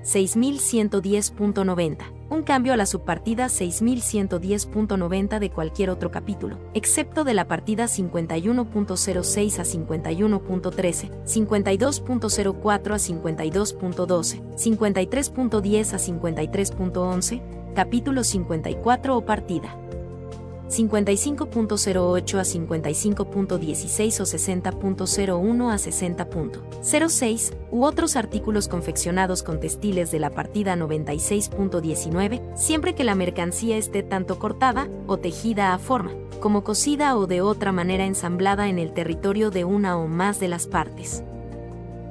6110.90. 0.03 2.20
Un 2.31 2.45
cambio 2.45 2.73
a 2.73 2.77
la 2.77 2.87
subpartida 2.87 3.47
6110.90 3.47 5.41
de 5.41 5.51
cualquier 5.51 5.91
otro 5.91 6.13
capítulo, 6.13 6.61
excepto 6.75 7.25
de 7.25 7.35
la 7.35 7.49
partida 7.49 7.87
51.06 7.87 9.59
a 9.59 9.65
51.13, 9.65 11.11
52.04 11.25 12.93
a 12.93 12.99
52.12, 12.99 14.43
53.10 14.55 15.93
a 15.93 15.99
53.11, 15.99 17.43
capítulo 17.75 18.23
54 18.23 19.17
o 19.17 19.25
partida 19.27 19.90
55.08 20.71 22.39
a 22.39 22.43
55.16 22.43 24.21
o 24.21 24.25
60.01 24.25 25.71
a 25.71 25.75
60.06, 25.75 27.55
u 27.71 27.85
otros 27.85 28.17
artículos 28.17 28.69
confeccionados 28.69 29.43
con 29.43 29.59
textiles 29.59 30.11
de 30.13 30.21
la 30.21 30.31
partida 30.31 30.77
96.19, 30.77 32.57
siempre 32.57 32.95
que 32.95 33.05
la 33.05 33.17
mercancía 33.17 33.77
esté 33.77 34.03
tanto 34.03 34.39
cortada 34.39 34.89
o 35.07 35.19
tejida 35.19 35.75
a 35.75 35.79
forma, 35.79 36.13
como 36.41 36.63
cosida 36.63 37.17
o 37.17 37.27
de 37.27 37.41
otra 37.43 37.73
manera 37.73 38.07
ensamblada 38.07 38.69
en 38.69 38.79
el 38.79 38.93
territorio 38.93 39.51
de 39.51 39.65
una 39.65 39.99
o 39.99 40.07
más 40.07 40.39
de 40.39 40.49
las 40.49 40.69
partes. 40.69 41.25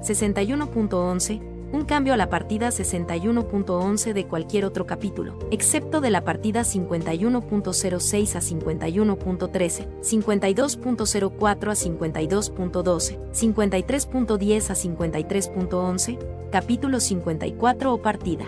61.11 0.01 1.48
un 1.71 1.85
cambio 1.85 2.13
a 2.13 2.17
la 2.17 2.29
partida 2.29 2.69
61.11 2.69 4.13
de 4.13 4.27
cualquier 4.27 4.65
otro 4.65 4.85
capítulo, 4.85 5.37
excepto 5.51 6.01
de 6.01 6.09
la 6.09 6.23
partida 6.23 6.61
51.06 6.61 8.35
a 8.35 8.41
51.13, 8.41 9.87
52.04 10.01 11.69
a 11.69 11.75
52.12, 11.75 13.19
53.10 13.31 14.69
a 14.69 14.75
53.11, 14.75 16.49
capítulo 16.51 16.99
54 16.99 17.93
o 17.93 18.01
partida 18.01 18.45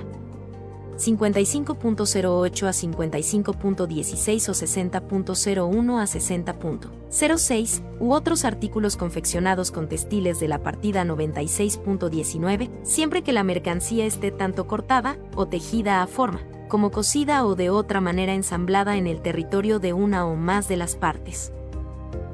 55.08 1.02 2.68
a 2.68 2.72
55.16 2.72 4.50
o 4.50 4.54
60.01 4.54 6.00
a 6.00 6.04
60.06, 6.04 7.82
u 8.00 8.14
otros 8.14 8.46
artículos 8.46 8.98
confeccionados 8.98 9.72
con 9.72 9.90
textiles 9.90 10.40
de 10.40 10.48
la 10.48 10.62
partida 10.62 11.04
96.19, 11.04 12.70
siempre 12.84 13.24
que 13.24 13.34
la 13.34 13.44
mercancía 13.44 14.06
esté 14.06 14.32
tanto 14.32 14.68
cortada 14.68 15.18
o 15.36 15.48
tejida 15.48 16.04
a 16.04 16.08
forma, 16.08 16.42
como 16.68 16.92
cosida 16.92 17.46
o 17.46 17.56
de 17.56 17.72
otra 17.72 18.00
manera 18.00 18.34
ensamblada 18.34 18.98
en 18.98 19.08
el 19.08 19.22
territorio 19.22 19.80
de 19.80 19.94
una 19.94 20.28
o 20.28 20.36
más 20.36 20.68
de 20.68 20.78
las 20.78 20.96
partes. 20.96 21.52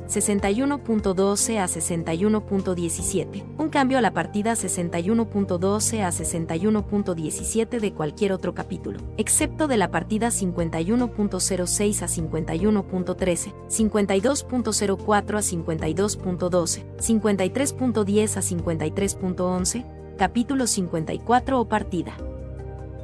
61.12 0.08 1.60
a 1.60 1.66
61.17, 1.66 3.44
un 3.58 3.69
cambio 3.69 3.98
a 3.98 4.02
la 4.02 4.14
partida 4.14 4.53
61.12 4.53 6.02
a 6.02 6.10
61.17 6.10 7.80
de 7.80 7.94
cualquier 7.94 8.32
otro 8.32 8.53
capítulo, 8.53 9.00
excepto 9.18 9.68
de 9.68 9.77
la 9.77 9.92
partida 9.92 10.27
51.06 10.30 12.02
a 12.02 12.08
51.13, 12.08 13.53
52.04 13.68 15.36
a 15.36 15.42
52.12, 15.42 16.86
53.10 16.98 18.38
a 18.38 18.42
53.11, 18.42 19.86
capítulo 20.18 20.68
54 20.68 21.60
o 21.60 21.68
partida 21.68 22.18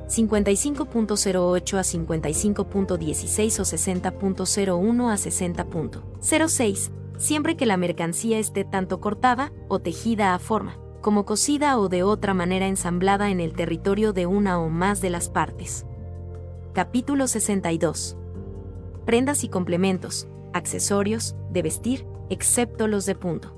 55.08 0.08 1.78
a 1.78 1.82
55.16 1.82 3.60
o 3.60 3.64
60.01 3.64 5.12
a 5.12 5.16
60.06, 5.16 6.92
siempre 7.18 7.56
que 7.56 7.66
la 7.66 7.78
mercancía 7.78 8.40
esté 8.40 8.66
tanto 8.66 9.00
cortada 9.00 9.52
o 9.70 9.80
tejida 9.80 10.34
a 10.34 10.40
forma, 10.40 10.78
como 11.02 11.26
cosida 11.26 11.78
o 11.80 11.90
de 11.90 12.04
otra 12.04 12.34
manera 12.34 12.68
ensamblada 12.68 13.30
en 13.32 13.40
el 13.40 13.54
territorio 13.54 14.14
de 14.14 14.26
una 14.26 14.60
o 14.60 14.70
más 14.70 15.02
de 15.02 15.10
las 15.10 15.30
partes. 15.30 15.86
Capítulo 16.74 17.28
62. 17.28 18.18
Prendas 19.06 19.44
y 19.44 19.50
complementos, 19.50 20.28
accesorios, 20.54 21.36
de 21.52 21.62
vestir, 21.62 22.06
excepto 22.30 22.88
los 22.88 23.06
de 23.06 23.16
punto. 23.16 23.56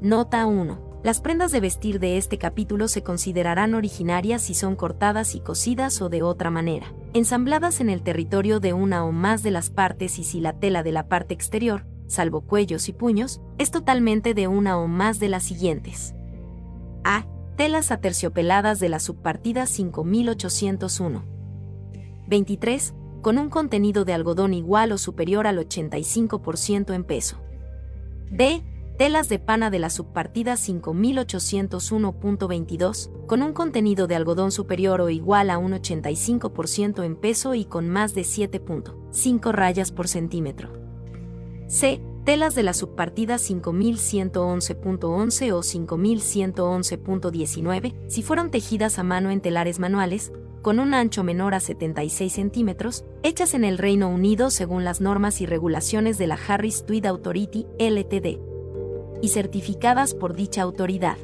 Nota 0.00 0.46
1. 0.46 0.89
Las 1.02 1.22
prendas 1.22 1.50
de 1.50 1.60
vestir 1.60 1.98
de 1.98 2.18
este 2.18 2.36
capítulo 2.36 2.86
se 2.86 3.02
considerarán 3.02 3.74
originarias 3.74 4.42
si 4.42 4.52
son 4.52 4.76
cortadas 4.76 5.34
y 5.34 5.40
cosidas 5.40 6.02
o 6.02 6.10
de 6.10 6.22
otra 6.22 6.50
manera, 6.50 6.92
ensambladas 7.14 7.80
en 7.80 7.88
el 7.88 8.02
territorio 8.02 8.60
de 8.60 8.74
una 8.74 9.02
o 9.04 9.10
más 9.10 9.42
de 9.42 9.50
las 9.50 9.70
partes 9.70 10.18
y 10.18 10.24
si 10.24 10.40
la 10.40 10.52
tela 10.52 10.82
de 10.82 10.92
la 10.92 11.08
parte 11.08 11.32
exterior, 11.32 11.86
salvo 12.06 12.42
cuellos 12.42 12.90
y 12.90 12.92
puños, 12.92 13.40
es 13.56 13.70
totalmente 13.70 14.34
de 14.34 14.46
una 14.46 14.76
o 14.76 14.88
más 14.88 15.18
de 15.20 15.30
las 15.30 15.42
siguientes. 15.42 16.14
A. 17.02 17.24
Telas 17.56 17.92
aterciopeladas 17.92 18.78
de 18.78 18.90
la 18.90 19.00
subpartida 19.00 19.64
5801. 19.64 21.24
23. 22.26 22.94
Con 23.22 23.38
un 23.38 23.48
contenido 23.48 24.04
de 24.04 24.12
algodón 24.12 24.52
igual 24.52 24.92
o 24.92 24.98
superior 24.98 25.46
al 25.46 25.58
85% 25.66 26.94
en 26.94 27.04
peso. 27.04 27.38
B 28.30 28.62
telas 29.00 29.28
de 29.30 29.38
pana 29.38 29.70
de 29.70 29.78
la 29.78 29.88
subpartida 29.88 30.56
5801.22, 30.56 33.26
con 33.26 33.42
un 33.42 33.54
contenido 33.54 34.06
de 34.06 34.14
algodón 34.14 34.52
superior 34.52 35.00
o 35.00 35.08
igual 35.08 35.48
a 35.48 35.56
un 35.56 35.72
85% 35.72 37.02
en 37.02 37.16
peso 37.16 37.54
y 37.54 37.64
con 37.64 37.88
más 37.88 38.12
de 38.12 38.24
7.5 38.24 39.52
rayas 39.52 39.90
por 39.90 40.06
centímetro. 40.06 40.68
C. 41.66 42.02
Telas 42.26 42.54
de 42.54 42.62
la 42.62 42.74
subpartida 42.74 43.36
5111.11 43.36 45.52
o 45.52 45.62
5111.19, 45.62 47.94
si 48.06 48.22
fueron 48.22 48.50
tejidas 48.50 48.98
a 48.98 49.02
mano 49.02 49.30
en 49.30 49.40
telares 49.40 49.78
manuales, 49.78 50.30
con 50.60 50.78
un 50.78 50.92
ancho 50.92 51.24
menor 51.24 51.54
a 51.54 51.60
76 51.60 52.30
centímetros, 52.30 53.06
hechas 53.22 53.54
en 53.54 53.64
el 53.64 53.78
Reino 53.78 54.10
Unido 54.10 54.50
según 54.50 54.84
las 54.84 55.00
normas 55.00 55.40
y 55.40 55.46
regulaciones 55.46 56.18
de 56.18 56.26
la 56.26 56.38
Harris 56.46 56.84
Tweed 56.84 57.06
Authority, 57.06 57.66
LTD. 57.78 58.59
y 59.22 59.28
certificadas 59.28 60.14
por 60.14 60.34
dicha 60.34 60.62
autoridad. 60.62 61.16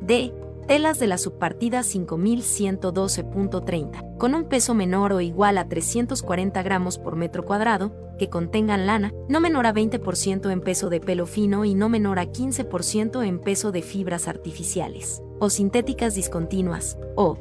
D. 0.00 0.32
Telas 0.66 0.98
de 0.98 1.06
la 1.06 1.16
subpartida 1.16 1.80
5112.30, 1.80 4.18
con 4.18 4.34
un 4.34 4.44
peso 4.44 4.74
menor 4.74 5.14
o 5.14 5.22
igual 5.22 5.56
a 5.56 5.66
340 5.66 6.62
gramos 6.62 6.98
por 6.98 7.16
metro 7.16 7.46
cuadrado, 7.46 7.94
que 8.18 8.28
contengan 8.28 8.86
lana, 8.86 9.14
no 9.28 9.40
menor 9.40 9.66
a 9.66 9.72
20% 9.72 10.50
en 10.50 10.60
peso 10.60 10.90
de 10.90 11.00
pelo 11.00 11.24
fino 11.24 11.64
y 11.64 11.74
no 11.74 11.88
menor 11.88 12.18
a 12.18 12.26
15% 12.26 13.26
en 13.26 13.38
peso 13.38 13.72
de 13.72 13.80
fibras 13.80 14.28
artificiales, 14.28 15.22
o 15.38 15.48
sintéticas 15.48 16.14
discontinuas, 16.14 16.98
o 17.16 17.38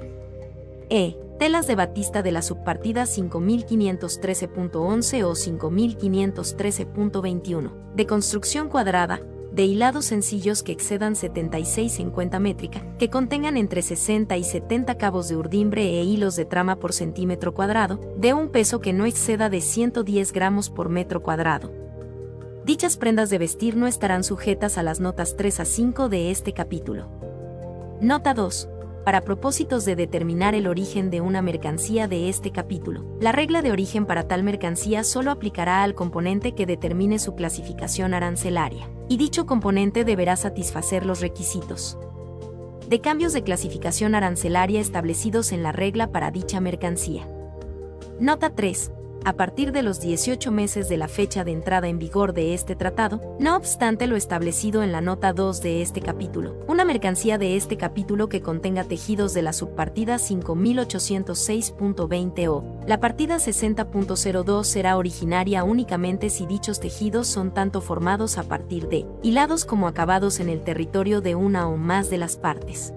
E. 0.90 1.18
Telas 1.38 1.68
de 1.68 1.76
batista 1.76 2.24
de 2.24 2.32
la 2.32 2.42
subpartida 2.42 3.04
5513.11 3.04 5.24
o 5.24 5.34
5513.21, 5.34 7.94
de 7.94 8.08
construcción 8.08 8.70
cuadrada, 8.70 9.22
de 9.58 9.66
hilados 9.66 10.06
sencillos 10.06 10.61
que 10.61 10.72
excedan 10.72 11.16
76,50 11.16 12.40
métrica, 12.40 12.86
que 13.00 13.10
contengan 13.10 13.58
entre 13.58 13.82
60 13.82 14.38
y 14.38 14.44
70 14.44 15.00
cabos 15.00 15.30
de 15.30 15.36
urdimbre 15.36 16.00
e 16.00 16.03
hilos 16.03 16.36
de 16.36 16.45
trama 16.45 16.76
por 16.76 16.94
centímetro 16.94 17.56
cuadrado, 17.56 18.00
de 18.18 18.36
un 18.36 18.50
peso 18.50 18.82
que 18.82 18.94
no 18.94 19.08
exceda 19.08 19.50
de 19.50 19.61
110 19.61 20.32
gramos 20.32 20.69
por 20.69 20.90
metro 20.90 21.24
cuadrado. 21.24 21.72
Dichas 22.66 22.98
prendas 22.98 23.32
de 23.32 23.40
vestir 23.40 23.76
no 23.76 23.88
estarán 23.88 24.24
sujetas 24.24 24.77
a 24.77 24.84
las 24.84 25.00
notas 25.00 25.36
3 25.36 25.60
a 25.61 25.66
5 25.66 26.08
de 26.08 26.30
este 26.30 26.53
capítulo. 26.53 27.10
Nota 28.00 28.36
2 28.36 28.69
para 29.08 29.22
propósitos 29.22 29.86
de 29.86 29.95
determinar 29.95 30.53
el 30.53 30.68
origen 30.68 31.10
de 31.10 31.22
una 31.22 31.42
mercancía 31.42 32.10
de 32.10 32.27
este 32.27 32.52
capítulo. 32.52 33.06
La 33.22 33.32
regla 33.32 33.61
de 33.61 33.72
origen 33.72 34.06
para 34.06 34.27
tal 34.27 34.44
mercancía 34.44 35.06
solo 35.06 35.32
aplicará 35.32 35.82
al 35.84 35.95
componente 35.95 36.56
que 36.56 36.66
determine 36.66 37.18
su 37.18 37.34
clasificación 37.34 38.14
arancelaria, 38.14 38.90
y 39.08 39.16
dicho 39.16 39.45
componente 39.45 40.03
deberá 40.03 40.36
satisfacer 40.36 41.06
los 41.06 41.22
requisitos 41.22 41.98
de 42.90 43.00
cambios 43.00 43.32
de 43.32 43.44
clasificación 43.44 44.14
arancelaria 44.14 44.82
establecidos 44.82 45.53
en 45.53 45.64
la 45.64 45.72
regla 45.72 46.11
para 46.11 46.30
dicha 46.30 46.60
mercancía. 46.60 47.26
Nota 48.19 48.56
3 48.56 48.92
a 49.26 49.34
partir 49.34 49.72
de 49.72 49.84
los 49.84 50.00
18 50.00 50.52
meses 50.52 50.90
de 50.90 50.98
la 50.98 51.08
fecha 51.08 51.44
de 51.44 51.52
entrada 51.52 51.88
en 51.88 52.00
vigor 52.00 52.34
de 52.34 52.54
este 52.54 52.76
tratado, 52.76 53.36
no 53.40 53.56
obstante 53.56 54.08
lo 54.08 54.16
establecido 54.16 54.84
en 54.84 54.92
la 54.92 55.02
nota 55.02 55.34
2 55.34 55.62
de 55.62 55.82
este 55.82 56.02
capítulo. 56.02 56.58
Una 56.68 56.86
mercancía 56.86 57.38
de 57.38 57.56
este 57.56 57.78
capítulo 57.78 58.30
que 58.30 58.42
contenga 58.42 58.84
tejidos 58.84 59.34
de 59.34 59.42
la 59.42 59.54
subpartida 59.54 60.16
5806.20 60.16 62.48
o 62.50 62.64
la 62.88 63.00
partida 63.00 63.38
60.02 63.38 64.64
será 64.64 64.98
originaria 64.98 65.64
únicamente 65.64 66.30
si 66.30 66.46
dichos 66.46 66.80
tejidos 66.80 67.28
son 67.28 67.54
tanto 67.54 67.82
formados 67.82 68.38
a 68.38 68.44
partir 68.44 68.88
de 68.88 69.06
hilados 69.24 69.66
como 69.66 69.88
acabados 69.88 70.40
en 70.40 70.50
el 70.50 70.62
territorio 70.62 71.22
de 71.22 71.36
una 71.36 71.68
o 71.68 71.78
más 71.78 72.10
de 72.10 72.18
las 72.18 72.38
partes. 72.38 72.94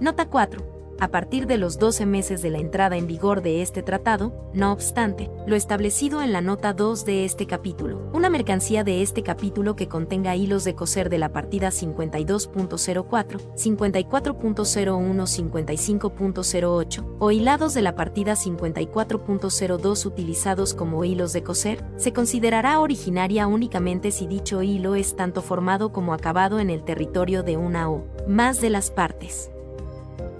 Nota 0.00 0.28
4 0.28 0.73
a 1.00 1.08
partir 1.08 1.46
de 1.46 1.58
los 1.58 1.78
12 1.78 2.06
meses 2.06 2.42
de 2.42 2.50
la 2.50 2.58
entrada 2.58 2.96
en 2.96 3.06
vigor 3.06 3.42
de 3.42 3.62
este 3.62 3.82
tratado, 3.82 4.32
no 4.52 4.72
obstante, 4.72 5.30
lo 5.46 5.56
establecido 5.56 6.22
en 6.22 6.32
la 6.32 6.40
nota 6.40 6.72
2 6.72 7.04
de 7.04 7.24
este 7.24 7.46
capítulo, 7.46 8.10
una 8.12 8.30
mercancía 8.30 8.84
de 8.84 9.02
este 9.02 9.22
capítulo 9.22 9.76
que 9.76 9.88
contenga 9.88 10.36
hilos 10.36 10.64
de 10.64 10.74
coser 10.74 11.10
de 11.10 11.18
la 11.18 11.32
partida 11.32 11.68
52.04, 11.68 13.40
54.01, 13.54 15.24
55.08 15.24 17.16
o 17.18 17.30
hilados 17.30 17.74
de 17.74 17.82
la 17.82 17.94
partida 17.94 18.34
54.02 18.34 20.06
utilizados 20.06 20.74
como 20.74 21.04
hilos 21.04 21.32
de 21.32 21.42
coser, 21.42 21.84
se 21.96 22.12
considerará 22.12 22.80
originaria 22.80 23.46
únicamente 23.46 24.10
si 24.10 24.26
dicho 24.26 24.62
hilo 24.62 24.94
es 24.94 25.16
tanto 25.16 25.42
formado 25.42 25.92
como 25.92 26.14
acabado 26.14 26.60
en 26.60 26.70
el 26.70 26.84
territorio 26.84 27.42
de 27.42 27.56
una 27.56 27.90
o 27.90 28.04
más 28.26 28.60
de 28.60 28.70
las 28.70 28.90
partes. 28.90 29.50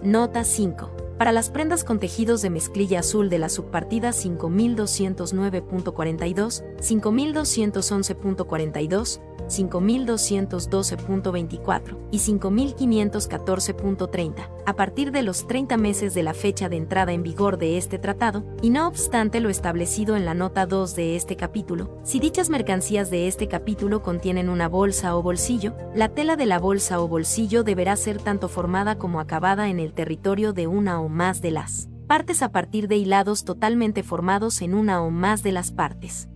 Nota 0.04 0.44
5. 0.44 0.93
Para 1.18 1.32
las 1.32 1.50
prendas 1.50 1.84
con 1.84 2.00
tejidos 2.00 2.42
de 2.42 2.50
mezclilla 2.50 2.98
azul 2.98 3.30
de 3.30 3.38
la 3.38 3.48
subpartida 3.48 4.10
5209.42, 4.10 6.64
5211.42, 6.80 9.20
5212.24 9.48 11.98
y 12.10 12.18
5514.30, 12.18 14.48
a 14.66 14.74
partir 14.74 15.12
de 15.12 15.22
los 15.22 15.46
30 15.46 15.76
meses 15.76 16.14
de 16.14 16.24
la 16.24 16.34
fecha 16.34 16.68
de 16.68 16.76
entrada 16.76 17.12
en 17.12 17.22
vigor 17.22 17.58
de 17.58 17.78
este 17.78 17.98
tratado, 17.98 18.44
y 18.62 18.70
no 18.70 18.88
obstante 18.88 19.38
lo 19.40 19.50
establecido 19.50 20.16
en 20.16 20.24
la 20.24 20.34
nota 20.34 20.66
2 20.66 20.96
de 20.96 21.14
este 21.16 21.36
capítulo, 21.36 22.00
si 22.02 22.18
dichas 22.20 22.50
mercancías 22.50 23.10
de 23.10 23.28
este 23.28 23.46
capítulo 23.48 24.02
contienen 24.02 24.48
una 24.48 24.68
bolsa 24.68 25.14
o 25.16 25.22
bolsillo, 25.22 25.74
la 25.94 26.08
tela 26.08 26.34
de 26.36 26.46
la 26.46 26.58
bolsa 26.58 27.00
o 27.00 27.06
bolsillo 27.06 27.62
deberá 27.62 27.94
ser 27.96 28.20
tanto 28.20 28.48
formada 28.48 28.98
como 28.98 29.20
acabada 29.20 29.68
en 29.68 29.78
el 29.78 29.92
territorio 29.92 30.52
de 30.52 30.66
una 30.66 30.98
más 31.08 31.40
de 31.40 31.50
las 31.50 31.88
partes 32.06 32.42
a 32.42 32.52
partir 32.52 32.88
de 32.88 32.96
hilados 32.96 33.44
totalmente 33.44 34.02
formados 34.02 34.62
en 34.62 34.74
una 34.74 35.02
o 35.02 35.10
más 35.10 35.42
de 35.42 35.52
las 35.52 35.72
partes. 35.72 36.28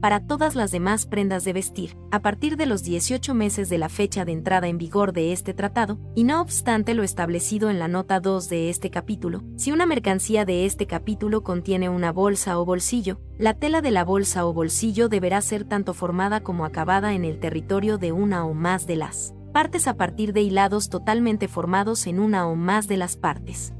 Para 0.00 0.20
todas 0.20 0.54
las 0.54 0.70
demás 0.70 1.06
prendas 1.06 1.44
de 1.44 1.54
vestir, 1.54 1.96
a 2.10 2.20
partir 2.20 2.56
de 2.56 2.66
los 2.66 2.82
18 2.84 3.34
meses 3.34 3.70
de 3.70 3.78
la 3.78 3.88
fecha 3.88 4.24
de 4.24 4.32
entrada 4.32 4.68
en 4.68 4.76
vigor 4.76 5.12
de 5.12 5.32
este 5.32 5.54
tratado, 5.54 5.98
y 6.14 6.24
no 6.24 6.42
obstante 6.42 6.92
lo 6.92 7.02
establecido 7.02 7.70
en 7.70 7.78
la 7.78 7.88
nota 7.88 8.20
2 8.20 8.48
de 8.48 8.68
este 8.68 8.90
capítulo, 8.90 9.42
si 9.56 9.72
una 9.72 9.86
mercancía 9.86 10.44
de 10.44 10.66
este 10.66 10.86
capítulo 10.86 11.42
contiene 11.42 11.88
una 11.88 12.12
bolsa 12.12 12.58
o 12.58 12.64
bolsillo, 12.66 13.20
la 13.38 13.54
tela 13.54 13.80
de 13.80 13.90
la 13.90 14.04
bolsa 14.04 14.46
o 14.46 14.52
bolsillo 14.52 15.08
deberá 15.08 15.40
ser 15.40 15.64
tanto 15.64 15.94
formada 15.94 16.40
como 16.42 16.66
acabada 16.66 17.14
en 17.14 17.24
el 17.24 17.40
territorio 17.40 17.96
de 17.96 18.12
una 18.12 18.44
o 18.44 18.52
más 18.52 18.86
de 18.86 18.96
las 18.96 19.34
partes 19.56 19.88
a 19.88 19.94
partir 19.94 20.34
de 20.34 20.42
hilados 20.42 20.90
totalmente 20.90 21.48
formados 21.48 22.06
en 22.06 22.20
una 22.20 22.46
o 22.46 22.56
más 22.56 22.88
de 22.88 22.98
las 22.98 23.16
partes. 23.16 23.72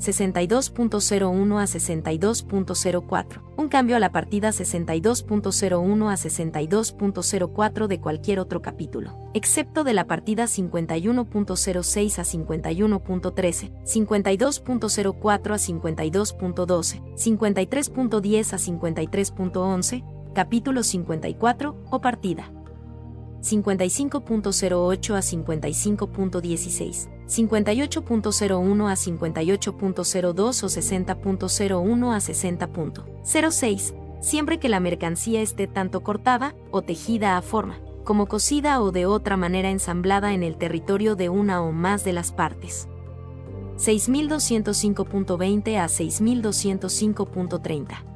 62.01 0.00 1.58
a 1.58 1.64
62.04, 1.64 3.40
un 3.56 3.68
cambio 3.70 3.96
a 3.96 4.00
la 4.00 4.12
partida 4.12 4.50
62.01 4.50 6.10
a 6.10 6.14
62.04 6.14 7.86
de 7.86 8.00
cualquier 8.02 8.38
otro 8.38 8.60
capítulo, 8.60 9.30
excepto 9.32 9.82
de 9.82 9.94
la 9.94 10.06
partida 10.06 10.44
51.06 10.44 12.18
a 12.18 12.24
51.13, 12.24 13.72
52.04 13.84 15.52
a 15.52 15.56
52.12, 15.56 17.14
53.10 17.14 18.52
a 18.52 18.58
53.11, 18.58 20.32
capítulo 20.34 20.82
54 20.82 21.82
o 21.90 22.00
partida 22.02 22.52
55.08 23.42 25.14
a 25.14 25.20
55.16, 25.20 27.08
58.01 27.26 28.88
a 28.88 28.94
58.02 28.94 30.62
o 30.62 30.68
60.01 30.68 32.14
a 32.14 32.18
60.06, 32.18 33.94
siempre 34.20 34.58
que 34.58 34.68
la 34.68 34.80
mercancía 34.80 35.40
esté 35.42 35.66
tanto 35.66 36.02
cortada 36.02 36.54
o 36.70 36.82
tejida 36.82 37.36
a 37.36 37.42
forma, 37.42 37.80
como 38.04 38.26
cosida 38.26 38.80
o 38.80 38.92
de 38.92 39.06
otra 39.06 39.36
manera 39.36 39.70
ensamblada 39.70 40.34
en 40.34 40.44
el 40.44 40.56
territorio 40.56 41.16
de 41.16 41.28
una 41.28 41.62
o 41.62 41.72
más 41.72 42.04
de 42.04 42.12
las 42.12 42.30
partes. 42.30 42.86
6205.20 43.76 45.78
a 45.78 45.86
6205.30. 45.86 48.11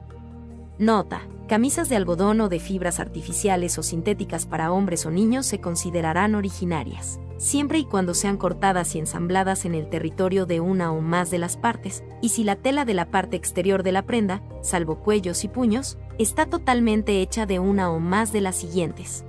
Nota. 0.79 1.23
Camisas 1.49 1.89
de 1.89 1.97
algodón 1.97 2.43
o 2.43 2.51
de 2.51 2.61
fibras 2.61 3.01
artificiales 3.01 3.79
o 3.79 3.83
sintéticas 3.83 4.45
para 4.47 4.71
hombres 4.73 5.07
o 5.07 5.11
niños 5.11 5.47
se 5.47 5.61
considerarán 5.61 6.35
originarias, 6.35 7.19
siempre 7.39 7.79
y 7.79 7.85
cuando 7.85 8.13
sean 8.15 8.37
cortadas 8.37 8.95
y 8.95 8.99
ensambladas 8.99 9.65
en 9.65 9.75
el 9.75 9.89
territorio 9.89 10.45
de 10.45 10.61
una 10.61 10.93
o 10.93 11.01
más 11.01 11.31
de 11.31 11.39
las 11.39 11.57
partes, 11.57 12.05
y 12.21 12.29
si 12.31 12.43
la 12.45 12.57
tela 12.57 12.85
de 12.85 12.93
la 12.95 13.11
parte 13.11 13.37
exterior 13.37 13.85
de 13.85 13.93
la 13.93 14.03
prenda, 14.03 14.43
salvo 14.61 14.97
cuellos 14.97 15.45
y 15.45 15.49
puños, 15.49 15.97
está 16.19 16.45
totalmente 16.47 17.23
hecha 17.23 17.47
de 17.47 17.59
una 17.59 17.91
o 17.91 17.99
más 18.01 18.33
de 18.33 18.43
las 18.43 18.57
siguientes. 18.57 19.25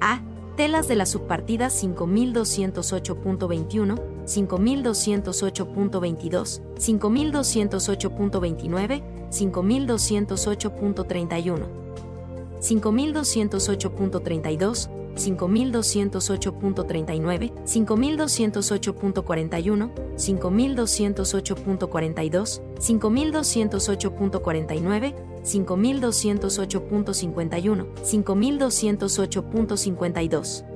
A. 0.00 0.20
Telas 0.56 0.86
de 0.86 0.94
la 0.96 1.06
subpartida 1.06 1.68
5208.21, 1.68 4.11
5208.22, 4.24 6.60
5208.29, 6.78 9.02
5208.31, 9.30 11.66
5208.32, 12.60 14.88
5208.39, 15.14 17.50
5208.41, 17.66 19.90
5208.42, 20.16 22.60
5208.49, 22.78 25.12
5208.51, 25.42 27.84
5208.52 28.02 30.71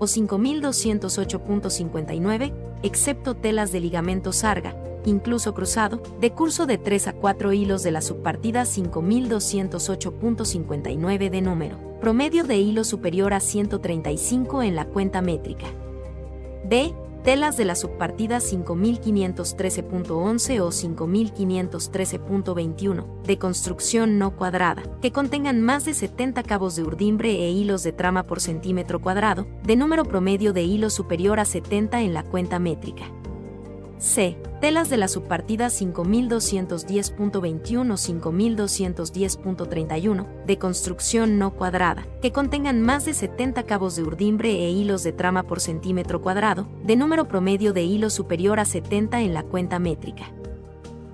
o 0.00 0.06
5208.59, 0.06 2.52
excepto 2.82 3.36
telas 3.36 3.70
de 3.70 3.78
ligamento 3.78 4.32
sarga, 4.32 4.74
incluso 5.04 5.54
cruzado, 5.54 6.02
de 6.20 6.32
curso 6.32 6.66
de 6.66 6.78
3 6.78 7.06
a 7.08 7.12
4 7.12 7.52
hilos 7.52 7.84
de 7.84 7.92
la 7.92 8.00
subpartida 8.00 8.62
5208.59 8.62 11.30
de 11.30 11.42
número. 11.42 11.90
promedio 12.00 12.44
de 12.44 12.56
hilo 12.56 12.82
superior 12.82 13.34
a 13.34 13.40
135 13.40 14.62
en 14.62 14.74
la 14.74 14.86
cuenta 14.86 15.20
métrica. 15.20 15.66
B. 16.64 16.94
Telas 17.24 17.56
de 17.58 17.66
la 17.66 17.74
subpartida 17.74 18.38
5513.11 18.38 20.60
o 20.60 20.70
5513.21, 20.70 23.22
de 23.24 23.38
construcción 23.38 24.18
no 24.18 24.34
cuadrada, 24.36 24.84
que 25.02 25.12
contengan 25.12 25.60
más 25.60 25.84
de 25.84 25.92
70 25.92 26.42
cabos 26.44 26.76
de 26.76 26.82
urdimbre 26.82 27.30
e 27.30 27.50
hilos 27.50 27.82
de 27.82 27.92
trama 27.92 28.26
por 28.26 28.40
centímetro 28.40 29.02
cuadrado, 29.02 29.46
de 29.64 29.76
número 29.76 30.06
promedio 30.06 30.54
de 30.54 30.62
hilo 30.62 30.88
superior 30.88 31.40
a 31.40 31.44
70 31.44 32.00
en 32.00 32.14
la 32.14 32.22
cuenta 32.22 32.58
métrica. 32.58 33.12
C. 34.00 34.36
Telas 34.60 34.90
de 34.90 34.96
la 34.96 35.06
subpartida 35.08 35.66
5210.21 35.66 37.92
o 37.92 37.94
5210.31, 37.94 40.26
de 40.46 40.58
construcción 40.58 41.38
no 41.38 41.54
cuadrada, 41.54 42.08
que 42.20 42.32
contengan 42.32 42.80
más 42.80 43.04
de 43.04 43.14
70 43.14 43.62
cabos 43.64 43.94
de 43.96 44.02
urdimbre 44.02 44.50
e 44.50 44.70
hilos 44.70 45.02
de 45.02 45.12
trama 45.12 45.42
por 45.44 45.60
centímetro 45.60 46.22
cuadrado, 46.22 46.66
de 46.82 46.96
número 46.96 47.28
promedio 47.28 47.74
de 47.74 47.82
hilo 47.82 48.10
superior 48.10 48.58
a 48.58 48.64
70 48.64 49.20
en 49.20 49.34
la 49.34 49.42
cuenta 49.42 49.78
métrica. 49.78 50.32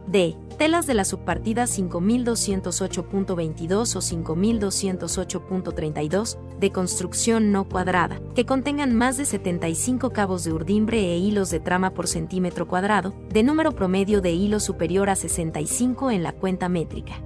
D. 0.07 0.36
Telas 0.59 0.86
de 0.86 0.94
la 0.94 1.05
subpartida 1.05 1.65
5208.22 1.65 3.97
o 3.97 4.01
5208.32, 4.01 6.39
de 6.59 6.73
construcción 6.73 7.52
no 7.52 7.68
cuadrada, 7.68 8.23
que 8.35 8.47
contengan 8.47 8.94
más 8.94 9.18
de 9.18 9.26
75 9.26 10.09
cabos 10.10 10.44
de 10.44 10.52
urdimbre 10.52 11.12
e 11.12 11.18
hilos 11.18 11.51
de 11.51 11.60
trama 11.60 11.93
por 11.93 12.07
centímetro 12.07 12.67
cuadrado, 12.67 13.12
de 13.28 13.43
número 13.43 13.73
promedio 13.73 14.23
de 14.23 14.33
hilo 14.33 14.59
superior 14.60 15.10
a 15.10 15.17
65 15.17 16.10
en 16.10 16.23
la 16.23 16.33
cuenta 16.33 16.70
métrica. 16.70 17.20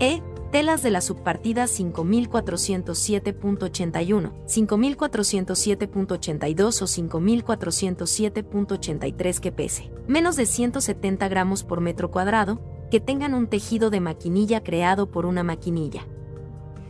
E 0.00 0.20
telas 0.52 0.82
de 0.82 0.90
la 0.90 1.00
subpartida 1.00 1.64
5407.81, 1.64 4.32
5407.82 4.46 6.82
o 6.82 6.86
5407.83 6.86 9.40
que 9.40 9.50
pese 9.50 9.90
menos 10.06 10.36
de 10.36 10.46
170 10.46 11.26
gramos 11.28 11.64
por 11.64 11.80
metro 11.80 12.10
cuadrado, 12.10 12.60
que 12.90 13.00
tengan 13.00 13.32
un 13.34 13.46
tejido 13.48 13.88
de 13.88 14.00
maquinilla 14.00 14.62
creado 14.62 15.10
por 15.10 15.24
una 15.24 15.42
maquinilla. 15.42 16.06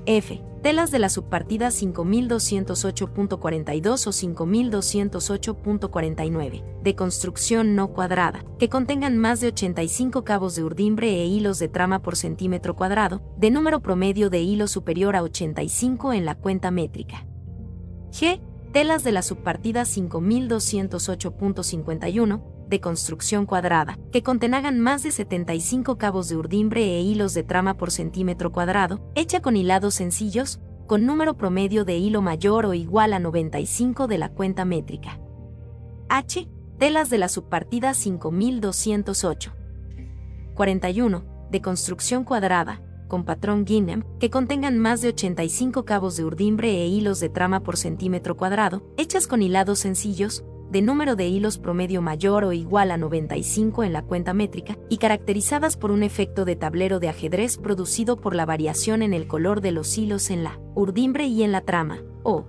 F. 0.06 0.42
Telas 0.62 0.90
de 0.92 1.00
la 1.00 1.08
subpartida 1.08 1.66
5208.42 1.68 4.06
o 4.06 4.10
5208.49, 4.10 6.62
de 6.82 6.94
construcción 6.94 7.74
no 7.74 7.88
cuadrada, 7.88 8.44
que 8.60 8.68
contengan 8.68 9.18
más 9.18 9.40
de 9.40 9.48
85 9.48 10.22
cabos 10.22 10.54
de 10.54 10.62
urdimbre 10.62 11.20
e 11.20 11.26
hilos 11.26 11.58
de 11.58 11.66
trama 11.68 12.00
por 12.00 12.14
centímetro 12.16 12.76
cuadrado, 12.76 13.20
de 13.36 13.50
número 13.50 13.80
promedio 13.80 14.30
de 14.30 14.42
hilo 14.42 14.68
superior 14.68 15.16
a 15.16 15.24
85 15.24 16.12
en 16.12 16.24
la 16.24 16.36
cuenta 16.36 16.70
métrica. 16.70 17.26
G. 18.12 18.40
Telas 18.72 19.02
de 19.02 19.10
la 19.12 19.22
subpartida 19.22 19.82
5208.51, 19.82 22.40
de 22.72 22.80
construcción 22.80 23.44
cuadrada, 23.44 23.98
que 24.12 24.22
contengan 24.22 24.80
más 24.80 25.02
de 25.02 25.10
75 25.10 25.98
cabos 25.98 26.30
de 26.30 26.36
urdimbre 26.36 26.82
e 26.82 27.02
hilos 27.02 27.34
de 27.34 27.42
trama 27.42 27.76
por 27.76 27.90
centímetro 27.90 28.50
cuadrado, 28.50 29.12
hecha 29.14 29.42
con 29.42 29.58
hilados 29.58 29.92
sencillos, 29.94 30.58
con 30.86 31.04
número 31.04 31.36
promedio 31.36 31.84
de 31.84 31.98
hilo 31.98 32.22
mayor 32.22 32.64
o 32.64 32.72
igual 32.72 33.12
a 33.12 33.18
95 33.18 34.06
de 34.06 34.16
la 34.16 34.30
cuenta 34.30 34.64
métrica. 34.64 35.20
H. 36.08 36.48
Telas 36.78 37.10
de 37.10 37.18
la 37.18 37.28
subpartida 37.28 37.92
5208. 37.92 39.52
41. 40.54 41.24
De 41.50 41.60
construcción 41.60 42.24
cuadrada, 42.24 42.80
con 43.06 43.26
patrón 43.26 43.66
Guinem, 43.66 44.02
que 44.18 44.30
contengan 44.30 44.78
más 44.78 45.02
de 45.02 45.08
85 45.08 45.84
cabos 45.84 46.16
de 46.16 46.24
urdimbre 46.24 46.70
e 46.70 46.86
hilos 46.86 47.20
de 47.20 47.28
trama 47.28 47.60
por 47.60 47.76
centímetro 47.76 48.38
cuadrado, 48.38 48.82
hechas 48.96 49.26
con 49.26 49.42
hilados 49.42 49.80
sencillos, 49.80 50.42
de 50.72 50.82
número 50.82 51.14
de 51.16 51.28
hilos 51.28 51.58
promedio 51.58 52.00
mayor 52.00 52.44
o 52.44 52.54
igual 52.54 52.90
a 52.90 52.96
95 52.96 53.84
en 53.84 53.92
la 53.92 54.00
cuenta 54.02 54.32
métrica, 54.32 54.78
y 54.88 54.96
caracterizadas 54.96 55.76
por 55.76 55.90
un 55.90 56.02
efecto 56.02 56.46
de 56.46 56.56
tablero 56.56 56.98
de 56.98 57.10
ajedrez 57.10 57.58
producido 57.58 58.16
por 58.16 58.34
la 58.34 58.46
variación 58.46 59.02
en 59.02 59.12
el 59.12 59.26
color 59.26 59.60
de 59.60 59.72
los 59.72 59.98
hilos 59.98 60.30
en 60.30 60.44
la 60.44 60.58
urdimbre 60.74 61.26
y 61.26 61.42
en 61.42 61.52
la 61.52 61.60
trama, 61.60 62.02
o 62.22 62.46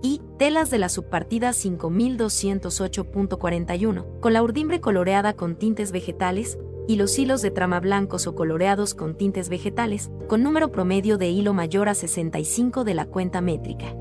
y 0.00 0.20
telas 0.38 0.70
de 0.70 0.78
la 0.78 0.88
subpartida 0.88 1.50
5208.41, 1.50 4.20
con 4.20 4.32
la 4.32 4.40
urdimbre 4.42 4.80
coloreada 4.80 5.32
con 5.32 5.56
tintes 5.56 5.90
vegetales, 5.90 6.56
y 6.86 6.94
los 6.96 7.18
hilos 7.18 7.42
de 7.42 7.50
trama 7.50 7.80
blancos 7.80 8.28
o 8.28 8.34
coloreados 8.34 8.94
con 8.94 9.16
tintes 9.16 9.48
vegetales, 9.48 10.10
con 10.28 10.42
número 10.42 10.70
promedio 10.70 11.16
de 11.18 11.30
hilo 11.30 11.54
mayor 11.54 11.88
a 11.88 11.94
65 11.94 12.84
de 12.84 12.94
la 12.94 13.06
cuenta 13.06 13.40
métrica. 13.40 13.96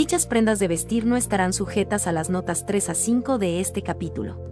Dichas 0.00 0.24
prendas 0.24 0.58
de 0.58 0.66
vestir 0.66 1.04
no 1.04 1.14
estarán 1.14 1.52
sujetas 1.52 2.06
a 2.06 2.12
las 2.12 2.30
notas 2.30 2.64
3 2.64 2.88
a 2.88 2.94
5 2.94 3.36
de 3.36 3.60
este 3.60 3.82
capítulo. 3.82 4.49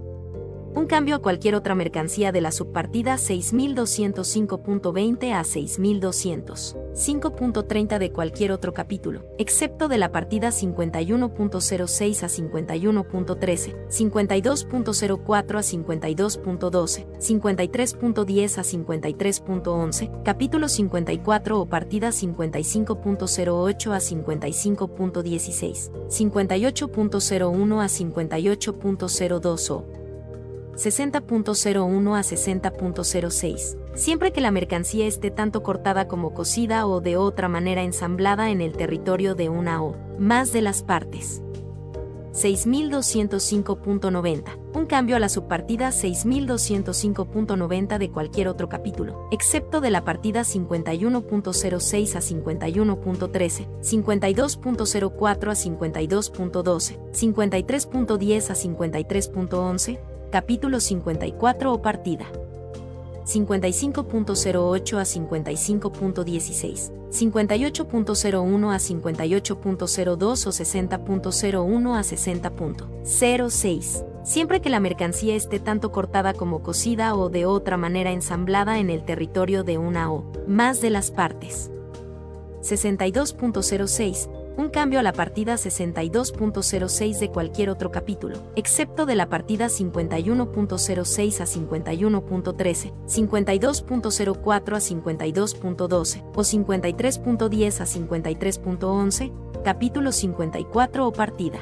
Un 0.74 0.86
cambio 0.86 1.16
a 1.16 1.22
cualquier 1.22 1.54
otra 1.54 1.74
mercancía 1.74 2.32
de 2.32 2.40
la 2.40 2.52
subpartida 2.52 3.14
6205.20 3.14 5.32
a 5.32 5.44
6200. 5.44 6.76
5.30 6.98 7.98
de 7.98 8.12
cualquier 8.12 8.50
otro 8.50 8.74
capítulo, 8.74 9.24
excepto 9.38 9.86
de 9.86 9.98
la 9.98 10.10
partida 10.10 10.48
51.06 10.48 12.24
a 12.24 12.28
51.13, 12.28 13.88
52.04 13.88 15.54
a 15.54 15.62
52.12, 15.62 17.06
53.10 17.18 18.58
a 18.58 18.62
53.11, 18.62 20.22
capítulo 20.24 20.68
54 20.68 21.60
o 21.60 21.66
partida 21.66 22.08
55.08 22.08 23.92
a 23.92 23.98
55.16, 23.98 25.92
58.01 26.08 27.80
a 27.80 27.86
58.02 27.86 29.70
o 29.70 29.97
60.01 30.78 32.16
a 32.16 32.20
60.06, 32.20 33.76
siempre 33.96 34.32
que 34.32 34.40
la 34.40 34.52
mercancía 34.52 35.08
esté 35.08 35.32
tanto 35.32 35.64
cortada 35.64 36.06
como 36.06 36.34
cosida 36.34 36.86
o 36.86 37.00
de 37.00 37.16
otra 37.16 37.48
manera 37.48 37.82
ensamblada 37.82 38.50
en 38.50 38.60
el 38.60 38.74
territorio 38.74 39.34
de 39.34 39.48
una 39.48 39.82
o 39.82 39.96
más 40.20 40.52
de 40.52 40.62
las 40.62 40.84
partes. 40.84 41.42
6205.90. 42.30 44.56
Un 44.72 44.86
cambio 44.86 45.16
a 45.16 45.18
la 45.18 45.28
subpartida 45.28 45.88
6205.90 45.88 47.98
de 47.98 48.12
cualquier 48.12 48.46
otro 48.46 48.68
capítulo, 48.68 49.26
excepto 49.32 49.80
de 49.80 49.90
la 49.90 50.04
partida 50.04 50.42
51.06 50.42 52.14
a 52.14 52.20
51.13, 52.20 53.66
52.04 53.80 55.48
a 55.48 55.54
52.12, 55.54 56.98
53.10 57.10 58.50
a 58.50 58.54
53.11, 58.54 60.17
capítulo 60.30 60.80
54 60.80 61.72
o 61.72 61.82
partida. 61.82 62.26
55.08 63.24 64.98
a 64.98 65.02
55.16, 65.02 66.92
58.01 67.10 68.72
a 68.72 68.78
58.02 68.78 70.46
o 70.46 70.50
60.01 70.50 71.96
a 71.96 72.00
60.06. 72.00 74.04
Siempre 74.24 74.60
que 74.60 74.70
la 74.70 74.80
mercancía 74.80 75.34
esté 75.34 75.58
tanto 75.58 75.90
cortada 75.92 76.34
como 76.34 76.62
cosida 76.62 77.14
o 77.14 77.30
de 77.30 77.46
otra 77.46 77.76
manera 77.76 78.12
ensamblada 78.12 78.78
en 78.78 78.90
el 78.90 79.04
territorio 79.04 79.64
de 79.64 79.78
una 79.78 80.12
o 80.12 80.30
más 80.46 80.80
de 80.80 80.90
las 80.90 81.10
partes. 81.10 81.72
62.06 82.60 84.37
un 84.58 84.68
cambio 84.70 84.98
a 84.98 85.02
la 85.04 85.12
partida 85.12 85.54
62.06 85.54 87.20
de 87.20 87.30
cualquier 87.30 87.70
otro 87.70 87.92
capítulo, 87.92 88.42
excepto 88.56 89.06
de 89.06 89.14
la 89.14 89.28
partida 89.28 89.68
51.06 89.68 91.40
a 91.40 91.46
51.13, 91.46 92.92
52.04 93.06 94.74
a 94.74 94.80
52.12 94.80 96.24
o 96.34 96.42
53.10 96.42 97.80
a 97.80 97.86
53.11, 97.86 99.62
capítulo 99.62 100.10
54 100.10 101.06
o 101.06 101.12
partida. 101.12 101.60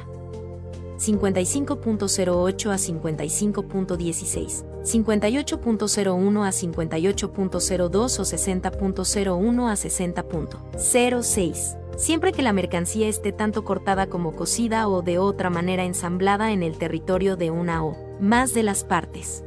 55.08 0.97 2.71
a 2.71 2.77
55.16, 2.77 4.65
58.01 4.81 6.43
a 6.43 6.49
58.02 6.49 8.19
o 8.19 8.23
60.01 8.23 9.69
a 9.69 9.75
60.06 9.75 11.86
siempre 11.97 12.31
que 12.31 12.41
la 12.41 12.53
mercancía 12.53 13.09
esté 13.09 13.33
tanto 13.33 13.65
cortada 13.65 14.07
como 14.07 14.33
cosida 14.33 14.87
o 14.87 15.01
de 15.01 15.19
otra 15.19 15.49
manera 15.49 15.83
ensamblada 15.83 16.53
en 16.53 16.63
el 16.63 16.77
territorio 16.77 17.35
de 17.35 17.51
una 17.51 17.83
o 17.83 17.97
más 18.21 18.53
de 18.53 18.63
las 18.63 18.85
partes. 18.85 19.43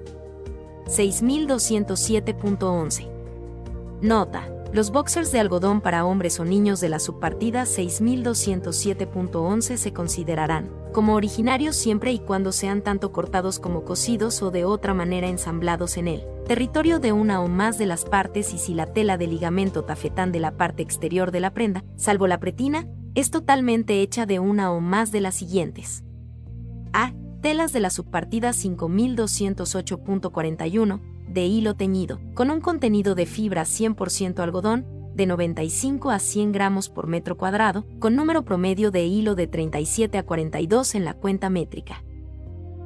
6207.11. 0.87 3.09
Nota. 4.03 4.60
Los 4.73 4.93
boxers 4.93 5.33
de 5.33 5.41
algodón 5.41 5.81
para 5.81 6.05
hombres 6.05 6.39
o 6.39 6.45
niños 6.45 6.81
de 6.81 6.89
la 6.89 7.01
subpartida 7.01 7.65
6207.11 7.65 9.77
se 9.77 9.93
considerarán 9.93 10.71
como 10.93 11.15
originarios 11.15 11.75
siempre 11.77 12.13
y 12.13 12.21
cuando 12.21 12.53
sean 12.53 12.83
tanto 12.83 13.13
cortados 13.13 13.59
como 13.59 13.85
cosidos 13.85 14.43
o 14.43 14.51
de 14.51 14.65
otra 14.65 14.95
manera 14.95 15.29
ensamblados 15.29 15.97
en 15.97 16.09
el 16.09 16.25
territorio 16.47 16.99
de 16.99 17.13
una 17.13 17.41
o 17.41 17.49
más 17.49 17.79
de 17.79 17.87
las 17.87 18.05
partes 18.05 18.53
y 18.55 18.59
si 18.59 18.75
la 18.75 18.87
tela 18.87 19.17
de 19.19 19.27
ligamento 19.27 19.83
tafetán 19.85 20.31
de 20.33 20.41
la 20.41 20.57
parte 20.57 20.83
exterior 20.83 21.33
de 21.33 21.41
la 21.41 21.53
prenda, 21.53 21.85
salvo 21.97 22.27
la 22.27 22.39
pretina, 22.39 22.87
es 23.15 23.31
totalmente 23.31 24.03
hecha 24.03 24.27
de 24.27 24.41
una 24.41 24.73
o 24.73 24.81
más 24.81 25.13
de 25.13 25.21
las 25.21 25.37
siguientes. 25.37 26.03
A. 26.93 27.13
Telas 27.41 27.73
de 27.73 27.81
la 27.81 27.89
subpartida 27.91 28.51
5208.41, 28.51 31.01
de 31.31 31.47
hilo 31.47 31.75
teñido, 31.75 32.21
con 32.35 32.51
un 32.51 32.61
contenido 32.61 33.15
de 33.15 33.25
fibra 33.27 33.63
100% 33.63 34.41
algodón, 34.41 34.87
de 35.15 35.27
95 35.27 36.11
a 36.11 36.19
100 36.19 36.51
gramos 36.53 36.89
por 36.89 37.07
metro 37.07 37.37
cuadrado, 37.37 37.85
con 37.99 38.17
número 38.17 38.45
promedio 38.45 38.91
de 38.91 39.05
hilo 39.07 39.35
de 39.35 39.47
37 39.47 40.19
a 40.19 40.25
42 40.25 40.95
en 40.95 41.05
la 41.05 41.15
cuenta 41.15 41.51
métrica. 41.51 42.03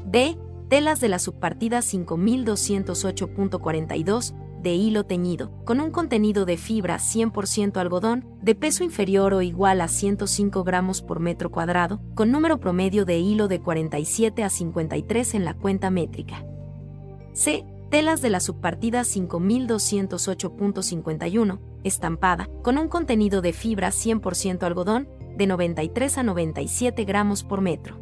B. 0.07 0.37
Telas 0.69 1.01
de 1.01 1.09
la 1.09 1.19
subpartida 1.19 1.81
5208.42, 1.81 4.35
de 4.63 4.75
hilo 4.75 5.05
teñido, 5.05 5.51
con 5.65 5.81
un 5.81 5.91
contenido 5.91 6.47
de 6.47 6.57
fibra 6.57 6.97
100% 6.97 7.77
algodón, 7.77 8.25
de 8.41 8.55
peso 8.55 8.83
inferior 8.83 9.35
o 9.35 9.43
igual 9.43 9.83
a 9.83 9.89
105 9.89 10.65
gramos 10.65 11.03
por 11.03 11.21
metro 11.21 11.51
cuadrado, 11.51 12.01
con 12.15 12.33
número 12.33 12.61
promedio 12.61 13.05
de 13.05 13.19
hilo 13.19 13.47
de 13.47 13.61
47 13.61 14.43
a 14.43 14.49
53 14.49 15.35
en 15.35 15.45
la 15.45 15.53
cuenta 15.53 15.91
métrica. 15.91 16.47
C. 17.35 17.67
Telas 17.95 18.21
de 18.21 18.29
la 18.29 18.41
subpartida 18.41 19.03
5208.51, 19.03 21.61
estampada, 21.85 22.51
con 22.65 22.77
un 22.77 22.89
contenido 22.89 23.41
de 23.41 23.53
fibra 23.53 23.91
100% 23.91 24.65
algodón, 24.65 25.09
de 25.37 25.47
93 25.47 26.19
a 26.19 26.25
97 26.25 27.05
gramos 27.05 27.45
por 27.45 27.61
metro. 27.61 28.01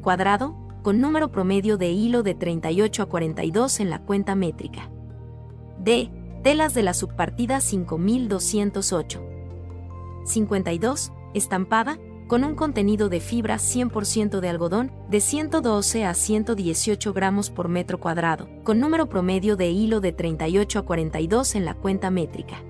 Cuadrado, 0.00 0.56
con 0.82 1.02
número 1.02 1.30
promedio 1.30 1.76
de 1.76 1.90
hilo 1.90 2.22
de 2.22 2.34
38 2.34 3.02
a 3.02 3.06
42 3.06 3.80
en 3.80 3.90
la 3.90 3.98
cuenta 3.98 4.34
métrica. 4.34 4.90
D. 5.78 6.10
Telas 6.42 6.72
de 6.72 6.82
la 6.82 6.94
subpartida 6.94 7.60
5208. 7.60 9.22
52. 10.24 11.12
Estampada, 11.34 11.98
con 12.26 12.44
un 12.44 12.54
contenido 12.54 13.08
de 13.08 13.20
fibra 13.20 13.56
100% 13.56 14.40
de 14.40 14.48
algodón, 14.48 14.92
de 15.10 15.20
112 15.20 16.04
a 16.04 16.14
118 16.14 17.12
gramos 17.12 17.50
por 17.50 17.68
metro 17.68 18.00
cuadrado, 18.00 18.48
con 18.64 18.80
número 18.80 19.08
promedio 19.08 19.56
de 19.56 19.70
hilo 19.70 20.00
de 20.00 20.12
38 20.12 20.78
a 20.78 20.82
42 20.82 21.54
en 21.54 21.64
la 21.64 21.74
cuenta 21.74 22.10
métrica. 22.10 22.62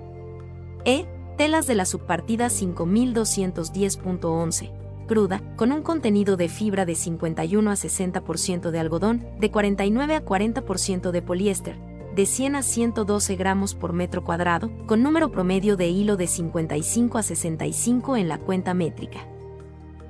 E. 0.84 1.06
Telas 1.36 1.66
de 1.66 1.74
la 1.74 1.84
subpartida 1.84 2.46
5210.11. 2.46 4.70
Cruda, 5.06 5.42
con 5.56 5.72
un 5.72 5.82
contenido 5.82 6.36
de 6.36 6.48
fibra 6.48 6.86
de 6.86 6.94
51 6.94 7.70
a 7.70 7.74
60% 7.74 8.70
de 8.70 8.78
algodón, 8.78 9.26
de 9.38 9.50
49 9.50 10.14
a 10.14 10.24
40% 10.24 11.10
de 11.10 11.22
poliéster, 11.22 11.76
de 12.14 12.26
100 12.26 12.56
a 12.56 12.62
112 12.62 13.36
gramos 13.36 13.74
por 13.74 13.92
metro 13.92 14.24
cuadrado, 14.24 14.70
con 14.86 15.02
número 15.02 15.30
promedio 15.30 15.76
de 15.76 15.88
hilo 15.88 16.16
de 16.16 16.28
55 16.28 17.18
a 17.18 17.22
65 17.22 18.16
en 18.16 18.28
la 18.28 18.38
cuenta 18.38 18.72
métrica. 18.72 19.33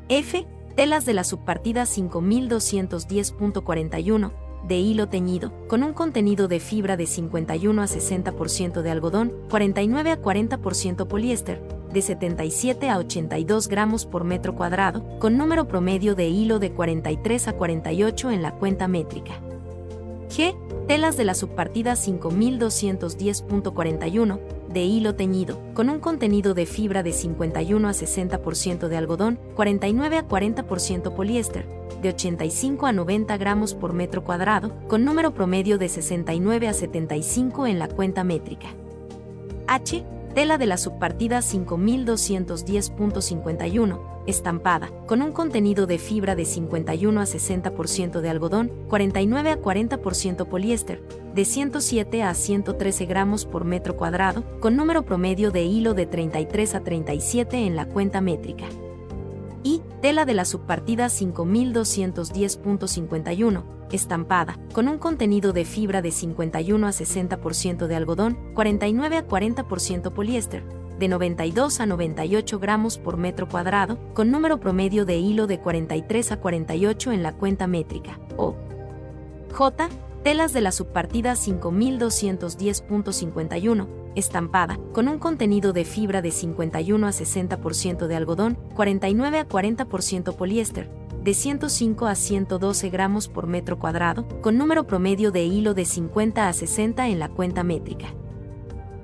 F. 0.09 0.47
Telas 0.77 1.05
de 1.07 1.15
la 1.15 1.25
subpartida 1.25 1.85
5210.41, 1.85 4.33
de 4.69 4.77
hilo 4.77 5.09
teñido, 5.09 5.51
con 5.67 5.83
un 5.83 5.95
contenido 5.95 6.47
de 6.49 6.61
fibra 6.61 6.97
de 6.97 7.07
51 7.07 7.81
a 7.81 7.87
60% 7.87 8.83
de 8.83 8.91
algodón, 8.91 9.33
49 9.51 10.11
a 10.11 10.21
40% 10.21 11.07
poliéster, 11.07 11.63
de 11.93 12.03
77 12.03 12.91
a 12.91 12.99
82 12.99 13.69
gramos 13.69 14.05
por 14.05 14.25
metro 14.25 14.55
cuadrado, 14.57 15.19
con 15.21 15.39
número 15.39 15.69
promedio 15.69 16.15
de 16.15 16.29
hilo 16.29 16.59
de 16.59 16.73
43 16.73 17.49
a 17.49 17.55
48 17.55 18.31
en 18.31 18.43
la 18.43 18.53
cuenta 18.53 18.89
métrica. 18.89 19.41
G. 20.29 20.55
Telas 20.87 21.17
de 21.17 21.25
la 21.25 21.35
subpartida 21.35 21.95
5210.41, 21.95 24.39
de 24.75 24.83
hilo 24.83 25.15
teñido, 25.15 25.59
con 25.73 25.89
un 25.89 26.01
contenido 26.01 26.53
de 26.53 26.67
fibra 26.67 27.03
de 27.03 27.13
51 27.13 27.89
a 27.89 27.93
60% 27.93 28.89
de 28.89 28.97
algodón, 28.97 29.39
49 29.55 30.19
a 30.19 30.29
40% 30.29 31.15
poliéster, 31.15 31.67
de 32.03 32.11
85 32.11 32.87
a 32.87 32.93
90 32.93 33.37
gramos 33.39 33.73
por 33.73 33.95
metro 33.95 34.25
cuadrado, 34.25 34.73
con 34.89 35.05
número 35.05 35.33
promedio 35.33 35.79
de 35.79 35.89
69 35.89 36.69
a 36.69 36.75
75 36.75 37.67
en 37.67 37.79
la 37.79 37.89
cuenta 37.89 38.25
métrica. 38.25 38.67
H. 39.67 40.05
Tela 40.35 40.59
de 40.59 40.67
la 40.67 40.77
subpartida 40.79 41.39
5210.51, 41.39 44.01
estampada, 44.27 44.91
con 45.07 45.23
un 45.23 45.31
contenido 45.31 45.87
de 45.87 45.99
fibra 45.99 46.35
de 46.35 46.45
51 46.45 47.21
a 47.21 47.25
60% 47.25 48.21
de 48.21 48.29
algodón, 48.29 48.73
49 48.89 49.51
a 49.51 49.61
40% 49.61 50.49
poliéster, 50.49 51.05
de 51.33 51.45
107 51.45 52.25
a 52.25 52.35
113 52.35 53.07
gramos 53.07 53.47
por 53.47 53.65
metro 53.65 53.97
cuadrado, 53.97 54.43
con 54.59 54.75
número 54.75 55.05
promedio 55.05 55.53
de 55.53 55.63
hilo 55.63 55.95
de 55.95 56.07
33 56.07 56.75
a 56.75 56.81
37 56.81 57.69
en 57.69 57.77
la 57.77 57.87
cuenta 57.87 58.21
métrica. 58.21 58.65
Y 59.63 59.83
tela 60.03 60.25
de 60.25 60.35
la 60.35 60.45
subpartida 60.45 61.07
5210.51, 61.07 63.84
estampada, 63.93 64.59
con 64.73 64.89
un 64.89 64.99
contenido 64.99 65.53
de 65.53 65.65
fibra 65.65 66.03
de 66.03 66.11
51 66.11 66.87
a 66.87 66.91
60% 66.91 67.87
de 67.87 67.97
algodón, 67.97 68.39
49 68.55 69.17
a 69.17 69.27
40% 69.27 70.13
poliéster, 70.13 70.65
de 70.99 71.09
92 71.09 71.81
a 71.81 71.87
98 71.87 72.59
gramos 72.59 72.99
por 72.99 73.17
metro 73.17 73.49
cuadrado, 73.49 73.99
con 74.15 74.31
número 74.31 74.61
promedio 74.61 75.05
de 75.05 75.19
hilo 75.19 75.47
de 75.47 75.61
43 75.61 76.33
a 76.33 76.41
48 76.41 77.13
en 77.13 77.23
la 77.23 77.33
cuenta 77.33 77.67
métrica, 77.67 78.19
o 78.37 78.57
J. 79.53 79.89
Telas 80.25 80.53
de 80.55 80.63
la 80.63 80.73
subpartida 80.73 81.35
5210.51, 81.35 83.87
estampada, 84.15 84.81
con 84.95 85.09
un 85.09 85.19
contenido 85.19 85.75
de 85.75 85.85
fibra 85.85 86.23
de 86.23 86.31
51 86.31 87.07
a 87.07 87.11
60% 87.11 88.07
de 88.07 88.17
algodón, 88.17 88.57
49 88.75 89.39
a 89.39 89.47
40% 89.47 90.35
poliéster, 90.35 90.89
de 91.25 91.33
105 91.33 92.07
a 92.07 92.15
112 92.15 92.91
gramos 92.91 93.29
por 93.29 93.47
metro 93.47 93.79
cuadrado, 93.79 94.29
con 94.43 94.59
número 94.59 94.87
promedio 94.87 95.33
de 95.33 95.45
hilo 95.45 95.73
de 95.73 95.87
50 95.87 96.49
a 96.49 96.53
60 96.53 97.09
en 97.09 97.19
la 97.19 97.31
cuenta 97.31 97.65
métrica. 97.65 98.09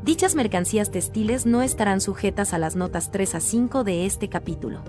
Dichas 0.05 0.35
mercancías 0.35 0.91
textiles 0.91 1.47
no 1.47 1.63
estarán 1.63 2.03
sujetas 2.03 2.53
a 2.53 2.59
las 2.59 2.77
notas 2.77 3.11
3 3.11 3.37
a 3.37 3.41
5 3.41 3.85
de 3.85 4.05
este 4.05 4.29
capítulo. 4.29 4.83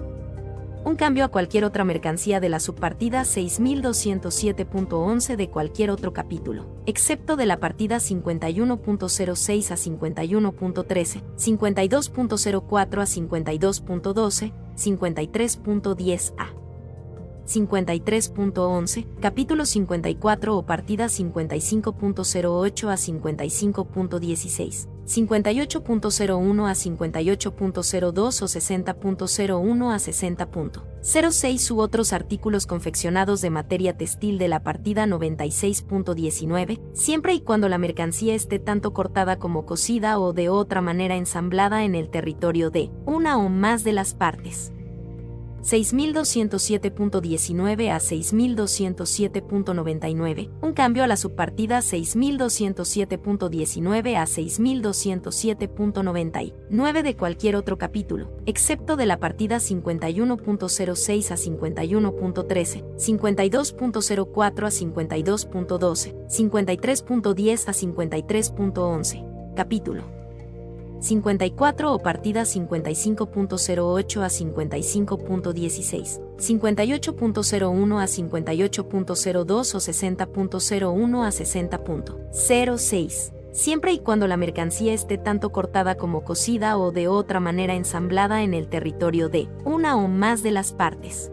Un 0.83 0.97
cambio 0.97 1.23
a 1.23 1.29
cualquier 1.29 1.63
otra 1.63 1.85
mercancía 1.85 2.41
de 2.41 2.49
la 2.49 2.59
subpartida 2.59 3.21
6207.11 3.21 5.37
de 5.37 5.49
cualquier 5.49 5.91
otro 5.91 6.11
capítulo, 6.11 6.65
excepto 6.85 7.37
de 7.37 7.45
la 7.45 7.61
partida 7.61 7.95
51.06 7.97 9.71
a 9.71 9.77
51.13, 9.77 11.23
52.04 11.37 12.99
a 12.99 13.05
52.12, 13.05 14.51
53.10 14.75 16.33
a 16.37 16.60
53.11, 17.51 19.05
capítulo 19.19 19.65
54 19.65 20.55
o 20.55 20.65
partida 20.65 21.05
55.08 21.05 22.89
a 22.89 22.95
55.16, 22.95 24.87
58.01 25.05 26.69
a 26.69 26.71
58.02 26.71 28.41
o 28.41 28.45
60.01 28.47 29.91
a 29.91 29.97
60.06 29.97 31.71
u 31.71 31.79
otros 31.79 32.13
artículos 32.13 32.65
confeccionados 32.65 33.41
de 33.41 33.49
materia 33.49 33.97
textil 33.97 34.37
de 34.37 34.47
la 34.47 34.63
partida 34.63 35.05
96.19, 35.05 36.79
siempre 36.93 37.33
y 37.33 37.41
cuando 37.41 37.67
la 37.67 37.77
mercancía 37.77 38.33
esté 38.33 38.59
tanto 38.59 38.93
cortada 38.93 39.39
como 39.39 39.65
cosida 39.65 40.19
o 40.19 40.31
de 40.31 40.47
otra 40.47 40.79
manera 40.79 41.17
ensamblada 41.17 41.83
en 41.83 41.95
el 41.95 42.09
territorio 42.09 42.69
de 42.69 42.91
una 43.05 43.37
o 43.37 43.49
más 43.49 43.83
de 43.83 43.91
las 43.91 44.13
partes. 44.13 44.71
6207.19 45.61 47.91
a 47.91 47.97
6207.99, 47.97 50.49
un 50.61 50.73
cambio 50.73 51.03
a 51.03 51.07
la 51.07 51.17
subpartida 51.17 51.79
6207.19 51.79 54.17
a 54.17 54.25
6207.99 54.25 57.03
de 57.03 57.15
cualquier 57.15 57.55
otro 57.55 57.77
capítulo, 57.77 58.31
excepto 58.45 58.95
de 58.95 59.05
la 59.05 59.19
partida 59.19 59.57
51.06 59.57 61.31
a 61.31 61.35
51.13, 61.35 62.95
52.04 62.95 64.65
a 64.65 64.69
52.12, 64.69 66.27
53.10 66.27 67.67
a 67.67 67.73
53.11, 67.73 69.53
capítulo 69.55 70.20
54 71.01 71.93
o 71.93 71.99
partida 71.99 72.43
55.08 72.43 74.21
a 74.21 74.27
55.16, 74.27 76.21
58.01 76.37 78.01
a 78.01 78.05
58.02 78.05 79.75
o 79.75 79.79
60.01 79.79 81.25
a 81.25 81.29
60.06 81.29 83.41
siempre 83.51 83.91
y 83.91 83.99
cuando 83.99 84.27
la 84.27 84.37
mercancía 84.37 84.93
esté 84.93 85.17
tanto 85.17 85.51
cortada 85.51 85.95
como 85.95 86.23
cosida 86.23 86.77
o 86.77 86.91
de 86.91 87.07
otra 87.07 87.39
manera 87.39 87.73
ensamblada 87.75 88.43
en 88.43 88.53
el 88.53 88.67
territorio 88.67 89.29
de 89.29 89.49
una 89.65 89.97
o 89.97 90.07
más 90.07 90.43
de 90.43 90.51
las 90.51 90.73
partes. 90.73 91.31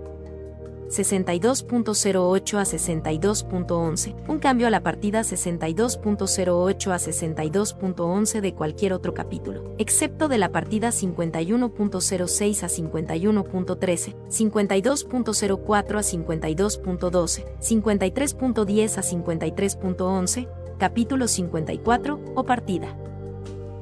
62.08 0.88 2.58
a 2.58 2.64
62.11, 2.64 4.14
un 4.26 4.38
cambio 4.38 4.66
a 4.66 4.70
la 4.70 4.82
partida 4.82 5.20
62.08 5.20 6.90
a 6.90 6.98
62.11 6.98 8.40
de 8.40 8.54
cualquier 8.54 8.92
otro 8.92 9.14
capítulo, 9.14 9.74
excepto 9.78 10.28
de 10.28 10.38
la 10.38 10.50
partida 10.50 10.88
51.06 10.88 12.62
a 12.62 12.68
51.13, 12.68 14.14
52.04 14.28 15.96
a 15.96 16.02
52.12, 16.02 17.44
53.10 17.60 18.98
a 18.98 19.02
53.11, 19.02 20.48
capítulo 20.78 21.28
54 21.28 22.20
o 22.34 22.44
partida. 22.44 23.07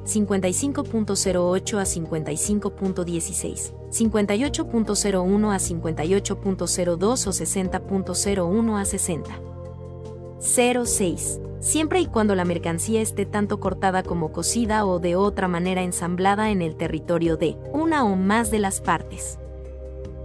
55.08 0.07 1.77
a 1.77 1.83
55.16, 1.83 3.73
58.01 3.91 5.53
a 5.53 5.57
58.02 5.57 7.27
o 7.27 7.31
60.01 7.31 8.79
a 8.79 8.85
60. 8.85 9.39
06. 10.39 11.41
Siempre 11.59 11.99
y 11.99 12.05
cuando 12.05 12.35
la 12.35 12.45
mercancía 12.45 13.01
esté 13.01 13.25
tanto 13.25 13.59
cortada 13.59 14.03
como 14.03 14.31
cosida 14.31 14.85
o 14.85 14.99
de 14.99 15.15
otra 15.15 15.47
manera 15.47 15.81
ensamblada 15.81 16.51
en 16.51 16.61
el 16.61 16.75
territorio 16.75 17.35
de 17.35 17.57
una 17.73 18.05
o 18.05 18.15
más 18.15 18.51
de 18.51 18.59
las 18.59 18.79
partes. 18.79 19.39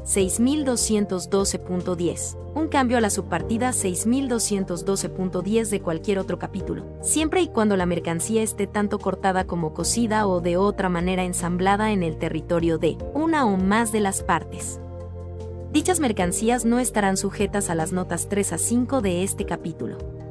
6212.10. 0.04 2.36
Un 2.54 2.68
cambio 2.68 2.98
a 2.98 3.00
la 3.00 3.10
subpartida 3.10 3.70
6212.10 3.70 5.68
de 5.68 5.80
cualquier 5.80 6.18
otro 6.18 6.38
capítulo, 6.38 6.84
siempre 7.00 7.40
y 7.40 7.48
cuando 7.48 7.76
la 7.76 7.86
mercancía 7.86 8.42
esté 8.42 8.66
tanto 8.66 8.98
cortada 8.98 9.46
como 9.46 9.72
cosida 9.72 10.26
o 10.26 10.40
de 10.40 10.56
otra 10.56 10.88
manera 10.88 11.24
ensamblada 11.24 11.92
en 11.92 12.02
el 12.02 12.18
territorio 12.18 12.78
de 12.78 12.98
una 13.14 13.46
o 13.46 13.56
más 13.56 13.92
de 13.92 14.00
las 14.00 14.22
partes. 14.22 14.80
Dichas 15.72 16.00
mercancías 16.00 16.66
no 16.66 16.78
estarán 16.78 17.16
sujetas 17.16 17.70
a 17.70 17.74
las 17.74 17.92
notas 17.92 18.28
3 18.28 18.52
a 18.52 18.58
5 18.58 19.00
de 19.00 19.22
este 19.22 19.46
capítulo. 19.46 20.21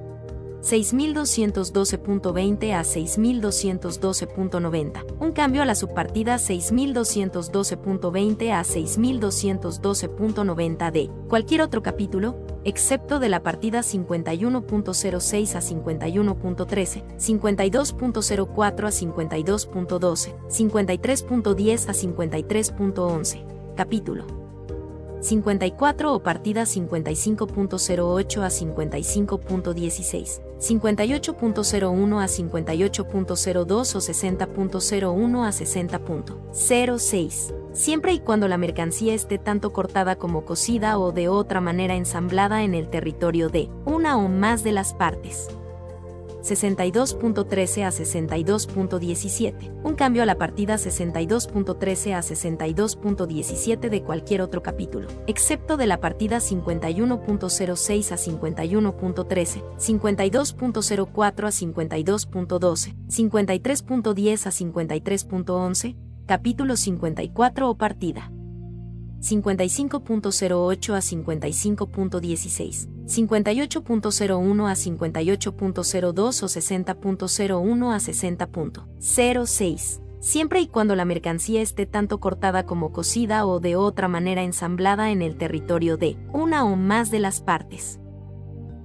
6212.20 0.62 2.74
a 2.74 2.84
6212.90, 2.84 5.06
un 5.20 5.32
cambio 5.32 5.64
a 5.64 5.66
la 5.66 5.76
subpartida 5.76 6.36
6212.20 6.36 8.52
a 8.52 8.64
6212.90 8.64 10.92
de 10.92 11.10
cualquier 11.28 11.62
otro 11.62 11.82
capítulo, 11.82 12.46
excepto 12.64 13.20
de 13.20 13.30
la 13.30 13.42
partida 13.42 13.80
51.06 13.80 15.56
a 15.56 15.62
51.13, 15.62 17.18
52.04 17.18 18.86
a 18.86 18.92
52.12, 18.92 20.36
53.10 20.48 21.90
a 21.90 21.94
53.11, 21.94 23.44
capítulo. 23.76 24.42
54 25.22 26.14
o 26.14 26.24
partida 26.24 26.64
55.08 26.64 28.42
a 28.42 28.50
55.16, 28.50 30.42
58.01 30.62 32.22
a 32.22 32.28
58.02 32.28 33.96
o 33.96 34.00
60.01 34.00 35.44
a 35.44 35.50
60.06, 35.50 37.54
siempre 37.74 38.14
y 38.14 38.20
cuando 38.20 38.48
la 38.48 38.60
mercancía 38.60 39.16
esté 39.16 39.40
tanto 39.40 39.74
cortada 39.74 40.18
como 40.18 40.46
cosida 40.46 41.00
o 41.00 41.12
de 41.12 41.30
otra 41.30 41.62
manera 41.62 41.96
ensamblada 41.96 42.62
en 42.64 42.76
el 42.76 42.92
territorio 42.92 43.50
de 43.50 43.72
una 43.86 44.18
o 44.18 44.30
más 44.30 44.64
de 44.64 44.74
las 44.74 44.94
partes. 44.94 45.50
62.13 46.42 47.84
a 47.84 47.92
62.17, 47.92 49.82
un 49.84 49.96
cambio 49.96 50.24
a 50.24 50.26
la 50.26 50.38
partida 50.38 50.76
62.13 50.76 52.14
a 52.14 52.22
62.17 52.22 53.90
de 53.90 54.04
cualquier 54.04 54.42
otro 54.42 54.62
capítulo, 54.64 55.08
excepto 55.28 55.78
de 55.78 55.88
la 55.88 56.00
partida 56.00 56.38
51.06 56.38 58.12
a 58.12 58.18
51.13, 58.18 59.64
52.04 59.78 61.44
a 61.46 61.52
52.12, 61.52 62.96
53.10 63.08 64.46
a 64.46 64.52
53.11, 64.52 65.96
capítulo 66.26 66.76
54 66.76 67.70
o 67.70 67.78
partida. 67.78 68.32
55.08 69.22 70.94
a 70.96 71.00
55.16, 71.00 72.90
58.01 73.06 74.68
a 74.68 74.74
58.02 74.74 76.44
o 76.44 76.48
60.01 76.48 77.94
a 77.94 77.98
60.06, 77.98 80.02
siempre 80.20 80.62
y 80.62 80.68
cuando 80.68 80.96
la 80.96 81.06
mercancía 81.06 81.62
esté 81.62 81.86
tanto 81.86 82.20
cortada 82.20 82.66
como 82.66 82.92
cosida 82.92 83.46
o 83.46 83.60
de 83.60 83.76
otra 83.76 84.08
manera 84.08 84.42
ensamblada 84.42 85.12
en 85.12 85.22
el 85.22 85.38
territorio 85.38 85.98
de 85.98 86.18
una 86.34 86.66
o 86.66 86.76
más 86.76 87.12
de 87.12 87.20
las 87.20 87.42
partes. 87.42 88.00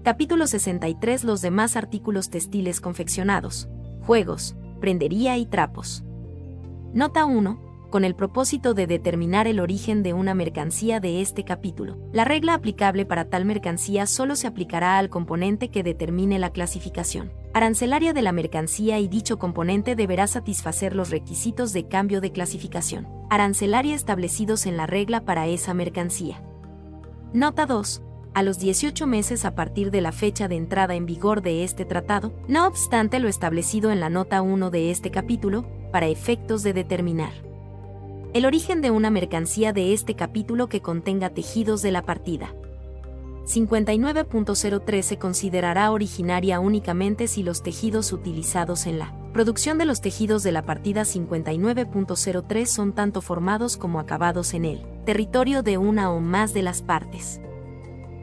Capítulo 0.05 0.47
63 0.47 1.25
Los 1.25 1.41
demás 1.41 1.77
artículos 1.77 2.29
textiles 2.29 2.83
confeccionados, 2.83 3.71
juegos, 4.03 4.55
prendería 4.81 5.39
y 5.39 5.47
trapos. 5.47 6.05
Nota 6.93 7.25
1 7.25 7.66
con 7.97 8.05
el 8.05 8.15
propósito 8.15 8.75
de 8.75 8.87
determinar 8.87 9.47
el 9.47 9.59
origen 9.59 10.03
de 10.03 10.13
una 10.13 10.35
mercancía 10.35 11.01
de 11.01 11.23
este 11.23 11.45
capítulo. 11.45 11.97
La 12.13 12.27
regla 12.27 12.53
aplicable 12.53 13.07
para 13.07 13.31
tal 13.31 13.47
mercancía 13.47 14.05
solo 14.05 14.37
se 14.37 14.47
aplicará 14.47 14.99
al 14.99 15.09
componente 15.09 15.71
que 15.71 15.83
determine 15.83 16.39
la 16.39 16.51
clasificación 16.51 17.33
arancelaria 17.55 18.13
de 18.13 18.21
la 18.21 18.33
mercancía 18.33 18.99
y 18.99 19.09
dicho 19.09 19.39
componente 19.39 19.97
deberá 19.97 20.27
satisfacer 20.27 20.95
los 20.95 21.09
requisitos 21.09 21.73
de 21.73 21.89
cambio 21.89 22.21
de 22.21 22.33
clasificación 22.33 23.09
arancelaria 23.31 23.95
establecidos 23.95 24.67
en 24.67 24.77
la 24.77 24.85
regla 24.85 25.25
para 25.25 25.47
esa 25.47 25.73
mercancía. 25.73 26.43
Nota 27.33 27.65
2 27.65 28.03
a 28.35 28.43
los 28.43 28.59
18 28.59 29.07
meses 29.07 29.47
a 29.47 29.55
partir 29.55 29.91
de 29.91 30.03
la 30.03 30.13
fecha 30.13 30.49
de 30.49 30.57
entrada 30.57 30.97
en 30.97 31.07
vigor 31.07 31.41
de 31.41 31.65
este 31.65 31.87
tratado, 31.87 32.35
no 32.47 32.67
obstante 32.67 33.21
lo 33.21 33.29
establecido 33.29 33.91
en 33.91 34.01
la 34.01 34.11
nota 34.11 34.43
1 34.43 34.69
de 34.69 34.91
este 34.91 35.11
capítulo, 35.11 35.65
para 35.91 36.09
efectos 36.09 36.63
de 36.63 36.75
determinar 36.75 37.47
el 38.37 38.45
origen 38.45 38.83
de 38.83 38.91
una 38.91 39.09
mercancía 39.09 39.73
de 39.73 39.95
este 39.95 40.15
capítulo 40.15 40.69
que 40.69 40.83
contenga 40.83 41.31
tejidos 41.31 41.81
de 41.81 41.91
la 41.91 42.03
partida. 42.03 42.53
59.03 43.47 45.01
se 45.01 45.17
considerará 45.17 45.91
originaria 45.91 46.61
únicamente 46.61 47.29
si 47.29 47.43
los 47.43 47.63
tejidos 47.63 48.13
utilizados 48.13 48.87
en 48.87 48.99
la 48.99 49.15
producción 49.33 49.79
de 49.79 49.87
los 49.87 50.03
tejidos 50.03 50.43
de 50.43 50.53
la 50.53 50.67
partida 50.67 51.03
59.03 51.03 52.67
son 52.67 52.93
tanto 52.93 53.23
formados 53.23 53.79
como 53.79 54.01
acabados 54.01 54.53
en 54.53 54.67
el 54.67 54.83
territorio 55.07 55.63
de 55.63 55.79
una 55.79 56.11
o 56.11 56.21
más 56.21 56.53
de 56.53 56.61
las 56.61 56.83
partes. 56.83 57.41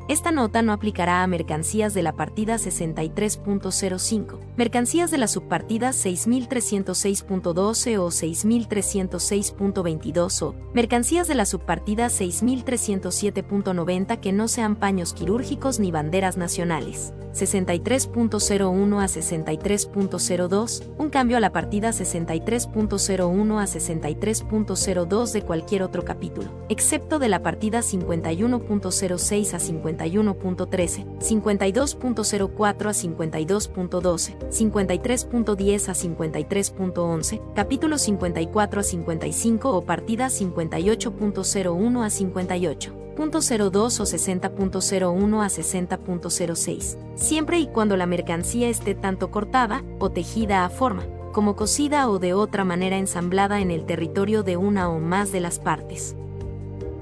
Esta 0.09 0.31
nota 0.31 0.61
no 0.61 0.73
aplicará 0.73 1.23
a 1.23 1.27
mercancías 1.27 1.93
de 1.93 2.03
la 2.03 2.11
partida 2.11 2.55
63.05, 2.55 4.37
mercancías 4.57 5.11
de 5.11 5.17
la 5.17 5.29
subpartida 5.29 5.91
6306.12 5.91 7.97
o 7.97 8.07
6306.22 8.07 10.41
o 10.41 10.55
mercancías 10.73 11.29
de 11.29 11.35
la 11.35 11.45
subpartida 11.45 12.07
6307.90 12.07 14.19
que 14.19 14.33
no 14.33 14.49
sean 14.49 14.75
paños 14.75 15.13
quirúrgicos 15.13 15.79
ni 15.79 15.91
banderas 15.91 16.35
nacionales. 16.35 17.13
63.01 17.33 19.01
a 19.01 19.05
63.02, 19.05 20.83
un 20.97 21.09
cambio 21.09 21.37
a 21.37 21.39
la 21.39 21.51
partida 21.51 21.89
63.01 21.89 23.59
a 23.59 23.65
63.02 23.65 25.31
de 25.31 25.41
cualquier 25.41 25.81
otro 25.83 26.05
capítulo, 26.05 26.49
excepto 26.69 27.19
de 27.19 27.29
la 27.29 27.41
partida 27.41 27.79
51.06 27.79 29.53
a 29.53 29.59
51.13, 29.97 31.19
52.04 31.19 32.85
a 32.85 32.93
52.12, 32.93 34.37
53.10 34.49 35.89
a 35.89 35.93
53.11, 35.93 37.53
capítulo 37.53 37.97
54 37.97 38.79
a 38.79 38.83
55 38.83 39.71
o 39.71 39.85
partida 39.85 40.27
58.01 40.27 42.05
a 42.05 42.09
58. 42.09 43.03
.02 43.15 43.99
o 43.99 44.05
60.01 44.05 45.43
a 45.43 45.47
60.06, 45.47 46.97
siempre 47.15 47.59
y 47.59 47.67
cuando 47.67 47.95
la 47.95 48.07
mercancía 48.07 48.69
esté 48.69 48.95
tanto 48.95 49.29
cortada 49.29 49.83
o 49.99 50.09
tejida 50.09 50.65
a 50.65 50.69
forma, 50.69 51.05
como 51.31 51.55
cosida 51.55 52.09
o 52.09 52.17
de 52.17 52.33
otra 52.33 52.63
manera 52.63 52.97
ensamblada 52.97 53.61
en 53.61 53.69
el 53.69 53.85
territorio 53.85 54.41
de 54.41 54.57
una 54.57 54.89
o 54.89 54.99
más 54.99 55.31
de 55.31 55.41
las 55.41 55.59
partes. 55.59 56.15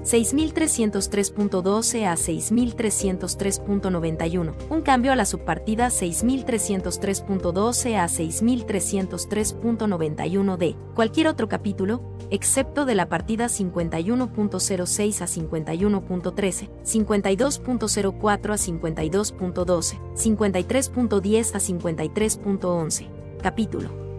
6303.12 0.02 2.06
a 2.06 2.14
6303.91, 2.14 4.54
un 4.70 4.82
cambio 4.82 5.10
a 5.12 5.16
la 5.16 5.24
subpartida 5.24 5.88
6303.12 5.88 7.96
a 7.96 8.04
6303.91 8.06 10.56
de 10.56 10.76
cualquier 10.94 11.26
otro 11.28 11.48
capítulo, 11.48 12.02
excepto 12.30 12.84
de 12.84 12.94
la 12.94 13.08
partida 13.08 13.46
51.06 13.46 15.22
a 15.22 15.26
51.13, 15.26 16.68
52.04 16.84 18.50
a 18.50 18.56
52.12, 18.56 19.98
53.10 20.14 21.54
a 21.54 21.58
53.11, 21.58 23.08
capítulo 23.40 24.11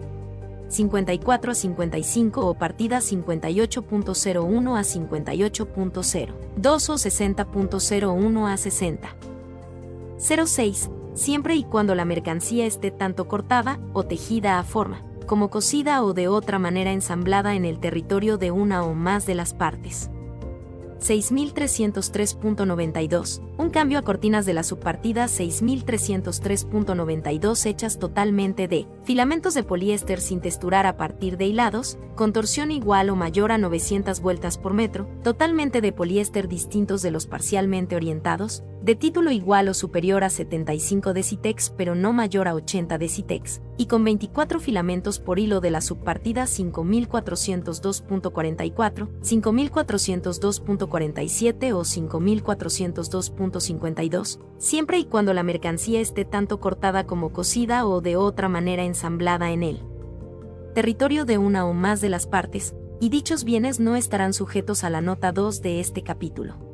54 0.74 1.52
a 1.52 1.54
55 1.54 2.46
o 2.46 2.54
partida 2.54 2.98
58.01 2.98 4.76
a 4.76 4.82
58.0, 4.82 6.34
2 6.56 6.90
o 6.90 6.94
60.01 6.94 8.52
a 8.52 8.56
60. 8.56 9.16
06. 10.18 10.90
Siempre 11.14 11.54
y 11.54 11.62
cuando 11.62 11.94
la 11.94 12.04
mercancía 12.04 12.66
esté 12.66 12.90
tanto 12.90 13.28
cortada 13.28 13.78
o 13.92 14.02
tejida 14.02 14.58
a 14.58 14.64
forma, 14.64 15.02
como 15.26 15.48
cosida 15.48 16.02
o 16.02 16.12
de 16.12 16.26
otra 16.26 16.58
manera 16.58 16.92
ensamblada 16.92 17.54
en 17.54 17.64
el 17.64 17.78
territorio 17.78 18.36
de 18.36 18.50
una 18.50 18.82
o 18.82 18.94
más 18.94 19.26
de 19.26 19.36
las 19.36 19.54
partes. 19.54 20.10
6303.92, 21.00 23.40
un 23.58 23.70
cambio 23.70 23.98
a 23.98 24.02
cortinas 24.02 24.46
de 24.46 24.54
la 24.54 24.62
subpartida 24.62 25.26
6303.92 25.26 27.66
hechas 27.66 27.98
totalmente 27.98 28.68
de 28.68 28.86
filamentos 29.04 29.54
de 29.54 29.62
poliéster 29.62 30.20
sin 30.20 30.40
texturar 30.40 30.86
a 30.86 30.96
partir 30.96 31.36
de 31.36 31.46
hilados, 31.46 31.98
con 32.14 32.32
torsión 32.32 32.70
igual 32.70 33.10
o 33.10 33.16
mayor 33.16 33.50
a 33.52 33.58
900 33.58 34.20
vueltas 34.20 34.56
por 34.58 34.74
metro, 34.74 35.08
totalmente 35.22 35.80
de 35.80 35.92
poliéster 35.92 36.48
distintos 36.48 37.02
de 37.02 37.10
los 37.10 37.26
parcialmente 37.26 37.96
orientados, 37.96 38.62
de 38.84 38.94
título 38.96 39.30
igual 39.30 39.68
o 39.68 39.74
superior 39.74 40.24
a 40.24 40.28
75 40.28 41.14
decitex 41.14 41.70
pero 41.70 41.94
no 41.94 42.12
mayor 42.12 42.48
a 42.48 42.54
80 42.54 42.98
decitex, 42.98 43.62
y 43.78 43.86
con 43.86 44.04
24 44.04 44.60
filamentos 44.60 45.20
por 45.20 45.38
hilo 45.38 45.62
de 45.62 45.70
la 45.70 45.80
subpartida 45.80 46.44
5402.44, 46.44 49.08
5402.47 49.22 51.72
o 51.72 51.80
5402.52, 51.80 54.38
siempre 54.58 54.98
y 54.98 55.06
cuando 55.06 55.32
la 55.32 55.42
mercancía 55.42 56.02
esté 56.02 56.26
tanto 56.26 56.60
cortada 56.60 57.06
como 57.06 57.32
cosida 57.32 57.86
o 57.86 58.02
de 58.02 58.18
otra 58.18 58.50
manera 58.50 58.84
ensamblada 58.84 59.50
en 59.50 59.62
él. 59.62 59.80
Territorio 60.74 61.24
de 61.24 61.38
una 61.38 61.64
o 61.64 61.72
más 61.72 62.02
de 62.02 62.10
las 62.10 62.26
partes, 62.26 62.74
y 63.00 63.08
dichos 63.08 63.44
bienes 63.44 63.80
no 63.80 63.96
estarán 63.96 64.34
sujetos 64.34 64.84
a 64.84 64.90
la 64.90 65.00
nota 65.00 65.32
2 65.32 65.62
de 65.62 65.80
este 65.80 66.02
capítulo 66.02 66.73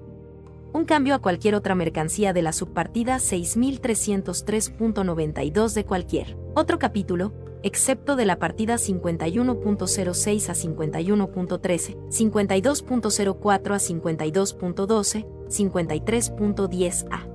un 0.73 0.85
cambio 0.85 1.15
a 1.15 1.21
cualquier 1.21 1.55
otra 1.55 1.75
mercancía 1.75 2.33
de 2.33 2.41
la 2.43 2.53
subpartida 2.53 3.17
6303.92 3.17 5.75
de 5.75 5.85
cualquier 5.85 6.37
otro 6.55 6.79
capítulo, 6.79 7.33
excepto 7.63 8.17
de 8.17 8.25
la 8.27 8.39
partida 8.39 8.75
51.06 8.75 10.49
a 10.49 10.55
51.13, 10.55 11.97
52.04 12.09 13.75
a 13.75 13.79
52.12, 13.79 15.27
53.10 15.49 17.07
a 17.11 17.27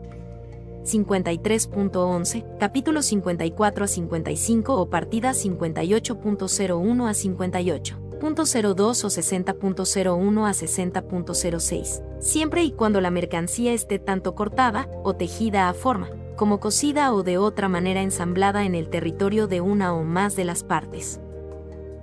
53.11, 0.85 2.57
capítulo 2.59 3.01
54 3.01 3.85
a 3.85 3.87
55 3.87 4.79
o 4.79 4.89
partida 4.89 5.31
58.01 5.31 7.09
a 7.09 7.13
58. 7.13 8.04
.02 8.19 9.03
o 9.03 9.07
60.01 9.07 10.47
a 10.47 10.51
60.06, 10.51 12.03
siempre 12.19 12.63
y 12.63 12.71
cuando 12.71 13.01
la 13.01 13.11
mercancía 13.11 13.73
esté 13.73 13.99
tanto 13.99 14.35
cortada 14.35 14.89
o 15.03 15.15
tejida 15.15 15.69
a 15.69 15.73
forma, 15.73 16.09
como 16.35 16.59
cosida 16.59 17.13
o 17.13 17.23
de 17.23 17.37
otra 17.37 17.69
manera 17.69 18.01
ensamblada 18.01 18.65
en 18.65 18.75
el 18.75 18.89
territorio 18.89 19.47
de 19.47 19.61
una 19.61 19.93
o 19.93 20.03
más 20.03 20.35
de 20.35 20.45
las 20.45 20.63
partes. 20.63 21.19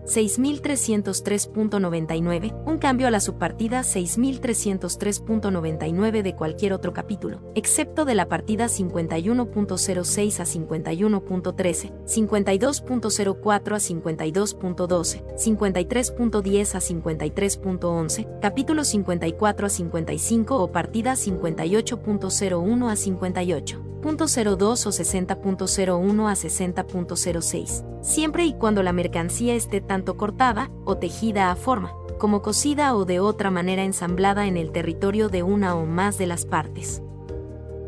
6303.99, 0.04 2.62
un 2.66 2.78
cambio 2.78 3.06
a 3.06 3.10
la 3.10 3.20
subpartida 3.20 3.80
6303.99 3.80 6.22
de 6.22 6.34
cualquier 6.34 6.72
otro 6.72 6.92
capítulo, 6.92 7.40
excepto 7.54 8.04
de 8.04 8.14
la 8.14 8.28
partida 8.28 8.66
51.06 8.66 10.40
a 10.40 10.44
51.13, 10.44 11.92
52.04 12.04 13.72
a 13.72 13.78
52.12, 13.78 15.24
53.10 15.36 16.74
a 16.74 16.80
53.11, 16.80 18.40
capítulo 18.40 18.84
54 18.84 19.66
a 19.66 19.70
55 19.70 20.62
o 20.62 20.72
partida 20.72 21.12
58.01 21.12 22.90
a 22.90 22.96
58. 22.96 23.92
.02 24.02 24.86
o 24.86 24.90
60.01 24.90 26.28
a 26.28 26.34
60.06, 26.34 28.02
siempre 28.02 28.44
y 28.44 28.54
cuando 28.54 28.82
la 28.82 28.92
mercancía 28.92 29.54
esté 29.54 29.80
tanto 29.92 30.16
cortada 30.16 30.70
o 30.86 30.96
tejida 30.96 31.50
a 31.50 31.54
forma, 31.54 31.92
como 32.18 32.40
cosida 32.40 32.96
o 32.96 33.04
de 33.04 33.20
otra 33.20 33.50
manera 33.50 33.84
ensamblada 33.84 34.46
en 34.46 34.56
el 34.56 34.72
territorio 34.72 35.28
de 35.28 35.42
una 35.42 35.74
o 35.74 35.84
más 35.84 36.16
de 36.16 36.26
las 36.26 36.46
partes. 36.46 37.02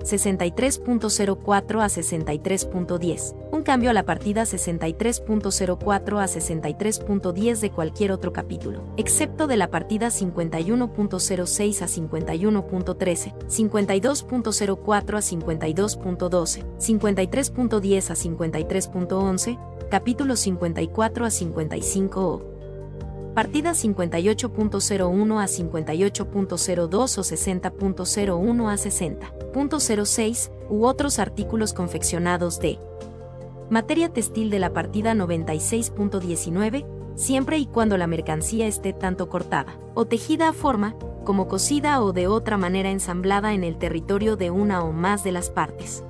63.04 0.02 1.81
a 1.81 1.86
63.10, 1.86 3.34
un 3.52 3.62
cambio 3.62 3.89
a 3.89 3.94
la 3.94 4.05
partida 4.05 4.42
63.04 4.42 6.20
a 6.20 6.26
63.10 6.26 7.60
de 7.60 7.70
cualquier 7.70 8.12
otro 8.12 8.34
capítulo, 8.34 8.83
excepto 8.99 9.47
de 9.47 9.57
la 9.57 9.70
partida 9.70 10.08
51.06 10.08 11.81
a 11.81 11.86
51.13, 11.86 13.34
52.04 13.47 15.16
a 15.16 15.23
52.12, 15.23 16.66
53.10 16.76 18.10
a 18.10 18.15
53.11, 18.15 19.73
capítulo 19.94 20.34
54 20.34 21.24
a 21.24 21.31
55 21.31 22.26
o 22.26 22.42
partida 23.32 23.70
58.01 23.70 25.40
a 25.40 25.44
58.02 25.44 27.18
o 27.18 27.23
60.01 27.23 28.68
a 28.68 28.74
60.06 28.74 30.50
u 30.68 30.84
otros 30.84 31.20
artículos 31.20 31.73
confeccionados 31.73 32.58
de 32.58 32.81
materia 33.70 34.08
textil 34.08 34.50
de 34.50 34.58
la 34.58 34.73
partida 34.73 35.14
96.19, 35.14 36.84
siempre 37.14 37.58
y 37.58 37.66
cuando 37.66 37.97
la 37.97 38.08
mercancía 38.08 38.66
esté 38.66 38.94
tanto 38.94 39.28
cortada 39.28 39.78
o 39.94 40.06
tejida 40.06 40.48
a 40.48 40.52
forma, 40.52 40.97
como 41.24 41.47
cosida 41.47 42.02
o 42.02 42.12
de 42.12 42.26
otra 42.26 42.58
manera 42.58 42.90
ensamblada 42.90 43.55
en 43.55 43.62
el 43.62 43.78
territorio 43.78 44.34
de 44.34 44.50
una 44.50 44.82
o 44.82 44.90
más 44.90 45.23
de 45.23 45.31
las 45.31 45.50
partes. 45.50 46.02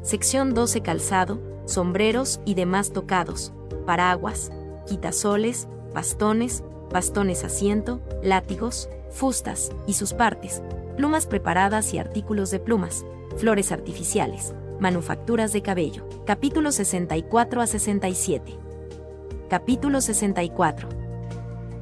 Sección 0.00 0.54
12 0.54 0.80
Calzado, 0.80 1.53
sombreros 1.66 2.40
y 2.44 2.54
demás 2.54 2.92
tocados, 2.92 3.52
paraguas, 3.86 4.52
quitasoles, 4.86 5.68
bastones, 5.92 6.62
bastones 6.90 7.44
asiento, 7.44 8.00
látigos, 8.22 8.88
fustas 9.10 9.70
y 9.86 9.94
sus 9.94 10.12
partes, 10.12 10.62
plumas 10.96 11.26
preparadas 11.26 11.94
y 11.94 11.98
artículos 11.98 12.50
de 12.50 12.60
plumas, 12.60 13.04
flores 13.36 13.72
artificiales, 13.72 14.54
manufacturas 14.80 15.52
de 15.52 15.62
cabello. 15.62 16.06
Capítulo 16.26 16.72
64 16.72 17.60
a 17.60 17.66
67. 17.66 18.58
Capítulo 19.48 20.00
64. 20.00 20.88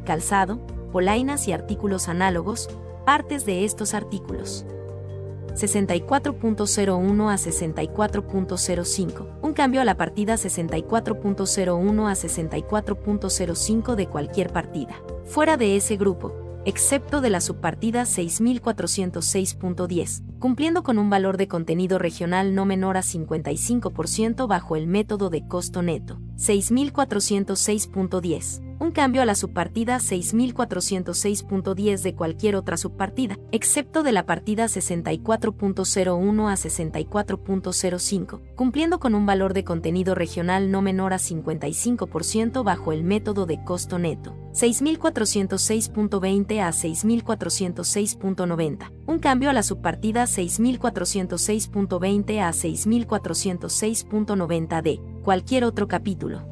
Calzado, 0.05 0.59
polainas 0.93 1.49
y 1.49 1.52
artículos 1.52 2.09
análogos, 2.09 2.69
partes 3.05 3.47
de 3.47 3.65
estos 3.65 3.94
artículos. 3.94 4.67
64.01 5.55 7.31
a 7.31 7.36
64.05, 7.36 9.26
un 9.42 9.52
cambio 9.52 9.81
a 9.81 9.84
la 9.84 9.97
partida 9.97 10.34
64.01 10.34 12.08
a 12.08 12.12
64.05 12.12 13.94
de 13.94 14.06
cualquier 14.06 14.52
partida. 14.52 15.00
Fuera 15.24 15.56
de 15.56 15.76
ese 15.76 15.97
grupo, 15.97 16.34
excepto 16.64 17.20
de 17.20 17.31
la 17.31 17.40
subpartida 17.40 18.02
6406.10, 18.02 20.22
cumpliendo 20.39 20.82
con 20.82 20.98
un 20.98 21.10
valor 21.10 21.36
de 21.36 21.48
contenido 21.48 21.98
regional 21.98 22.55
no 22.55 22.64
menor 22.64 22.97
a 22.97 23.02
55% 23.02 24.47
bajo 24.47 24.76
el 24.76 24.86
método 24.86 25.31
de 25.31 25.47
costo 25.47 25.82
neto. 25.82 26.20
6406.10 26.43 28.73
un 28.83 28.91
cambio 28.91 29.23
a 29.23 29.25
la 29.25 29.37
subpartida 29.37 29.99
6406.10 29.99 32.03
de 32.03 32.17
cualquier 32.17 32.57
otra 32.57 32.77
subpartida, 32.77 33.39
excepto 33.53 34.03
de 34.03 34.11
la 34.11 34.27
partida 34.27 34.65
64.01 34.65 36.51
a 36.51 36.55
64.05, 36.55 38.41
cumpliendo 38.57 38.99
con 38.99 39.15
un 39.15 39.25
valor 39.25 39.55
de 39.55 39.62
contenido 39.62 40.17
regional 40.17 40.73
no 40.73 40.83
menor 40.83 41.12
a 41.12 41.19
55% 41.19 42.65
bajo 42.65 42.91
el 42.91 43.05
método 43.05 43.47
de 43.47 43.62
costo 43.62 44.01
neto. 44.01 44.35
6406.20 44.53 46.61
a 46.61 46.71
6406.90, 46.71 48.91
un 49.07 49.21
cambio 49.21 49.49
a 49.49 49.53
la 49.53 49.62
subpartida 49.62 50.25
6406.20 50.25 52.41
a 52.41 52.51
6406.90 52.51 54.83
de 54.83 55.01
cualquier 55.23 55.65
otro 55.65 55.89
capítulo. 55.89 56.42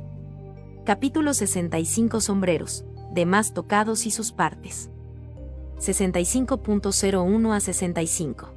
Capítulo 0.84 1.34
65 1.34 2.20
Sombreros, 2.20 2.84
demás 3.12 3.52
tocados 3.52 4.06
y 4.06 4.10
sus 4.10 4.32
partes. 4.32 4.90
65.01 5.78 7.54
a 7.54 7.60
65. 7.60 8.54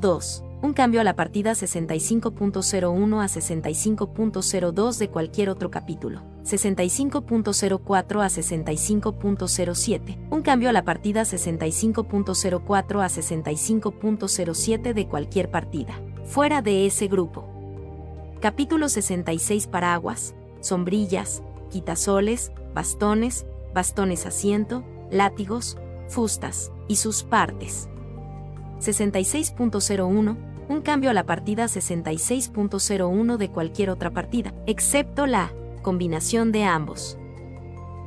02. 0.00 0.44
Un 0.62 0.74
cambio 0.74 1.00
a 1.00 1.04
la 1.04 1.16
partida 1.16 1.52
65.01 1.52 3.22
a 3.22 3.26
65.02 3.26 4.98
de 4.98 5.08
cualquier 5.08 5.48
otro 5.48 5.70
capítulo. 5.70 6.20
65.04 6.44 8.22
a 8.22 8.28
65.07. 8.28 10.28
Un 10.30 10.42
cambio 10.42 10.68
a 10.68 10.72
la 10.72 10.84
partida 10.84 11.22
65.04 11.22 13.02
a 13.02 13.08
65.07 13.08 14.94
de 14.94 15.08
cualquier 15.08 15.50
partida. 15.50 16.00
Fuera 16.24 16.62
de 16.62 16.86
ese 16.86 17.08
grupo. 17.08 17.49
Capítulo 18.40 18.88
66 18.88 19.66
Paraguas, 19.66 20.34
sombrillas, 20.60 21.42
quitasoles, 21.70 22.52
bastones, 22.74 23.44
bastones 23.74 24.24
asiento, 24.24 24.82
látigos, 25.10 25.76
fustas, 26.08 26.72
y 26.88 26.96
sus 26.96 27.22
partes. 27.22 27.88
66.01 28.80 30.50
un 30.70 30.80
cambio 30.82 31.10
a 31.10 31.14
la 31.14 31.26
partida 31.26 31.64
66.01 31.64 33.36
de 33.36 33.50
cualquier 33.50 33.90
otra 33.90 34.10
partida, 34.10 34.54
excepto 34.66 35.26
la 35.26 35.52
combinación 35.82 36.52
de 36.52 36.62
ambos. 36.64 37.18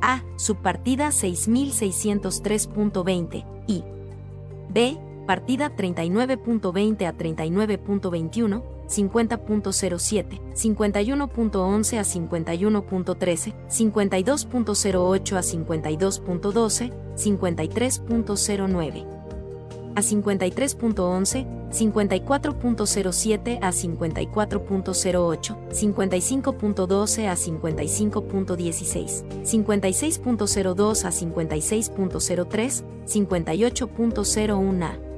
A. 0.02 0.24
Subpartida 0.36 1.10
6603.20 1.10 3.44
y 3.66 3.84
B. 4.70 4.96
Partida 5.26 5.76
39.20 5.76 7.06
a 7.06 7.14
39.21, 7.14 8.62
50.07, 8.88 10.40
51.11 10.54 11.98
a 11.98 12.04
51.13, 12.04 13.52
52.08 13.68 15.36
a 15.36 15.42
52.12, 15.42 16.90
53.09 17.16 19.14
a 19.96 20.00
53.11, 20.00 21.46
54.07 21.70 23.58
a 23.62 23.70
54.08, 23.70 25.54
55.12 25.70 27.28
a 27.28 27.34
55.16, 27.36 29.24
56.02 29.44 31.04
a 31.04 31.10
56.03, 31.10 32.84
58.01 33.06 34.82
a 34.82 35.13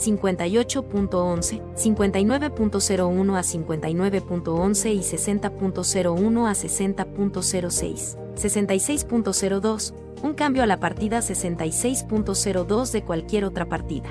58.11, 0.00 1.60
59.01 1.74 3.36
a 3.36 3.42
59.11 3.42 4.94
y 4.94 5.00
60.01 5.00 6.48
a 6.48 6.52
60.06, 6.52 8.16
66.02, 8.34 9.94
un 10.22 10.34
cambio 10.34 10.62
a 10.62 10.66
la 10.66 10.80
partida 10.80 11.18
66.02 11.18 12.92
de 12.92 13.04
cualquier 13.04 13.44
otra 13.44 13.66
partida. 13.66 14.08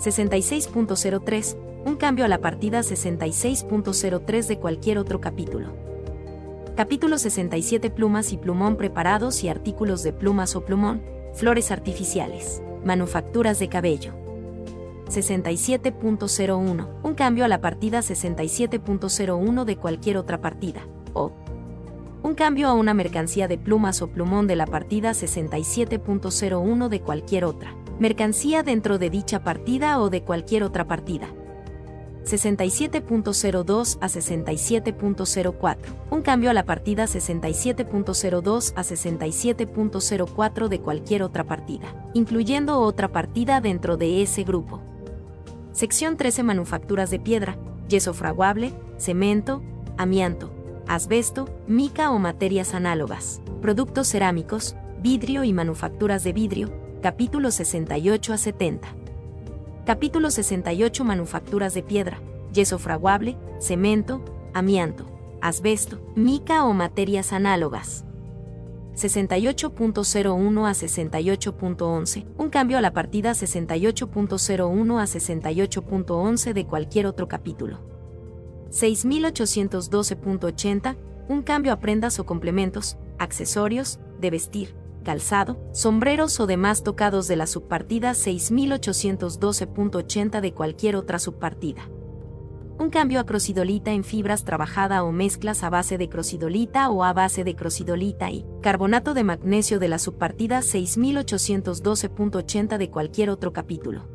66.03, 0.00 1.56
un 1.84 1.96
cambio 1.96 2.24
a 2.24 2.28
la 2.28 2.38
partida 2.38 2.80
66.03 2.80 4.46
de 4.46 4.58
cualquier 4.58 4.98
otro 4.98 5.20
capítulo. 5.20 5.68
Capítulo 6.76 7.18
67 7.18 7.90
Plumas 7.90 8.32
y 8.32 8.38
plumón 8.38 8.76
preparados 8.76 9.44
y 9.44 9.48
artículos 9.48 10.02
de 10.02 10.12
plumas 10.12 10.56
o 10.56 10.64
plumón, 10.64 11.02
flores 11.34 11.70
artificiales, 11.70 12.62
manufacturas 12.84 13.58
de 13.58 13.68
cabello. 13.68 14.19
67.01, 15.10 16.88
un 17.02 17.14
cambio 17.14 17.44
a 17.44 17.48
la 17.48 17.60
partida 17.60 17.98
67.01 17.98 19.64
de 19.64 19.76
cualquier 19.76 20.16
otra 20.16 20.40
partida, 20.40 20.80
o 21.12 21.32
un 22.22 22.34
cambio 22.34 22.68
a 22.68 22.74
una 22.74 22.94
mercancía 22.94 23.48
de 23.48 23.58
plumas 23.58 24.02
o 24.02 24.08
plumón 24.08 24.46
de 24.46 24.54
la 24.54 24.66
partida 24.66 25.10
67.01 25.10 26.88
de 26.88 27.00
cualquier 27.00 27.44
otra, 27.44 27.74
mercancía 27.98 28.62
dentro 28.62 28.98
de 28.98 29.10
dicha 29.10 29.42
partida 29.42 29.98
o 30.00 30.10
de 30.10 30.22
cualquier 30.22 30.62
otra 30.62 30.86
partida. 30.86 31.28
67.02 32.24 33.98
a 34.00 34.08
67.04. 34.08 35.76
Un 36.10 36.22
cambio 36.22 36.50
a 36.50 36.54
la 36.54 36.64
partida 36.64 37.04
67.02 37.04 38.72
a 38.76 38.82
67.04 38.82 40.68
de 40.68 40.80
cualquier 40.80 41.22
otra 41.22 41.44
partida, 41.44 41.94
incluyendo 42.14 42.80
otra 42.80 43.08
partida 43.08 43.60
dentro 43.60 43.96
de 43.96 44.22
ese 44.22 44.44
grupo. 44.44 44.82
Sección 45.72 46.16
13 46.16 46.42
Manufacturas 46.42 47.10
de 47.10 47.20
piedra, 47.20 47.56
yeso 47.88 48.12
fraguable, 48.12 48.72
cemento, 48.98 49.62
amianto, 49.96 50.50
asbesto, 50.88 51.48
mica 51.68 52.10
o 52.10 52.18
materias 52.18 52.74
análogas, 52.74 53.40
productos 53.62 54.08
cerámicos, 54.08 54.74
vidrio 55.00 55.44
y 55.44 55.52
manufacturas 55.52 56.24
de 56.24 56.32
vidrio, 56.32 56.72
capítulo 57.02 57.52
68 57.52 58.32
a 58.32 58.36
70. 58.36 58.88
Capítulo 59.86 60.30
68 60.32 61.04
Manufacturas 61.04 61.72
de 61.72 61.84
piedra, 61.84 62.20
yeso 62.52 62.80
fraguable, 62.80 63.36
cemento, 63.60 64.24
amianto, 64.52 65.06
asbesto, 65.40 66.00
mica 66.16 66.64
o 66.64 66.72
materias 66.72 67.32
análogas. 67.32 68.04
68.01 69.00 70.66
a 70.66 70.72
68.11, 70.72 72.26
un 72.36 72.50
cambio 72.50 72.76
a 72.76 72.80
la 72.80 72.92
partida 72.92 73.30
68.01 73.32 75.00
a 75.00 75.04
68.11 75.04 76.52
de 76.52 76.66
cualquier 76.66 77.06
otro 77.06 77.28
capítulo. 77.28 77.78
6812.80, 78.70 80.96
un 81.28 81.42
cambio 81.42 81.72
a 81.72 81.78
prendas 81.80 82.18
o 82.18 82.26
complementos, 82.26 82.98
accesorios, 83.18 84.00
de 84.20 84.30
vestir, 84.30 84.74
calzado, 85.02 85.58
sombreros 85.72 86.40
o 86.40 86.46
demás 86.46 86.82
tocados 86.82 87.26
de 87.26 87.36
la 87.36 87.46
subpartida 87.46 88.10
6812.80 88.10 90.40
de 90.40 90.52
cualquier 90.52 90.96
otra 90.96 91.18
subpartida 91.18 91.88
un 92.80 92.88
cambio 92.88 93.20
a 93.20 93.26
crocidolita 93.26 93.92
en 93.92 94.02
fibras 94.04 94.44
trabajada 94.44 95.04
o 95.04 95.12
mezclas 95.12 95.62
a 95.64 95.68
base 95.68 95.98
de 95.98 96.08
crocidolita 96.08 96.88
o 96.88 97.04
a 97.04 97.12
base 97.12 97.44
de 97.44 97.54
crocidolita 97.54 98.30
y 98.30 98.46
carbonato 98.62 99.12
de 99.12 99.22
magnesio 99.22 99.78
de 99.78 99.88
la 99.88 99.98
subpartida 99.98 100.60
6812.80 100.60 102.78
de 102.78 102.90
cualquier 102.90 103.28
otro 103.28 103.52
capítulo. 103.52 104.08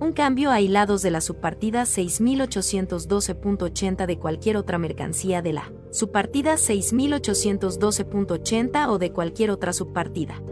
Un 0.00 0.12
cambio 0.12 0.50
a 0.50 0.60
hilados 0.60 1.02
de 1.02 1.12
la 1.12 1.20
subpartida 1.20 1.82
6812.80 1.82 4.06
de 4.06 4.18
cualquier 4.18 4.56
otra 4.56 4.78
mercancía 4.78 5.40
de 5.40 5.52
la 5.52 5.72
subpartida 5.92 6.54
6812.80 6.54 8.88
o 8.88 8.98
de 8.98 9.12
cualquier 9.12 9.52
otra 9.52 9.72
subpartida. 9.72 10.42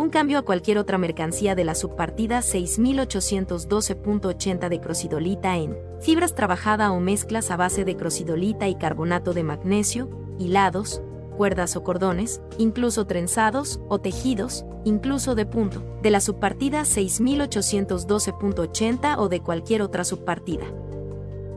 un 0.00 0.08
cambio 0.08 0.38
a 0.38 0.42
cualquier 0.42 0.78
otra 0.78 0.96
mercancía 0.96 1.54
de 1.54 1.64
la 1.64 1.74
subpartida 1.74 2.38
6812.80 2.38 4.70
de 4.70 4.80
crocidolita 4.80 5.58
en 5.58 5.76
fibras 6.00 6.34
trabajada 6.34 6.90
o 6.90 7.00
mezclas 7.00 7.50
a 7.50 7.58
base 7.58 7.84
de 7.84 7.96
crocidolita 7.96 8.66
y 8.66 8.76
carbonato 8.76 9.34
de 9.34 9.44
magnesio, 9.44 10.08
hilados, 10.38 11.02
cuerdas 11.36 11.76
o 11.76 11.84
cordones, 11.84 12.40
incluso 12.56 13.06
trenzados 13.06 13.78
o 13.88 13.98
tejidos, 13.98 14.64
incluso 14.84 15.34
de 15.34 15.44
punto, 15.44 15.84
de 16.02 16.10
la 16.10 16.20
subpartida 16.20 16.80
6812.80 16.82 19.16
o 19.18 19.28
de 19.28 19.40
cualquier 19.40 19.82
otra 19.82 20.04
subpartida. 20.04 20.64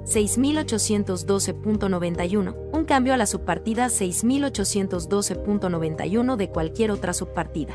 6812.91, 0.06 2.56
un 2.72 2.86
cambio 2.86 3.14
a 3.14 3.18
la 3.18 3.26
subpartida 3.26 3.88
6812.91 3.88 6.36
de 6.36 6.50
cualquier 6.50 6.92
otra 6.92 7.14
subpartida. 7.14 7.74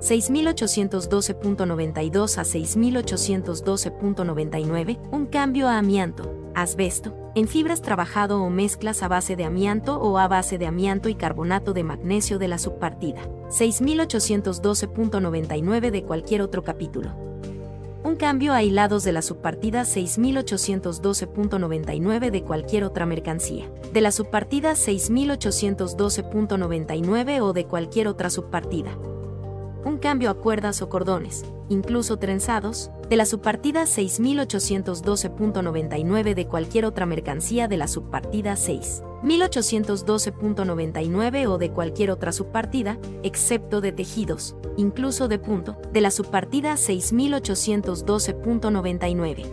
6812.92 0.00 2.38
a 2.38 2.42
6812.99, 2.42 4.98
un 5.12 5.26
cambio 5.26 5.68
a 5.68 5.78
amianto, 5.78 6.50
asbesto, 6.54 7.14
en 7.34 7.48
fibras 7.48 7.82
trabajado 7.82 8.40
o 8.42 8.50
mezclas 8.50 9.02
a 9.02 9.08
base 9.08 9.34
de 9.36 9.44
amianto 9.44 9.98
o 10.00 10.18
a 10.18 10.28
base 10.28 10.58
de 10.58 10.66
amianto 10.66 11.08
y 11.08 11.14
carbonato 11.14 11.72
de 11.72 11.82
magnesio 11.84 12.38
de 12.38 12.48
la 12.48 12.58
subpartida. 12.58 13.22
6812.99 13.48 15.90
de 15.90 16.02
cualquier 16.02 16.42
otro 16.42 16.62
capítulo. 16.64 17.31
Un 18.04 18.16
cambio 18.16 18.52
a 18.52 18.62
hilados 18.62 19.02
de 19.04 19.12
la 19.12 19.22
subpartida 19.22 19.82
6812.99 19.82 22.30
de 22.30 22.42
cualquier 22.42 22.84
otra 22.84 23.06
mercancía. 23.06 23.70
De 23.92 24.00
la 24.00 24.10
subpartida 24.10 24.72
6812.99 24.72 27.40
o 27.40 27.52
de 27.52 27.66
cualquier 27.66 28.08
otra 28.08 28.30
subpartida 28.30 28.98
un 29.84 29.98
cambio 29.98 30.30
a 30.30 30.34
cuerdas 30.34 30.80
o 30.82 30.88
cordones, 30.88 31.44
incluso 31.68 32.18
trenzados, 32.18 32.90
de 33.08 33.16
la 33.16 33.26
subpartida 33.26 33.82
6812.99 33.82 36.34
de 36.34 36.46
cualquier 36.46 36.84
otra 36.84 37.06
mercancía 37.06 37.66
de 37.68 37.76
la 37.76 37.86
subpartida 37.88 38.54
6. 38.56 39.02
1812.99 39.22 41.48
o 41.48 41.58
de 41.58 41.70
cualquier 41.70 42.10
otra 42.10 42.32
subpartida, 42.32 42.98
excepto 43.22 43.80
de 43.80 43.92
tejidos, 43.92 44.56
incluso 44.76 45.28
de 45.28 45.38
punto, 45.38 45.76
de 45.92 46.00
la 46.00 46.10
subpartida 46.10 46.72
6812.99. 46.74 49.44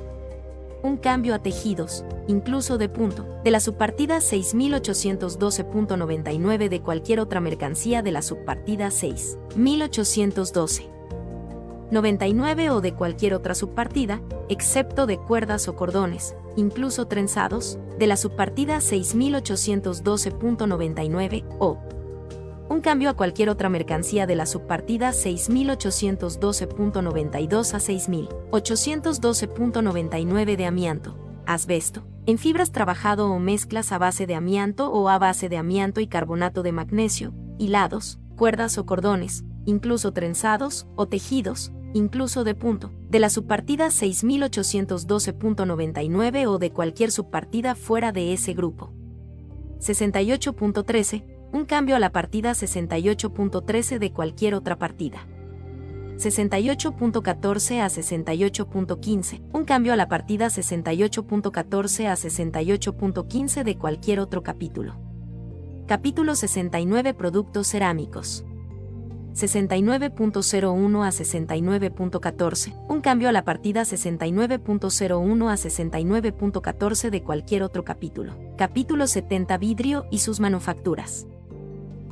Un 0.81 0.95
cambio 0.97 1.35
a 1.35 1.39
tejidos, 1.39 2.05
incluso 2.27 2.77
de 2.77 2.87
punto, 2.89 3.25
de 3.43 3.51
la 3.51 3.59
subpartida 3.59 4.19
6812.99 4.19 6.69
de 6.69 6.81
cualquier 6.81 7.19
otra 7.19 7.41
mercancía 7.41 8.01
de 8.01 8.11
la 8.11 8.21
subpartida 8.21 8.89
6812. 8.89 10.98
99 11.91 12.69
o 12.69 12.81
de 12.81 12.93
cualquier 12.93 13.33
otra 13.33 13.55
subpartida, 13.55 14.21
excepto 14.47 15.05
de 15.05 15.17
cuerdas 15.17 15.67
o 15.67 15.75
cordones, 15.75 16.35
incluso 16.55 17.07
trenzados, 17.07 17.77
de 17.97 18.07
la 18.07 18.17
subpartida 18.17 18.77
6812.99 18.77 21.43
o 21.59 21.77
un 22.69 22.79
cambio 22.81 23.09
a 23.09 23.15
cualquier 23.15 23.49
otra 23.49 23.67
mercancía 23.67 24.27
de 24.27 24.35
la 24.35 24.45
subpartida 24.45 25.09
6812.92 25.09 27.73
a 27.73 27.79
6812.99 27.79 30.55
de 30.55 30.65
amianto, 30.67 31.17
asbesto, 31.47 32.03
en 32.27 32.37
fibras 32.37 32.71
trabajado 32.71 33.31
o 33.31 33.39
mezclas 33.39 33.91
a 33.91 33.97
base 33.97 34.27
de 34.27 34.35
amianto 34.35 34.91
o 34.91 35.09
a 35.09 35.17
base 35.17 35.49
de 35.49 35.57
amianto 35.57 35.99
y 35.99 36.05
carbonato 36.05 36.61
de 36.61 36.71
magnesio, 36.71 37.33
hilados, 37.57 38.19
cuerdas 38.35 38.77
o 38.77 38.85
cordones, 38.85 39.43
incluso 39.65 40.13
trenzados 40.13 40.85
o 40.95 41.07
tejidos, 41.07 41.71
incluso 41.93 42.43
de 42.43 42.55
punto, 42.55 42.91
de 43.09 43.19
la 43.19 43.29
subpartida 43.29 43.87
6812.99 43.87 46.47
o 46.47 46.57
de 46.57 46.71
cualquier 46.71 47.11
subpartida 47.11 47.75
fuera 47.75 48.11
de 48.11 48.33
ese 48.33 48.53
grupo. 48.53 48.91
68.13, 49.79 51.23
un 51.51 51.65
cambio 51.65 51.95
a 51.95 51.99
la 51.99 52.11
partida 52.11 52.51
68.13 52.51 53.99
de 53.99 54.11
cualquier 54.11 54.55
otra 54.55 54.77
partida. 54.77 55.25
68.14 56.17 57.79
a 57.79 57.87
68.15, 57.87 59.41
un 59.53 59.63
cambio 59.63 59.93
a 59.93 59.95
la 59.95 60.09
partida 60.09 60.47
68.14 60.47 62.07
a 62.07 62.13
68.15 62.13 63.63
de 63.63 63.77
cualquier 63.77 64.19
otro 64.19 64.43
capítulo. 64.43 64.97
Capítulo 65.87 66.35
69 66.35 67.13
Productos 67.13 67.67
cerámicos. 67.67 68.43
69.01 69.33 71.05
a 71.05 71.09
69.14, 71.09 72.87
un 72.89 73.01
cambio 73.01 73.29
a 73.29 73.31
la 73.31 73.43
partida 73.45 73.83
69.01 73.83 75.49
a 75.49 75.55
69.14 75.55 77.09
de 77.09 77.23
cualquier 77.23 77.63
otro 77.63 77.83
capítulo. 77.83 78.33
Capítulo 78.57 79.07
70 79.07 79.57
Vidrio 79.57 80.05
y 80.11 80.19
sus 80.19 80.39
manufacturas. 80.39 81.27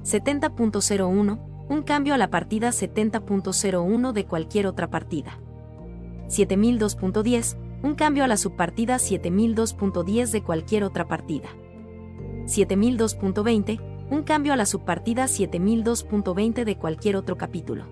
70.01, 0.03 1.39
un 1.69 1.83
cambio 1.83 2.13
a 2.13 2.17
la 2.17 2.29
partida 2.29 2.69
70.01 2.69 4.11
de 4.13 4.25
cualquier 4.25 4.67
otra 4.67 4.89
partida. 4.89 5.39
7002.10, 6.27 7.57
un 7.83 7.95
cambio 7.95 8.23
a 8.23 8.27
la 8.27 8.37
subpartida 8.37 8.97
7002.10 8.97 10.31
de 10.31 10.43
cualquier 10.43 10.83
otra 10.83 11.07
partida. 11.07 11.49
7002.20, 12.45 13.96
un 14.09 14.23
cambio 14.23 14.53
a 14.53 14.55
la 14.55 14.65
subpartida 14.65 15.25
7002.20 15.25 16.63
de 16.63 16.77
cualquier 16.77 17.15
otro 17.17 17.37
capítulo. 17.37 17.85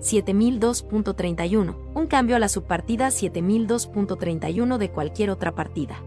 7002.31, 0.00 1.76
un 1.94 2.06
cambio 2.06 2.36
a 2.36 2.38
la 2.38 2.48
subpartida 2.48 3.08
7002.31 3.08 4.78
de 4.78 4.90
cualquier 4.90 5.30
otra 5.30 5.54
partida. 5.54 6.02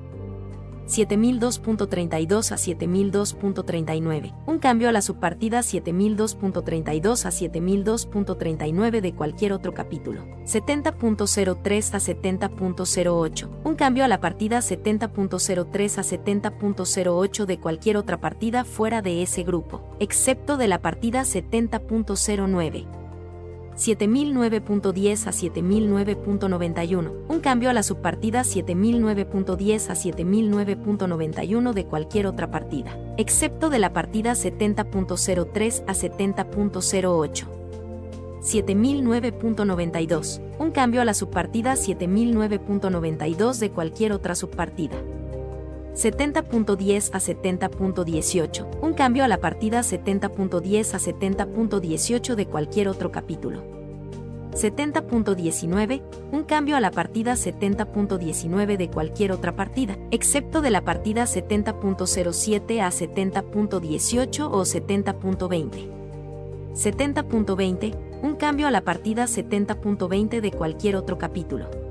7002.32 0.92 2.52
a 2.52 2.58
7002.39, 2.58 4.34
un 4.46 4.60
cambio 4.60 4.90
a 4.90 4.92
la 4.92 5.02
subpartida 5.02 5.62
7002.32 5.62 7.26
a 7.26 7.30
7002.39 7.30 9.00
de 9.00 9.16
cualquier 9.16 9.54
otro 9.54 9.74
capítulo. 9.74 10.26
70.03 10.46 11.94
a 11.94 12.00
70.08, 12.00 13.50
un 13.64 13.76
cambio 13.76 14.04
a 14.04 14.10
la 14.10 14.20
partida 14.20 14.60
70.03 14.60 15.98
a 15.98 16.04
70.08 16.04 17.46
de 17.46 17.60
cualquier 17.60 17.98
otra 17.98 18.20
partida 18.20 18.66
fuera 18.66 19.02
de 19.02 19.22
ese 19.22 19.44
grupo, 19.44 19.96
excepto 20.00 20.58
de 20.58 20.68
la 20.68 20.82
partida 20.82 21.22
70.09. 21.22 23.01
7009.10 23.76 25.28
a 25.28 25.32
7009.91, 25.32 27.12
un 27.28 27.40
cambio 27.40 27.70
a 27.70 27.74
la 27.74 27.84
subpartida 27.84 28.42
7009.10 28.42 29.90
a 29.90 29.96
7009.91 29.96 31.74
de 31.74 31.86
cualquier 31.86 32.28
otra 32.28 32.52
partida, 32.52 32.98
excepto 33.18 33.70
de 33.70 33.80
la 33.80 33.94
partida 33.94 34.34
70.03 34.34 35.84
a 35.88 35.94
70.08. 35.94 37.46
7009.92, 38.42 40.42
un 40.58 40.72
cambio 40.72 41.02
a 41.02 41.06
la 41.06 41.14
subpartida 41.14 41.74
7009.92 41.74 43.60
de 43.60 43.70
cualquier 43.70 44.14
otra 44.14 44.34
subpartida. 44.36 44.96
70.10 46.02 47.12
a 47.14 47.20
70.18, 47.20 48.80
un 48.82 48.94
cambio 48.94 49.24
a 49.24 49.28
la 49.28 49.38
partida 49.38 49.82
70.10 49.82 50.96
a 50.96 51.00
70.18 51.00 52.34
de 52.34 52.48
cualquier 52.48 52.88
otro 52.88 53.12
capítulo. 53.12 53.62
70.19, 54.52 56.02
un 56.32 56.44
cambio 56.44 56.76
a 56.76 56.80
la 56.80 56.90
partida 56.90 57.34
70.19 57.34 58.78
de 58.78 58.90
cualquier 58.90 59.32
otra 59.32 59.56
partida, 59.56 59.96
excepto 60.10 60.62
de 60.62 60.72
la 60.72 60.82
partida 60.82 61.26
70.07 61.26 62.82
a 62.82 62.90
70.18 62.90 64.50
o 64.52 64.62
70.20. 64.62 65.88
70.20, 66.74 67.96
un 68.24 68.36
cambio 68.38 68.68
a 68.68 68.72
la 68.72 68.82
partida 68.82 69.26
70.20 69.26 70.42
de 70.42 70.52
cualquier 70.52 70.96
otro 70.96 71.20
capítulo. 71.20 71.91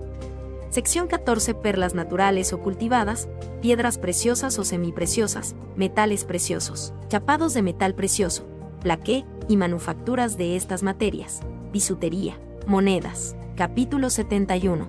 Sección 0.71 1.09
14 1.09 1.55
Perlas 1.55 1.95
naturales 1.95 2.53
o 2.53 2.61
cultivadas, 2.61 3.29
piedras 3.61 3.99
preciosas 3.99 4.57
o 4.57 4.65
semipreciosas, 4.65 5.57
metales 5.75 6.25
preciosos, 6.25 6.95
chapados 7.09 7.55
de 7.55 7.63
metal 7.63 7.97
precioso, 7.97 8.47
plaqué 8.81 9.25
y 9.49 9.57
manufacturas 9.57 10.39
de 10.39 10.55
estas 10.55 10.85
materias, 10.85 11.41
bisutería, 11.73 12.39
monedas. 12.69 13.35
Capítulo 13.57 14.11
71. 14.11 14.89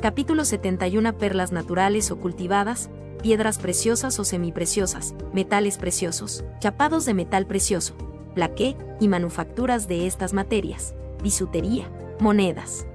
Capítulo 0.00 0.46
71 0.46 1.18
Perlas 1.18 1.52
naturales 1.52 2.10
o 2.10 2.18
cultivadas, 2.18 2.88
piedras 3.22 3.58
preciosas 3.58 4.18
o 4.18 4.24
semipreciosas, 4.24 5.14
metales 5.34 5.76
preciosos, 5.76 6.46
chapados 6.60 7.04
de 7.04 7.12
metal 7.12 7.46
precioso, 7.46 7.94
plaqué 8.34 8.74
y 9.00 9.08
manufacturas 9.08 9.86
de 9.86 10.06
estas 10.06 10.32
materias, 10.32 10.94
bisutería, 11.22 11.90
monedas. 12.20 12.86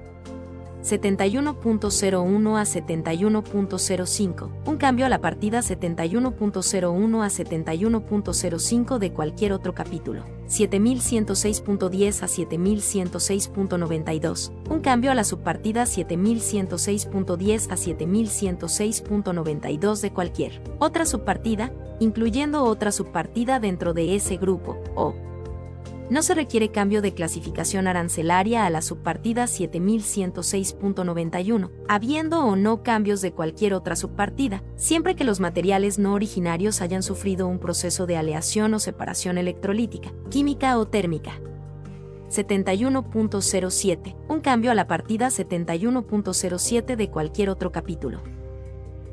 71.01 0.84 2.58
a 2.58 2.64
71.05, 2.64 4.50
un 4.66 4.76
cambio 4.76 5.06
a 5.06 5.08
la 5.08 5.22
partida 5.22 5.60
71.01 5.60 7.24
a 7.24 7.28
71.05 7.28 8.98
de 8.98 9.12
cualquier 9.12 9.54
otro 9.54 9.74
capítulo. 9.74 10.26
7106.10 10.46 12.22
a 12.22 12.26
7106.92, 12.26 14.52
un 14.68 14.80
cambio 14.80 15.10
a 15.10 15.14
la 15.14 15.24
subpartida 15.24 15.84
7106.10 15.84 17.70
a 17.70 17.76
7106.92 17.76 20.02
de 20.02 20.12
cualquier 20.12 20.60
otra 20.78 21.06
subpartida, 21.06 21.72
incluyendo 21.98 22.62
otra 22.62 22.92
subpartida 22.92 23.58
dentro 23.58 23.94
de 23.94 24.16
ese 24.16 24.36
grupo, 24.36 24.76
o 24.94 25.14
no 26.10 26.22
se 26.22 26.34
requiere 26.34 26.70
cambio 26.70 27.00
de 27.02 27.12
clasificación 27.14 27.86
arancelaria 27.86 28.66
a 28.66 28.70
la 28.70 28.82
subpartida 28.82 29.44
7106.91, 29.44 31.70
habiendo 31.88 32.44
o 32.44 32.56
no 32.56 32.82
cambios 32.82 33.20
de 33.20 33.32
cualquier 33.32 33.74
otra 33.74 33.94
subpartida, 33.96 34.64
siempre 34.76 35.14
que 35.16 35.24
los 35.24 35.40
materiales 35.40 35.98
no 35.98 36.14
originarios 36.14 36.80
hayan 36.82 37.02
sufrido 37.02 37.48
un 37.48 37.58
proceso 37.58 38.06
de 38.06 38.16
aleación 38.16 38.74
o 38.74 38.78
separación 38.78 39.38
electrolítica, 39.38 40.12
química 40.30 40.78
o 40.78 40.86
térmica. 40.86 41.40
71.07, 42.28 44.14
un 44.28 44.40
cambio 44.40 44.70
a 44.70 44.74
la 44.74 44.86
partida 44.86 45.28
71.07 45.28 46.96
de 46.96 47.10
cualquier 47.10 47.48
otro 47.48 47.72
capítulo. 47.72 48.20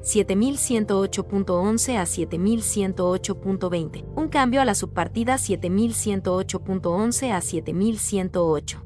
7108.11 0.01 1.97
a 1.97 2.03
7108.20, 2.03 4.05
un 4.15 4.29
cambio 4.29 4.61
a 4.61 4.65
la 4.65 4.75
subpartida 4.75 5.35
7108.11 5.35 7.31
a 7.31 7.41
7108. 7.41 8.85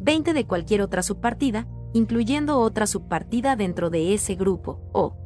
20 0.00 0.32
de 0.32 0.46
cualquier 0.46 0.82
otra 0.82 1.02
subpartida, 1.02 1.68
incluyendo 1.92 2.58
otra 2.58 2.86
subpartida 2.86 3.56
dentro 3.56 3.90
de 3.90 4.14
ese 4.14 4.34
grupo, 4.34 4.80
o 4.92 5.16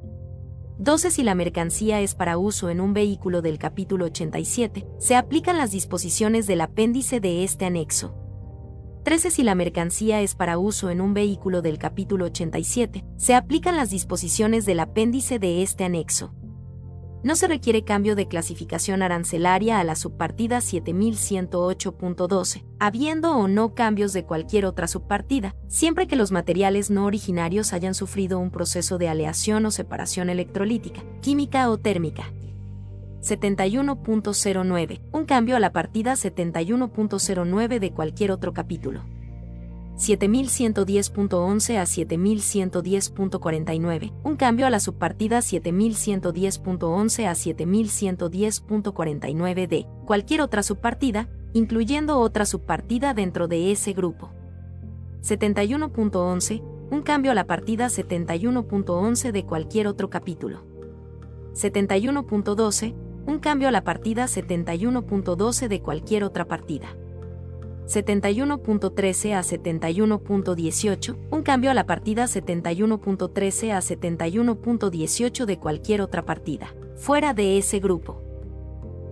12 0.78 1.10
si 1.10 1.22
la 1.22 1.34
mercancía 1.34 2.00
es 2.00 2.14
para 2.14 2.38
uso 2.38 2.70
en 2.70 2.80
un 2.80 2.92
vehículo 2.92 3.42
del 3.42 3.58
capítulo 3.58 4.06
87, 4.06 4.86
se 4.98 5.16
aplican 5.16 5.58
las 5.58 5.70
disposiciones 5.70 6.46
del 6.46 6.60
apéndice 6.60 7.20
de 7.20 7.44
este 7.44 7.66
anexo. 7.66 8.21
13. 9.04 9.32
Si 9.32 9.42
la 9.42 9.56
mercancía 9.56 10.20
es 10.20 10.36
para 10.36 10.58
uso 10.58 10.90
en 10.90 11.00
un 11.00 11.12
vehículo 11.12 11.60
del 11.60 11.78
capítulo 11.78 12.26
87, 12.26 13.04
se 13.16 13.34
aplican 13.34 13.76
las 13.76 13.90
disposiciones 13.90 14.64
del 14.64 14.78
apéndice 14.78 15.40
de 15.40 15.62
este 15.62 15.82
anexo. 15.84 16.32
No 17.24 17.34
se 17.36 17.48
requiere 17.48 17.84
cambio 17.84 18.16
de 18.16 18.26
clasificación 18.26 19.02
arancelaria 19.02 19.80
a 19.80 19.84
la 19.84 19.96
subpartida 19.96 20.58
7108.12, 20.58 22.64
habiendo 22.80 23.36
o 23.36 23.48
no 23.48 23.74
cambios 23.74 24.12
de 24.12 24.24
cualquier 24.24 24.66
otra 24.66 24.86
subpartida, 24.88 25.54
siempre 25.68 26.06
que 26.06 26.16
los 26.16 26.32
materiales 26.32 26.90
no 26.90 27.06
originarios 27.06 27.72
hayan 27.72 27.94
sufrido 27.94 28.40
un 28.40 28.50
proceso 28.50 28.98
de 28.98 29.08
aleación 29.08 29.64
o 29.66 29.70
separación 29.70 30.28
electrolítica, 30.30 31.02
química 31.20 31.70
o 31.70 31.78
térmica. 31.78 32.32
71.09, 33.22 35.00
un 35.12 35.24
cambio 35.24 35.56
a 35.56 35.60
la 35.60 35.72
partida 35.72 36.12
71.09 36.14 37.78
de 37.78 37.92
cualquier 37.92 38.32
otro 38.32 38.52
capítulo. 38.52 39.04
7110.11 39.96 41.78
a 41.78 41.84
7110.49, 41.84 44.12
un 44.24 44.36
cambio 44.36 44.66
a 44.66 44.70
la 44.70 44.80
subpartida 44.80 45.38
7110.11 45.38 47.26
a 47.26 47.32
7110.49 47.32 49.68
de 49.68 49.86
cualquier 50.04 50.40
otra 50.40 50.64
subpartida, 50.64 51.28
incluyendo 51.52 52.18
otra 52.18 52.44
subpartida 52.44 53.14
dentro 53.14 53.46
de 53.46 53.70
ese 53.70 53.92
grupo. 53.92 54.32
71.11, 55.20 56.60
un 56.90 57.02
cambio 57.02 57.30
a 57.30 57.34
la 57.34 57.46
partida 57.46 57.86
71.11 57.86 59.30
de 59.30 59.44
cualquier 59.44 59.86
otro 59.86 60.10
capítulo. 60.10 60.64
71.12, 61.52 63.11
un 63.26 63.38
cambio 63.38 63.68
a 63.68 63.70
la 63.72 63.84
partida 63.84 64.24
71.12 64.24 65.68
de 65.68 65.80
cualquier 65.80 66.24
otra 66.24 66.46
partida. 66.46 66.96
71.13 67.86 69.34
a 69.34 69.42
71.18, 69.42 71.16
un 71.30 71.42
cambio 71.42 71.70
a 71.70 71.74
la 71.74 71.86
partida 71.86 72.24
71.13 72.24 73.72
a 73.72 73.80
71.18 73.80 75.44
de 75.44 75.58
cualquier 75.58 76.00
otra 76.00 76.24
partida, 76.24 76.74
fuera 76.96 77.34
de 77.34 77.58
ese 77.58 77.80
grupo. 77.80 78.22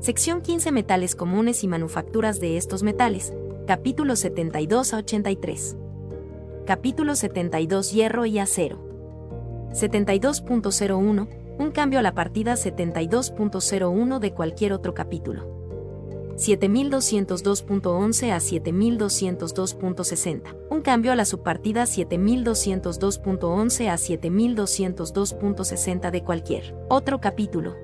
Sección 0.01 0.41
15 0.41 0.73
Metales 0.73 1.15
comunes 1.15 1.63
y 1.63 1.69
manufacturas 1.69 2.41
de 2.41 2.57
estos 2.57 2.83
metales, 2.83 3.35
capítulo 3.67 4.17
72 4.17 4.95
a 4.95 4.99
83. 4.99 5.77
Capítulo 6.65 7.15
72 7.17 7.93
Hierro 7.93 8.25
y 8.25 8.39
acero. 8.39 8.79
72.01, 9.73 11.29
un 11.61 11.71
cambio 11.73 11.99
a 11.99 12.03
la 12.03 12.15
partida 12.15 12.55
72.01 12.55 14.19
de 14.19 14.33
cualquier 14.33 14.73
otro 14.73 14.95
capítulo. 14.95 15.61
7202.11 16.37 18.33
a 18.33 18.39
7202.60. 18.39 20.57
Un 20.71 20.81
cambio 20.81 21.13
a 21.13 21.17
la 21.17 21.27
subpartida 21.27 21.83
7202.11 21.83 23.91
a 23.91 23.97
7202.60 23.97 26.11
de 26.11 26.25
cualquier 26.25 26.75
otro 26.89 27.21
capítulo. 27.21 27.77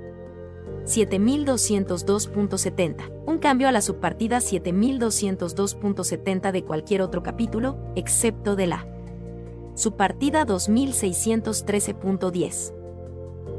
7202.70. 0.85 3.13
Un 3.27 3.37
cambio 3.39 3.69
a 3.69 3.73
la 3.73 3.83
subpartida 3.83 4.39
7202.70 4.39 6.51
de 6.51 6.65
cualquier 6.65 7.03
otro 7.03 7.23
capítulo, 7.23 7.77
excepto 7.95 8.57
de 8.57 8.69
la 8.69 8.89
subpartida 9.75 10.47
2613.10. 10.47 12.76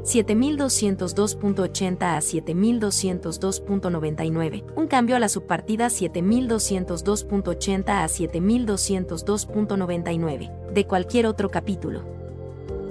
7202.80 0.02 2.02
a 2.02 2.18
7202.99, 2.18 4.64
un 4.76 4.86
cambio 4.86 5.16
a 5.16 5.18
la 5.18 5.28
subpartida 5.28 5.88
7202.80 5.88 7.88
a 7.88 8.06
7202.99, 8.06 10.72
de 10.72 10.86
cualquier 10.86 11.26
otro 11.26 11.50
capítulo. 11.50 12.16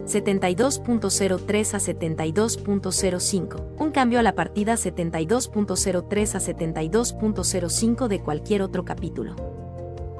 72.03 0.05 1.73
a 1.73 1.79
72.05, 1.79 3.63
un 3.77 3.91
cambio 3.91 4.19
a 4.19 4.23
la 4.23 4.35
partida 4.35 4.75
72.03 4.75 6.35
a 6.35 6.39
72.05 6.39 8.07
de 8.07 8.21
cualquier 8.21 8.61
otro 8.61 8.85
capítulo. 8.85 9.56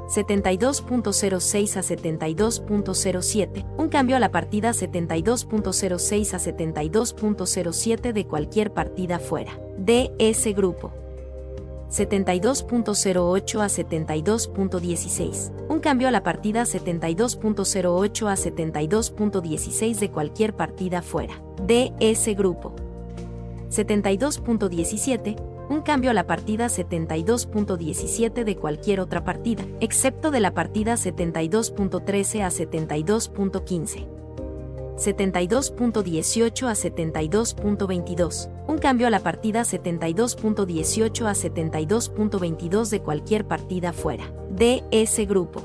72.06 0.08 1.76
a 1.76 1.82
72.07, 1.82 3.66
un 3.78 3.90
cambio 3.90 4.16
a 4.16 4.20
la 4.20 4.32
partida 4.32 4.72
72.06 4.72 6.34
a 6.34 6.40
72.07 6.40 8.14
de 8.14 8.26
cualquier 8.26 8.74
partida 8.74 9.20
fuera 9.20 9.60
de 9.78 10.12
ese 10.18 10.54
grupo. 10.54 10.94
72.08 11.90 13.62
a 13.62 13.68
72.16, 13.68 15.52
un 15.70 15.80
cambio 15.80 16.08
a 16.10 16.12
la 16.12 16.24
partida 16.24 16.64
72.08 16.64 18.28
a 18.28 18.36
72.16 18.36 19.96
de 20.00 20.12
cualquier 20.12 20.54
partida 20.54 21.02
fuera 21.02 21.42
de 21.66 21.94
ese 22.00 22.34
grupo. 22.34 22.76
72.17, 23.70 25.57
un 25.70 25.82
cambio 25.82 26.12
a 26.12 26.14
la 26.14 26.28
partida 26.28 26.68
72.17 26.68 28.44
de 28.44 28.56
cualquier 28.56 29.00
otra 29.00 29.24
partida, 29.24 29.64
excepto 29.80 30.32
de 30.32 30.40
la 30.40 30.54
partida 30.54 30.94
72.13 30.94 32.42
a 32.44 32.50
72.15. 32.50 34.08
72.18 34.98 36.68
a 36.68 36.74
72.22, 36.74 38.50
un 38.68 38.78
cambio 38.80 39.08
a 39.08 39.10
la 39.12 39.20
partida 39.20 39.62
72.18 39.62 41.26
a 41.26 41.34
72.22 41.34 42.90
de 42.90 43.02
cualquier 43.02 43.48
partida 43.48 43.94
fuera 43.94 44.34
de 44.50 44.84
ese 44.92 45.26
grupo. 45.26 45.62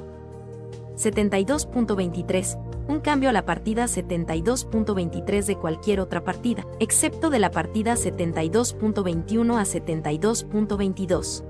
72.23, 0.97 2.59
un 2.93 3.01
cambio 3.01 3.31
a 3.31 3.33
la 3.33 3.47
partida 3.47 3.85
72.23 3.87 5.47
de 5.47 5.57
cualquier 5.57 5.99
otra 6.01 6.23
partida, 6.25 6.67
excepto 6.79 7.31
de 7.31 7.39
la 7.39 7.51
partida 7.51 7.95
72.21 7.95 9.59
a 9.59 9.63
72.22. 9.63 11.45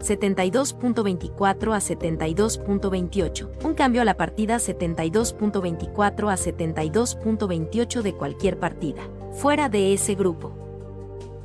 72.24 0.00 1.74
a 1.74 1.80
72.28, 1.80 3.64
un 3.64 3.74
cambio 3.74 4.02
a 4.02 4.04
la 4.04 4.16
partida 4.16 4.56
72.24 4.56 6.30
a 6.30 6.36
72.28 6.36 8.02
de 8.02 8.14
cualquier 8.14 8.58
partida, 8.58 9.02
fuera 9.32 9.68
de 9.68 9.92
ese 9.94 10.14
grupo. 10.14 10.59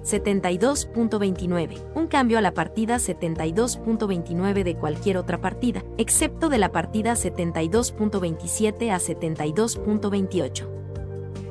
72.29, 0.05 1.83
un 1.95 2.07
cambio 2.07 2.37
a 2.37 2.41
la 2.41 2.53
partida 2.53 2.97
72.29 2.97 4.63
de 4.63 4.75
cualquier 4.75 5.17
otra 5.17 5.41
partida, 5.41 5.83
excepto 5.97 6.47
de 6.49 6.59
la 6.59 6.71
partida 6.71 7.13
72.27 7.13 8.91
a 8.91 8.99
72.28. 8.99 10.69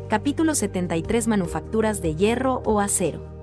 Capítulo 0.09 0.55
73 0.55 1.27
Manufacturas 1.27 2.01
de 2.01 2.15
hierro 2.15 2.63
o 2.65 2.79
acero. 2.79 3.35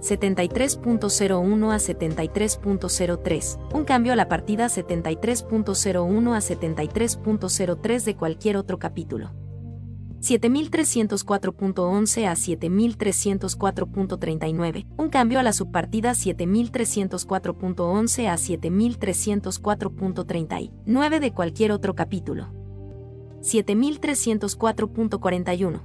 73.01 0.00 1.72
a 1.72 1.76
73.03, 1.76 3.58
un 3.74 3.84
cambio 3.84 4.14
a 4.14 4.16
la 4.16 4.28
partida 4.28 4.66
73.01 4.66 6.34
a 6.34 6.38
73.03 6.38 8.04
de 8.04 8.16
cualquier 8.16 8.56
otro 8.56 8.78
capítulo. 8.78 9.32
7304.11 10.20 12.26
a 12.26 12.34
7304.39, 12.34 14.86
un 14.98 15.08
cambio 15.08 15.40
a 15.40 15.42
la 15.42 15.54
subpartida 15.54 16.10
7304.11 16.12 18.28
a 18.28 18.34
7304.39 18.34 21.20
de 21.20 21.32
cualquier 21.32 21.72
otro 21.72 21.94
capítulo. 21.94 22.48
7304.41. 23.40 25.80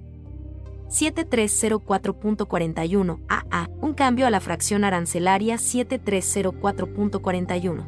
7304.41 0.90 3.24
AA, 3.28 3.70
un 3.82 3.94
cambio 3.94 4.28
a 4.28 4.30
la 4.30 4.42
fracción 4.42 4.84
arancelaria 4.84 5.56
7304.41. 5.56 7.86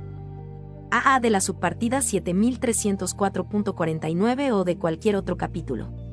AA 0.90 1.19
de 1.19 1.30
la 1.30 1.42
subpartida 1.42 1.98
7304.49 1.98 4.53
o 4.53 4.64
de 4.64 4.77
cualquier 4.77 5.17
otro 5.17 5.35
capítulo. 5.35 6.06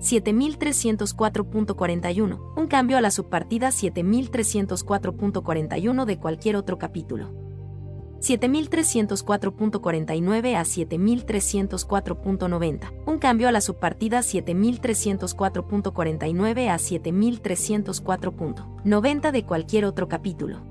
7304.41, 0.00 2.52
un 2.56 2.66
cambio 2.66 2.98
a 2.98 3.00
la 3.00 3.10
subpartida 3.10 3.68
7304.41 3.68 6.04
de 6.04 6.18
cualquier 6.18 6.56
otro 6.56 6.76
capítulo. 6.78 7.32
7304.49 8.20 10.56
a 10.56 10.62
7304.90, 10.62 12.92
un 13.06 13.18
cambio 13.18 13.48
a 13.48 13.52
la 13.52 13.60
subpartida 13.60 14.18
7304.49 14.20 16.68
a 16.68 16.76
7304.90 16.76 19.30
de 19.30 19.44
cualquier 19.44 19.84
otro 19.84 20.08
capítulo. 20.08 20.62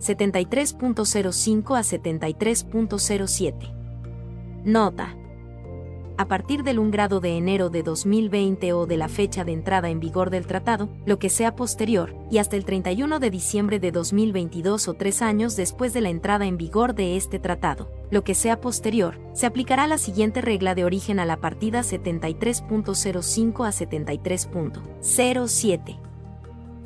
73.05 0.00 1.76
a 1.76 1.82
73.07. 1.82 4.64
Nota 4.64 5.14
a 6.16 6.28
partir 6.28 6.62
del 6.62 6.78
1 6.78 6.90
grado 6.90 7.20
de 7.20 7.36
enero 7.36 7.68
de 7.70 7.82
2020 7.82 8.72
o 8.72 8.86
de 8.86 8.96
la 8.96 9.08
fecha 9.08 9.44
de 9.44 9.52
entrada 9.52 9.90
en 9.90 10.00
vigor 10.00 10.30
del 10.30 10.46
tratado, 10.46 10.88
lo 11.06 11.18
que 11.18 11.28
sea 11.28 11.56
posterior, 11.56 12.14
y 12.30 12.38
hasta 12.38 12.56
el 12.56 12.64
31 12.64 13.18
de 13.18 13.30
diciembre 13.30 13.80
de 13.80 13.92
2022 13.92 14.88
o 14.88 14.94
tres 14.94 15.20
años 15.22 15.56
después 15.56 15.92
de 15.92 16.00
la 16.00 16.10
entrada 16.10 16.46
en 16.46 16.56
vigor 16.56 16.94
de 16.94 17.16
este 17.16 17.38
tratado, 17.38 17.90
lo 18.10 18.24
que 18.24 18.34
sea 18.34 18.60
posterior, 18.60 19.18
se 19.32 19.46
aplicará 19.46 19.86
la 19.86 19.98
siguiente 19.98 20.40
regla 20.40 20.74
de 20.74 20.84
origen 20.84 21.18
a 21.18 21.26
la 21.26 21.38
partida 21.38 21.80
73.05 21.80 23.66
a 23.66 23.70
73.07. 23.70 25.98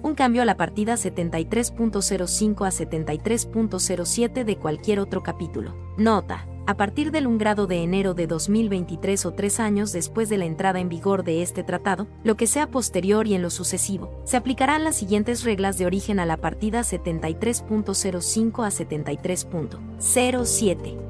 un 0.03 0.15
cambio 0.15 0.43
a 0.43 0.45
la 0.45 0.57
partida 0.57 0.95
73.05 0.95 2.67
a 2.67 2.71
73.07 2.71 4.45
de 4.45 4.57
cualquier 4.57 5.01
otro 5.01 5.23
capítulo. 5.23 5.75
Nota. 5.99 6.47
A 6.69 6.77
partir 6.77 7.11
del 7.13 7.27
1 7.27 7.39
grado 7.39 7.67
de 7.67 7.83
enero 7.83 8.13
de 8.13 8.27
2023 8.27 9.25
o 9.25 9.33
tres 9.33 9.59
años 9.59 9.91
después 9.91 10.29
de 10.29 10.37
la 10.37 10.45
entrada 10.45 10.81
en 10.81 10.91
vigor 10.91 11.25
de 11.25 11.41
este 11.41 11.65
tratado, 11.65 12.07
lo 12.25 12.37
que 12.37 12.47
sea 12.47 12.67
posterior 12.67 13.27
y 13.27 13.33
en 13.33 13.41
lo 13.41 13.49
sucesivo, 13.49 14.21
se 14.25 14.37
aplicarán 14.37 14.85
las 14.85 14.97
siguientes 14.97 15.45
reglas 15.45 15.79
de 15.79 15.87
origen 15.87 16.21
a 16.21 16.27
la 16.27 16.37
partida 16.37 16.81
73.05 16.81 18.67
a 18.67 18.69
73.07 18.69 21.08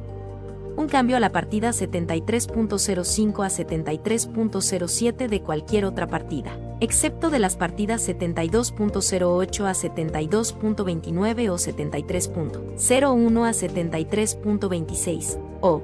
un 0.79 0.87
cambio 0.87 1.17
a 1.17 1.21
la 1.21 1.33
partida 1.33 1.71
73.05 1.71 3.45
a 3.45 3.49
73.07 3.49 5.29
de 5.29 5.43
cualquier 5.43 5.85
otra 5.85 6.07
partida, 6.07 6.57
excepto 6.79 7.31
de 7.31 7.41
las 7.41 7.57
partidas 7.57 8.09
72.08 8.09 9.65
a 9.65 9.73
72.29 9.73 11.51
o 11.51 11.57
73.01 11.57 13.45
a 13.45 13.51
73.26, 13.51 15.41
o 15.63 15.83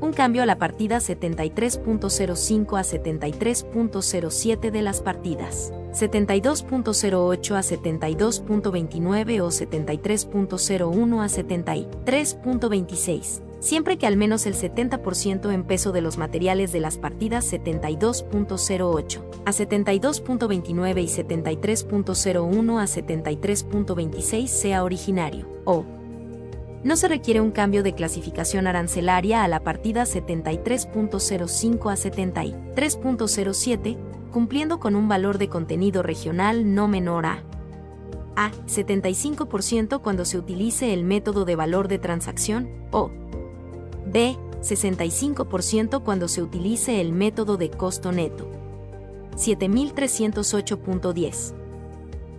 un 0.00 0.12
cambio 0.12 0.42
a 0.42 0.46
la 0.46 0.58
partida 0.58 0.96
73.05 0.96 2.76
a 2.76 2.82
73.07 2.82 4.72
de 4.72 4.82
las 4.82 5.00
partidas 5.00 5.72
72.08 5.92 7.54
a 7.54 7.60
72.29 7.60 9.42
o 9.42 9.46
73.01 9.46 11.22
a 11.22 11.28
73.26 11.28 13.51
siempre 13.62 13.96
que 13.96 14.06
al 14.08 14.16
menos 14.16 14.46
el 14.46 14.54
70% 14.54 15.52
en 15.52 15.62
peso 15.62 15.92
de 15.92 16.00
los 16.02 16.18
materiales 16.18 16.72
de 16.72 16.80
las 16.80 16.98
partidas 16.98 17.48
72.08 17.50 19.22
a 19.46 19.52
72.29 19.52 21.02
y 21.02 21.06
73.01 21.06 22.80
a 22.80 22.84
73.26 22.84 24.48
sea 24.48 24.82
originario, 24.82 25.46
o 25.64 25.84
no 26.82 26.96
se 26.96 27.06
requiere 27.06 27.40
un 27.40 27.52
cambio 27.52 27.84
de 27.84 27.94
clasificación 27.94 28.66
arancelaria 28.66 29.44
a 29.44 29.48
la 29.48 29.60
partida 29.60 30.02
73.05 30.02 31.92
a 31.92 31.94
73.07, 31.94 33.96
cumpliendo 34.32 34.80
con 34.80 34.96
un 34.96 35.08
valor 35.08 35.38
de 35.38 35.48
contenido 35.48 36.02
regional 36.02 36.74
no 36.74 36.88
menor 36.88 37.26
a 37.26 37.44
a 38.34 38.50
75% 38.66 40.00
cuando 40.00 40.24
se 40.24 40.38
utilice 40.38 40.94
el 40.94 41.04
método 41.04 41.44
de 41.44 41.54
valor 41.54 41.86
de 41.88 41.98
transacción, 41.98 42.70
o 42.90 43.10
B. 44.12 44.36
65% 44.60 46.02
cuando 46.02 46.26
se 46.28 46.42
utilice 46.42 47.00
el 47.00 47.12
método 47.12 47.56
de 47.56 47.70
costo 47.70 48.12
neto. 48.12 48.46
7308.10. 49.36 51.54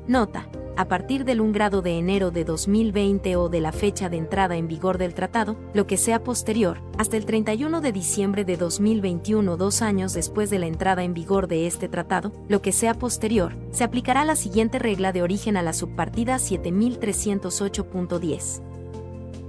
Nota. 0.08 0.48
A 0.76 0.88
partir 0.88 1.24
del 1.24 1.40
1 1.40 1.54
grado 1.54 1.84
de 1.84 2.00
enero 2.00 2.32
de 2.32 2.46
2020 2.46 3.36
o 3.36 3.48
de 3.48 3.62
la 3.62 3.72
fecha 3.72 4.10
de 4.10 4.18
entrada 4.18 4.58
en 4.58 4.68
vigor 4.68 4.98
del 4.98 5.14
tratado, 5.14 5.56
lo 5.76 5.86
que 5.86 5.98
sea 5.98 6.24
posterior, 6.24 6.80
hasta 6.98 7.16
el 7.16 7.26
31 7.26 7.80
de 7.80 7.92
diciembre 7.92 8.44
de 8.44 8.58
2021 8.58 9.56
dos 9.56 9.84
años 9.84 10.14
después 10.14 10.50
de 10.50 10.58
la 10.58 10.66
entrada 10.66 11.04
en 11.04 11.14
vigor 11.14 11.48
de 11.48 11.68
este 11.68 11.90
tratado, 11.90 12.32
lo 12.50 12.64
que 12.64 12.72
sea 12.72 12.96
posterior, 12.96 13.56
se 13.70 13.84
aplicará 13.84 14.26
la 14.26 14.36
siguiente 14.36 14.80
regla 14.80 15.12
de 15.12 15.22
origen 15.22 15.58
a 15.58 15.62
la 15.62 15.74
subpartida 15.74 16.38
7308.10 16.38 18.73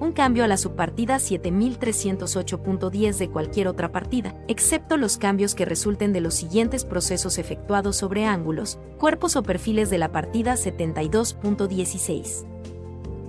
un 0.04 0.12
cambio 0.12 0.44
a 0.44 0.48
la 0.48 0.56
subpartida 0.56 1.16
7308.10 1.16 3.16
de 3.16 3.30
cualquier 3.30 3.68
otra 3.68 3.90
partida, 3.90 4.34
excepto 4.48 4.96
los 4.96 5.16
cambios 5.16 5.54
que 5.54 5.64
resulten 5.64 6.12
de 6.12 6.20
los 6.20 6.34
siguientes 6.34 6.84
procesos 6.84 7.38
efectuados 7.38 7.96
sobre 7.96 8.26
ángulos, 8.26 8.78
cuerpos 8.98 9.36
o 9.36 9.42
perfiles 9.42 9.90
de 9.90 9.98
la 9.98 10.12
partida 10.12 10.54
72.16. 10.54 12.46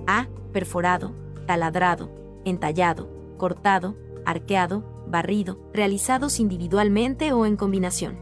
A. 0.06 0.28
Perforado, 0.52 1.12
taladrado, 1.46 2.10
entallado, 2.44 3.08
cortado, 3.38 3.96
arqueado, 4.24 5.04
barrido, 5.08 5.58
realizados 5.72 6.40
individualmente 6.40 7.32
o 7.32 7.46
en 7.46 7.56
combinación. 7.56 8.18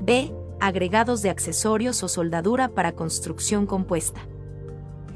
B. 0.00 0.32
Agregados 0.60 1.22
de 1.22 1.30
accesorios 1.30 2.02
o 2.02 2.08
soldadura 2.08 2.70
para 2.70 2.92
construcción 2.92 3.66
compuesta. 3.66 4.20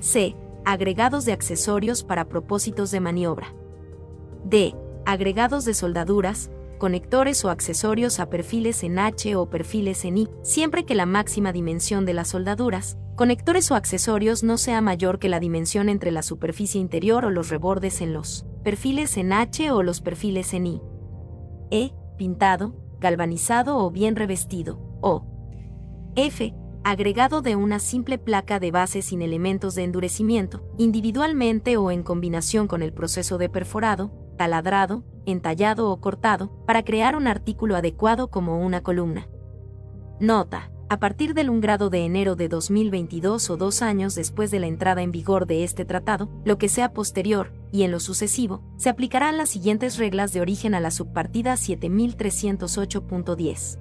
C 0.01 0.37
agregados 0.65 1.25
de 1.25 1.33
accesorios 1.33 2.05
para 2.05 2.29
propósitos 2.29 2.91
de 2.91 3.01
maniobra. 3.01 3.55
D. 4.45 4.75
Agregados 5.05 5.65
de 5.65 5.75
soldaduras, 5.75 6.51
conectores 6.79 7.45
o 7.45 7.51
accesorios 7.51 8.21
a 8.21 8.29
perfiles 8.29 8.83
en 8.83 8.99
H 8.99 9.37
o 9.37 9.49
perfiles 9.49 10.05
en 10.05 10.19
I, 10.19 10.29
siempre 10.43 10.85
que 10.85 10.95
la 10.95 11.07
máxima 11.07 11.53
dimensión 11.53 12.05
de 12.07 12.15
las 12.15 12.29
soldaduras, 12.29 12.99
conectores 13.17 13.71
o 13.71 13.75
accesorios 13.75 14.43
no 14.43 14.59
sea 14.59 14.81
mayor 14.81 15.19
que 15.19 15.29
la 15.29 15.41
dimensión 15.41 15.89
entre 15.89 16.11
la 16.11 16.23
superficie 16.23 16.81
interior 16.81 17.25
o 17.25 17.31
los 17.31 17.51
rebordes 17.51 18.01
en 18.01 18.13
los 18.13 18.47
perfiles 18.65 19.17
en 19.17 19.33
H 19.33 19.71
o 19.71 19.83
los 19.83 20.01
perfiles 20.01 20.55
en 20.55 20.67
I. 20.67 20.83
E. 21.71 21.93
Pintado, 22.17 22.75
galvanizado 23.01 23.79
o 23.79 23.91
bien 23.91 24.17
revestido. 24.17 24.79
O. 25.01 25.27
F 26.15 26.55
agregado 26.85 27.43
de 27.43 27.57
una 27.57 27.79
simple 27.79 28.19
placa 28.19 28.59
de 28.59 28.71
base 28.71 29.03
sin 29.03 29.23
elementos 29.23 29.75
de 29.75 29.85
endurecimiento, 29.85 30.63
individualmente 30.79 31.77
o 31.77 31.91
en 31.91 32.03
combinación 32.03 32.67
con 32.67 32.83
el 32.83 32.93
proceso 32.93 33.39
de 33.39 33.49
perforado, 33.49 34.13
taladrado, 34.37 35.05
entallado 35.27 35.91
o 35.91 36.01
cortado, 36.01 36.65
para 36.67 36.85
crear 36.85 37.17
un 37.17 37.27
artículo 37.27 37.77
adecuado 37.77 38.29
como 38.29 38.61
una 38.61 38.83
columna. 38.83 39.29
Nota. 40.21 40.69
A 40.89 40.99
partir 40.99 41.33
del 41.33 41.49
1 41.49 41.63
grado 41.63 41.89
de 41.89 42.05
enero 42.05 42.37
de 42.37 42.49
2022 42.49 43.49
o 43.49 43.57
dos 43.57 43.81
años 43.81 44.15
después 44.15 44.51
de 44.51 44.61
la 44.61 44.67
entrada 44.67 45.01
en 45.01 45.11
vigor 45.11 45.47
de 45.47 45.65
este 45.65 45.87
tratado, 45.87 46.29
lo 46.45 46.59
que 46.59 46.69
sea 46.69 46.93
posterior, 46.93 47.55
y 47.73 47.85
en 47.85 47.93
lo 47.93 47.99
sucesivo, 47.99 48.63
se 48.77 48.91
aplicarán 48.91 49.39
las 49.39 49.49
siguientes 49.49 49.97
reglas 49.97 50.35
de 50.35 50.43
origen 50.43 50.75
a 50.75 50.81
la 50.81 50.91
subpartida 50.91 51.55
7308.10 51.55 53.79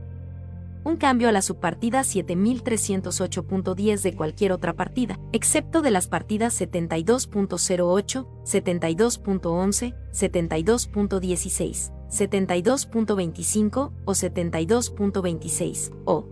un 0.83 0.97
cambio 0.97 1.29
a 1.29 1.31
la 1.31 1.41
subpartida 1.41 2.01
7308.10 2.01 4.01
de 4.01 4.13
cualquier 4.15 4.51
otra 4.51 4.73
partida, 4.73 5.17
excepto 5.31 5.81
de 5.81 5.91
las 5.91 6.07
partidas 6.07 6.59
72.08, 6.59 8.27
72.11, 8.43 9.95
72.16, 10.11 11.93
72.25 12.09 13.91
o 14.05 14.11
72.26, 14.11 15.93
o 16.05 16.25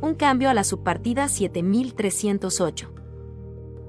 un 0.00 0.14
cambio 0.14 0.48
a 0.50 0.54
la 0.54 0.64
subpartida 0.64 1.28
7308. 1.28 2.92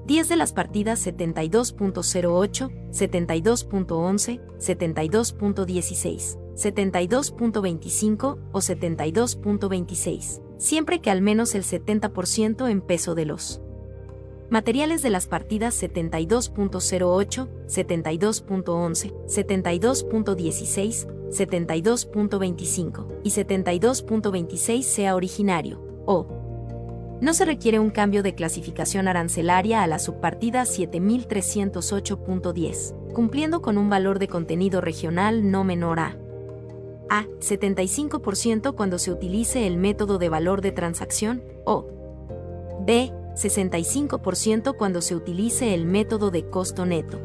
10 0.06 0.28
de 0.28 0.36
las 0.36 0.52
partidas 0.54 1.06
72.08, 1.06 2.70
72.11, 2.90 4.40
72.16. 4.58 6.47
72.25 6.58 8.38
o 8.50 8.58
72.26, 8.58 10.42
siempre 10.58 11.00
que 11.00 11.10
al 11.10 11.22
menos 11.22 11.54
el 11.54 11.62
70% 11.62 12.68
en 12.68 12.80
peso 12.80 13.14
de 13.14 13.26
los 13.26 13.60
materiales 14.50 15.02
de 15.02 15.10
las 15.10 15.28
partidas 15.28 15.80
72.08, 15.80 17.48
72.11, 17.68 19.14
72.16, 19.26 21.06
72.25 21.30 23.06
y 23.22 23.30
72.26 23.30 24.82
sea 24.82 25.14
originario, 25.14 25.80
o 26.06 26.26
no 27.20 27.34
se 27.34 27.44
requiere 27.44 27.78
un 27.78 27.90
cambio 27.90 28.22
de 28.22 28.34
clasificación 28.34 29.06
arancelaria 29.08 29.82
a 29.82 29.86
la 29.86 30.00
subpartida 30.00 30.62
7308.10, 30.62 33.12
cumpliendo 33.12 33.60
con 33.60 33.76
un 33.78 33.90
valor 33.90 34.18
de 34.18 34.28
contenido 34.28 34.80
regional 34.80 35.50
no 35.50 35.64
menor 35.64 36.00
a 36.00 36.16
a. 37.10 37.26
75% 37.40 38.74
cuando 38.74 38.98
se 38.98 39.12
utilice 39.12 39.66
el 39.66 39.76
método 39.76 40.18
de 40.18 40.28
valor 40.28 40.60
de 40.60 40.72
transacción, 40.72 41.44
o 41.64 41.86
B. 42.80 43.12
65% 43.34 44.76
cuando 44.76 45.00
se 45.00 45.14
utilice 45.14 45.72
el 45.74 45.86
método 45.86 46.32
de 46.32 46.50
costo 46.50 46.84
neto. 46.86 47.20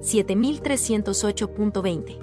7308.20. 0.00 2.18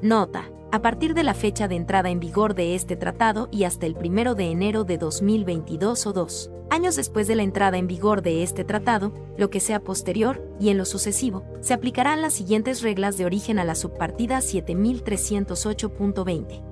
Nota. 0.00 0.53
A 0.74 0.82
partir 0.82 1.14
de 1.14 1.22
la 1.22 1.32
fecha 1.34 1.68
de 1.68 1.76
entrada 1.76 2.10
en 2.10 2.18
vigor 2.18 2.56
de 2.56 2.74
este 2.74 2.96
tratado 2.96 3.48
y 3.52 3.62
hasta 3.62 3.86
el 3.86 3.96
1 3.96 4.34
de 4.34 4.50
enero 4.50 4.82
de 4.82 4.98
2022 4.98 6.04
o 6.08 6.12
2 6.12 6.50
años 6.68 6.96
después 6.96 7.28
de 7.28 7.36
la 7.36 7.44
entrada 7.44 7.78
en 7.78 7.86
vigor 7.86 8.22
de 8.22 8.42
este 8.42 8.64
tratado, 8.64 9.14
lo 9.38 9.50
que 9.50 9.60
sea 9.60 9.78
posterior, 9.78 10.44
y 10.58 10.70
en 10.70 10.78
lo 10.78 10.84
sucesivo, 10.84 11.44
se 11.60 11.74
aplicarán 11.74 12.22
las 12.22 12.34
siguientes 12.34 12.82
reglas 12.82 13.16
de 13.16 13.24
origen 13.24 13.60
a 13.60 13.64
la 13.64 13.76
subpartida 13.76 14.38
7308.20. 14.38 16.64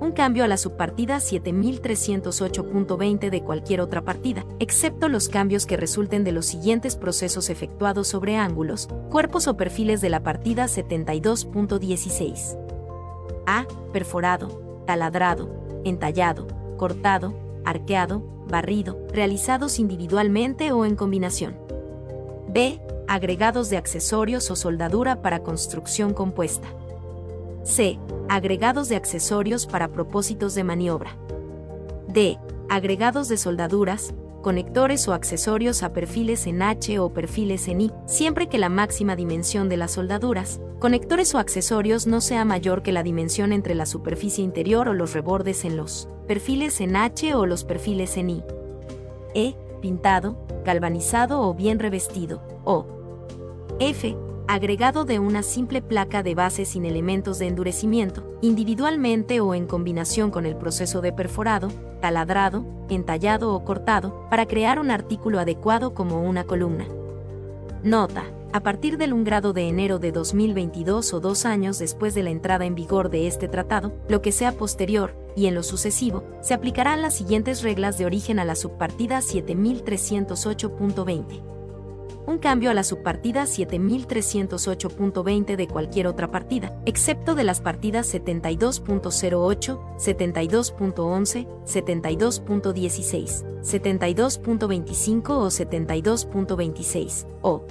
Un 0.00 0.12
cambio 0.12 0.44
a 0.44 0.48
la 0.48 0.56
subpartida 0.56 1.18
7308.20 1.18 3.28
de 3.28 3.42
cualquier 3.42 3.82
otra 3.82 4.06
partida, 4.06 4.46
excepto 4.58 5.10
los 5.10 5.28
cambios 5.28 5.66
que 5.66 5.76
resulten 5.76 6.24
de 6.24 6.32
los 6.32 6.46
siguientes 6.46 6.96
procesos 6.96 7.50
efectuados 7.50 8.08
sobre 8.08 8.36
ángulos, 8.36 8.88
cuerpos 9.10 9.48
o 9.48 9.58
perfiles 9.58 10.00
de 10.00 10.08
la 10.08 10.22
partida 10.22 10.64
72.16. 10.64 12.67
A. 13.50 13.66
Perforado, 13.94 14.82
taladrado, 14.86 15.48
entallado, 15.82 16.46
cortado, 16.76 17.32
arqueado, 17.64 18.44
barrido, 18.46 19.06
realizados 19.10 19.78
individualmente 19.78 20.70
o 20.70 20.84
en 20.84 20.94
combinación. 20.96 21.56
B. 22.48 22.78
Agregados 23.08 23.70
de 23.70 23.78
accesorios 23.78 24.50
o 24.50 24.56
soldadura 24.56 25.22
para 25.22 25.42
construcción 25.42 26.12
compuesta. 26.12 26.68
C. 27.62 27.98
Agregados 28.28 28.90
de 28.90 28.96
accesorios 28.96 29.66
para 29.66 29.88
propósitos 29.88 30.54
de 30.54 30.64
maniobra. 30.64 31.16
D. 32.06 32.38
Agregados 32.68 33.28
de 33.28 33.38
soldaduras, 33.38 34.12
conectores 34.42 35.06
o 35.08 35.12
accesorios 35.12 35.82
a 35.82 35.92
perfiles 35.92 36.46
en 36.46 36.62
H 36.62 36.98
o 36.98 37.12
perfiles 37.12 37.68
en 37.68 37.80
I, 37.80 37.92
siempre 38.06 38.48
que 38.48 38.58
la 38.58 38.68
máxima 38.68 39.16
dimensión 39.16 39.68
de 39.68 39.76
las 39.76 39.92
soldaduras, 39.92 40.60
conectores 40.78 41.34
o 41.34 41.38
accesorios 41.38 42.06
no 42.06 42.20
sea 42.20 42.44
mayor 42.44 42.82
que 42.82 42.92
la 42.92 43.02
dimensión 43.02 43.52
entre 43.52 43.74
la 43.74 43.86
superficie 43.86 44.44
interior 44.44 44.88
o 44.88 44.94
los 44.94 45.12
rebordes 45.12 45.64
en 45.64 45.76
los 45.76 46.08
perfiles 46.26 46.80
en 46.80 46.96
H 46.96 47.34
o 47.34 47.46
los 47.46 47.64
perfiles 47.64 48.16
en 48.16 48.30
I. 48.30 48.42
E. 49.34 49.56
Pintado, 49.80 50.36
galvanizado 50.64 51.40
o 51.42 51.54
bien 51.54 51.78
revestido. 51.78 52.42
O. 52.64 52.86
F 53.78 54.16
agregado 54.48 55.04
de 55.04 55.18
una 55.18 55.42
simple 55.42 55.82
placa 55.82 56.22
de 56.22 56.34
base 56.34 56.64
sin 56.64 56.86
elementos 56.86 57.38
de 57.38 57.48
endurecimiento, 57.48 58.24
individualmente 58.40 59.40
o 59.40 59.54
en 59.54 59.66
combinación 59.66 60.30
con 60.30 60.46
el 60.46 60.56
proceso 60.56 61.02
de 61.02 61.12
perforado, 61.12 61.68
taladrado, 62.00 62.64
entallado 62.88 63.54
o 63.54 63.62
cortado, 63.62 64.26
para 64.30 64.46
crear 64.46 64.80
un 64.80 64.90
artículo 64.90 65.38
adecuado 65.38 65.92
como 65.92 66.22
una 66.22 66.44
columna. 66.44 66.86
Nota. 67.82 68.24
A 68.50 68.60
partir 68.60 68.96
del 68.96 69.12
1 69.12 69.24
grado 69.24 69.52
de 69.52 69.68
enero 69.68 69.98
de 69.98 70.10
2022 70.10 71.12
o 71.12 71.20
dos 71.20 71.44
años 71.44 71.78
después 71.78 72.14
de 72.14 72.22
la 72.22 72.30
entrada 72.30 72.64
en 72.64 72.74
vigor 72.74 73.10
de 73.10 73.26
este 73.26 73.46
tratado, 73.46 73.92
lo 74.08 74.22
que 74.22 74.32
sea 74.32 74.52
posterior, 74.52 75.14
y 75.36 75.48
en 75.48 75.54
lo 75.54 75.62
sucesivo, 75.62 76.24
se 76.40 76.54
aplicarán 76.54 77.02
las 77.02 77.12
siguientes 77.12 77.62
reglas 77.62 77.98
de 77.98 78.06
origen 78.06 78.38
a 78.38 78.46
la 78.46 78.54
subpartida 78.54 79.18
7308.20 79.18 81.57
un 82.28 82.36
cambio 82.36 82.70
a 82.70 82.74
la 82.74 82.84
subpartida 82.84 83.44
7308.20 83.44 85.56
de 85.56 85.66
cualquier 85.66 86.06
otra 86.06 86.30
partida, 86.30 86.78
excepto 86.84 87.34
de 87.34 87.42
las 87.42 87.62
partidas 87.62 88.14
72.08, 88.14 89.96
72.11, 89.96 91.48
72.16, 91.64 93.62
72.25 93.62 95.30
o 95.30 95.46
72.26, 95.46 97.26
o 97.40 97.64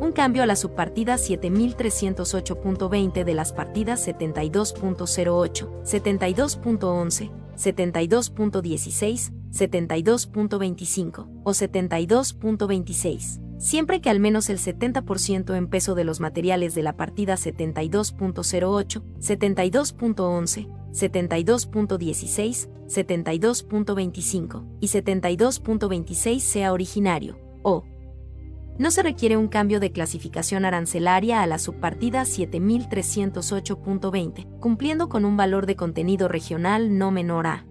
un 0.00 0.12
cambio 0.12 0.44
a 0.44 0.46
la 0.46 0.54
subpartida 0.54 1.16
7308.20 1.16 3.24
de 3.24 3.34
las 3.34 3.52
partidas 3.52 4.06
72.08, 4.06 5.82
72.11, 5.82 7.32
72.16, 7.56 9.32
72.25 9.50 11.26
o 11.42 11.50
72.26 11.50 13.40
siempre 13.64 14.00
que 14.02 14.10
al 14.10 14.20
menos 14.20 14.50
el 14.50 14.58
70% 14.58 15.56
en 15.56 15.68
peso 15.68 15.94
de 15.94 16.04
los 16.04 16.20
materiales 16.20 16.74
de 16.74 16.82
la 16.82 16.98
partida 16.98 17.36
72.08, 17.36 19.02
72.11, 19.18 20.68
72.16, 20.92 22.68
72.25 22.86 24.66
y 24.80 24.88
72.26 24.88 26.40
sea 26.40 26.74
originario, 26.74 27.38
o 27.62 27.84
no 28.76 28.90
se 28.90 29.02
requiere 29.02 29.38
un 29.38 29.48
cambio 29.48 29.80
de 29.80 29.92
clasificación 29.92 30.66
arancelaria 30.66 31.42
a 31.42 31.46
la 31.46 31.58
subpartida 31.58 32.24
7308.20, 32.24 34.60
cumpliendo 34.60 35.08
con 35.08 35.24
un 35.24 35.38
valor 35.38 35.64
de 35.64 35.76
contenido 35.76 36.28
regional 36.28 36.98
no 36.98 37.10
menor 37.10 37.46
a 37.46 37.64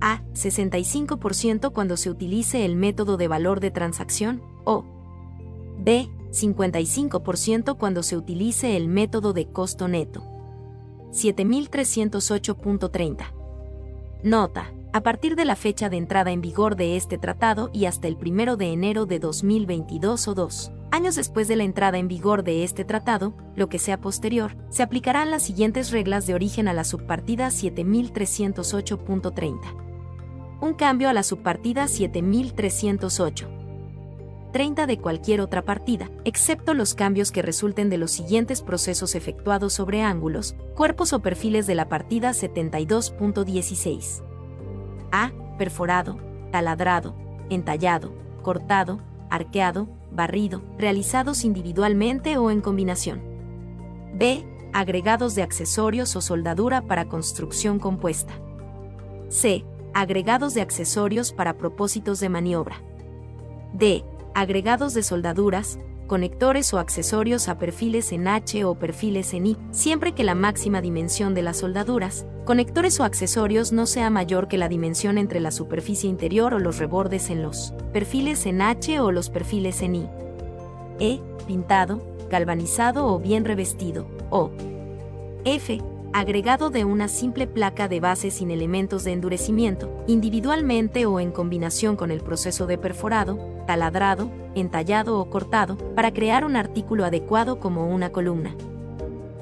a. 0.00 0.22
65% 0.34 1.72
cuando 1.72 1.96
se 1.96 2.10
utilice 2.10 2.64
el 2.64 2.76
método 2.76 3.16
de 3.16 3.28
valor 3.28 3.60
de 3.60 3.70
transacción, 3.70 4.42
o 4.64 4.97
B. 5.78 6.10
55% 6.30 7.78
cuando 7.78 8.02
se 8.02 8.16
utilice 8.16 8.76
el 8.76 8.88
método 8.88 9.32
de 9.32 9.46
costo 9.46 9.86
neto. 9.88 10.22
7308.30. 11.12 13.32
Nota. 14.22 14.72
A 14.92 15.02
partir 15.02 15.36
de 15.36 15.44
la 15.44 15.54
fecha 15.54 15.90
de 15.90 15.98
entrada 15.98 16.32
en 16.32 16.40
vigor 16.40 16.76
de 16.76 16.96
este 16.96 17.18
tratado 17.18 17.68
y 17.72 17.84
hasta 17.84 18.08
el 18.08 18.16
1 18.16 18.56
de 18.56 18.72
enero 18.72 19.04
de 19.06 19.18
2022 19.18 20.28
o 20.28 20.34
dos 20.34 20.72
años 20.90 21.16
después 21.16 21.48
de 21.48 21.56
la 21.56 21.64
entrada 21.64 21.98
en 21.98 22.08
vigor 22.08 22.42
de 22.42 22.64
este 22.64 22.82
tratado, 22.84 23.34
lo 23.54 23.68
que 23.68 23.78
sea 23.78 24.00
posterior, 24.00 24.56
se 24.70 24.82
aplicarán 24.82 25.30
las 25.30 25.42
siguientes 25.42 25.90
reglas 25.90 26.26
de 26.26 26.32
origen 26.34 26.68
a 26.68 26.72
la 26.72 26.84
subpartida 26.84 27.48
7308.30. 27.48 29.58
Un 30.62 30.72
cambio 30.72 31.10
a 31.10 31.12
la 31.12 31.22
subpartida 31.22 31.86
7308 31.86 33.57
30 34.52 34.86
de 34.86 34.98
cualquier 34.98 35.40
otra 35.40 35.62
partida, 35.62 36.10
excepto 36.24 36.74
los 36.74 36.94
cambios 36.94 37.30
que 37.32 37.42
resulten 37.42 37.90
de 37.90 37.98
los 37.98 38.10
siguientes 38.10 38.62
procesos 38.62 39.14
efectuados 39.14 39.74
sobre 39.74 40.02
ángulos, 40.02 40.56
cuerpos 40.74 41.12
o 41.12 41.20
perfiles 41.20 41.66
de 41.66 41.74
la 41.74 41.88
partida 41.88 42.30
72.16. 42.30 44.22
A. 45.12 45.32
Perforado, 45.58 46.18
taladrado, 46.50 47.14
entallado, 47.50 48.12
cortado, 48.42 49.00
arqueado, 49.30 49.88
barrido, 50.10 50.62
realizados 50.78 51.44
individualmente 51.44 52.38
o 52.38 52.50
en 52.50 52.60
combinación. 52.60 53.20
B. 54.14 54.44
Agregados 54.72 55.34
de 55.34 55.42
accesorios 55.42 56.14
o 56.16 56.20
soldadura 56.20 56.82
para 56.82 57.08
construcción 57.08 57.78
compuesta. 57.78 58.34
C. 59.28 59.64
Agregados 59.94 60.54
de 60.54 60.60
accesorios 60.62 61.32
para 61.32 61.58
propósitos 61.58 62.20
de 62.20 62.28
maniobra. 62.28 62.82
D 63.72 64.04
agregados 64.40 64.94
de 64.94 65.02
soldaduras, 65.02 65.78
conectores 66.06 66.72
o 66.72 66.78
accesorios 66.78 67.48
a 67.48 67.58
perfiles 67.58 68.12
en 68.12 68.28
H 68.28 68.64
o 68.64 68.76
perfiles 68.76 69.34
en 69.34 69.46
I, 69.46 69.56
siempre 69.72 70.12
que 70.12 70.24
la 70.24 70.34
máxima 70.34 70.80
dimensión 70.80 71.34
de 71.34 71.42
las 71.42 71.58
soldaduras, 71.58 72.24
conectores 72.44 73.00
o 73.00 73.04
accesorios 73.04 73.72
no 73.72 73.86
sea 73.86 74.10
mayor 74.10 74.48
que 74.48 74.56
la 74.56 74.68
dimensión 74.68 75.18
entre 75.18 75.40
la 75.40 75.50
superficie 75.50 76.08
interior 76.08 76.54
o 76.54 76.58
los 76.58 76.78
rebordes 76.78 77.30
en 77.30 77.42
los 77.42 77.74
perfiles 77.92 78.46
en 78.46 78.62
H 78.62 79.00
o 79.00 79.10
los 79.10 79.28
perfiles 79.28 79.82
en 79.82 79.96
I. 79.96 80.08
E. 81.00 81.20
Pintado, 81.46 82.00
galvanizado 82.30 83.06
o 83.06 83.18
bien 83.18 83.44
revestido. 83.44 84.06
O. 84.30 84.50
F 85.44 85.80
agregado 86.12 86.70
de 86.70 86.84
una 86.84 87.08
simple 87.08 87.46
placa 87.46 87.88
de 87.88 88.00
base 88.00 88.30
sin 88.30 88.50
elementos 88.50 89.04
de 89.04 89.12
endurecimiento, 89.12 89.90
individualmente 90.06 91.06
o 91.06 91.20
en 91.20 91.30
combinación 91.30 91.96
con 91.96 92.10
el 92.10 92.20
proceso 92.20 92.66
de 92.66 92.78
perforado, 92.78 93.38
taladrado, 93.66 94.30
entallado 94.54 95.18
o 95.18 95.30
cortado, 95.30 95.76
para 95.94 96.12
crear 96.12 96.44
un 96.44 96.56
artículo 96.56 97.04
adecuado 97.04 97.60
como 97.60 97.88
una 97.88 98.10
columna. 98.10 98.54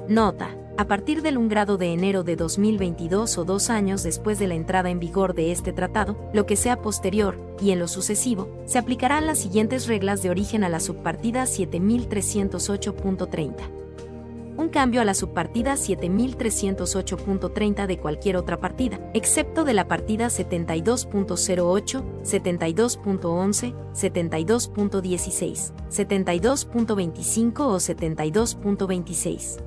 Nota. 0.07 0.49
A 0.79 0.85
partir 0.85 1.23
del 1.23 1.39
1 1.39 1.49
grado 1.49 1.77
de 1.77 1.91
enero 1.91 2.23
de 2.23 2.35
2022 2.35 3.39
o 3.39 3.45
dos 3.45 3.71
años 3.71 4.03
después 4.03 4.37
de 4.37 4.45
la 4.45 4.53
entrada 4.53 4.91
en 4.91 4.99
vigor 4.99 5.33
de 5.33 5.51
este 5.51 5.73
tratado, 5.73 6.29
lo 6.33 6.45
que 6.45 6.55
sea 6.55 6.83
posterior, 6.83 7.35
y 7.59 7.71
en 7.71 7.79
lo 7.79 7.87
sucesivo, 7.87 8.47
se 8.65 8.77
aplicarán 8.77 9.25
las 9.25 9.39
siguientes 9.39 9.87
reglas 9.87 10.21
de 10.21 10.29
origen 10.29 10.63
a 10.63 10.69
la 10.69 10.79
subpartida 10.79 11.45
7308.30 11.45 13.86
un 14.57 14.69
cambio 14.69 15.01
a 15.01 15.05
la 15.05 15.13
subpartida 15.13 15.75
7308.30 15.75 17.85
de 17.85 17.99
cualquier 17.99 18.37
otra 18.37 18.59
partida, 18.59 18.99
excepto 19.13 19.63
de 19.63 19.73
la 19.73 19.87
partida 19.87 20.25
72.08, 20.27 22.03
72.11, 22.23 23.75
72.16, 23.93 25.73
72.25 25.89 27.59
o 27.61 27.77
72.26 27.77 29.63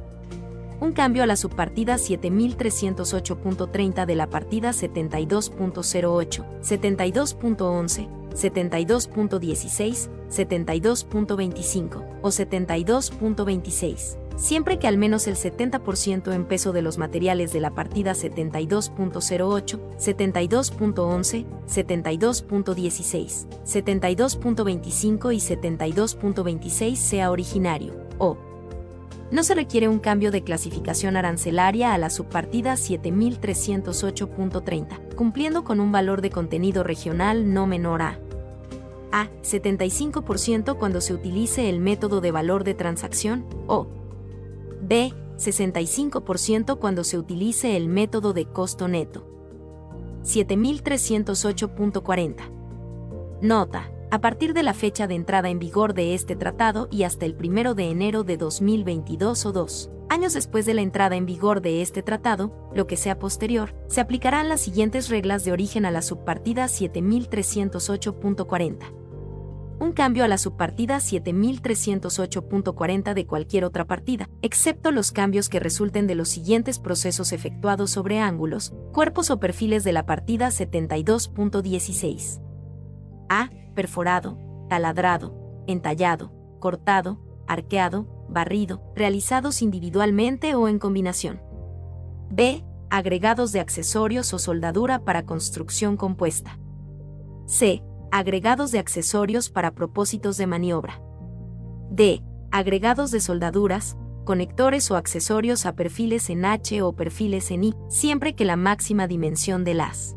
un 0.81 0.93
cambio 0.93 1.23
a 1.23 1.27
la 1.27 1.37
subpartida 1.37 1.95
7308.30 1.97 4.07
de 4.07 4.15
la 4.15 4.31
partida 4.31 4.71
72.08, 4.71 6.45
72.11, 6.63 8.09
72.16, 8.31 10.09
72.25 10.31 12.05
o 12.23 12.29
72.26 12.29 14.20
siempre 14.41 14.79
que 14.79 14.89
al 14.89 14.97
menos 14.97 15.27
el 15.29 15.37
70% 15.37 16.33
en 16.33 16.47
peso 16.47 16.73
de 16.73 16.81
los 16.83 16.99
materiales 16.99 17.53
de 17.53 17.61
la 17.61 17.73
partida 17.75 18.13
72.08, 18.13 19.79
72.11, 19.99 21.47
72.16, 21.69 23.47
72.25 23.65 25.35
y 25.35 25.39
72.26 25.39 26.97
sea 26.97 27.31
originario, 27.31 27.95
o 28.19 28.37
no 29.31 29.45
se 29.45 29.55
requiere 29.55 29.87
un 29.87 30.01
cambio 30.01 30.33
de 30.33 30.43
clasificación 30.43 31.17
arancelaria 31.17 31.95
a 31.95 31.99
la 31.99 32.11
subpartida 32.11 32.73
7308.30, 32.73 35.15
cumpliendo 35.15 35.63
con 35.63 35.79
un 35.79 35.93
valor 35.93 36.21
de 36.23 36.31
contenido 36.31 36.83
regional 36.83 37.53
no 37.53 37.69
menor 37.69 38.03
a 38.03 38.19
a 39.13 39.29
75% 39.43 40.79
cuando 40.79 41.01
se 41.01 41.15
utilice 41.15 41.69
el 41.69 41.81
método 41.81 42.21
de 42.21 42.31
valor 42.31 42.63
de 42.65 42.75
transacción, 42.75 43.45
o 43.67 43.89
B. 44.91 45.15
65% 45.37 46.79
cuando 46.79 47.03
se 47.05 47.17
utilice 47.17 47.77
el 47.77 47.89
método 47.89 48.33
de 48.33 48.47
costo 48.47 48.89
neto. 48.89 49.25
7308.40. 50.25 52.51
Nota. 53.41 53.93
A 54.11 54.21
partir 54.21 54.53
de 54.53 54.65
la 54.65 54.75
fecha 54.75 55.07
de 55.07 55.15
entrada 55.15 55.49
en 55.49 55.61
vigor 55.61 55.95
de 55.95 56.15
este 56.15 56.35
tratado 56.35 56.89
y 56.91 57.05
hasta 57.05 57.25
el 57.25 57.37
1 57.41 57.75
de 57.75 57.89
enero 57.89 58.25
de 58.25 58.37
2022 58.37 59.47
o 59.47 59.53
2 59.53 59.93
años 60.09 60.33
después 60.33 60.67
de 60.67 60.75
la 60.75 60.83
entrada 60.83 61.15
en 61.15 61.25
vigor 61.25 61.63
de 61.63 61.83
este 61.83 62.03
tratado, 62.03 62.69
lo 62.75 62.89
que 62.89 62.97
sea 62.97 63.21
posterior, 63.21 63.77
se 63.87 64.01
aplicarán 64.01 64.49
las 64.49 64.61
siguientes 64.61 65.09
reglas 65.09 65.45
de 65.45 65.53
origen 65.53 65.87
a 65.87 65.93
la 65.93 66.03
subpartida 66.03 66.65
7308.40 66.65 69.00
un 69.81 69.93
cambio 69.93 70.25
a 70.25 70.29
la 70.29 70.39
subpartida 70.39 70.99
7308.40 70.99 73.15
de 73.15 73.27
cualquier 73.27 73.65
otra 73.65 73.87
partida, 73.87 74.29
excepto 74.43 74.93
los 74.93 75.11
cambios 75.11 75.49
que 75.49 75.59
resulten 75.59 76.07
de 76.07 76.15
los 76.15 76.29
siguientes 76.29 76.79
procesos 76.79 77.33
efectuados 77.33 77.91
sobre 77.91 78.21
ángulos, 78.21 78.75
cuerpos 78.93 79.31
o 79.31 79.41
perfiles 79.41 79.83
de 79.83 79.93
la 79.93 80.05
partida 80.05 80.49
72.16. 80.49 82.43
A. 83.31 83.49
Perforado, 83.75 84.39
taladrado, 84.69 85.65
entallado, 85.67 86.31
cortado, 86.61 87.19
arqueado, 87.49 88.27
barrido, 88.29 88.83
realizados 88.95 89.63
individualmente 89.63 90.55
o 90.55 90.69
en 90.69 90.79
combinación. 90.79 91.41
B. 92.31 92.63
Agregados 92.91 93.53
de 93.53 93.61
accesorios 93.61 94.35
o 94.35 94.39
soldadura 94.39 95.05
para 95.05 95.25
construcción 95.25 95.97
compuesta. 95.97 96.59
C 97.47 97.83
agregados 98.13 98.73
de 98.73 98.79
accesorios 98.79 99.51
para 99.51 99.73
propósitos 99.73 100.37
de 100.37 100.47
maniobra. 100.47 101.01
D. 101.91 102.23
Agregados 102.51 103.11
de 103.11 103.21
soldaduras, 103.21 103.97
conectores 104.25 104.91
o 104.91 104.97
accesorios 104.97 105.67
a 105.67 105.75
perfiles 105.75 106.31
en 106.31 106.45
H 106.45 106.83
o 106.83 106.93
perfiles 106.93 107.51
en 107.51 107.65
I, 107.65 107.75
siempre 107.89 108.35
que 108.35 108.45
la 108.45 108.57
máxima 108.57 109.07
dimensión 109.07 109.65
de 109.65 109.75
las 109.75 110.17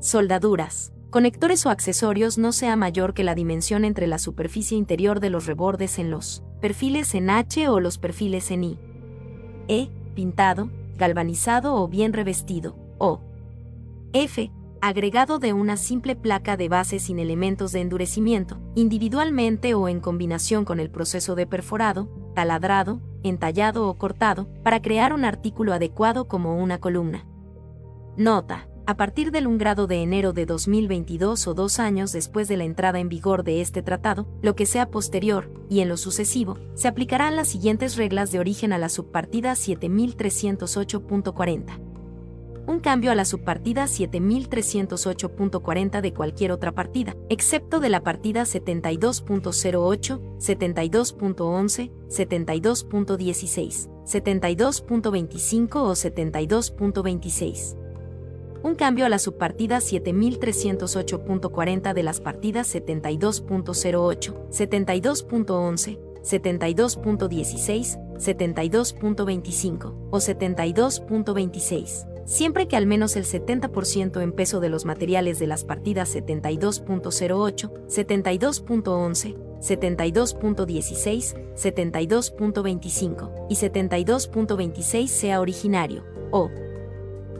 soldaduras, 0.00 0.92
conectores 1.10 1.64
o 1.66 1.70
accesorios 1.70 2.38
no 2.38 2.52
sea 2.52 2.76
mayor 2.76 3.14
que 3.14 3.24
la 3.24 3.34
dimensión 3.34 3.84
entre 3.84 4.06
la 4.06 4.18
superficie 4.18 4.76
interior 4.76 5.20
de 5.20 5.30
los 5.30 5.46
rebordes 5.46 5.98
en 5.98 6.10
los 6.10 6.42
perfiles 6.60 7.14
en 7.14 7.30
H 7.30 7.68
o 7.68 7.80
los 7.80 7.98
perfiles 7.98 8.50
en 8.50 8.64
I. 8.64 8.78
E. 9.68 9.90
Pintado, 10.14 10.70
galvanizado 10.96 11.74
o 11.74 11.88
bien 11.88 12.12
revestido. 12.12 12.76
O. 12.98 13.20
F 14.12 14.50
agregado 14.86 15.40
de 15.40 15.52
una 15.52 15.76
simple 15.76 16.14
placa 16.14 16.56
de 16.56 16.68
base 16.68 17.00
sin 17.00 17.18
elementos 17.18 17.72
de 17.72 17.80
endurecimiento, 17.80 18.60
individualmente 18.76 19.74
o 19.74 19.88
en 19.88 19.98
combinación 20.00 20.64
con 20.64 20.78
el 20.78 20.90
proceso 20.90 21.34
de 21.34 21.46
perforado, 21.46 22.08
taladrado, 22.34 23.00
entallado 23.24 23.88
o 23.88 23.94
cortado, 23.94 24.46
para 24.62 24.80
crear 24.82 25.12
un 25.12 25.24
artículo 25.24 25.72
adecuado 25.72 26.28
como 26.28 26.62
una 26.62 26.78
columna. 26.78 27.26
Nota. 28.16 28.68
A 28.88 28.96
partir 28.96 29.32
del 29.32 29.48
1 29.48 29.58
grado 29.58 29.88
de 29.88 30.02
enero 30.02 30.32
de 30.32 30.46
2022 30.46 31.48
o 31.48 31.54
dos 31.54 31.80
años 31.80 32.12
después 32.12 32.46
de 32.46 32.56
la 32.56 32.62
entrada 32.62 33.00
en 33.00 33.08
vigor 33.08 33.42
de 33.42 33.60
este 33.60 33.82
tratado, 33.82 34.28
lo 34.42 34.54
que 34.54 34.64
sea 34.64 34.92
posterior, 34.92 35.50
y 35.68 35.80
en 35.80 35.88
lo 35.88 35.96
sucesivo, 35.96 36.56
se 36.74 36.86
aplicarán 36.86 37.34
las 37.34 37.48
siguientes 37.48 37.96
reglas 37.96 38.30
de 38.30 38.38
origen 38.38 38.72
a 38.72 38.78
la 38.78 38.88
subpartida 38.88 39.54
7308.40 39.54 41.95
un 42.66 42.80
cambio 42.80 43.12
a 43.12 43.14
la 43.14 43.24
subpartida 43.24 43.84
7308.40 43.84 46.00
de 46.00 46.12
cualquier 46.12 46.50
otra 46.52 46.72
partida, 46.72 47.16
excepto 47.28 47.80
de 47.80 47.88
la 47.88 48.02
partida 48.02 48.42
72.08, 48.42 50.20
72.11, 50.38 51.90
72.16, 52.08 53.88
72.25 54.04 55.76
o 55.76 55.92
72.26 55.92 57.78
un 58.62 58.74
cambio 58.74 59.04
a 59.06 59.08
la 59.08 59.18
subpartida 59.20 59.78
7308.40 59.78 61.94
de 61.94 62.02
las 62.02 62.20
partidas 62.20 62.74
72.08, 62.74 64.34
72.11, 64.50 65.98
72.16, 66.24 67.98
72.25 68.16 69.94
o 70.10 70.16
72.26 70.16 72.15
siempre 72.26 72.68
que 72.68 72.76
al 72.76 72.86
menos 72.86 73.16
el 73.16 73.24
70% 73.24 74.20
en 74.20 74.32
peso 74.32 74.60
de 74.60 74.68
los 74.68 74.84
materiales 74.84 75.38
de 75.38 75.46
las 75.46 75.64
partidas 75.64 76.14
72.08, 76.14 77.86
72.11, 77.86 79.34
72.16, 79.60 81.54
72.25 81.54 83.46
y 83.48 83.54
72.26 83.54 85.06
sea 85.06 85.40
originario, 85.40 86.04
o 86.30 86.50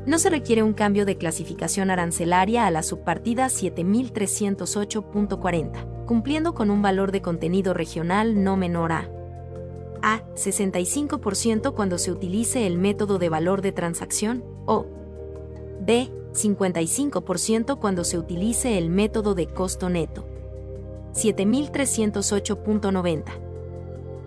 no 0.06 0.18
se 0.18 0.30
requiere 0.30 0.62
un 0.62 0.72
cambio 0.72 1.04
de 1.04 1.18
clasificación 1.18 1.90
arancelaria 1.90 2.66
a 2.66 2.70
la 2.70 2.82
subpartida 2.82 3.48
7308.40, 3.48 6.06
cumpliendo 6.06 6.54
con 6.54 6.70
un 6.70 6.80
valor 6.80 7.12
de 7.12 7.20
contenido 7.20 7.74
regional 7.74 8.42
no 8.42 8.56
menor 8.56 8.92
a 8.92 9.10
a. 10.02 10.22
65% 10.34 11.74
cuando 11.74 11.98
se 11.98 12.12
utilice 12.12 12.66
el 12.66 12.78
método 12.78 13.18
de 13.18 13.28
valor 13.28 13.60
de 13.62 13.72
transacción, 13.72 14.44
o 14.66 14.86
B. 15.80 16.10
55% 16.36 17.78
cuando 17.78 18.04
se 18.04 18.18
utilice 18.18 18.76
el 18.78 18.90
método 18.90 19.34
de 19.34 19.46
costo 19.46 19.88
neto. 19.88 20.26
7308.90. 21.14 23.24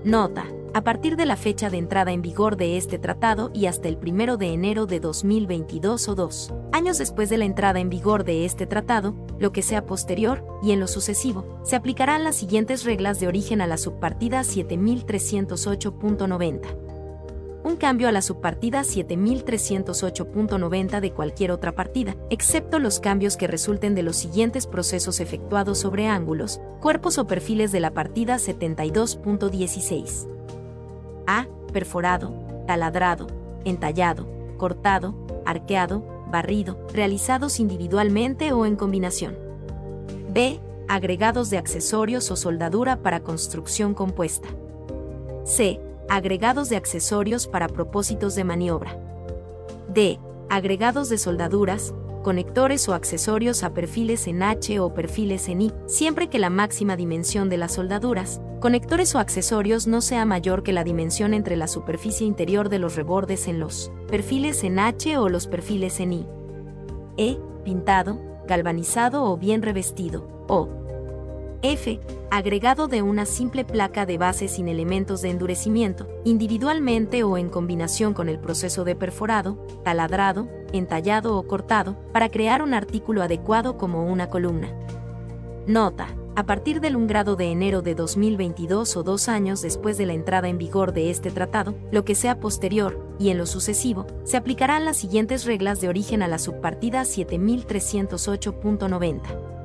Nota 0.03 0.45
a 0.74 0.84
partir 0.84 1.16
de 1.16 1.26
la 1.26 1.35
fecha 1.35 1.72
de 1.72 1.77
entrada 1.77 2.11
en 2.11 2.22
vigor 2.22 2.56
de 2.56 2.77
este 2.77 3.00
tratado 3.00 3.50
y 3.53 3.66
hasta 3.66 3.88
el 3.88 3.98
1 3.98 4.38
de 4.38 4.53
enero 4.53 4.85
de 4.85 5.00
2022 5.00 6.09
o 6.09 6.16
dos 6.16 6.53
años 6.72 7.00
después 7.00 7.30
de 7.30 7.38
la 7.38 7.45
entrada 7.45 7.80
en 7.80 7.90
vigor 7.90 8.24
de 8.24 8.45
este 8.45 8.68
tratado, 8.68 9.16
lo 9.40 9.51
que 9.51 9.64
sea 9.64 9.85
posterior, 9.85 10.45
y 10.61 10.72
en 10.72 10.80
lo 10.80 10.88
sucesivo, 10.88 11.59
se 11.64 11.76
aplicarán 11.76 12.24
las 12.24 12.35
siguientes 12.35 12.84
reglas 12.84 13.19
de 13.19 13.27
origen 13.27 13.61
a 13.61 13.68
la 13.68 13.77
subpartida 13.77 14.42
7308.90 14.42 16.89
un 17.70 17.78
cambio 17.78 18.08
a 18.08 18.12
la 18.12 18.24
subpartida 18.24 18.82
7308.90 18.82 21.00
de 21.00 21.12
cualquier 21.12 21.52
otra 21.52 21.76
partida, 21.76 22.16
excepto 22.30 22.80
los 22.80 23.00
cambios 23.00 23.38
que 23.38 23.48
resulten 23.48 23.96
de 23.96 24.04
los 24.04 24.18
siguientes 24.18 24.66
procesos 24.66 25.20
efectuados 25.20 25.78
sobre 25.78 26.08
ángulos, 26.08 26.62
cuerpos 26.82 27.20
o 27.20 27.28
perfiles 27.28 27.72
de 27.72 27.80
la 27.80 27.92
partida 27.92 28.38
72.16. 28.38 30.28
A. 31.28 31.46
Perforado, 31.72 32.34
taladrado, 32.66 33.28
entallado, 33.66 34.28
cortado, 34.58 35.14
arqueado, 35.46 36.26
barrido, 36.32 36.88
realizados 36.92 37.60
individualmente 37.60 38.52
o 38.52 38.66
en 38.66 38.76
combinación. 38.76 39.38
B. 40.32 40.60
Agregados 40.88 41.52
de 41.52 41.60
accesorios 41.60 42.32
o 42.32 42.36
soldadura 42.36 43.04
para 43.04 43.20
construcción 43.20 43.94
compuesta. 43.94 44.50
C. 45.44 45.80
Agregados 46.12 46.70
de 46.70 46.76
accesorios 46.76 47.46
para 47.46 47.68
propósitos 47.68 48.34
de 48.34 48.44
maniobra. 48.44 48.98
D. 49.94 50.20
Agregados 50.50 51.08
de 51.08 51.20
soldaduras, 51.20 51.94
conectores 52.24 52.90
o 52.90 52.96
accesorios 52.96 53.64
a 53.64 53.76
perfiles 53.76 54.26
en 54.26 54.42
H 54.42 54.80
o 54.80 54.92
perfiles 54.96 55.48
en 55.50 55.62
I, 55.62 55.72
siempre 55.86 56.28
que 56.28 56.40
la 56.40 56.50
máxima 56.50 56.96
dimensión 56.96 57.48
de 57.48 57.58
las 57.58 57.74
soldaduras, 57.74 58.42
conectores 58.60 59.14
o 59.14 59.20
accesorios 59.20 59.86
no 59.86 60.02
sea 60.02 60.26
mayor 60.26 60.64
que 60.64 60.74
la 60.74 60.84
dimensión 60.84 61.36
entre 61.36 61.56
la 61.56 61.68
superficie 61.68 62.26
interior 62.26 62.70
de 62.70 62.80
los 62.80 62.96
rebordes 62.96 63.48
en 63.48 63.60
los 63.60 63.92
perfiles 64.10 64.64
en 64.64 64.80
H 64.80 65.16
o 65.20 65.30
los 65.30 65.46
perfiles 65.46 66.00
en 66.00 66.14
I. 66.14 66.28
E. 67.18 67.38
Pintado, 67.64 68.20
galvanizado 68.48 69.26
o 69.26 69.38
bien 69.38 69.62
revestido. 69.62 70.28
O. 70.48 70.78
F. 71.62 72.00
Agregado 72.32 72.88
de 72.88 73.02
una 73.02 73.26
simple 73.26 73.66
placa 73.66 74.06
de 74.06 74.18
base 74.18 74.48
sin 74.48 74.70
elementos 74.70 75.22
de 75.22 75.30
endurecimiento, 75.30 76.08
individualmente 76.24 77.24
o 77.24 77.38
en 77.38 77.50
combinación 77.50 78.14
con 78.14 78.30
el 78.30 78.40
proceso 78.40 78.86
de 78.86 78.96
perforado, 78.96 79.58
taladrado, 79.84 80.48
entallado 80.72 81.38
o 81.38 81.46
cortado, 81.48 81.98
para 82.14 82.30
crear 82.30 82.62
un 82.62 82.74
artículo 82.74 83.24
adecuado 83.24 83.78
como 83.78 84.06
una 84.06 84.30
columna. 84.30 84.70
Nota. 85.68 86.08
A 86.36 86.46
partir 86.46 86.80
del 86.80 86.96
1 86.96 87.08
grado 87.08 87.36
de 87.36 87.52
enero 87.52 87.82
de 87.82 87.96
2022 87.96 88.96
o 88.96 89.04
dos 89.04 89.28
años 89.28 89.62
después 89.62 89.98
de 89.98 90.06
la 90.06 90.14
entrada 90.14 90.48
en 90.48 90.58
vigor 90.58 90.94
de 90.94 91.10
este 91.10 91.32
tratado, 91.32 91.76
lo 91.92 92.06
que 92.06 92.16
sea 92.16 92.40
posterior, 92.40 93.06
y 93.20 93.32
en 93.32 93.38
lo 93.38 93.46
sucesivo, 93.46 94.08
se 94.24 94.38
aplicarán 94.38 94.86
las 94.86 94.96
siguientes 94.96 95.44
reglas 95.44 95.82
de 95.82 95.90
origen 95.90 96.24
a 96.24 96.30
la 96.30 96.40
subpartida 96.40 97.02
7308.90 97.02 99.59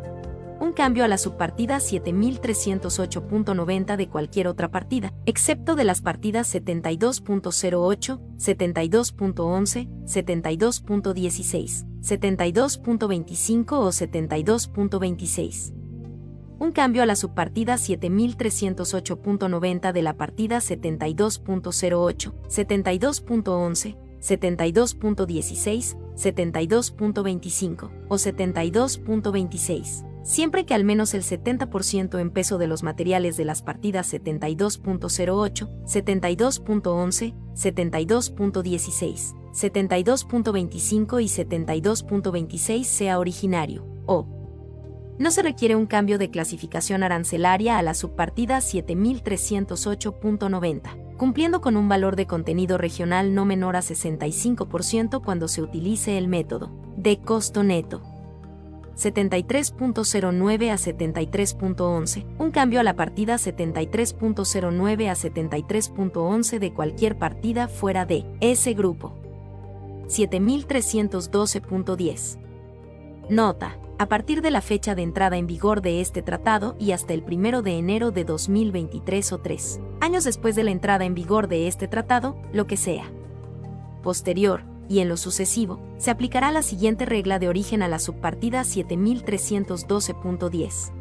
un 0.64 0.72
cambio 0.72 1.04
a 1.04 1.08
la 1.08 1.18
subpartida 1.18 1.76
7308.90 1.76 3.96
de 3.96 4.08
cualquier 4.08 4.48
otra 4.48 4.70
partida, 4.70 5.12
excepto 5.26 5.74
de 5.74 5.84
las 5.84 6.00
partidas 6.00 6.54
72.08, 6.54 8.18
72.11, 8.38 9.90
72.16, 10.04 11.84
72.25 12.00 13.72
o 13.72 13.88
72.26. 13.88 15.74
Un 16.58 16.72
cambio 16.72 17.02
a 17.02 17.06
la 17.06 17.16
subpartida 17.16 17.74
7308.90 17.74 19.92
de 19.92 20.02
la 20.02 20.16
partida 20.16 20.56
72.08, 20.58 22.32
72.11, 22.48 23.96
72.16, 24.18 25.96
72.25 26.16 27.90
o 28.08 28.14
72.26 28.14 30.13
siempre 30.24 30.66
que 30.66 30.74
al 30.74 30.84
menos 30.84 31.14
el 31.14 31.22
70% 31.22 32.18
en 32.18 32.30
peso 32.30 32.58
de 32.58 32.66
los 32.66 32.82
materiales 32.82 33.36
de 33.36 33.44
las 33.44 33.62
partidas 33.62 34.12
72.08, 34.12 35.68
72.11, 35.84 37.34
72.16, 37.54 39.36
72.25 39.52 41.22
y 41.22 41.26
72.26 41.26 42.82
sea 42.82 43.20
originario, 43.20 43.86
o 44.06 44.26
no 45.16 45.30
se 45.30 45.42
requiere 45.42 45.76
un 45.76 45.86
cambio 45.86 46.18
de 46.18 46.30
clasificación 46.30 47.04
arancelaria 47.04 47.78
a 47.78 47.82
la 47.82 47.94
subpartida 47.94 48.58
7308.90, 48.58 51.16
cumpliendo 51.16 51.60
con 51.60 51.76
un 51.76 51.88
valor 51.88 52.16
de 52.16 52.26
contenido 52.26 52.78
regional 52.78 53.32
no 53.32 53.44
menor 53.44 53.76
a 53.76 53.80
65% 53.80 55.22
cuando 55.22 55.46
se 55.46 55.62
utilice 55.62 56.18
el 56.18 56.26
método 56.26 56.72
de 56.96 57.20
costo 57.20 57.62
neto. 57.62 58.13
73.09 58.96 60.70
a 60.70 60.74
73.11, 60.74 62.26
un 62.38 62.50
cambio 62.50 62.80
a 62.80 62.82
la 62.82 62.96
partida 62.96 63.36
73.09 63.36 65.08
a 65.08 65.14
73.11 65.14 66.58
de 66.58 66.72
cualquier 66.72 67.16
partida 67.18 67.68
fuera 67.68 68.06
de 68.06 68.24
ese 68.40 68.74
grupo. 68.74 69.14
7312.10. 70.06 72.38
Nota. 73.28 73.78
A 73.96 74.06
partir 74.06 74.42
de 74.42 74.50
la 74.50 74.60
fecha 74.60 74.96
de 74.96 75.02
entrada 75.02 75.36
en 75.36 75.46
vigor 75.46 75.80
de 75.80 76.00
este 76.00 76.20
tratado 76.20 76.74
y 76.80 76.90
hasta 76.90 77.14
el 77.14 77.22
1 77.22 77.62
de 77.62 77.78
enero 77.78 78.10
de 78.10 78.24
2023 78.24 79.32
o 79.32 79.38
3 79.38 79.80
años 80.00 80.24
después 80.24 80.54
de 80.54 80.64
la 80.64 80.70
entrada 80.70 81.04
en 81.04 81.14
vigor 81.14 81.48
de 81.48 81.66
este 81.66 81.88
tratado, 81.88 82.36
lo 82.52 82.66
que 82.66 82.76
sea. 82.76 83.10
Posterior, 84.02 84.62
y 84.88 85.00
en 85.00 85.08
lo 85.08 85.16
sucesivo, 85.16 85.80
se 85.98 86.10
aplicará 86.10 86.50
la 86.52 86.62
siguiente 86.62 87.06
regla 87.06 87.38
de 87.38 87.48
origen 87.48 87.82
a 87.82 87.88
la 87.88 87.98
subpartida 87.98 88.60
7312.10. 88.62 90.92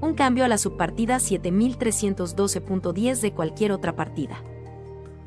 Un 0.00 0.14
cambio 0.14 0.44
a 0.44 0.48
la 0.48 0.58
subpartida 0.58 1.16
7312.10 1.16 3.20
de 3.20 3.32
cualquier 3.32 3.72
otra 3.72 3.96
partida. 3.96 4.42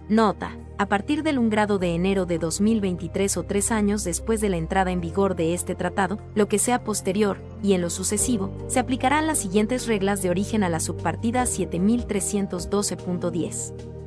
Nota. 0.08 0.56
A 0.78 0.88
partir 0.88 1.24
del 1.24 1.40
1 1.40 1.50
grado 1.50 1.78
de 1.78 1.94
enero 1.94 2.26
de 2.26 2.40
2023 2.40 3.36
o 3.36 3.44
tres 3.44 3.70
años 3.72 4.06
después 4.06 4.40
de 4.40 4.48
la 4.48 4.56
entrada 4.56 4.92
en 4.92 5.02
vigor 5.02 5.36
de 5.36 5.54
este 5.54 5.76
tratado, 5.76 6.20
lo 6.36 6.48
que 6.48 6.58
sea 6.58 6.86
posterior, 6.86 7.42
y 7.62 7.74
en 7.74 7.82
lo 7.82 7.90
sucesivo, 7.90 8.50
se 8.68 8.80
aplicarán 8.80 9.28
las 9.28 9.40
siguientes 9.40 9.88
reglas 9.88 10.22
de 10.22 10.30
origen 10.30 10.64
a 10.64 10.70
la 10.70 10.80
subpartida 10.80 11.44
7312.10 11.44 13.99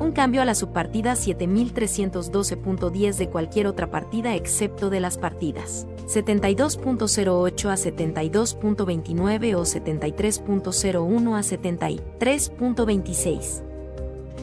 un 0.00 0.12
cambio 0.12 0.42
a 0.42 0.44
la 0.44 0.54
subpartida 0.54 1.12
7312.10 1.12 3.16
de 3.16 3.28
cualquier 3.28 3.66
otra 3.66 3.90
partida 3.90 4.34
excepto 4.34 4.90
de 4.90 5.00
las 5.00 5.16
partidas. 5.18 5.86
72.08 6.06 7.68
a 7.68 7.74
72.29 7.74 9.54
o 9.54 9.62
73.01 9.62 11.36
a 11.36 11.40
73.26 11.40 13.67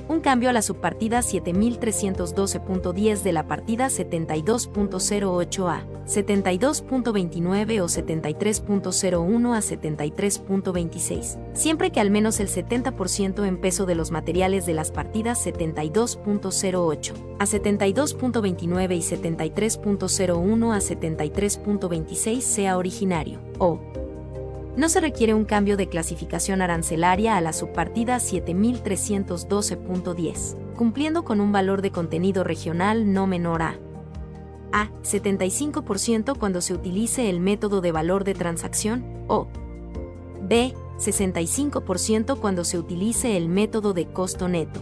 un 0.08 0.20
cambio 0.20 0.50
a 0.50 0.54
la 0.54 0.62
subpartida 0.62 1.20
7312.10 1.20 3.22
de 3.22 3.34
la 3.34 3.48
partida 3.48 3.88
72.08a, 3.88 5.84
72.29 6.06 7.82
o 7.82 7.86
73.01 7.86 9.56
a 9.56 9.60
73.26, 9.60 11.38
siempre 11.54 11.92
que 11.92 12.00
al 12.00 12.12
menos 12.12 12.40
el 12.40 12.48
70% 12.50 13.46
en 13.46 13.58
peso 13.58 13.86
de 13.86 13.96
los 13.96 14.12
materiales 14.12 14.66
de 14.66 14.74
las 14.74 14.92
partidas 14.92 15.46
72.08 15.46 17.14
a 17.40 17.46
72.29 17.46 18.96
y 18.96 19.02
73.01 19.02 20.74
a 20.74 20.78
73.26 20.78 22.42
sea 22.42 22.78
originario, 22.78 23.40
o 23.58 23.80
no 24.78 24.90
se 24.90 25.00
requiere 25.00 25.34
un 25.34 25.46
cambio 25.46 25.78
de 25.78 25.88
clasificación 25.88 26.62
arancelaria 26.62 27.38
a 27.38 27.42
la 27.42 27.54
subpartida 27.54 28.18
7312.10, 28.18 30.76
cumpliendo 30.76 31.24
con 31.24 31.40
un 31.42 31.52
valor 31.52 31.82
de 31.82 31.90
contenido 31.92 32.44
regional 32.44 33.14
no 33.14 33.28
menor 33.28 33.62
a 33.62 33.80
a 34.76 34.92
75% 35.04 36.38
cuando 36.38 36.60
se 36.60 36.74
utilice 36.74 37.30
el 37.30 37.40
método 37.40 37.80
de 37.80 37.94
valor 37.94 38.26
de 38.26 38.34
transacción 38.34 39.06
o 39.28 39.48
b 40.42 40.74
65% 40.98 42.38
cuando 42.40 42.66
se 42.66 42.78
utilice 42.78 43.38
el 43.38 43.48
método 43.50 43.94
de 43.94 44.08
costo 44.08 44.50
neto. 44.50 44.82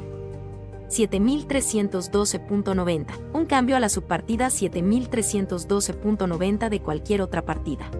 7312.90, 0.89 3.05
un 3.33 3.45
cambio 3.45 3.75
a 3.75 3.79
la 3.79 3.89
subpartida 3.89 4.47
7312.90 4.47 6.69
de 6.69 6.79
cualquier 6.81 7.21
otra 7.21 7.45
partida. 7.45 7.91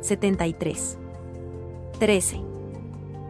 73. 0.00 0.98
13. 1.98 2.40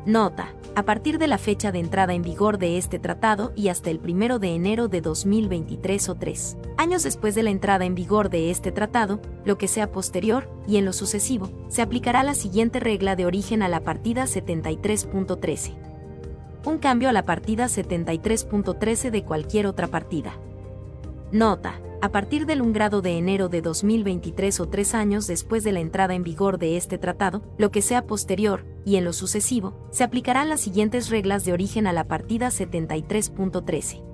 Nota. 0.07 0.55
A 0.75 0.83
partir 0.85 1.19
de 1.19 1.29
la 1.29 1.39
fecha 1.39 1.71
de 1.71 1.79
entrada 1.79 2.15
en 2.15 2.23
vigor 2.23 2.59
de 2.59 2.79
este 2.79 2.99
tratado 2.99 3.53
y 3.55 3.69
hasta 3.69 3.91
el 3.91 4.01
1 4.01 4.39
de 4.39 4.55
enero 4.55 4.89
de 4.89 5.01
2023 5.01 6.09
o 6.09 6.15
3 6.17 6.57
años 6.79 7.05
después 7.05 7.35
de 7.35 7.45
la 7.45 7.51
entrada 7.51 7.85
en 7.85 7.95
vigor 7.95 8.31
de 8.31 8.51
este 8.51 8.73
tratado, 8.73 9.21
lo 9.45 9.57
que 9.57 9.69
sea 9.69 9.93
posterior, 9.93 10.51
y 10.67 10.79
en 10.79 10.85
lo 10.85 10.93
sucesivo, 10.93 11.51
se 11.69 11.83
aplicará 11.83 12.25
la 12.25 12.35
siguiente 12.35 12.81
regla 12.81 13.15
de 13.15 13.27
origen 13.27 13.63
a 13.63 13.69
la 13.69 13.81
partida 13.81 14.25
73.13. 14.25 15.75
Un 16.65 16.79
cambio 16.79 17.09
a 17.09 17.13
la 17.13 17.25
partida 17.25 17.67
73.13 17.67 19.11
de 19.11 19.25
cualquier 19.25 19.67
otra 19.67 19.89
partida. 19.89 20.33
Nota 21.31 21.81
a 22.05 22.13
partir 22.13 22.45
del 22.45 22.61
1 22.61 22.75
grado 22.75 23.01
de 23.01 23.17
enero 23.17 23.49
de 23.49 23.63
2023 23.63 24.61
o 24.61 24.69
tres 24.69 24.95
años 24.95 25.27
después 25.27 25.65
de 25.65 25.73
la 25.73 25.81
entrada 25.81 26.15
en 26.15 26.23
vigor 26.23 26.59
de 26.59 26.77
este 26.77 26.99
tratado, 26.99 27.43
lo 27.57 27.71
que 27.71 27.81
sea 27.81 28.07
posterior, 28.07 28.67
y 28.85 28.97
en 28.97 29.07
lo 29.07 29.15
sucesivo, 29.15 29.89
se 29.91 30.05
aplicarán 30.05 30.51
las 30.51 30.61
siguientes 30.61 31.09
reglas 31.09 31.47
de 31.47 31.55
origen 31.55 31.87
a 31.87 31.95
la 31.95 32.05
partida 32.05 32.49
73.13. 32.49 34.05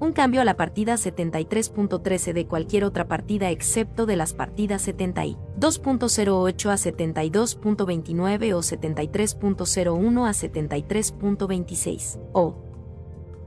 Un 0.00 0.12
cambio 0.12 0.40
a 0.40 0.44
la 0.44 0.56
partida 0.56 0.94
73.13 0.94 2.32
de 2.32 2.48
cualquier 2.48 2.82
otra 2.82 3.06
partida 3.06 3.50
excepto 3.50 4.06
de 4.06 4.16
las 4.16 4.34
partidas 4.34 4.88
72.08 4.88 6.68
a 6.68 6.74
72.29 6.74 8.54
o 8.54 8.58
73.01 8.58 10.26
a 10.26 10.32
73.26, 10.32 12.18
o 12.32 12.73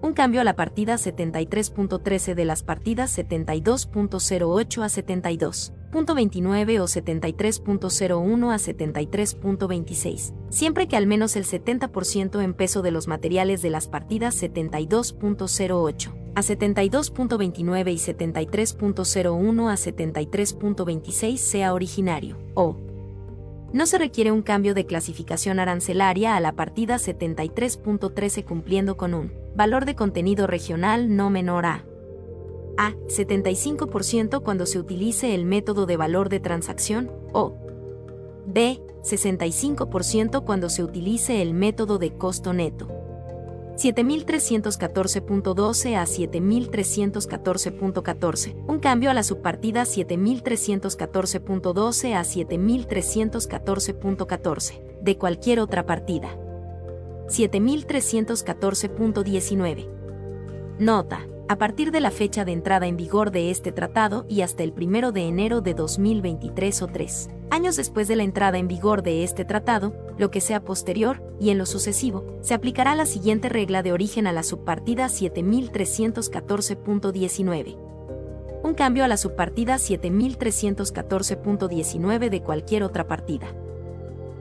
un 0.01 0.13
cambio 0.13 0.41
a 0.41 0.43
la 0.43 0.55
partida 0.55 0.95
73.13 0.95 2.35
de 2.35 2.45
las 2.45 2.63
partidas 2.63 3.17
72.08 3.17 4.83
a 4.83 4.87
72.29 4.87 6.79
o 6.79 6.85
73.01 6.85 8.51
a 8.51 8.57
73.26, 8.57 10.33
siempre 10.49 10.87
que 10.87 10.97
al 10.97 11.07
menos 11.07 11.35
el 11.35 11.45
70% 11.45 12.43
en 12.43 12.53
peso 12.53 12.81
de 12.81 12.91
los 12.91 13.07
materiales 13.07 13.61
de 13.61 13.69
las 13.69 13.87
partidas 13.87 14.41
72.08 14.41 16.13
a 16.35 16.41
72.29 16.41 17.91
y 17.91 17.97
73.01 17.97 19.71
a 19.71 19.73
73.26 19.73 21.37
sea 21.37 21.73
originario, 21.73 22.37
o 22.53 22.86
no 23.73 23.85
se 23.85 23.97
requiere 23.97 24.31
un 24.31 24.41
cambio 24.41 24.73
de 24.73 24.85
clasificación 24.85 25.59
arancelaria 25.59 26.35
a 26.35 26.39
la 26.39 26.53
partida 26.53 26.95
73.13 26.95 28.43
cumpliendo 28.45 28.97
con 28.97 29.13
un 29.13 29.33
valor 29.55 29.85
de 29.85 29.95
contenido 29.95 30.47
regional 30.47 31.15
no 31.15 31.29
menor 31.29 31.65
a 31.65 31.85
a 32.77 32.91
75% 33.07 34.43
cuando 34.43 34.65
se 34.67 34.79
utilice 34.79 35.33
el 35.33 35.45
método 35.45 35.85
de 35.85 35.97
valor 35.97 36.29
de 36.29 36.39
transacción 36.39 37.11
o 37.33 37.55
b 38.45 38.79
65% 39.01 40.43
cuando 40.43 40.69
se 40.69 40.83
utilice 40.83 41.41
el 41.41 41.53
método 41.53 41.97
de 41.97 42.13
costo 42.13 42.53
neto. 42.53 43.06
7314.12 43.77 45.95
a 45.95 46.03
7314.14. 46.03 48.55
Un 48.67 48.79
cambio 48.79 49.11
a 49.11 49.13
la 49.13 49.23
subpartida 49.23 49.83
7314.12 49.83 52.15
a 52.15 52.21
7314.14 52.21 55.01
de 55.01 55.17
cualquier 55.17 55.59
otra 55.59 55.85
partida. 55.85 56.35
7314.19. 57.27 59.87
Nota. 60.79 61.27
A 61.49 61.57
partir 61.57 61.91
de 61.91 62.01
la 62.01 62.11
fecha 62.11 62.43
de 62.43 62.51
entrada 62.51 62.87
en 62.87 62.97
vigor 62.97 63.31
de 63.31 63.51
este 63.51 63.71
tratado 63.71 64.25
y 64.27 64.41
hasta 64.41 64.63
el 64.63 64.73
1 64.77 65.13
de 65.13 65.27
enero 65.27 65.61
de 65.61 65.73
2023 65.73 66.81
o 66.81 66.87
3 66.87 67.29
años 67.51 67.77
después 67.77 68.09
de 68.09 68.17
la 68.17 68.23
entrada 68.23 68.57
en 68.57 68.67
vigor 68.67 69.01
de 69.01 69.23
este 69.23 69.45
tratado, 69.45 69.93
lo 70.17 70.29
que 70.29 70.41
sea 70.41 70.59
posterior, 70.59 71.23
y 71.39 71.51
en 71.51 71.57
lo 71.57 71.65
sucesivo, 71.65 72.25
se 72.41 72.53
aplicará 72.53 72.95
la 72.95 73.05
siguiente 73.05 73.47
regla 73.47 73.81
de 73.81 73.93
origen 73.93 74.27
a 74.27 74.33
la 74.33 74.43
subpartida 74.43 75.05
7314.19. 75.05 77.77
Un 78.63 78.73
cambio 78.73 79.05
a 79.05 79.07
la 79.07 79.15
subpartida 79.15 79.75
7314.19 79.75 82.29
de 82.29 82.43
cualquier 82.43 82.83
otra 82.83 83.07
partida. 83.07 83.47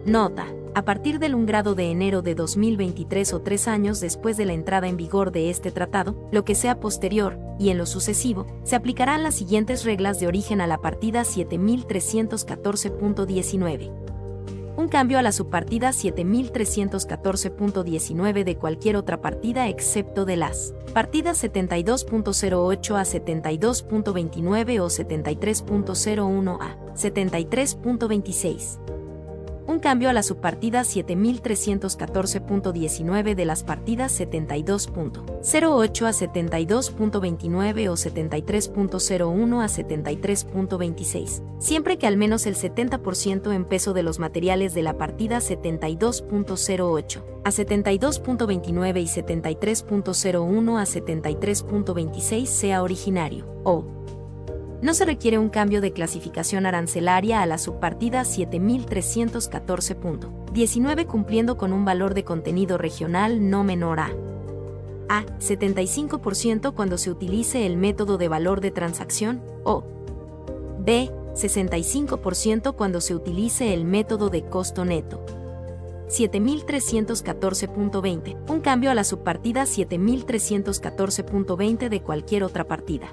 Nota. 0.06 0.46
A 0.76 0.84
partir 0.84 1.18
del 1.18 1.34
1 1.34 1.46
grado 1.46 1.74
de 1.74 1.90
enero 1.90 2.22
de 2.22 2.36
2023 2.36 3.32
o 3.32 3.42
tres 3.42 3.66
años 3.66 3.98
después 3.98 4.36
de 4.36 4.44
la 4.44 4.52
entrada 4.52 4.86
en 4.86 4.96
vigor 4.96 5.32
de 5.32 5.50
este 5.50 5.72
tratado, 5.72 6.28
lo 6.30 6.44
que 6.44 6.54
sea 6.54 6.78
posterior, 6.78 7.40
y 7.58 7.70
en 7.70 7.78
lo 7.78 7.86
sucesivo, 7.86 8.46
se 8.62 8.76
aplicarán 8.76 9.24
las 9.24 9.34
siguientes 9.34 9.84
reglas 9.84 10.20
de 10.20 10.28
origen 10.28 10.60
a 10.60 10.68
la 10.68 10.78
partida 10.78 11.22
7314.19 11.22 14.06
un 14.76 14.88
cambio 14.88 15.18
a 15.18 15.22
la 15.22 15.32
subpartida 15.32 15.88
7314.19 15.88 18.44
de 18.44 18.56
cualquier 18.56 18.96
otra 18.96 19.22
partida 19.22 19.68
excepto 19.68 20.26
de 20.26 20.36
las 20.36 20.74
partidas 20.92 21.42
72.08 21.42 22.94
a 22.94 23.02
72.29 23.02 24.80
o 24.80 24.86
73.01 24.86 26.58
a 26.60 26.76
73.26 26.94 28.95
un 29.66 29.80
cambio 29.80 30.10
a 30.10 30.12
la 30.12 30.22
subpartida 30.22 30.82
7314.19 30.82 33.34
de 33.34 33.44
las 33.44 33.64
partidas 33.64 34.20
72.08 34.20 36.06
a 36.06 36.12
72.29 36.12 37.88
o 37.88 37.94
73.01 37.94 39.62
a 39.62 39.66
73.26, 39.66 41.42
siempre 41.58 41.98
que 41.98 42.06
al 42.06 42.16
menos 42.16 42.46
el 42.46 42.54
70% 42.54 43.52
en 43.52 43.64
peso 43.64 43.92
de 43.92 44.02
los 44.02 44.18
materiales 44.18 44.72
de 44.74 44.82
la 44.82 44.96
partida 44.96 45.36
72.08 45.38 47.22
a 47.44 47.50
72.29 47.50 49.02
y 49.02 49.06
73.01 49.06 50.80
a 50.80 50.84
73.26 50.84 52.46
sea 52.46 52.82
originario, 52.82 53.46
o 53.64 53.84
no 54.82 54.94
se 54.94 55.04
requiere 55.04 55.38
un 55.38 55.48
cambio 55.48 55.80
de 55.80 55.92
clasificación 55.92 56.66
arancelaria 56.66 57.42
a 57.42 57.46
la 57.46 57.58
subpartida 57.58 58.22
7314.19 58.22 61.06
cumpliendo 61.06 61.56
con 61.56 61.72
un 61.72 61.84
valor 61.84 62.14
de 62.14 62.24
contenido 62.24 62.78
regional 62.78 63.48
no 63.50 63.64
menor 63.64 63.98
a 64.00 64.10
a 65.08 65.24
75% 65.38 66.74
cuando 66.74 66.98
se 66.98 67.10
utilice 67.10 67.64
el 67.64 67.76
método 67.76 68.18
de 68.18 68.26
valor 68.28 68.60
de 68.60 68.72
transacción 68.72 69.40
o 69.64 69.84
b 70.80 71.12
65% 71.36 72.74
cuando 72.74 73.00
se 73.00 73.14
utilice 73.14 73.72
el 73.74 73.84
método 73.84 74.30
de 74.30 74.42
costo 74.44 74.84
neto. 74.84 75.24
7314.20, 76.08 78.36
un 78.48 78.60
cambio 78.60 78.90
a 78.90 78.94
la 78.94 79.04
subpartida 79.04 79.62
7314.20 79.64 81.88
de 81.88 82.00
cualquier 82.00 82.42
otra 82.44 82.62
partida. 82.64 83.08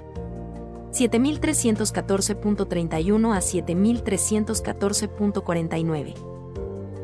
7314.31 0.94 3.34
a 3.34 3.40
7314.49. 3.40 6.14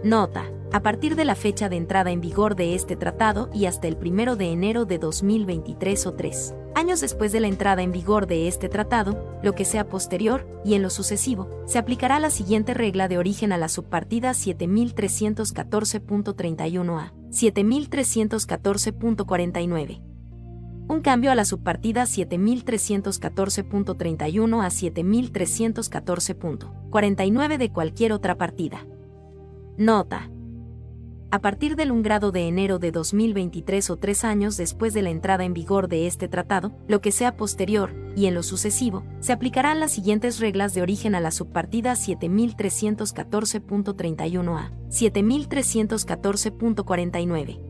Nota. 0.05 0.44
A 0.73 0.83
partir 0.83 1.17
de 1.17 1.25
la 1.25 1.35
fecha 1.35 1.69
de 1.69 1.77
entrada 1.77 2.12
en 2.12 2.20
vigor 2.20 2.55
de 2.55 2.77
este 2.77 2.94
tratado 2.94 3.51
y 3.52 3.67
hasta 3.67 3.89
el 3.89 3.97
1 3.97 4.36
de 4.36 4.52
enero 4.52 4.85
de 4.85 4.99
2023 4.99 6.07
o 6.07 6.15
3 6.15 6.55
años 6.75 7.01
después 7.01 7.33
de 7.33 7.41
la 7.41 7.49
entrada 7.49 7.83
en 7.83 7.91
vigor 7.93 8.27
de 8.27 8.49
este 8.49 8.69
tratado, 8.69 9.41
lo 9.43 9.55
que 9.55 9.65
sea 9.65 9.89
posterior, 9.89 10.47
y 10.65 10.75
en 10.75 10.83
lo 10.83 10.91
sucesivo, 10.91 11.49
se 11.67 11.78
aplicará 11.78 12.20
la 12.20 12.31
siguiente 12.31 12.75
regla 12.75 13.09
de 13.09 13.17
origen 13.19 13.52
a 13.52 13.59
la 13.59 13.69
subpartida 13.69 14.31
7314.31 14.31 16.99
a 16.99 17.12
7314.49 17.31 20.10
un 20.91 21.01
cambio 21.02 21.31
a 21.31 21.36
la 21.36 21.44
subpartida 21.44 22.02
7314.31 22.02 24.65
a 24.65 24.69
7314.49 24.69 27.59
de 27.59 27.70
cualquier 27.70 28.12
otra 28.12 28.36
partida. 28.36 28.85
Nota. 29.77 30.28
A 31.31 31.39
partir 31.39 31.77
del 31.77 31.93
1 31.93 32.02
grado 32.02 32.33
de 32.33 32.49
enero 32.49 32.81
de 32.81 32.91
2023 32.91 33.89
o 33.91 33.99
tres 33.99 34.25
años 34.25 34.57
después 34.57 34.93
de 34.93 35.02
la 35.02 35.10
entrada 35.10 35.44
en 35.44 35.55
vigor 35.55 35.86
de 35.86 36.09
este 36.09 36.27
tratado, 36.27 36.73
lo 36.89 37.01
que 37.01 37.12
sea 37.12 37.36
posterior, 37.36 37.94
y 38.17 38.27
en 38.27 38.35
lo 38.35 38.43
sucesivo, 38.43 39.05
se 39.20 39.33
aplicarán 39.33 39.78
las 39.78 39.93
siguientes 39.93 40.41
reglas 40.41 40.75
de 40.75 40.83
origen 40.83 41.15
a 41.15 41.20
la 41.20 41.31
subpartida 41.31 41.93
7314.31 41.93 44.59
a 44.59 44.73
7314.49 44.89 47.69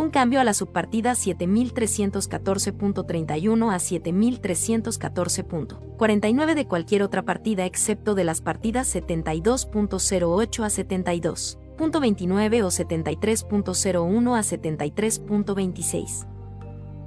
un 0.00 0.10
cambio 0.10 0.40
a 0.40 0.44
la 0.44 0.54
subpartida 0.54 1.12
7314.31 1.12 3.70
a 3.70 3.76
7314.49 3.76 6.54
de 6.54 6.66
cualquier 6.66 7.02
otra 7.02 7.22
partida 7.22 7.66
excepto 7.66 8.14
de 8.14 8.24
las 8.24 8.40
partidas 8.40 8.94
72.08 8.94 10.64
a 10.64 10.68
72.29 10.68 12.62
o 12.62 12.68
73.01 12.68 14.36
a 14.36 14.40
73.26 14.40 16.39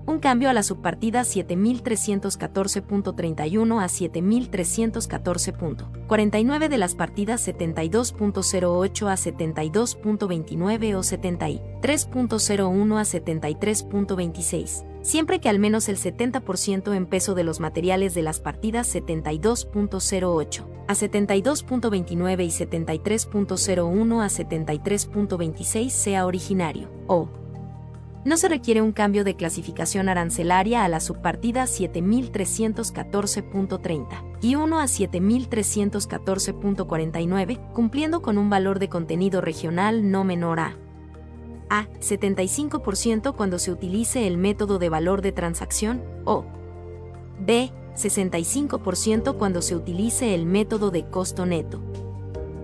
un 0.05 0.19
cambio 0.19 0.49
a 0.49 0.53
la 0.53 0.63
subpartida 0.63 1.21
7314.31 1.21 3.81
a 3.81 3.85
7314.49 3.85 6.67
de 6.67 6.77
las 6.77 6.95
partidas 6.95 7.47
72.08 7.47 9.07
a 9.07 9.15
72.29 9.15 10.95
o 10.95 10.99
73.01 10.99 12.97
a 12.97 13.03
73.26, 13.03 14.85
siempre 15.01 15.39
que 15.39 15.47
al 15.49 15.59
menos 15.59 15.87
el 15.87 15.97
70% 15.97 16.95
en 16.95 17.05
peso 17.05 17.35
de 17.35 17.43
los 17.43 17.59
materiales 17.59 18.13
de 18.13 18.23
las 18.23 18.39
partidas 18.39 18.93
72.08 18.93 20.65
a 20.87 20.93
72.29 20.93 22.43
y 22.43 22.49
73.01 22.49 24.21
a 24.21 24.27
73.26 24.27 25.89
sea 25.89 26.25
originario, 26.25 26.89
o 27.07 27.29
no 28.25 28.37
se 28.37 28.49
requiere 28.49 28.81
un 28.81 28.91
cambio 28.91 29.23
de 29.23 29.35
clasificación 29.35 30.09
arancelaria 30.09 30.83
a 30.83 30.89
la 30.89 30.99
subpartida 30.99 31.63
7314.30 31.63 34.23
y 34.41 34.55
1 34.55 34.79
a 34.79 34.85
7314.49, 34.85 37.71
cumpliendo 37.73 38.21
con 38.21 38.37
un 38.37 38.49
valor 38.49 38.79
de 38.79 38.89
contenido 38.89 39.39
regional 39.41 40.11
no 40.11 40.23
menor 40.23 40.59
a 40.59 40.77
a 41.69 41.87
75% 41.99 43.35
cuando 43.35 43.57
se 43.57 43.71
utilice 43.71 44.27
el 44.27 44.37
método 44.37 44.77
de 44.77 44.89
valor 44.89 45.23
de 45.23 45.31
transacción 45.31 46.03
o 46.23 46.45
b 47.39 47.71
65% 47.95 49.37
cuando 49.37 49.61
se 49.61 49.75
utilice 49.75 50.35
el 50.35 50.45
método 50.45 50.91
de 50.91 51.09
costo 51.09 51.45
neto. 51.45 51.81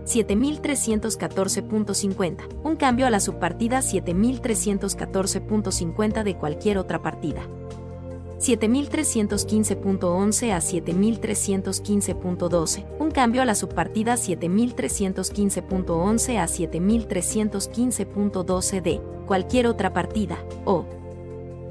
7314.50, 0.10 2.48
un 2.64 2.76
cambio 2.76 3.06
a 3.06 3.12
la 3.12 3.20
subpartida 3.20 3.80
7314.50 3.80 6.24
de 6.24 6.36
cualquier 6.36 6.80
otra 6.80 7.00
partida. 7.02 7.44
7315.11 8.40 10.54
a 10.54 10.60
7315.12, 10.60 12.86
un 13.00 13.12
cambio 13.12 13.42
a 13.42 13.46
la 13.46 13.54
subpartida 13.54 14.14
7315.11 14.16 16.38
a 16.38 16.48
7315.12 16.48 18.82
de 18.82 19.02
cualquier 19.28 19.68
otra 19.68 19.92
partida, 19.94 20.40
o 20.66 20.86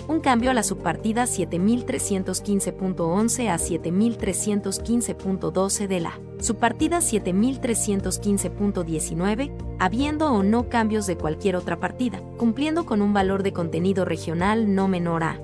un 0.09 0.21
cambio 0.21 0.51
a 0.51 0.55
la 0.55 0.65
subpartida 0.65 1.25
7315.11 1.25 3.49
a 3.49 3.59
7315.12 3.59 5.87
de 5.87 6.01
la 6.01 6.19
subpartida 6.41 6.99
7315.19, 6.99 9.53
habiendo 9.79 10.33
o 10.33 10.43
no 10.43 10.69
cambios 10.69 11.07
de 11.07 11.17
cualquier 11.17 11.55
otra 11.57 11.79
partida, 11.79 12.21
cumpliendo 12.39 12.87
con 12.87 13.03
un 13.03 13.13
valor 13.13 13.43
de 13.43 13.53
contenido 13.53 14.05
regional 14.05 14.75
no 14.75 14.89
menor 14.89 15.23
a 15.23 15.41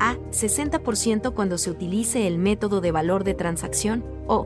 a 0.00 0.16
60% 0.30 1.34
cuando 1.34 1.58
se 1.58 1.70
utilice 1.70 2.26
el 2.26 2.38
método 2.38 2.80
de 2.80 2.92
valor 2.92 3.24
de 3.24 3.34
transacción 3.34 4.04
o 4.26 4.44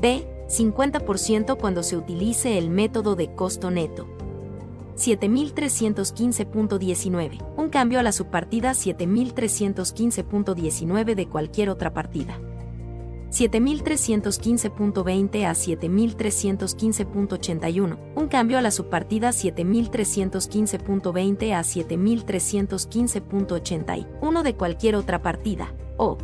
b 0.00 0.26
50% 0.48 1.58
cuando 1.58 1.82
se 1.82 1.96
utilice 1.96 2.58
el 2.58 2.70
método 2.70 3.14
de 3.14 3.34
costo 3.34 3.70
neto. 3.70 4.17
7315.19, 4.98 7.54
un 7.56 7.68
cambio 7.68 8.00
a 8.00 8.02
la 8.02 8.10
subpartida 8.12 8.72
7315.19 8.72 11.14
de 11.14 11.28
cualquier 11.28 11.70
otra 11.70 11.94
partida. 11.94 12.40
7315.20 13.30 15.44
a 15.44 15.52
7315.81, 15.52 17.98
un 18.14 18.28
cambio 18.28 18.56
a 18.58 18.62
la 18.62 18.70
subpartida 18.70 19.30
7315.20 19.30 21.52
a 21.52 21.60
7315.81 21.60 24.42
de 24.42 24.54
cualquier 24.54 24.96
otra 24.96 25.20
partida, 25.22 25.74
o 25.98 26.16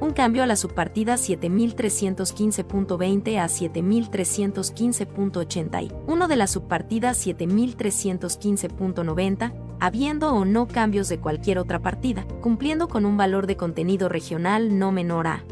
un 0.00 0.12
cambio 0.12 0.42
a 0.42 0.46
la 0.46 0.56
subpartida 0.56 1.14
7315.20 1.14 3.38
a 3.38 3.46
7315.80 3.46 5.92
uno 6.06 6.28
de 6.28 6.36
la 6.36 6.46
subpartida 6.46 7.10
7315.90, 7.10 9.52
habiendo 9.80 10.32
o 10.32 10.44
no 10.44 10.68
cambios 10.68 11.08
de 11.08 11.18
cualquier 11.18 11.58
otra 11.58 11.80
partida, 11.80 12.26
cumpliendo 12.40 12.88
con 12.88 13.06
un 13.06 13.16
valor 13.16 13.46
de 13.46 13.56
contenido 13.56 14.08
regional 14.08 14.78
no 14.78 14.92
menor 14.92 15.26
a 15.26 15.44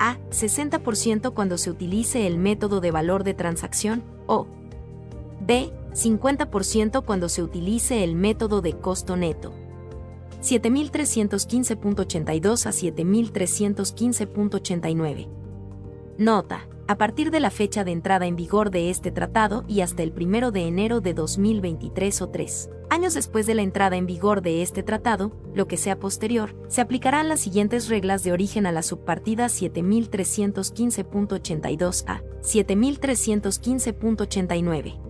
a 0.00 0.16
60% 0.30 1.34
cuando 1.34 1.58
se 1.58 1.70
utilice 1.70 2.26
el 2.26 2.38
método 2.38 2.80
de 2.80 2.90
valor 2.90 3.22
de 3.22 3.34
transacción 3.34 4.02
o 4.26 4.48
B. 5.40 5.72
50% 5.92 7.04
cuando 7.04 7.28
se 7.28 7.42
utilice 7.42 8.02
el 8.02 8.14
método 8.14 8.62
de 8.62 8.74
costo 8.74 9.16
neto. 9.16 9.52
7315.82 10.40 12.66
a 12.66 12.70
7315.89. 12.70 15.28
Nota. 16.18 16.66
A 16.86 16.98
partir 16.98 17.30
de 17.30 17.40
la 17.40 17.50
fecha 17.50 17.84
de 17.84 17.92
entrada 17.92 18.26
en 18.26 18.34
vigor 18.34 18.70
de 18.70 18.88
este 18.90 19.12
tratado 19.12 19.64
y 19.68 19.80
hasta 19.80 20.02
el 20.02 20.12
1 20.12 20.50
de 20.50 20.66
enero 20.66 21.00
de 21.00 21.14
2023 21.14 22.22
o 22.22 22.30
3 22.30 22.70
años 22.90 23.14
después 23.14 23.46
de 23.46 23.54
la 23.54 23.62
entrada 23.62 23.96
en 23.96 24.04
vigor 24.04 24.42
de 24.42 24.60
este 24.62 24.82
tratado, 24.82 25.32
lo 25.54 25.68
que 25.68 25.78
sea 25.78 25.96
posterior, 25.98 26.54
se 26.68 26.80
aplicarán 26.80 27.28
las 27.28 27.40
siguientes 27.40 27.88
reglas 27.88 28.24
de 28.24 28.32
origen 28.32 28.66
a 28.66 28.72
la 28.72 28.82
subpartida 28.82 29.46
7315.82 29.46 32.04
a 32.06 32.22
7315.89 32.42 35.09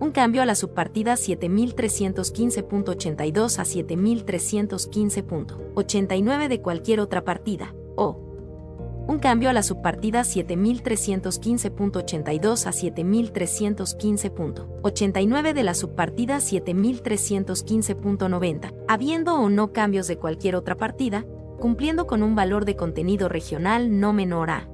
un 0.00 0.10
cambio 0.10 0.42
a 0.42 0.46
la 0.46 0.54
subpartida 0.54 1.14
7315.82 1.14 3.58
a 3.58 3.64
7315.89 3.64 6.48
de 6.48 6.60
cualquier 6.60 7.00
otra 7.00 7.24
partida, 7.24 7.74
o 7.96 8.20
un 9.06 9.18
cambio 9.18 9.50
a 9.50 9.52
la 9.52 9.62
subpartida 9.62 10.22
7315.82 10.22 12.66
a 12.66 12.72
7315.89 12.72 15.52
de 15.52 15.62
la 15.62 15.74
subpartida 15.74 16.38
7315.90, 16.38 18.72
habiendo 18.88 19.34
o 19.34 19.50
no 19.50 19.72
cambios 19.72 20.06
de 20.06 20.16
cualquier 20.16 20.56
otra 20.56 20.76
partida, 20.76 21.26
cumpliendo 21.60 22.06
con 22.06 22.22
un 22.22 22.34
valor 22.34 22.64
de 22.64 22.76
contenido 22.76 23.28
regional 23.28 24.00
no 24.00 24.14
menor 24.14 24.48
a 24.50 24.70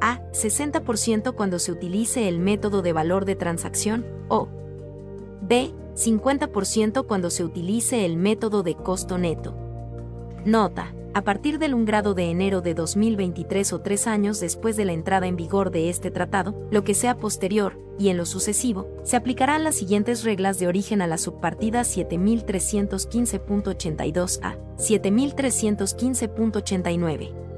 a. 0.00 0.20
60% 0.32 1.34
cuando 1.34 1.58
se 1.58 1.72
utilice 1.72 2.28
el 2.28 2.38
método 2.38 2.82
de 2.82 2.92
valor 2.92 3.24
de 3.24 3.36
transacción, 3.36 4.06
o 4.28 4.48
B. 5.42 5.72
50% 5.94 7.06
cuando 7.06 7.30
se 7.30 7.44
utilice 7.44 8.04
el 8.04 8.16
método 8.16 8.62
de 8.62 8.74
costo 8.74 9.18
neto. 9.18 9.56
Nota. 10.44 10.94
A 11.14 11.22
partir 11.22 11.58
del 11.60 11.74
1 11.74 11.84
grado 11.84 12.14
de 12.14 12.24
enero 12.24 12.60
de 12.60 12.74
2023 12.74 13.72
o 13.72 13.80
tres 13.80 14.08
años 14.08 14.40
después 14.40 14.76
de 14.76 14.84
la 14.84 14.92
entrada 14.92 15.28
en 15.28 15.36
vigor 15.36 15.70
de 15.70 15.88
este 15.88 16.10
tratado, 16.10 16.66
lo 16.72 16.82
que 16.82 16.94
sea 16.94 17.18
posterior, 17.18 17.78
y 18.00 18.08
en 18.08 18.16
lo 18.16 18.26
sucesivo, 18.26 18.88
se 19.04 19.14
aplicarán 19.14 19.62
las 19.62 19.76
siguientes 19.76 20.24
reglas 20.24 20.58
de 20.58 20.66
origen 20.66 21.02
a 21.02 21.06
la 21.06 21.18
subpartida 21.18 21.82
7315.82 21.82 24.40
a 24.42 24.56
7315.89 24.76 27.53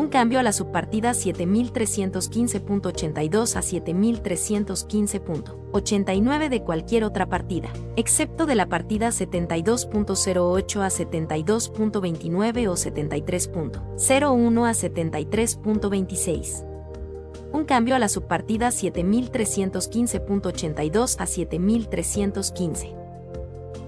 un 0.00 0.08
cambio 0.08 0.40
a 0.40 0.42
la 0.42 0.52
subpartida 0.52 1.10
7315.82 1.10 3.54
a 3.54 3.60
7315.89 3.60 6.48
de 6.48 6.62
cualquier 6.62 7.04
otra 7.04 7.26
partida, 7.26 7.70
excepto 7.96 8.46
de 8.46 8.54
la 8.54 8.64
partida 8.66 9.08
72.08 9.08 10.80
a 10.80 10.88
72.29 10.88 12.68
o 12.68 12.72
73.01 12.72 14.66
a 14.66 14.72
73.26 14.72 16.64
un 17.52 17.64
cambio 17.64 17.96
a 17.96 17.98
la 17.98 18.08
subpartida 18.08 18.68
7315.82 18.68 21.16
a 21.18 21.26
7315. 21.26 22.94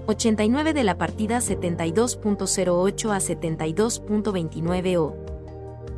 89 0.05 0.73
de 0.73 0.83
la 0.83 0.97
partida 0.97 1.37
72.08 1.37 3.09
a 3.09 3.19
72.29 3.19 4.97
o 4.97 5.22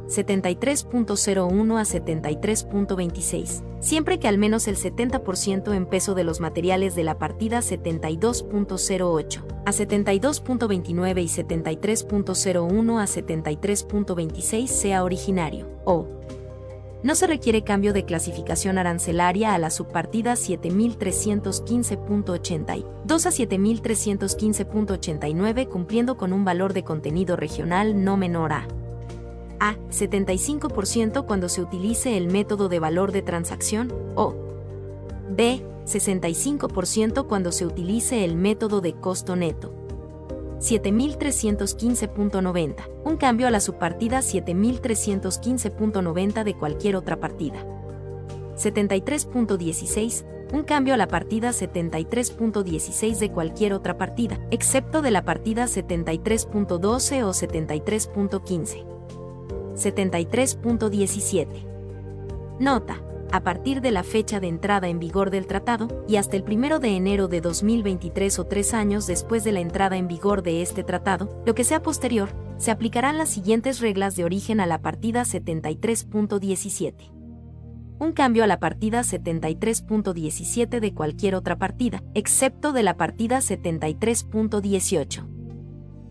73.01 0.08 1.77
a 1.77 1.84
73.26, 1.84 3.64
siempre 3.80 4.19
que 4.19 4.27
al 4.27 4.38
menos 4.38 4.67
el 4.67 4.75
70% 4.77 5.74
en 5.74 5.85
peso 5.85 6.14
de 6.16 6.24
los 6.24 6.40
materiales 6.40 6.95
de 6.95 7.03
la 7.03 7.17
partida 7.17 7.59
72.08 7.59 9.43
a 9.66 9.72
72.29 9.72 11.22
y 11.22 11.27
73.01 11.27 13.01
a 13.01 13.06
73.26 13.06 14.67
sea 14.67 15.03
originario, 15.03 15.67
o. 15.85 16.08
No 17.03 17.14
se 17.14 17.27
requiere 17.27 17.64
cambio 17.64 17.93
de 17.93 18.06
clasificación 18.06 18.80
arancelaria 18.80 19.53
a 19.53 19.59
la 19.59 19.69
subpartida 19.69 20.34
7315.80 20.34 22.85
2 23.06 23.25
a 23.25 23.30
7315.89 23.30 25.69
cumpliendo 25.69 26.17
con 26.17 26.34
un 26.34 26.43
valor 26.43 26.74
de 26.74 26.84
contenido 26.84 27.35
regional 27.35 28.03
no 28.03 28.17
menor 28.17 28.53
a 28.53 28.67
a. 29.59 29.75
75% 29.90 31.25
cuando 31.25 31.50
se 31.50 31.61
utilice 31.61 32.17
el 32.17 32.27
método 32.27 32.69
de 32.69 32.80
valor 32.80 33.11
de 33.11 33.22
transacción, 33.22 33.93
o 34.16 34.35
B. 35.30 35.64
65% 35.85 37.27
cuando 37.27 37.51
se 37.51 37.66
utilice 37.66 38.24
el 38.25 38.35
método 38.35 38.82
de 38.82 38.93
costo 38.93 39.35
neto. 39.35 39.74
7315.90, 40.59 42.90
un 43.03 43.17
cambio 43.17 43.48
a 43.48 43.51
la 43.51 43.59
subpartida 43.59 44.19
7315.90 44.19 46.43
de 46.43 46.53
cualquier 46.56 46.95
otra 46.95 47.19
partida. 47.19 47.66
73.16, 48.56 50.25
un 50.53 50.64
cambio 50.64 50.93
a 50.93 50.98
la 50.98 51.08
partida 51.08 51.50
73.16 51.50 53.17
de 53.17 53.32
cualquier 53.32 53.74
otra 53.74 53.98
partida, 53.98 54.40
excepto 54.50 55.01
de 55.01 55.11
la 55.11 55.25
partida 55.25 55.66
73.12 55.66 57.24
o 57.24 57.30
73.15. 57.30 58.94
73.17. 59.76 61.48
Nota. 62.60 63.02
A 63.32 63.42
partir 63.44 63.82
de 63.82 63.92
la 63.92 64.04
fecha 64.04 64.40
de 64.40 64.48
entrada 64.48 64.88
en 64.88 65.00
vigor 65.00 65.30
del 65.30 65.48
tratado, 65.48 66.06
y 66.08 66.16
hasta 66.18 66.38
el 66.38 66.44
1 66.44 66.80
de 66.80 66.95
enero 66.95 67.28
de 67.28 67.42
2023 67.42 68.40
o 68.40 68.45
tres 68.45 68.74
años 68.74 69.08
después 69.08 69.44
de 69.44 69.52
la 69.52 69.60
entrada 69.60 69.98
en 69.98 70.08
vigor 70.08 70.42
de 70.44 70.62
este 70.62 70.84
tratado, 70.84 71.42
lo 71.45 71.54
que 71.56 71.64
sea 71.66 71.82
posterior, 71.82 72.30
se 72.58 72.72
aplicarán 72.72 73.18
las 73.18 73.30
siguientes 73.30 73.82
reglas 73.82 74.16
de 74.16 74.24
origen 74.24 74.62
a 74.62 74.66
la 74.68 74.82
partida 74.82 75.24
73.17. 75.24 77.12
Un 78.00 78.14
cambio 78.14 78.44
a 78.44 78.48
la 78.48 78.60
partida 78.60 79.02
73.17 79.02 80.80
de 80.80 80.94
cualquier 80.94 81.36
otra 81.36 81.58
partida, 81.58 82.04
excepto 82.14 82.74
de 82.74 82.84
la 82.84 82.95
partida 82.95 83.40
73.18. 83.40 85.28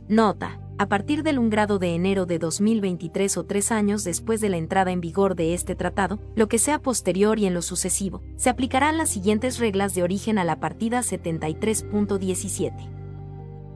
Nota 0.09 0.64
a 0.79 0.89
partir 0.89 1.23
del 1.23 1.39
1 1.39 1.51
grado 1.51 1.79
de 1.79 1.95
enero 1.95 2.27
de 2.27 2.39
2023 2.39 3.37
o 3.37 3.45
tres 3.45 3.71
años 3.71 4.03
después 4.05 4.41
de 4.41 4.49
la 4.49 4.57
entrada 4.57 4.91
en 4.91 5.01
vigor 5.01 5.37
de 5.37 5.55
este 5.55 5.75
tratado, 5.75 6.19
lo 6.35 6.49
que 6.49 6.59
sea 6.59 6.81
posterior 6.81 7.39
y 7.39 7.47
en 7.47 7.55
lo 7.55 7.63
sucesivo, 7.63 8.23
se 8.37 8.51
aplicarán 8.51 8.99
las 8.99 9.11
siguientes 9.11 9.59
reglas 9.59 9.95
de 9.95 10.03
origen 10.03 10.39
a 10.39 10.45
la 10.45 10.59
partida 10.61 11.01
73.17. 11.01 12.91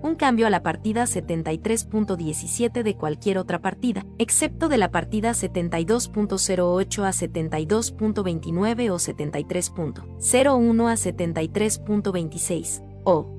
Un 0.00 0.14
cambio 0.14 0.46
a 0.46 0.50
la 0.50 0.62
partida 0.62 1.04
73.17 1.04 2.82
de 2.84 2.96
cualquier 2.96 3.38
otra 3.38 3.60
partida, 3.60 4.06
excepto 4.18 4.68
de 4.68 4.78
la 4.78 4.92
partida 4.92 5.30
72.08 5.32 7.02
a 7.02 7.10
72.29 7.10 8.90
o 8.90 8.96
73.01 8.96 10.88
a 10.88 10.94
73.26, 10.94 12.82
o 13.04 13.37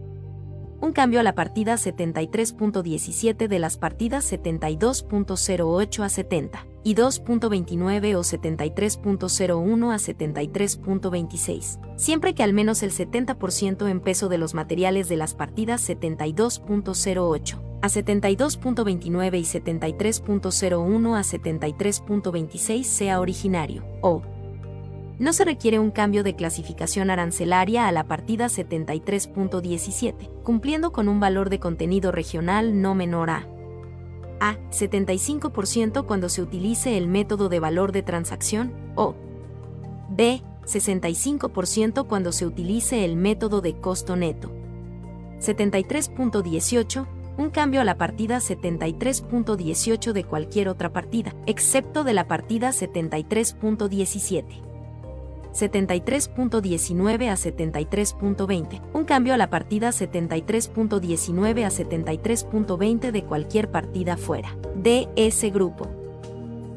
un 0.82 0.94
cambio 0.94 1.20
a 1.20 1.24
la 1.24 1.36
partida 1.36 1.76
73.17 1.76 3.48
de 3.48 3.60
las 3.60 3.78
partidas 3.78 4.32
72.08 4.32 6.04
a 6.04 6.10
70 6.10 6.66
y 6.84 6.96
2.29 6.96 8.16
o 8.16 8.22
73.01 8.22 9.92
a 9.92 9.98
73.26, 9.98 11.80
siempre 11.98 12.34
que 12.34 12.44
al 12.44 12.54
menos 12.54 12.84
el 12.84 12.92
70% 12.92 13.90
en 13.90 14.00
peso 14.00 14.30
de 14.30 14.38
los 14.38 14.54
materiales 14.54 15.10
de 15.10 15.18
las 15.18 15.36
partidas 15.36 15.88
72.08 15.90 17.62
a 17.82 17.88
72.29 17.88 19.40
y 19.40 19.44
73.01 19.44 21.18
a 21.18 21.22
73.26 21.22 22.84
sea 22.84 23.20
originario, 23.20 23.84
o 24.02 24.22
no 25.20 25.34
se 25.34 25.46
requiere 25.46 25.80
un 25.80 25.92
cambio 25.92 26.24
de 26.24 26.36
clasificación 26.36 27.10
arancelaria 27.10 27.88
a 27.88 27.92
la 27.92 28.06
partida 28.06 28.48
73.17, 28.48 30.44
cumpliendo 30.44 30.92
con 30.92 31.08
un 31.08 31.20
valor 31.20 31.50
de 31.50 31.60
contenido 31.60 32.12
regional 32.12 32.82
no 32.82 32.96
menor 32.96 33.30
a 33.30 33.48
a. 34.40 34.58
75% 34.72 36.06
cuando 36.06 36.30
se 36.30 36.42
utilice 36.42 36.98
el 36.98 37.08
método 37.08 37.50
de 37.50 37.60
valor 37.60 37.92
de 37.92 38.04
transacción, 38.04 38.74
o 38.96 39.16
b. 40.10 40.42
65% 40.66 42.08
cuando 42.08 42.32
se 42.32 42.46
utilice 42.46 43.04
el 43.04 43.16
método 43.16 43.62
de 43.62 43.80
costo 43.80 44.16
neto. 44.16 44.52
73.18 45.40 47.08
un 47.38 47.50
cambio 47.50 47.80
a 47.80 47.86
la 47.86 47.98
partida 47.98 48.40
73.18 48.40 50.12
de 50.12 50.24
cualquier 50.26 50.68
otra 50.68 50.92
partida, 50.92 51.34
excepto 51.46 52.04
de 52.04 52.14
la 52.14 52.28
partida 52.28 52.70
73.17. 52.70 54.69
73.19 55.54 57.30
a 57.30 57.36
73.20, 57.36 58.82
un 58.94 59.06
cambio 59.06 59.34
a 59.34 59.38
la 59.38 59.50
partida 59.50 59.90
73.19 59.90 61.66
a 61.66 61.70
73.20 61.70 63.12
de 63.12 63.24
cualquier 63.24 63.72
partida 63.72 64.18
fuera 64.18 64.56
de 64.76 65.08
ese 65.16 65.50
grupo. 65.50 65.88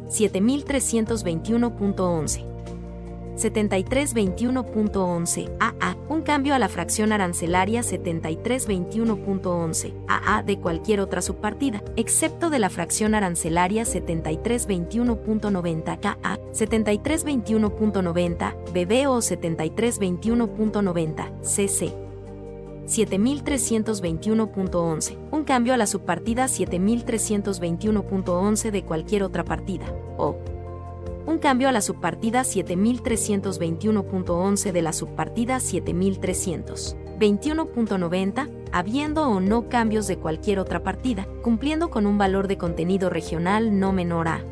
7321.11. 0.09 2.52
7321.11 3.37 5.57
AA, 5.59 5.97
un 6.09 6.23
cambio 6.23 6.55
a 6.55 6.59
la 6.59 6.69
fracción 6.69 7.13
arancelaria 7.13 7.83
7321.11 7.83 9.93
AA 10.09 10.43
de 10.43 10.59
cualquier 10.59 11.01
otra 11.01 11.21
subpartida, 11.23 11.85
excepto 11.97 12.51
de 12.51 12.59
la 12.59 12.69
fracción 12.71 13.15
arancelaria 13.15 13.85
7321.90 13.85 16.01
KA, 16.01 16.17
7321.90 16.53 18.55
BB 18.73 19.07
o 19.09 19.19
7321.90 19.19 21.43
CC. 21.43 21.93
7321.11, 22.87 25.19
un 25.31 25.45
cambio 25.45 25.75
a 25.75 25.77
la 25.77 25.87
subpartida 25.87 26.47
7321.11 26.47 28.71
de 28.71 28.85
cualquier 28.85 29.23
otra 29.23 29.45
partida, 29.45 29.87
o 30.19 30.37
un 31.27 31.39
cambio 31.39 31.69
a 31.69 31.73
la 31.73 31.81
subpartida 31.81 32.43
7321.11 32.43 34.73
de 34.73 34.83
la 34.83 34.93
subpartida 34.93 35.57
7321.90, 35.57 38.51
habiendo 38.73 39.29
o 39.29 39.41
no 39.41 39.69
cambios 39.69 40.07
de 40.07 40.19
cualquier 40.19 40.59
otra 40.59 40.83
partida, 40.83 41.27
cumpliendo 41.43 41.89
con 41.91 42.07
un 42.07 42.19
valor 42.19 42.49
de 42.49 42.59
contenido 42.59 43.09
regional 43.11 43.79
no 43.79 43.93
menor 43.93 44.27
a 44.29 44.45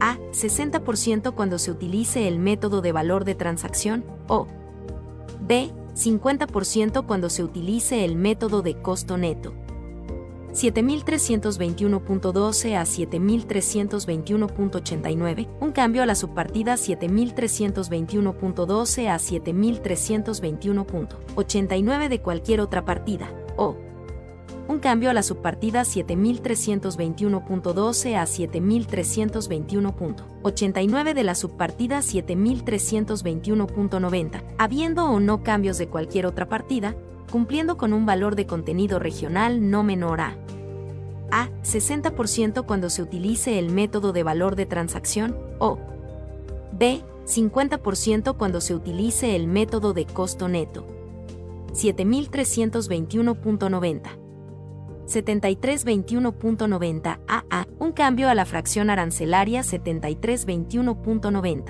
a 0.00 0.18
60% 0.32 1.34
cuando 1.34 1.58
se 1.58 1.70
utilice 1.70 2.26
el 2.28 2.38
método 2.38 2.82
de 2.82 2.92
valor 2.92 3.24
de 3.24 3.34
transacción 3.34 4.04
o 4.28 4.46
b 5.40 5.72
50% 5.94 7.06
cuando 7.06 7.30
se 7.30 7.42
utilice 7.42 8.04
el 8.04 8.16
método 8.16 8.62
de 8.62 8.74
costo 8.74 9.16
neto. 9.16 9.54
7321.12 10.54 12.76
a 12.76 12.84
7321.89, 12.84 15.48
un 15.60 15.72
cambio 15.72 16.02
a 16.02 16.06
la 16.06 16.14
subpartida 16.14 16.74
7321.12 16.74 19.08
a 19.08 19.16
7321.89 19.16 22.08
de 22.08 22.20
cualquier 22.20 22.60
otra 22.60 22.84
partida, 22.84 23.32
o 23.56 23.76
un 24.66 24.78
cambio 24.78 25.10
a 25.10 25.12
la 25.12 25.22
subpartida 25.22 25.82
7321.12 25.82 28.16
a 28.16 28.24
7321.89 28.24 31.14
de 31.14 31.24
la 31.24 31.34
subpartida 31.34 31.98
7321.90, 31.98 34.42
habiendo 34.56 35.04
o 35.04 35.20
no 35.20 35.42
cambios 35.42 35.76
de 35.78 35.88
cualquier 35.88 36.24
otra 36.26 36.48
partida, 36.48 36.96
cumpliendo 37.30 37.76
con 37.76 37.92
un 37.92 38.06
valor 38.06 38.36
de 38.36 38.46
contenido 38.46 38.98
regional 38.98 39.70
no 39.70 39.82
menor 39.82 40.20
a 40.20 40.36
a 41.30 41.48
60% 41.62 42.64
cuando 42.64 42.90
se 42.90 43.02
utilice 43.02 43.58
el 43.58 43.70
método 43.70 44.12
de 44.12 44.22
valor 44.22 44.56
de 44.56 44.66
transacción 44.66 45.36
o 45.58 45.78
b 46.72 47.02
50% 47.26 48.36
cuando 48.36 48.60
se 48.60 48.74
utilice 48.74 49.34
el 49.34 49.46
método 49.46 49.94
de 49.94 50.04
costo 50.04 50.48
neto. 50.48 50.86
7321.90 51.72 54.18
7321.90 55.06 57.20
AA, 57.26 57.66
un 57.78 57.92
cambio 57.92 58.28
a 58.30 58.34
la 58.34 58.46
fracción 58.46 58.90
arancelaria 58.90 59.60
7321.90 59.60 61.64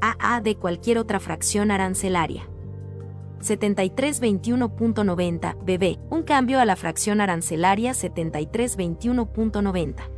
AA 0.00 0.40
de 0.42 0.56
cualquier 0.56 0.98
otra 0.98 1.18
fracción 1.20 1.70
arancelaria. 1.70 2.48
7321.90 3.46 5.56
BB, 5.64 5.98
un 6.10 6.24
cambio 6.24 6.58
a 6.58 6.64
la 6.64 6.74
fracción 6.74 7.20
arancelaria 7.20 7.92
7321.90 7.92 10.16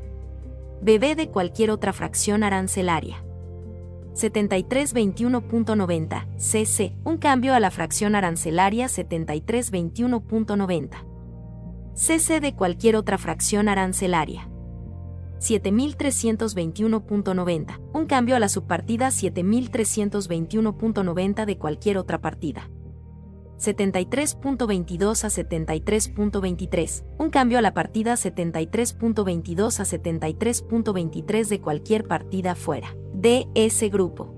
BB 0.80 1.16
de 1.16 1.28
cualquier 1.28 1.70
otra 1.70 1.92
fracción 1.92 2.42
arancelaria. 2.42 3.22
7321.90 4.14 6.38
CC, 6.38 6.96
un 7.04 7.18
cambio 7.18 7.52
a 7.54 7.60
la 7.60 7.70
fracción 7.70 8.14
arancelaria 8.14 8.86
7321.90 8.86 11.04
CC 11.94 12.40
de 12.40 12.54
cualquier 12.54 12.96
otra 12.96 13.18
fracción 13.18 13.68
arancelaria. 13.68 14.48
7321.90, 15.40 17.80
un 17.92 18.06
cambio 18.06 18.36
a 18.36 18.40
la 18.40 18.48
subpartida 18.48 19.08
7321.90 19.08 21.44
de 21.44 21.58
cualquier 21.58 21.98
otra 21.98 22.20
partida. 22.20 22.70
73.22 23.58 25.24
a 25.24 25.28
73.23, 25.28 27.04
un 27.18 27.30
cambio 27.30 27.58
a 27.58 27.62
la 27.62 27.74
partida 27.74 28.14
73.22 28.14 29.80
a 29.80 29.84
73.23 29.84 31.48
de 31.48 31.60
cualquier 31.60 32.06
partida 32.06 32.54
fuera 32.54 32.94
de 33.12 33.48
ese 33.54 33.88
grupo. 33.88 34.32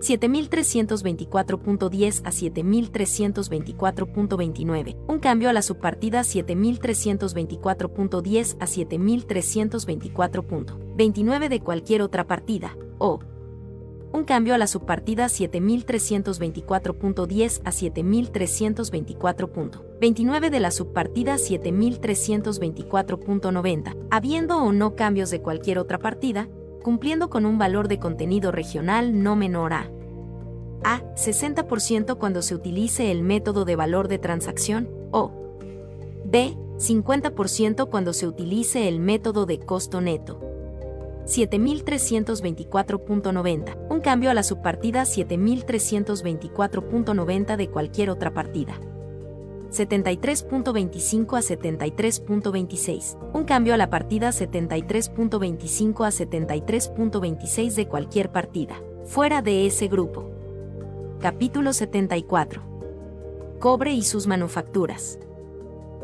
7324.10 0.00 2.22
a 2.24 2.30
7324.29, 2.30 4.96
un 5.08 5.18
cambio 5.18 5.48
a 5.48 5.52
la 5.52 5.62
subpartida 5.62 6.20
7324.10 6.20 8.56
a 8.60 8.66
7324.29 8.66 11.48
de 11.48 11.60
cualquier 11.60 12.02
otra 12.02 12.26
partida, 12.26 12.76
o 12.98 13.20
un 14.14 14.24
cambio 14.24 14.54
a 14.54 14.58
la 14.58 14.68
subpartida 14.68 15.26
7324.10 15.26 17.60
a 17.64 17.72
7324.29 17.72 20.50
de 20.50 20.60
la 20.60 20.70
subpartida 20.70 21.34
7324.90, 21.34 23.96
habiendo 24.12 24.58
o 24.58 24.72
no 24.72 24.94
cambios 24.94 25.30
de 25.30 25.42
cualquier 25.42 25.80
otra 25.80 25.98
partida, 25.98 26.48
cumpliendo 26.84 27.28
con 27.28 27.44
un 27.44 27.58
valor 27.58 27.88
de 27.88 27.98
contenido 27.98 28.52
regional 28.52 29.20
no 29.20 29.34
menor 29.34 29.72
a 29.72 29.90
a 30.84 31.02
60% 31.14 32.18
cuando 32.18 32.42
se 32.42 32.54
utilice 32.54 33.10
el 33.10 33.22
método 33.22 33.64
de 33.64 33.74
valor 33.74 34.06
de 34.06 34.18
transacción 34.18 34.90
o 35.10 35.32
b 36.26 36.56
50% 36.76 37.88
cuando 37.88 38.12
se 38.12 38.26
utilice 38.26 38.86
el 38.86 39.00
método 39.00 39.46
de 39.46 39.60
costo 39.60 40.00
neto. 40.00 40.43
7324.90, 41.24 43.86
un 43.90 44.00
cambio 44.00 44.30
a 44.30 44.34
la 44.34 44.42
subpartida 44.42 45.04
7324.90 45.04 47.56
de 47.56 47.70
cualquier 47.70 48.10
otra 48.10 48.34
partida. 48.34 48.78
73.25 49.70 51.36
a 51.36 51.40
73.26, 51.40 53.18
un 53.34 53.44
cambio 53.44 53.74
a 53.74 53.76
la 53.76 53.90
partida 53.90 54.28
73.25 54.28 56.06
a 56.06 56.10
73.26 56.10 57.74
de 57.74 57.88
cualquier 57.88 58.30
partida, 58.30 58.80
fuera 59.04 59.42
de 59.42 59.66
ese 59.66 59.88
grupo. 59.88 60.30
Capítulo 61.20 61.72
74. 61.72 62.62
Cobre 63.58 63.92
y 63.92 64.02
sus 64.02 64.26
manufacturas. 64.26 65.18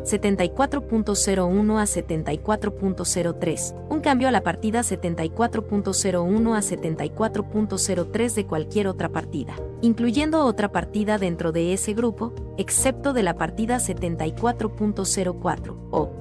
74.01 0.04 1.78
a 1.78 1.84
74.03, 1.84 3.88
un 3.90 4.00
cambio 4.00 4.28
a 4.28 4.30
la 4.30 4.42
partida 4.42 4.80
74.01 4.80 6.56
a 6.56 6.60
74.03 6.60 8.34
de 8.34 8.46
cualquier 8.46 8.88
otra 8.88 9.10
partida, 9.10 9.54
incluyendo 9.80 10.44
otra 10.44 10.72
partida 10.72 11.18
dentro 11.18 11.52
de 11.52 11.72
ese 11.72 11.94
grupo, 11.94 12.34
excepto 12.56 13.12
de 13.12 13.22
la 13.22 13.36
partida 13.36 13.76
74.04, 13.76 15.76
o 15.90 16.20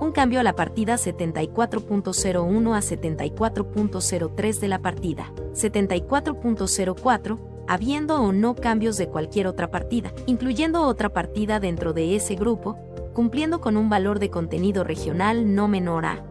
un 0.00 0.12
cambio 0.12 0.38
a 0.40 0.42
la 0.42 0.56
partida 0.56 0.94
74.01 0.94 2.74
a 2.74 2.80
74.03 2.80 4.58
de 4.58 4.68
la 4.68 4.80
partida 4.80 5.30
74.04, 5.52 7.38
habiendo 7.68 8.22
o 8.22 8.32
no 8.32 8.56
cambios 8.56 8.96
de 8.96 9.08
cualquier 9.08 9.46
otra 9.46 9.70
partida, 9.70 10.14
incluyendo 10.26 10.82
otra 10.82 11.10
partida 11.10 11.60
dentro 11.60 11.92
de 11.92 12.16
ese 12.16 12.34
grupo, 12.34 12.78
cumpliendo 13.20 13.60
con 13.60 13.76
un 13.76 13.90
valor 13.90 14.18
de 14.18 14.30
contenido 14.30 14.82
regional 14.82 15.54
no 15.54 15.68
menor 15.68 16.06
a 16.06 16.24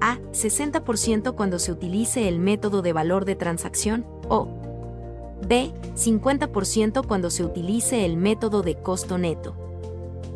a 0.00 0.18
60% 0.30 1.34
cuando 1.34 1.58
se 1.58 1.72
utilice 1.72 2.28
el 2.28 2.38
método 2.38 2.80
de 2.80 2.92
valor 2.92 3.24
de 3.24 3.34
transacción 3.34 4.06
o 4.28 4.46
b 5.48 5.72
50% 5.96 7.04
cuando 7.04 7.28
se 7.28 7.42
utilice 7.42 8.04
el 8.04 8.16
método 8.16 8.62
de 8.62 8.76
costo 8.76 9.18
neto. 9.18 9.56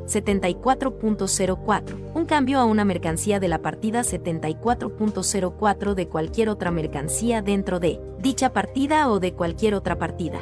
74.04, 0.09 2.15
un 2.15 2.27
cambio 2.27 2.59
a 2.59 2.65
una 2.65 2.85
mercancía 2.85 3.39
de 3.39 3.47
la 3.47 3.63
partida 3.63 4.01
74.04 4.01 5.95
de 5.95 6.09
cualquier 6.09 6.49
otra 6.49 6.73
mercancía 6.73 7.43
dentro 7.43 7.79
de 7.79 8.01
dicha 8.19 8.53
partida 8.53 9.09
o 9.09 9.21
de 9.21 9.35
cualquier 9.35 9.77
otra 9.77 9.99
partida. 9.99 10.41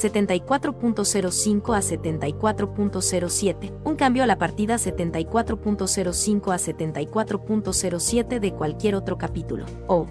74.05 0.00 1.74
a 1.74 1.80
74.07, 1.80 3.72
un 3.84 3.96
cambio 3.96 4.22
a 4.22 4.26
la 4.26 4.38
partida 4.38 4.76
74.05 4.76 6.52
a 6.52 6.56
74.07 6.56 8.40
de 8.40 8.52
cualquier 8.54 8.94
otro 8.94 9.18
capítulo, 9.18 9.66
o. 9.86 10.06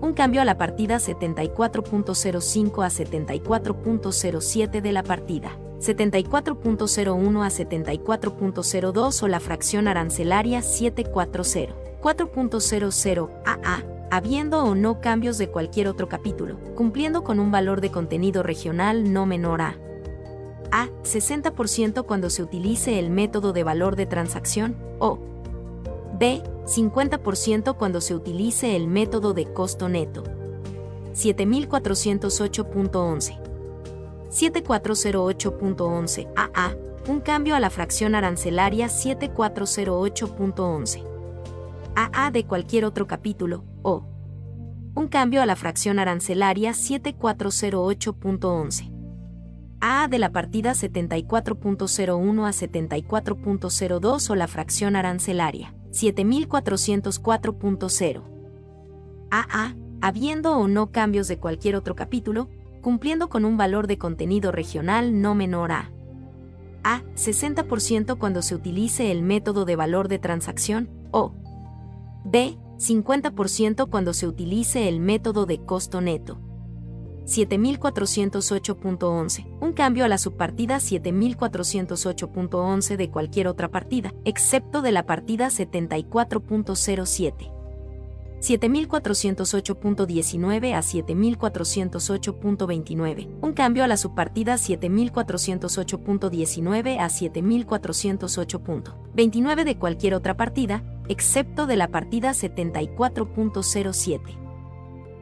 Un 0.00 0.12
cambio 0.14 0.40
a 0.42 0.44
la 0.44 0.58
partida 0.58 0.96
74.05 0.96 2.84
a 2.84 2.88
74.07 2.88 4.80
de 4.80 4.92
la 4.92 5.02
partida 5.02 5.58
74.01 5.80 7.44
a 7.44 7.48
74.02 7.48 9.22
o 9.22 9.28
la 9.28 9.40
fracción 9.40 9.86
arancelaria 9.88 10.62
740. 10.62 11.74
4.00 12.00 13.30
AA 13.44 13.97
habiendo 14.10 14.64
o 14.64 14.74
no 14.74 15.00
cambios 15.00 15.38
de 15.38 15.48
cualquier 15.48 15.88
otro 15.88 16.08
capítulo, 16.08 16.58
cumpliendo 16.74 17.24
con 17.24 17.40
un 17.40 17.50
valor 17.50 17.80
de 17.80 17.90
contenido 17.90 18.42
regional 18.42 19.10
no 19.12 19.24
menor 19.26 19.62
a 19.62 19.76
A. 20.70 20.88
60% 21.02 22.04
cuando 22.04 22.28
se 22.30 22.42
utilice 22.42 22.98
el 22.98 23.10
método 23.10 23.52
de 23.52 23.64
valor 23.64 23.96
de 23.96 24.06
transacción, 24.06 24.76
o 24.98 25.18
B. 26.18 26.42
50% 26.64 27.76
cuando 27.76 28.00
se 28.00 28.14
utilice 28.14 28.74
el 28.76 28.88
método 28.88 29.34
de 29.34 29.52
costo 29.52 29.88
neto. 29.88 30.24
7408.11 31.14 33.38
7408.11 34.30 36.28
AA. 36.36 36.76
Un 37.08 37.20
cambio 37.20 37.56
a 37.56 37.60
la 37.60 37.70
fracción 37.70 38.14
arancelaria 38.14 38.88
7408.11 38.88 41.07
AA 41.94 42.30
de 42.30 42.44
cualquier 42.44 42.84
otro 42.84 43.06
capítulo, 43.06 43.64
o. 43.82 44.04
Un 44.94 45.08
cambio 45.08 45.40
a 45.42 45.46
la 45.46 45.56
fracción 45.56 45.98
arancelaria 45.98 46.72
7408.11 46.72 48.98
AA 49.80 50.08
de 50.08 50.18
la 50.18 50.32
partida 50.32 50.72
74.01 50.72 52.46
a 52.46 52.50
74.02 52.50 54.30
o 54.30 54.34
la 54.34 54.48
fracción 54.48 54.96
arancelaria 54.96 55.72
7404.0 55.90 58.22
AA, 59.30 59.76
habiendo 60.00 60.56
o 60.56 60.68
no 60.68 60.90
cambios 60.90 61.28
de 61.28 61.38
cualquier 61.38 61.76
otro 61.76 61.94
capítulo, 61.94 62.48
cumpliendo 62.80 63.28
con 63.28 63.44
un 63.44 63.56
valor 63.56 63.86
de 63.86 63.98
contenido 63.98 64.52
regional 64.52 65.20
no 65.20 65.34
menor 65.34 65.72
a 65.72 65.90
A. 66.82 67.02
60% 67.14 68.18
cuando 68.18 68.42
se 68.42 68.54
utilice 68.54 69.12
el 69.12 69.22
método 69.22 69.64
de 69.64 69.76
valor 69.76 70.08
de 70.08 70.18
transacción, 70.18 70.90
o 71.10 71.32
B. 72.24 72.56
50% 72.78 73.90
cuando 73.90 74.14
se 74.14 74.28
utilice 74.28 74.88
el 74.88 75.00
método 75.00 75.46
de 75.46 75.64
costo 75.64 76.00
neto. 76.00 76.38
7408.11. 77.24 79.58
Un 79.60 79.72
cambio 79.72 80.04
a 80.04 80.08
la 80.08 80.18
subpartida 80.18 80.76
7408.11 80.76 82.96
de 82.96 83.10
cualquier 83.10 83.48
otra 83.48 83.68
partida, 83.70 84.14
excepto 84.24 84.80
de 84.80 84.92
la 84.92 85.06
partida 85.06 85.48
74.07. 85.48 87.57
7408.19 88.40 90.74
a 90.74 90.80
7408.29. 90.80 93.28
Un 93.40 93.52
cambio 93.52 93.84
a 93.84 93.86
la 93.86 93.96
subpartida 93.96 94.54
7408.19 94.54 96.98
a 96.98 97.08
7408.29 97.08 99.64
de 99.64 99.76
cualquier 99.76 100.14
otra 100.14 100.36
partida, 100.36 100.82
excepto 101.08 101.66
de 101.66 101.76
la 101.76 101.88
partida 101.88 102.30
74.07. 102.30 104.48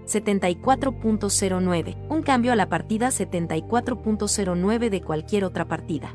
74.09. 0.06 2.08
Un 2.08 2.22
cambio 2.22 2.52
a 2.52 2.56
la 2.56 2.68
partida 2.68 3.08
74.09 3.08 4.90
de 4.90 5.02
cualquier 5.02 5.44
otra 5.44 5.66
partida. 5.66 6.14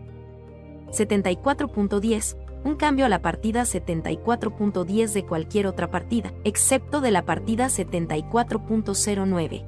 74.10 0.92 2.38
un 2.64 2.76
cambio 2.76 3.06
a 3.06 3.10
la 3.10 3.22
partida 3.22 3.64
74.10 3.64 5.14
de 5.14 5.26
cualquier 5.26 5.68
otra 5.68 5.90
partida, 5.90 6.34
excepto 6.44 7.00
de 7.02 7.12
la 7.12 7.26
partida 7.26 7.66
74.09. 7.68 9.66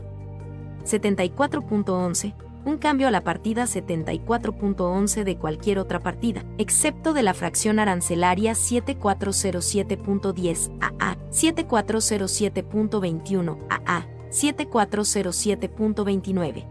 74.11, 0.84 2.34
un 2.66 2.78
cambio 2.78 3.08
a 3.08 3.12
la 3.12 3.22
partida 3.22 3.64
74.11 3.64 5.24
de 5.24 5.38
cualquier 5.38 5.80
otra 5.80 6.02
partida, 6.02 6.44
excepto 6.58 7.14
de 7.14 7.24
la 7.24 7.34
fracción 7.34 7.80
arancelaria 7.80 8.52
7407.10 8.54 10.78
AA, 10.82 11.16
7407.21 11.32 13.58
AA, 13.70 14.06
7407.29 14.30 16.66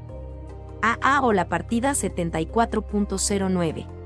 AA 0.82 1.22
o 1.22 1.32
la 1.32 1.48
partida 1.48 1.92
74.09. 1.92 4.01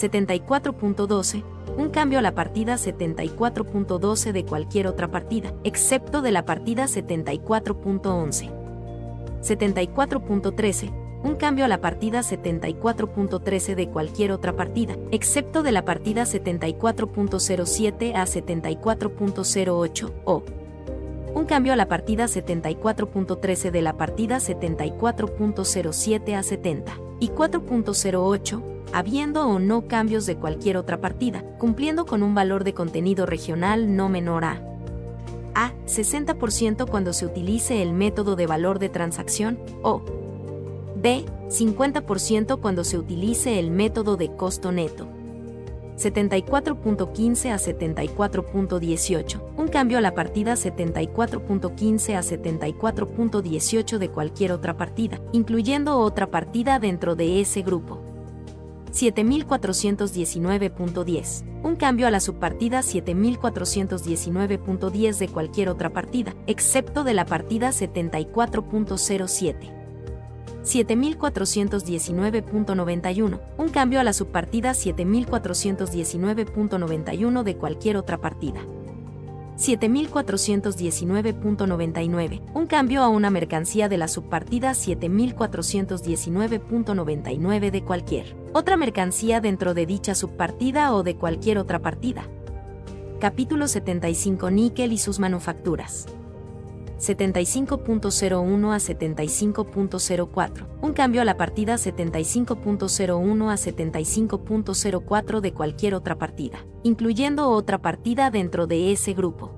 74.12, 0.00 1.44
un 1.76 1.90
cambio 1.90 2.18
a 2.18 2.22
la 2.22 2.34
partida 2.34 2.76
74.12 2.76 4.32
de 4.32 4.44
cualquier 4.44 4.86
otra 4.86 5.10
partida, 5.10 5.52
excepto 5.62 6.22
de 6.22 6.32
la 6.32 6.46
partida 6.46 6.84
74.11. 6.84 8.50
74.13, 9.42 10.90
un 11.22 11.36
cambio 11.36 11.66
a 11.66 11.68
la 11.68 11.80
partida 11.80 12.20
74.13 12.20 13.74
de 13.74 13.90
cualquier 13.90 14.32
otra 14.32 14.56
partida, 14.56 14.96
excepto 15.10 15.62
de 15.62 15.72
la 15.72 15.84
partida 15.84 16.22
74.07 16.22 18.14
a 18.14 18.24
74.08 18.24 20.12
o 20.24 20.42
un 21.34 21.44
cambio 21.44 21.72
a 21.72 21.76
la 21.76 21.86
partida 21.86 22.24
74.13 22.24 23.70
de 23.70 23.82
la 23.82 23.96
partida 23.96 24.38
74.07 24.38 26.34
a 26.34 26.42
70 26.42 27.09
y 27.20 27.28
4.08 27.28 28.70
habiendo 28.92 29.46
o 29.46 29.58
no 29.58 29.86
cambios 29.86 30.26
de 30.26 30.36
cualquier 30.36 30.76
otra 30.76 31.00
partida, 31.00 31.44
cumpliendo 31.58 32.06
con 32.06 32.22
un 32.22 32.34
valor 32.34 32.64
de 32.64 32.74
contenido 32.74 33.26
regional 33.26 33.96
no 33.96 34.08
menor 34.08 34.44
a 34.44 34.62
A. 35.54 35.72
60% 35.86 36.88
cuando 36.88 37.12
se 37.12 37.26
utilice 37.26 37.82
el 37.82 37.92
método 37.92 38.36
de 38.36 38.46
valor 38.46 38.78
de 38.78 38.88
transacción, 38.88 39.58
o 39.82 40.02
B. 40.96 41.24
50% 41.48 42.60
cuando 42.60 42.84
se 42.84 42.98
utilice 42.98 43.58
el 43.58 43.70
método 43.70 44.16
de 44.16 44.34
costo 44.36 44.70
neto. 44.70 45.08
74.15 46.00 47.52
a 47.52 47.56
74.18. 47.56 49.40
Un 49.56 49.68
cambio 49.68 49.98
a 49.98 50.00
la 50.00 50.14
partida 50.14 50.54
74.15 50.54 52.16
a 52.16 52.22
74.18 52.22 53.98
de 53.98 54.08
cualquier 54.08 54.52
otra 54.52 54.76
partida, 54.76 55.20
incluyendo 55.32 55.98
otra 55.98 56.30
partida 56.30 56.78
dentro 56.78 57.16
de 57.16 57.40
ese 57.40 57.62
grupo. 57.62 58.00
7419.10. 58.92 61.44
Un 61.62 61.76
cambio 61.76 62.06
a 62.06 62.10
la 62.10 62.20
subpartida 62.20 62.80
7419.10 62.80 65.18
de 65.18 65.28
cualquier 65.28 65.68
otra 65.68 65.92
partida, 65.92 66.34
excepto 66.46 67.04
de 67.04 67.12
la 67.14 67.26
partida 67.26 67.68
74.07. 67.68 69.79
7419.91. 70.62 73.40
Un 73.56 73.68
cambio 73.68 74.00
a 74.00 74.04
la 74.04 74.12
subpartida 74.12 74.72
7419.91 74.72 77.42
de 77.42 77.56
cualquier 77.56 77.96
otra 77.96 78.18
partida. 78.18 78.60
7419.99, 79.60 82.40
un 82.54 82.66
cambio 82.66 83.02
a 83.02 83.08
una 83.08 83.28
mercancía 83.28 83.90
de 83.90 83.98
la 83.98 84.08
subpartida 84.08 84.70
7419.99 84.70 87.70
de 87.70 87.84
cualquier 87.84 88.34
otra 88.54 88.78
mercancía 88.78 89.42
dentro 89.42 89.74
de 89.74 89.84
dicha 89.84 90.14
subpartida 90.14 90.94
o 90.94 91.02
de 91.02 91.16
cualquier 91.16 91.58
otra 91.58 91.80
partida. 91.80 92.26
Capítulo 93.20 93.68
75 93.68 94.50
Níquel 94.50 94.92
y 94.92 94.98
sus 94.98 95.18
manufacturas. 95.18 96.06
75.01 97.00 98.72
a 98.72 98.76
75.04. 98.76 100.66
Un 100.82 100.92
cambio 100.92 101.22
a 101.22 101.24
la 101.24 101.36
partida 101.36 101.74
75.01 101.74 103.50
a 103.50 103.54
75.04 103.54 105.40
de 105.40 105.52
cualquier 105.54 105.94
otra 105.94 106.18
partida, 106.18 106.66
incluyendo 106.82 107.48
otra 107.48 107.78
partida 107.78 108.30
dentro 108.30 108.66
de 108.66 108.92
ese 108.92 109.14
grupo. 109.14 109.52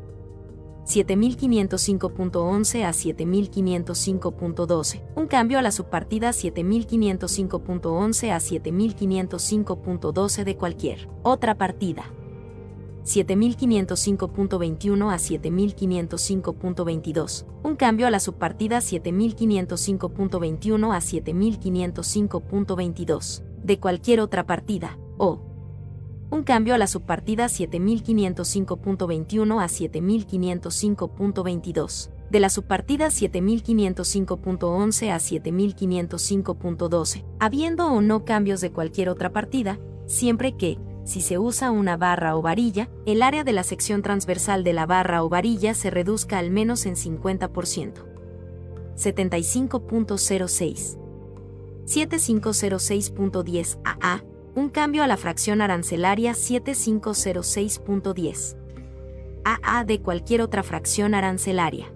7505.11 0.84 2.84
a 2.84 2.90
7505.12. 2.90 5.02
Un 5.14 5.26
cambio 5.26 5.58
a 5.58 5.62
la 5.62 5.70
subpartida 5.70 6.30
7505.11 6.30 8.30
a 8.30 8.38
7505.12 8.38 10.44
de 10.44 10.56
cualquier 10.56 11.08
otra 11.22 11.56
partida. 11.56 12.12
7505.21 13.04 15.12
a 15.12 15.16
7505.22. 15.16 17.44
Un 17.64 17.76
cambio 17.76 18.06
a 18.06 18.10
la 18.10 18.20
subpartida 18.20 18.78
7505.21 18.78 20.94
a 20.94 20.98
7505.22. 20.98 23.42
De 23.62 23.78
cualquier 23.78 24.20
otra 24.20 24.46
partida, 24.46 24.98
o 25.18 25.52
un 26.32 26.42
cambio 26.44 26.74
a 26.74 26.78
la 26.78 26.86
subpartida 26.86 27.44
7505.21 27.44 29.62
a 29.62 29.66
7505.22. 29.66 32.10
De 32.30 32.40
la 32.40 32.48
subpartida 32.48 33.08
7505.11 33.08 35.10
a 35.10 35.16
7505.12, 35.16 37.26
habiendo 37.38 37.88
o 37.88 38.00
no 38.00 38.24
cambios 38.24 38.62
de 38.62 38.72
cualquier 38.72 39.10
otra 39.10 39.30
partida, 39.30 39.78
siempre 40.06 40.56
que, 40.56 40.78
si 41.04 41.20
se 41.20 41.38
usa 41.38 41.70
una 41.70 41.96
barra 41.96 42.36
o 42.36 42.42
varilla, 42.42 42.90
el 43.06 43.22
área 43.22 43.44
de 43.44 43.52
la 43.52 43.62
sección 43.62 44.02
transversal 44.02 44.64
de 44.64 44.72
la 44.72 44.86
barra 44.86 45.22
o 45.24 45.28
varilla 45.28 45.74
se 45.74 45.90
reduzca 45.90 46.38
al 46.38 46.50
menos 46.50 46.86
en 46.86 46.94
50%. 46.94 47.92
75.06 48.96 50.98
7506.10 51.84 53.78
AA 53.84 54.22
un 54.54 54.68
cambio 54.68 55.02
a 55.02 55.06
la 55.06 55.16
fracción 55.16 55.62
arancelaria 55.62 56.32
7506.10 56.32 58.58
AA 59.44 59.84
de 59.84 60.00
cualquier 60.00 60.42
otra 60.42 60.62
fracción 60.62 61.14
arancelaria. 61.14 61.90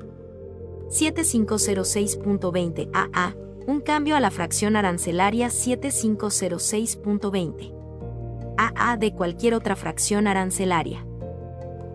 7506.20 0.89 2.91
AA, 2.93 3.37
un 3.67 3.81
cambio 3.81 4.15
a 4.17 4.21
la 4.21 4.31
fracción 4.31 4.77
arancelaria 4.77 5.49
7506.20. 5.49 7.76
AA 8.57 8.97
de 8.97 9.13
cualquier 9.13 9.55
otra 9.55 9.77
fracción 9.77 10.27
arancelaria. 10.27 11.07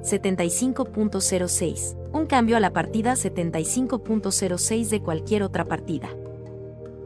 75.06, 0.01 1.95
un 2.11 2.25
cambio 2.25 2.57
a 2.57 2.59
la 2.59 2.73
partida 2.73 3.13
75.06 3.13 4.89
de 4.89 5.01
cualquier 5.01 5.43
otra 5.43 5.65
partida. 5.65 6.09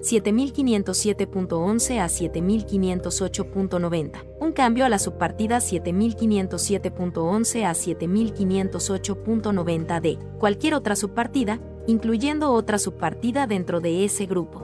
7507.11 0.02 2.00
a 2.00 2.06
7508.90, 2.06 4.24
un 4.40 4.52
cambio 4.52 4.86
a 4.86 4.90
la 4.90 5.00
subpartida 5.00 5.58
7507.11 5.58 7.66
a 7.66 7.72
7508.90 7.72 10.02
de 10.02 10.20
cualquier 10.38 10.76
otra 10.76 10.96
subpartida, 10.96 11.60
incluyendo 11.88 12.52
otra 12.52 12.78
subpartida 12.78 13.48
dentro 13.48 13.82
de 13.82 14.06
ese 14.06 14.28
grupo. 14.28 14.62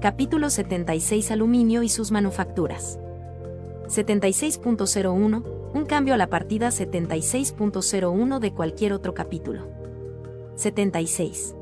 Capítulo 0.00 0.50
76 0.50 1.30
Aluminio 1.30 1.84
y 1.84 1.88
sus 1.88 2.10
manufacturas. 2.10 2.98
76.01 3.90 5.42
Un 5.74 5.84
cambio 5.84 6.14
a 6.14 6.16
la 6.16 6.28
partida 6.28 6.68
76.01 6.68 8.38
de 8.38 8.52
cualquier 8.52 8.92
otro 8.92 9.14
capítulo. 9.14 9.66
76. 10.54 11.56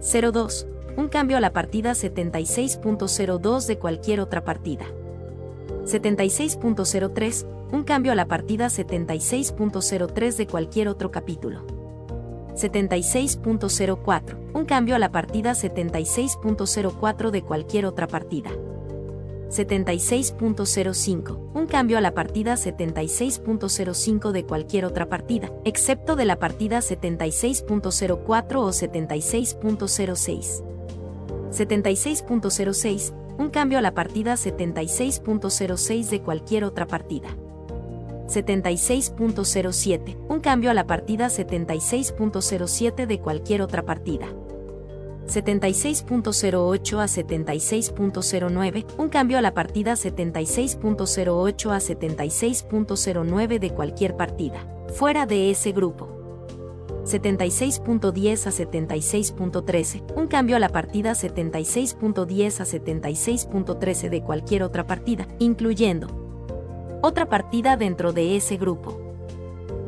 02. 0.00 0.68
Un 0.96 1.08
cambio 1.08 1.36
a 1.36 1.40
la 1.40 1.52
partida 1.52 1.90
76.02 1.92 3.66
de 3.66 3.78
cualquier 3.78 4.20
otra 4.20 4.44
partida. 4.44 4.84
76.03. 5.84 7.46
Un 7.72 7.82
cambio 7.82 8.12
a 8.12 8.14
la 8.14 8.28
partida 8.28 8.66
76.03 8.66 10.36
de 10.36 10.46
cualquier 10.46 10.86
otro 10.86 11.10
capítulo. 11.10 11.66
76.04, 12.54 14.52
un 14.54 14.64
cambio 14.64 14.94
a 14.94 15.00
la 15.00 15.10
partida 15.10 15.54
76.04 15.54 17.30
de 17.32 17.42
cualquier 17.42 17.86
otra 17.86 18.06
partida. 18.06 18.50
76.05, 19.54 21.52
un 21.54 21.66
cambio 21.66 21.98
a 21.98 22.00
la 22.00 22.12
partida 22.12 22.54
76.05 22.54 24.32
de 24.32 24.44
cualquier 24.44 24.84
otra 24.84 25.08
partida, 25.08 25.52
excepto 25.64 26.16
de 26.16 26.24
la 26.24 26.38
partida 26.40 26.80
76.04 26.80 28.56
o 28.56 28.68
76.06. 28.70 30.64
76.06, 31.50 33.14
un 33.38 33.50
cambio 33.50 33.78
a 33.78 33.82
la 33.82 33.94
partida 33.94 34.34
76.06 34.34 36.08
de 36.08 36.20
cualquier 36.20 36.64
otra 36.64 36.86
partida. 36.86 37.28
76.07, 38.26 40.16
un 40.28 40.40
cambio 40.40 40.70
a 40.70 40.74
la 40.74 40.86
partida 40.86 41.28
76.07 41.28 43.06
de 43.06 43.20
cualquier 43.20 43.62
otra 43.62 43.84
partida. 43.84 44.26
76.08 45.26 46.98
a 47.00 47.06
76.09, 47.06 48.84
un 48.98 49.08
cambio 49.08 49.38
a 49.38 49.42
la 49.42 49.54
partida 49.54 49.92
76.08 49.94 51.70
a 51.70 51.78
76.09 51.78 53.58
de 53.58 53.70
cualquier 53.70 54.16
partida, 54.16 54.66
fuera 54.94 55.26
de 55.26 55.50
ese 55.50 55.72
grupo. 55.72 56.08
76.10 57.04 58.46
a 58.46 58.50
76.13, 58.50 60.14
un 60.16 60.26
cambio 60.26 60.56
a 60.56 60.58
la 60.58 60.70
partida 60.70 61.12
76.10 61.12 62.60
a 62.60 62.64
76.13 62.64 64.08
de 64.08 64.22
cualquier 64.22 64.62
otra 64.62 64.86
partida, 64.86 65.28
incluyendo 65.38 66.24
otra 67.02 67.28
partida 67.28 67.76
dentro 67.76 68.14
de 68.14 68.36
ese 68.36 68.56
grupo. 68.56 68.98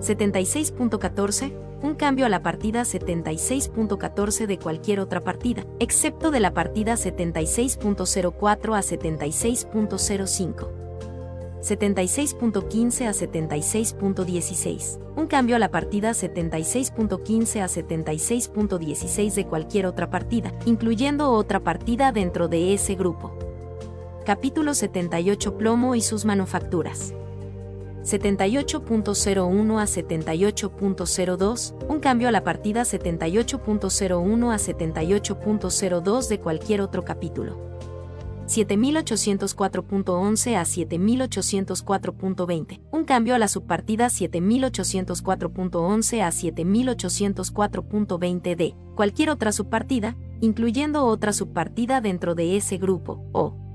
76.14, 0.01 1.76
un 1.87 1.95
cambio 1.95 2.27
a 2.27 2.29
la 2.29 2.43
partida 2.43 2.83
76.14 2.83 4.47
de 4.47 4.59
cualquier 4.59 4.99
otra 5.01 5.21
partida, 5.21 5.65
excepto 5.79 6.33
de 6.33 6.41
la 6.41 6.53
partida 6.53 6.95
76.04 6.95 8.77
a 8.77 8.83
76.05. 8.83 10.69
76.15 11.63 13.07
a 13.07 13.13
76.16, 13.13 14.99
un 15.17 15.27
cambio 15.27 15.57
a 15.57 15.59
la 15.59 15.71
partida 15.71 16.11
76.15 16.11 17.61
a 17.63 17.67
76.16 17.67 19.35
de 19.35 19.47
cualquier 19.47 19.87
otra 19.87 20.11
partida, 20.11 20.53
incluyendo 20.65 21.31
otra 21.31 21.61
partida 21.61 22.13
dentro 22.13 22.49
de 22.49 22.75
ese 22.75 22.95
grupo. 22.95 23.33
Capítulo 24.25 24.75
78 24.75 25.57
Plomo 25.57 25.95
y 25.95 26.01
sus 26.03 26.25
manufacturas. 26.25 27.15
78.01 28.07 29.81
a 29.81 29.85
78.02, 29.85 31.75
un 31.89 31.99
cambio 31.99 32.29
a 32.29 32.31
la 32.31 32.45
partida 32.45 32.83
78.01 32.83 34.53
a 34.53 34.57
78.02 34.57 36.29
de 36.29 36.39
cualquier 36.39 36.83
otro 36.83 37.05
capítulo. 37.05 37.67
7804.11 38.47 40.55
a 40.55 40.63
7804.20, 40.63 42.81
un 42.93 43.05
cambio 43.05 43.35
a 43.35 43.39
la 43.39 43.49
subpartida 43.49 44.07
7804.11 44.07 46.23
a 46.23 46.29
7804.20 46.29 48.55
de 48.55 48.77
cualquier 48.95 49.31
otra 49.31 49.51
subpartida, 49.51 50.17
incluyendo 50.41 51.07
otra 51.07 51.33
subpartida 51.33 52.01
dentro 52.01 52.37
de 52.37 52.57
ese 52.57 52.79
grupo, 52.79 53.25
o 53.33 53.66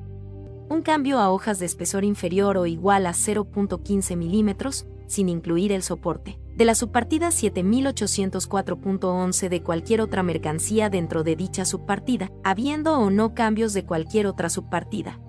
un 0.71 0.81
cambio 0.83 1.19
a 1.19 1.29
hojas 1.29 1.59
de 1.59 1.65
espesor 1.65 2.05
inferior 2.05 2.57
o 2.57 2.65
igual 2.65 3.05
a 3.05 3.11
0.15 3.11 4.15
milímetros, 4.15 4.85
sin 5.05 5.27
incluir 5.27 5.73
el 5.73 5.83
soporte, 5.83 6.39
de 6.55 6.63
la 6.63 6.75
subpartida 6.75 7.27
7804.11 7.27 9.49
de 9.49 9.63
cualquier 9.63 9.99
otra 9.99 10.23
mercancía 10.23 10.89
dentro 10.89 11.23
de 11.23 11.35
dicha 11.35 11.65
subpartida, 11.65 12.31
habiendo 12.45 12.97
o 12.97 13.09
no 13.09 13.35
cambios 13.35 13.73
de 13.73 13.83
cualquier 13.83 14.27
otra 14.27 14.49
subpartida. 14.49 15.19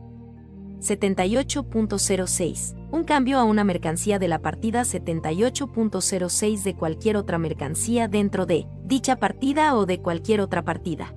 78.06. 0.79 2.77
Un 2.93 3.03
cambio 3.03 3.39
a 3.39 3.45
una 3.45 3.65
mercancía 3.65 4.21
de 4.21 4.29
la 4.29 4.39
partida 4.41 4.83
78.06 4.83 6.63
de 6.63 6.75
cualquier 6.75 7.17
otra 7.17 7.39
mercancía 7.39 8.07
dentro 8.07 8.47
de 8.47 8.69
dicha 8.85 9.17
partida 9.17 9.77
o 9.77 9.87
de 9.87 10.01
cualquier 10.01 10.41
otra 10.41 10.63
partida. 10.63 11.13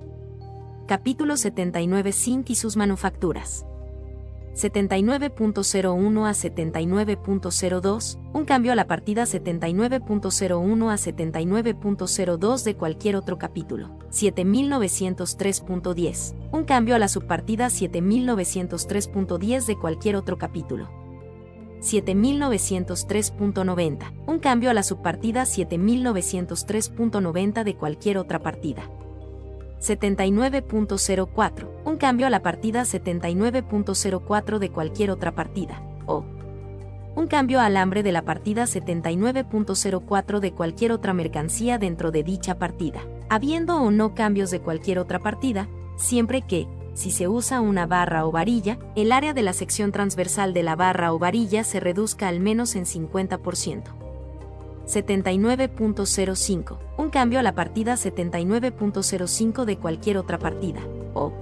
Capítulo 0.88 1.36
79 1.36 2.12
Zinc 2.12 2.50
y 2.50 2.56
sus 2.56 2.76
manufacturas. 2.76 3.64
79.01 4.56 6.26
a 6.26 6.32
79.02, 6.32 8.18
un 8.32 8.44
cambio 8.46 8.72
a 8.72 8.74
la 8.74 8.86
partida 8.86 9.24
79.01 9.24 10.90
a 10.90 10.96
79.02 10.96 12.64
de 12.64 12.74
cualquier 12.74 13.16
otro 13.16 13.36
capítulo. 13.36 13.98
7903.10, 14.08 16.34
un 16.52 16.64
cambio 16.64 16.94
a 16.94 16.98
la 16.98 17.08
subpartida 17.08 17.66
7903.10 17.66 19.66
de 19.66 19.76
cualquier 19.76 20.16
otro 20.16 20.38
capítulo. 20.38 20.88
7903.90, 21.80 24.14
un 24.26 24.38
cambio 24.38 24.70
a 24.70 24.74
la 24.74 24.82
subpartida 24.82 25.42
7903.90 25.42 27.62
de 27.62 27.76
cualquier 27.76 28.16
otra 28.16 28.40
partida. 28.40 28.88
79.04, 29.80 31.68
un 31.84 31.96
cambio 31.96 32.26
a 32.26 32.30
la 32.30 32.42
partida 32.42 32.82
79.04 32.82 34.58
de 34.58 34.70
cualquier 34.70 35.10
otra 35.10 35.34
partida, 35.34 35.82
o 36.06 36.24
un 37.14 37.26
cambio 37.28 37.60
a 37.60 37.66
alambre 37.66 38.02
de 38.02 38.12
la 38.12 38.22
partida 38.22 38.64
79.04 38.64 40.38
de 40.38 40.52
cualquier 40.52 40.92
otra 40.92 41.14
mercancía 41.14 41.78
dentro 41.78 42.10
de 42.10 42.22
dicha 42.22 42.58
partida, 42.58 43.00
habiendo 43.28 43.80
o 43.80 43.90
no 43.90 44.14
cambios 44.14 44.50
de 44.50 44.60
cualquier 44.60 44.98
otra 44.98 45.18
partida, 45.18 45.68
siempre 45.96 46.42
que, 46.42 46.68
si 46.94 47.10
se 47.10 47.28
usa 47.28 47.60
una 47.60 47.86
barra 47.86 48.26
o 48.26 48.32
varilla, 48.32 48.78
el 48.96 49.12
área 49.12 49.34
de 49.34 49.42
la 49.42 49.52
sección 49.52 49.92
transversal 49.92 50.52
de 50.52 50.62
la 50.62 50.76
barra 50.76 51.12
o 51.12 51.18
varilla 51.18 51.64
se 51.64 51.80
reduzca 51.80 52.28
al 52.28 52.40
menos 52.40 52.76
en 52.76 52.84
50%. 52.84 54.05
79.05, 54.86 56.78
un 56.96 57.10
cambio 57.10 57.40
a 57.40 57.42
la 57.42 57.54
partida 57.54 57.94
79.05 57.94 59.64
de 59.64 59.76
cualquier 59.78 60.18
otra 60.18 60.38
partida, 60.38 60.80
o. 61.14 61.32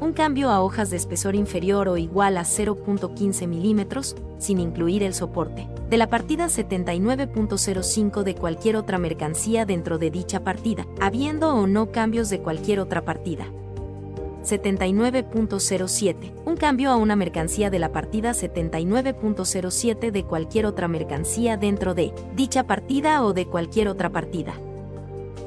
Un 0.00 0.12
cambio 0.12 0.50
a 0.50 0.60
hojas 0.60 0.90
de 0.90 0.96
espesor 0.96 1.36
inferior 1.36 1.88
o 1.88 1.96
igual 1.96 2.36
a 2.36 2.42
0.15 2.42 3.46
milímetros, 3.46 4.16
sin 4.38 4.58
incluir 4.58 5.02
el 5.02 5.14
soporte, 5.14 5.68
de 5.88 5.96
la 5.96 6.08
partida 6.08 6.46
79.05 6.46 8.22
de 8.22 8.34
cualquier 8.34 8.76
otra 8.76 8.98
mercancía 8.98 9.64
dentro 9.64 9.98
de 9.98 10.10
dicha 10.10 10.42
partida, 10.42 10.86
habiendo 11.00 11.54
o 11.54 11.66
no 11.66 11.92
cambios 11.92 12.30
de 12.30 12.40
cualquier 12.40 12.80
otra 12.80 13.04
partida. 13.04 13.46
79.07, 14.42 16.32
un 16.44 16.56
cambio 16.56 16.90
a 16.90 16.96
una 16.96 17.16
mercancía 17.16 17.70
de 17.70 17.78
la 17.78 17.92
partida 17.92 18.32
79.07 18.32 20.10
de 20.10 20.24
cualquier 20.24 20.66
otra 20.66 20.88
mercancía 20.88 21.56
dentro 21.56 21.94
de 21.94 22.12
dicha 22.34 22.66
partida 22.66 23.24
o 23.24 23.32
de 23.32 23.46
cualquier 23.46 23.88
otra 23.88 24.10
partida. 24.10 24.54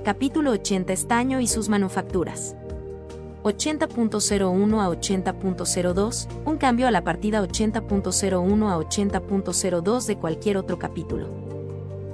Capítulo 0.03 0.51
80 0.51 0.93
Estaño 0.93 1.39
y 1.39 1.47
sus 1.47 1.67
manufacturas. 1.67 2.55
80.01 3.43 4.81
a 4.81 4.89
80.02, 4.89 6.27
un 6.45 6.57
cambio 6.57 6.87
a 6.87 6.91
la 6.91 7.03
partida 7.03 7.43
80.01 7.43 8.71
a 8.71 8.77
80.02 8.77 10.05
de 10.05 10.17
cualquier 10.17 10.57
otro 10.57 10.79
capítulo. 10.79 11.27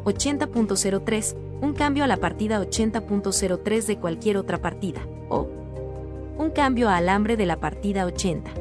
80.03, 0.04 1.36
un 1.62 1.74
cambio 1.74 2.04
a 2.04 2.08
la 2.08 2.18
partida 2.18 2.60
80.03 2.60 3.86
de 3.86 3.98
cualquier 3.98 4.38
otra 4.38 4.62
partida, 4.62 5.00
o 5.30 5.61
un 6.42 6.50
cambio 6.52 6.90
a 6.90 6.98
alambre 6.98 7.38
de 7.38 7.46
la 7.46 7.60
partida 7.60 8.06
80. 8.06 8.52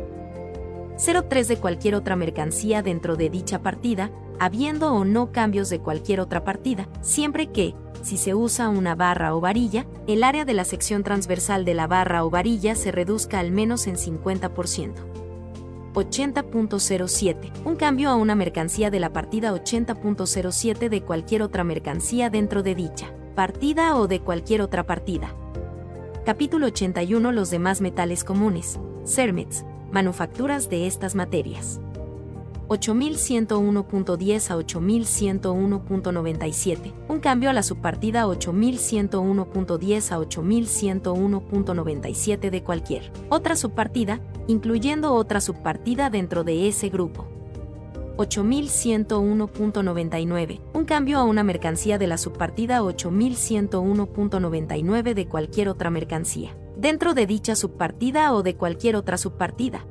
03 1.29 1.49
de 1.49 1.57
cualquier 1.57 1.95
otra 1.95 2.15
mercancía 2.15 2.83
dentro 2.83 3.17
de 3.17 3.31
dicha 3.31 3.63
partida, 3.63 4.11
habiendo 4.39 4.93
o 4.93 5.05
no 5.05 5.33
cambios 5.33 5.71
de 5.71 5.81
cualquier 5.81 6.21
otra 6.21 6.45
partida, 6.45 6.89
siempre 7.01 7.47
que, 7.47 7.75
si 8.03 8.19
se 8.19 8.35
usa 8.35 8.69
una 8.69 8.95
barra 8.95 9.35
o 9.35 9.41
varilla, 9.41 9.87
el 10.07 10.25
área 10.25 10.45
de 10.45 10.53
la 10.53 10.65
sección 10.65 11.03
transversal 11.03 11.65
de 11.65 11.75
la 11.75 11.87
barra 11.87 12.25
o 12.25 12.31
varilla 12.31 12.75
se 12.75 12.93
reduzca 12.93 13.39
al 13.39 13.51
menos 13.51 13.87
en 13.87 13.97
50%. 13.97 14.95
80.07. 15.95 17.65
Un 17.65 17.77
cambio 17.77 18.11
a 18.11 18.15
una 18.15 18.35
mercancía 18.35 18.91
de 18.91 19.01
la 19.01 19.13
partida 19.13 19.53
80.07 19.53 20.89
de 20.89 21.03
cualquier 21.03 21.43
otra 21.43 21.65
mercancía 21.65 22.31
dentro 22.31 22.63
de 22.63 22.75
dicha 22.75 23.13
partida 23.35 23.97
o 23.97 24.07
de 24.07 24.21
cualquier 24.21 24.61
otra 24.61 24.85
partida. 24.85 25.35
Capítulo 26.25 26.67
81 26.67 27.33
Los 27.33 27.49
demás 27.49 27.81
metales 27.81 28.25
comunes. 28.25 28.79
CERMETS. 29.07 29.65
Manufacturas 29.91 30.69
de 30.69 30.87
estas 30.87 31.15
materias. 31.15 31.81
8101.10 32.69 34.51
a 34.51 34.57
8101.97, 34.59 36.93
un 37.09 37.21
cambio 37.21 37.49
a 37.49 37.55
la 37.55 37.63
subpartida 37.65 38.27
8101.10 38.27 40.13
a 40.13 40.19
8101.97 40.19 42.51
de 42.51 42.63
cualquier 42.63 43.11
otra 43.31 43.57
subpartida, 43.57 44.21
incluyendo 44.47 45.15
otra 45.15 45.41
subpartida 45.41 46.11
dentro 46.11 46.45
de 46.45 46.69
ese 46.69 46.91
grupo. 46.91 47.40
8101.99, 48.21 50.61
un 50.75 50.85
cambio 50.85 51.19
a 51.19 51.25
una 51.25 51.43
mercancía 51.43 51.97
de 51.97 52.07
la 52.07 52.19
subpartida 52.19 52.83
8101.99 52.83 55.15
de 55.15 55.27
cualquier 55.27 55.71
otra 55.71 55.89
mercancía, 55.89 56.55
dentro 56.77 57.15
de 57.15 57.27
dicha 57.27 57.57
subpartida 57.57 58.35
o 58.35 58.43
de 58.43 58.57
cualquier 58.57 58.97
otra 58.97 59.17
subpartida. 59.17 59.87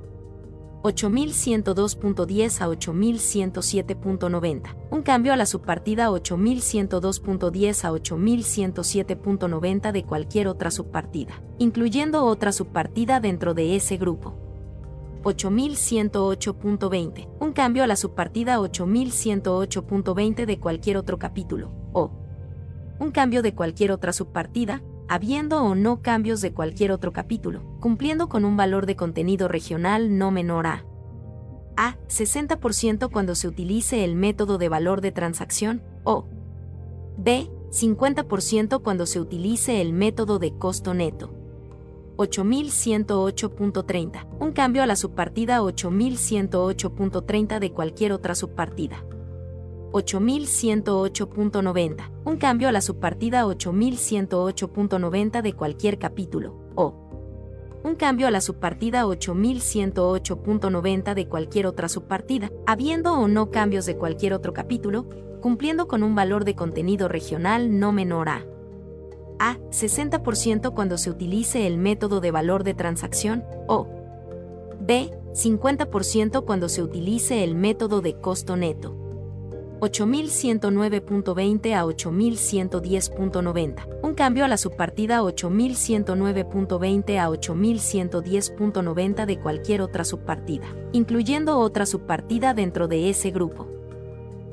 8102.10 0.83 2.61
a 2.61 2.69
8107.90. 2.69 4.75
Un 4.91 5.01
cambio 5.01 5.33
a 5.33 5.35
la 5.35 5.45
subpartida 5.45 6.09
8102.10 6.09 7.83
a 7.83 7.91
8107.90 7.91 9.91
de 9.91 10.05
cualquier 10.05 10.47
otra 10.47 10.71
subpartida, 10.71 11.43
incluyendo 11.57 12.23
otra 12.25 12.53
subpartida 12.53 13.19
dentro 13.19 13.53
de 13.53 13.75
ese 13.75 13.97
grupo. 13.97 14.48
8108.20. 15.23 17.29
Un 17.39 17.53
cambio 17.53 17.83
a 17.83 17.87
la 17.87 17.95
subpartida 17.95 18.59
8108.20 18.59 20.45
de 20.45 20.59
cualquier 20.59 20.97
otro 20.97 21.17
capítulo, 21.19 21.71
o 21.93 22.11
un 22.99 23.11
cambio 23.11 23.41
de 23.41 23.55
cualquier 23.55 23.91
otra 23.91 24.13
subpartida, 24.13 24.81
habiendo 25.07 25.63
o 25.63 25.75
no 25.75 26.01
cambios 26.01 26.41
de 26.41 26.53
cualquier 26.53 26.91
otro 26.91 27.13
capítulo, 27.13 27.63
cumpliendo 27.79 28.29
con 28.29 28.45
un 28.45 28.57
valor 28.57 28.85
de 28.85 28.95
contenido 28.95 29.47
regional 29.47 30.17
no 30.17 30.31
menor 30.31 30.67
a 30.67 30.85
a 31.79 31.97
60% 32.09 33.09
cuando 33.09 33.35
se 33.35 33.47
utilice 33.47 34.03
el 34.03 34.17
método 34.17 34.57
de 34.57 34.67
valor 34.67 34.99
de 34.99 35.13
transacción, 35.13 35.81
o 36.03 36.27
b 37.17 37.49
50% 37.71 38.81
cuando 38.81 39.05
se 39.05 39.21
utilice 39.21 39.79
el 39.79 39.93
método 39.93 40.39
de 40.39 40.57
costo 40.57 40.93
neto. 40.93 41.38
8108.30, 42.19 44.27
un 44.41 44.51
cambio 44.51 44.83
a 44.83 44.85
la 44.85 44.97
subpartida 44.97 45.61
8108.30 45.61 47.59
de 47.59 47.71
cualquier 47.71 48.11
otra 48.11 48.35
subpartida. 48.35 49.05
8108.90, 49.93 52.11
un 52.25 52.35
cambio 52.35 52.67
a 52.67 52.73
la 52.73 52.81
subpartida 52.81 53.45
8108.90 53.45 55.41
de 55.41 55.53
cualquier 55.53 55.97
capítulo, 55.97 56.57
o. 56.75 57.07
Un 57.85 57.95
cambio 57.95 58.27
a 58.27 58.31
la 58.31 58.41
subpartida 58.41 59.05
8108.90 59.05 61.13
de 61.13 61.29
cualquier 61.29 61.67
otra 61.67 61.87
subpartida, 61.87 62.51
habiendo 62.67 63.13
o 63.13 63.29
no 63.29 63.49
cambios 63.49 63.85
de 63.85 63.95
cualquier 63.95 64.33
otro 64.33 64.51
capítulo, 64.51 65.07
cumpliendo 65.39 65.87
con 65.87 66.03
un 66.03 66.15
valor 66.15 66.43
de 66.43 66.55
contenido 66.55 67.07
regional 67.07 67.79
no 67.79 67.93
menor 67.93 68.27
a 68.27 68.43
a 69.39 69.57
60% 69.71 70.73
cuando 70.73 70.97
se 70.97 71.09
utilice 71.09 71.65
el 71.65 71.77
método 71.77 72.19
de 72.19 72.31
valor 72.31 72.63
de 72.63 72.73
transacción, 72.73 73.43
o 73.67 73.87
b 74.79 75.11
50% 75.33 76.45
cuando 76.45 76.69
se 76.69 76.83
utilice 76.83 77.43
el 77.43 77.55
método 77.55 78.01
de 78.01 78.19
costo 78.19 78.55
neto. 78.55 78.95
8109.20 79.79 81.73
a 81.73 81.85
8110.90. 81.85 83.87
Un 84.03 84.13
cambio 84.13 84.45
a 84.45 84.49
la 84.49 84.57
subpartida 84.57 85.21
8109.20 85.21 87.17
a 87.17 87.29
8110.90 87.29 89.25
de 89.25 89.39
cualquier 89.39 89.81
otra 89.81 90.03
subpartida, 90.03 90.67
incluyendo 90.91 91.57
otra 91.59 91.85
subpartida 91.85 92.53
dentro 92.53 92.89
de 92.89 93.09
ese 93.09 93.31
grupo. 93.31 93.78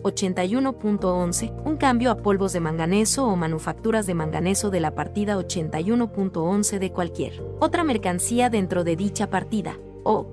81.11, 0.07 1.63
un 1.65 1.77
cambio 1.77 2.11
a 2.11 2.17
polvos 2.17 2.53
de 2.53 2.61
manganeso 2.61 3.27
o 3.27 3.37
manufacturas 3.37 4.07
de 4.07 4.15
manganeso 4.15 4.71
de 4.71 4.81
la 4.81 4.95
partida 4.95 5.37
81.11 5.37 6.79
de 6.79 6.93
cualquier 6.93 7.43
otra 7.61 7.85
mercancía 7.85 8.51
dentro 8.51 8.85
de 8.85 8.97
dicha 8.97 9.29
partida, 9.31 9.79
o 10.05 10.27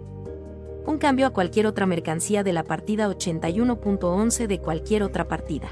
un 0.86 0.98
cambio 0.98 1.28
a 1.28 1.30
cualquier 1.32 1.68
otra 1.68 1.86
mercancía 1.86 2.44
de 2.44 2.54
la 2.54 2.64
partida 2.64 3.08
81.11 3.08 4.48
de 4.48 4.60
cualquier 4.60 5.04
otra 5.04 5.28
partida. 5.28 5.70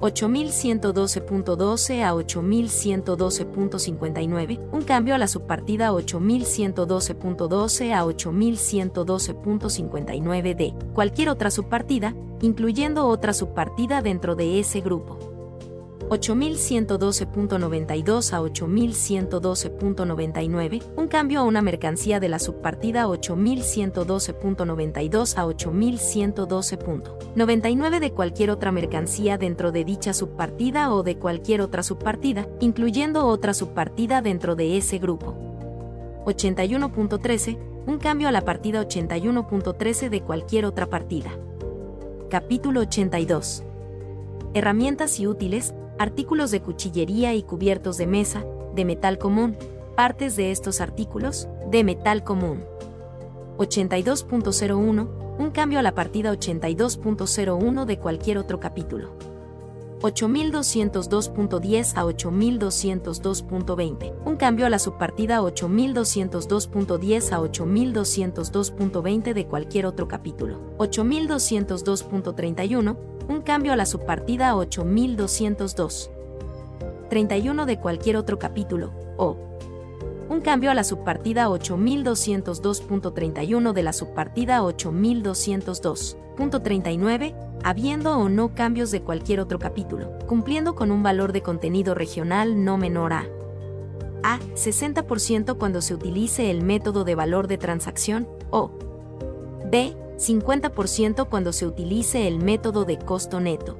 8112.12 0.00 2.04
a 2.04 2.14
8112.59, 2.14 4.70
un 4.72 4.82
cambio 4.82 5.14
a 5.14 5.18
la 5.18 5.28
subpartida 5.28 5.92
8112.12 5.92 7.92
a 7.92 8.04
8112.59 8.04 10.54
de 10.54 10.74
cualquier 10.92 11.30
otra 11.30 11.50
subpartida, 11.50 12.14
incluyendo 12.40 13.06
otra 13.06 13.32
subpartida 13.32 14.02
dentro 14.02 14.36
de 14.36 14.60
ese 14.60 14.80
grupo. 14.80 15.37
8112.92 16.08 18.32
a 18.32 18.40
8112.99, 18.40 20.82
un 20.96 21.06
cambio 21.06 21.40
a 21.40 21.42
una 21.42 21.60
mercancía 21.60 22.18
de 22.20 22.30
la 22.30 22.38
subpartida 22.38 23.06
8112.92 23.06 25.36
a 25.36 25.44
8112.99 25.46 28.00
de 28.00 28.12
cualquier 28.12 28.50
otra 28.50 28.72
mercancía 28.72 29.36
dentro 29.36 29.70
de 29.70 29.84
dicha 29.84 30.14
subpartida 30.14 30.94
o 30.94 31.02
de 31.02 31.18
cualquier 31.18 31.60
otra 31.60 31.82
subpartida, 31.82 32.48
incluyendo 32.60 33.26
otra 33.26 33.52
subpartida 33.52 34.22
dentro 34.22 34.56
de 34.56 34.78
ese 34.78 34.96
grupo. 34.98 35.34
81.13, 36.24 37.58
un 37.86 37.98
cambio 37.98 38.28
a 38.28 38.32
la 38.32 38.40
partida 38.42 38.82
81.13 38.82 40.08
de 40.08 40.22
cualquier 40.22 40.64
otra 40.64 40.86
partida. 40.86 41.32
Capítulo 42.30 42.80
82. 42.80 43.64
Herramientas 44.54 45.20
y 45.20 45.26
útiles, 45.26 45.74
artículos 45.98 46.50
de 46.50 46.62
cuchillería 46.62 47.34
y 47.34 47.42
cubiertos 47.42 47.98
de 47.98 48.06
mesa, 48.06 48.44
de 48.74 48.84
metal 48.84 49.18
común, 49.18 49.56
partes 49.96 50.36
de 50.36 50.52
estos 50.52 50.80
artículos, 50.80 51.48
de 51.70 51.84
metal 51.84 52.24
común. 52.24 52.64
82.01, 53.58 55.08
un 55.38 55.50
cambio 55.50 55.80
a 55.80 55.82
la 55.82 55.94
partida 55.94 56.32
82.01 56.32 57.84
de 57.84 57.98
cualquier 57.98 58.38
otro 58.38 58.60
capítulo. 58.60 59.10
8202.10 60.00 61.96
a 61.96 62.04
8202.20, 62.04 64.14
un 64.24 64.36
cambio 64.36 64.66
a 64.66 64.70
la 64.70 64.78
subpartida 64.78 65.40
8202.10 65.40 67.32
a 67.32 67.40
8202.20 67.40 69.34
de 69.34 69.46
cualquier 69.46 69.86
otro 69.86 70.06
capítulo. 70.06 70.60
8202.31, 70.78 72.96
un 73.28 73.42
cambio 73.42 73.72
a 73.72 73.76
la 73.76 73.86
subpartida 73.86 74.56
8202. 74.56 76.10
31 77.10 77.66
de 77.66 77.78
cualquier 77.78 78.16
otro 78.16 78.38
capítulo, 78.38 78.92
o 79.16 79.36
un 80.28 80.40
cambio 80.40 80.70
a 80.70 80.74
la 80.74 80.84
subpartida 80.84 81.48
8202.31 81.48 83.72
de 83.72 83.82
la 83.82 83.94
subpartida 83.94 84.62
8202.39, 84.62 87.34
habiendo 87.64 88.16
o 88.18 88.28
no 88.28 88.54
cambios 88.54 88.90
de 88.90 89.00
cualquier 89.02 89.40
otro 89.40 89.58
capítulo, 89.58 90.18
cumpliendo 90.26 90.74
con 90.74 90.90
un 90.90 91.02
valor 91.02 91.32
de 91.32 91.40
contenido 91.42 91.94
regional 91.94 92.62
no 92.64 92.76
menor 92.76 93.14
a 93.14 93.24
a 94.22 94.38
60% 94.40 95.56
cuando 95.58 95.80
se 95.80 95.94
utilice 95.94 96.50
el 96.50 96.62
método 96.62 97.04
de 97.04 97.14
valor 97.14 97.46
de 97.46 97.56
transacción, 97.56 98.28
o 98.50 98.72
b 99.70 99.94
50% 100.18 101.28
cuando 101.28 101.52
se 101.52 101.66
utilice 101.66 102.26
el 102.26 102.40
método 102.40 102.84
de 102.84 102.98
costo 102.98 103.38
neto. 103.40 103.78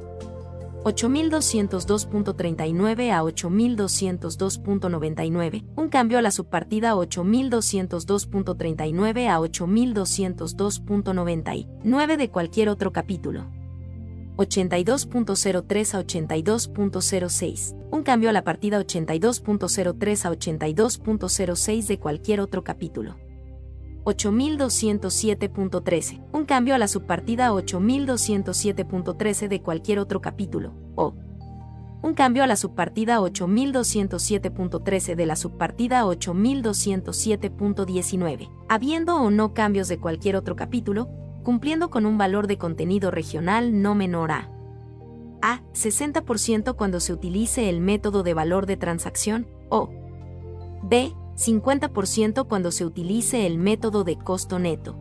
8202.39 0.84 3.12
a 3.12 3.23
8202.99, 3.23 5.65
un 5.76 5.89
cambio 5.89 6.18
a 6.18 6.23
la 6.23 6.31
subpartida 6.31 6.94
8202.39 6.94 9.28
a 9.28 9.41
8202.99 9.41 12.17
de 12.17 12.31
cualquier 12.31 12.68
otro 12.68 12.92
capítulo. 12.92 13.47
82.03 14.36 15.94
a 15.94 16.05
82.06. 16.05 17.75
Un 17.91 18.05
cambio 18.05 18.31
a 18.31 18.33
la 18.33 18.44
partida 18.44 18.81
82.03 18.81 20.25
a 20.25 20.31
82.06 20.31 21.86
de 21.89 21.99
cualquier 21.99 22.41
otro 22.41 22.62
capítulo. 22.62 23.17
8207.13. 24.08 26.20
Un 26.32 26.44
cambio 26.44 26.74
a 26.74 26.78
la 26.78 26.88
subpartida 26.88 27.52
8207.13 27.52 29.48
de 29.48 29.62
cualquier 29.62 29.98
otro 29.98 30.20
capítulo. 30.20 30.74
O. 30.94 31.14
Un 32.02 32.12
cambio 32.14 32.44
a 32.44 32.46
la 32.46 32.56
subpartida 32.56 33.18
8207.13 33.20 35.14
de 35.14 35.26
la 35.26 35.36
subpartida 35.36 36.04
8207.19. 36.04 38.50
Habiendo 38.68 39.16
o 39.16 39.30
no 39.30 39.54
cambios 39.54 39.88
de 39.88 39.98
cualquier 39.98 40.36
otro 40.36 40.54
capítulo, 40.56 41.08
cumpliendo 41.42 41.90
con 41.90 42.06
un 42.06 42.16
valor 42.18 42.46
de 42.46 42.58
contenido 42.58 43.10
regional 43.10 43.82
no 43.82 43.94
menor 43.94 44.32
a 44.32 44.50
a 45.40 45.62
60% 45.72 46.76
cuando 46.76 47.00
se 47.00 47.12
utilice 47.12 47.68
el 47.68 47.80
método 47.80 48.22
de 48.22 48.34
valor 48.34 48.66
de 48.66 48.76
transacción 48.76 49.46
o 49.68 49.90
b 50.82 51.12
50% 51.39 52.49
cuando 52.49 52.73
se 52.73 52.84
utilice 52.84 53.47
el 53.47 53.58
método 53.58 54.02
de 54.02 54.18
costo 54.18 54.58
neto. 54.58 54.97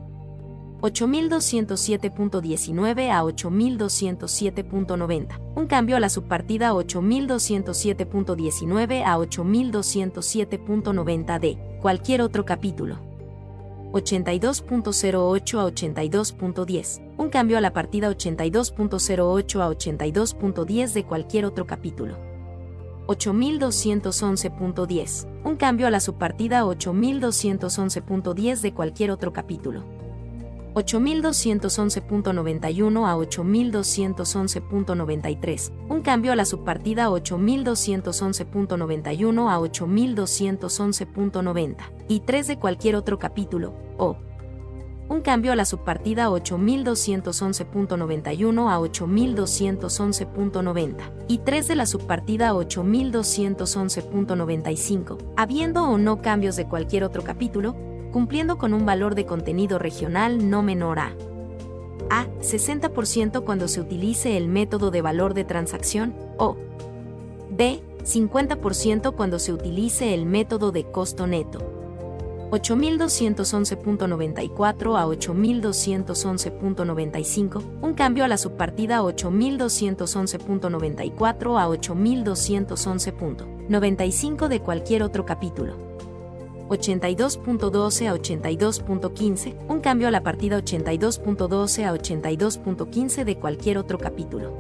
8207.19 0.82 3.10
a 3.10 3.24
8207.90. 3.24 5.40
Un 5.56 5.66
cambio 5.66 5.98
a 5.98 6.00
la 6.00 6.10
subpartida 6.10 6.74
8207.19 6.74 9.04
a 9.04 9.18
8207.90 9.18 11.40
de 11.40 11.58
cualquier 11.82 12.22
otro 12.22 12.46
capítulo. 12.46 13.00
82.08 13.94 15.60
a 15.60 15.66
82.10. 15.66 17.02
Un 17.18 17.30
cambio 17.30 17.58
a 17.58 17.62
la 17.62 17.74
partida 17.74 18.12
82.08 18.12 19.62
a 19.62 19.70
82.10 19.70 20.94
de 20.94 21.04
cualquier 21.04 21.46
otro 21.46 21.66
capítulo. 21.66 22.27
8211.10. 23.08 25.28
Un 25.44 25.56
cambio 25.56 25.88
a 25.88 25.90
la 25.90 26.00
subpartida 26.00 26.64
8211.10 26.66 28.62
de 28.62 28.74
cualquier 28.74 29.10
otro 29.12 29.34
capítulo. 29.34 29.84
8211.91 30.76 33.08
a 33.08 33.16
8211.93. 33.16 35.72
Un 35.90 36.02
cambio 36.02 36.34
a 36.34 36.36
la 36.36 36.46
subpartida 36.46 37.10
8211.91 37.10 39.50
a 39.50 39.60
8211.90. 39.60 41.76
Y 42.08 42.20
3 42.20 42.48
de 42.48 42.60
cualquier 42.60 42.96
otro 42.96 43.18
capítulo, 43.18 43.74
o 43.98 44.18
un 45.10 45.22
cambio 45.22 45.52
a 45.52 45.56
la 45.56 45.66
subpartida 45.66 46.30
8211.91 46.30 48.72
a 48.72 48.80
8211.90 48.80 51.12
y 51.28 51.40
3 51.40 51.68
de 51.68 51.76
la 51.76 51.86
subpartida 51.86 52.54
8211.95, 52.54 55.18
habiendo 55.36 55.84
o 55.84 55.98
no 55.98 56.22
cambios 56.22 56.56
de 56.56 56.66
cualquier 56.68 57.04
otro 57.04 57.24
capítulo, 57.24 57.76
cumpliendo 58.12 58.58
con 58.58 58.74
un 58.74 58.86
valor 58.86 59.16
de 59.16 59.26
contenido 59.26 59.80
regional 59.80 60.50
no 60.50 60.62
menor 60.62 61.00
a 61.00 61.14
a 62.10 62.26
60% 62.40 63.44
cuando 63.44 63.68
se 63.68 63.82
utilice 63.82 64.38
el 64.38 64.48
método 64.48 64.92
de 64.92 65.02
valor 65.02 65.34
de 65.34 65.44
transacción 65.44 66.16
o 66.38 66.56
b 67.50 67.82
50% 68.04 69.14
cuando 69.16 69.40
se 69.40 69.52
utilice 69.52 70.14
el 70.14 70.26
método 70.26 70.72
de 70.72 70.86
costo 70.86 71.28
neto. 71.28 71.77
8211.94 72.52 74.98
a 74.98 75.06
8211.95, 75.06 77.64
un 77.82 77.94
cambio 77.94 78.24
a 78.24 78.28
la 78.28 78.38
subpartida 78.38 79.02
8211.94 79.02 81.60
a 81.60 81.68
8211.95 81.68 84.48
de 84.48 84.62
cualquier 84.62 85.04
otro 85.04 85.26
capítulo. 85.26 85.98
82.12 86.70 88.08
a 88.08 88.16
82.15, 88.16 89.56
un 89.70 89.80
cambio 89.80 90.08
a 90.08 90.12
la 90.12 90.24
partida 90.24 90.60
82.12 90.60 91.86
a 91.86 91.94
82.15 91.94 93.24
de 93.24 93.38
cualquier 93.38 93.78
otro 93.78 93.98
capítulo. 93.98 94.54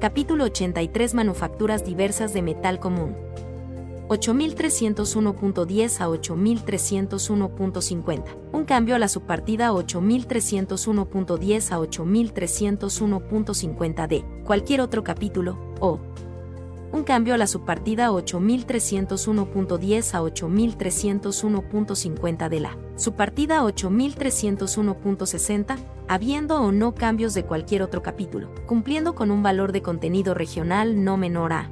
Capítulo 0.00 0.44
83 0.44 1.14
Manufacturas 1.14 1.82
diversas 1.84 2.34
de 2.34 2.42
metal 2.42 2.78
común. 2.78 3.16
8301.10 4.08 6.00
a 6.00 6.08
8301.50. 6.08 8.24
Un 8.52 8.64
cambio 8.64 8.96
a 8.96 8.98
la 8.98 9.06
subpartida 9.08 9.70
8301.10 9.72 11.72
a 11.72 11.78
8301.50 11.78 14.08
de 14.08 14.24
cualquier 14.44 14.80
otro 14.80 15.04
capítulo, 15.04 15.58
o. 15.80 16.00
Un 16.92 17.02
cambio 17.02 17.34
a 17.34 17.38
la 17.38 17.48
subpartida 17.48 18.10
8301.10 18.10 20.14
a 20.14 20.22
8301.50 20.22 22.48
de 22.48 22.60
la 22.60 22.78
subpartida 22.96 23.62
8301.60, 23.62 25.76
habiendo 26.06 26.60
o 26.60 26.70
no 26.70 26.94
cambios 26.94 27.34
de 27.34 27.44
cualquier 27.44 27.82
otro 27.82 28.02
capítulo, 28.02 28.54
cumpliendo 28.66 29.16
con 29.16 29.32
un 29.32 29.42
valor 29.42 29.72
de 29.72 29.82
contenido 29.82 30.34
regional 30.34 31.02
no 31.02 31.16
menor 31.16 31.52
a 31.52 31.68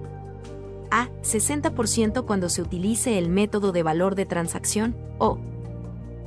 a 0.93 1.09
60% 1.23 2.25
cuando 2.25 2.49
se 2.49 2.63
utilice 2.63 3.19
el 3.19 3.31
método 3.31 3.73
de 3.73 3.83
valor 3.83 4.15
de 4.15 4.27
transacción 4.27 4.95
o 5.19 5.41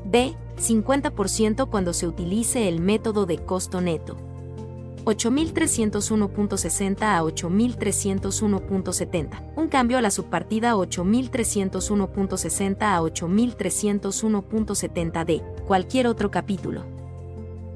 b 0.06 0.36
50% 0.58 1.70
cuando 1.70 1.94
se 1.94 2.06
utilice 2.08 2.68
el 2.68 2.82
método 2.82 3.26
de 3.26 3.38
costo 3.38 3.80
neto. 3.80 4.18
8301.60 5.06 7.04
a 7.04 7.22
8301.70. 7.22 9.54
Un 9.56 9.68
cambio 9.68 10.00
a 10.00 10.02
la 10.02 10.10
subpartida 10.10 10.74
8301.60 10.76 12.78
a 12.82 13.00
8301.70 13.02 15.26
de 15.26 15.44
cualquier 15.68 16.08
otro 16.08 16.32
capítulo. 16.32 16.95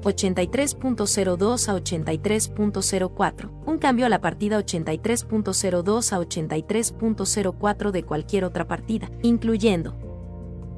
83.02 0.02 1.68
a 1.68 1.74
83.04. 1.74 3.50
Un 3.66 3.78
cambio 3.78 4.06
a 4.06 4.08
la 4.08 4.20
partida 4.20 4.58
83.02 4.58 6.12
a 6.12 6.20
83.04 6.20 7.90
de 7.90 8.02
cualquier 8.02 8.44
otra 8.44 8.66
partida, 8.66 9.10
incluyendo 9.22 9.96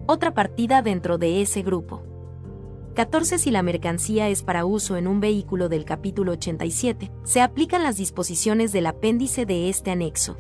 otra 0.06 0.34
partida 0.34 0.82
dentro 0.82 1.18
de 1.18 1.42
ese 1.42 1.62
grupo. 1.62 2.02
14. 2.94 3.38
Si 3.38 3.50
la 3.50 3.62
mercancía 3.62 4.28
es 4.28 4.42
para 4.42 4.66
uso 4.66 4.96
en 4.96 5.06
un 5.06 5.20
vehículo 5.20 5.68
del 5.68 5.84
capítulo 5.84 6.32
87, 6.32 7.10
se 7.24 7.40
aplican 7.40 7.82
las 7.82 7.96
disposiciones 7.96 8.72
del 8.72 8.86
apéndice 8.86 9.46
de 9.46 9.70
este 9.70 9.90
anexo. 9.90 10.36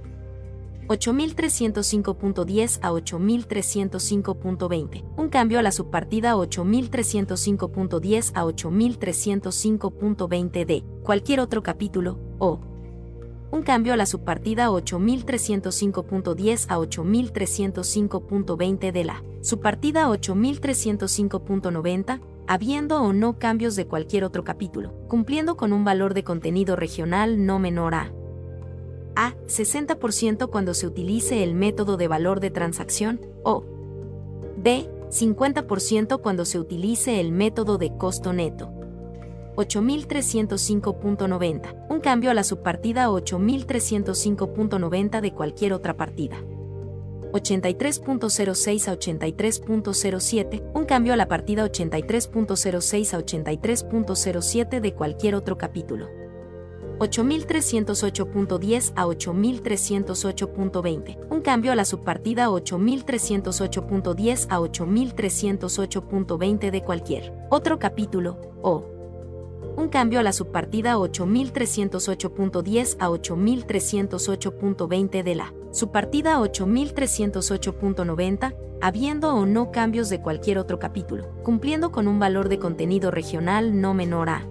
8305.10 0.92 2.78
a 2.82 2.92
8305.20. 2.92 5.04
Un 5.16 5.28
cambio 5.28 5.58
a 5.58 5.62
la 5.62 5.72
subpartida 5.72 6.34
8305.10 6.34 8.32
a 8.34 8.44
8305.20 8.44 10.66
de 10.66 10.84
cualquier 11.02 11.40
otro 11.40 11.62
capítulo, 11.62 12.18
o 12.38 12.60
un 13.50 13.62
cambio 13.62 13.92
a 13.92 13.96
la 13.96 14.06
subpartida 14.06 14.70
8305.10 14.70 16.66
a 16.68 16.78
8305.20 16.78 18.92
de 18.92 19.04
la 19.04 19.22
subpartida 19.42 20.08
8305.90 20.08 22.20
habiendo 22.48 23.02
o 23.02 23.12
no 23.12 23.38
cambios 23.38 23.76
de 23.76 23.86
cualquier 23.86 24.24
otro 24.24 24.42
capítulo, 24.42 24.92
cumpliendo 25.08 25.56
con 25.56 25.72
un 25.72 25.84
valor 25.84 26.14
de 26.14 26.24
contenido 26.24 26.76
regional 26.76 27.44
no 27.44 27.58
menor 27.58 27.94
a 27.94 28.10
a 29.16 29.34
60% 29.46 30.50
cuando 30.50 30.74
se 30.74 30.86
utilice 30.86 31.42
el 31.42 31.54
método 31.54 31.96
de 31.96 32.08
valor 32.08 32.40
de 32.40 32.50
transacción 32.50 33.22
o 33.42 33.64
b 34.56 34.90
50% 35.10 36.20
cuando 36.20 36.44
se 36.44 36.58
utilice 36.58 37.20
el 37.20 37.32
método 37.32 37.78
de 37.78 37.96
costo 37.96 38.32
neto. 38.32 38.72
8305.90, 39.56 41.86
un 41.90 42.00
cambio 42.00 42.30
a 42.30 42.34
la 42.34 42.44
subpartida 42.44 43.10
8305.90 43.10 45.20
de 45.20 45.32
cualquier 45.32 45.74
otra 45.74 45.96
partida. 45.96 46.36
83.06 47.32 48.88
a 48.88 48.96
83.07, 48.96 50.70
un 50.74 50.84
cambio 50.84 51.12
a 51.12 51.16
la 51.16 51.26
partida 51.28 51.66
83.06 51.66 53.14
a 53.14 53.18
83.07 53.18 54.80
de 54.80 54.94
cualquier 54.94 55.34
otro 55.34 55.58
capítulo. 55.58 56.21
8308.10 57.02 58.92
a 58.94 59.06
8308.20, 59.06 61.18
un 61.30 61.40
cambio 61.40 61.72
a 61.72 61.74
la 61.74 61.84
subpartida 61.84 62.48
8308.10 62.48 64.46
a 64.48 64.60
8308.20 64.60 66.70
de 66.70 66.82
cualquier 66.82 67.32
otro 67.50 67.78
capítulo, 67.78 68.38
o 68.62 68.86
un 69.76 69.88
cambio 69.88 70.20
a 70.20 70.22
la 70.22 70.32
subpartida 70.32 70.96
8308.10 70.96 72.96
a 72.98 73.08
8308.20 73.08 75.22
de 75.22 75.34
la 75.34 75.54
subpartida 75.72 76.38
8308.90, 76.38 78.54
habiendo 78.80 79.34
o 79.34 79.46
no 79.46 79.72
cambios 79.72 80.08
de 80.08 80.20
cualquier 80.20 80.58
otro 80.58 80.78
capítulo, 80.78 81.30
cumpliendo 81.42 81.90
con 81.90 82.06
un 82.06 82.18
valor 82.18 82.48
de 82.48 82.58
contenido 82.58 83.10
regional 83.10 83.80
no 83.80 83.94
menor 83.94 84.28
a 84.28 84.46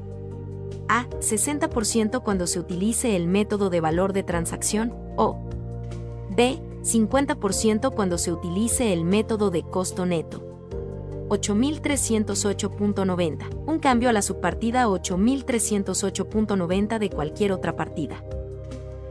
A. 0.87 1.07
60% 1.09 2.23
cuando 2.23 2.47
se 2.47 2.59
utilice 2.59 3.15
el 3.15 3.27
método 3.27 3.69
de 3.69 3.81
valor 3.81 4.13
de 4.13 4.23
transacción 4.23 4.95
o 5.17 5.37
B. 6.35 6.59
50% 6.83 7.93
cuando 7.93 8.17
se 8.17 8.31
utilice 8.31 8.93
el 8.93 9.03
método 9.03 9.51
de 9.51 9.63
costo 9.63 10.05
neto. 10.05 10.47
8308.90. 11.29 13.49
Un 13.65 13.79
cambio 13.79 14.09
a 14.09 14.13
la 14.13 14.21
subpartida 14.21 14.87
8308.90 14.87 16.99
de 16.99 17.09
cualquier 17.09 17.51
otra 17.53 17.75
partida. 17.75 18.23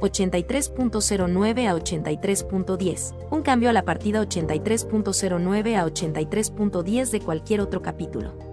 83.09 0.00 1.68
a 1.68 1.74
83.10. 1.74 3.14
Un 3.30 3.42
cambio 3.42 3.68
a 3.70 3.72
la 3.72 3.84
partida 3.84 4.22
83.09 4.22 5.76
a 5.76 5.86
83.10 5.86 7.10
de 7.10 7.20
cualquier 7.20 7.60
otro 7.60 7.82
capítulo. 7.82 8.49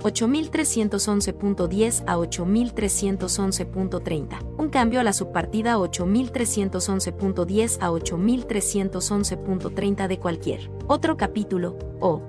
8311.10 0.00 2.04
a 2.06 2.16
8311.30. 2.16 4.38
Un 4.58 4.68
cambio 4.68 5.00
a 5.00 5.04
la 5.04 5.12
subpartida 5.12 5.76
8311.10 5.78 7.78
a 7.80 7.90
8311.30 7.90 10.08
de 10.08 10.18
cualquier 10.18 10.70
otro 10.86 11.16
capítulo 11.16 11.78
o 12.00 12.22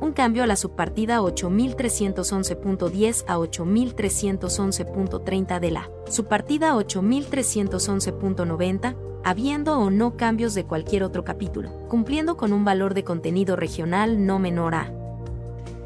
un 0.00 0.12
cambio 0.12 0.44
a 0.44 0.46
la 0.46 0.56
subpartida 0.56 1.20
8311.10 1.20 3.24
a 3.26 3.38
8311.30 3.38 5.60
de 5.60 5.70
la 5.70 5.90
subpartida 6.08 6.74
8311.90, 6.74 8.96
habiendo 9.24 9.78
o 9.78 9.90
no 9.90 10.16
cambios 10.16 10.54
de 10.54 10.64
cualquier 10.64 11.02
otro 11.02 11.24
capítulo, 11.24 11.70
cumpliendo 11.88 12.36
con 12.36 12.52
un 12.52 12.64
valor 12.64 12.94
de 12.94 13.02
contenido 13.04 13.56
regional 13.56 14.26
no 14.26 14.38
menor 14.38 14.74
a 14.74 14.92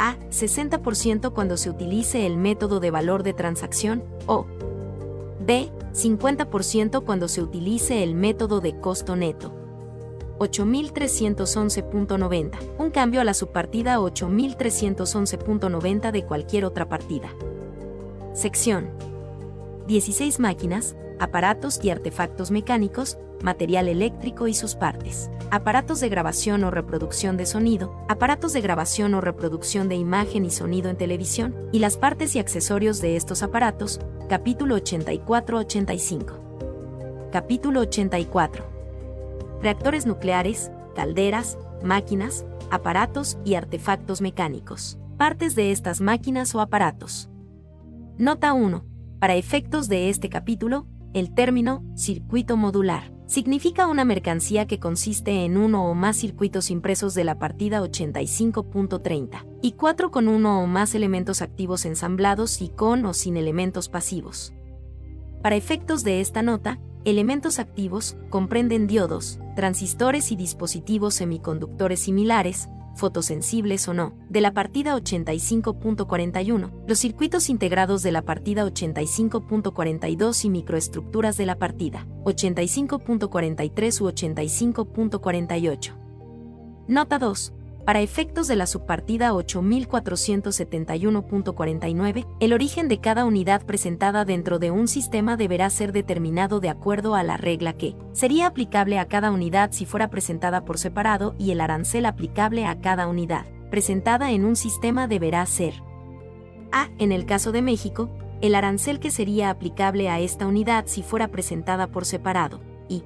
a. 0.00 0.16
60% 0.30 1.32
cuando 1.32 1.56
se 1.56 1.70
utilice 1.70 2.26
el 2.26 2.36
método 2.36 2.80
de 2.80 2.90
valor 2.90 3.22
de 3.22 3.34
transacción 3.34 4.02
o 4.26 4.46
b. 5.46 5.70
50% 5.92 7.04
cuando 7.04 7.28
se 7.28 7.40
utilice 7.42 8.02
el 8.02 8.14
método 8.14 8.60
de 8.60 8.80
costo 8.80 9.14
neto. 9.16 9.52
8311.90. 10.38 12.58
Un 12.78 12.90
cambio 12.90 13.20
a 13.20 13.24
la 13.24 13.34
subpartida 13.34 13.98
8311.90 13.98 16.12
de 16.12 16.24
cualquier 16.24 16.64
otra 16.64 16.88
partida. 16.88 17.28
Sección 18.32 18.88
16 19.86 20.38
máquinas, 20.38 20.96
aparatos 21.18 21.80
y 21.82 21.90
artefactos 21.90 22.52
mecánicos, 22.52 23.18
material 23.42 23.88
eléctrico 23.88 24.48
y 24.48 24.54
sus 24.54 24.74
partes, 24.74 25.30
aparatos 25.50 26.00
de 26.00 26.08
grabación 26.08 26.64
o 26.64 26.70
reproducción 26.70 27.36
de 27.36 27.46
sonido, 27.46 28.04
aparatos 28.08 28.52
de 28.52 28.60
grabación 28.60 29.14
o 29.14 29.20
reproducción 29.20 29.88
de 29.88 29.96
imagen 29.96 30.44
y 30.44 30.50
sonido 30.50 30.90
en 30.90 30.96
televisión, 30.96 31.54
y 31.72 31.78
las 31.78 31.96
partes 31.96 32.36
y 32.36 32.38
accesorios 32.38 33.00
de 33.00 33.16
estos 33.16 33.42
aparatos, 33.42 34.00
capítulo 34.28 34.76
84-85. 34.76 37.30
Capítulo 37.32 37.80
84. 37.80 38.64
Reactores 39.62 40.06
nucleares, 40.06 40.70
calderas, 40.94 41.58
máquinas, 41.82 42.44
aparatos 42.70 43.38
y 43.44 43.54
artefactos 43.54 44.20
mecánicos. 44.20 44.98
Partes 45.16 45.54
de 45.54 45.72
estas 45.72 46.00
máquinas 46.00 46.54
o 46.54 46.60
aparatos. 46.60 47.28
Nota 48.16 48.52
1. 48.52 48.84
Para 49.18 49.34
efectos 49.34 49.88
de 49.88 50.08
este 50.08 50.28
capítulo, 50.28 50.86
el 51.12 51.34
término 51.34 51.82
circuito 51.94 52.56
modular 52.56 53.12
significa 53.26 53.86
una 53.86 54.04
mercancía 54.04 54.66
que 54.66 54.80
consiste 54.80 55.44
en 55.44 55.56
uno 55.56 55.88
o 55.88 55.94
más 55.94 56.16
circuitos 56.16 56.70
impresos 56.70 57.14
de 57.14 57.24
la 57.24 57.38
partida 57.38 57.80
85.30 57.80 59.46
y 59.62 59.72
cuatro 59.72 60.10
con 60.10 60.26
uno 60.26 60.62
o 60.62 60.66
más 60.66 60.94
elementos 60.94 61.40
activos 61.40 61.84
ensamblados 61.84 62.60
y 62.60 62.70
con 62.70 63.06
o 63.06 63.14
sin 63.14 63.36
elementos 63.36 63.88
pasivos. 63.88 64.52
Para 65.42 65.56
efectos 65.56 66.02
de 66.02 66.20
esta 66.20 66.42
nota, 66.42 66.80
elementos 67.04 67.58
activos 67.60 68.16
comprenden 68.30 68.86
diodos, 68.86 69.38
transistores 69.54 70.32
y 70.32 70.36
dispositivos 70.36 71.14
semiconductores 71.14 72.00
similares, 72.00 72.68
fotosensibles 72.94 73.88
o 73.88 73.94
no, 73.94 74.14
de 74.28 74.40
la 74.40 74.52
partida 74.52 74.96
85.41, 74.96 76.84
los 76.86 76.98
circuitos 76.98 77.48
integrados 77.50 78.02
de 78.02 78.12
la 78.12 78.22
partida 78.22 78.64
85.42 78.64 80.44
y 80.44 80.50
microestructuras 80.50 81.36
de 81.36 81.46
la 81.46 81.56
partida 81.58 82.06
85.43 82.24 84.00
u 84.00 84.06
85.48. 84.10 85.96
Nota 86.88 87.18
2. 87.18 87.54
Para 87.90 88.02
efectos 88.02 88.46
de 88.46 88.54
la 88.54 88.68
subpartida 88.68 89.32
8471.49, 89.32 92.24
el 92.38 92.52
origen 92.52 92.86
de 92.86 93.00
cada 93.00 93.24
unidad 93.24 93.66
presentada 93.66 94.24
dentro 94.24 94.60
de 94.60 94.70
un 94.70 94.86
sistema 94.86 95.36
deberá 95.36 95.68
ser 95.70 95.90
determinado 95.90 96.60
de 96.60 96.68
acuerdo 96.68 97.16
a 97.16 97.24
la 97.24 97.36
regla 97.36 97.72
que 97.72 97.96
sería 98.12 98.46
aplicable 98.46 99.00
a 99.00 99.08
cada 99.08 99.32
unidad 99.32 99.72
si 99.72 99.86
fuera 99.86 100.08
presentada 100.08 100.64
por 100.64 100.78
separado 100.78 101.34
y 101.36 101.50
el 101.50 101.60
arancel 101.60 102.06
aplicable 102.06 102.64
a 102.64 102.80
cada 102.80 103.08
unidad 103.08 103.44
presentada 103.72 104.30
en 104.30 104.44
un 104.44 104.54
sistema 104.54 105.08
deberá 105.08 105.44
ser 105.46 105.74
A. 106.70 106.90
En 106.98 107.10
el 107.10 107.26
caso 107.26 107.50
de 107.50 107.62
México, 107.62 108.08
el 108.40 108.54
arancel 108.54 109.00
que 109.00 109.10
sería 109.10 109.50
aplicable 109.50 110.08
a 110.08 110.20
esta 110.20 110.46
unidad 110.46 110.84
si 110.86 111.02
fuera 111.02 111.26
presentada 111.26 111.88
por 111.88 112.04
separado 112.04 112.60
y 112.88 113.02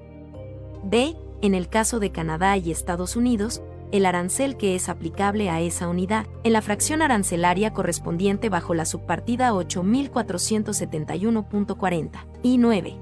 B. 0.83 1.17
En 1.41 1.55
el 1.55 1.71
caso 1.71 2.01
de 2.01 2.13
Canadá 2.13 2.59
y 2.59 2.71
Estados 2.71 3.17
Unidos, 3.17 3.63
el 3.93 4.07
arancel 4.07 4.57
que 4.57 4.75
es 4.75 4.89
aplicable 4.89 5.51
a 5.51 5.61
esa 5.61 5.87
unidad, 5.89 6.27
en 6.43 6.53
la 6.53 6.63
fracción 6.63 7.03
arancelaria 7.03 7.73
correspondiente 7.73 8.49
bajo 8.49 8.75
la 8.75 8.85
subpartida 8.85 9.53
8471.40 9.53 12.11
y 12.43 12.59
9. 12.59 12.97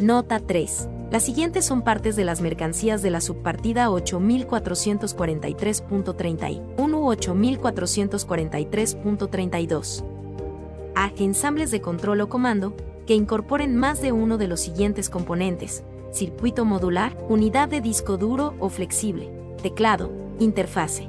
Nota 0.00 0.40
3. 0.40 0.88
Las 1.10 1.24
siguientes 1.24 1.64
son 1.64 1.80
partes 1.82 2.14
de 2.16 2.24
las 2.24 2.40
mercancías 2.40 3.02
de 3.02 3.10
la 3.10 3.20
subpartida 3.20 3.88
8443.31 3.88 6.62
u 6.76 7.12
8443.32. 7.12 10.04
A. 10.94 11.10
Ensambles 11.18 11.70
de 11.70 11.80
control 11.80 12.20
o 12.20 12.28
comando, 12.28 12.76
que 13.06 13.14
incorporen 13.14 13.74
más 13.74 14.02
de 14.02 14.12
uno 14.12 14.36
de 14.36 14.48
los 14.48 14.60
siguientes 14.60 15.08
componentes, 15.08 15.82
circuito 16.12 16.64
modular, 16.64 17.16
unidad 17.28 17.68
de 17.68 17.80
disco 17.80 18.16
duro 18.18 18.54
o 18.58 18.68
flexible, 18.68 19.37
teclado, 19.58 20.10
interfase. 20.38 21.08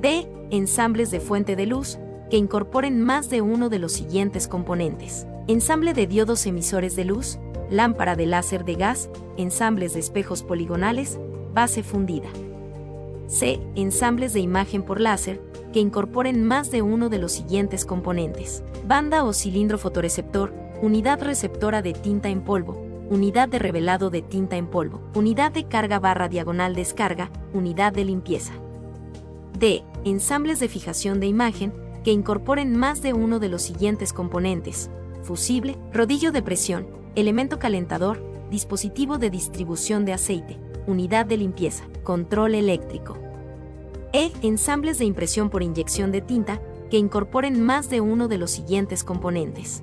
D. 0.00 0.28
Ensambles 0.50 1.10
de 1.10 1.20
fuente 1.20 1.56
de 1.56 1.66
luz, 1.66 1.98
que 2.30 2.36
incorporen 2.36 3.00
más 3.00 3.30
de 3.30 3.40
uno 3.40 3.68
de 3.68 3.78
los 3.78 3.92
siguientes 3.92 4.46
componentes. 4.46 5.26
Ensamble 5.46 5.94
de 5.94 6.06
diodos 6.06 6.46
emisores 6.46 6.96
de 6.96 7.04
luz, 7.04 7.38
lámpara 7.70 8.16
de 8.16 8.26
láser 8.26 8.64
de 8.64 8.74
gas, 8.74 9.08
ensambles 9.36 9.94
de 9.94 10.00
espejos 10.00 10.42
poligonales, 10.42 11.18
base 11.52 11.82
fundida. 11.82 12.28
C. 13.26 13.60
Ensambles 13.74 14.32
de 14.32 14.40
imagen 14.40 14.82
por 14.82 15.00
láser, 15.00 15.40
que 15.72 15.80
incorporen 15.80 16.44
más 16.44 16.70
de 16.70 16.82
uno 16.82 17.08
de 17.08 17.18
los 17.18 17.32
siguientes 17.32 17.84
componentes. 17.84 18.62
Banda 18.86 19.24
o 19.24 19.32
cilindro 19.32 19.78
fotoreceptor, 19.78 20.52
unidad 20.82 21.22
receptora 21.22 21.82
de 21.82 21.94
tinta 21.94 22.28
en 22.28 22.42
polvo, 22.42 22.84
unidad 23.10 23.48
de 23.48 23.58
revelado 23.58 24.10
de 24.10 24.22
tinta 24.22 24.56
en 24.56 24.66
polvo, 24.66 25.00
unidad 25.14 25.52
de 25.52 25.68
carga 25.68 25.98
barra 25.98 26.28
diagonal 26.28 26.74
descarga, 26.74 27.30
unidad 27.52 27.92
de 27.92 28.04
limpieza. 28.04 28.52
D. 29.58 29.84
Ensambles 30.04 30.60
de 30.60 30.68
fijación 30.68 31.20
de 31.20 31.26
imagen 31.26 31.72
que 32.02 32.12
incorporen 32.12 32.76
más 32.76 33.02
de 33.02 33.12
uno 33.12 33.38
de 33.38 33.48
los 33.48 33.62
siguientes 33.62 34.12
componentes. 34.12 34.90
Fusible, 35.22 35.76
rodillo 35.92 36.32
de 36.32 36.42
presión, 36.42 36.86
elemento 37.14 37.58
calentador, 37.58 38.22
dispositivo 38.50 39.18
de 39.18 39.30
distribución 39.30 40.04
de 40.04 40.12
aceite, 40.12 40.58
unidad 40.86 41.26
de 41.26 41.38
limpieza, 41.38 41.84
control 42.02 42.54
eléctrico. 42.54 43.16
E. 44.12 44.32
Ensambles 44.42 44.98
de 44.98 45.06
impresión 45.06 45.50
por 45.50 45.62
inyección 45.62 46.12
de 46.12 46.20
tinta 46.20 46.60
que 46.90 46.98
incorporen 46.98 47.60
más 47.60 47.90
de 47.90 48.00
uno 48.00 48.28
de 48.28 48.38
los 48.38 48.50
siguientes 48.50 49.02
componentes. 49.02 49.82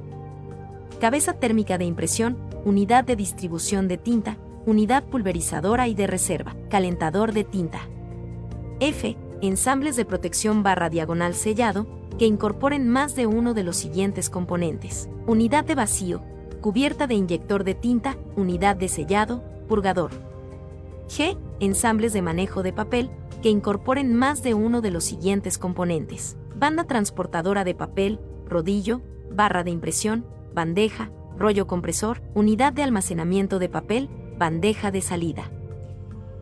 Cabeza 1.01 1.33
térmica 1.33 1.80
de 1.80 1.85
impresión, 1.85 2.38
unidad 2.63 3.03
de 3.03 3.15
distribución 3.15 3.88
de 3.88 3.97
tinta, 3.97 4.38
unidad 4.67 5.03
pulverizadora 5.03 5.88
y 5.88 5.95
de 5.95 6.05
reserva, 6.05 6.55
calentador 6.69 7.33
de 7.33 7.43
tinta. 7.43 7.89
F 8.80 9.17
ensambles 9.41 9.95
de 9.95 10.05
protección 10.05 10.61
barra 10.61 10.91
diagonal 10.91 11.33
sellado, 11.33 11.88
que 12.19 12.27
incorporen 12.27 12.88
más 12.88 13.15
de 13.15 13.25
uno 13.25 13.55
de 13.55 13.63
los 13.63 13.77
siguientes 13.77 14.30
componentes. 14.30 15.09
Unidad 15.25 15.65
de 15.65 15.73
vacío, 15.73 16.21
cubierta 16.61 17.07
de 17.07 17.15
inyector 17.15 17.63
de 17.63 17.73
tinta, 17.73 18.15
unidad 18.35 18.75
de 18.75 18.88
sellado, 18.88 19.43
purgador. 19.67 20.11
G. 21.07 21.35
Ensambles 21.59 22.13
de 22.13 22.21
manejo 22.21 22.61
de 22.61 22.73
papel 22.73 23.09
que 23.41 23.49
incorporen 23.49 24.13
más 24.13 24.43
de 24.43 24.53
uno 24.53 24.81
de 24.81 24.91
los 24.91 25.03
siguientes 25.03 25.57
componentes. 25.57 26.38
Banda 26.55 26.83
transportadora 26.83 27.63
de 27.63 27.73
papel, 27.73 28.19
rodillo, 28.45 29.01
barra 29.31 29.63
de 29.63 29.71
impresión, 29.71 30.25
bandeja, 30.53 31.11
rollo 31.38 31.67
compresor, 31.67 32.21
unidad 32.33 32.73
de 32.73 32.83
almacenamiento 32.83 33.59
de 33.59 33.69
papel, 33.69 34.09
bandeja 34.38 34.91
de 34.91 35.01
salida. 35.01 35.51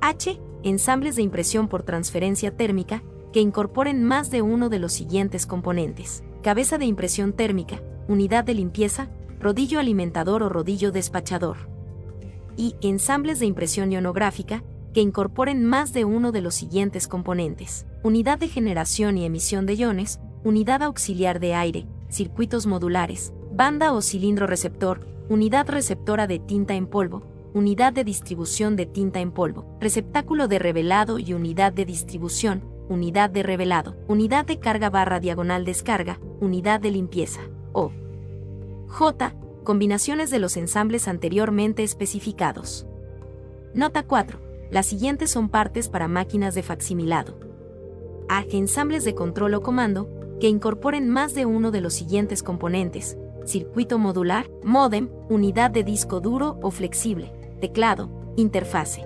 H. 0.02 0.40
Ensambles 0.64 1.16
de 1.16 1.22
impresión 1.22 1.68
por 1.68 1.84
transferencia 1.84 2.56
térmica 2.56 3.04
que 3.32 3.42
incorporen 3.42 4.04
más 4.04 4.32
de 4.32 4.42
uno 4.42 4.70
de 4.70 4.80
los 4.80 4.94
siguientes 4.94 5.46
componentes. 5.46 6.24
Cabeza 6.42 6.78
de 6.78 6.86
impresión 6.86 7.34
térmica, 7.34 7.82
unidad 8.08 8.44
de 8.44 8.54
limpieza, 8.54 9.10
rodillo 9.40 9.80
alimentador 9.80 10.44
o 10.44 10.50
rodillo 10.50 10.92
despachador. 10.92 11.58
Y 12.58 12.76
ensambles 12.82 13.40
de 13.40 13.46
impresión 13.46 13.92
ionográfica 13.92 14.64
que 14.94 15.02
incorporen 15.02 15.66
más 15.66 15.94
de 15.94 16.06
uno 16.06 16.32
de 16.32 16.42
los 16.42 16.56
siguientes 16.56 17.08
componentes. 17.08 17.86
Unidad 18.04 18.40
de 18.40 18.48
generación 18.48 19.18
y 19.18 19.26
emisión 19.26 19.66
de 19.66 19.76
iones, 19.76 20.20
unidad 20.44 20.84
auxiliar 20.84 21.40
de 21.40 21.54
aire, 21.54 21.86
circuitos 22.10 22.66
modulares, 22.66 23.34
banda 23.60 23.92
o 23.92 24.02
cilindro 24.02 24.48
receptor, 24.48 25.06
unidad 25.28 25.68
receptora 25.68 26.28
de 26.28 26.40
tinta 26.40 26.76
en 26.76 26.88
polvo, 26.88 27.24
unidad 27.54 27.92
de 27.92 28.06
distribución 28.06 28.78
de 28.78 28.86
tinta 28.86 29.20
en 29.20 29.34
polvo, 29.34 29.66
receptáculo 29.82 30.48
de 30.48 30.60
revelado 30.60 31.20
y 31.20 31.34
unidad 31.34 31.74
de 31.74 31.84
distribución, 31.84 32.64
unidad 32.88 33.30
de 33.30 33.44
revelado, 33.44 33.98
unidad 34.08 34.46
de 34.46 34.60
carga 34.60 34.90
barra 34.90 35.20
diagonal 35.20 35.66
descarga, 35.66 36.22
unidad 36.40 36.80
de 36.80 36.92
limpieza, 36.92 37.42
o 37.74 37.92
J. 38.88 39.36
Combinaciones 39.66 40.30
de 40.30 40.40
los 40.40 40.56
ensambles 40.56 41.10
anteriormente 41.10 41.84
especificados. 41.84 42.88
Nota 43.74 44.04
4. 44.04 44.40
Las 44.72 44.86
siguientes 44.86 45.32
son 45.32 45.50
partes 45.50 45.90
para 45.90 46.08
máquinas 46.08 46.56
de 46.56 46.64
facsimilado. 46.64 47.38
A. 48.30 48.46
Ensambles 48.52 49.04
de 49.04 49.16
control 49.16 49.56
o 49.56 49.62
comando, 49.62 50.08
que 50.40 50.48
incorporen 50.48 51.10
más 51.10 51.34
de 51.34 51.46
uno 51.46 51.72
de 51.72 51.82
los 51.82 51.94
siguientes 51.94 52.42
componentes, 52.42 53.18
circuito 53.50 53.98
modular, 53.98 54.50
modem, 54.64 55.10
unidad 55.28 55.72
de 55.72 55.84
disco 55.84 56.22
duro 56.22 56.60
o 56.62 56.72
flexible, 56.72 57.34
teclado, 57.60 58.10
interfase. 58.38 59.06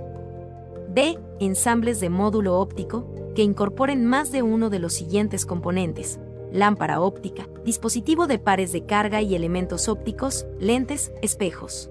B. 0.90 1.18
Ensambles 1.40 2.00
de 2.00 2.10
módulo 2.10 2.60
óptico, 2.60 3.08
que 3.36 3.42
incorporen 3.42 4.06
más 4.06 4.32
de 4.32 4.44
uno 4.44 4.70
de 4.70 4.80
los 4.80 4.94
siguientes 4.94 5.46
componentes, 5.46 6.20
lámpara 6.52 7.02
óptica, 7.02 7.48
dispositivo 7.66 8.28
de 8.28 8.38
pares 8.38 8.72
de 8.72 8.86
carga 8.86 9.22
y 9.22 9.34
elementos 9.34 9.88
ópticos, 9.88 10.46
lentes, 10.60 11.12
espejos. 11.22 11.90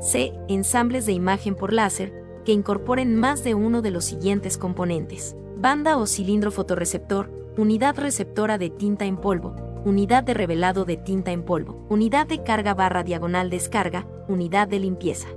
C. 0.00 0.32
Ensambles 0.48 1.06
de 1.06 1.12
imagen 1.12 1.56
por 1.56 1.72
láser, 1.72 2.12
que 2.44 2.52
incorporen 2.52 3.18
más 3.18 3.42
de 3.42 3.54
uno 3.54 3.80
de 3.80 3.90
los 3.90 4.04
siguientes 4.04 4.58
componentes, 4.58 5.34
banda 5.56 5.96
o 5.96 6.06
cilindro 6.06 6.52
fotorreceptor, 6.52 7.30
unidad 7.56 7.98
receptora 7.98 8.58
de 8.58 8.70
tinta 8.70 9.06
en 9.06 9.16
polvo, 9.16 9.56
unidad 9.84 10.24
de 10.24 10.34
revelado 10.34 10.84
de 10.84 10.96
tinta 10.96 11.30
en 11.32 11.42
polvo, 11.42 11.86
unidad 11.88 12.26
de 12.26 12.42
carga 12.42 12.74
barra 12.74 13.04
diagonal 13.04 13.50
descarga, 13.50 14.06
unidad 14.28 14.68
de 14.68 14.78
limpieza. 14.78 15.28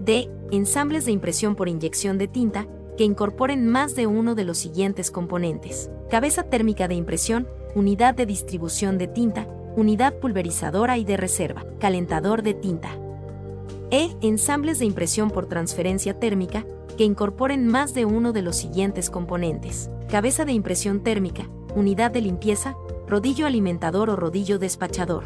D. 0.00 0.30
Ensambles 0.50 1.04
de 1.06 1.12
impresión 1.12 1.56
por 1.56 1.68
inyección 1.68 2.18
de 2.18 2.28
tinta 2.28 2.66
que 2.96 3.04
incorporen 3.04 3.68
más 3.68 3.94
de 3.96 4.06
uno 4.06 4.34
de 4.34 4.44
los 4.44 4.58
siguientes 4.58 5.10
componentes. 5.10 5.90
Cabeza 6.10 6.44
térmica 6.44 6.86
de 6.88 6.94
impresión, 6.94 7.48
unidad 7.74 8.14
de 8.14 8.26
distribución 8.26 8.98
de 8.98 9.08
tinta, 9.08 9.46
unidad 9.76 10.14
pulverizadora 10.14 10.96
y 10.96 11.04
de 11.04 11.16
reserva, 11.16 11.64
calentador 11.78 12.42
de 12.42 12.54
tinta. 12.54 12.90
E. 13.90 14.10
Ensambles 14.22 14.78
de 14.78 14.84
impresión 14.84 15.30
por 15.30 15.46
transferencia 15.46 16.18
térmica 16.18 16.64
que 16.96 17.04
incorporen 17.04 17.66
más 17.66 17.92
de 17.94 18.04
uno 18.04 18.32
de 18.32 18.42
los 18.42 18.56
siguientes 18.56 19.10
componentes. 19.10 19.90
Cabeza 20.08 20.44
de 20.44 20.52
impresión 20.52 21.00
térmica, 21.02 21.48
unidad 21.74 22.10
de 22.10 22.22
limpieza, 22.22 22.76
rodillo 23.06 23.46
alimentador 23.46 24.10
o 24.10 24.16
rodillo 24.16 24.58
despachador. 24.58 25.24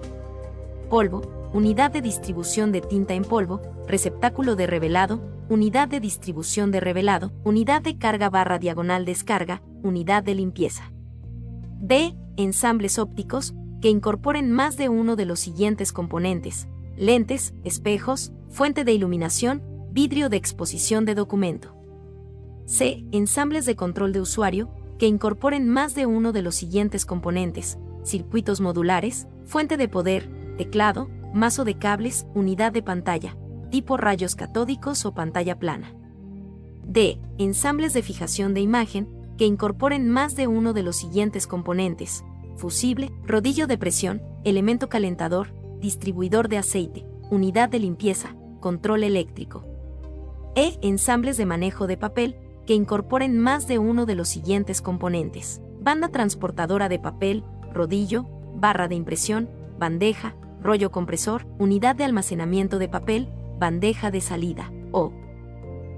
polvo, 0.89 1.40
unidad 1.53 1.91
de 1.91 2.03
distribución 2.03 2.73
de 2.73 2.81
tinta 2.81 3.15
en 3.15 3.25
polvo, 3.25 3.61
receptáculo 3.87 4.57
de 4.57 4.67
revelado, 4.67 5.21
unidad 5.49 5.89
de 5.89 6.01
distribución 6.01 6.71
de 6.71 6.81
revelado, 6.81 7.33
unidad 7.45 7.83
de 7.83 7.99
carga 7.99 8.31
barra 8.31 8.59
diagonal 8.59 9.05
descarga, 9.05 9.63
unidad 9.83 10.23
de 10.23 10.35
limpieza. 10.35 10.93
B. 11.81 12.15
Ensambles 12.37 12.99
ópticos 12.99 13.55
que 13.81 13.89
incorporen 13.89 14.53
más 14.53 14.77
de 14.77 14.89
uno 14.89 15.17
de 15.17 15.25
los 15.25 15.41
siguientes 15.41 15.93
componentes, 15.93 16.69
lentes, 16.97 17.55
espejos, 17.65 18.33
fuente 18.49 18.85
de 18.85 18.93
iluminación, 18.93 19.63
vidrio 19.91 20.29
de 20.29 20.37
exposición 20.37 21.05
de 21.05 21.15
documento. 21.15 21.75
C. 22.67 23.05
Ensambles 23.11 23.67
de 23.67 23.75
control 23.75 24.13
de 24.13 24.21
usuario 24.21 24.71
que 24.99 25.07
incorporen 25.07 25.69
más 25.69 25.95
de 25.95 26.07
uno 26.07 26.33
de 26.33 26.43
los 26.43 26.55
siguientes 26.55 27.07
componentes, 27.07 27.79
circuitos 28.05 28.61
modulares, 28.61 29.27
fuente 29.47 29.77
de 29.77 29.89
poder, 29.89 30.31
teclado, 30.57 31.09
mazo 31.33 31.65
de 31.65 31.79
cables, 31.79 32.27
unidad 32.35 32.73
de 32.73 32.83
pantalla, 32.83 33.37
tipo 33.71 33.97
rayos 33.97 34.35
catódicos 34.35 35.05
o 35.05 35.15
pantalla 35.15 35.59
plana. 35.59 35.95
D. 36.85 37.21
Ensambles 37.39 37.93
de 37.93 38.03
fijación 38.03 38.55
de 38.55 38.61
imagen 38.61 39.09
que 39.39 39.47
incorporen 39.47 40.09
más 40.09 40.37
de 40.37 40.47
uno 40.47 40.73
de 40.73 40.83
los 40.83 40.97
siguientes 40.97 41.47
componentes, 41.47 42.25
fusible, 42.57 43.11
rodillo 43.25 43.67
de 43.67 43.79
presión, 43.79 44.23
elemento 44.45 44.89
calentador, 44.89 45.55
distribuidor 45.81 46.49
de 46.49 46.59
aceite, 46.59 47.07
unidad 47.31 47.69
de 47.69 47.79
limpieza, 47.79 48.35
control 48.61 49.05
eléctrico. 49.05 49.65
E. 50.55 50.79
Ensambles 50.83 51.37
de 51.37 51.47
manejo 51.47 51.87
de 51.87 51.97
papel 51.97 52.37
que 52.67 52.75
incorporen 52.75 53.39
más 53.39 53.67
de 53.67 53.79
uno 53.79 54.05
de 54.05 54.15
los 54.15 54.29
siguientes 54.29 54.83
componentes. 54.83 55.63
Banda 55.81 56.09
transportadora 56.09 56.89
de 56.89 56.99
papel, 56.99 57.45
rodillo, 57.73 58.27
barra 58.55 58.89
de 58.89 58.97
impresión, 58.97 59.49
bandeja, 59.79 60.37
rollo 60.63 60.91
compresor, 60.91 61.47
unidad 61.59 61.97
de 61.97 62.05
almacenamiento 62.05 62.79
de 62.79 62.89
papel, 62.89 63.29
bandeja 63.59 64.11
de 64.11 64.21
salida, 64.21 64.71
o 64.93 65.13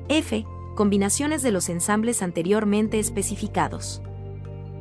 F. 0.09 0.47
Combinaciones 0.75 1.43
de 1.43 1.53
los 1.53 1.69
ensambles 1.69 2.23
anteriormente 2.23 2.99
especificados. 2.99 4.01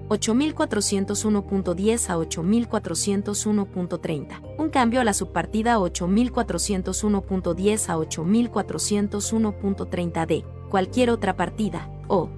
8401.10 0.09 2.09
a 2.09 2.17
8401.30. 2.17 4.41
Un 4.57 4.69
cambio 4.69 5.01
a 5.01 5.03
la 5.03 5.13
subpartida 5.13 5.77
8401.10 5.79 7.89
a 7.89 7.97
8401.30 7.97 10.25
de 10.25 10.43
cualquier 10.69 11.11
otra 11.11 11.37
partida, 11.37 11.89
o 12.07 12.29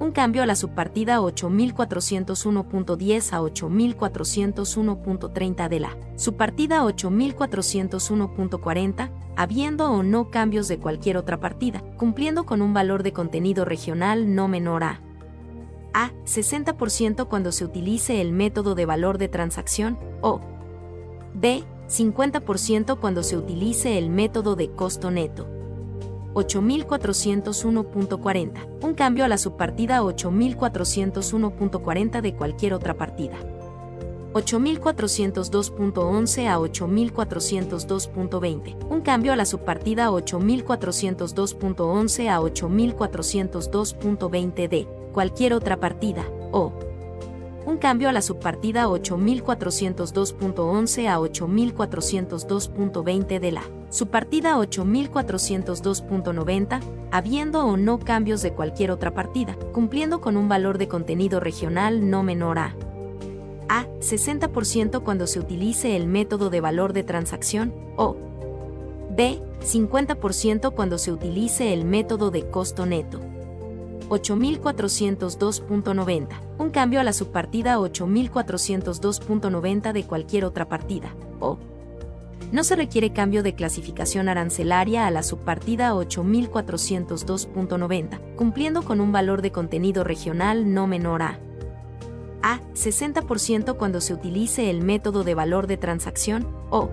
un 0.00 0.12
cambio 0.12 0.42
a 0.42 0.46
la 0.46 0.56
subpartida 0.56 1.20
8401.10 1.20 3.32
a 3.32 3.40
8401.30 3.40 5.68
de 5.68 5.80
la 5.80 5.96
subpartida 6.16 6.84
8401.40, 6.84 9.10
habiendo 9.36 9.90
o 9.90 10.02
no 10.02 10.30
cambios 10.30 10.68
de 10.68 10.78
cualquier 10.78 11.16
otra 11.16 11.40
partida, 11.40 11.82
cumpliendo 11.96 12.46
con 12.46 12.62
un 12.62 12.74
valor 12.74 13.02
de 13.02 13.12
contenido 13.12 13.64
regional 13.64 14.34
no 14.34 14.48
menor 14.48 14.84
a 14.84 15.00
a. 15.92 16.10
60% 16.24 17.28
cuando 17.28 17.52
se 17.52 17.64
utilice 17.64 18.20
el 18.20 18.32
método 18.32 18.74
de 18.74 18.86
valor 18.86 19.18
de 19.18 19.28
transacción 19.28 19.98
o 20.20 20.40
b. 21.34 21.64
50% 21.88 22.98
cuando 23.00 23.22
se 23.22 23.36
utilice 23.36 23.96
el 23.96 24.10
método 24.10 24.56
de 24.56 24.70
costo 24.70 25.10
neto. 25.10 25.57
8401.40, 26.34 28.66
un 28.82 28.94
cambio 28.94 29.24
a 29.24 29.28
la 29.28 29.38
subpartida 29.38 30.02
8401.40 30.02 32.20
de 32.20 32.34
cualquier 32.34 32.74
otra 32.74 32.94
partida. 32.94 33.36
8402.11 34.32 36.48
a 36.48 36.58
8402.20, 36.58 38.76
un 38.88 39.00
cambio 39.00 39.32
a 39.32 39.36
la 39.36 39.46
subpartida 39.46 40.10
8402.11 40.10 42.28
a 42.28 42.40
8402.20 42.40 44.68
de 44.68 44.86
cualquier 45.12 45.54
otra 45.54 45.80
partida, 45.80 46.24
o 46.52 46.72
un 47.68 47.76
cambio 47.76 48.08
a 48.08 48.12
la 48.12 48.22
subpartida 48.22 48.86
8402.11 48.86 51.06
a 51.06 51.18
8402.20 51.18 53.38
de 53.38 53.52
la 53.52 53.62
subpartida 53.90 54.56
8402.90, 54.56 56.80
habiendo 57.10 57.66
o 57.66 57.76
no 57.76 57.98
cambios 57.98 58.40
de 58.40 58.54
cualquier 58.54 58.90
otra 58.90 59.12
partida, 59.12 59.54
cumpliendo 59.72 60.22
con 60.22 60.38
un 60.38 60.48
valor 60.48 60.78
de 60.78 60.88
contenido 60.88 61.40
regional 61.40 62.08
no 62.08 62.22
menor 62.22 62.58
a 62.58 62.74
a. 63.68 63.84
60% 64.00 65.02
cuando 65.02 65.26
se 65.26 65.40
utilice 65.40 65.94
el 65.94 66.06
método 66.06 66.48
de 66.48 66.62
valor 66.62 66.94
de 66.94 67.04
transacción, 67.04 67.74
o 67.96 68.16
b. 69.10 69.42
50% 69.60 70.72
cuando 70.72 70.96
se 70.96 71.12
utilice 71.12 71.74
el 71.74 71.84
método 71.84 72.30
de 72.30 72.48
costo 72.48 72.86
neto. 72.86 73.27
8402.90, 74.08 76.28
un 76.58 76.70
cambio 76.70 77.00
a 77.00 77.04
la 77.04 77.12
subpartida 77.12 77.78
8402.90 77.78 79.92
de 79.92 80.04
cualquier 80.04 80.44
otra 80.44 80.68
partida, 80.68 81.14
o 81.40 81.58
no 82.52 82.62
se 82.64 82.76
requiere 82.76 83.12
cambio 83.12 83.42
de 83.42 83.54
clasificación 83.54 84.28
arancelaria 84.28 85.06
a 85.06 85.10
la 85.10 85.22
subpartida 85.22 85.92
8402.90, 85.92 88.36
cumpliendo 88.36 88.82
con 88.82 89.00
un 89.00 89.12
valor 89.12 89.42
de 89.42 89.52
contenido 89.52 90.04
regional 90.04 90.72
no 90.72 90.86
menor 90.86 91.22
a 91.22 91.40
a. 92.42 92.60
60% 92.74 93.76
cuando 93.76 94.00
se 94.00 94.14
utilice 94.14 94.70
el 94.70 94.82
método 94.82 95.24
de 95.24 95.34
valor 95.34 95.66
de 95.66 95.76
transacción, 95.76 96.46
o 96.70 96.90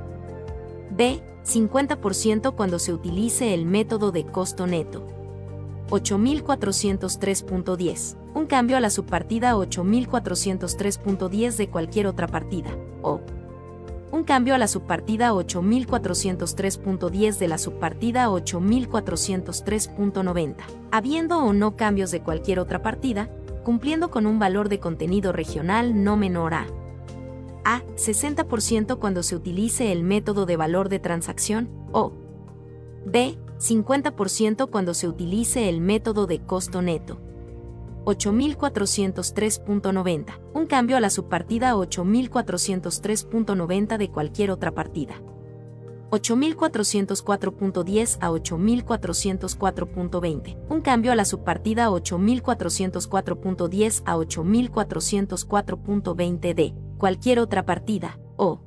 b. 0.91 1.21
50% 1.43 2.55
cuando 2.55 2.79
se 2.79 2.91
utilice 2.91 3.53
el 3.53 3.65
método 3.65 4.11
de 4.11 4.25
costo 4.25 4.65
neto. 4.65 5.05
8403.10, 5.89 8.17
un 8.33 8.45
cambio 8.45 8.77
a 8.77 8.79
la 8.79 8.89
subpartida 8.89 9.55
8403.10 9.55 11.57
de 11.57 11.69
cualquier 11.69 12.07
otra 12.07 12.27
partida, 12.27 12.69
o 13.01 13.19
un 14.11 14.23
cambio 14.23 14.55
a 14.55 14.57
la 14.57 14.67
subpartida 14.67 15.33
8403.10 15.33 17.37
de 17.37 17.47
la 17.47 17.57
subpartida 17.57 18.29
8403.90, 18.29 20.55
habiendo 20.91 21.39
o 21.39 21.53
no 21.53 21.75
cambios 21.75 22.11
de 22.11 22.21
cualquier 22.21 22.59
otra 22.59 22.81
partida, 22.81 23.29
cumpliendo 23.63 24.11
con 24.11 24.25
un 24.25 24.39
valor 24.39 24.69
de 24.69 24.79
contenido 24.79 25.31
regional 25.31 26.03
no 26.03 26.17
menor 26.17 26.53
a 26.53 26.67
a. 27.65 27.81
60% 27.97 28.99
cuando 28.99 29.23
se 29.23 29.35
utilice 29.35 29.91
el 29.91 30.03
método 30.03 30.45
de 30.45 30.55
valor 30.55 30.87
de 30.87 30.99
transacción, 30.99 31.67
o 31.91 32.13
b. 33.05 33.37
50% 33.57 34.69
cuando 34.69 34.93
se 34.93 35.07
utilice 35.07 35.69
el 35.69 35.79
método 35.81 36.27
de 36.27 36.39
costo 36.39 36.81
neto. 36.81 37.19
8403.90, 38.05 40.39
un 40.53 40.67
cambio 40.67 40.97
a 40.97 40.99
la 40.99 41.09
subpartida 41.09 41.73
8403.90 41.75 43.97
de 43.97 44.11
cualquier 44.11 44.51
otra 44.51 44.71
partida. 44.71 45.15
8404.10 46.11 48.17
a 48.21 48.29
8404.20, 48.29 50.57
un 50.69 50.81
cambio 50.81 51.11
a 51.11 51.15
la 51.15 51.25
subpartida 51.25 51.89
8404.10 51.89 54.03
a 54.05 54.15
8404.20 54.15 56.53
de 56.53 56.75
cualquier 56.97 57.39
otra 57.39 57.65
partida, 57.65 58.19
o 58.37 58.61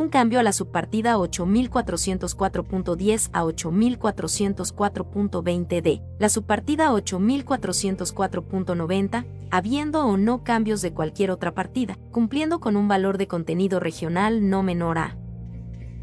un 0.00 0.08
cambio 0.08 0.40
a 0.40 0.42
la 0.42 0.52
subpartida 0.52 1.16
8404.10 1.16 3.30
a 3.32 3.44
8404.20 3.44 5.82
de 5.82 6.02
la 6.18 6.28
subpartida 6.28 6.90
8404.90, 6.90 9.24
habiendo 9.50 10.04
o 10.06 10.16
no 10.16 10.42
cambios 10.42 10.82
de 10.82 10.92
cualquier 10.92 11.30
otra 11.30 11.54
partida, 11.54 11.96
cumpliendo 12.10 12.58
con 12.60 12.76
un 12.76 12.88
valor 12.88 13.18
de 13.18 13.28
contenido 13.28 13.78
regional 13.78 14.48
no 14.48 14.62
menor 14.62 14.96
a 14.98 15.20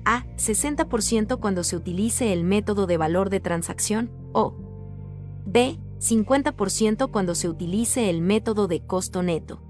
a. 0.08 0.26
60% 0.38 1.40
cuando 1.40 1.64
se 1.64 1.76
utilice 1.76 2.32
el 2.32 2.46
método 2.46 2.88
de 2.88 2.98
valor 2.98 3.30
de 3.30 3.42
transacción, 3.42 4.10
o 4.32 4.56
b. 5.46 5.80
50% 6.00 7.12
cuando 7.12 7.36
se 7.36 7.50
utilice 7.50 8.10
el 8.10 8.22
método 8.22 8.68
de 8.68 8.86
costo 8.86 9.24
neto. 9.24 9.67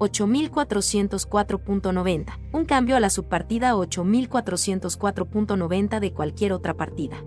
8404.90, 0.00 2.38
un 2.52 2.64
cambio 2.64 2.96
a 2.96 3.00
la 3.00 3.10
subpartida 3.10 3.74
8404.90 3.74 6.00
de 6.00 6.12
cualquier 6.12 6.54
otra 6.54 6.74
partida. 6.74 7.22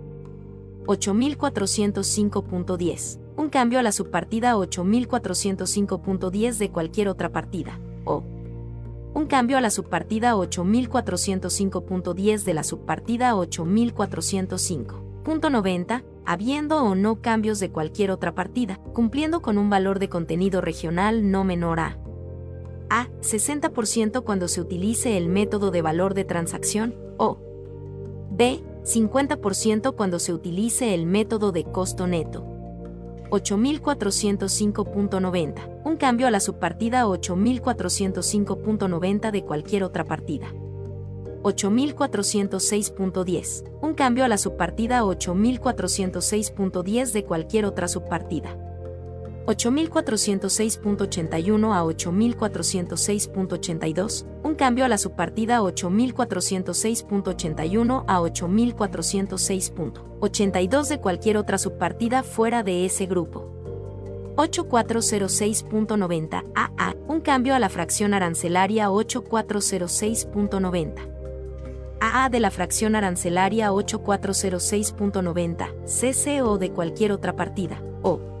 8405.10, 0.86 3.18
un 3.36 3.48
cambio 3.48 3.78
a 3.78 3.82
la 3.82 3.92
subpartida 3.92 4.56
8405.10 4.56 6.58
de 6.58 6.70
cualquier 6.70 7.08
otra 7.08 7.30
partida, 7.30 7.78
o 8.04 8.22
un 9.14 9.26
cambio 9.26 9.56
a 9.56 9.60
la 9.60 9.70
subpartida 9.70 10.34
8405.10 10.34 12.42
de 12.42 12.54
la 12.54 12.64
subpartida 12.64 13.34
8405.90, 13.34 16.04
habiendo 16.26 16.82
o 16.82 16.96
no 16.96 17.22
cambios 17.22 17.60
de 17.60 17.70
cualquier 17.70 18.10
otra 18.10 18.34
partida, 18.34 18.80
cumpliendo 18.92 19.40
con 19.40 19.56
un 19.58 19.70
valor 19.70 20.00
de 20.00 20.08
contenido 20.08 20.60
regional 20.60 21.30
no 21.30 21.44
menor 21.44 21.78
a 21.78 22.03
a. 22.94 23.08
60% 23.20 24.24
cuando 24.24 24.48
se 24.48 24.60
utilice 24.60 25.16
el 25.16 25.28
método 25.28 25.70
de 25.70 25.80
valor 25.82 26.14
de 26.14 26.24
transacción, 26.24 26.96
o 27.18 27.38
b. 28.30 28.64
50% 28.84 29.94
cuando 29.96 30.18
se 30.18 30.34
utilice 30.34 30.94
el 30.94 31.06
método 31.06 31.52
de 31.52 31.64
costo 31.64 32.06
neto. 32.06 32.44
8405.90, 33.30 35.80
un 35.84 35.96
cambio 35.96 36.26
a 36.26 36.30
la 36.30 36.40
subpartida 36.40 37.06
8405.90 37.06 39.30
de 39.30 39.42
cualquier 39.44 39.84
otra 39.84 40.04
partida. 40.04 40.52
8406.10, 41.42 43.64
un 43.82 43.94
cambio 43.94 44.24
a 44.24 44.28
la 44.28 44.38
subpartida 44.38 45.02
8406.10 45.02 47.12
de 47.12 47.24
cualquier 47.24 47.66
otra 47.66 47.88
subpartida. 47.88 48.56
8406.81 49.46 51.74
a 51.74 51.84
8406.82, 51.84 54.24
un 54.42 54.54
cambio 54.54 54.86
a 54.86 54.88
la 54.88 54.98
subpartida 54.98 55.60
8406.81 55.60 58.04
a 58.06 58.20
8406.82 58.20 60.88
de 60.88 61.00
cualquier 61.00 61.36
otra 61.36 61.58
subpartida 61.58 62.22
fuera 62.22 62.62
de 62.62 62.86
ese 62.86 63.04
grupo. 63.06 63.50
8406.90 64.36 66.44
AA, 66.54 66.94
un 67.06 67.20
cambio 67.20 67.54
a 67.54 67.58
la 67.58 67.68
fracción 67.68 68.14
arancelaria 68.14 68.88
8406.90. 68.88 71.10
AA 72.00 72.28
de 72.28 72.40
la 72.40 72.50
fracción 72.50 72.96
arancelaria 72.96 73.70
8406.90, 73.70 75.68
CCO 75.84 76.58
de 76.58 76.72
cualquier 76.72 77.12
otra 77.12 77.36
partida, 77.36 77.80
o 78.02 78.33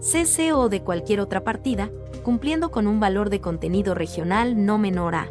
CCO 0.01 0.69
de 0.69 0.83
cualquier 0.83 1.21
otra 1.21 1.45
partida, 1.45 1.93
cumpliendo 2.25 2.73
con 2.73 2.89
un 2.89 2.99
valor 2.99 3.31
de 3.31 3.41
contenido 3.41 3.95
regional 3.95 4.67
no 4.67 4.79
menor 4.79 5.15
a 5.15 5.31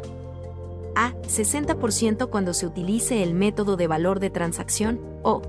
A. 0.94 1.12
60% 1.28 2.30
cuando 2.30 2.54
se 2.54 2.66
utilice 2.66 3.22
el 3.22 3.34
método 3.34 3.76
de 3.76 3.86
valor 3.86 4.18
de 4.18 4.30
transacción, 4.30 4.98
o 5.22 5.42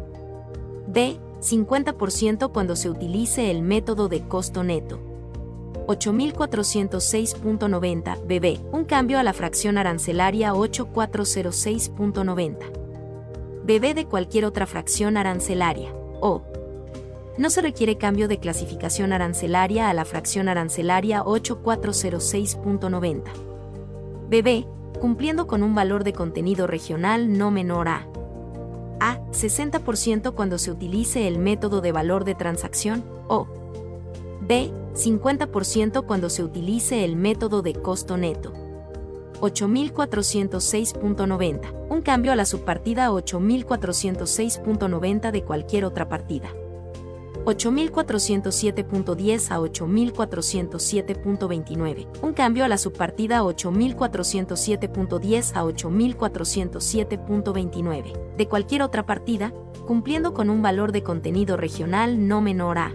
B. 0.87 1.21
50% 1.43 2.51
cuando 2.51 2.75
se 2.75 2.89
utilice 2.89 3.51
el 3.51 3.61
método 3.61 4.07
de 4.07 4.27
costo 4.27 4.63
neto. 4.63 4.99
8406.90 5.87 8.25
BB, 8.25 8.73
un 8.73 8.85
cambio 8.85 9.19
a 9.19 9.23
la 9.23 9.33
fracción 9.33 9.77
arancelaria 9.77 10.53
8406.90 10.53 12.57
BB 13.65 13.93
de 13.93 14.05
cualquier 14.05 14.45
otra 14.45 14.65
fracción 14.65 15.17
arancelaria, 15.17 15.93
o. 16.21 16.41
No 17.37 17.49
se 17.49 17.61
requiere 17.61 17.97
cambio 17.97 18.29
de 18.29 18.39
clasificación 18.39 19.11
arancelaria 19.11 19.89
a 19.89 19.93
la 19.93 20.05
fracción 20.05 20.47
arancelaria 20.47 21.21
8406.90 21.23 23.23
BB, 24.29 24.65
cumpliendo 24.99 25.47
con 25.47 25.63
un 25.63 25.75
valor 25.75 26.05
de 26.05 26.13
contenido 26.13 26.67
regional 26.67 27.37
no 27.37 27.51
menor 27.51 27.89
a 27.89 28.07
a 29.03 29.19
60% 29.31 30.33
cuando 30.33 30.57
se 30.57 30.71
utilice 30.71 31.27
el 31.27 31.37
método 31.37 31.81
de 31.81 31.91
valor 31.91 32.23
de 32.23 32.35
transacción 32.35 33.03
o 33.27 33.47
b 34.41 34.71
50% 34.93 36.05
cuando 36.05 36.29
se 36.29 36.41
utilice 36.41 37.03
el 37.03 37.17
método 37.17 37.61
de 37.61 37.73
costo 37.73 38.15
neto. 38.15 38.53
8406.90, 39.41 41.89
un 41.89 42.01
cambio 42.01 42.31
a 42.31 42.37
la 42.37 42.45
subpartida 42.45 43.09
8406.90 43.09 45.31
de 45.31 45.43
cualquier 45.43 45.83
otra 45.83 46.07
partida. 46.07 46.53
8407.10 47.45 49.51
a 49.51 49.59
8407.29, 49.59 52.07
un 52.21 52.33
cambio 52.33 52.65
a 52.65 52.67
la 52.67 52.77
subpartida 52.77 53.41
8407.10 53.43 55.55
a 55.55 55.63
8407.29, 55.63 58.35
de 58.37 58.47
cualquier 58.47 58.81
otra 58.81 59.05
partida, 59.05 59.53
cumpliendo 59.85 60.33
con 60.33 60.49
un 60.49 60.61
valor 60.61 60.91
de 60.91 61.03
contenido 61.03 61.55
regional 61.57 62.27
no 62.27 62.41
menor 62.41 62.77
a 62.77 62.91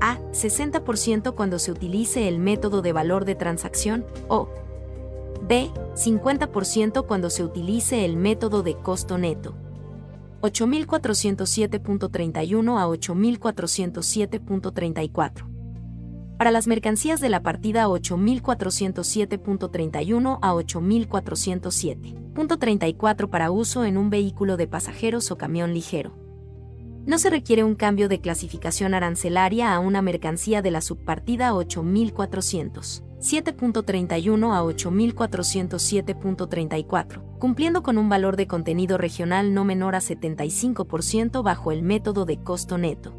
a. 0.00 0.18
60% 0.32 1.34
cuando 1.34 1.58
se 1.58 1.72
utilice 1.72 2.28
el 2.28 2.38
método 2.38 2.82
de 2.82 2.92
valor 2.92 3.24
de 3.24 3.34
transacción, 3.34 4.04
o 4.28 4.48
b. 5.42 5.70
50% 5.94 7.06
cuando 7.06 7.30
se 7.30 7.42
utilice 7.44 8.04
el 8.04 8.16
método 8.16 8.62
de 8.62 8.76
costo 8.76 9.18
neto. 9.18 9.54
8407.31 10.44 12.78
a 12.78 12.86
8407.34. 12.86 15.48
Para 16.38 16.50
las 16.50 16.66
mercancías 16.66 17.20
de 17.20 17.28
la 17.30 17.42
partida 17.42 17.88
8407.31 17.88 20.38
a 20.42 20.52
8407.34 20.52 23.30
para 23.30 23.50
uso 23.50 23.84
en 23.84 23.98
un 23.98 24.10
vehículo 24.10 24.56
de 24.56 24.66
pasajeros 24.66 25.30
o 25.30 25.38
camión 25.38 25.72
ligero 25.72 26.24
no 27.06 27.18
se 27.18 27.28
requiere 27.28 27.64
un 27.64 27.74
cambio 27.74 28.08
de 28.08 28.20
clasificación 28.20 28.94
arancelaria 28.94 29.74
a 29.74 29.78
una 29.78 30.00
mercancía 30.00 30.62
de 30.62 30.70
la 30.70 30.80
subpartida 30.80 31.54
8400. 31.54 33.03
7.31 33.24 34.54
a 34.54 34.62
8407.34, 34.62 37.38
cumpliendo 37.38 37.82
con 37.82 37.96
un 37.96 38.10
valor 38.10 38.36
de 38.36 38.46
contenido 38.46 38.98
regional 38.98 39.54
no 39.54 39.64
menor 39.64 39.94
a 39.94 40.00
75% 40.00 41.42
bajo 41.42 41.72
el 41.72 41.82
método 41.82 42.26
de 42.26 42.42
costo 42.42 42.76
neto. 42.76 43.18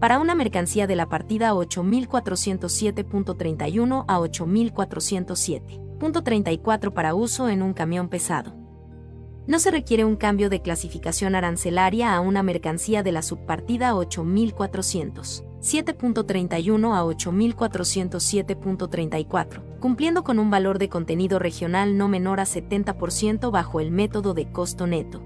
Para 0.00 0.18
una 0.18 0.34
mercancía 0.34 0.86
de 0.86 0.96
la 0.96 1.10
partida 1.10 1.52
8407.31 1.52 4.06
a 4.08 4.18
8407.34 4.18 6.94
para 6.94 7.14
uso 7.14 7.50
en 7.50 7.62
un 7.62 7.74
camión 7.74 8.08
pesado 8.08 8.58
no 9.50 9.58
se 9.58 9.72
requiere 9.72 10.04
un 10.04 10.14
cambio 10.14 10.48
de 10.48 10.62
clasificación 10.62 11.34
arancelaria 11.34 12.14
a 12.14 12.20
una 12.20 12.44
mercancía 12.44 13.02
de 13.02 13.10
la 13.10 13.20
subpartida 13.20 13.96
8400. 13.96 15.44
7.31 15.60 16.96
a 16.96 17.04
8407.34, 17.04 19.78
cumpliendo 19.78 20.24
con 20.24 20.38
un 20.38 20.50
valor 20.50 20.78
de 20.78 20.88
contenido 20.88 21.38
regional 21.38 21.98
no 21.98 22.08
menor 22.08 22.40
a 22.40 22.44
70% 22.44 23.50
bajo 23.50 23.80
el 23.80 23.90
método 23.90 24.32
de 24.34 24.50
costo 24.50 24.86
neto. 24.86 25.22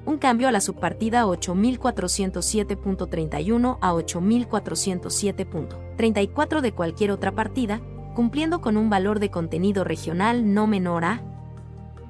un 0.06 0.16
cambio 0.18 0.48
a 0.48 0.52
la 0.52 0.60
subpartida 0.60 1.24
8407.31 1.24 3.78
a 3.80 3.92
8407.34 3.92 6.60
de 6.60 6.72
cualquier 6.72 7.10
otra 7.10 7.32
partida, 7.32 7.80
cumpliendo 8.16 8.60
con 8.62 8.78
un 8.78 8.90
valor 8.90 9.20
de 9.20 9.30
contenido 9.30 9.84
regional 9.84 10.52
no 10.54 10.66
menor 10.66 11.04
a 11.04 11.20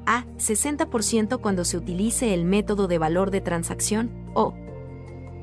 a 0.07 0.25
60% 0.39 1.41
cuando 1.41 1.65
se 1.65 1.77
utilice 1.77 2.33
el 2.33 2.45
método 2.45 2.87
de 2.87 2.99
valor 2.99 3.33
de 3.33 3.41
transacción 3.41 4.13
o 4.33 4.55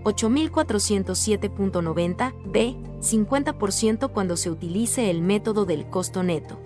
8407.90 0.06 2.34
b 2.46 2.78
50% 3.02 4.12
cuando 4.14 4.38
se 4.38 4.50
utilice 4.50 5.12
el 5.12 5.22
método 5.22 5.66
del 5.66 5.88
costo 5.88 6.24
neto. 6.24 6.58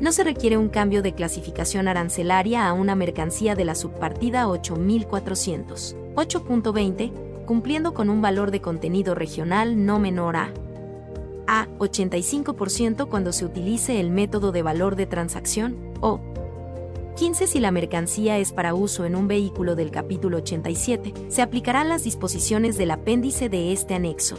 No 0.00 0.12
se 0.12 0.24
requiere 0.24 0.58
un 0.58 0.68
cambio 0.68 1.02
de 1.02 1.14
clasificación 1.14 1.88
arancelaria 1.88 2.68
a 2.68 2.72
una 2.72 2.94
mercancía 2.94 3.54
de 3.54 3.64
la 3.64 3.74
subpartida 3.74 4.48
8400. 4.48 5.96
8.20 6.14 7.33
cumpliendo 7.44 7.94
con 7.94 8.10
un 8.10 8.20
valor 8.20 8.50
de 8.50 8.60
contenido 8.60 9.14
regional 9.14 9.84
no 9.84 9.98
menor 9.98 10.36
a 10.36 10.52
a 11.46 11.68
85% 11.78 13.08
cuando 13.08 13.32
se 13.32 13.44
utilice 13.44 14.00
el 14.00 14.10
método 14.10 14.52
de 14.52 14.62
valor 14.62 14.96
de 14.96 15.06
transacción, 15.06 15.76
o 16.00 16.20
15 17.16 17.46
si 17.46 17.60
la 17.60 17.70
mercancía 17.70 18.38
es 18.38 18.52
para 18.52 18.74
uso 18.74 19.04
en 19.04 19.14
un 19.14 19.28
vehículo 19.28 19.76
del 19.76 19.90
capítulo 19.90 20.38
87, 20.38 21.12
se 21.28 21.42
aplicarán 21.42 21.88
las 21.88 22.04
disposiciones 22.04 22.76
del 22.76 22.90
apéndice 22.90 23.48
de 23.48 23.72
este 23.72 23.94
anexo. 23.94 24.36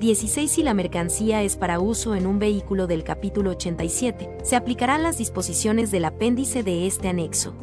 16 0.00 0.50
si 0.50 0.62
la 0.62 0.74
mercancía 0.74 1.42
es 1.42 1.56
para 1.56 1.80
uso 1.80 2.14
en 2.14 2.26
un 2.26 2.38
vehículo 2.38 2.86
del 2.86 3.04
capítulo 3.04 3.50
87, 3.50 4.38
se 4.42 4.56
aplicarán 4.56 5.02
las 5.02 5.18
disposiciones 5.18 5.90
del 5.90 6.04
apéndice 6.04 6.62
de 6.62 6.86
este 6.86 7.08
anexo. 7.08 7.54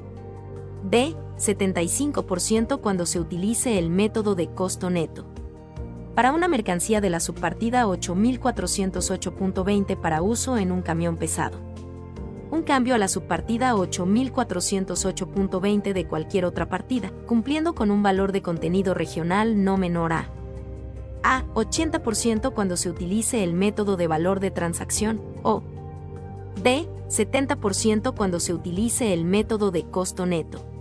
D. 0.89 1.15
75% 1.37 2.79
cuando 2.79 3.05
se 3.05 3.19
utilice 3.19 3.77
el 3.79 3.89
método 3.89 4.35
de 4.35 4.47
costo 4.47 4.89
neto. 4.89 5.25
Para 6.13 6.31
una 6.31 6.47
mercancía 6.47 7.01
de 7.01 7.09
la 7.09 7.19
subpartida 7.19 7.85
8408.20 7.85 9.99
para 9.99 10.21
uso 10.21 10.57
en 10.57 10.71
un 10.71 10.81
camión 10.81 11.17
pesado. 11.17 11.59
Un 12.51 12.63
cambio 12.63 12.95
a 12.95 12.97
la 12.97 13.07
subpartida 13.07 13.73
8408.20 13.73 15.91
de 15.91 16.07
cualquier 16.07 16.45
otra 16.45 16.69
partida, 16.69 17.11
cumpliendo 17.25 17.75
con 17.75 17.91
un 17.91 18.01
valor 18.01 18.31
de 18.31 18.41
contenido 18.41 18.93
regional 18.93 19.63
no 19.63 19.77
menor 19.77 20.13
a 20.13 20.31
a 21.27 21.43
80% 21.55 22.53
cuando 22.53 22.77
se 22.77 22.87
utilice 22.87 23.43
el 23.43 23.53
método 23.53 23.97
de 23.97 24.05
valor 24.05 24.39
de 24.39 24.51
transacción 24.51 25.19
o 25.41 25.63
b 26.61 26.87
70% 27.09 28.13
cuando 28.15 28.39
se 28.39 28.53
utilice 28.53 29.11
el 29.11 29.25
método 29.25 29.71
de 29.71 29.89
costo 29.89 30.27
neto 30.27 30.74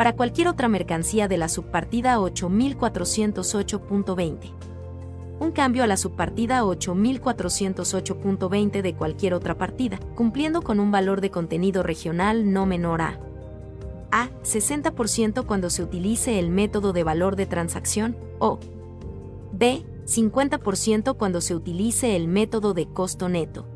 para 0.00 0.16
cualquier 0.16 0.48
otra 0.48 0.66
mercancía 0.66 1.28
de 1.28 1.36
la 1.36 1.50
subpartida 1.50 2.16
8408.20. 2.16 4.50
Un 5.40 5.52
cambio 5.52 5.84
a 5.84 5.86
la 5.86 5.98
subpartida 5.98 6.62
8408.20 6.62 8.80
de 8.80 8.94
cualquier 8.94 9.34
otra 9.34 9.58
partida, 9.58 10.00
cumpliendo 10.14 10.62
con 10.62 10.80
un 10.80 10.90
valor 10.90 11.20
de 11.20 11.30
contenido 11.30 11.82
regional 11.82 12.50
no 12.50 12.64
menor 12.64 13.02
a 13.02 13.20
a 14.10 14.30
60% 14.42 15.44
cuando 15.44 15.68
se 15.68 15.82
utilice 15.82 16.38
el 16.38 16.48
método 16.48 16.94
de 16.94 17.04
valor 17.04 17.36
de 17.36 17.44
transacción 17.44 18.16
o 18.38 18.58
b 19.52 19.84
50% 20.06 21.18
cuando 21.18 21.42
se 21.42 21.54
utilice 21.54 22.16
el 22.16 22.26
método 22.26 22.72
de 22.72 22.86
costo 22.86 23.28
neto. 23.28 23.66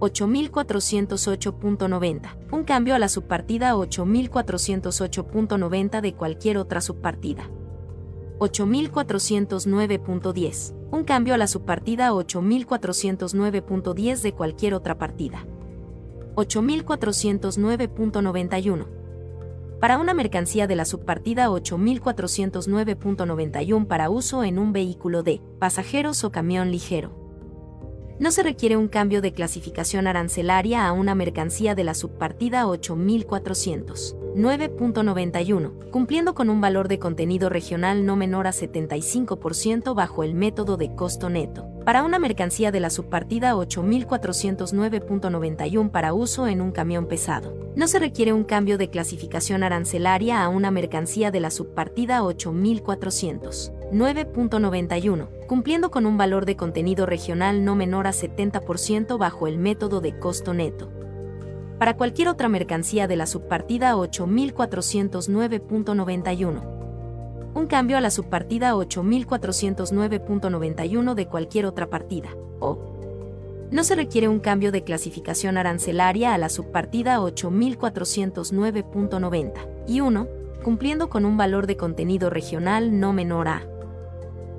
8408.90, 0.00 2.36
un 2.52 2.64
cambio 2.64 2.94
a 2.94 2.98
la 2.98 3.08
subpartida 3.08 3.74
8408.90 3.74 6.00
de 6.00 6.14
cualquier 6.14 6.58
otra 6.58 6.80
subpartida. 6.80 7.50
8409.10, 8.38 10.74
un 10.92 11.04
cambio 11.04 11.34
a 11.34 11.38
la 11.38 11.48
subpartida 11.48 12.12
8409.10 12.12 14.22
de 14.22 14.32
cualquier 14.32 14.74
otra 14.74 14.96
partida. 14.98 15.44
8409.91. 16.36 18.86
Para 19.80 19.98
una 19.98 20.14
mercancía 20.14 20.68
de 20.68 20.76
la 20.76 20.84
subpartida 20.84 21.48
8409.91 21.48 23.86
para 23.86 24.10
uso 24.10 24.44
en 24.44 24.58
un 24.58 24.72
vehículo 24.72 25.22
de 25.22 25.40
pasajeros 25.58 26.24
o 26.24 26.32
camión 26.32 26.70
ligero 26.70 27.27
no 28.18 28.32
se 28.32 28.42
requiere 28.42 28.76
un 28.76 28.88
cambio 28.88 29.22
de 29.22 29.32
clasificación 29.32 30.06
arancelaria 30.06 30.86
a 30.86 30.92
una 30.92 31.14
mercancía 31.14 31.74
de 31.74 31.84
la 31.84 31.94
subpartida 31.94 32.66
8400. 32.66 34.16
9.91, 34.38 35.90
cumpliendo 35.90 36.34
con 36.34 36.48
un 36.48 36.60
valor 36.60 36.86
de 36.86 37.00
contenido 37.00 37.48
regional 37.48 38.06
no 38.06 38.14
menor 38.14 38.46
a 38.46 38.52
75% 38.52 39.94
bajo 39.94 40.22
el 40.22 40.34
método 40.34 40.76
de 40.76 40.94
costo 40.94 41.28
neto. 41.28 41.66
Para 41.84 42.04
una 42.04 42.20
mercancía 42.20 42.70
de 42.70 42.80
la 42.80 42.90
subpartida 42.90 43.56
8409.91 43.56 45.90
para 45.90 46.12
uso 46.12 46.46
en 46.46 46.60
un 46.60 46.70
camión 46.70 47.06
pesado, 47.06 47.72
no 47.74 47.88
se 47.88 47.98
requiere 47.98 48.32
un 48.32 48.44
cambio 48.44 48.78
de 48.78 48.90
clasificación 48.90 49.64
arancelaria 49.64 50.42
a 50.42 50.48
una 50.48 50.70
mercancía 50.70 51.30
de 51.30 51.40
la 51.40 51.50
subpartida 51.50 52.22
8400. 52.22 53.72
9.91, 53.92 55.28
cumpliendo 55.46 55.90
con 55.90 56.04
un 56.04 56.18
valor 56.18 56.44
de 56.44 56.56
contenido 56.56 57.06
regional 57.06 57.64
no 57.64 57.74
menor 57.74 58.06
a 58.06 58.12
70% 58.12 59.16
bajo 59.16 59.46
el 59.46 59.56
método 59.56 60.02
de 60.02 60.18
costo 60.18 60.52
neto. 60.52 60.90
Para 61.78 61.96
cualquier 61.96 62.28
otra 62.28 62.50
mercancía 62.50 63.08
de 63.08 63.16
la 63.16 63.24
subpartida 63.26 63.94
8409.91. 63.94 66.74
Un 67.54 67.66
cambio 67.66 67.96
a 67.96 68.02
la 68.02 68.10
subpartida 68.10 68.74
8409.91 68.74 71.14
de 71.14 71.26
cualquier 71.26 71.64
otra 71.64 71.88
partida, 71.88 72.28
o 72.60 72.78
no 73.70 73.84
se 73.84 73.94
requiere 73.94 74.28
un 74.28 74.40
cambio 74.40 74.70
de 74.70 74.84
clasificación 74.84 75.56
arancelaria 75.56 76.34
a 76.34 76.38
la 76.38 76.50
subpartida 76.50 77.20
8409.90 77.20 79.52
y 79.86 80.00
1, 80.00 80.28
cumpliendo 80.62 81.08
con 81.08 81.24
un 81.24 81.38
valor 81.38 81.66
de 81.66 81.76
contenido 81.76 82.28
regional 82.28 83.00
no 83.00 83.12
menor 83.12 83.48
a 83.48 83.62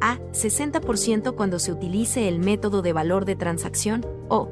a. 0.01 0.17
60% 0.31 1.35
cuando 1.35 1.59
se 1.59 1.71
utilice 1.71 2.27
el 2.27 2.39
método 2.39 2.81
de 2.81 2.93
valor 2.93 3.25
de 3.25 3.35
transacción, 3.35 4.03
o 4.27 4.49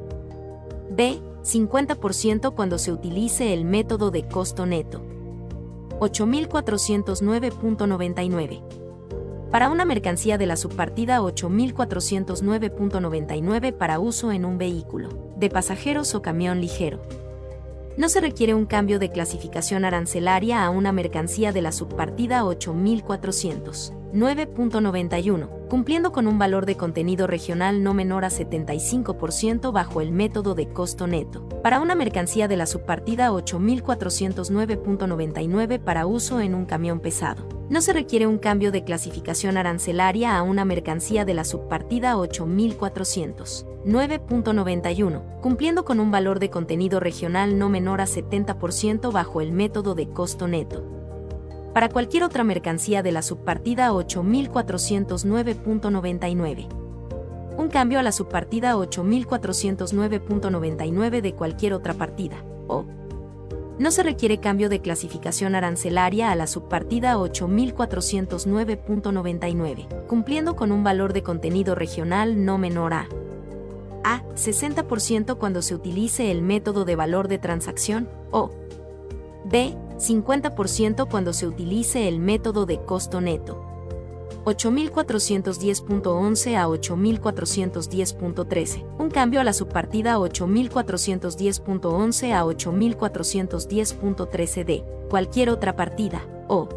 B. 0.92 1.19
50% 1.44 2.53
cuando 2.53 2.78
se 2.78 2.92
utilice 2.92 3.53
el 3.53 3.63
método 3.63 4.12
de 4.12 4.28
costo 4.28 4.65
neto. 4.65 5.01
8409.99. 5.99 8.62
Para 9.51 9.69
una 9.69 9.85
mercancía 9.85 10.38
de 10.38 10.46
la 10.46 10.58
subpartida 10.58 11.22
8409.99 11.22 13.72
para 13.72 13.99
uso 13.99 14.33
en 14.33 14.44
un 14.44 14.58
vehículo, 14.58 15.08
de 15.38 15.49
pasajeros 15.49 16.13
o 16.15 16.22
camión 16.22 16.60
ligero. 16.60 16.99
No 17.96 18.10
se 18.10 18.19
requiere 18.19 18.53
un 18.53 18.65
cambio 18.65 18.99
de 18.99 19.10
clasificación 19.10 19.85
arancelaria 19.85 20.63
a 20.63 20.69
una 20.69 20.92
mercancía 20.92 21.53
de 21.53 21.63
la 21.63 21.72
subpartida 21.72 22.46
8400. 22.46 23.94
9.91, 24.14 25.68
cumpliendo 25.68 26.12
con 26.12 26.28
un 26.28 26.38
valor 26.40 26.66
de 26.66 26.76
contenido 26.78 27.28
regional 27.28 27.84
no 27.84 27.94
menor 27.94 28.24
a 28.24 28.30
75% 28.30 29.74
bajo 29.74 30.00
el 30.02 30.12
método 30.12 30.56
de 30.56 30.70
costo 30.70 31.06
neto. 31.08 31.48
Para 31.62 31.82
una 31.82 31.96
mercancía 31.96 32.48
de 32.48 32.56
la 32.56 32.66
subpartida 32.66 33.32
8409.99 33.32 35.80
para 35.80 36.06
uso 36.06 36.40
en 36.40 36.56
un 36.56 36.64
camión 36.66 37.02
pesado. 37.02 37.46
No 37.70 37.82
se 37.82 37.92
requiere 37.92 38.28
un 38.28 38.38
cambio 38.38 38.72
de 38.72 38.86
clasificación 38.86 39.58
arancelaria 39.58 40.38
a 40.38 40.42
una 40.42 40.64
mercancía 40.64 41.26
de 41.26 41.34
la 41.34 41.44
subpartida 41.44 42.16
8400. 42.18 43.66
9.91, 43.86 45.42
cumpliendo 45.42 45.84
con 45.86 46.00
un 46.00 46.12
valor 46.12 46.40
de 46.40 46.50
contenido 46.50 47.02
regional 47.02 47.60
no 47.60 47.68
menor 47.70 48.02
a 48.02 48.06
70% 48.06 49.12
bajo 49.12 49.42
el 49.42 49.52
método 49.52 49.96
de 49.96 50.08
costo 50.10 50.48
neto 50.48 50.97
para 51.78 51.90
cualquier 51.90 52.24
otra 52.24 52.44
mercancía 52.44 53.04
de 53.04 53.12
la 53.12 53.22
subpartida 53.22 53.92
8409.99. 53.92 56.68
Un 57.56 57.70
cambio 57.70 58.00
a 58.00 58.02
la 58.02 58.12
subpartida 58.12 58.76
8409.99 58.76 61.22
de 61.22 61.36
cualquier 61.36 61.74
otra 61.74 61.94
partida, 61.94 62.44
o 62.68 62.84
no 63.78 63.92
se 63.92 64.02
requiere 64.02 64.40
cambio 64.40 64.70
de 64.70 64.82
clasificación 64.82 65.54
arancelaria 65.54 66.32
a 66.32 66.36
la 66.36 66.48
subpartida 66.48 67.16
8409.99, 67.18 70.08
cumpliendo 70.08 70.56
con 70.56 70.72
un 70.72 70.84
valor 70.84 71.14
de 71.14 71.22
contenido 71.22 71.76
regional 71.76 72.44
no 72.44 72.58
menor 72.58 72.96
a 72.96 73.08
a 74.04 74.24
60% 74.30 75.38
cuando 75.38 75.62
se 75.62 75.76
utilice 75.76 76.32
el 76.32 76.42
método 76.42 76.86
de 76.86 76.96
valor 76.96 77.28
de 77.28 77.38
transacción, 77.38 78.10
o 78.32 78.50
b 79.46 79.78
50% 79.97 81.10
cuando 81.10 81.33
se 81.33 81.47
utilice 81.47 82.08
el 82.08 82.19
método 82.19 82.65
de 82.65 82.81
costo 82.83 83.19
neto. 83.22 83.63
8410.11 84.46 86.56
a 86.56 86.67
8410.13. 86.67 88.85
Un 88.97 89.10
cambio 89.10 89.42
a 89.42 89.44
la 89.44 89.51
subpartida 89.51 90.17
8410.11 90.17 92.33
a 92.33 92.46
8410.13 92.46 94.63
de 94.63 94.85
cualquier 95.10 95.49
otra 95.49 95.76
partida, 95.76 96.26
o 96.47 96.69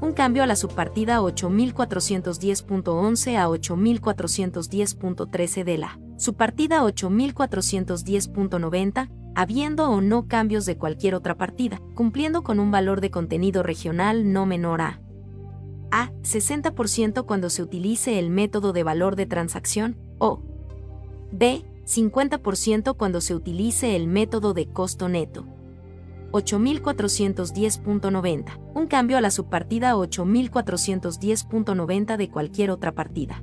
un 0.00 0.12
cambio 0.12 0.44
a 0.44 0.46
la 0.46 0.56
subpartida 0.56 1.20
8410.11 1.20 3.36
a 3.36 3.48
8410.13 3.48 5.64
de 5.64 5.78
la 5.78 5.98
subpartida 6.16 6.82
8410.90 6.82 9.10
habiendo 9.34 9.90
o 9.90 10.00
no 10.00 10.28
cambios 10.28 10.64
de 10.64 10.78
cualquier 10.78 11.14
otra 11.14 11.36
partida, 11.36 11.82
cumpliendo 11.94 12.42
con 12.42 12.58
un 12.58 12.70
valor 12.70 13.02
de 13.02 13.10
contenido 13.10 13.62
regional 13.62 14.32
no 14.32 14.46
menor 14.46 14.80
a 14.80 15.02
a 15.90 16.12
60% 16.22 17.26
cuando 17.26 17.50
se 17.50 17.62
utilice 17.62 18.18
el 18.18 18.30
método 18.30 18.72
de 18.72 18.82
valor 18.82 19.14
de 19.16 19.26
transacción, 19.26 19.98
o 20.18 20.40
b 21.32 21.66
50% 21.84 22.96
cuando 22.96 23.20
se 23.20 23.34
utilice 23.34 23.94
el 23.94 24.06
método 24.08 24.54
de 24.54 24.66
costo 24.66 25.08
neto. 25.08 25.44
8410.90, 26.32 28.58
un 28.74 28.88
cambio 28.88 29.16
a 29.16 29.20
la 29.20 29.30
subpartida 29.30 29.94
8410.90 29.94 32.16
de 32.16 32.28
cualquier 32.28 32.72
otra 32.72 32.90
partida. 32.92 33.40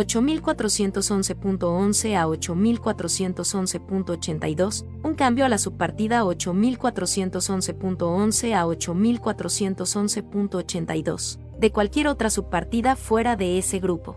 8411.11 0.00 2.16
a 2.16 2.26
8411.82, 2.26 4.86
un 5.02 5.14
cambio 5.14 5.44
a 5.44 5.50
la 5.50 5.58
subpartida 5.58 6.24
8411.11 6.24 8.54
a 8.54 8.64
8411.82, 8.64 11.38
de 11.58 11.70
cualquier 11.70 12.08
otra 12.08 12.30
subpartida 12.30 12.96
fuera 12.96 13.36
de 13.36 13.58
ese 13.58 13.78
grupo. 13.78 14.16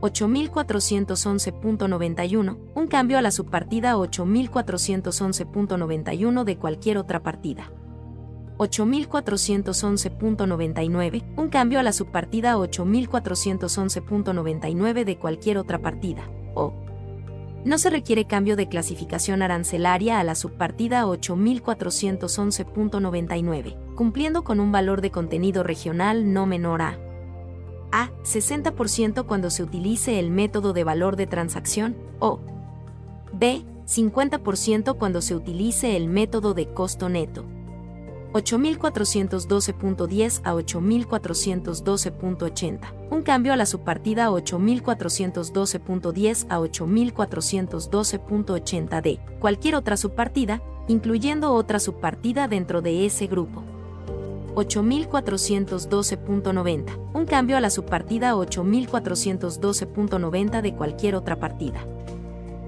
8411.91, 0.00 2.56
un 2.74 2.86
cambio 2.86 3.18
a 3.18 3.22
la 3.22 3.32
subpartida 3.32 3.96
8411.91 3.96 6.44
de 6.44 6.56
cualquier 6.56 6.98
otra 6.98 7.20
partida. 7.22 7.72
8411.99, 8.58 11.24
un 11.36 11.48
cambio 11.48 11.80
a 11.80 11.82
la 11.82 11.92
subpartida 11.92 12.56
8411.99 12.56 15.04
de 15.04 15.18
cualquier 15.18 15.58
otra 15.58 15.80
partida, 15.80 16.30
o 16.54 16.72
no 17.64 17.78
se 17.78 17.90
requiere 17.90 18.26
cambio 18.26 18.54
de 18.56 18.68
clasificación 18.68 19.42
arancelaria 19.42 20.20
a 20.20 20.24
la 20.24 20.34
subpartida 20.34 21.06
8411.99, 21.06 23.94
cumpliendo 23.94 24.44
con 24.44 24.60
un 24.60 24.70
valor 24.70 25.00
de 25.00 25.10
contenido 25.10 25.62
regional 25.62 26.30
no 26.32 26.44
menor 26.46 26.82
a 26.82 26.98
a 27.94 28.10
60% 28.24 29.24
cuando 29.24 29.50
se 29.50 29.62
utilice 29.62 30.18
el 30.18 30.32
método 30.32 30.72
de 30.72 30.82
valor 30.82 31.14
de 31.14 31.28
transacción, 31.28 31.96
o 32.18 32.40
b 33.32 33.62
50% 33.86 34.98
cuando 34.98 35.22
se 35.22 35.36
utilice 35.36 35.96
el 35.96 36.08
método 36.08 36.54
de 36.54 36.72
costo 36.72 37.08
neto. 37.08 37.44
8412.10 38.34 40.40
a 40.42 40.54
8412.80. 40.54 42.80
Un 43.10 43.22
cambio 43.22 43.52
a 43.52 43.56
la 43.56 43.64
subpartida 43.64 44.28
8412.10 44.30 46.46
a 46.48 46.58
8412.80 46.58 49.02
de 49.02 49.20
cualquier 49.38 49.76
otra 49.76 49.96
subpartida, 49.96 50.60
incluyendo 50.88 51.52
otra 51.52 51.78
subpartida 51.78 52.48
dentro 52.48 52.82
de 52.82 53.06
ese 53.06 53.28
grupo. 53.28 53.62
8412.90. 54.56 57.12
Un 57.14 57.26
cambio 57.26 57.56
a 57.56 57.60
la 57.60 57.70
subpartida 57.70 58.34
8412.90 58.34 60.60
de 60.60 60.74
cualquier 60.74 61.14
otra 61.14 61.38
partida. 61.38 61.86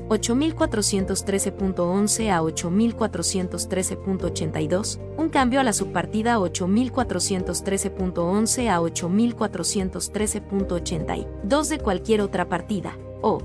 8413.11 0.08 2.30
a 2.30 2.42
8413.82, 2.42 4.98
un 5.16 5.28
cambio 5.28 5.60
a 5.60 5.64
la 5.64 5.72
subpartida 5.72 6.38
8413.11 6.38 8.68
a 8.68 8.80
8413.82 8.80 11.68
de 11.68 11.78
cualquier 11.78 12.20
otra 12.20 12.48
partida, 12.48 12.98
o 13.22 13.38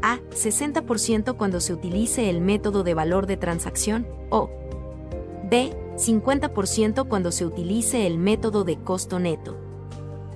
a. 0.02 0.18
60% 0.30 1.36
cuando 1.36 1.60
se 1.60 1.72
utilice 1.72 2.28
el 2.30 2.40
método 2.40 2.82
de 2.82 2.94
valor 2.94 3.26
de 3.26 3.36
transacción, 3.36 4.08
o 4.30 4.50
b. 5.50 5.76
50% 5.96 7.08
cuando 7.08 7.32
se 7.32 7.44
utilice 7.44 8.06
el 8.06 8.18
método 8.18 8.62
de 8.62 8.76
costo 8.76 9.18
neto. 9.18 9.56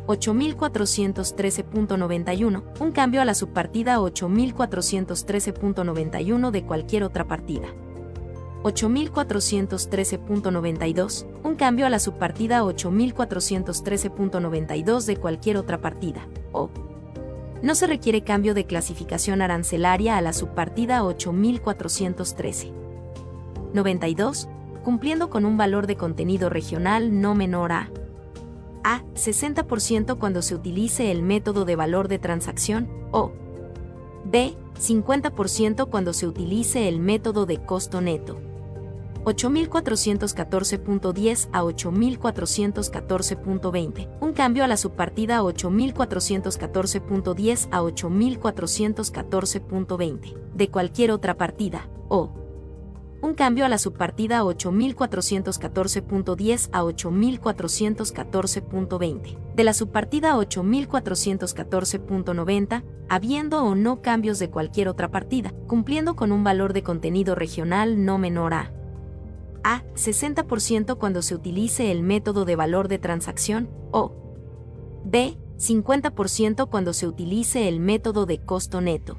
8413.91, 0.09 2.65
un 2.81 2.91
cambio 2.91 3.23
a 3.23 3.25
la 3.25 3.35
subpartida 3.35 4.01
8413.91 4.01 6.51
de 6.51 6.65
cualquier 6.65 7.05
otra 7.05 7.29
partida. 7.29 7.69
8413.92, 8.63 11.27
un 11.43 11.57
cambio 11.57 11.87
a 11.87 11.91
la 11.91 11.99
subpartida 11.99 12.63
8413.92 12.63 15.05
de 15.05 15.17
cualquier 15.17 15.57
otra 15.57 15.81
partida, 15.81 16.29
o 16.53 16.71
no 17.63 17.75
se 17.75 17.87
requiere 17.87 18.23
cambio 18.23 18.55
de 18.55 18.67
clasificación 18.67 19.43
arancelaria 19.43 20.17
a 20.17 20.21
la 20.21 20.33
subpartida 20.33 21.05
8413. 21.05 22.73
92. 23.73 24.49
Cumpliendo 24.85 25.31
con 25.31 25.45
un 25.45 25.57
valor 25.57 25.87
de 25.87 25.97
contenido 25.97 26.51
regional 26.51 27.21
no 27.21 27.37
menor 27.37 27.71
a 27.71 27.91
a. 28.85 29.03
60% 29.15 30.19
cuando 30.19 30.43
se 30.43 30.55
utilice 30.55 31.11
el 31.11 31.23
método 31.23 31.65
de 31.65 31.77
valor 31.77 32.09
de 32.09 32.19
transacción, 32.19 32.89
o 33.13 33.33
b. 34.25 34.55
50% 34.81 35.89
cuando 35.89 36.13
se 36.13 36.27
utilice 36.27 36.89
el 36.89 36.99
método 36.99 37.47
de 37.47 37.65
costo 37.65 38.01
neto. 38.01 38.41
8414.10 39.25 41.49
a 41.53 41.63
8414.20. 41.63 44.09
Un 44.21 44.33
cambio 44.33 44.65
a 44.65 44.67
la 44.67 44.77
subpartida 44.77 45.43
8414.10 45.43 47.69
a 47.71 47.83
8414.20. 47.83 50.35
De 50.55 50.69
cualquier 50.69 51.13
otra 51.13 51.37
partida, 51.37 51.89
o 52.09 52.43
un 53.23 53.35
cambio 53.35 53.65
a 53.65 53.69
la 53.69 53.79
subpartida 53.79 54.43
8414.10 54.43 56.69
a 56.73 56.83
8414.20. 56.83 59.55
De 59.55 59.65
la 59.65 59.75
subpartida 59.75 60.37
8414.90, 60.37 62.83
habiendo 63.09 63.63
o 63.63 63.77
no 63.77 64.03
cambios 64.03 64.41
de 64.41 64.51
cualquier 64.51 64.89
otra 64.89 65.13
partida, 65.13 65.55
cumpliendo 65.69 66.17
con 66.17 66.33
un 66.33 66.43
valor 66.43 66.73
de 66.73 66.83
contenido 66.83 67.37
regional 67.37 68.05
no 68.05 68.19
menor 68.19 68.55
a 68.55 68.73
a. 69.65 69.83
60% 69.95 70.99
cuando 70.99 71.23
se 71.23 71.35
utilice 71.35 71.91
el 71.91 72.03
método 72.03 72.45
de 72.45 72.57
valor 72.57 72.89
de 72.89 72.99
transacción, 72.99 73.71
o 73.91 74.13
b. 75.05 75.39
50% 75.59 76.69
cuando 76.69 76.93
se 76.93 77.07
utilice 77.07 77.69
el 77.69 77.81
método 77.81 78.27
de 78.27 78.45
costo 78.45 78.81
neto. 78.81 79.17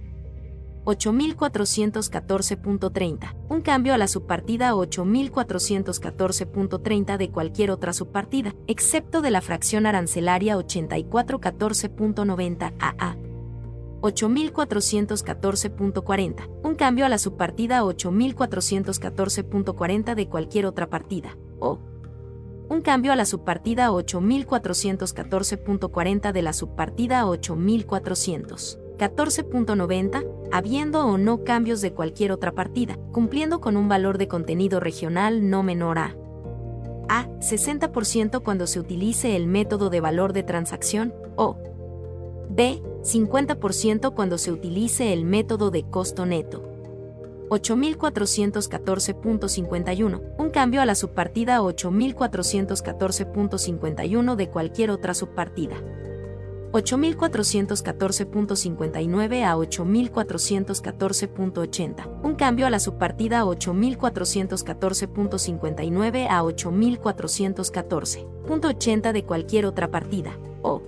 8414.30. 0.85 3.35
Un 3.49 3.61
cambio 3.61 3.93
a 3.93 3.97
la 3.97 4.09
subpartida 4.09 4.73
8414.30 4.73 7.17
de 7.17 7.29
cualquier 7.29 7.71
otra 7.71 7.93
subpartida, 7.93 8.53
excepto 8.67 9.21
de 9.21 9.31
la 9.31 9.39
fracción 9.41 9.85
arancelaria 9.85 10.57
8414.90 10.57 12.73
AA. 12.79 13.32
8414.40, 14.03 16.49
un 16.61 16.75
cambio 16.75 17.05
a 17.05 17.09
la 17.09 17.17
subpartida 17.17 17.83
8414.40 17.83 20.13
de 20.13 20.27
cualquier 20.27 20.65
otra 20.65 20.89
partida, 20.89 21.37
o 21.59 21.79
un 22.69 22.81
cambio 22.81 23.13
a 23.13 23.15
la 23.15 23.25
subpartida 23.25 23.89
8414.40 23.91 26.33
de 26.33 26.41
la 26.41 26.51
subpartida 26.53 27.25
8414.90, 27.25 30.25
habiendo 30.51 31.05
o 31.05 31.17
no 31.17 31.43
cambios 31.43 31.81
de 31.81 31.93
cualquier 31.93 32.33
otra 32.33 32.51
partida, 32.51 32.97
cumpliendo 33.11 33.61
con 33.61 33.77
un 33.77 33.87
valor 33.87 34.17
de 34.17 34.27
contenido 34.27 34.79
regional 34.79 35.47
no 35.49 35.63
menor 35.63 35.99
a 35.99 36.15
a. 37.09 37.27
60% 37.39 38.43
cuando 38.43 38.67
se 38.67 38.79
utilice 38.79 39.35
el 39.35 39.47
método 39.47 39.89
de 39.89 39.99
valor 40.01 40.33
de 40.33 40.43
transacción, 40.43 41.15
o 41.35 41.57
b. 42.49 42.81
50% 43.03 44.13
cuando 44.13 44.37
se 44.37 44.51
utilice 44.51 45.13
el 45.13 45.23
método 45.25 45.71
de 45.71 45.83
costo 45.83 46.25
neto. 46.25 46.69
8414.51, 47.49 50.21
un 50.37 50.49
cambio 50.49 50.81
a 50.81 50.85
la 50.85 50.95
subpartida 50.95 51.61
8414.51 51.61 54.35
de 54.35 54.49
cualquier 54.49 54.89
otra 54.89 55.13
subpartida. 55.13 55.75
8414.59 56.71 59.43
a 59.43 59.57
8414.80, 59.57 62.21
un 62.23 62.35
cambio 62.35 62.65
a 62.65 62.71
la 62.71 62.79
subpartida 62.79 63.43
8414.59 63.43 66.27
a 66.29 66.41
8414.80 66.41 69.11
de 69.11 69.23
cualquier 69.23 69.67
otra 69.67 69.91
partida, 69.91 70.35
o 70.63 70.81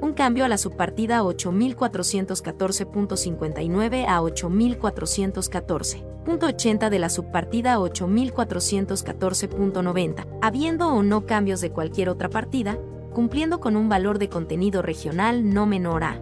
un 0.00 0.12
cambio 0.12 0.44
a 0.44 0.48
la 0.48 0.58
subpartida 0.58 1.22
8414.59 1.22 4.06
a 4.08 4.20
8414.80 4.20 6.90
de 6.90 6.98
la 6.98 7.08
subpartida 7.08 7.78
8414.90, 7.78 10.26
habiendo 10.42 10.88
o 10.88 11.02
no 11.02 11.24
cambios 11.26 11.60
de 11.60 11.70
cualquier 11.70 12.08
otra 12.08 12.28
partida, 12.28 12.76
cumpliendo 13.12 13.60
con 13.60 13.76
un 13.76 13.88
valor 13.88 14.18
de 14.18 14.28
contenido 14.28 14.82
regional 14.82 15.52
no 15.52 15.66
menor 15.66 16.04
a 16.04 16.20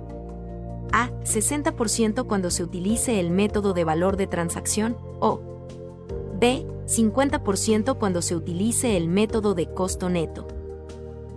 a. 0.93 1.11
60% 1.25 2.27
cuando 2.27 2.51
se 2.51 2.63
utilice 2.63 3.21
el 3.21 3.31
método 3.31 3.73
de 3.73 3.85
valor 3.85 4.17
de 4.17 4.27
transacción, 4.27 4.97
o 5.21 5.41
b. 6.41 6.67
50% 6.87 7.99
cuando 7.99 8.23
se 8.23 8.35
utilice 8.35 8.97
el 8.97 9.09
método 9.09 9.55
de 9.55 9.67
costo 9.67 10.09
neto. 10.09 10.47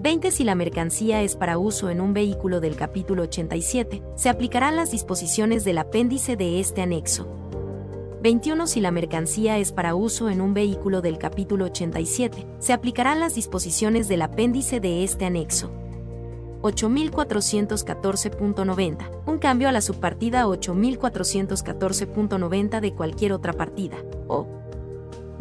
20 0.02 0.32
si 0.32 0.44
la 0.44 0.56
mercancía 0.56 1.22
es 1.22 1.36
para 1.36 1.60
uso 1.60 1.92
en 1.92 2.02
un 2.02 2.16
vehículo 2.16 2.60
del 2.60 2.76
capítulo 2.76 3.22
87, 3.22 4.02
se 4.16 4.30
aplicarán 4.30 4.76
las 4.76 4.90
disposiciones 4.90 5.64
del 5.64 5.78
apéndice 5.78 6.36
de 6.36 6.60
este 6.60 6.82
anexo. 6.82 7.28
21 8.24 8.66
si 8.66 8.82
la 8.82 8.90
mercancía 8.90 9.60
es 9.60 9.72
para 9.72 9.94
uso 9.94 10.32
en 10.32 10.42
un 10.42 10.56
vehículo 10.56 11.02
del 11.02 11.20
capítulo 11.20 11.66
87, 11.66 12.48
se 12.58 12.74
aplicarán 12.74 13.20
las 13.20 13.36
disposiciones 13.36 14.08
del 14.08 14.24
apéndice 14.24 14.80
de 14.80 15.04
este 15.04 15.26
anexo. 15.26 15.72
8414.90, 16.64 19.24
un 19.28 19.38
cambio 19.38 19.70
a 19.70 19.72
la 19.72 19.82
subpartida 19.82 20.48
8414.90 20.48 22.80
de 22.80 22.96
cualquier 22.96 23.34
otra 23.34 23.54
partida, 23.54 23.98
o 24.28 24.61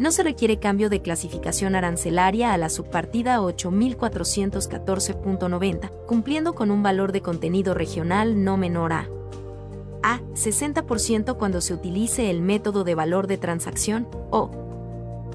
no 0.01 0.11
se 0.11 0.23
requiere 0.23 0.57
cambio 0.57 0.89
de 0.89 1.03
clasificación 1.03 1.75
arancelaria 1.75 2.53
a 2.53 2.57
la 2.57 2.69
subpartida 2.69 3.39
8414.90, 3.39 5.91
cumpliendo 6.07 6.55
con 6.55 6.71
un 6.71 6.81
valor 6.81 7.11
de 7.11 7.21
contenido 7.21 7.75
regional 7.75 8.43
no 8.43 8.57
menor 8.57 8.93
a 8.93 9.07
a. 10.01 10.19
60% 10.33 11.37
cuando 11.37 11.61
se 11.61 11.75
utilice 11.75 12.31
el 12.31 12.41
método 12.41 12.83
de 12.83 12.95
valor 12.95 13.27
de 13.27 13.37
transacción, 13.37 14.07
o 14.31 14.49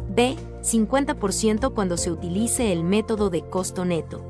b. 0.09 0.35
50% 0.63 1.73
cuando 1.73 1.97
se 1.97 2.11
utilice 2.11 2.73
el 2.73 2.83
método 2.83 3.31
de 3.31 3.43
costo 3.43 3.85
neto. 3.85 4.25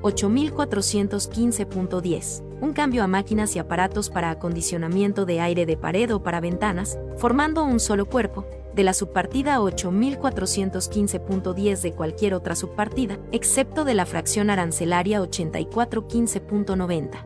8415.10. 0.00 2.42
Un 2.62 2.72
cambio 2.72 3.04
a 3.04 3.06
máquinas 3.06 3.54
y 3.56 3.58
aparatos 3.58 4.08
para 4.08 4.30
acondicionamiento 4.30 5.26
de 5.26 5.42
aire 5.42 5.66
de 5.66 5.76
pared 5.76 6.14
o 6.14 6.22
para 6.22 6.40
ventanas, 6.40 6.98
formando 7.18 7.62
un 7.62 7.80
solo 7.80 8.06
cuerpo, 8.06 8.46
de 8.74 8.84
la 8.84 8.92
subpartida 8.92 9.58
8415.10 9.58 11.80
de 11.80 11.92
cualquier 11.92 12.34
otra 12.34 12.54
subpartida, 12.54 13.18
excepto 13.32 13.84
de 13.84 13.94
la 13.94 14.04
fracción 14.06 14.50
arancelaria 14.50 15.20
8415.90. 15.22 17.24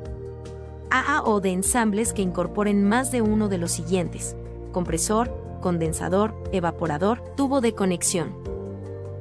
AA 0.91 1.23
o 1.25 1.41
de 1.41 1.51
ensambles 1.51 2.12
que 2.12 2.23
incorporen 2.23 2.85
más 2.85 3.10
de 3.10 3.23
uno 3.23 3.49
de 3.49 3.59
los 3.59 3.73
siguientes: 3.73 4.37
compresor, 4.73 5.59
condensador, 5.60 6.33
evaporador, 6.53 7.21
tubo 7.37 7.60
de 7.60 7.75
conexión. 7.75 8.37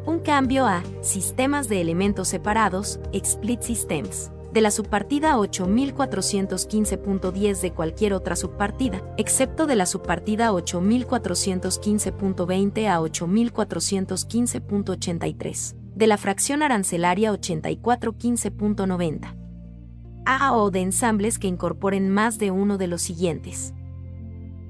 Un 0.05 0.19
cambio 0.19 0.67
a 0.67 0.83
sistemas 1.01 1.67
de 1.69 1.81
elementos 1.81 2.27
separados, 2.27 2.99
split 3.11 3.61
systems 3.61 4.29
de 4.53 4.61
la 4.61 4.69
subpartida 4.69 5.35
8415.10 5.35 7.59
de 7.59 7.73
cualquier 7.73 8.13
otra 8.13 8.35
subpartida, 8.35 9.01
excepto 9.17 9.65
de 9.65 9.75
la 9.75 9.87
subpartida 9.87 10.51
8415.20 10.51 12.87
a 12.87 12.99
8415.83. 12.99 15.75
de 15.95 16.07
la 16.07 16.17
fracción 16.17 16.61
arancelaria 16.61 17.33
8415.90. 17.33 19.35
A 20.25 20.55
o 20.55 20.69
de 20.69 20.81
ensambles 20.81 21.39
que 21.39 21.47
incorporen 21.47 22.09
más 22.09 22.37
de 22.37 22.51
uno 22.51 22.77
de 22.77 22.85
los 22.87 23.01
siguientes. 23.01 23.73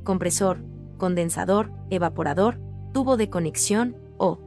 Compresor, 0.03 0.63
condensador, 0.97 1.71
evaporador, 1.89 2.61
tubo 2.93 3.17
de 3.17 3.29
conexión 3.29 3.97
o 4.17 4.39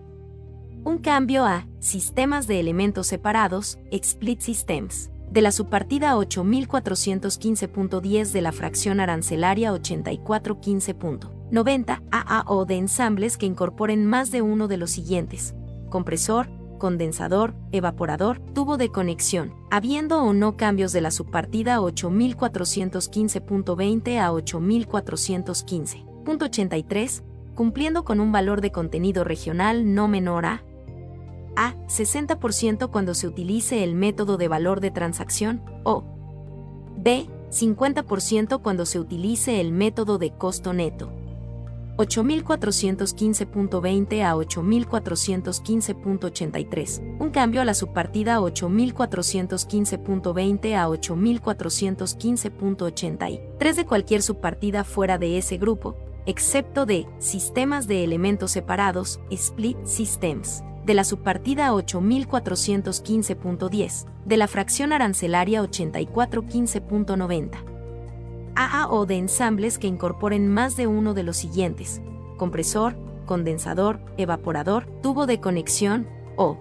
un 0.84 0.96
cambio 0.98 1.44
a 1.44 1.66
sistemas 1.78 2.46
de 2.46 2.60
elementos 2.60 3.06
separados, 3.06 3.78
split 3.90 4.40
systems, 4.40 5.10
de 5.36 5.42
la 5.42 5.52
subpartida 5.52 6.16
8415.10 6.16 8.32
de 8.32 8.40
la 8.40 8.50
fracción 8.52 9.00
arancelaria 9.00 9.70
8415.90 9.74 12.02
a 12.10 12.44
o 12.46 12.64
de 12.64 12.76
ensambles 12.76 13.36
que 13.36 13.44
incorporen 13.44 14.06
más 14.06 14.30
de 14.30 14.40
uno 14.40 14.66
de 14.66 14.78
los 14.78 14.92
siguientes: 14.92 15.54
compresor, 15.90 16.48
condensador, 16.78 17.54
evaporador, 17.70 18.40
tubo 18.54 18.78
de 18.78 18.88
conexión, 18.88 19.52
habiendo 19.70 20.22
o 20.22 20.32
no 20.32 20.56
cambios 20.56 20.92
de 20.92 21.02
la 21.02 21.10
subpartida 21.10 21.80
8415.20 21.80 24.18
a 24.18 24.32
8415.83, 24.32 27.22
cumpliendo 27.54 28.06
con 28.06 28.20
un 28.20 28.32
valor 28.32 28.62
de 28.62 28.72
contenido 28.72 29.22
regional 29.22 29.94
no 29.94 30.08
menor 30.08 30.46
a 30.46 30.62
a. 31.56 31.74
60% 31.86 32.90
cuando 32.90 33.14
se 33.14 33.26
utilice 33.26 33.82
el 33.82 33.94
método 33.94 34.36
de 34.36 34.48
valor 34.48 34.80
de 34.80 34.90
transacción, 34.90 35.62
o 35.84 36.04
b. 36.96 37.28
50% 37.50 38.60
cuando 38.60 38.84
se 38.86 38.98
utilice 38.98 39.60
el 39.60 39.70
método 39.72 40.18
de 40.18 40.32
costo 40.32 40.72
neto. 40.72 41.12
8415.20 41.96 44.22
a 44.22 44.34
8415.83. 44.34 47.20
Un 47.20 47.30
cambio 47.30 47.62
a 47.62 47.64
la 47.64 47.74
subpartida 47.74 48.40
8415.20 48.40 50.74
a 50.74 50.88
8415.80. 50.88 53.40
de 53.76 53.86
cualquier 53.86 54.22
subpartida 54.22 54.82
fuera 54.84 55.16
de 55.16 55.38
ese 55.38 55.56
grupo, 55.56 55.96
excepto 56.26 56.84
de 56.84 57.06
sistemas 57.18 57.86
de 57.86 58.04
elementos 58.04 58.50
separados, 58.50 59.20
split 59.30 59.78
systems 59.84 60.62
de 60.86 60.94
la 60.94 61.04
subpartida 61.04 61.72
8415.10, 61.72 64.06
de 64.24 64.36
la 64.36 64.46
fracción 64.46 64.92
arancelaria 64.92 65.60
8415.90. 65.62 67.56
AA 68.54 68.88
o 68.88 69.04
de 69.04 69.16
ensambles 69.16 69.78
que 69.78 69.88
incorporen 69.88 70.46
más 70.48 70.76
de 70.76 70.86
uno 70.86 71.12
de 71.12 71.24
los 71.24 71.36
siguientes: 71.36 72.00
compresor, 72.38 72.96
condensador, 73.26 74.00
evaporador, 74.16 74.86
tubo 75.02 75.26
de 75.26 75.40
conexión 75.40 76.06
o 76.36 76.56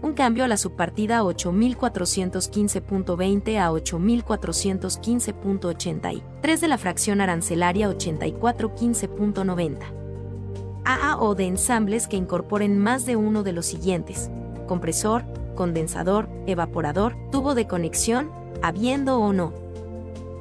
un 0.00 0.12
cambio 0.12 0.44
a 0.44 0.48
la 0.48 0.56
subpartida 0.56 1.22
8415.20 1.22 3.58
a 3.58 3.72
8415.80 3.72 6.22
3 6.40 6.60
de 6.60 6.68
la 6.68 6.78
fracción 6.78 7.20
arancelaria 7.20 7.90
8415.90. 7.90 10.03
AA 10.84 11.18
o 11.20 11.34
de 11.34 11.46
ensambles 11.46 12.08
que 12.08 12.16
incorporen 12.16 12.78
más 12.78 13.06
de 13.06 13.16
uno 13.16 13.42
de 13.42 13.52
los 13.52 13.66
siguientes: 13.66 14.30
compresor, 14.66 15.24
condensador, 15.54 16.28
evaporador, 16.46 17.16
tubo 17.30 17.54
de 17.54 17.66
conexión, 17.66 18.30
habiendo 18.62 19.18
o 19.18 19.32
no. 19.32 19.52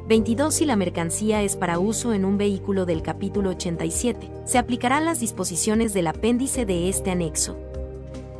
22. 0.08 0.53
Si 0.53 0.65
la 0.65 0.76
mercancía 0.76 1.42
es 1.43 1.56
para 1.56 1.79
uso 1.79 2.13
en 2.13 2.26
un 2.26 2.38
vehículo 2.38 2.85
del 2.85 3.01
capítulo 3.01 3.51
87, 3.51 4.29
se 4.45 4.58
aplicarán 4.58 5.06
las 5.06 5.19
disposiciones 5.19 5.93
del 5.93 6.08
apéndice 6.08 6.65
de 6.65 6.90
este 6.90 7.11
anexo. 7.11 7.58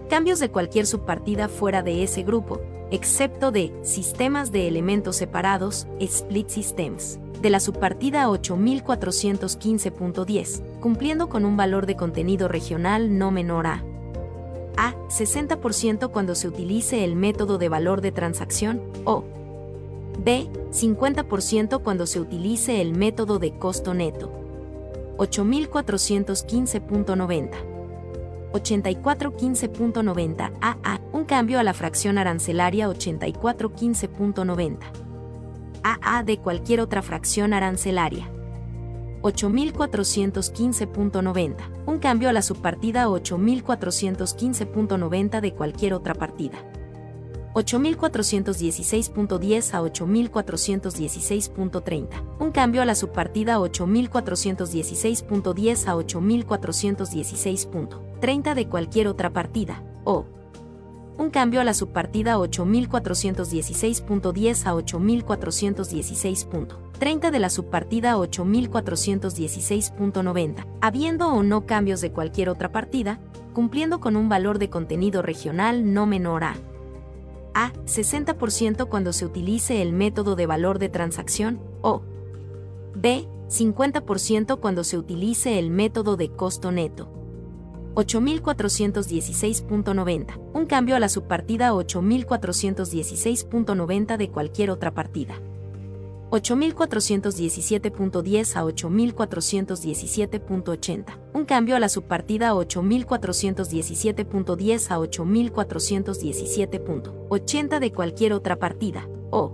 Cambios 0.10 0.40
de 0.40 0.50
cualquier 0.50 0.86
subpartida 0.86 1.48
fuera 1.48 1.82
de 1.82 2.04
ese 2.04 2.24
grupo, 2.24 2.60
excepto 2.92 3.52
de 3.52 3.74
sistemas 3.82 4.52
de 4.52 4.68
elementos 4.68 5.16
separados, 5.16 5.88
split 6.00 6.50
systems 6.50 7.20
de 7.44 7.52
la 7.52 7.60
subpartida 7.60 8.28
8415.10, 8.30 10.80
cumpliendo 10.80 11.30
con 11.30 11.46
un 11.46 11.56
valor 11.58 11.86
de 11.86 11.96
contenido 11.96 12.48
regional 12.48 13.20
no 13.20 13.30
menor 13.30 13.68
a 13.68 13.84
a 14.76 14.96
60% 15.08 16.10
cuando 16.10 16.34
se 16.34 16.48
utilice 16.48 17.04
el 17.04 17.16
método 17.16 17.60
de 17.60 17.70
valor 17.70 18.02
de 18.02 18.12
transacción 18.12 18.82
o 19.06 19.24
b 20.24 20.50
50% 20.72 21.84
cuando 21.84 22.08
se 22.08 22.20
utilice 22.20 22.82
el 22.82 22.94
método 22.94 23.38
de 23.40 23.58
costo 23.58 23.94
neto. 23.94 24.32
8415.90 25.18 27.52
8415.90 28.54 30.52
AA, 30.62 31.02
un 31.12 31.26
cambio 31.26 31.60
a 31.60 31.64
la 31.64 31.74
fracción 31.74 32.18
arancelaria 32.18 32.88
8415.90. 32.88 35.13
AA 35.84 36.24
de 36.24 36.40
cualquier 36.40 36.80
otra 36.80 37.02
fracción 37.02 37.52
arancelaria. 37.54 38.32
8415.90. 39.22 41.56
Un 41.86 42.00
cambio 42.00 42.30
a 42.30 42.34
la 42.34 42.42
subpartida 42.42 43.08
8415.90 43.08 45.42
de 45.42 45.54
cualquier 45.54 45.94
otra 45.94 46.14
partida. 46.14 46.58
8416.10 47.54 49.74
a 49.74 49.82
8416.30. 49.82 52.08
Un 52.40 52.52
cambio 52.52 52.82
a 52.82 52.86
la 52.86 52.96
subpartida 52.96 53.60
8416.10 53.60 55.88
a 55.88 55.96
8416.30 55.96 58.54
de 58.56 58.68
cualquier 58.68 59.08
otra 59.08 59.32
partida. 59.32 59.82
O 60.04 60.26
un 61.18 61.30
cambio 61.30 61.62
a 61.62 61.64
la 61.64 61.74
subpartida 61.74 62.38
8416.10 62.38 64.66
a 64.66 64.74
8416.30 64.74 67.32
de 67.32 67.40
la 67.40 67.50
subpartida 67.50 68.18
8416.90, 68.18 70.66
habiendo 70.82 71.30
o 71.30 71.42
no 71.44 71.66
cambios 71.66 72.02
de 72.02 72.12
cualquier 72.12 72.50
otra 72.50 72.72
partida, 72.72 73.20
cumpliendo 73.54 74.00
con 74.00 74.16
un 74.16 74.30
valor 74.30 74.60
de 74.60 74.70
contenido 74.70 75.22
regional 75.22 75.94
no 75.94 76.06
menor 76.06 76.44
a 76.44 76.56
a 77.54 77.72
60% 77.86 78.90
cuando 78.90 79.14
se 79.14 79.26
utilice 79.26 79.82
el 79.82 79.94
método 79.94 80.36
de 80.36 80.46
valor 80.46 80.80
de 80.80 80.90
transacción 80.90 81.62
o 81.82 82.02
b 82.96 83.28
50% 83.48 84.60
cuando 84.60 84.84
se 84.84 84.98
utilice 84.98 85.60
el 85.60 85.70
método 85.70 86.18
de 86.18 86.30
costo 86.30 86.72
neto. 86.72 87.23
8416.90, 87.96 90.40
un 90.54 90.66
cambio 90.66 90.96
a 90.96 91.00
la 91.00 91.10
subpartida 91.10 91.74
8416.90 91.74 94.18
de 94.18 94.30
cualquier 94.30 94.72
otra 94.72 94.94
partida. 94.94 95.36
8417.10 96.32 98.56
a 98.56 98.64
8417.80, 98.64 101.20
un 101.34 101.46
cambio 101.46 101.76
a 101.76 101.80
la 101.80 101.90
subpartida 101.90 102.54
8417.10 102.54 104.90
a 104.90 104.98
8417.80 104.98 107.80
de 107.80 107.92
cualquier 107.92 108.34
otra 108.34 108.58
partida, 108.58 109.08
o 109.30 109.54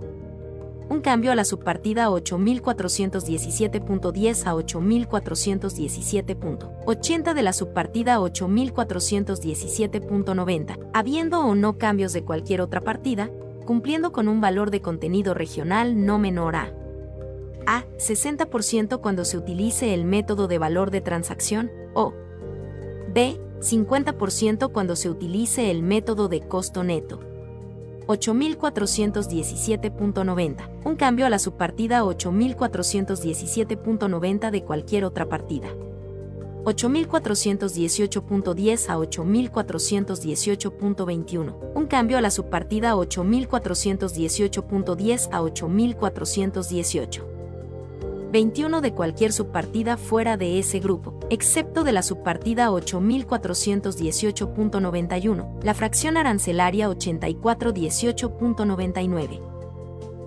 un 0.90 1.00
cambio 1.00 1.32
a 1.32 1.34
la 1.34 1.46
subpartida 1.46 2.10
8417.10 2.10 4.46
a 4.46 4.54
8417.80 4.54 7.32
de 7.32 7.42
la 7.42 7.54
subpartida 7.54 8.18
8417.90, 8.18 10.90
habiendo 10.92 11.40
o 11.40 11.54
no 11.54 11.78
cambios 11.78 12.12
de 12.12 12.24
cualquier 12.24 12.60
otra 12.60 12.82
partida, 12.82 13.30
cumpliendo 13.64 14.12
con 14.12 14.28
un 14.28 14.42
valor 14.42 14.70
de 14.70 14.82
contenido 14.82 15.32
regional 15.32 16.04
no 16.04 16.18
menor 16.18 16.56
a 16.56 16.74
a 17.66 17.84
60% 17.98 19.00
cuando 19.00 19.24
se 19.24 19.38
utilice 19.38 19.94
el 19.94 20.04
método 20.04 20.48
de 20.48 20.58
valor 20.58 20.90
de 20.90 21.00
transacción 21.00 21.70
o 21.94 22.12
b 23.12 23.40
50% 23.60 24.72
cuando 24.72 24.96
se 24.96 25.10
utilice 25.10 25.70
el 25.70 25.82
método 25.82 26.28
de 26.28 26.40
costo 26.40 26.82
neto. 26.82 27.20
8417.90, 28.10 30.68
un 30.84 30.96
cambio 30.96 31.26
a 31.26 31.30
la 31.30 31.38
subpartida 31.38 32.02
8417.90 32.02 34.50
de 34.50 34.64
cualquier 34.64 35.04
otra 35.04 35.28
partida. 35.28 35.68
8418.10 36.64 38.90
a 38.90 38.98
8418.21, 38.98 41.54
un 41.74 41.86
cambio 41.86 42.18
a 42.18 42.20
la 42.20 42.30
subpartida 42.30 42.94
8418.10 42.94 45.28
a 45.32 45.42
8418. 45.42 47.39
21 48.32 48.80
de 48.80 48.94
cualquier 48.94 49.32
subpartida 49.32 49.96
fuera 49.96 50.36
de 50.36 50.60
ese 50.60 50.78
grupo, 50.78 51.18
excepto 51.30 51.82
de 51.82 51.90
la 51.90 52.04
subpartida 52.04 52.70
8418.91, 52.70 55.60
la 55.64 55.74
fracción 55.74 56.16
arancelaria 56.16 56.88
8418.99. 56.88 59.40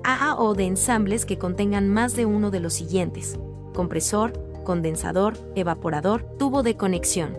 AA 0.04 0.36
o 0.38 0.54
de 0.54 0.66
ensambles 0.66 1.26
que 1.26 1.38
contengan 1.38 1.88
más 1.88 2.18
de 2.18 2.26
uno 2.26 2.52
de 2.52 2.60
los 2.60 2.74
siguientes: 2.74 3.40
compresor, 3.74 4.34
condensador, 4.66 5.38
evaporador, 5.56 6.24
tubo 6.38 6.62
de 6.62 6.76
conexión. 6.76 7.38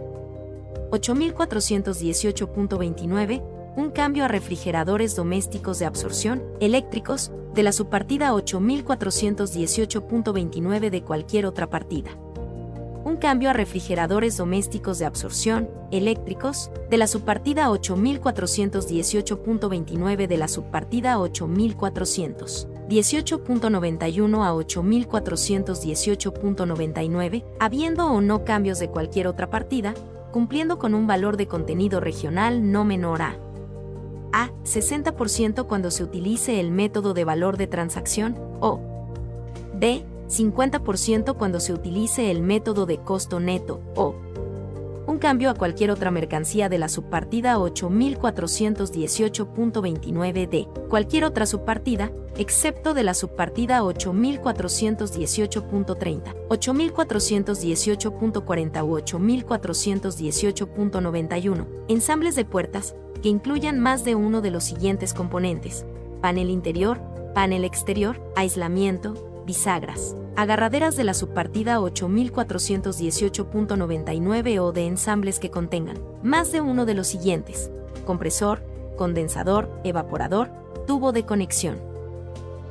8418.29, 0.93 3.43
un 3.77 3.91
cambio 3.91 4.25
a 4.25 4.29
refrigeradores 4.29 5.15
domésticos 5.15 5.79
de 5.79 5.85
absorción, 5.85 6.43
eléctricos, 6.61 7.33
de 7.55 7.63
la 7.63 7.73
subpartida 7.73 8.33
8418.29 8.33 10.91
de 10.91 11.03
cualquier 11.03 11.47
otra 11.47 11.71
partida. 11.71 12.11
Un 13.05 13.17
cambio 13.17 13.51
a 13.51 13.53
refrigeradores 13.53 14.37
domésticos 14.37 14.99
de 14.99 15.05
absorción, 15.05 15.71
eléctricos, 15.93 16.73
de 16.91 16.97
la 16.97 17.07
subpartida 17.07 17.69
8418.29 17.69 20.27
de 20.27 20.37
la 20.37 20.49
subpartida 20.49 21.21
8400. 21.21 22.67
18.91 22.89 24.45
a 24.45 24.53
8418.99, 24.53 27.45
habiendo 27.61 28.07
o 28.07 28.21
no 28.21 28.45
cambios 28.45 28.79
de 28.79 28.89
cualquier 28.89 29.27
otra 29.29 29.49
partida, 29.49 29.95
cumpliendo 30.33 30.79
con 30.79 30.95
un 30.95 31.07
valor 31.07 31.37
de 31.37 31.47
contenido 31.47 32.01
regional 32.01 32.73
no 32.73 32.85
menor 32.85 33.23
a 33.23 33.39
a. 34.35 34.51
60% 34.65 35.67
cuando 35.67 35.91
se 35.91 36.05
utilice 36.05 36.61
el 36.61 36.71
método 36.71 37.15
de 37.15 37.25
valor 37.25 37.57
de 37.57 37.67
transacción, 37.67 38.37
o 38.61 38.79
b. 39.75 40.05
50% 40.29 41.37
cuando 41.37 41.59
se 41.61 41.73
utilice 41.73 42.31
el 42.31 42.43
método 42.43 42.85
de 42.87 42.99
costo 42.99 43.41
neto, 43.41 43.81
o 43.95 44.15
un 45.07 45.19
cambio 45.19 45.51
a 45.51 45.55
cualquier 45.55 45.91
otra 45.91 46.11
mercancía 46.11 46.71
de 46.71 46.79
la 46.79 46.89
subpartida 46.89 47.59
8418.29 47.59 50.49
de 50.49 50.67
cualquier 50.89 51.25
otra 51.25 51.45
subpartida, 51.45 52.11
excepto 52.39 52.95
de 52.95 53.03
la 53.03 53.13
subpartida 53.13 53.83
8418.30, 53.83 56.49
8418.40 56.49 58.85
u 58.85 58.99
8418.91, 58.99 61.67
ensambles 61.89 62.35
de 62.35 62.47
puertas, 62.47 62.97
que 63.25 63.31
incluyan 63.31 63.81
más 63.81 64.05
de 64.05 64.15
uno 64.15 64.43
de 64.43 64.51
los 64.51 64.65
siguientes 64.65 65.15
componentes, 65.15 65.87
panel 66.21 66.51
interior, 66.51 67.01
panel 67.35 67.65
exterior, 67.65 68.21
aislamiento, 68.37 69.43
bisagras, 69.47 70.15
agarraderas 70.37 70.95
de 70.95 71.05
la 71.05 71.15
subpartida 71.15 71.79
8418.99 71.79 74.61
o 74.61 74.73
de 74.73 74.87
ensambles 74.87 75.39
que 75.39 75.51
contengan 75.51 75.97
más 76.23 76.53
de 76.53 76.61
uno 76.61 76.85
de 76.85 76.93
los 76.93 77.07
siguientes, 77.07 77.71
compresor, 78.05 78.63
condensador, 78.99 79.71
evaporador, 79.85 80.51
tubo 80.87 81.13
de 81.13 81.25
conexión. 81.25 81.94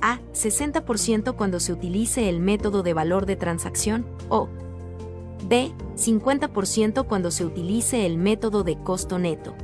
a 0.00 0.20
60% 0.32 1.34
cuando 1.34 1.60
se 1.60 1.72
utilice 1.72 2.28
el 2.28 2.40
método 2.40 2.82
de 2.82 2.94
valor 2.94 3.26
de 3.26 3.36
transacción 3.36 4.06
o 4.28 4.48
b 5.48 5.72
50% 5.96 7.06
cuando 7.06 7.30
se 7.30 7.44
utilice 7.44 8.06
el 8.06 8.18
método 8.18 8.64
de 8.64 8.78
costo 8.78 9.18
neto. 9.18 9.54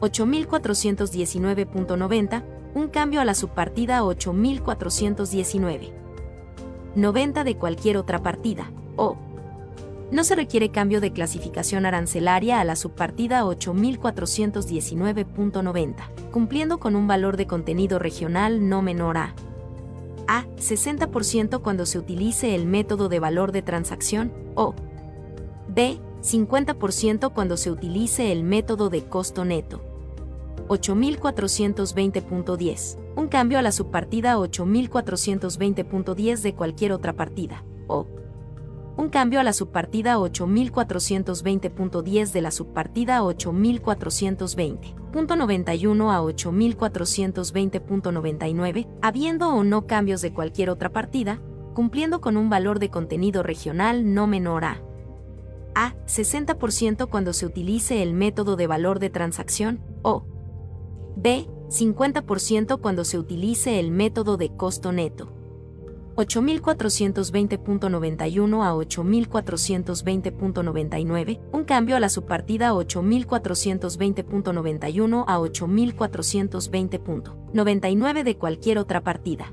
8419.90, 0.00 2.44
un 2.74 2.88
cambio 2.88 3.20
a 3.20 3.24
la 3.24 3.34
subpartida 3.34 4.04
8419. 4.04 5.92
90 6.94 7.44
de 7.44 7.56
cualquier 7.56 7.96
otra 7.96 8.22
partida, 8.22 8.70
o 8.96 9.16
no 10.10 10.24
se 10.24 10.34
requiere 10.36 10.70
cambio 10.70 11.00
de 11.00 11.12
clasificación 11.12 11.86
arancelaria 11.86 12.60
a 12.60 12.64
la 12.64 12.76
subpartida 12.76 13.44
8419.90, 13.44 16.30
cumpliendo 16.30 16.78
con 16.78 16.94
un 16.96 17.06
valor 17.06 17.36
de 17.36 17.46
contenido 17.46 17.98
regional 17.98 18.66
no 18.68 18.80
menor 18.82 19.18
a 19.18 19.34
a 20.28 20.44
60% 20.56 21.62
cuando 21.62 21.86
se 21.86 21.98
utilice 21.98 22.54
el 22.54 22.66
método 22.66 23.08
de 23.08 23.18
valor 23.20 23.52
de 23.52 23.62
transacción 23.62 24.34
o 24.54 24.74
b 25.68 25.98
50% 26.22 27.32
cuando 27.32 27.56
se 27.56 27.70
utilice 27.70 28.32
el 28.32 28.42
método 28.42 28.90
de 28.90 29.04
costo 29.04 29.44
neto. 29.44 29.80
8420.10, 30.68 32.98
un 33.14 33.28
cambio 33.28 33.60
a 33.60 33.62
la 33.62 33.70
subpartida 33.70 34.36
8420.10 34.36 36.40
de 36.40 36.54
cualquier 36.54 36.90
otra 36.92 37.12
partida, 37.12 37.62
o 37.86 38.08
un 38.96 39.10
cambio 39.10 39.40
a 39.40 39.42
la 39.42 39.52
subpartida 39.52 40.16
8420.10 40.18 42.32
de 42.32 42.40
la 42.40 42.50
subpartida 42.50 43.20
8420.91 43.22 46.14
a 46.14 46.22
8420.99, 46.22 48.88
habiendo 49.02 49.54
o 49.54 49.64
no 49.64 49.86
cambios 49.86 50.22
de 50.22 50.32
cualquier 50.32 50.70
otra 50.70 50.90
partida, 50.90 51.42
cumpliendo 51.74 52.20
con 52.20 52.36
un 52.36 52.48
valor 52.48 52.78
de 52.78 52.90
contenido 52.90 53.42
regional 53.42 54.14
no 54.14 54.26
menor 54.26 54.64
a 54.64 54.86
a. 55.76 55.94
60% 56.06 57.08
cuando 57.08 57.32
se 57.32 57.46
utilice 57.46 58.02
el 58.02 58.14
método 58.14 58.56
de 58.56 58.66
valor 58.66 58.98
de 58.98 59.10
transacción, 59.10 59.80
o 60.02 60.24
b. 61.16 61.46
50% 61.68 62.80
cuando 62.80 63.04
se 63.04 63.18
utilice 63.18 63.78
el 63.78 63.90
método 63.90 64.36
de 64.36 64.56
costo 64.56 64.92
neto. 64.92 65.35
8420.91 66.16 68.64
a 68.64 68.74
8420.99, 68.74 71.40
un 71.52 71.64
cambio 71.64 71.96
a 71.96 72.00
la 72.00 72.08
subpartida 72.08 72.72
8420.91 72.72 75.24
a 75.26 75.38
8420.99 75.38 78.24
de 78.24 78.38
cualquier 78.38 78.78
otra 78.78 79.02
partida. 79.02 79.52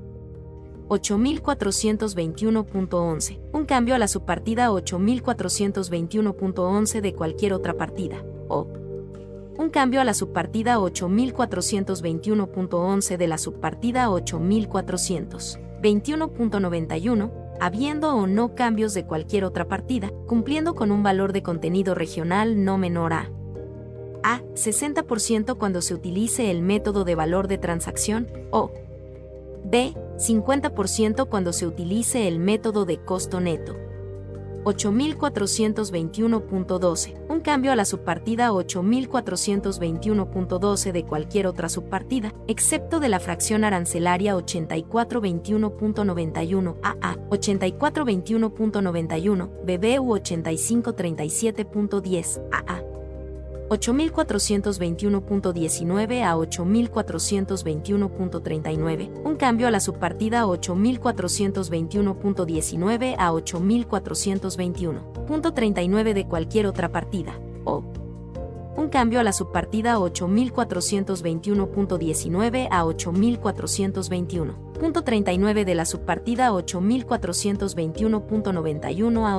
8421.11, 0.88 3.42
un 3.52 3.66
cambio 3.66 3.96
a 3.96 3.98
la 3.98 4.08
subpartida 4.08 4.70
8421.11 4.70 7.02
de 7.02 7.14
cualquier 7.14 7.52
otra 7.54 7.74
partida, 7.74 8.24
o 8.48 8.68
un 9.58 9.70
cambio 9.70 10.00
a 10.02 10.04
la 10.04 10.14
subpartida 10.14 10.78
8421.11 10.78 13.18
de 13.18 13.28
la 13.28 13.38
subpartida 13.38 14.10
8421.91, 15.84 17.32
habiendo 17.60 18.16
o 18.16 18.26
no 18.26 18.56
cambios 18.56 18.94
de 18.94 19.06
cualquier 19.06 19.46
otra 19.46 19.68
partida, 19.68 20.12
cumpliendo 20.28 20.74
con 20.74 20.92
un 20.92 21.04
valor 21.04 21.34
de 21.34 21.44
contenido 21.44 21.94
regional 21.94 22.64
no 22.64 22.78
menor 22.78 23.14
a 23.14 23.30
a 24.24 24.42
60% 24.56 25.58
cuando 25.58 25.82
se 25.82 25.94
utilice 25.94 26.50
el 26.50 26.62
método 26.62 27.04
de 27.04 27.16
valor 27.16 27.48
de 27.48 27.58
transacción, 27.58 28.28
o 28.52 28.72
b 29.66 29.94
50% 30.18 31.28
cuando 31.30 31.54
se 31.54 31.68
utilice 31.68 32.28
el 32.28 32.40
método 32.40 32.86
de 32.86 33.04
costo 33.04 33.40
neto. 33.40 33.76
8421.12, 34.64 37.14
un 37.30 37.42
cambio 37.42 37.72
a 37.72 37.76
la 37.76 37.86
subpartida 37.86 38.52
8421.12 38.52 40.92
de 40.92 41.06
cualquier 41.06 41.46
otra 41.48 41.70
subpartida, 41.70 42.34
excepto 42.48 43.00
de 43.00 43.10
la 43.10 43.20
fracción 43.20 43.64
arancelaria 43.64 44.36
8421.91 44.36 46.78
AA, 46.82 47.18
8421.91 47.30 49.50
BB 49.66 50.00
u 50.00 50.16
8537.10 50.16 52.42
AA. 52.52 52.93
8421.19 53.74 56.24
a 56.24 56.36
8421.39, 56.36 59.24
un 59.24 59.36
cambio 59.36 59.68
a 59.68 59.72
la 59.72 59.80
subpartida 59.80 60.46
8421.19 60.46 63.16
a 63.18 63.32
8421.39 63.32 66.14
de 66.14 66.28
cualquier 66.28 66.68
otra 66.68 66.92
partida, 66.92 67.40
o 67.66 67.84
un 68.76 68.90
cambio 68.90 69.20
a 69.20 69.24
la 69.24 69.34
subpartida 69.34 69.98
8421.19 69.98 72.68
a 72.72 72.86
8421.39 72.86 75.66
de 75.66 75.76
la 75.76 75.86
subpartida 75.86 76.52
8421.91 76.52 79.28
a 79.28 79.38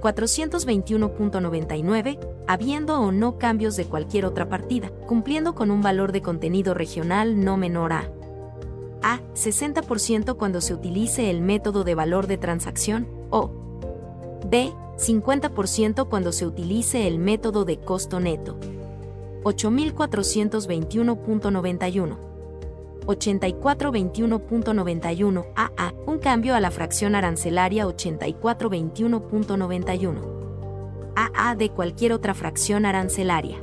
8421.99, 0.00 2.18
habiendo 2.46 3.00
o 3.00 3.10
no 3.12 3.38
cambios 3.38 3.76
de 3.76 3.84
cualquier 3.84 4.24
otra 4.26 4.48
partida, 4.48 4.90
cumpliendo 5.06 5.54
con 5.54 5.70
un 5.70 5.82
valor 5.82 6.10
de 6.12 6.22
contenido 6.22 6.72
regional 6.74 7.44
no 7.44 7.56
menor 7.56 7.92
a 7.92 8.10
a 9.02 9.20
60% 9.34 10.36
cuando 10.36 10.60
se 10.60 10.74
utilice 10.74 11.30
el 11.30 11.40
método 11.40 11.84
de 11.84 11.94
valor 11.94 12.26
de 12.26 12.36
transacción, 12.38 13.06
o 13.30 13.50
b 14.46 14.72
50% 14.96 16.08
cuando 16.08 16.32
se 16.32 16.44
utilice 16.46 17.06
el 17.06 17.18
método 17.18 17.64
de 17.64 17.78
costo 17.78 18.18
neto. 18.20 18.58
8421.91 19.44 22.29
8421.91 23.10 25.46
AA, 25.56 25.94
un 26.06 26.18
cambio 26.18 26.54
a 26.54 26.60
la 26.60 26.70
fracción 26.70 27.14
arancelaria 27.14 27.86
8421.91 27.86 30.40
AA 31.16 31.54
de 31.56 31.70
cualquier 31.70 32.12
otra 32.12 32.34
fracción 32.34 32.84
arancelaria. 32.86 33.58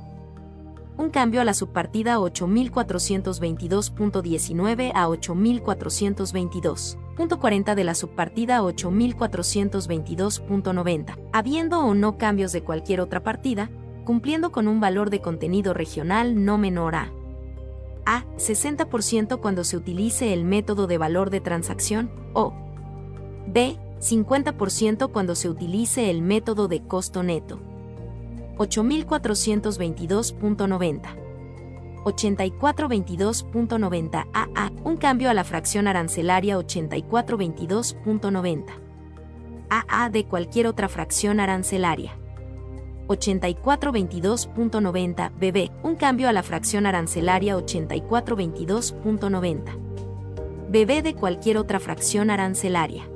Un 0.97 1.09
cambio 1.09 1.41
a 1.41 1.43
la 1.43 1.53
subpartida 1.53 2.17
8422.19 2.17 4.93
a 4.95 5.09
8422.40 5.09 7.75
de 7.75 7.83
la 7.83 7.93
subpartida 7.93 8.61
8422.90, 8.61 11.19
habiendo 11.33 11.81
o 11.81 11.93
no 11.93 12.17
cambios 12.17 12.53
de 12.53 12.63
cualquier 12.63 13.01
otra 13.01 13.21
partida, 13.21 13.69
cumpliendo 14.05 14.53
con 14.53 14.69
un 14.69 14.79
valor 14.79 15.09
de 15.09 15.19
contenido 15.19 15.73
regional 15.73 16.45
no 16.45 16.57
menor 16.57 16.95
a 16.95 17.11
a. 18.05 18.25
60% 18.37 19.39
cuando 19.39 19.63
se 19.63 19.77
utilice 19.77 20.33
el 20.33 20.43
método 20.43 20.87
de 20.87 20.97
valor 20.97 21.29
de 21.29 21.41
transacción, 21.41 22.09
o 22.33 22.53
b. 23.47 23.77
50% 23.99 25.11
cuando 25.11 25.35
se 25.35 25.49
utilice 25.49 26.09
el 26.09 26.21
método 26.21 26.67
de 26.67 26.85
costo 26.85 27.23
neto. 27.23 27.59
8422.90. 28.57 31.01
8422.90 32.03 34.27
AA, 34.31 34.71
un 34.83 34.97
cambio 34.97 35.31
a 35.31 35.33
la 35.33 35.43
fracción 35.43 35.87
arancelaria 35.87 36.59
8422.90. 36.59 38.65
AA 39.69 40.09
de 40.09 40.25
cualquier 40.25 40.67
otra 40.67 40.87
fracción 40.87 41.39
arancelaria. 41.39 42.15
8422.90 43.07 45.31
BB, 45.39 45.71
un 45.83 45.95
cambio 45.95 46.29
a 46.29 46.33
la 46.33 46.43
fracción 46.43 46.85
arancelaria 46.85 47.57
8422.90 47.57 49.85
BB 50.67 51.03
de 51.03 51.15
cualquier 51.15 51.57
otra 51.57 51.79
fracción 51.79 52.29
arancelaria. 52.29 53.07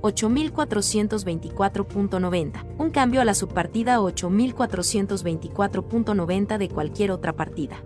8424.90, 0.00 2.64
un 2.78 2.90
cambio 2.90 3.20
a 3.20 3.24
la 3.24 3.34
subpartida 3.34 3.98
8424.90 3.98 6.58
de 6.58 6.68
cualquier 6.68 7.10
otra 7.10 7.32
partida. 7.34 7.82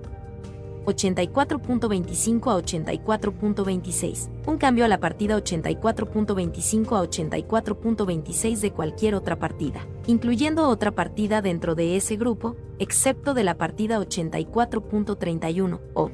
84.25 0.85 2.51
a 2.51 2.57
84.26, 2.63 4.31
un 4.47 4.59
cambio 4.59 4.85
a 4.85 4.89
la 4.89 5.01
partida 5.01 5.37
84.25 5.37 6.97
a 6.97 7.03
84.26 7.03 8.61
de 8.61 8.73
cualquier 8.73 9.15
otra 9.15 9.39
partida, 9.39 9.87
incluyendo 10.07 10.69
otra 10.69 10.91
partida 10.93 11.43
dentro 11.43 11.75
de 11.75 11.97
ese 11.97 12.17
grupo, 12.17 12.57
excepto 12.79 13.35
de 13.35 13.45
la 13.45 13.57
partida 13.57 13.99
84.31 14.01 15.81
o 15.95 16.11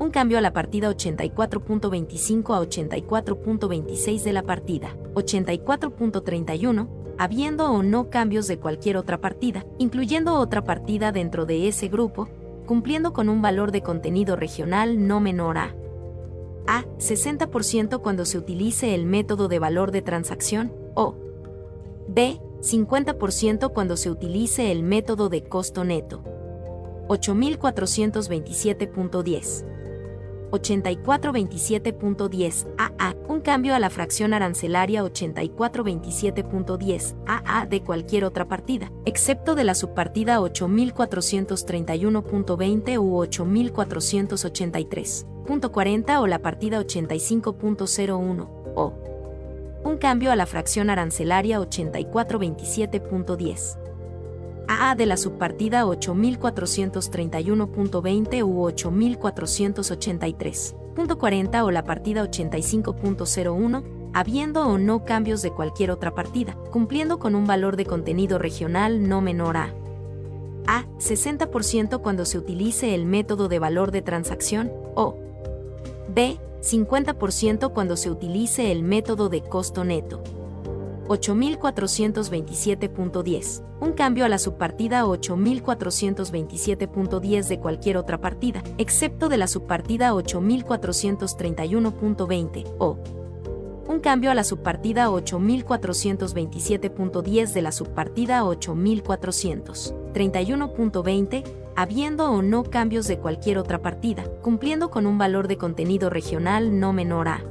un 0.00 0.10
cambio 0.10 0.38
a 0.38 0.40
la 0.40 0.54
partida 0.54 0.90
84.25 0.90 2.54
a 2.54 2.62
84.26 2.62 4.22
de 4.22 4.32
la 4.32 4.42
partida 4.42 4.96
84.31, 5.14 6.88
habiendo 7.18 7.70
o 7.70 7.82
no 7.82 8.08
cambios 8.08 8.48
de 8.48 8.58
cualquier 8.58 8.96
otra 8.96 9.20
partida, 9.20 9.66
incluyendo 9.78 10.36
otra 10.36 10.64
partida 10.64 11.12
dentro 11.12 11.44
de 11.44 11.68
ese 11.68 11.88
grupo, 11.88 12.30
cumpliendo 12.70 13.12
con 13.12 13.28
un 13.28 13.42
valor 13.42 13.72
de 13.72 13.82
contenido 13.82 14.36
regional 14.36 15.08
no 15.08 15.18
menor 15.18 15.58
a 15.58 15.74
a 16.68 16.84
60% 16.98 18.00
cuando 18.00 18.24
se 18.24 18.38
utilice 18.38 18.94
el 18.94 19.06
método 19.06 19.48
de 19.48 19.58
valor 19.58 19.90
de 19.90 20.02
transacción 20.02 20.72
o 20.94 21.16
b 22.06 22.40
50% 22.60 23.72
cuando 23.72 23.96
se 23.96 24.08
utilice 24.08 24.70
el 24.70 24.84
método 24.84 25.28
de 25.28 25.42
costo 25.42 25.82
neto. 25.82 26.22
8427.10 27.08 29.79
8427.10 30.50 32.66
AA, 32.76 33.14
un 33.28 33.40
cambio 33.40 33.74
a 33.74 33.78
la 33.78 33.88
fracción 33.90 34.34
arancelaria 34.34 35.04
8427.10 35.04 37.14
AA 37.26 37.66
de 37.66 37.82
cualquier 37.82 38.24
otra 38.24 38.48
partida, 38.48 38.90
excepto 39.04 39.54
de 39.54 39.62
la 39.64 39.74
subpartida 39.74 40.40
8431.20 40.40 42.98
u 42.98 43.20
8483.40 43.20 46.20
o 46.20 46.26
la 46.26 46.38
partida 46.40 46.80
85.01 46.80 48.48
o 48.76 49.10
un 49.82 49.96
cambio 49.96 50.30
a 50.30 50.36
la 50.36 50.44
fracción 50.46 50.90
arancelaria 50.90 51.58
8427.10. 51.60 53.79
AA 54.70 54.94
de 54.94 55.06
la 55.06 55.16
subpartida 55.16 55.84
8431.20 55.84 58.44
u 58.44 58.68
8483.40 58.68 61.64
o 61.64 61.72
la 61.72 61.84
partida 61.84 62.22
85.01, 62.22 63.82
habiendo 64.12 64.68
o 64.68 64.78
no 64.78 65.04
cambios 65.04 65.42
de 65.42 65.50
cualquier 65.50 65.90
otra 65.90 66.14
partida, 66.14 66.54
cumpliendo 66.70 67.18
con 67.18 67.34
un 67.34 67.46
valor 67.46 67.76
de 67.76 67.84
contenido 67.84 68.38
regional 68.38 69.08
no 69.08 69.20
menor 69.20 69.56
a 69.56 69.74
a 70.66 70.84
60% 70.98 72.00
cuando 72.00 72.24
se 72.24 72.38
utilice 72.38 72.94
el 72.94 73.04
método 73.04 73.48
de 73.48 73.58
valor 73.58 73.90
de 73.90 74.02
transacción 74.02 74.70
o 74.94 75.16
b 76.14 76.38
50% 76.60 77.72
cuando 77.72 77.96
se 77.96 78.08
utilice 78.08 78.70
el 78.70 78.84
método 78.84 79.28
de 79.30 79.42
costo 79.42 79.82
neto. 79.82 80.22
8427.10, 81.10 83.62
un 83.80 83.92
cambio 83.94 84.24
a 84.24 84.28
la 84.28 84.38
subpartida 84.38 85.04
8427.10 85.04 87.48
de 87.48 87.58
cualquier 87.58 87.96
otra 87.96 88.20
partida, 88.20 88.62
excepto 88.78 89.28
de 89.28 89.36
la 89.36 89.48
subpartida 89.48 90.12
8431.20 90.12 92.76
o 92.78 92.96
un 93.88 93.98
cambio 93.98 94.30
a 94.30 94.36
la 94.36 94.44
subpartida 94.44 95.08
8427.10 95.08 97.52
de 97.52 97.62
la 97.62 97.72
subpartida 97.72 98.44
8431.20, 98.44 101.42
habiendo 101.74 102.30
o 102.30 102.40
no 102.40 102.62
cambios 102.62 103.08
de 103.08 103.18
cualquier 103.18 103.58
otra 103.58 103.82
partida, 103.82 104.22
cumpliendo 104.42 104.90
con 104.90 105.06
un 105.06 105.18
valor 105.18 105.48
de 105.48 105.56
contenido 105.56 106.08
regional 106.08 106.78
no 106.78 106.92
menor 106.92 107.26
a 107.26 107.42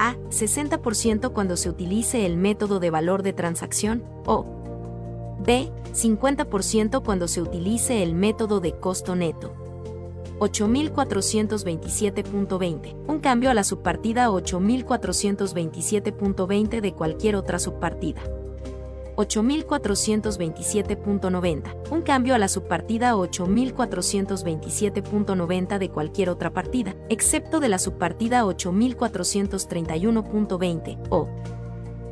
a 0.00 0.16
60% 0.30 1.32
cuando 1.34 1.58
se 1.58 1.68
utilice 1.68 2.24
el 2.24 2.38
método 2.38 2.80
de 2.80 2.88
valor 2.88 3.22
de 3.22 3.34
transacción 3.34 4.02
o 4.24 4.46
b 5.44 5.70
50% 5.92 7.04
cuando 7.04 7.28
se 7.28 7.42
utilice 7.42 8.02
el 8.02 8.14
método 8.14 8.60
de 8.60 8.72
costo 8.72 9.14
neto. 9.14 9.52
8427.20, 10.38 12.94
un 13.08 13.18
cambio 13.18 13.50
a 13.50 13.54
la 13.54 13.62
subpartida 13.62 14.30
8427.20 14.30 16.80
de 16.80 16.94
cualquier 16.94 17.36
otra 17.36 17.58
subpartida. 17.58 18.22
8427.90, 19.20 21.90
un 21.90 22.02
cambio 22.02 22.34
a 22.34 22.38
la 22.38 22.48
subpartida 22.48 23.14
8427.90 23.14 25.78
de 25.78 25.88
cualquier 25.90 26.30
otra 26.30 26.52
partida, 26.52 26.96
excepto 27.08 27.60
de 27.60 27.68
la 27.68 27.78
subpartida 27.78 28.44
8431.20 28.44 30.98
o 31.10 31.28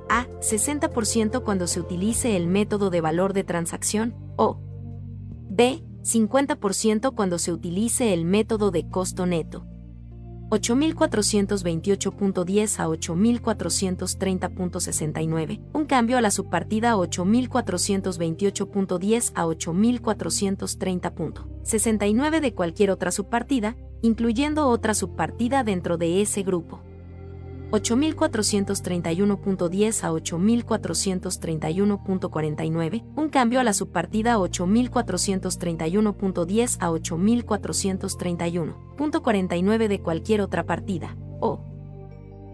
a 0.08 0.26
60% 0.40 1.42
cuando 1.42 1.66
se 1.66 1.80
utilice 1.80 2.36
el 2.36 2.46
método 2.46 2.90
de 2.90 3.00
valor 3.00 3.32
de 3.32 3.44
transacción 3.44 4.14
o 4.36 4.60
b 5.48 5.82
50% 6.02 7.14
cuando 7.14 7.38
se 7.38 7.52
utilice 7.52 8.12
el 8.14 8.24
método 8.24 8.70
de 8.70 8.88
costo 8.88 9.26
neto. 9.26 9.66
8428.10 10.50 12.78
a 12.78 12.86
8430.69, 12.86 15.60
un 15.72 15.86
cambio 15.86 16.18
a 16.18 16.20
la 16.20 16.30
subpartida 16.30 16.94
8428.10 16.94 19.32
a 19.34 19.46
8430.69 19.46 22.40
de 22.40 22.54
cualquier 22.54 22.92
otra 22.92 23.10
subpartida, 23.10 23.76
incluyendo 24.02 24.68
otra 24.68 24.94
subpartida 24.94 25.64
dentro 25.64 25.96
de 25.96 26.22
ese 26.22 26.44
grupo. 26.44 26.80
8431.10 27.70 30.04
a 30.04 30.12
8431.49, 30.12 33.04
un 33.16 33.28
cambio 33.28 33.60
a 33.60 33.64
la 33.64 33.72
subpartida 33.72 34.36
8431.10 34.38 36.76
a 36.80 36.90
8431.49 36.90 39.88
de 39.88 40.00
cualquier 40.00 40.40
otra 40.40 40.64
partida, 40.64 41.16
o. 41.40 41.60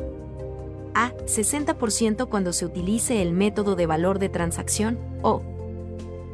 a 0.94 1.12
60% 1.12 2.28
cuando 2.28 2.53
se 2.53 2.65
utilice 2.65 3.21
el 3.21 3.33
método 3.33 3.74
de 3.74 3.87
valor 3.87 4.21
de 4.21 4.28
transacción, 4.28 5.01
o 5.23 5.42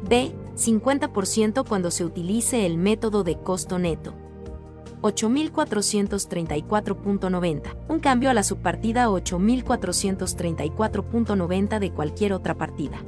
b 0.07 0.31
50% 0.55 1.67
cuando 1.67 1.91
se 1.91 2.05
utilice 2.05 2.65
el 2.65 2.77
método 2.77 3.23
de 3.23 3.37
costo 3.37 3.79
neto. 3.79 4.13
8434.90, 5.01 7.77
un 7.87 7.99
cambio 7.99 8.29
a 8.29 8.33
la 8.33 8.43
subpartida 8.43 9.07
8434.90 9.09 11.79
de 11.79 11.91
cualquier 11.91 12.33
otra 12.33 12.57
partida. 12.57 13.01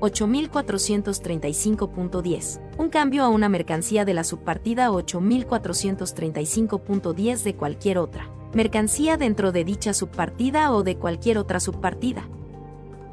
8435.10, 0.00 2.60
un 2.78 2.88
cambio 2.88 3.22
a 3.24 3.28
una 3.28 3.48
mercancía 3.48 4.04
de 4.04 4.14
la 4.14 4.22
subpartida 4.24 4.90
8435.10 4.90 7.42
de 7.42 7.56
cualquier 7.56 7.98
otra. 7.98 8.30
Mercancía 8.54 9.16
dentro 9.16 9.50
de 9.52 9.64
dicha 9.64 9.92
subpartida 9.92 10.72
o 10.72 10.84
de 10.84 10.96
cualquier 10.96 11.38
otra 11.38 11.60
subpartida. 11.60 12.28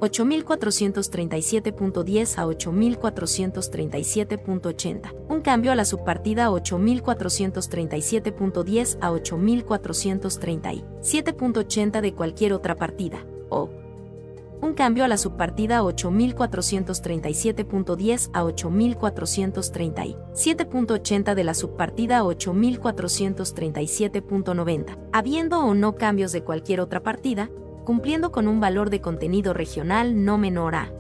8437.10 0.01 2.39
a 2.39 2.47
8437.80. 2.47 5.15
Un 5.29 5.41
cambio 5.41 5.71
a 5.73 5.75
la 5.75 5.85
subpartida 5.85 6.49
8437.10 6.51 8.99
a 9.01 9.11
8437.80 9.13 12.01
de 12.01 12.15
cualquier 12.15 12.53
otra 12.53 12.75
partida. 12.75 13.25
O 13.51 13.84
un 14.65 14.75
cambio 14.75 15.05
a 15.05 15.09
la 15.09 15.19
subpartida 15.19 15.83
8437.10 15.83 18.31
a 18.33 18.45
8437.80 18.45 21.35
de 21.35 21.45
la 21.45 21.53
subpartida 21.55 22.23
8437.90, 22.23 24.99
habiendo 25.13 25.61
o 25.61 25.75
no 25.75 25.97
cambios 25.97 26.33
de 26.33 26.43
cualquier 26.43 26.81
otra 26.81 27.03
partida, 27.03 27.51
cumpliendo 27.85 28.33
con 28.33 28.49
un 28.49 28.61
valor 28.61 28.89
de 28.91 29.01
contenido 29.01 29.53
regional 29.53 30.25
no 30.25 30.39
menor 30.39 30.75
a 30.75 30.91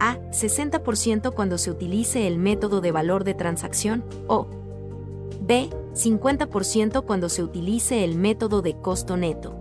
a 0.00 0.16
60% 0.30 1.34
cuando 1.34 1.58
se 1.58 1.72
utilice 1.72 2.28
el 2.28 2.38
método 2.38 2.80
de 2.80 2.92
valor 2.92 3.24
de 3.24 3.34
transacción 3.34 4.04
o 4.28 4.46
b 5.40 5.70
50% 5.94 7.04
cuando 7.04 7.28
se 7.28 7.42
utilice 7.42 8.04
el 8.04 8.16
método 8.16 8.62
de 8.62 8.80
costo 8.80 9.16
neto. 9.16 9.57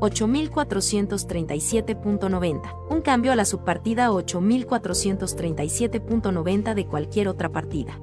8437.90, 0.00 2.90
un 2.90 3.00
cambio 3.00 3.32
a 3.32 3.36
la 3.36 3.44
subpartida 3.44 4.10
8437.90 4.10 6.74
de 6.74 6.86
cualquier 6.86 7.28
otra 7.28 7.48
partida. 7.48 8.00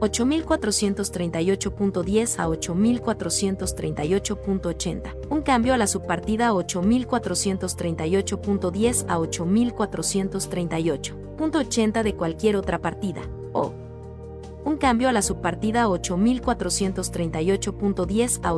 8438.10 0.00 2.38
a 2.38 2.48
8438.80, 2.48 5.28
un 5.28 5.42
cambio 5.42 5.74
a 5.74 5.76
la 5.76 5.86
subpartida 5.86 6.52
8438.10 6.52 9.04
a 9.08 9.18
8438.80 9.18 12.02
de 12.02 12.16
cualquier 12.16 12.56
otra 12.56 12.78
partida, 12.78 13.20
o. 13.52 13.74
Un 14.64 14.76
cambio 14.76 15.08
a 15.08 15.12
la 15.12 15.22
subpartida 15.22 15.86
8438.10 15.88 18.40
a 18.42 18.52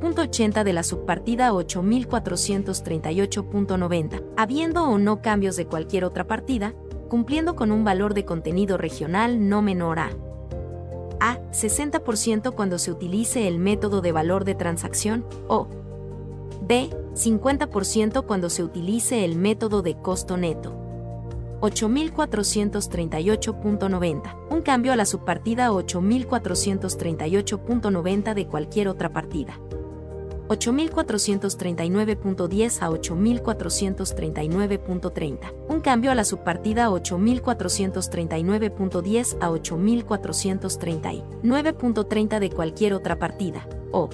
8438.80 0.00 0.64
de 0.64 0.72
la 0.72 0.82
subpartida 0.82 1.52
8438.90, 1.52 4.24
habiendo 4.36 4.82
o 4.84 4.98
no 4.98 5.22
cambios 5.22 5.54
de 5.56 5.66
cualquier 5.66 6.04
otra 6.04 6.26
partida, 6.26 6.74
cumpliendo 7.08 7.54
con 7.56 7.72
un 7.72 7.84
valor 7.84 8.14
de 8.14 8.24
contenido 8.24 8.76
regional 8.76 9.48
no 9.48 9.62
menor 9.62 9.98
a 9.98 10.10
a 11.20 11.40
60% 11.50 12.54
cuando 12.54 12.78
se 12.78 12.92
utilice 12.92 13.48
el 13.48 13.58
método 13.58 14.00
de 14.00 14.12
valor 14.12 14.44
de 14.44 14.54
transacción 14.54 15.26
o 15.48 15.66
b 16.62 16.90
50% 17.14 18.24
cuando 18.26 18.50
se 18.50 18.62
utilice 18.62 19.24
el 19.24 19.34
método 19.36 19.82
de 19.82 19.96
costo 19.96 20.36
neto. 20.36 20.76
8438.90, 21.60 24.36
un 24.50 24.62
cambio 24.62 24.92
a 24.92 24.96
la 24.96 25.06
subpartida 25.06 25.72
8438.90 25.72 28.34
de 28.34 28.46
cualquier 28.46 28.86
otra 28.86 29.12
partida. 29.12 29.58
8439.10 30.48 32.82
a 32.82 32.90
8439.30. 32.90 35.52
Un 35.68 35.80
cambio 35.80 36.10
a 36.10 36.14
la 36.14 36.24
subpartida 36.24 36.88
8439.10 36.88 39.36
a 39.40 39.50
8439.30 39.50 42.38
de 42.40 42.50
cualquier 42.50 42.94
otra 42.94 43.18
partida, 43.18 43.68
o. 43.92 44.08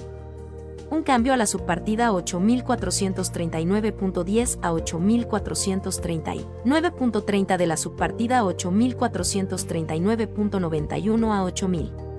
Un 0.91 1.01
cambio 1.01 1.33
a 1.33 1.37
la 1.37 1.47
subpartida 1.47 2.11
8439.10 2.11 4.59
a 4.61 4.71
8439.30 4.71 7.57
de 7.57 7.67
la 7.67 7.75
subpartida 7.75 8.43
8439.91 8.43 11.33
a 11.33 11.43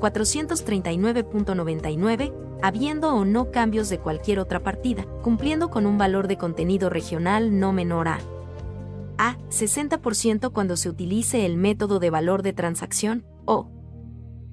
8439.99, 0.00 2.32
habiendo 2.62 3.14
o 3.14 3.24
no 3.24 3.50
cambios 3.50 3.88
de 3.88 3.98
cualquier 3.98 4.38
otra 4.38 4.62
partida, 4.62 5.06
cumpliendo 5.22 5.70
con 5.70 5.86
un 5.86 5.98
valor 5.98 6.28
de 6.28 6.36
contenido 6.36 6.90
regional 6.90 7.58
no 7.58 7.72
menor 7.72 8.06
a 8.08 8.20
a 9.18 9.38
60% 9.48 10.52
cuando 10.52 10.76
se 10.76 10.88
utilice 10.88 11.46
el 11.46 11.56
método 11.56 11.98
de 11.98 12.10
valor 12.10 12.42
de 12.42 12.52
transacción, 12.52 13.24
o 13.44 13.70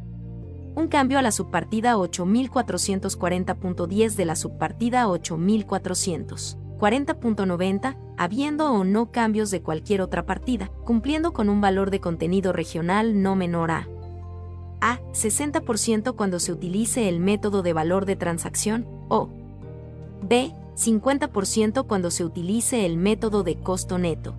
un 0.75 0.87
cambio 0.87 1.19
a 1.19 1.21
la 1.21 1.31
subpartida 1.31 1.95
8440.10 1.97 4.15
de 4.15 4.25
la 4.25 4.35
subpartida 4.35 5.05
8440.90, 5.07 7.97
habiendo 8.17 8.71
o 8.71 8.83
no 8.83 9.11
cambios 9.11 9.51
de 9.51 9.61
cualquier 9.61 10.01
otra 10.01 10.25
partida, 10.25 10.71
cumpliendo 10.83 11.33
con 11.33 11.49
un 11.49 11.61
valor 11.61 11.91
de 11.91 11.99
contenido 11.99 12.53
regional 12.53 13.21
no 13.21 13.35
menor 13.35 13.69
a 13.71 13.87
a 14.81 14.99
60% 15.11 16.15
cuando 16.15 16.39
se 16.39 16.51
utilice 16.51 17.09
el 17.09 17.19
método 17.19 17.61
de 17.61 17.73
valor 17.73 18.05
de 18.05 18.15
transacción, 18.15 18.85
o 19.09 19.29
b 20.21 20.53
50% 20.75 21.87
cuando 21.87 22.11
se 22.11 22.23
utilice 22.23 22.85
el 22.85 22.97
método 22.97 23.43
de 23.43 23.59
costo 23.59 23.97
neto. 23.97 24.35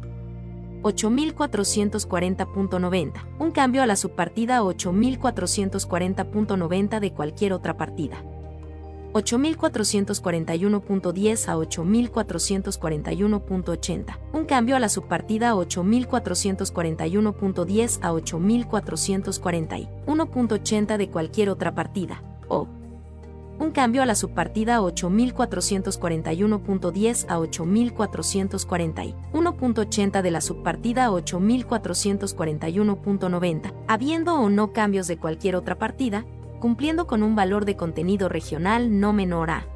8440.90, 0.83 3.27
un 3.39 3.51
cambio 3.51 3.83
a 3.83 3.87
la 3.87 3.97
subpartida 3.97 4.63
8440.90 4.63 7.01
de 7.01 7.13
cualquier 7.13 7.53
otra 7.53 7.77
partida. 7.77 8.25
8441.10 9.13 11.49
a 11.49 11.57
8441.80, 11.57 14.19
un 14.33 14.45
cambio 14.45 14.77
a 14.77 14.79
la 14.79 14.89
subpartida 14.89 15.53
8441.10 15.55 17.99
a 18.03 18.13
8441.80 18.13 20.97
de 20.97 21.11
cualquier 21.11 21.51
otra 21.51 21.75
partida, 21.75 22.23
o 22.49 22.69
un 23.61 23.71
cambio 23.71 24.03
a 24.03 24.07
la 24.07 24.17
subpartida 24.17 24.81
8441.10 24.81 27.27
a 27.29 27.39
8441.80 27.39 30.23
de 30.23 30.31
la 30.31 30.41
subpartida 30.41 31.11
8441.90, 31.11 33.75
habiendo 33.87 34.35
o 34.35 34.49
no 34.49 34.73
cambios 34.73 35.07
de 35.07 35.19
cualquier 35.19 35.57
otra 35.57 35.77
partida, 35.79 36.25
cumpliendo 36.59 37.07
con 37.07 37.23
un 37.23 37.37
valor 37.37 37.67
de 37.67 37.77
contenido 37.77 38.29
regional 38.29 38.99
no 38.99 39.13
menor 39.13 39.51
a 39.51 39.67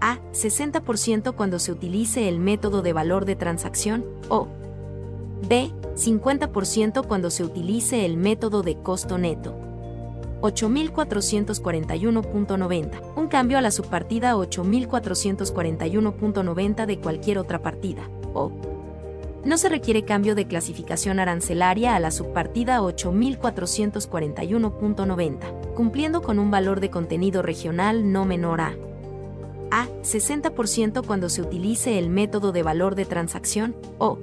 a 0.00 0.18
60% 0.32 1.34
cuando 1.34 1.58
se 1.58 1.72
utilice 1.72 2.28
el 2.28 2.38
método 2.38 2.82
de 2.82 2.92
valor 2.92 3.24
de 3.24 3.34
transacción, 3.36 4.04
o 4.28 4.48
b 5.48 5.72
50% 5.94 7.06
cuando 7.06 7.30
se 7.30 7.44
utilice 7.44 8.04
el 8.06 8.16
método 8.16 8.62
de 8.62 8.76
costo 8.76 9.18
neto. 9.18 9.69
8441.90, 10.40 13.00
un 13.16 13.28
cambio 13.28 13.58
a 13.58 13.60
la 13.60 13.70
subpartida 13.70 14.34
8441.90 14.34 16.86
de 16.86 16.98
cualquier 16.98 17.38
otra 17.38 17.62
partida, 17.62 18.10
o. 18.34 18.50
No 19.44 19.56
se 19.56 19.68
requiere 19.70 20.04
cambio 20.04 20.34
de 20.34 20.46
clasificación 20.46 21.18
arancelaria 21.18 21.96
a 21.96 22.00
la 22.00 22.10
subpartida 22.10 22.80
8441.90, 22.80 25.72
cumpliendo 25.74 26.20
con 26.20 26.38
un 26.38 26.50
valor 26.50 26.80
de 26.80 26.90
contenido 26.90 27.40
regional 27.40 28.12
no 28.12 28.26
menor 28.26 28.60
a 28.60 28.74
a 29.70 29.86
60% 30.02 31.06
cuando 31.06 31.28
se 31.28 31.42
utilice 31.42 31.98
el 31.98 32.10
método 32.10 32.52
de 32.52 32.62
valor 32.62 32.94
de 32.94 33.04
transacción, 33.04 33.74
o. 33.98 34.18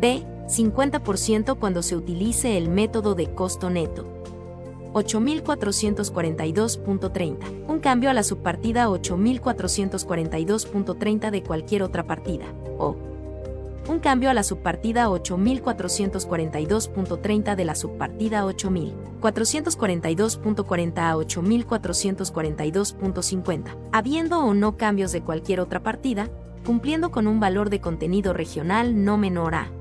B 0.00 0.22
50% 0.46 1.58
cuando 1.58 1.82
se 1.82 1.96
utilice 1.96 2.58
el 2.58 2.68
método 2.68 3.14
de 3.14 3.32
costo 3.32 3.70
neto. 3.70 4.06
8442.30, 4.92 7.68
un 7.68 7.80
cambio 7.80 8.10
a 8.10 8.12
la 8.12 8.22
subpartida 8.22 8.88
8442.30 8.88 11.30
de 11.30 11.42
cualquier 11.42 11.82
otra 11.82 12.06
partida, 12.06 12.44
o. 12.78 12.94
Un 13.88 13.98
cambio 13.98 14.30
a 14.30 14.34
la 14.34 14.44
subpartida 14.44 15.08
8442.30 15.08 17.56
de 17.56 17.64
la 17.64 17.74
subpartida 17.74 18.44
8442.40 18.44 20.98
a 20.98 21.16
8442.50, 21.16 23.76
habiendo 23.90 24.38
o 24.38 24.54
no 24.54 24.76
cambios 24.76 25.10
de 25.10 25.22
cualquier 25.22 25.58
otra 25.58 25.82
partida, 25.82 26.30
cumpliendo 26.64 27.10
con 27.10 27.26
un 27.26 27.40
valor 27.40 27.70
de 27.70 27.80
contenido 27.80 28.32
regional 28.32 29.04
no 29.04 29.18
menor 29.18 29.56
a 29.56 29.72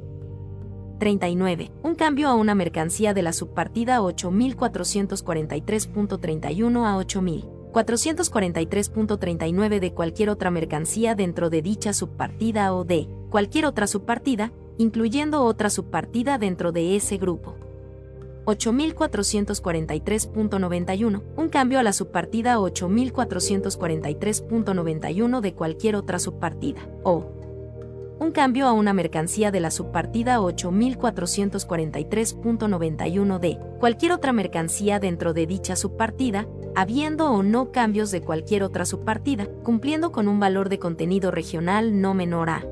39. 0.98 1.72
Un 1.82 1.94
cambio 1.94 2.28
a 2.28 2.34
una 2.34 2.54
mercancía 2.54 3.12
de 3.12 3.20
la 3.20 3.34
subpartida 3.34 4.00
8443.31 4.00 6.86
a 6.86 6.96
8000. 6.96 7.55
443.39 7.76 9.80
de 9.80 9.92
cualquier 9.92 10.30
otra 10.30 10.50
mercancía 10.50 11.14
dentro 11.14 11.50
de 11.50 11.60
dicha 11.60 11.92
subpartida 11.92 12.74
o 12.74 12.84
de 12.84 13.06
cualquier 13.28 13.66
otra 13.66 13.86
subpartida, 13.86 14.50
incluyendo 14.78 15.44
otra 15.44 15.68
subpartida 15.68 16.38
dentro 16.38 16.72
de 16.72 16.96
ese 16.96 17.18
grupo. 17.18 17.54
8443.91, 18.46 21.22
un 21.36 21.48
cambio 21.50 21.78
a 21.78 21.82
la 21.82 21.92
subpartida 21.92 22.56
8443.91 22.56 25.40
de 25.40 25.52
cualquier 25.52 25.96
otra 25.96 26.18
subpartida, 26.18 26.80
o 27.02 27.35
un 28.18 28.32
cambio 28.32 28.66
a 28.66 28.72
una 28.72 28.92
mercancía 28.92 29.50
de 29.50 29.60
la 29.60 29.70
subpartida 29.70 30.38
8443.91 30.40 33.38
de 33.38 33.58
cualquier 33.78 34.12
otra 34.12 34.32
mercancía 34.32 34.98
dentro 35.00 35.34
de 35.34 35.46
dicha 35.46 35.76
subpartida, 35.76 36.46
habiendo 36.74 37.30
o 37.30 37.42
no 37.42 37.72
cambios 37.72 38.10
de 38.10 38.22
cualquier 38.22 38.62
otra 38.62 38.86
subpartida, 38.86 39.46
cumpliendo 39.62 40.12
con 40.12 40.28
un 40.28 40.40
valor 40.40 40.68
de 40.68 40.78
contenido 40.78 41.30
regional 41.30 42.00
no 42.00 42.14
menor 42.14 42.50
a 42.50 42.64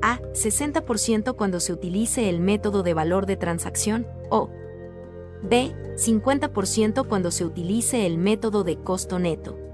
a 0.00 0.20
60% 0.20 1.36
cuando 1.36 1.60
se 1.60 1.72
utilice 1.72 2.28
el 2.28 2.40
método 2.40 2.82
de 2.82 2.94
valor 2.94 3.26
de 3.26 3.36
transacción 3.36 4.06
o 4.30 4.50
b 5.42 5.74
50% 5.96 7.06
cuando 7.06 7.30
se 7.30 7.44
utilice 7.44 8.06
el 8.06 8.18
método 8.18 8.64
de 8.64 8.76
costo 8.76 9.18
neto. 9.18 9.67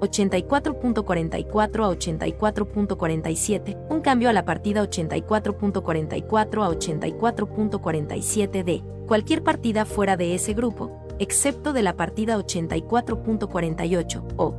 84.44 0.00 1.84
a 1.84 1.90
84.47, 1.90 3.86
un 3.88 4.00
cambio 4.00 4.28
a 4.28 4.32
la 4.32 4.44
partida 4.44 4.82
84.44 4.82 6.64
a 6.64 6.68
84.47 6.68 8.64
de 8.64 8.82
cualquier 9.06 9.42
partida 9.42 9.84
fuera 9.84 10.16
de 10.16 10.34
ese 10.34 10.52
grupo, 10.52 10.90
excepto 11.18 11.72
de 11.72 11.82
la 11.82 11.96
partida 11.96 12.36
84.48 12.36 14.24
o 14.36 14.54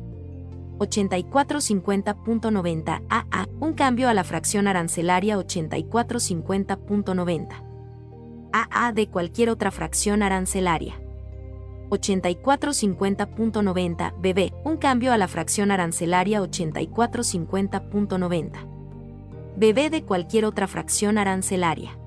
8450.90 0.78 3.02
AA, 3.10 3.48
un 3.60 3.74
cambio 3.74 4.08
a 4.08 4.14
la 4.14 4.24
fracción 4.24 4.66
arancelaria 4.66 5.36
8450.90. 5.36 7.62
AA 8.50 8.92
de 8.92 9.08
cualquier 9.08 9.50
otra 9.50 9.70
fracción 9.70 10.22
arancelaria. 10.22 10.98
8450.90 11.90 14.14
BB, 14.16 14.54
un 14.64 14.78
cambio 14.78 15.12
a 15.12 15.18
la 15.18 15.28
fracción 15.28 15.70
arancelaria 15.70 16.40
8450.90. 16.40 18.66
BB 19.58 19.90
de 19.90 20.02
cualquier 20.02 20.46
otra 20.46 20.66
fracción 20.66 21.18
arancelaria. 21.18 21.98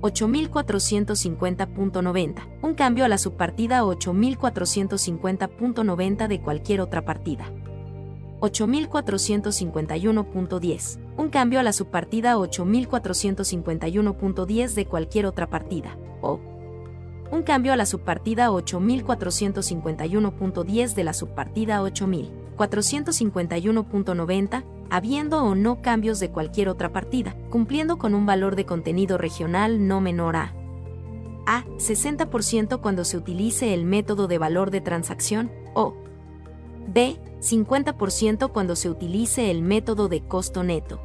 8450.90, 0.00 2.48
un 2.62 2.74
cambio 2.74 3.04
a 3.04 3.08
la 3.08 3.18
subpartida 3.18 3.82
8450.90 3.82 6.28
de 6.28 6.40
cualquier 6.40 6.80
otra 6.80 7.04
partida. 7.04 7.52
8451.10, 8.40 10.98
un 11.18 11.28
cambio 11.28 11.60
a 11.60 11.62
la 11.62 11.72
subpartida 11.72 12.36
8451.10 12.36 14.74
de 14.74 14.86
cualquier 14.86 15.26
otra 15.26 15.48
partida, 15.48 15.96
o 16.22 16.40
un 17.30 17.42
cambio 17.42 17.72
a 17.72 17.76
la 17.76 17.86
subpartida 17.86 18.50
8451.10 18.50 20.94
de 20.94 21.04
la 21.04 21.12
subpartida 21.12 21.80
8451.90 21.82 24.79
habiendo 24.90 25.42
o 25.42 25.54
no 25.54 25.82
cambios 25.82 26.20
de 26.20 26.30
cualquier 26.30 26.68
otra 26.68 26.92
partida, 26.92 27.36
cumpliendo 27.50 27.98
con 27.98 28.14
un 28.14 28.26
valor 28.26 28.56
de 28.56 28.66
contenido 28.66 29.18
regional 29.18 29.86
no 29.86 30.00
menor 30.00 30.36
a 30.36 30.54
a 31.46 31.64
60% 31.64 32.80
cuando 32.80 33.04
se 33.04 33.16
utilice 33.16 33.74
el 33.74 33.84
método 33.84 34.28
de 34.28 34.38
valor 34.38 34.70
de 34.70 34.80
transacción 34.80 35.50
o 35.74 35.96
b 36.86 37.18
50% 37.40 38.52
cuando 38.52 38.76
se 38.76 38.88
utilice 38.88 39.50
el 39.50 39.62
método 39.62 40.06
de 40.08 40.20
costo 40.20 40.62
neto. 40.62 41.00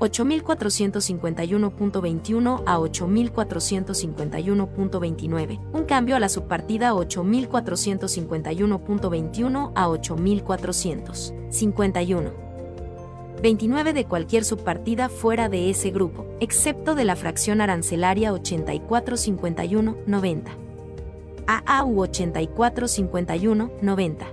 8451.21 0.00 2.62
a 2.66 2.78
8451.29, 2.78 5.60
un 5.72 5.84
cambio 5.84 6.16
a 6.16 6.20
la 6.20 6.28
subpartida 6.28 6.92
8451.21 6.92 9.72
a 9.76 9.88
8451. 9.88 12.51
29 13.42 13.92
de 13.92 14.04
cualquier 14.04 14.44
subpartida 14.44 15.08
fuera 15.08 15.48
de 15.48 15.68
ese 15.68 15.90
grupo, 15.90 16.24
excepto 16.38 16.94
de 16.94 17.04
la 17.04 17.16
fracción 17.16 17.60
arancelaria 17.60 18.32
8451-90. 18.32 20.44
AA 21.48 21.84
u 21.84 22.04
8451-90. 22.04 24.26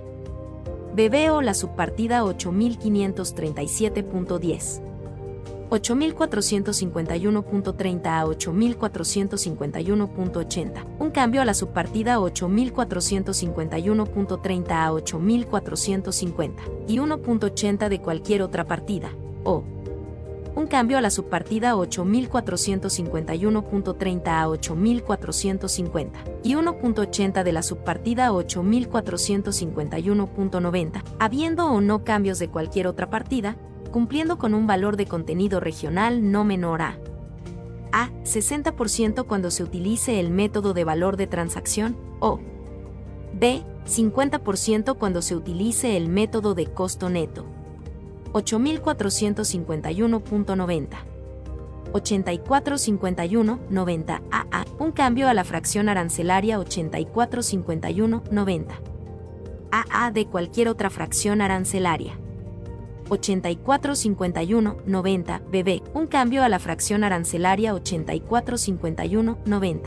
BB 0.94 1.32
o 1.32 1.42
la 1.42 1.54
subpartida 1.54 2.22
8537.10. 2.22 4.89
8451.30 5.70 8.06
a 8.06 8.26
8451.80. 8.26 10.84
Un 10.98 11.10
cambio 11.10 11.40
a 11.40 11.44
la 11.44 11.54
subpartida 11.54 12.18
8451.30 12.18 14.72
a 14.72 14.92
8450 14.92 16.62
y 16.88 16.98
1.80 16.98 17.88
de 17.88 18.00
cualquier 18.00 18.42
otra 18.42 18.64
partida, 18.64 19.12
o 19.44 19.62
un 20.56 20.66
cambio 20.66 20.98
a 20.98 21.00
la 21.00 21.10
subpartida 21.10 21.74
8451.30 21.74 24.26
a 24.26 24.48
8450 24.48 26.18
y 26.42 26.54
1.80 26.54 27.44
de 27.44 27.52
la 27.52 27.62
subpartida 27.62 28.32
8451.90, 28.32 31.04
habiendo 31.20 31.66
o 31.66 31.80
no 31.80 32.02
cambios 32.04 32.40
de 32.40 32.48
cualquier 32.48 32.88
otra 32.88 33.10
partida, 33.10 33.56
cumpliendo 33.90 34.38
con 34.38 34.54
un 34.54 34.66
valor 34.66 34.96
de 34.96 35.06
contenido 35.06 35.60
regional 35.60 36.30
no 36.30 36.44
menor 36.44 36.82
a 36.82 36.98
A. 37.92 38.10
60% 38.24 39.26
cuando 39.26 39.50
se 39.50 39.62
utilice 39.62 40.20
el 40.20 40.30
método 40.30 40.74
de 40.74 40.84
valor 40.84 41.16
de 41.16 41.26
transacción 41.26 41.96
o 42.20 42.38
B. 43.32 43.62
50% 43.86 44.98
cuando 44.98 45.22
se 45.22 45.34
utilice 45.34 45.96
el 45.96 46.08
método 46.08 46.54
de 46.54 46.66
costo 46.66 47.08
neto. 47.10 47.46
8451.90 48.32 50.88
8451.90 51.92 54.20
AA. 54.30 54.64
Un 54.78 54.92
cambio 54.92 55.28
a 55.28 55.34
la 55.34 55.42
fracción 55.42 55.88
arancelaria 55.88 56.60
8451.90 56.60 58.66
AA 59.72 60.12
de 60.12 60.26
cualquier 60.26 60.68
otra 60.68 60.90
fracción 60.90 61.40
arancelaria. 61.40 62.16
8451.90 63.10 65.42
BB. 65.50 65.82
Un 65.94 66.06
cambio 66.06 66.42
a 66.42 66.48
la 66.48 66.58
fracción 66.58 67.04
arancelaria 67.04 67.74
8451.90 67.74 69.80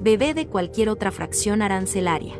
BB 0.00 0.34
de 0.34 0.48
cualquier 0.48 0.88
otra 0.90 1.12
fracción 1.12 1.62
arancelaria. 1.62 2.34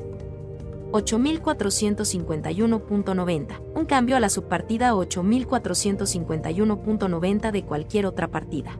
8451.90. 0.92 3.60
Un 3.74 3.86
cambio 3.86 4.16
a 4.16 4.20
la 4.20 4.28
subpartida 4.28 4.92
8451.90 4.92 7.50
de 7.50 7.64
cualquier 7.64 8.06
otra 8.06 8.28
partida. 8.28 8.78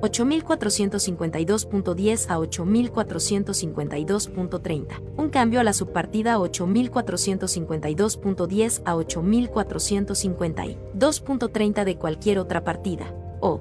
8452.10 0.00 2.26
a 2.28 2.38
8452.30. 2.38 5.00
Un 5.16 5.28
cambio 5.28 5.60
a 5.60 5.64
la 5.64 5.72
subpartida 5.72 6.38
8452.10 6.38 8.82
a 8.84 8.96
8450 8.96 11.84
de 11.84 11.96
cualquier 11.96 12.38
otra 12.38 12.62
partida. 12.64 13.12
O 13.40 13.60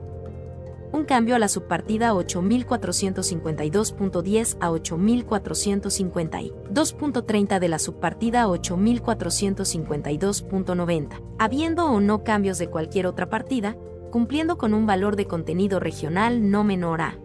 un 0.93 1.03
cambio 1.03 1.35
a 1.35 1.39
la 1.39 1.49
subpartida 1.49 2.13
8452.10 2.13 4.57
a 4.59 4.71
8450 4.71 7.59
de 7.59 7.67
la 7.67 7.77
subpartida 7.77 8.47
8452.90, 8.47 11.21
habiendo 11.39 11.87
o 11.87 11.99
no 11.99 12.23
cambios 12.23 12.57
de 12.57 12.69
cualquier 12.69 13.05
otra 13.05 13.29
partida, 13.29 13.75
cumpliendo 14.17 14.57
con 14.57 14.73
un 14.73 14.87
valor 14.87 15.15
de 15.15 15.27
contenido 15.27 15.79
regional 15.79 16.49
no 16.49 16.63
menor 16.63 17.01
a 17.01 17.19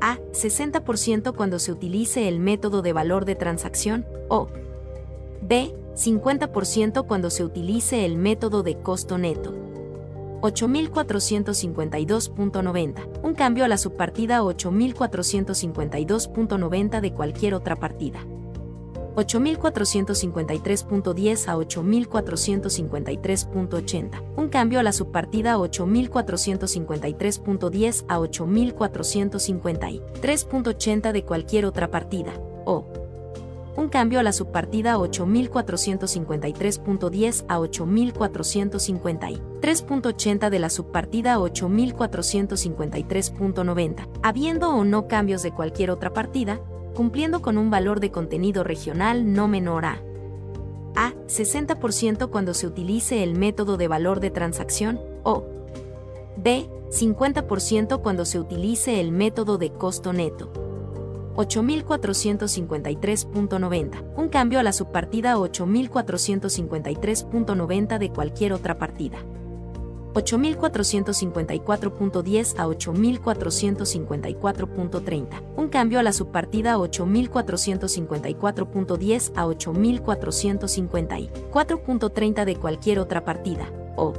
A. 0.00 0.18
60% 0.30 1.34
cuando 1.34 1.58
se 1.58 1.72
utilice 1.72 2.28
el 2.28 2.38
método 2.38 2.80
de 2.80 2.92
valor 2.92 3.24
de 3.24 3.34
transacción, 3.34 4.06
o 4.28 4.46
B. 5.42 5.74
50% 5.96 7.08
cuando 7.08 7.28
se 7.28 7.42
utilice 7.42 8.04
el 8.04 8.18
método 8.18 8.62
de 8.62 8.78
costo 8.78 9.18
neto. 9.18 9.52
8452.90. 10.42 13.24
Un 13.24 13.34
cambio 13.34 13.64
a 13.64 13.68
la 13.68 13.76
subpartida 13.76 14.42
8452.90 14.42 17.00
de 17.00 17.12
cualquier 17.12 17.54
otra 17.54 17.74
partida. 17.74 18.20
8453.10 19.16 21.48
a 21.48 21.56
8453.80. 21.56 24.22
Un 24.36 24.48
cambio 24.48 24.80
a 24.80 24.82
la 24.82 24.92
subpartida 24.92 25.56
8453.10 25.56 28.04
a 28.08 28.20
8450. 28.20 29.88
de 31.12 31.24
cualquier 31.24 31.66
otra 31.66 31.90
partida. 31.90 32.32
O 32.64 32.86
un 33.76 33.88
cambio 33.90 34.20
a 34.20 34.22
la 34.22 34.32
subpartida 34.32 34.96
8453.10 34.96 37.44
a 37.48 37.60
8450 37.60 39.28
de 40.50 40.58
la 40.58 40.70
subpartida 40.70 41.38
8453.90, 41.38 44.08
habiendo 44.22 44.70
o 44.70 44.82
no 44.84 45.08
cambios 45.08 45.42
de 45.42 45.52
cualquier 45.52 45.90
otra 45.90 46.14
partida, 46.14 46.62
cumpliendo 46.96 47.42
con 47.42 47.58
un 47.58 47.70
valor 47.70 48.00
de 48.00 48.10
contenido 48.10 48.64
regional 48.64 49.32
no 49.32 49.46
menor 49.46 49.84
a 49.84 50.02
A. 50.96 51.12
60% 51.28 52.28
cuando 52.30 52.54
se 52.54 52.66
utilice 52.66 53.22
el 53.22 53.34
método 53.34 53.76
de 53.76 53.86
valor 53.86 54.18
de 54.20 54.30
transacción, 54.30 54.98
o 55.22 55.44
B. 56.38 56.70
50% 56.90 58.00
cuando 58.00 58.24
se 58.24 58.40
utilice 58.40 58.98
el 59.00 59.12
método 59.12 59.58
de 59.58 59.72
costo 59.72 60.14
neto. 60.14 60.50
8453.90, 61.34 64.14
un 64.16 64.28
cambio 64.28 64.58
a 64.58 64.62
la 64.62 64.72
subpartida 64.72 65.36
8453.90 65.36 67.98
de 67.98 68.10
cualquier 68.10 68.54
otra 68.54 68.78
partida. 68.78 69.18
8454.10 70.16 72.54
a 72.56 72.66
8454.30, 72.66 75.42
un 75.56 75.68
cambio 75.68 76.00
a 76.00 76.02
la 76.02 76.12
subpartida 76.12 76.76
8454.10 76.78 79.32
a 79.36 79.46
8450.4.30 79.46 82.44
de 82.44 82.56
cualquier 82.56 82.98
otra 82.98 83.24
partida, 83.24 83.70
o 83.96 84.14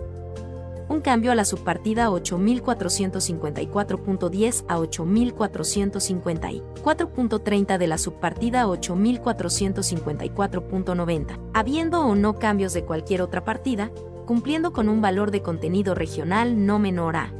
un 0.89 1.01
cambio 1.01 1.33
a 1.33 1.35
la 1.35 1.43
subpartida 1.43 2.09
8454.10 2.09 4.63
a 4.67 4.77
8454.30 4.77 7.77
de 7.77 7.87
la 7.87 7.97
subpartida 7.97 8.65
8454.90, 8.67 11.39
habiendo 11.53 11.99
o 12.01 12.15
no 12.15 12.39
cambios 12.39 12.71
de 12.73 12.85
cualquier 12.85 13.21
otra 13.21 13.43
partida, 13.43 13.91
cumpliendo 14.27 14.73
con 14.73 14.89
un 14.89 15.01
valor 15.01 15.31
de 15.31 15.41
contenido 15.41 15.95
regional 15.95 16.67
no 16.67 16.77
menor 16.77 17.15
a 17.15 17.33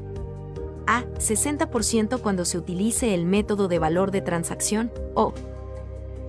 A. 0.87 1.03
60% 1.19 2.19
cuando 2.21 2.45
se 2.45 2.57
utilice 2.57 3.13
el 3.13 3.25
método 3.25 3.67
de 3.67 3.77
valor 3.77 4.09
de 4.09 4.21
transacción, 4.21 4.89
o 5.13 5.33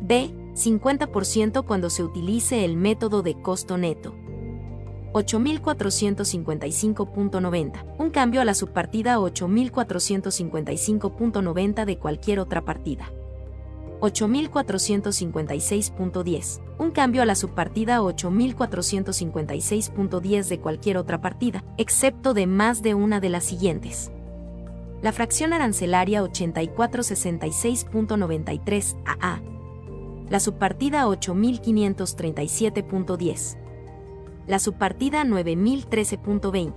B. 0.00 0.34
50% 0.54 1.64
cuando 1.64 1.90
se 1.90 2.02
utilice 2.02 2.64
el 2.64 2.76
método 2.76 3.22
de 3.22 3.40
costo 3.40 3.78
neto. 3.78 4.16
8455.90, 5.12 7.84
un 7.98 8.10
cambio 8.10 8.40
a 8.40 8.44
la 8.44 8.54
subpartida 8.54 9.18
8455.90 9.18 11.84
de 11.84 11.98
cualquier 11.98 12.40
otra 12.40 12.64
partida. 12.64 13.12
8456.10. 14.00 16.60
Un 16.78 16.90
cambio 16.92 17.22
a 17.22 17.26
la 17.26 17.34
subpartida 17.34 18.00
8456.10 18.00 20.48
de 20.48 20.60
cualquier 20.60 20.96
otra 20.98 21.20
partida, 21.20 21.64
excepto 21.76 22.32
de 22.34 22.46
más 22.46 22.82
de 22.82 22.94
una 22.94 23.18
de 23.20 23.28
las 23.28 23.42
siguientes. 23.44 24.10
La 25.02 25.12
fracción 25.12 25.52
arancelaria 25.52 26.22
8466.93 26.22 28.96
AA. 29.04 29.42
La 30.28 30.40
subpartida 30.40 31.06
8537.10. 31.06 33.67
La 34.48 34.58
subpartida 34.58 35.22
9013.20. 35.24 36.72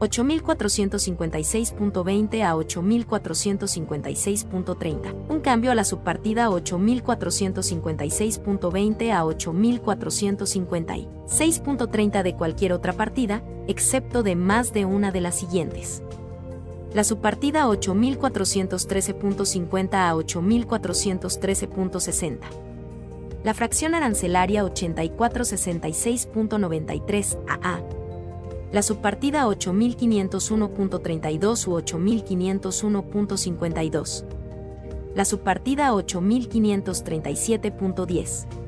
8456.20 0.00 2.42
a 2.42 2.56
8456.30. 2.56 5.14
Un 5.28 5.40
cambio 5.40 5.70
a 5.70 5.74
la 5.74 5.84
subpartida 5.84 6.48
8456.20 6.48 9.12
a 9.12 9.22
8456.30 9.22 12.22
de 12.22 12.36
cualquier 12.36 12.72
otra 12.72 12.94
partida, 12.94 13.44
excepto 13.68 14.22
de 14.22 14.34
más 14.34 14.72
de 14.72 14.86
una 14.86 15.12
de 15.12 15.20
las 15.20 15.38
siguientes. 15.38 16.02
La 16.94 17.04
subpartida 17.04 17.66
8413.50 17.66 19.90
a 19.92 20.14
8413.60. 20.14 22.71
La 23.44 23.54
fracción 23.54 23.94
arancelaria 23.94 24.64
8466.93 24.64 27.38
AA 27.48 28.02
la 28.72 28.82
subpartida 28.82 29.46
8501.32 29.46 31.68
u 31.68 31.76
8501.52. 31.76 34.24
La 35.14 35.24
subpartida 35.26 35.92
8537.10. 35.92 38.61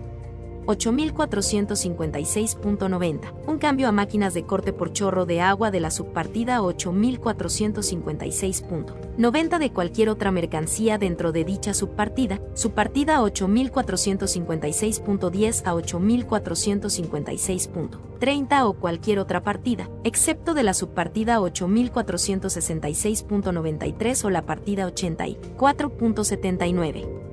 8456.90. 0.67 3.33
Un 3.47 3.59
cambio 3.59 3.89
a 3.89 3.93
máquinas 3.93 4.35
de 4.35 4.45
corte 4.45 4.73
por 4.73 4.93
chorro 4.93 5.25
de 5.27 5.41
agua 5.41 5.71
de 5.71 5.79
la 5.81 5.91
subpartida 5.91 6.61
8456.90 6.61 9.59
de 9.59 9.73
cualquier 9.73 10.09
otra 10.09 10.31
mercancía 10.31 10.97
dentro 10.99 11.33
de 11.33 11.45
dicha 11.45 11.75
subpartida. 11.75 12.41
Subpartida 12.55 13.21
8456.10 13.21 15.63
a 15.65 15.75
8456.30 15.75 18.65
o 18.65 18.75
cualquier 18.75 19.19
otra 19.19 19.43
partida, 19.43 19.91
excepto 20.05 20.55
de 20.55 20.63
la 20.63 20.75
subpartida 20.75 21.41
8466.93 21.41 24.25
o 24.25 24.31
la 24.31 24.43
partida 24.43 24.89
84.79 24.89 27.24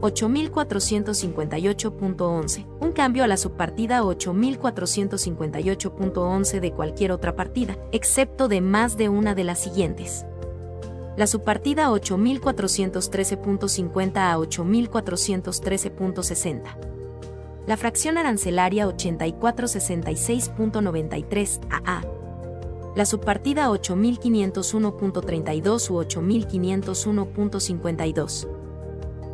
8458.11, 0.00 2.66
un 2.80 2.92
cambio 2.92 3.22
a 3.22 3.26
la 3.26 3.36
subpartida 3.36 4.02
8458.11 4.02 6.60
de 6.60 6.72
cualquier 6.72 7.12
otra 7.12 7.36
partida, 7.36 7.76
excepto 7.92 8.48
de 8.48 8.62
más 8.62 8.96
de 8.96 9.10
una 9.10 9.34
de 9.34 9.44
las 9.44 9.58
siguientes 9.58 10.24
la 11.20 11.26
subpartida 11.26 11.90
8413.50 11.90 14.16
a 14.16 14.38
8413.60. 14.38 16.62
La 17.66 17.76
fracción 17.76 18.16
arancelaria 18.16 18.88
8466.93 18.88 21.60
AA. 21.68 22.00
La 22.96 23.04
subpartida 23.04 23.68
8501.32 23.68 25.90
u 25.90 26.00
8501.52. 26.00 28.48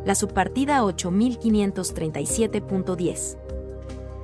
La 0.03 0.13
subpartida 0.13 0.83
8537.10. 0.83 3.46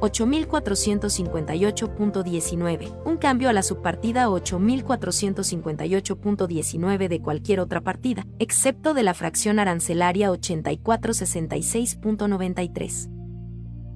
8458.19, 0.03 3.01
un 3.05 3.17
cambio 3.17 3.49
a 3.49 3.53
la 3.53 3.63
subpartida 3.63 4.27
8458.19 4.27 7.07
de 7.07 7.21
cualquier 7.21 7.61
otra 7.61 7.79
partida, 7.81 8.27
excepto 8.37 8.93
de 8.93 9.03
la 9.03 9.13
fracción 9.13 9.59
arancelaria 9.59 10.29
8466.93. 10.31 13.09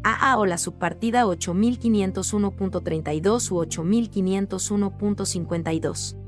AA 0.03 0.37
o 0.37 0.45
la 0.45 0.57
subpartida 0.57 1.25
8501.32 1.25 3.51
u 3.51 3.55
8501.52. 3.65 6.26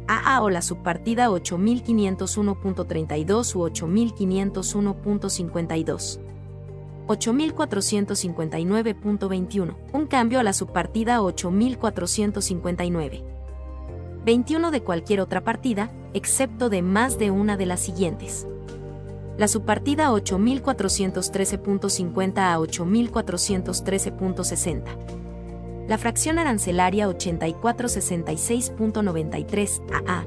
AA 0.09 0.43
o 0.43 0.51
la 0.51 0.63
subpartida 0.63 1.31
8501.32 1.31 3.57
u 3.57 3.61
8501.52. 3.61 6.21
8459.21. 7.07 9.77
Un 9.93 10.07
cambio 10.07 10.41
a 10.41 10.43
la 10.43 10.53
subpartida 10.53 11.23
8459. 11.23 13.35
21 14.26 14.71
de 14.73 14.83
cualquier 14.83 15.21
otra 15.21 15.44
partida, 15.44 15.92
excepto 16.12 16.69
de 16.69 16.83
más 16.83 17.17
de 17.17 17.31
una 17.31 17.57
de 17.57 17.65
las 17.65 17.78
siguientes. 17.78 18.44
La 19.39 19.47
subpartida 19.47 20.10
8413.50 20.10 22.39
a 22.39 22.59
8413.60. 22.59 24.83
La 25.87 25.97
fracción 25.97 26.41
arancelaria 26.41 27.09
8466.93 27.09 29.81
AA. 29.92 30.25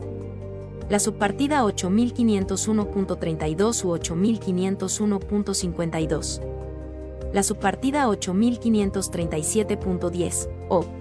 La 0.89 0.99
subpartida 0.99 1.65
8501.32 1.65 3.83
u 3.83 3.89
8501.52. 3.97 6.41
La 7.33 7.43
subpartida 7.43 8.07
8537.10 8.07 10.49
o 10.69 10.98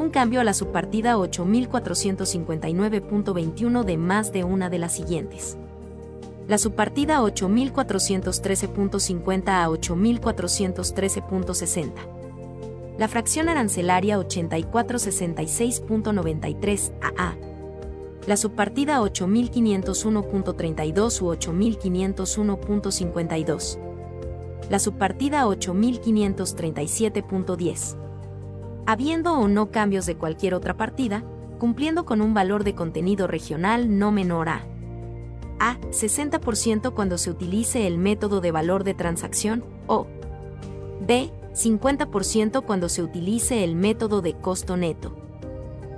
un 0.00 0.10
cambio 0.10 0.40
a 0.40 0.44
la 0.44 0.54
subpartida 0.54 1.18
8459.21 1.18 3.84
de 3.84 3.98
más 3.98 4.32
de 4.32 4.44
una 4.44 4.70
de 4.70 4.78
las 4.78 4.94
siguientes. 4.94 5.58
La 6.48 6.56
subpartida 6.56 7.20
8413.50 7.20 9.48
a 9.48 9.68
8413.60. 9.68 11.92
La 12.98 13.08
fracción 13.08 13.50
arancelaria 13.50 14.18
8466.93 14.18 16.92
AA. 17.02 17.36
La 18.26 18.36
subpartida 18.36 19.00
8501.32 19.00 21.22
u 21.22 21.26
8501.52. 21.34 23.78
La 24.70 24.78
subpartida 24.78 25.46
8537.10 25.46 28.09
habiendo 28.86 29.34
o 29.34 29.48
no 29.48 29.70
cambios 29.70 30.06
de 30.06 30.16
cualquier 30.16 30.54
otra 30.54 30.76
partida, 30.76 31.24
cumpliendo 31.58 32.04
con 32.04 32.20
un 32.20 32.34
valor 32.34 32.64
de 32.64 32.74
contenido 32.74 33.26
regional 33.26 33.98
no 33.98 34.12
menor 34.12 34.48
a 34.48 34.66
A. 35.60 35.78
60% 35.90 36.94
cuando 36.94 37.18
se 37.18 37.30
utilice 37.30 37.86
el 37.86 37.98
método 37.98 38.40
de 38.40 38.50
valor 38.50 38.82
de 38.82 38.94
transacción, 38.94 39.62
o 39.86 40.06
B. 41.06 41.30
50% 41.52 42.64
cuando 42.64 42.88
se 42.88 43.02
utilice 43.02 43.64
el 43.64 43.74
método 43.74 44.22
de 44.22 44.34
costo 44.34 44.76
neto. 44.76 45.16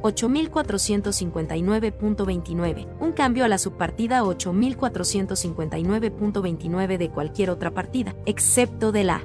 8459.29, 0.03 2.89
un 2.99 3.13
cambio 3.13 3.45
a 3.45 3.49
la 3.49 3.59
subpartida 3.59 4.23
8459.29 4.23 6.99
de 6.99 7.11
cualquier 7.11 7.51
otra 7.51 7.71
partida, 7.71 8.17
excepto 8.27 8.91
de 8.91 9.05
la 9.05 9.23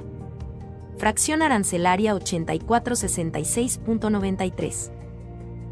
fracción 0.98 1.42
arancelaria 1.42 2.14
8466.93. 2.14 4.92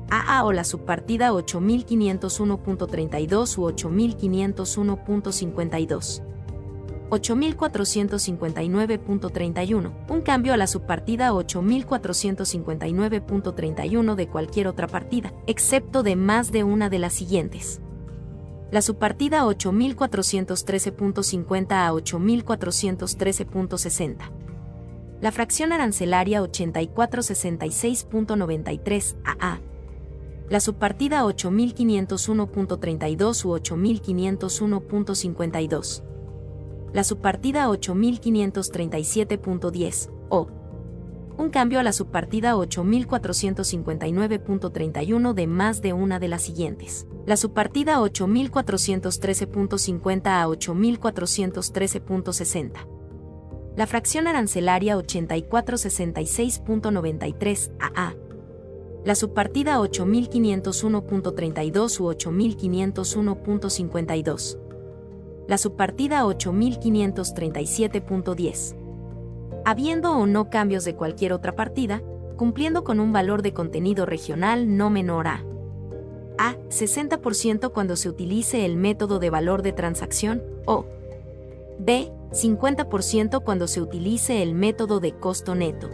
AA 0.08 0.44
o 0.44 0.52
la 0.52 0.62
subpartida 0.62 1.32
8501.32 1.32 3.58
u 3.58 3.64
8501.52. 3.64 6.22
8459.31, 7.10 9.92
un 10.08 10.22
cambio 10.22 10.54
a 10.54 10.56
la 10.56 10.66
subpartida 10.66 11.30
8459.31 11.32 14.14
de 14.16 14.28
cualquier 14.28 14.66
otra 14.66 14.88
partida, 14.88 15.32
excepto 15.46 16.02
de 16.02 16.16
más 16.16 16.50
de 16.50 16.64
una 16.64 16.88
de 16.88 16.98
las 16.98 17.12
siguientes. 17.12 17.80
La 18.72 18.82
subpartida 18.82 19.44
8413.50 19.44 21.66
a 21.70 21.92
8413.60 21.92 24.45
la 25.20 25.32
fracción 25.32 25.72
arancelaria 25.72 26.40
8466.93 26.42 29.16
AA, 29.24 29.60
la 30.48 30.60
subpartida 30.60 31.24
8501.32 31.24 33.44
u 33.44 33.56
8501.52, 33.56 36.04
la 36.92 37.02
subpartida 37.04 37.68
8537.10 37.68 40.10
o. 40.28 40.48
Un 41.38 41.50
cambio 41.50 41.80
a 41.80 41.82
la 41.82 41.92
subpartida 41.92 42.54
8459.31 42.54 45.34
de 45.34 45.46
más 45.46 45.82
de 45.82 45.92
una 45.92 46.18
de 46.18 46.28
las 46.28 46.40
siguientes. 46.42 47.06
La 47.26 47.36
subpartida 47.36 47.98
8413.50 47.98 50.28
a 50.28 50.46
8413.60 50.46 52.95
la 53.76 53.86
fracción 53.86 54.26
arancelaria 54.26 54.96
8466.93 54.96 57.70
AA, 57.78 58.14
la 59.04 59.14
subpartida 59.14 59.78
8501.32 59.78 62.00
u 62.00 62.06
8501.52, 62.06 64.58
la 65.46 65.58
subpartida 65.58 66.24
8537.10. 66.24 68.76
Habiendo 69.64 70.12
o 70.12 70.26
no 70.26 70.48
cambios 70.48 70.84
de 70.84 70.96
cualquier 70.96 71.34
otra 71.34 71.54
partida, 71.54 72.02
cumpliendo 72.36 72.82
con 72.82 72.98
un 72.98 73.12
valor 73.12 73.42
de 73.42 73.52
contenido 73.52 74.06
regional 74.06 74.76
no 74.76 74.90
menor 74.90 75.28
a 75.28 75.44
A. 76.38 76.56
60% 76.68 77.72
cuando 77.72 77.96
se 77.96 78.08
utilice 78.08 78.64
el 78.64 78.76
método 78.76 79.18
de 79.18 79.28
valor 79.30 79.62
de 79.62 79.72
transacción, 79.72 80.42
o 80.66 80.86
B. 81.78 82.12
50% 82.30 83.42
cuando 83.42 83.66
se 83.68 83.80
utilice 83.80 84.42
el 84.42 84.54
método 84.54 85.00
de 85.00 85.12
costo 85.12 85.54
neto. 85.54 85.88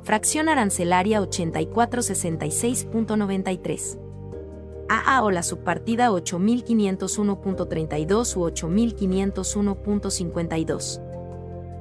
fracción 0.03 0.47
arancelaria 0.47 1.19
8466.93. 1.21 3.99
AA 4.89 5.21
o 5.21 5.31
la 5.31 5.43
subpartida 5.43 6.11
8501.32 6.11 8.37
u 8.37 8.45
8501.52. 8.45 11.06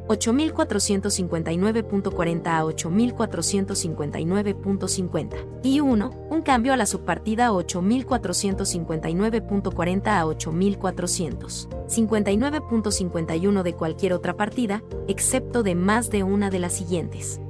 8459.40 0.08 2.46
a 2.46 2.64
8459.50. 2.64 5.36
Y 5.62 5.80
1. 5.80 6.10
Un 6.30 6.42
cambio 6.42 6.72
a 6.72 6.76
la 6.76 6.86
subpartida 6.86 7.50
8459.40 7.50 10.06
a 10.06 10.26
8400. 10.26 11.68
59.51 11.88 13.62
de 13.62 13.74
cualquier 13.74 14.12
otra 14.12 14.36
partida, 14.36 14.82
excepto 15.08 15.62
de 15.62 15.74
más 15.74 16.10
de 16.10 16.22
una 16.22 16.50
de 16.50 16.58
las 16.58 16.74
siguientes. 16.74 17.40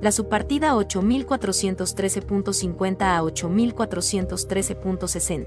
La 0.00 0.12
subpartida 0.12 0.74
8413.50 0.74 3.02
a 3.02 3.20
8413.60. 3.22 5.46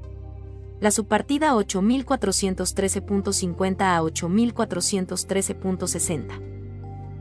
La 0.80 0.90
subpartida 0.90 1.54
8413.50 1.54 3.76
a 3.80 4.02
8413.60. 4.02 6.40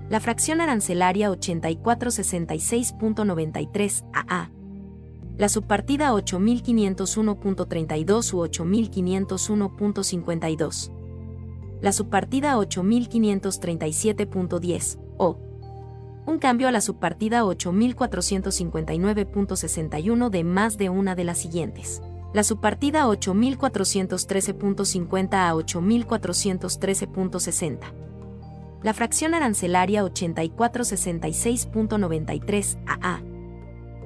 La 0.10 0.19
fracción 0.19 0.61
arancelaria 0.61 1.29
8466.93 1.31 4.03
AA 4.13 4.51
la 5.38 5.49
subpartida 5.49 6.13
8501.32 6.13 8.33
u 8.33 8.40
8501.52. 8.40 10.97
La 11.81 11.92
subpartida 11.92 12.56
8537.10, 12.58 14.99
o 15.17 15.38
un 16.26 16.40
cambio 16.40 16.67
a 16.67 16.72
la 16.72 16.81
subpartida 16.81 17.43
8459.61 17.43 20.29
de 20.29 20.43
más 20.43 20.77
de 20.77 20.90
una 20.90 21.15
de 21.15 21.24
las 21.24 21.38
siguientes. 21.38 22.01
La 22.33 22.43
subpartida 22.43 23.06
8413.50 23.06 25.33
a 25.33 25.53
8413.60. 25.53 27.79
La 28.83 28.93
fracción 28.93 29.33
arancelaria 29.33 30.03
8466.93 30.03 32.77
AA 32.85 33.22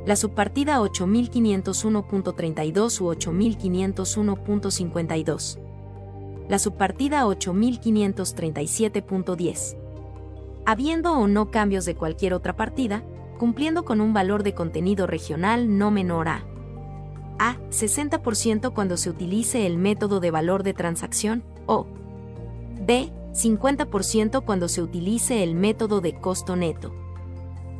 la 0.03 0.15
subpartida 0.15 0.79
8501.32 0.79 3.01
u 3.01 3.13
8501.52. 3.13 5.70
La 6.51 6.59
subpartida 6.59 7.25
8537.10. 7.27 9.77
Habiendo 10.65 11.13
o 11.13 11.27
no 11.29 11.49
cambios 11.49 11.85
de 11.85 11.95
cualquier 11.95 12.33
otra 12.33 12.57
partida, 12.57 13.05
cumpliendo 13.39 13.85
con 13.85 14.01
un 14.01 14.13
valor 14.13 14.43
de 14.43 14.53
contenido 14.53 15.07
regional 15.07 15.77
no 15.77 15.91
menor 15.91 16.27
a 16.27 16.45
a. 17.39 17.55
60% 17.69 18.73
cuando 18.73 18.97
se 18.97 19.09
utilice 19.09 19.65
el 19.65 19.77
método 19.77 20.19
de 20.19 20.29
valor 20.29 20.63
de 20.63 20.73
transacción, 20.73 21.45
o 21.67 21.87
b. 22.85 23.13
50% 23.31 24.43
cuando 24.43 24.67
se 24.67 24.81
utilice 24.81 25.43
el 25.43 25.55
método 25.55 26.01
de 26.01 26.19
costo 26.19 26.57
neto. 26.57 26.93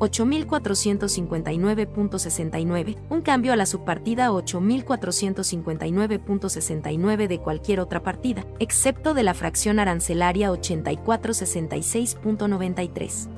8459.69, 0.02 2.98
un 3.10 3.22
cambio 3.22 3.54
a 3.54 3.56
la 3.56 3.68
subpartida 3.68 4.32
8459.69 4.32 7.28
de 7.28 7.40
cualquier 7.40 7.80
otra 7.80 8.02
partida, 8.02 8.44
excepto 8.58 9.14
de 9.14 9.22
la 9.22 9.36
fracción 9.36 9.78
arancelaria 9.80 10.52
8466.93. 10.52 13.30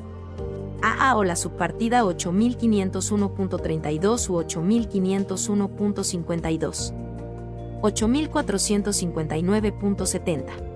AA 0.82 1.18
o 1.18 1.24
la 1.24 1.36
subpartida 1.36 2.04
8501.32 2.04 4.30
u 4.30 4.42
8501.52. 4.42 6.94
8459.70. 7.82 10.73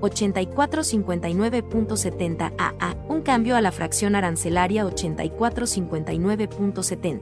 8459.70 0.00 2.52
AA, 2.58 2.96
un 3.08 3.22
cambio 3.22 3.56
a 3.56 3.60
la 3.60 3.72
fracción 3.72 4.14
arancelaria 4.14 4.84
8459.70 4.84 7.20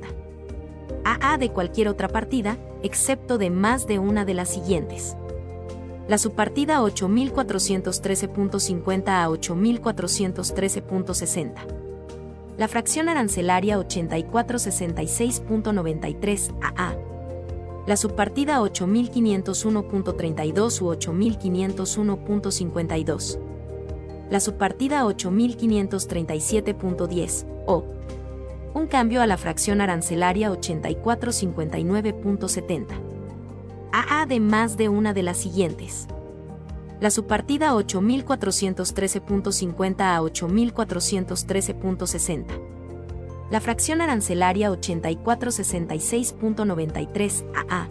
AA 1.05 1.39
de 1.39 1.51
cualquier 1.51 1.89
otra 1.89 2.09
partida, 2.09 2.59
excepto 2.83 3.39
de 3.39 3.49
más 3.51 3.87
de 3.87 3.99
una 3.99 4.25
de 4.25 4.35
las 4.35 4.49
siguientes. 4.49 5.17
La 6.09 6.19
subpartida 6.19 6.81
8413.50 6.81 9.09
a 9.09 9.29
8413.60. 9.29 11.53
La 12.57 12.69
fracción 12.69 13.09
arancelaria 13.09 13.77
8466.93 13.79 16.55
AA 16.61 17.14
la 17.87 17.97
subpartida 17.97 18.61
8501.32 18.61 20.81
u 20.81 20.87
8501.52. 20.95 23.39
La 24.31 24.41
subpartida 24.41 25.05
8537.10, 25.05 27.47
o 27.67 27.85
un 28.73 28.87
cambio 28.87 29.21
a 29.21 29.27
la 29.27 29.37
fracción 29.37 29.83
arancelaria 29.83 30.51
8459.70. 30.51 32.87
AA 33.93 34.25
de 34.27 34.41
más 34.41 34.77
de 34.77 34.89
una 34.89 35.15
de 35.15 35.23
las 35.23 35.37
siguientes. 35.37 36.09
La 37.01 37.11
subpartida 37.11 37.75
8413.50 37.75 40.01
a 40.01 40.21
8413.60 40.21 42.74
la 43.51 43.61
fracción 43.61 44.01
arancelaria 44.01 44.71
8466.93 44.71 47.45
AA. 47.55 47.91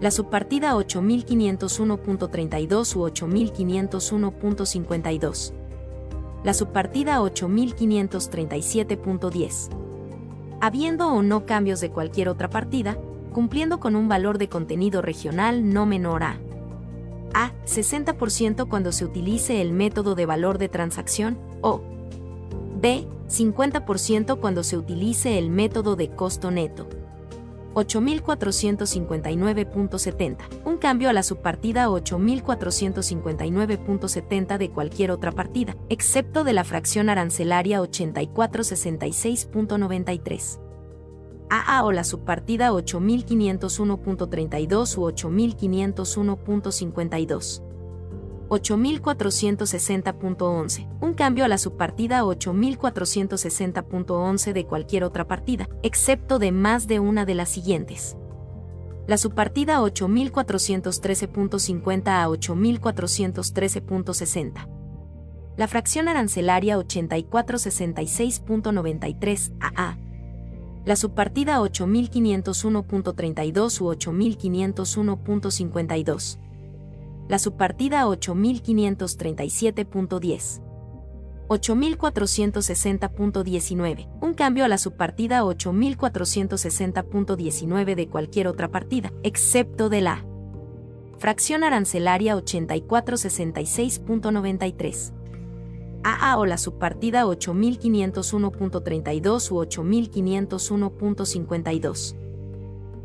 La 0.00 0.10
subpartida 0.10 0.74
8501.32 0.74 2.96
u 2.96 3.08
8501.52. 3.08 5.52
La 6.44 6.52
subpartida 6.52 7.20
8537.10. 7.20 9.70
Habiendo 10.60 11.08
o 11.08 11.22
no 11.22 11.46
cambios 11.46 11.80
de 11.80 11.90
cualquier 11.90 12.28
otra 12.28 12.50
partida, 12.50 12.98
cumpliendo 13.32 13.80
con 13.80 13.96
un 13.96 14.08
valor 14.08 14.36
de 14.38 14.48
contenido 14.48 15.02
regional 15.02 15.72
no 15.72 15.86
menor 15.86 16.24
a 16.24 16.40
A. 17.34 17.52
60% 17.66 18.68
cuando 18.68 18.92
se 18.92 19.04
utilice 19.04 19.60
el 19.60 19.72
método 19.72 20.14
de 20.14 20.26
valor 20.26 20.58
de 20.58 20.68
transacción, 20.68 21.36
o 21.60 21.82
B. 22.80 23.06
50% 23.28 24.38
cuando 24.38 24.62
se 24.62 24.76
utilice 24.76 25.38
el 25.38 25.48
método 25.50 25.96
de 25.96 26.10
costo 26.10 26.50
neto. 26.50 26.86
8.459.70, 27.74 30.36
un 30.64 30.76
cambio 30.78 31.10
a 31.10 31.12
la 31.12 31.22
subpartida 31.22 31.88
8.459.70 31.88 34.56
de 34.56 34.70
cualquier 34.70 35.10
otra 35.10 35.32
partida, 35.32 35.76
excepto 35.90 36.42
de 36.42 36.54
la 36.54 36.64
fracción 36.64 37.10
arancelaria 37.10 37.82
8466.93. 37.82 40.60
AA 41.48 41.84
o 41.84 41.92
la 41.92 42.02
subpartida 42.04 42.72
8.501.32 42.72 44.96
u 44.96 45.02
8.501.52. 45.02 47.65
8460.11, 48.48 50.88
un 51.00 51.14
cambio 51.14 51.44
a 51.44 51.48
la 51.48 51.58
subpartida 51.58 52.22
8460.11 52.22 54.52
de 54.52 54.66
cualquier 54.66 55.02
otra 55.04 55.26
partida, 55.26 55.68
excepto 55.82 56.38
de 56.38 56.52
más 56.52 56.86
de 56.86 57.00
una 57.00 57.24
de 57.24 57.34
las 57.34 57.48
siguientes. 57.48 58.16
La 59.06 59.16
subpartida 59.18 59.80
8413.50 59.80 62.08
a 62.08 62.28
8413.60. 62.28 64.68
La 65.56 65.68
fracción 65.68 66.08
arancelaria 66.08 66.76
8466.93 66.78 69.52
AA. 69.60 69.98
La 70.84 70.96
subpartida 70.96 71.60
8501.32 71.60 73.80
u 73.80 73.94
8501.52 73.94 76.45
La 77.28 77.38
subpartida 77.38 78.06
8537.10. 78.06 80.62
8460.19. 81.48 84.08
Un 84.20 84.34
cambio 84.34 84.64
a 84.64 84.68
la 84.68 84.78
subpartida 84.78 85.42
8460.19 85.42 87.94
de 87.94 88.08
cualquier 88.08 88.48
otra 88.48 88.68
partida, 88.70 89.12
excepto 89.22 89.88
de 89.88 90.00
la 90.00 90.24
fracción 91.18 91.62
arancelaria 91.64 92.36
8466.93. 92.36 95.12
AA 96.04 96.38
o 96.38 96.46
la 96.46 96.58
subpartida 96.58 97.24
8501.32 97.24 99.50
u 99.50 99.56
8501.52. 99.56 102.25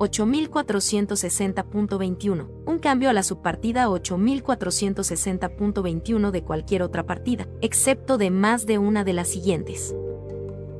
8460.21, 0.01 2.47
un 2.65 2.79
cambio 2.79 3.11
a 3.11 3.13
la 3.13 3.21
subpartida 3.21 3.87
8460.21 3.87 6.31
de 6.31 6.43
cualquier 6.43 6.81
otra 6.81 7.05
partida, 7.05 7.47
excepto 7.61 8.17
de 8.17 8.31
más 8.31 8.65
de 8.65 8.79
una 8.79 9.03
de 9.03 9.13
las 9.13 9.27
siguientes. 9.27 9.95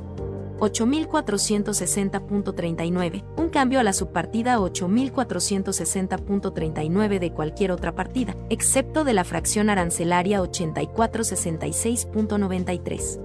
8460.39, 0.60 3.24
un 3.36 3.48
cambio 3.48 3.80
a 3.80 3.82
la 3.82 3.94
subpartida 3.94 4.58
8460.39 4.58 7.18
de 7.18 7.32
cualquier 7.32 7.72
otra 7.72 7.94
partida, 7.94 8.36
excepto 8.50 9.04
de 9.04 9.14
la 9.14 9.24
fracción 9.24 9.70
arancelaria 9.70 10.42
8466.93. 10.42 13.20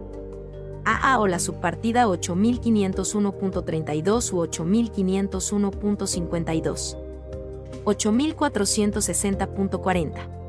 AA 0.86 1.20
o 1.20 1.28
la 1.28 1.40
subpartida 1.40 2.08
8501.32 2.08 4.32
u 4.32 4.38
8501.52. 4.46 6.98
8460.40. 7.84 10.45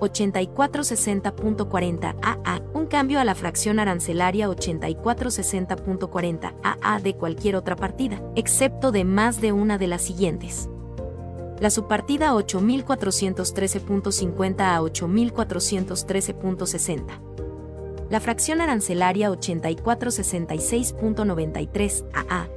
8460.40 0.00 2.16
AA, 2.22 2.62
un 2.74 2.86
cambio 2.86 3.20
a 3.20 3.24
la 3.24 3.34
fracción 3.34 3.78
arancelaria 3.78 4.48
8460.40 4.48 6.54
AA 6.62 7.00
de 7.00 7.14
cualquier 7.14 7.56
otra 7.56 7.76
partida, 7.76 8.22
excepto 8.34 8.92
de 8.92 9.04
más 9.04 9.40
de 9.40 9.52
una 9.52 9.78
de 9.78 9.86
las 9.86 10.02
siguientes. 10.02 10.68
La 11.60 11.70
subpartida 11.70 12.32
8413.50 12.32 14.60
a 14.60 14.80
8413.60. 14.80 17.20
La 18.08 18.18
fracción 18.18 18.60
arancelaria 18.60 19.30
8466.93 19.30 22.04
AA. 22.12 22.48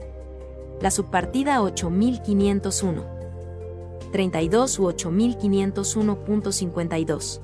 La 0.81 0.89
subpartida 0.89 1.61
8501. 1.61 3.22
32 4.13 4.79
u 4.79 4.83
8501.52. 4.83 7.41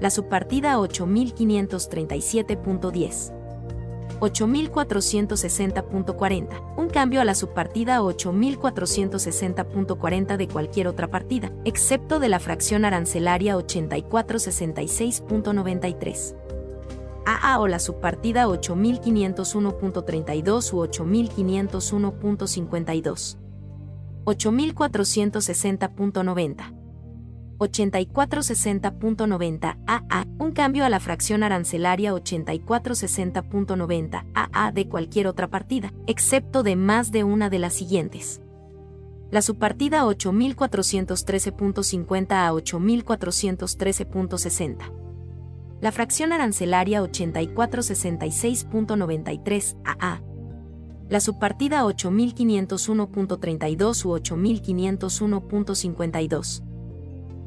La 0.00 0.08
subpartida 0.10 0.78
8537.10. 0.78 3.32
8460.40, 4.20 6.76
un 6.76 6.88
cambio 6.88 7.20
a 7.20 7.24
la 7.24 7.34
subpartida 7.34 8.00
8460.40 8.00 10.36
de 10.36 10.46
cualquier 10.46 10.86
otra 10.86 11.10
partida, 11.10 11.50
excepto 11.64 12.20
de 12.20 12.28
la 12.28 12.38
fracción 12.38 12.84
arancelaria 12.84 13.56
8466.93. 13.56 16.36
AA 17.26 17.60
o 17.60 17.66
la 17.66 17.80
subpartida 17.80 18.46
8501.32 18.46 20.72
u 20.72 20.86
8501.52. 20.86 23.41
8460.90. 24.24 26.74
8460.90 27.58 29.78
AA, 29.86 30.26
un 30.38 30.52
cambio 30.52 30.84
a 30.84 30.88
la 30.88 31.00
fracción 31.00 31.42
arancelaria 31.42 32.12
8460.90 32.12 34.24
AA 34.34 34.72
de 34.72 34.88
cualquier 34.88 35.26
otra 35.26 35.48
partida, 35.48 35.92
excepto 36.06 36.62
de 36.62 36.76
más 36.76 37.10
de 37.12 37.24
una 37.24 37.50
de 37.50 37.58
las 37.58 37.74
siguientes. 37.74 38.40
La 39.30 39.42
subpartida 39.42 40.04
8413.50 40.04 42.32
a 42.32 42.50
8413.60. 42.52 44.92
La 45.80 45.92
fracción 45.92 46.32
arancelaria 46.32 47.02
8466.93 47.02 49.76
AA 49.84 50.22
la 51.12 51.20
subpartida 51.20 51.84
8501.32 51.84 54.04
u 54.06 54.16
8501.52. 54.16 56.62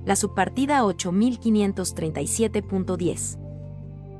La 0.05 0.15
subpartida 0.15 0.83
8537.10. 0.83 3.39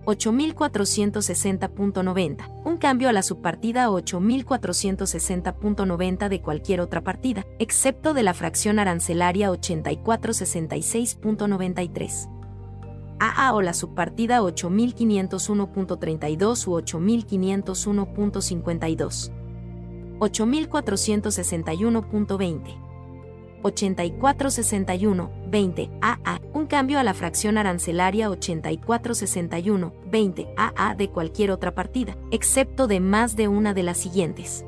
8460.90, 0.05 2.63
un 2.65 2.77
cambio 2.77 3.09
a 3.09 3.13
la 3.13 3.21
subpartida 3.21 3.89
8460.90 3.89 6.27
de 6.27 6.41
cualquier 6.41 6.81
otra 6.81 7.03
partida, 7.03 7.45
excepto 7.59 8.15
de 8.15 8.23
la 8.23 8.33
fracción 8.33 8.79
arancelaria 8.79 9.51
8466.93. 9.51 12.34
AA 13.19 13.53
o 13.53 13.61
la 13.61 13.73
subpartida 13.73 14.41
8501.32 14.41 16.67
u 16.67 16.81
8501.52. 16.81 19.31
8461.20. 20.19 22.83
8461.20 23.63 25.89
AA, 26.01 26.41
un 26.53 26.67
cambio 26.67 26.99
a 26.99 27.03
la 27.03 27.15
fracción 27.15 27.57
arancelaria 27.57 28.29
8461.20 28.29 30.53
AA 30.55 30.95
de 30.95 31.09
cualquier 31.09 31.51
otra 31.51 31.73
partida, 31.73 32.15
excepto 32.31 32.87
de 32.87 32.99
más 32.99 33.35
de 33.35 33.47
una 33.47 33.73
de 33.73 33.83
las 33.83 33.97
siguientes. 33.97 34.65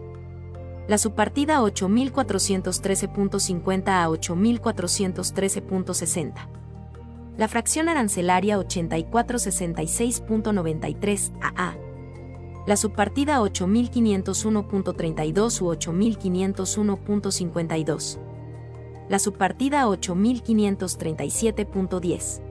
La 0.88 0.98
subpartida 0.98 1.62
8413.50 1.62 3.88
a 3.88 4.08
8413.60. 4.08 6.57
La 7.38 7.48
fracción 7.48 7.90
arancelaria 7.90 8.60
8466.93 8.60 11.32
AA 11.42 11.88
la 12.68 12.76
subpartida 12.76 13.40
8501.32 13.40 15.62
u 15.62 15.74
8501.52. 15.74 18.20
La 19.08 19.20
subpartida 19.20 19.88
8537.10. 19.88 22.42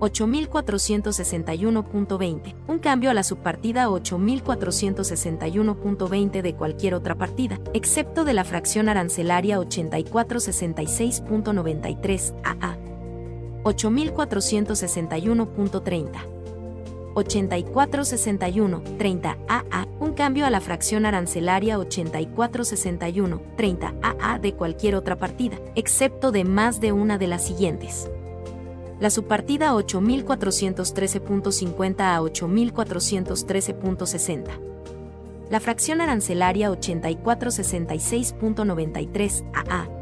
8461.20, 0.00 2.56
un 2.66 2.80
cambio 2.80 3.10
a 3.10 3.14
la 3.14 3.22
subpartida 3.22 3.88
8461.20 3.88 6.42
de 6.42 6.56
cualquier 6.56 6.94
otra 6.94 7.14
partida, 7.14 7.60
excepto 7.74 8.24
de 8.24 8.32
la 8.32 8.42
fracción 8.42 8.88
arancelaria 8.88 9.60
8466.93 9.60 12.34
AA. 12.42 12.87
8461.30. 13.68 16.38
8461, 17.14 18.82
30 18.96 19.38
AA, 19.48 19.88
un 19.98 20.12
cambio 20.12 20.46
a 20.46 20.50
la 20.50 20.60
fracción 20.60 21.04
arancelaria 21.04 21.76
8461, 21.78 23.42
30 23.56 23.94
AA 24.02 24.38
de 24.38 24.54
cualquier 24.54 24.94
otra 24.94 25.16
partida, 25.16 25.58
excepto 25.74 26.30
de 26.30 26.44
más 26.44 26.80
de 26.80 26.92
una 26.92 27.18
de 27.18 27.26
las 27.26 27.44
siguientes. 27.44 28.08
La 29.00 29.10
subpartida 29.10 29.74
8413.50 29.74 32.00
a 32.00 32.20
8413.60. 32.20 34.44
La 35.50 35.60
fracción 35.60 36.00
arancelaria 36.00 36.70
8466.93 36.70 39.44
AA. 39.54 39.97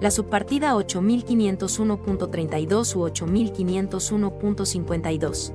La 0.00 0.10
subpartida 0.10 0.74
8501.32 0.74 2.96
u 2.96 3.00
8501.52. 3.00 5.52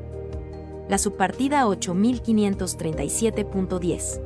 La 0.87 0.99
subpartida 0.99 1.65
8537.10. 1.65 4.21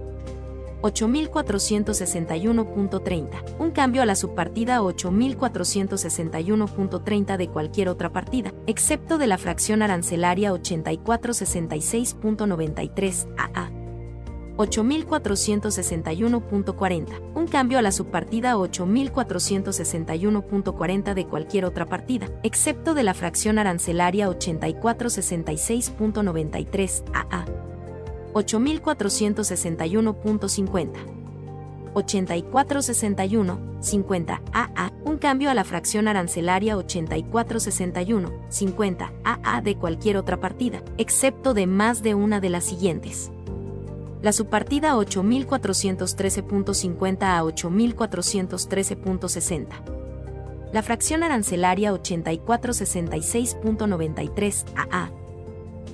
8461.30, 0.82 3.60
un 3.60 3.72
cambio 3.72 4.02
a 4.02 4.06
la 4.06 4.16
subpartida 4.16 4.82
8461.30 4.82 7.38
de 7.38 7.50
cualquier 7.50 7.88
otra 7.90 8.12
partida, 8.12 8.53
excepto 8.66 9.18
de 9.18 9.28
la 9.28 9.38
fracción 9.38 9.82
arancelaria 9.82 10.53
8466.93 10.53 13.28
AA. 13.38 13.78
8461.40, 14.60 17.22
un 17.34 17.48
cambio 17.48 17.80
a 17.80 17.82
la 17.82 17.94
subpartida 17.94 18.58
8461.40 18.58 21.14
de 21.14 21.26
cualquier 21.26 21.64
otra 21.64 21.86
partida, 21.86 22.28
excepto 22.44 22.94
de 22.94 23.04
la 23.04 23.14
fracción 23.14 23.58
arancelaria 23.58 24.30
8466.93 24.30 27.04
AA. 27.14 27.46
8461.50. 28.34 31.20
8461, 31.94 33.60
50 33.80 34.42
AA, 34.54 34.92
un 35.06 35.18
cambio 35.18 35.50
a 35.50 35.54
la 35.54 35.64
fracción 35.64 36.08
arancelaria 36.08 36.78
8461, 36.78 38.32
50 38.50 39.14
AA 39.24 39.62
de 39.62 39.76
cualquier 39.76 40.18
otra 40.18 40.40
partida, 40.40 40.84
excepto 40.98 41.54
de 41.54 41.66
más 41.66 42.04
de 42.04 42.14
una 42.14 42.40
de 42.40 42.50
las 42.50 42.66
siguientes. 42.66 43.32
La 44.22 44.34
subpartida 44.34 44.96
8413.50 44.96 47.24
a 47.24 47.42
8413.60. 47.44 49.68
La 50.74 50.84
fracción 50.84 51.24
arancelaria 51.24 51.94
8466.93 51.94 54.66
AA 54.76 55.19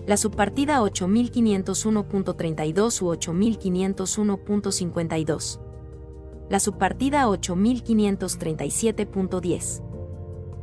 la 0.08 0.18
subpartida 0.18 0.82
8501.32 0.82 3.02
u 3.02 3.08
8501.52. 3.08 5.60
La 6.50 6.60
subpartida 6.60 7.26
8537.10. 7.26 9.85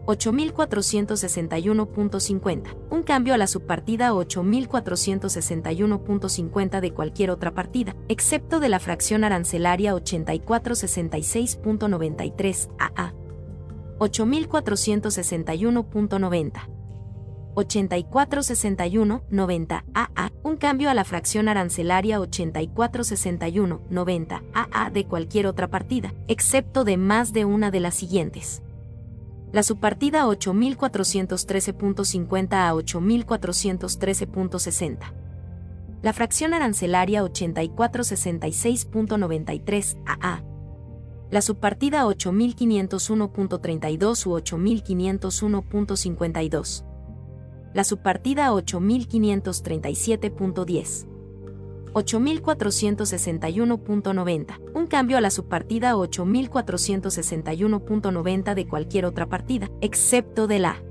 8461.50, 0.07 2.77
un 2.91 3.03
cambio 3.03 3.35
a 3.35 3.39
la 3.39 3.47
subpartida 3.47 4.13
8461.50 4.13 6.81
de 6.81 6.93
cualquier 6.93 7.31
otra 7.31 7.55
partida, 7.55 7.95
excepto 8.09 8.61
de 8.61 8.69
la 8.69 8.81
fracción 8.81 9.25
arancelaria 9.25 9.95
8466.93 9.95 12.69
AA. 12.79 13.15
8461.90. 13.99 16.69
8461 17.55 19.25
90 19.29 19.85
AA, 19.95 20.33
un 20.43 20.57
cambio 20.57 20.89
a 20.91 20.95
la 20.95 21.05
fracción 21.05 21.49
arancelaria 21.49 22.21
8461 22.21 23.83
90 23.91 24.43
AA 24.55 24.91
de 24.91 25.05
cualquier 25.05 25.47
otra 25.47 25.69
partida, 25.69 26.15
excepto 26.29 26.85
de 26.85 26.97
más 26.97 27.33
de 27.33 27.45
una 27.45 27.71
de 27.71 27.81
las 27.81 27.95
siguientes. 27.95 28.63
La 29.53 29.63
subpartida 29.63 30.27
8413.50 30.27 32.55
a 32.55 32.75
8413.60. 32.75 34.99
La 36.03 36.13
fracción 36.13 36.53
arancelaria 36.55 37.23
8466.93 37.23 39.97
AA. 40.07 40.43
La 41.31 41.43
subpartida 41.43 42.05
8501.32 42.07 44.27
u 44.27 44.31
8501.52 44.41 46.93
la 47.75 47.85
subpartida 47.85 48.53
8537.10. 48.53 51.12
8461.90, 51.92 54.60
un 54.75 54.87
cambio 54.87 55.19
a 55.19 55.21
la 55.21 55.31
subpartida 55.31 55.94
8461.90 55.94 58.55
de 58.55 58.67
cualquier 58.67 59.05
otra 59.05 59.28
partida, 59.28 59.69
excepto 59.81 60.47
de 60.47 60.58
la 60.58 60.83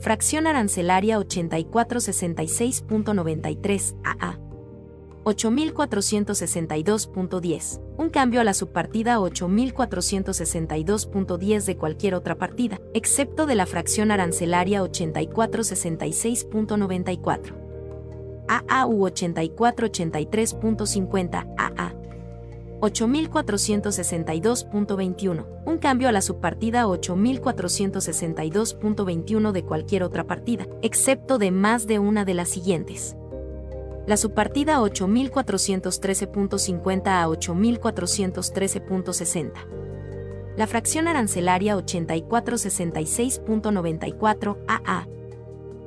fracción 0.00 0.46
arancelaria 0.46 1.18
8466.93 1.18 3.94
AA. 4.04 4.38
8462.10, 5.24 7.80
un 7.98 8.08
cambio 8.10 8.40
a 8.40 8.44
la 8.44 8.54
subpartida 8.54 9.18
8462.10 9.18 11.64
de 11.64 11.76
cualquier 11.76 12.14
otra 12.14 12.38
partida, 12.38 12.80
excepto 12.94 13.46
de 13.46 13.56
la 13.56 13.66
fracción 13.66 14.12
arancelaria 14.12 14.84
8466.94. 14.84 17.65
AA 18.48 18.86
u 18.86 19.06
8483.50 19.06 21.54
AA. 21.56 21.94
8462.21, 22.80 25.46
un 25.64 25.78
cambio 25.78 26.08
a 26.08 26.12
la 26.12 26.20
subpartida 26.20 26.86
8462.21 26.86 29.52
de 29.52 29.64
cualquier 29.64 30.02
otra 30.02 30.24
partida, 30.24 30.66
excepto 30.82 31.38
de 31.38 31.50
más 31.50 31.86
de 31.86 31.98
una 31.98 32.24
de 32.24 32.34
las 32.34 32.50
siguientes 32.50 33.16
la 34.06 34.16
subpartida 34.16 34.78
8413.50 34.78 37.08
a 37.08 37.26
8413.60. 37.26 39.52
La 40.56 40.66
fracción 40.66 41.06
arancelaria 41.08 41.76
8466.94 41.76 44.56
AA. 44.68 45.06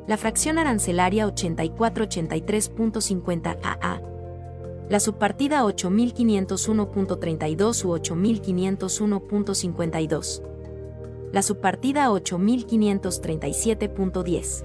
La 0.10 0.18
fracción 0.18 0.58
arancelaria 0.58 1.26
8483.50 1.28 3.60
AA. 3.62 4.02
La 4.90 5.00
subpartida 5.00 5.64
8501.32 5.64 7.86
u 7.86 7.90
8501.52. 7.90 10.42
La 11.32 11.44
subpartida 11.44 12.10
8537.10. 12.10 14.64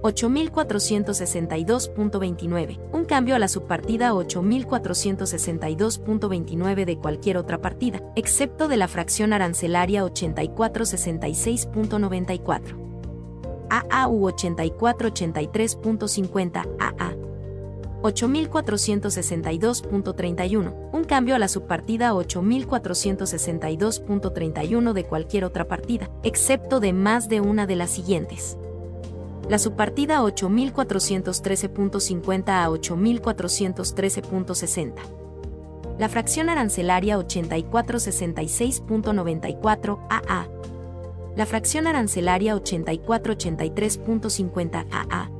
8462.29, 0.00 2.78
un 2.90 3.04
cambio 3.04 3.34
a 3.34 3.38
la 3.38 3.48
subpartida 3.48 4.14
8462.29 4.14 6.86
de 6.86 6.96
cualquier 6.96 7.36
otra 7.36 7.60
partida, 7.60 8.00
excepto 8.16 8.66
de 8.66 8.78
la 8.78 8.88
fracción 8.88 9.34
arancelaria 9.34 10.06
8466.94. 10.06 12.87
AA 13.70 14.08
u 14.08 14.28
8483.50 14.28 16.76
AA. 16.78 17.14
8462.31, 18.02 20.90
un 20.92 21.04
cambio 21.04 21.34
a 21.34 21.38
la 21.38 21.48
subpartida 21.48 22.12
8462.31 22.12 24.92
de 24.92 25.04
cualquier 25.04 25.44
otra 25.44 25.66
partida, 25.66 26.10
excepto 26.22 26.78
de 26.78 26.92
más 26.92 27.28
de 27.28 27.40
una 27.40 27.66
de 27.66 27.74
las 27.76 27.90
siguientes 27.90 28.56
la 29.48 29.58
subpartida 29.58 30.20
8413.50 30.20 32.48
a 32.48 32.68
8413.60. 32.68 34.92
La 35.98 36.08
fracción 36.08 36.48
arancelaria 36.50 37.18
8466.94 37.18 39.98
AA. 40.08 40.46
La 41.38 41.46
fracción 41.46 41.86
arancelaria 41.86 42.54
8483.50 42.56 44.86
AA. 44.90 45.30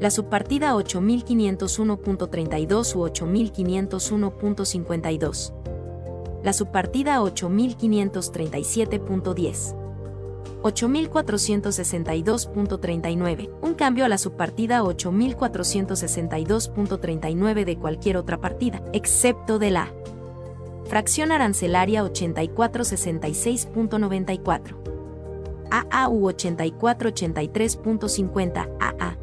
La 0.00 0.10
subpartida 0.10 0.74
8501.32 0.74 2.96
u 2.96 3.04
8501.52. 3.04 5.52
La 6.42 6.54
subpartida 6.54 7.20
8537.10. 7.20 9.76
8462.39, 10.62 13.50
un 13.60 13.74
cambio 13.74 14.06
a 14.06 14.08
la 14.08 14.16
subpartida 14.16 14.82
8462.39 14.82 17.64
de 17.66 17.76
cualquier 17.76 18.16
otra 18.16 18.40
partida, 18.40 18.82
excepto 18.94 19.58
de 19.58 19.70
la 19.70 19.92
fracción 20.86 21.30
arancelaria 21.30 22.02
8466.94. 22.04 24.79
AA 25.70 26.08
u 26.08 26.28
8483.50 26.28 28.76
AA. 28.80 29.16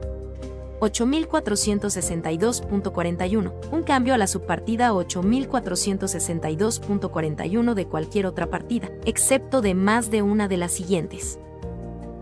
8462.41, 0.80 3.52
un 3.72 3.84
cambio 3.84 4.14
a 4.14 4.18
la 4.18 4.28
subpartida 4.28 4.94
8462.41 4.94 7.74
de 7.74 7.88
cualquier 7.88 8.28
otra 8.28 8.50
partida, 8.50 8.90
excepto 9.06 9.62
de 9.62 9.74
más 9.74 10.12
de 10.12 10.22
una 10.22 10.48
de 10.48 10.58
las 10.58 10.74
siguientes. 10.74 11.40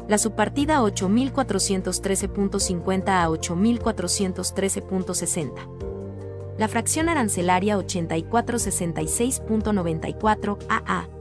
La 0.08 0.17
subpartida 0.17 0.79
8413.50 0.81 3.03
a 3.08 3.27
8413.60. 3.27 5.51
La 6.58 6.69
fracción 6.69 7.09
arancelaria 7.09 7.77
8466.94 7.77 10.58
AA. 10.69 11.15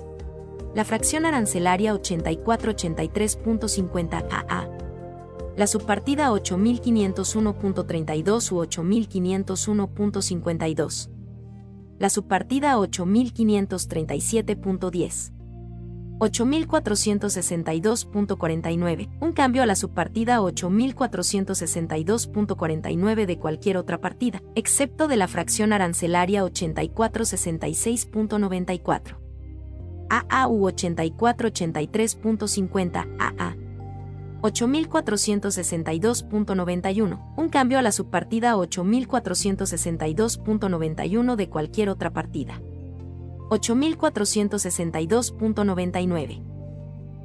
La 0.75 0.85
fracción 0.85 1.27
arancelaria 1.27 1.95
8483.50 1.95 4.27
AA 4.31 4.85
la 5.57 5.67
subpartida 5.69 6.31
8501.32 6.31 8.53
u 8.53 8.65
8501.52. 8.65 11.11
La 11.99 12.11
subpartida 12.11 12.77
8537.10. 12.77 15.33
8462.49, 16.19 19.09
un 19.21 19.33
cambio 19.33 19.63
a 19.63 19.67
la 19.67 19.77
subpartida 19.77 20.41
8462.49 20.41 23.27
de 23.27 23.39
cualquier 23.39 23.77
otra 23.77 24.01
partida, 24.01 24.43
excepto 24.55 25.09
de 25.09 25.17
la 25.17 25.27
fracción 25.29 25.73
arancelaria 25.73 26.45
8466.94. 26.45 29.24
AA 30.09 30.49
u 30.49 30.67
8483.50 30.69 33.17
AA. 33.19 33.57
8462.91, 34.43 37.35
un 37.37 37.49
cambio 37.49 37.79
a 37.79 37.83
la 37.83 37.93
subpartida 37.93 38.57
8462.91 38.57 41.37
de 41.37 41.49
cualquier 41.49 41.89
otra 41.89 42.13
partida. 42.13 42.61
8462.99. 43.49 46.43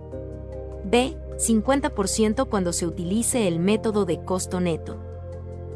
B. 0.84 1.16
50% 1.36 2.48
cuando 2.48 2.72
se 2.72 2.86
utilice 2.86 3.48
el 3.48 3.58
método 3.58 4.04
de 4.04 4.24
costo 4.24 4.60
neto. 4.60 4.96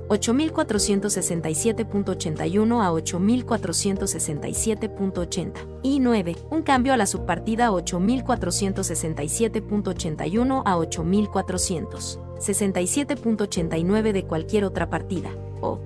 8467.81 0.08 2.82
a 2.82 2.90
8467.80. 2.90 5.52
Y 5.82 6.00
9. 6.00 6.34
Un 6.50 6.62
cambio 6.62 6.94
a 6.94 6.96
la 6.96 7.06
subpartida 7.06 7.70
8467.81 7.70 10.62
a 10.64 10.78
8400. 10.78 12.18
67.89 12.38 14.12
de 14.12 14.24
cualquier 14.24 14.64
otra 14.64 14.88
partida. 14.88 15.30
O 15.60 15.80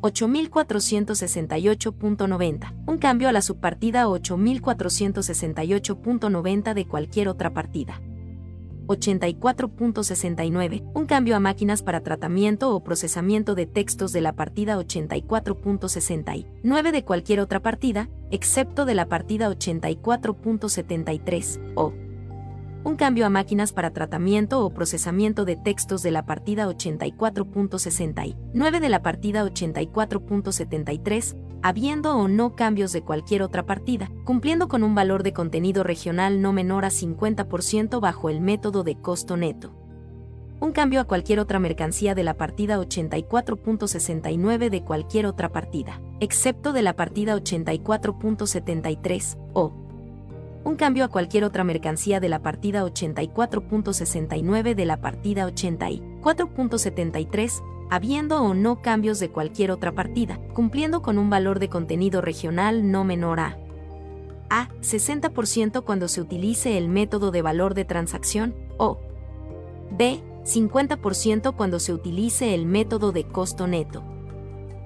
8468.90. 0.00 2.74
Un 2.86 2.98
cambio 2.98 3.28
a 3.28 3.32
la 3.32 3.42
subpartida 3.42 4.08
8468.90 4.08 6.74
de 6.74 6.88
cualquier 6.88 7.28
otra 7.28 7.54
partida. 7.54 8.00
84.69, 8.86 10.82
un 10.94 11.06
cambio 11.06 11.36
a 11.36 11.40
máquinas 11.40 11.82
para 11.82 12.02
tratamiento 12.02 12.74
o 12.74 12.82
procesamiento 12.82 13.54
de 13.54 13.66
textos 13.66 14.12
de 14.12 14.20
la 14.20 14.34
partida 14.34 14.76
84.69 14.78 16.92
de 16.92 17.04
cualquier 17.04 17.40
otra 17.40 17.60
partida, 17.60 18.10
excepto 18.30 18.84
de 18.84 18.94
la 18.94 19.06
partida 19.06 19.50
84.73, 19.50 21.72
o 21.74 21.92
un 22.84 22.96
cambio 22.96 23.26
a 23.26 23.30
máquinas 23.30 23.72
para 23.72 23.92
tratamiento 23.92 24.64
o 24.64 24.70
procesamiento 24.70 25.44
de 25.44 25.56
textos 25.56 26.02
de 26.02 26.10
la 26.10 26.24
partida 26.24 26.66
84.69 26.66 28.80
de 28.80 28.88
la 28.88 29.02
partida 29.02 29.44
84.73, 29.44 31.36
habiendo 31.62 32.16
o 32.16 32.26
no 32.26 32.56
cambios 32.56 32.92
de 32.92 33.02
cualquier 33.02 33.42
otra 33.42 33.66
partida, 33.66 34.10
cumpliendo 34.24 34.66
con 34.68 34.82
un 34.82 34.96
valor 34.96 35.22
de 35.22 35.32
contenido 35.32 35.84
regional 35.84 36.42
no 36.42 36.52
menor 36.52 36.84
a 36.84 36.90
50% 36.90 38.00
bajo 38.00 38.28
el 38.28 38.40
método 38.40 38.82
de 38.82 38.96
costo 38.96 39.36
neto. 39.36 39.76
Un 40.58 40.72
cambio 40.72 41.00
a 41.00 41.04
cualquier 41.04 41.38
otra 41.40 41.58
mercancía 41.58 42.14
de 42.14 42.22
la 42.24 42.36
partida 42.36 42.78
84.69 42.78 44.70
de 44.70 44.82
cualquier 44.82 45.26
otra 45.26 45.50
partida, 45.50 46.00
excepto 46.20 46.72
de 46.72 46.82
la 46.82 46.94
partida 46.94 47.36
84.73, 47.36 49.38
o 49.54 49.81
un 50.64 50.76
cambio 50.76 51.04
a 51.04 51.08
cualquier 51.08 51.44
otra 51.44 51.64
mercancía 51.64 52.20
de 52.20 52.28
la 52.28 52.40
partida 52.40 52.84
84.69 52.84 54.74
de 54.74 54.84
la 54.84 55.00
partida 55.00 55.48
84.73, 55.48 57.62
habiendo 57.90 58.42
o 58.42 58.54
no 58.54 58.80
cambios 58.80 59.18
de 59.18 59.30
cualquier 59.30 59.70
otra 59.70 59.92
partida, 59.92 60.38
cumpliendo 60.54 61.02
con 61.02 61.18
un 61.18 61.30
valor 61.30 61.58
de 61.58 61.68
contenido 61.68 62.20
regional 62.20 62.90
no 62.90 63.04
menor 63.04 63.40
a 63.40 63.58
A. 64.50 64.68
60% 64.80 65.84
cuando 65.84 66.08
se 66.08 66.20
utilice 66.20 66.78
el 66.78 66.88
método 66.88 67.30
de 67.30 67.42
valor 67.42 67.74
de 67.74 67.84
transacción, 67.84 68.54
o 68.76 69.00
B. 69.90 70.20
50% 70.44 71.54
cuando 71.54 71.78
se 71.78 71.92
utilice 71.92 72.54
el 72.54 72.66
método 72.66 73.12
de 73.12 73.24
costo 73.24 73.66
neto. 73.66 74.02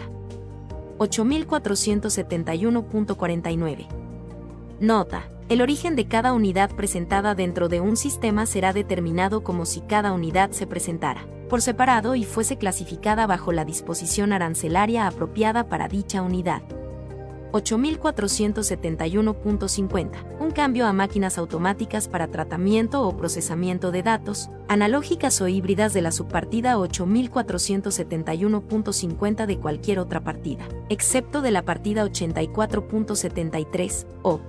8471.49. 0.99 3.87
Nota 4.81 5.32
el 5.53 5.61
origen 5.61 5.97
de 5.97 6.07
cada 6.07 6.33
unidad 6.33 6.71
presentada 6.75 7.35
dentro 7.35 7.69
de 7.69 7.83
un 7.83 7.99
sistema 7.99 8.47
será 8.47 8.73
determinado 8.73 9.45
como 9.45 9.67
si 9.67 9.83
cada 9.83 10.13
unidad 10.13 10.53
se 10.53 10.67
presentara 10.67 11.27
por 11.51 11.61
separado 11.61 12.15
y 12.15 12.25
fuese 12.25 12.57
clasificada 12.57 13.27
bajo 13.27 13.53
la 13.53 13.67
disposición 13.67 14.33
arancelaria 14.33 15.07
apropiada 15.07 15.69
para 15.69 15.89
dicha 15.89 16.23
unidad. 16.23 16.63
8471.50. 17.53 20.39
Un 20.41 20.53
cambio 20.53 20.87
a 20.87 20.95
máquinas 20.95 21.37
automáticas 21.37 22.09
para 22.09 22.29
tratamiento 22.29 23.07
o 23.07 23.15
procesamiento 23.19 23.91
de 23.91 24.03
datos, 24.03 24.49
analógicas 24.69 25.43
o 25.43 25.49
híbridas 25.49 25.93
de 25.93 26.01
la 26.01 26.13
subpartida 26.13 26.79
8471.50 26.79 29.45
de 29.45 29.59
cualquier 29.59 29.99
otra 29.99 30.25
partida, 30.25 30.67
excepto 30.89 31.43
de 31.43 31.51
la 31.51 31.67
partida 31.67 32.07
84.73, 32.07 34.07
o 34.23 34.41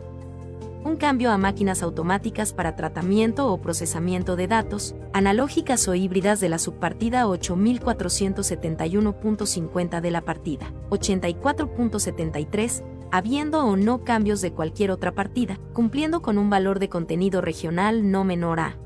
un 0.83 0.98
cambio 0.98 1.32
a 1.32 1.38
máquinas 1.38 1.83
automáticas 1.83 2.51
para 2.53 2.76
tratamiento 2.76 3.51
o 3.51 3.62
procesamiento 3.62 4.35
de 4.35 4.48
datos, 4.48 4.96
analógicas 5.14 5.88
o 5.88 5.94
híbridas 5.96 6.40
de 6.40 6.49
la 6.49 6.60
subpartida 6.60 7.26
8471.50 7.26 10.01
de 10.01 10.12
la 10.12 10.22
partida 10.22 10.72
84.73, 10.90 12.83
habiendo 13.12 13.66
o 13.66 13.78
no 13.78 14.03
cambios 14.03 14.42
de 14.42 14.51
cualquier 14.51 14.92
otra 14.92 15.14
partida, 15.14 15.58
cumpliendo 15.74 16.22
con 16.22 16.38
un 16.38 16.49
valor 16.49 16.80
de 16.80 16.90
contenido 16.90 17.40
regional 17.42 18.12
no 18.12 18.24
menor 18.24 18.60
a 18.60 18.78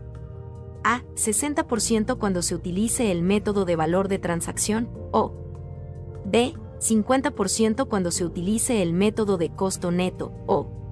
a 0.84 1.02
60% 1.16 2.18
cuando 2.18 2.42
se 2.42 2.56
utilice 2.56 3.12
el 3.12 3.22
método 3.22 3.66
de 3.66 3.76
valor 3.76 4.08
de 4.08 4.20
transacción 4.20 4.90
o 5.12 5.34
b 6.24 6.54
50% 6.80 7.90
cuando 7.90 8.12
se 8.12 8.24
utilice 8.24 8.82
el 8.82 8.94
método 8.94 9.38
de 9.38 9.50
costo 9.50 9.92
neto 9.92 10.32
o 10.46 10.87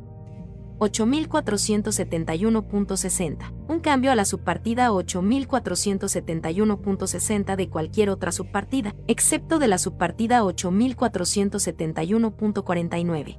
8471.60, 0.80 3.54
un 3.68 3.82
cambio 3.82 4.12
a 4.12 4.16
la 4.16 4.26
subpartida 4.26 4.90
8471.60 4.92 7.56
de 7.56 7.70
cualquier 7.70 8.10
otra 8.10 8.32
subpartida, 8.32 8.96
excepto 9.08 9.60
de 9.60 9.68
la 9.68 9.78
subpartida 9.78 10.42
8471.49. 10.44 13.38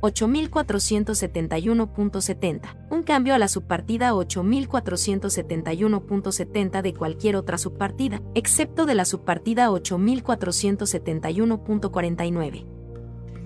8471.70, 0.00 2.86
un 2.90 3.02
cambio 3.02 3.34
a 3.34 3.38
la 3.38 3.48
subpartida 3.48 4.12
8471.70 4.12 6.82
de 6.82 6.94
cualquier 6.94 7.36
otra 7.36 7.58
subpartida, 7.58 8.22
excepto 8.34 8.86
de 8.86 8.94
la 8.94 9.04
subpartida 9.04 9.68
8471.49. 9.70 12.64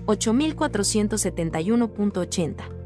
8471.80 0.05 2.80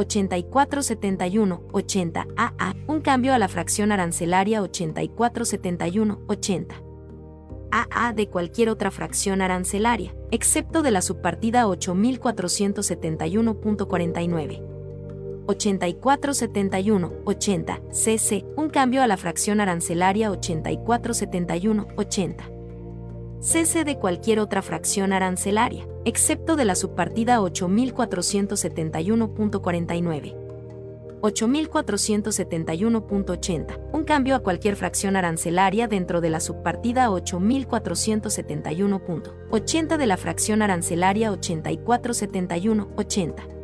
8471-80 0.00 2.26
AA, 2.36 2.74
un 2.86 3.00
cambio 3.00 3.34
a 3.34 3.38
la 3.38 3.48
fracción 3.48 3.90
arancelaria 3.92 4.62
8471-80 4.62 6.90
AA 7.70 8.12
de 8.12 8.28
cualquier 8.28 8.68
otra 8.68 8.90
fracción 8.90 9.40
arancelaria, 9.42 10.12
excepto 10.30 10.82
de 10.82 10.90
la 10.90 11.00
subpartida 11.02 11.66
8471.49. 11.66 14.66
8471-80 15.46 17.92
CC, 17.92 18.44
un 18.56 18.70
cambio 18.70 19.02
a 19.02 19.06
la 19.06 19.16
fracción 19.16 19.60
arancelaria 19.60 20.30
8471-80 20.30 22.59
cese 23.40 23.84
de 23.84 23.98
cualquier 23.98 24.38
otra 24.38 24.62
fracción 24.62 25.12
arancelaria, 25.12 25.86
excepto 26.04 26.54
de 26.56 26.64
la 26.64 26.74
subpartida 26.74 27.40
8471.49. 27.40 30.34
8471.80, 31.22 33.78
un 33.92 34.04
cambio 34.04 34.36
a 34.36 34.40
cualquier 34.40 34.76
fracción 34.76 35.16
arancelaria 35.16 35.86
dentro 35.86 36.22
de 36.22 36.30
la 36.30 36.40
subpartida 36.40 37.10
8471.80 37.10 39.98
de 39.98 40.06
la 40.06 40.16
fracción 40.16 40.62
arancelaria 40.62 41.30
8471.80. 41.32 43.59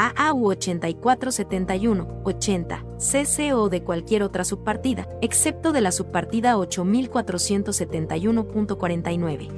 AAU 0.00 0.46
8471, 0.46 2.22
80, 2.24 2.84
CCO 2.96 3.68
de 3.68 3.82
cualquier 3.82 4.22
otra 4.22 4.44
subpartida, 4.44 5.06
excepto 5.20 5.72
de 5.72 5.82
la 5.82 5.92
subpartida 5.92 6.56
8471.49. 6.56 9.50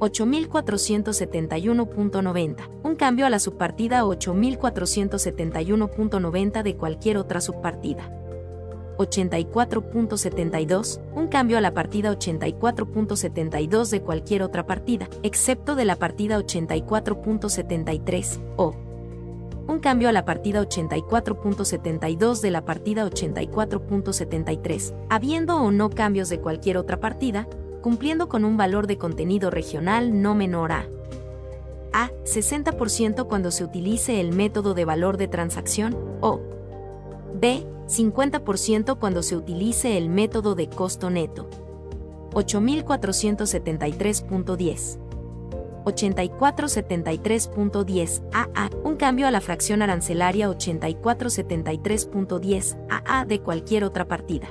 8471.90, 0.00 2.56
un 2.82 2.96
cambio 2.96 3.24
a 3.24 3.30
la 3.30 3.38
subpartida 3.38 4.02
8471.90 4.02 6.64
de 6.64 6.76
cualquier 6.76 7.18
otra 7.18 7.40
subpartida. 7.40 8.10
84.72, 8.98 11.00
un 11.14 11.28
cambio 11.28 11.58
a 11.58 11.60
la 11.60 11.72
partida 11.72 12.10
84.72 12.10 13.90
de 13.90 14.02
cualquier 14.02 14.42
otra 14.42 14.66
partida, 14.66 15.08
excepto 15.22 15.76
de 15.76 15.84
la 15.84 15.94
partida 15.94 16.40
84.73, 16.40 18.40
o 18.56 18.74
un 19.72 19.80
cambio 19.80 20.08
a 20.08 20.12
la 20.12 20.24
partida 20.24 20.62
84.72 20.62 22.40
de 22.40 22.50
la 22.50 22.64
partida 22.64 23.06
84.73, 23.06 24.94
habiendo 25.08 25.56
o 25.56 25.70
no 25.70 25.90
cambios 25.90 26.28
de 26.28 26.40
cualquier 26.40 26.76
otra 26.76 27.00
partida, 27.00 27.48
cumpliendo 27.80 28.28
con 28.28 28.44
un 28.44 28.56
valor 28.56 28.86
de 28.86 28.98
contenido 28.98 29.50
regional 29.50 30.22
no 30.22 30.34
menor 30.34 30.72
a 30.72 30.86
a 31.92 32.10
60% 32.24 33.28
cuando 33.28 33.50
se 33.50 33.64
utilice 33.64 34.20
el 34.20 34.32
método 34.32 34.74
de 34.74 34.84
valor 34.84 35.16
de 35.16 35.28
transacción 35.28 35.96
o 36.20 36.40
b 37.34 37.66
50% 37.86 38.98
cuando 38.98 39.22
se 39.22 39.36
utilice 39.36 39.96
el 39.98 40.08
método 40.08 40.54
de 40.54 40.68
costo 40.68 41.10
neto. 41.10 41.50
8473.10 42.32 45.11
8473.10 45.84 48.22
AA, 48.32 48.70
un 48.84 48.96
cambio 48.96 49.26
a 49.26 49.30
la 49.30 49.40
fracción 49.40 49.80
arancelaria 49.82 50.48
8473.10 50.48 52.76
AA 52.88 53.24
de 53.24 53.40
cualquier 53.40 53.84
otra 53.84 54.06
partida. 54.06 54.48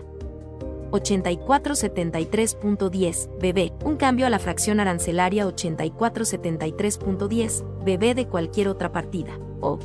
8473.10 0.91 3.29
BB, 3.39 3.71
un 3.85 3.95
cambio 3.95 4.27
a 4.27 4.29
la 4.29 4.39
fracción 4.39 4.79
arancelaria 4.79 5.47
8473.10 5.47 7.83
BB 7.83 8.15
de 8.15 8.27
cualquier 8.27 8.67
otra 8.67 8.91
partida. 8.91 9.39
O 9.61 9.79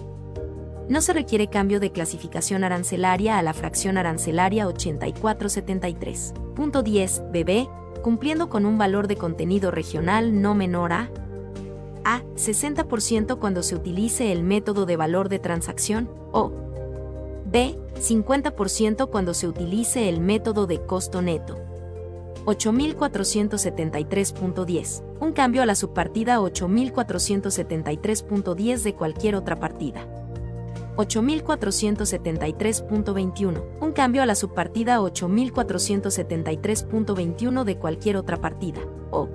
no 0.89 1.01
se 1.01 1.13
requiere 1.13 1.49
cambio 1.49 1.81
de 1.81 1.91
clasificación 1.91 2.63
arancelaria 2.63 3.39
a 3.39 3.43
la 3.43 3.53
fracción 3.55 3.99
arancelaria 3.99 4.69
8473.10 4.69 7.33
BB, 7.33 7.69
cumpliendo 8.03 8.49
con 8.49 8.65
un 8.67 8.79
valor 8.79 9.09
de 9.09 9.17
contenido 9.17 9.73
regional 9.73 10.41
no 10.41 10.55
menor 10.55 10.93
a 10.93 11.11
a 12.07 12.23
60% 12.37 13.39
cuando 13.41 13.65
se 13.65 13.75
utilice 13.75 14.31
el 14.31 14.45
método 14.45 14.87
de 14.87 14.97
valor 14.97 15.29
de 15.29 15.41
transacción 15.41 16.09
o 16.33 16.53
B. 17.45 17.77
50% 17.97 19.11
cuando 19.11 19.35
se 19.35 19.49
utilice 19.49 20.09
el 20.09 20.21
método 20.21 20.69
de 20.69 20.87
costo 20.87 21.21
neto. 21.21 21.59
8473.10. 22.45 25.03
Un 25.21 25.33
cambio 25.33 25.63
a 25.63 25.67
la 25.67 25.75
subpartida 25.75 26.39
8473.10 26.39 28.83
de 28.83 28.95
cualquier 28.95 29.35
otra 29.35 29.59
partida. 29.59 30.07
8473.21. 30.97 33.65
Un 33.81 33.93
cambio 33.93 34.23
a 34.23 34.27
la 34.27 34.37
subpartida 34.37 35.01
8473.21 35.01 37.65
de 37.65 37.79
cualquier 37.79 38.17
otra 38.17 38.41
partida. 38.41 38.81
O. 39.11 39.29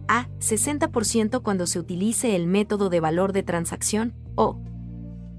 a. 0.09 0.29
60% 0.39 1.43
cuando 1.43 1.67
se 1.67 1.79
utilice 1.79 2.35
el 2.37 2.47
método 2.47 2.89
de 2.91 3.01
valor 3.01 3.33
de 3.33 3.43
transacción, 3.43 4.15
o 4.35 4.61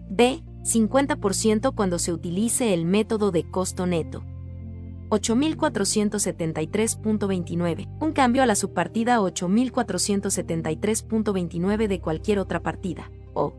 B. 0.10 0.44
50% 0.64 1.76
cuando 1.76 2.00
se 2.00 2.12
utilice 2.12 2.74
el 2.74 2.86
método 2.86 3.30
de 3.32 3.48
costo 3.50 3.86
neto. 3.86 4.26
8473.29. 5.10 7.88
Un 8.02 8.12
cambio 8.12 8.44
a 8.44 8.46
la 8.46 8.56
subpartida 8.56 9.22
8473.29 9.22 11.88
de 11.88 12.02
cualquier 12.02 12.40
otra 12.40 12.62
partida, 12.62 13.10
o 13.34 13.54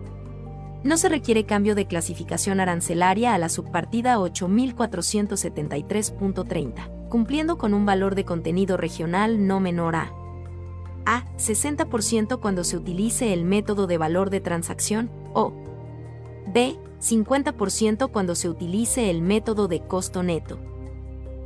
no 0.84 0.96
se 0.96 1.08
requiere 1.08 1.46
cambio 1.46 1.74
de 1.74 1.86
clasificación 1.86 2.60
arancelaria 2.60 3.34
a 3.34 3.38
la 3.38 3.48
subpartida 3.48 4.18
8473.30, 4.18 7.08
cumpliendo 7.08 7.58
con 7.58 7.74
un 7.74 7.84
valor 7.86 8.14
de 8.14 8.24
contenido 8.24 8.76
regional 8.76 9.44
no 9.46 9.58
menor 9.60 9.96
a 9.96 10.12
a. 11.06 11.24
60% 11.38 12.40
cuando 12.40 12.64
se 12.64 12.76
utilice 12.76 13.32
el 13.32 13.44
método 13.44 13.86
de 13.86 13.96
valor 13.96 14.30
de 14.30 14.40
transacción, 14.40 15.08
o 15.32 15.52
B. 16.52 16.76
50% 17.00 18.10
cuando 18.10 18.34
se 18.34 18.48
utilice 18.48 19.10
el 19.10 19.22
método 19.22 19.68
de 19.68 19.80
costo 19.80 20.22
neto. 20.22 20.58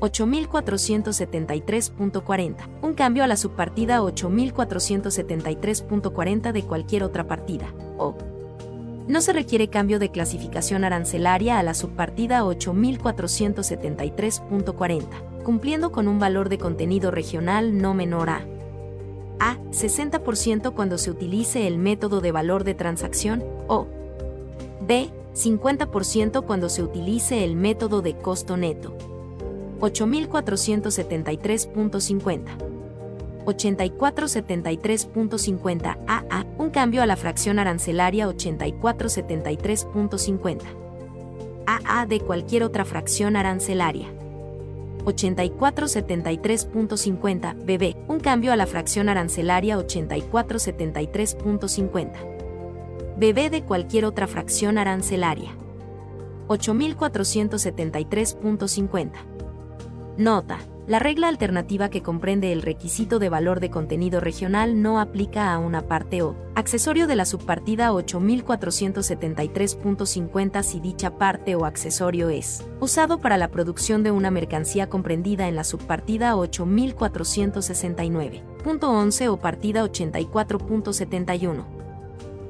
8473.40. 0.00 2.68
Un 2.82 2.94
cambio 2.94 3.22
a 3.24 3.26
la 3.26 3.36
subpartida 3.36 4.00
8473.40 4.00 6.52
de 6.52 6.62
cualquier 6.62 7.04
otra 7.04 7.26
partida, 7.26 7.66
o 7.98 8.14
no 9.06 9.20
se 9.20 9.32
requiere 9.32 9.68
cambio 9.68 9.98
de 9.98 10.10
clasificación 10.10 10.84
arancelaria 10.84 11.58
a 11.58 11.62
la 11.62 11.74
subpartida 11.74 12.42
8473.40, 12.44 15.42
cumpliendo 15.42 15.92
con 15.92 16.08
un 16.08 16.18
valor 16.18 16.48
de 16.48 16.56
contenido 16.58 17.10
regional 17.10 17.76
no 17.78 17.92
menor 17.94 18.30
a 18.30 18.46
a. 19.40 19.56
60% 19.72 20.74
cuando 20.74 20.98
se 20.98 21.10
utilice 21.10 21.66
el 21.66 21.78
método 21.78 22.20
de 22.20 22.30
valor 22.30 22.62
de 22.62 22.74
transacción, 22.74 23.42
o 23.66 23.88
B. 24.82 25.10
50% 25.34 26.44
cuando 26.44 26.68
se 26.68 26.82
utilice 26.82 27.44
el 27.44 27.56
método 27.56 28.02
de 28.02 28.14
costo 28.14 28.56
neto. 28.56 28.94
8473.50. 29.80 32.70
8473.50 33.44 35.98
AA, 36.06 36.46
un 36.58 36.70
cambio 36.70 37.02
a 37.02 37.06
la 37.06 37.16
fracción 37.16 37.58
arancelaria 37.58 38.28
8473.50. 38.28 40.62
AA 41.66 42.06
de 42.06 42.20
cualquier 42.20 42.62
otra 42.64 42.84
fracción 42.84 43.36
arancelaria. 43.36 44.08
8473.50 45.04 47.54
BB, 47.64 47.96
un 48.08 48.18
cambio 48.20 48.52
a 48.52 48.56
la 48.56 48.66
fracción 48.66 49.08
arancelaria 49.08 49.78
8473.50. 49.78 52.12
BB 53.16 53.50
de 53.50 53.62
cualquier 53.62 54.04
otra 54.04 54.26
fracción 54.26 54.76
arancelaria. 54.78 55.56
8473.50. 56.48 59.12
Nota. 60.20 60.60
La 60.86 60.98
regla 60.98 61.28
alternativa 61.28 61.88
que 61.88 62.02
comprende 62.02 62.52
el 62.52 62.60
requisito 62.60 63.18
de 63.18 63.30
valor 63.30 63.58
de 63.58 63.70
contenido 63.70 64.20
regional 64.20 64.82
no 64.82 65.00
aplica 65.00 65.50
a 65.50 65.58
una 65.58 65.88
parte 65.88 66.20
o 66.20 66.36
accesorio 66.54 67.06
de 67.06 67.16
la 67.16 67.24
subpartida 67.24 67.90
8473.50 67.92 70.62
si 70.62 70.78
dicha 70.78 71.16
parte 71.16 71.56
o 71.56 71.64
accesorio 71.64 72.28
es 72.28 72.66
usado 72.80 73.18
para 73.18 73.38
la 73.38 73.48
producción 73.48 74.02
de 74.02 74.10
una 74.10 74.30
mercancía 74.30 74.90
comprendida 74.90 75.48
en 75.48 75.56
la 75.56 75.64
subpartida 75.64 76.34
8469.11 76.34 79.28
o 79.28 79.38
partida 79.38 79.82
84.71. 79.84 81.64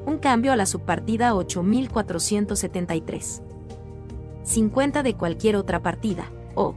Un 0.06 0.19
cambio 0.19 0.53
a 0.53 0.56
la 0.56 0.67
subpartida 0.67 1.36
8473. 1.36 3.42
50 4.42 5.04
de 5.04 5.15
cualquier 5.15 5.54
otra 5.54 5.85
partida, 5.85 6.33
o 6.56 6.74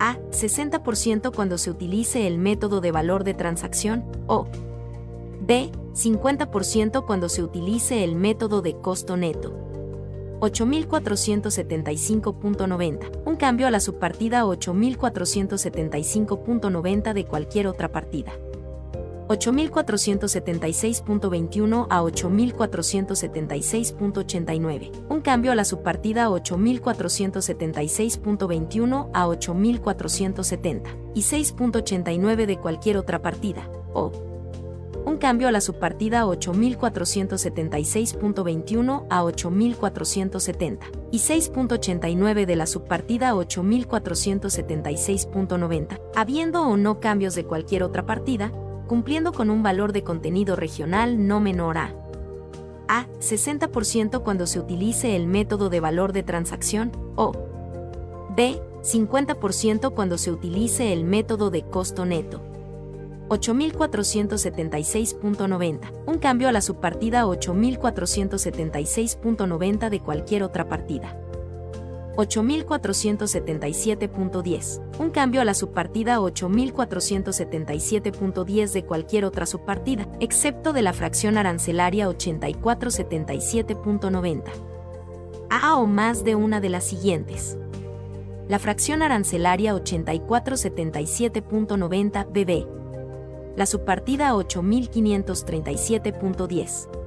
A. 0.00 0.18
60% 0.32 1.32
cuando 1.32 1.58
se 1.58 1.70
utilice 1.70 2.26
el 2.26 2.38
método 2.38 2.80
de 2.80 2.90
valor 2.90 3.22
de 3.22 3.34
transacción, 3.34 4.02
o 4.26 4.48
B. 5.42 5.70
50% 5.92 7.06
cuando 7.06 7.28
se 7.28 7.44
utilice 7.44 8.02
el 8.02 8.16
método 8.16 8.62
de 8.62 8.76
costo 8.78 9.16
neto. 9.16 9.54
8.475.90, 10.40 13.22
un 13.24 13.36
cambio 13.36 13.68
a 13.68 13.70
la 13.70 13.78
subpartida 13.78 14.44
8.475.90 14.44 17.12
de 17.12 17.26
cualquier 17.26 17.68
otra 17.68 17.92
partida. 17.92 18.32
8.476.21 19.28 21.86
a 21.88 22.02
8.476.89, 22.02 24.90
un 25.08 25.20
cambio 25.20 25.52
a 25.52 25.54
la 25.54 25.64
subpartida 25.64 26.28
8.476.21 26.28 29.10
a 29.12 29.26
8.470 29.26 30.82
y 31.14 31.20
6.89 31.22 32.46
de 32.46 32.58
cualquier 32.58 32.96
otra 32.96 33.22
partida, 33.22 33.70
o 33.94 34.10
un 35.04 35.18
cambio 35.18 35.48
a 35.48 35.52
la 35.52 35.60
subpartida 35.60 36.24
8476.21 36.24 39.06
a 39.10 39.24
8470 39.24 40.86
y 41.10 41.18
6.89 41.18 42.46
de 42.46 42.56
la 42.56 42.66
subpartida 42.66 43.34
8476.90, 43.34 46.00
habiendo 46.14 46.62
o 46.62 46.76
no 46.76 47.00
cambios 47.00 47.34
de 47.34 47.44
cualquier 47.44 47.82
otra 47.82 48.06
partida, 48.06 48.52
cumpliendo 48.86 49.32
con 49.32 49.50
un 49.50 49.62
valor 49.62 49.92
de 49.92 50.02
contenido 50.02 50.56
regional 50.56 51.26
no 51.26 51.40
menor 51.40 51.78
a 51.78 51.94
A. 52.88 53.06
60% 53.20 54.22
cuando 54.22 54.46
se 54.46 54.60
utilice 54.60 55.16
el 55.16 55.26
método 55.26 55.70
de 55.70 55.80
valor 55.80 56.12
de 56.12 56.22
transacción, 56.22 56.92
o 57.16 57.32
B. 58.36 58.60
50% 58.82 59.94
cuando 59.94 60.18
se 60.18 60.30
utilice 60.30 60.92
el 60.92 61.04
método 61.04 61.48
de 61.50 61.62
costo 61.62 62.04
neto. 62.04 62.42
8.476.90, 63.28 65.92
un 66.06 66.18
cambio 66.18 66.48
a 66.48 66.52
la 66.52 66.60
subpartida 66.60 67.24
8.476.90 67.24 69.88
de 69.88 70.00
cualquier 70.00 70.42
otra 70.42 70.68
partida. 70.68 71.16
8.477.10, 72.16 74.82
un 74.98 75.10
cambio 75.10 75.40
a 75.40 75.44
la 75.44 75.54
subpartida 75.54 76.18
8.477.10 76.18 78.72
de 78.72 78.84
cualquier 78.84 79.24
otra 79.24 79.46
subpartida, 79.46 80.08
excepto 80.20 80.72
de 80.72 80.82
la 80.82 80.92
fracción 80.92 81.38
arancelaria 81.38 82.08
8477.90. 82.08 84.42
A 85.50 85.76
o 85.76 85.86
más 85.86 86.24
de 86.24 86.34
una 86.34 86.60
de 86.60 86.68
las 86.68 86.82
siguientes. 86.84 87.56
La 88.48 88.58
fracción 88.58 89.02
arancelaria 89.02 89.72
8477.90 89.74 92.26
BB, 92.26 92.66
la 93.56 93.66
subpartida 93.66 94.34
8537.10. 94.34 97.01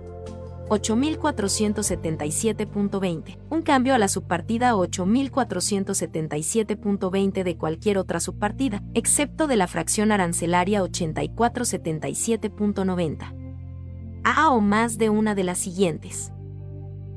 8477.20. 0.69 3.37
Un 3.49 3.61
cambio 3.61 3.93
a 3.93 3.97
la 3.97 4.07
subpartida 4.07 4.73
8477.20 4.73 7.43
de 7.43 7.57
cualquier 7.57 7.97
otra 7.97 8.19
subpartida, 8.19 8.83
excepto 8.93 9.47
de 9.47 9.55
la 9.57 9.67
fracción 9.67 10.11
arancelaria 10.11 10.83
8477.90. 10.83 13.33
A 14.23 14.49
o 14.49 14.59
más 14.59 14.97
de 14.97 15.11
una 15.11 15.35
de 15.35 15.43
las 15.43 15.59
siguientes. 15.59 16.31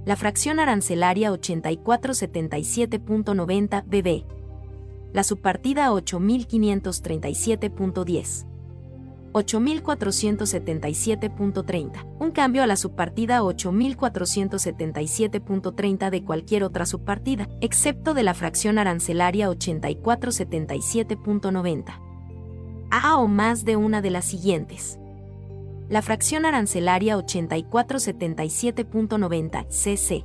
La 0.04 0.16
fracción 0.16 0.60
arancelaria 0.60 1.32
8477.90 1.32 3.84
BB. 3.86 4.26
La 5.12 5.24
subpartida 5.24 5.90
8537.10. 5.90 8.57
8477.30, 9.32 12.06
un 12.18 12.30
cambio 12.30 12.62
a 12.62 12.66
la 12.66 12.76
subpartida 12.76 13.42
8477.30 13.42 16.10
de 16.10 16.24
cualquier 16.24 16.64
otra 16.64 16.86
subpartida, 16.86 17.46
excepto 17.60 18.14
de 18.14 18.22
la 18.22 18.32
fracción 18.34 18.78
arancelaria 18.78 19.50
8477.90. 19.50 22.00
A 22.90 23.18
o 23.18 23.28
más 23.28 23.64
de 23.64 23.76
una 23.76 24.00
de 24.00 24.10
las 24.10 24.24
siguientes. 24.24 24.98
La 25.88 26.02
fracción 26.02 26.44
arancelaria 26.44 27.16
8477.90 27.16 29.66
cc. 29.68 30.24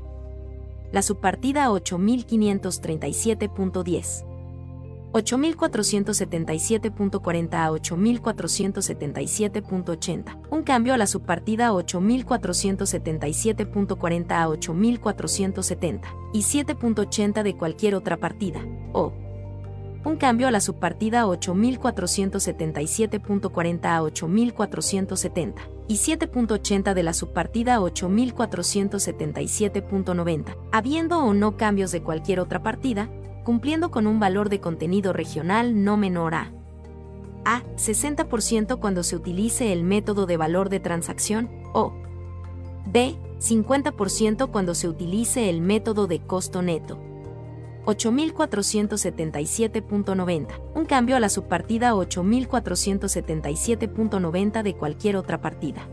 La 0.91 1.01
subpartida 1.01 1.69
8537.10. 1.69 4.32
8477.40 5.13 7.53
a 7.53 7.71
8477.80, 7.71 10.39
un 10.49 10.63
cambio 10.63 10.95
a 10.95 10.97
la 10.97 11.07
subpartida 11.07 11.71
8477.40 11.71 14.31
a 14.31 14.49
8470 14.49 16.07
y 16.33 16.41
7.80 16.41 17.43
de 17.43 17.55
cualquier 17.55 17.95
otra 17.95 18.17
partida, 18.17 18.59
o 18.91 19.13
un 20.03 20.17
cambio 20.17 20.49
a 20.49 20.51
la 20.51 20.59
subpartida 20.59 21.25
8477.40 21.25 23.85
a 23.85 24.03
8470 24.03 25.61
y 25.87 25.95
7.80 25.95 26.93
de 26.93 27.03
la 27.03 27.13
subpartida 27.13 27.79
8477.90, 27.79 30.57
habiendo 30.71 31.19
o 31.19 31.33
no 31.33 31.55
cambios 31.55 31.91
de 31.91 32.01
cualquier 32.01 32.41
otra 32.41 32.63
partida, 32.63 33.09
cumpliendo 33.43 33.91
con 33.91 34.07
un 34.07 34.19
valor 34.19 34.49
de 34.49 34.59
contenido 34.59 35.13
regional 35.13 35.83
no 35.83 35.97
menor 35.97 36.35
a 36.35 36.51
A. 37.45 37.63
60% 37.75 38.79
cuando 38.79 39.03
se 39.03 39.15
utilice 39.15 39.71
el 39.73 39.83
método 39.83 40.25
de 40.25 40.37
valor 40.37 40.69
de 40.69 40.79
transacción, 40.79 41.51
o 41.73 41.93
B. 42.85 43.17
50% 43.39 44.51
cuando 44.51 44.75
se 44.75 44.87
utilice 44.87 45.49
el 45.49 45.59
método 45.61 46.07
de 46.07 46.21
costo 46.21 46.61
neto. 46.61 47.01
8.477.90, 47.85 50.47
un 50.73 50.85
cambio 50.85 51.17
a 51.17 51.19
la 51.19 51.27
subpartida 51.27 51.93
8.477.90 51.93 54.63
de 54.63 54.75
cualquier 54.75 55.17
otra 55.17 55.41
partida. 55.41 55.85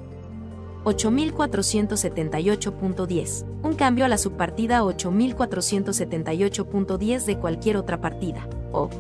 8478.10, 0.85 3.45
un 3.63 3.75
cambio 3.75 4.05
a 4.05 4.09
la 4.09 4.19
subpartida 4.19 4.83
8478.10 4.83 7.25
de 7.25 7.39
cualquier 7.39 7.77
otra 7.77 8.01
partida, 8.01 8.49
o 8.73 8.91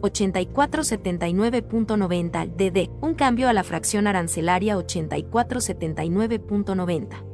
8479.90 0.00 2.56
DD, 2.56 2.90
un 3.00 3.14
cambio 3.14 3.48
a 3.48 3.52
la 3.52 3.62
fracción 3.64 4.06
arancelaria 4.06 4.76
8479.90 4.76 7.24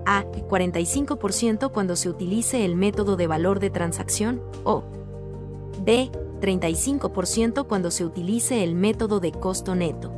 A. 0.06 0.26
45% 0.26 1.72
cuando 1.72 1.96
se 1.96 2.10
utilice 2.10 2.66
el 2.66 2.76
método 2.76 3.16
de 3.16 3.28
valor 3.28 3.60
de 3.60 3.70
transacción, 3.70 4.42
o 4.64 4.84
B. 5.80 6.12
35% 6.40 7.68
cuando 7.68 7.90
se 7.90 8.06
utilice 8.06 8.64
el 8.64 8.76
método 8.76 9.20
de 9.20 9.32
costo 9.32 9.74
neto. 9.76 10.14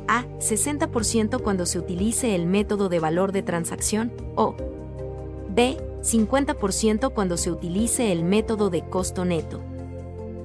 a. 0.08 0.24
60% 0.38 1.42
cuando 1.42 1.66
se 1.66 1.78
utilice 1.78 2.34
el 2.34 2.46
método 2.46 2.88
de 2.88 2.98
valor 2.98 3.32
de 3.32 3.42
transacción, 3.42 4.10
o 4.34 4.56
b. 5.54 5.76
50% 6.02 7.12
cuando 7.12 7.36
se 7.36 7.50
utilice 7.50 8.12
el 8.12 8.22
método 8.24 8.70
de 8.70 8.88
costo 8.88 9.24
neto. 9.24 9.60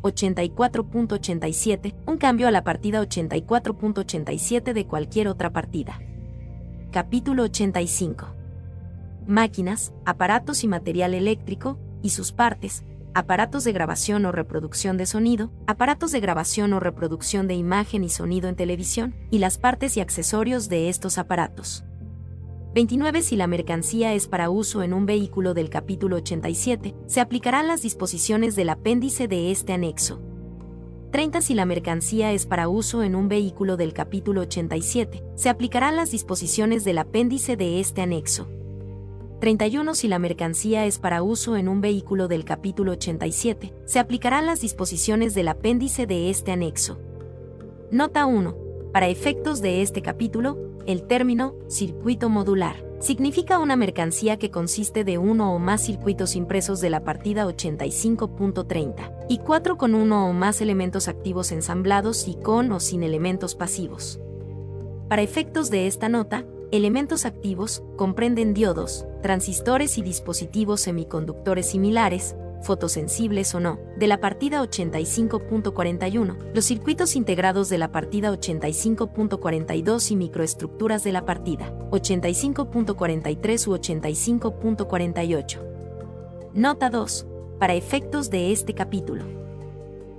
84.87, 0.04 1.96
un 2.06 2.18
cambio 2.18 2.48
a 2.48 2.52
la 2.52 2.64
partida 2.64 3.02
84.87 3.02 4.72
de 4.74 4.88
cualquier 4.88 5.28
otra 5.28 5.52
partida. 5.52 6.00
Capítulo 6.92 7.44
85. 7.44 8.37
Máquinas, 9.28 9.94
aparatos 10.06 10.64
y 10.64 10.68
material 10.68 11.14
eléctrico, 11.14 11.78
y 12.02 12.12
sus 12.12 12.32
partes, 12.32 12.84
aparatos 13.14 13.64
de 13.64 13.74
grabación 13.74 14.26
o 14.26 14.32
reproducción 14.32 14.96
de 14.96 15.06
sonido, 15.06 15.52
aparatos 15.68 16.12
de 16.12 16.20
grabación 16.20 16.72
o 16.74 16.80
reproducción 16.80 17.48
de 17.48 17.56
imagen 17.56 18.04
y 18.04 18.10
sonido 18.10 18.48
en 18.48 18.56
televisión, 18.56 19.16
y 19.30 19.40
las 19.40 19.58
partes 19.58 19.98
y 19.98 20.00
accesorios 20.00 20.70
de 20.70 20.88
estos 20.88 21.18
aparatos. 21.18 21.84
29. 22.74 23.22
Si 23.22 23.36
la 23.36 23.48
mercancía 23.48 24.14
es 24.14 24.28
para 24.28 24.50
uso 24.50 24.84
en 24.84 24.94
un 24.94 25.06
vehículo 25.06 25.54
del 25.54 25.70
capítulo 25.70 26.18
87, 26.18 26.96
se 27.08 27.20
aplicarán 27.20 27.68
las 27.68 27.82
disposiciones 27.82 28.56
del 28.56 28.70
apéndice 28.70 29.28
de 29.28 29.52
este 29.52 29.74
anexo. 29.74 30.22
30. 31.12 31.42
Si 31.42 31.54
la 31.54 31.66
mercancía 31.66 32.34
es 32.34 32.46
para 32.46 32.70
uso 32.70 33.02
en 33.02 33.16
un 33.16 33.28
vehículo 33.30 33.78
del 33.78 33.94
capítulo 33.94 34.42
87, 34.42 35.24
se 35.36 35.50
aplicarán 35.50 35.96
las 35.96 36.12
disposiciones 36.12 36.84
del 36.84 37.00
apéndice 37.00 37.58
de 37.58 37.80
este 37.80 38.02
anexo. 38.02 38.48
31. 39.40 39.94
Si 39.94 40.08
la 40.08 40.20
mercancía 40.20 40.86
es 40.86 40.98
para 40.98 41.22
uso 41.22 41.58
en 41.58 41.68
un 41.68 41.82
vehículo 41.82 42.28
del 42.28 42.44
capítulo 42.44 42.94
87, 42.94 43.74
se 43.86 44.00
aplicarán 44.00 44.46
las 44.46 44.62
disposiciones 44.62 45.36
del 45.36 45.48
apéndice 45.48 46.08
de 46.08 46.30
este 46.30 46.52
anexo. 46.52 47.00
Nota 47.92 48.26
1. 48.26 48.58
Para 48.92 49.08
efectos 49.08 49.62
de 49.62 49.82
este 49.82 50.02
capítulo, 50.02 50.58
el 50.88 51.04
término 51.04 51.54
circuito 51.68 52.30
modular 52.30 52.84
significa 53.00 53.60
una 53.60 53.76
mercancía 53.76 54.38
que 54.38 54.50
consiste 54.50 55.04
de 55.04 55.20
uno 55.20 55.54
o 55.54 55.60
más 55.60 55.86
circuitos 55.86 56.36
impresos 56.36 56.82
de 56.82 56.90
la 56.90 57.04
partida 57.04 57.46
85.30 57.46 59.28
y 59.30 59.38
cuatro 59.38 59.78
con 59.78 59.94
uno 59.94 60.28
o 60.28 60.34
más 60.34 60.62
elementos 60.62 61.08
activos 61.08 61.52
ensamblados 61.52 62.28
y 62.28 62.36
con 62.36 62.72
o 62.72 62.80
sin 62.80 63.04
elementos 63.04 63.54
pasivos. 63.54 64.20
Para 65.10 65.22
efectos 65.22 65.70
de 65.70 65.88
esta 65.88 66.10
nota, 66.10 66.46
elementos 66.72 67.26
activos 67.26 67.84
comprenden 67.96 68.54
diodos, 68.54 69.06
transistores 69.22 69.98
y 69.98 70.02
dispositivos 70.02 70.82
semiconductores 70.82 71.70
similares, 71.70 72.36
fotosensibles 72.62 73.54
o 73.56 73.60
no, 73.60 73.80
de 73.98 74.08
la 74.08 74.20
partida 74.20 74.62
85.41, 74.62 76.54
los 76.54 76.66
circuitos 76.66 77.16
integrados 77.16 77.70
de 77.70 77.78
la 77.78 77.92
partida 77.92 78.32
85.42 78.32 80.12
y 80.12 80.16
microestructuras 80.16 81.04
de 81.04 81.12
la 81.12 81.26
partida 81.26 81.74
85.43 81.92 83.68
u 83.68 83.76
85.48. 83.76 85.60
Nota 86.54 86.90
2. 86.90 87.28
Para 87.60 87.74
efectos 87.76 88.30
de 88.30 88.52
este 88.52 88.74
capítulo. 88.74 89.24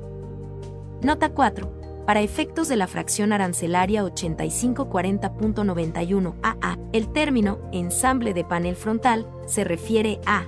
Nota 1.01 1.29
4. 1.29 2.03
Para 2.05 2.19
efectos 2.19 2.67
de 2.67 2.75
la 2.75 2.87
fracción 2.87 3.31
arancelaria 3.31 4.03
8540.91 4.03 6.35
AA, 6.43 6.77
el 6.91 7.13
término 7.13 7.59
ensamble 7.71 8.33
de 8.33 8.43
panel 8.43 8.75
frontal 8.75 9.25
se 9.45 9.63
refiere 9.63 10.19
a 10.25 10.43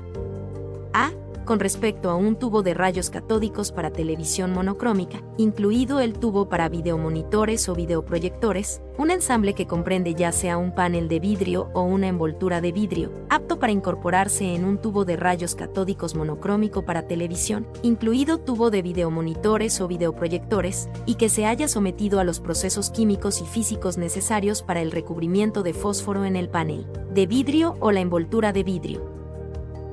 A 0.94 1.12
con 1.52 1.60
respecto 1.60 2.10
a 2.10 2.16
un 2.16 2.38
tubo 2.38 2.64
de 2.64 2.74
rayos 2.74 3.10
catódicos 3.10 3.74
para 3.74 3.92
televisión 3.92 4.54
monocrómica, 4.54 5.22
incluido 5.36 6.00
el 6.00 6.14
tubo 6.14 6.48
para 6.48 6.70
videomonitores 6.70 7.68
o 7.68 7.76
videoproyectores, 7.76 8.82
un 8.98 9.12
ensamble 9.12 9.54
que 9.54 9.68
comprende 9.68 10.16
ya 10.16 10.32
sea 10.32 10.58
un 10.58 10.74
panel 10.74 11.10
de 11.10 11.20
vidrio 11.20 11.70
o 11.74 11.82
una 11.82 12.08
envoltura 12.08 12.62
de 12.62 12.72
vidrio, 12.72 13.12
apto 13.28 13.60
para 13.60 13.74
incorporarse 13.74 14.56
en 14.56 14.64
un 14.64 14.78
tubo 14.78 15.04
de 15.04 15.18
rayos 15.18 15.54
catódicos 15.56 16.16
monocrómico 16.16 16.86
para 16.86 17.06
televisión, 17.06 17.68
incluido 17.84 18.38
tubo 18.38 18.70
de 18.72 18.82
videomonitores 18.82 19.82
o 19.82 19.90
videoproyectores, 19.90 20.88
y 21.06 21.16
que 21.16 21.28
se 21.28 21.48
haya 21.48 21.68
sometido 21.68 22.22
a 22.22 22.24
los 22.24 22.40
procesos 22.40 22.92
químicos 22.92 23.42
y 23.42 23.46
físicos 23.46 23.98
necesarios 23.98 24.64
para 24.64 24.82
el 24.82 24.90
recubrimiento 24.90 25.64
de 25.64 25.74
fósforo 25.74 26.24
en 26.24 26.38
el 26.38 26.48
panel 26.48 26.88
de 27.14 27.28
vidrio 27.28 27.76
o 27.82 27.92
la 27.92 28.00
envoltura 28.00 28.54
de 28.54 28.64
vidrio 28.64 29.21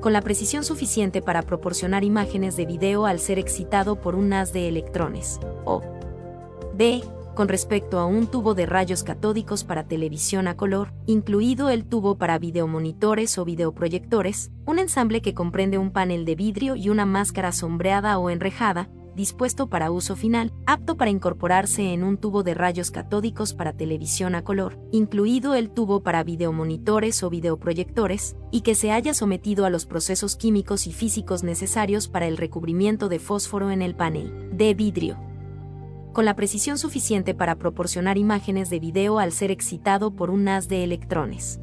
con 0.00 0.12
la 0.12 0.22
precisión 0.22 0.64
suficiente 0.64 1.22
para 1.22 1.42
proporcionar 1.42 2.04
imágenes 2.04 2.56
de 2.56 2.66
video 2.66 3.06
al 3.06 3.18
ser 3.18 3.38
excitado 3.38 4.00
por 4.00 4.14
un 4.14 4.32
haz 4.32 4.52
de 4.52 4.68
electrones, 4.68 5.40
o. 5.64 5.82
B, 6.74 7.02
con 7.34 7.46
respecto 7.46 8.00
a 8.00 8.06
un 8.06 8.26
tubo 8.26 8.54
de 8.54 8.66
rayos 8.66 9.04
catódicos 9.04 9.62
para 9.62 9.86
televisión 9.86 10.48
a 10.48 10.56
color, 10.56 10.92
incluido 11.06 11.70
el 11.70 11.84
tubo 11.84 12.18
para 12.18 12.38
videomonitores 12.38 13.38
o 13.38 13.44
videoproyectores, 13.44 14.50
un 14.66 14.80
ensamble 14.80 15.22
que 15.22 15.34
comprende 15.34 15.78
un 15.78 15.92
panel 15.92 16.24
de 16.24 16.34
vidrio 16.34 16.74
y 16.74 16.88
una 16.88 17.06
máscara 17.06 17.52
sombreada 17.52 18.18
o 18.18 18.30
enrejada, 18.30 18.88
dispuesto 19.18 19.68
para 19.68 19.90
uso 19.90 20.16
final, 20.16 20.54
apto 20.64 20.96
para 20.96 21.10
incorporarse 21.10 21.92
en 21.92 22.04
un 22.04 22.16
tubo 22.16 22.42
de 22.42 22.54
rayos 22.54 22.90
catódicos 22.90 23.52
para 23.52 23.74
televisión 23.74 24.34
a 24.34 24.44
color, 24.44 24.78
incluido 24.92 25.54
el 25.54 25.70
tubo 25.70 26.02
para 26.02 26.22
videomonitores 26.22 27.22
o 27.22 27.28
videoproyectores, 27.28 28.36
y 28.50 28.62
que 28.62 28.74
se 28.74 28.92
haya 28.92 29.12
sometido 29.12 29.66
a 29.66 29.70
los 29.70 29.84
procesos 29.84 30.36
químicos 30.36 30.86
y 30.86 30.92
físicos 30.92 31.42
necesarios 31.42 32.08
para 32.08 32.26
el 32.26 32.36
recubrimiento 32.36 33.10
de 33.10 33.18
fósforo 33.18 33.70
en 33.70 33.82
el 33.82 33.94
panel 33.94 34.48
de 34.52 34.72
vidrio 34.72 35.18
con 36.12 36.24
la 36.24 36.34
precisión 36.34 36.78
suficiente 36.78 37.32
para 37.32 37.56
proporcionar 37.56 38.18
imágenes 38.18 38.70
de 38.70 38.80
video 38.80 39.20
al 39.20 39.30
ser 39.30 39.52
excitado 39.52 40.16
por 40.16 40.30
un 40.30 40.48
haz 40.48 40.66
de 40.66 40.82
electrones. 40.82 41.60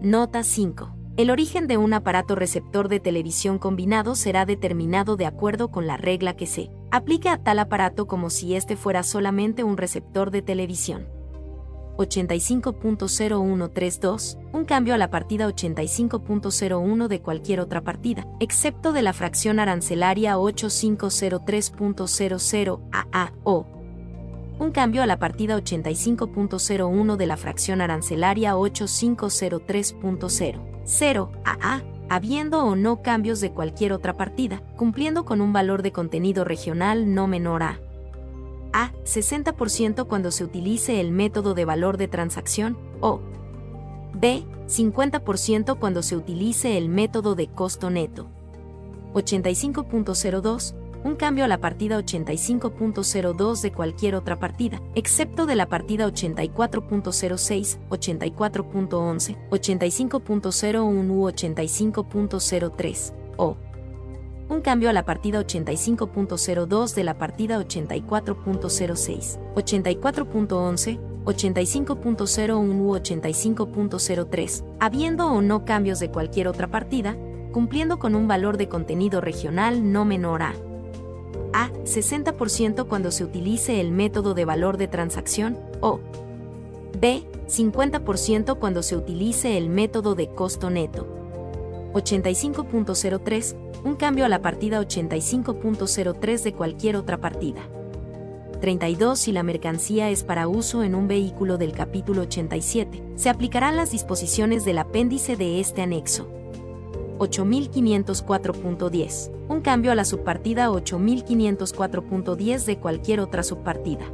Nota 0.00 0.42
5. 0.42 0.99
El 1.20 1.28
origen 1.28 1.66
de 1.66 1.76
un 1.76 1.92
aparato 1.92 2.34
receptor 2.34 2.88
de 2.88 2.98
televisión 2.98 3.58
combinado 3.58 4.14
será 4.14 4.46
determinado 4.46 5.16
de 5.16 5.26
acuerdo 5.26 5.70
con 5.70 5.86
la 5.86 5.98
regla 5.98 6.34
que 6.34 6.46
se 6.46 6.70
aplique 6.90 7.28
a 7.28 7.36
tal 7.36 7.58
aparato 7.58 8.06
como 8.06 8.30
si 8.30 8.54
este 8.54 8.74
fuera 8.74 9.02
solamente 9.02 9.62
un 9.62 9.76
receptor 9.76 10.30
de 10.30 10.40
televisión. 10.40 11.10
85.0132, 11.98 14.38
un 14.54 14.64
cambio 14.64 14.94
a 14.94 14.96
la 14.96 15.10
partida 15.10 15.46
85.01 15.46 17.06
de 17.06 17.20
cualquier 17.20 17.60
otra 17.60 17.82
partida, 17.82 18.26
excepto 18.40 18.94
de 18.94 19.02
la 19.02 19.12
fracción 19.12 19.60
arancelaria 19.60 20.38
8503.00 20.38 22.80
AA 22.92 23.34
o 23.44 23.66
un 24.58 24.70
cambio 24.70 25.02
a 25.02 25.06
la 25.06 25.18
partida 25.18 25.58
85.01 25.58 27.16
de 27.16 27.26
la 27.26 27.36
fracción 27.36 27.82
arancelaria 27.82 28.56
8503.0. 28.56 30.69
0 30.84 31.30
a 31.44 31.74
A, 31.74 31.82
habiendo 32.08 32.64
o 32.64 32.76
no 32.76 33.02
cambios 33.02 33.40
de 33.40 33.52
cualquier 33.52 33.92
otra 33.92 34.16
partida, 34.16 34.62
cumpliendo 34.76 35.24
con 35.24 35.40
un 35.40 35.52
valor 35.52 35.82
de 35.82 35.92
contenido 35.92 36.44
regional 36.44 37.14
no 37.14 37.26
menor 37.26 37.62
a 37.62 37.80
A. 38.72 38.92
60% 39.04 40.06
cuando 40.06 40.30
se 40.30 40.44
utilice 40.44 41.00
el 41.00 41.10
método 41.10 41.54
de 41.54 41.64
valor 41.64 41.96
de 41.96 42.08
transacción, 42.08 42.78
o 43.00 43.20
B. 44.14 44.44
50% 44.66 45.78
cuando 45.78 46.02
se 46.02 46.16
utilice 46.16 46.78
el 46.78 46.88
método 46.88 47.34
de 47.34 47.48
costo 47.48 47.90
neto. 47.90 48.28
85.02 49.14 50.74
un 51.04 51.16
cambio 51.16 51.44
a 51.44 51.48
la 51.48 51.58
partida 51.58 51.98
85.02 51.98 53.62
de 53.62 53.72
cualquier 53.72 54.14
otra 54.14 54.38
partida, 54.38 54.80
excepto 54.94 55.46
de 55.46 55.56
la 55.56 55.66
partida 55.66 56.06
84.06, 56.06 57.78
84.11, 57.88 59.48
85.01 59.50 61.10
u 61.10 61.28
85.03, 61.28 63.14
o 63.36 63.56
un 64.48 64.60
cambio 64.60 64.90
a 64.90 64.92
la 64.92 65.04
partida 65.04 65.40
85.02 65.40 66.94
de 66.94 67.04
la 67.04 67.16
partida 67.16 67.58
84.06, 67.60 69.38
84.11, 69.54 70.98
85.01 71.24 72.80
u 72.80 72.94
85.03, 72.94 74.64
habiendo 74.80 75.26
o 75.28 75.40
no 75.40 75.64
cambios 75.64 76.00
de 76.00 76.10
cualquier 76.10 76.48
otra 76.48 76.66
partida, 76.68 77.16
cumpliendo 77.52 77.98
con 77.98 78.14
un 78.14 78.26
valor 78.28 78.56
de 78.56 78.68
contenido 78.68 79.20
regional 79.20 79.92
no 79.92 80.04
menor 80.04 80.42
a 80.42 80.54
a. 81.52 81.70
60% 81.84 82.86
cuando 82.86 83.10
se 83.10 83.24
utilice 83.24 83.80
el 83.80 83.90
método 83.90 84.34
de 84.34 84.44
valor 84.44 84.76
de 84.76 84.88
transacción, 84.88 85.58
o 85.80 86.00
B. 87.00 87.22
50% 87.48 88.58
cuando 88.58 88.82
se 88.82 88.96
utilice 88.96 89.58
el 89.58 89.68
método 89.68 90.14
de 90.14 90.28
costo 90.28 90.70
neto. 90.70 91.06
85.03, 91.94 93.56
un 93.84 93.96
cambio 93.96 94.24
a 94.24 94.28
la 94.28 94.42
partida 94.42 94.80
85.03 94.80 96.42
de 96.42 96.52
cualquier 96.52 96.96
otra 96.96 97.20
partida. 97.20 97.62
32 98.60 99.18
si 99.18 99.32
la 99.32 99.42
mercancía 99.42 100.10
es 100.10 100.22
para 100.22 100.46
uso 100.46 100.82
en 100.82 100.94
un 100.94 101.08
vehículo 101.08 101.56
del 101.56 101.72
capítulo 101.72 102.22
87, 102.22 103.02
se 103.16 103.28
aplicarán 103.30 103.76
las 103.76 103.90
disposiciones 103.90 104.64
del 104.64 104.78
apéndice 104.78 105.36
de 105.36 105.60
este 105.60 105.82
anexo. 105.82 106.39
8504.10, 107.20 109.30
un 109.48 109.60
cambio 109.60 109.92
a 109.92 109.94
la 109.94 110.04
subpartida 110.04 110.70
8504.10 110.70 112.64
de 112.64 112.78
cualquier 112.78 113.20
otra 113.20 113.42
subpartida. 113.42 114.06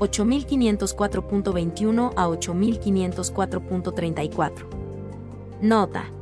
8504.21 0.00 2.12
a 2.16 2.28
8504.34. 2.28 4.66
Nota. 5.62 6.17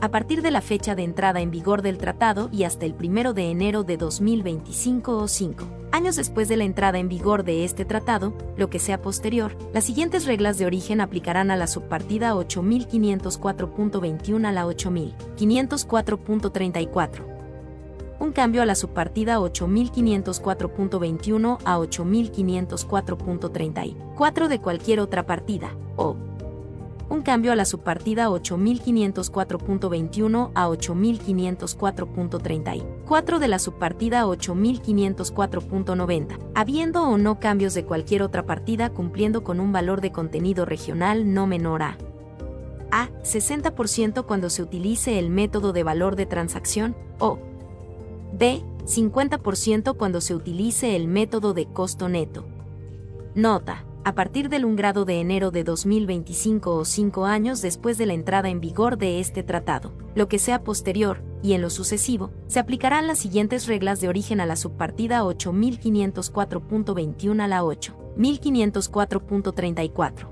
A 0.00 0.10
partir 0.10 0.42
de 0.42 0.50
la 0.50 0.60
fecha 0.60 0.94
de 0.94 1.04
entrada 1.04 1.40
en 1.40 1.50
vigor 1.50 1.80
del 1.80 1.96
tratado 1.96 2.50
y 2.52 2.64
hasta 2.64 2.84
el 2.84 2.94
1 2.94 3.32
de 3.32 3.50
enero 3.50 3.82
de 3.82 3.96
2025 3.96 5.16
o 5.16 5.26
5 5.26 5.86
años 5.96 6.16
después 6.16 6.48
de 6.48 6.56
la 6.58 6.64
entrada 6.64 6.98
en 6.98 7.08
vigor 7.08 7.44
de 7.44 7.64
este 7.64 7.86
tratado, 7.86 8.34
lo 8.58 8.68
que 8.68 8.78
sea 8.78 9.00
posterior, 9.00 9.56
las 9.72 9.84
siguientes 9.84 10.26
reglas 10.26 10.58
de 10.58 10.66
origen 10.66 11.00
aplicarán 11.00 11.50
a 11.50 11.56
la 11.56 11.66
subpartida 11.66 12.34
8504.21 12.34 14.46
a 14.46 14.52
la 14.52 14.66
8504.34. 14.66 17.24
Un 18.18 18.32
cambio 18.32 18.60
a 18.60 18.66
la 18.66 18.74
subpartida 18.74 19.38
8504.21 19.38 21.60
a 21.64 21.78
8504.34 21.78 24.48
de 24.48 24.60
cualquier 24.60 25.00
otra 25.00 25.24
partida, 25.24 25.74
o 25.96 26.18
un 27.08 27.22
cambio 27.22 27.52
a 27.52 27.56
la 27.56 27.64
subpartida 27.64 28.28
8504.21 28.28 30.50
a 30.54 30.68
8504.34 30.68 33.38
de 33.38 33.48
la 33.48 33.58
subpartida 33.58 34.26
8504.90, 34.26 36.38
habiendo 36.54 37.08
o 37.08 37.16
no 37.18 37.40
cambios 37.40 37.74
de 37.74 37.84
cualquier 37.84 38.22
otra 38.22 38.46
partida 38.46 38.90
cumpliendo 38.90 39.42
con 39.44 39.60
un 39.60 39.72
valor 39.72 40.00
de 40.00 40.12
contenido 40.12 40.64
regional 40.64 41.32
no 41.32 41.46
menor 41.46 41.82
a 41.82 41.96
A. 42.90 43.08
60% 43.22 44.26
cuando 44.26 44.50
se 44.50 44.62
utilice 44.62 45.18
el 45.18 45.30
método 45.30 45.72
de 45.72 45.82
valor 45.82 46.16
de 46.16 46.26
transacción 46.26 46.96
o 47.18 47.38
B. 48.32 48.62
50% 48.84 49.96
cuando 49.96 50.20
se 50.20 50.34
utilice 50.34 50.94
el 50.94 51.08
método 51.08 51.54
de 51.54 51.66
costo 51.66 52.08
neto. 52.08 52.44
Nota. 53.34 53.84
A 54.06 54.14
partir 54.14 54.48
del 54.48 54.64
1 54.64 54.76
grado 54.76 55.04
de 55.04 55.20
enero 55.20 55.50
de 55.50 55.64
2025 55.64 56.76
o 56.76 56.84
5 56.84 57.24
años 57.24 57.60
después 57.60 57.98
de 57.98 58.06
la 58.06 58.12
entrada 58.12 58.48
en 58.48 58.60
vigor 58.60 58.98
de 58.98 59.18
este 59.18 59.42
tratado, 59.42 59.94
lo 60.14 60.28
que 60.28 60.38
sea 60.38 60.62
posterior, 60.62 61.24
y 61.42 61.54
en 61.54 61.62
lo 61.62 61.70
sucesivo, 61.70 62.30
se 62.46 62.60
aplicarán 62.60 63.08
las 63.08 63.18
siguientes 63.18 63.66
reglas 63.66 64.00
de 64.00 64.08
origen 64.08 64.40
a 64.40 64.46
la 64.46 64.54
subpartida 64.54 65.24
8504.21 65.24 67.42
a 67.42 67.48
la 67.48 67.64
8504.34 67.64 70.28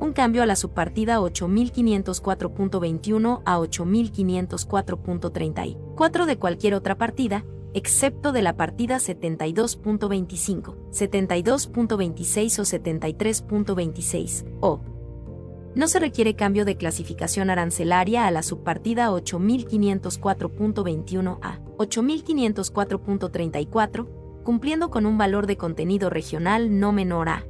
un 0.00 0.12
cambio 0.12 0.42
a 0.42 0.46
la 0.46 0.56
subpartida 0.56 1.20
8504.21 1.20 3.42
a 3.46 3.58
8504.34 3.58 6.26
de 6.26 6.36
cualquier 6.36 6.74
otra 6.74 6.98
partida, 6.98 7.44
excepto 7.74 8.32
de 8.32 8.42
la 8.42 8.56
partida 8.56 8.96
72.25, 8.96 10.90
72.26 10.90 12.58
o 12.58 12.62
73.26, 12.62 14.44
o 14.60 14.80
no 15.74 15.88
se 15.88 15.98
requiere 15.98 16.36
cambio 16.36 16.64
de 16.64 16.76
clasificación 16.76 17.50
arancelaria 17.50 18.26
a 18.26 18.30
la 18.30 18.42
subpartida 18.42 19.10
8504.21 19.10 21.38
a 21.42 21.58
8504.34, 21.78 24.08
cumpliendo 24.44 24.90
con 24.90 25.06
un 25.06 25.18
valor 25.18 25.48
de 25.48 25.56
contenido 25.56 26.10
regional 26.10 26.78
no 26.78 26.92
menor 26.92 27.28
a 27.28 27.44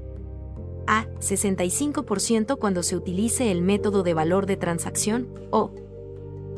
a. 0.87 1.07
65% 1.21 2.59
cuando 2.59 2.83
se 2.83 2.97
utilice 2.97 3.51
el 3.51 3.61
método 3.63 4.03
de 4.03 4.13
valor 4.15 4.47
de 4.47 4.57
transacción, 4.57 5.29
o 5.51 5.75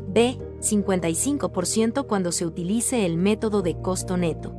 B. 0.07 0.37
55% 0.59 2.07
cuando 2.07 2.31
se 2.31 2.45
utilice 2.45 3.05
el 3.05 3.17
método 3.17 3.61
de 3.61 3.75
costo 3.81 4.15
neto. 4.17 4.53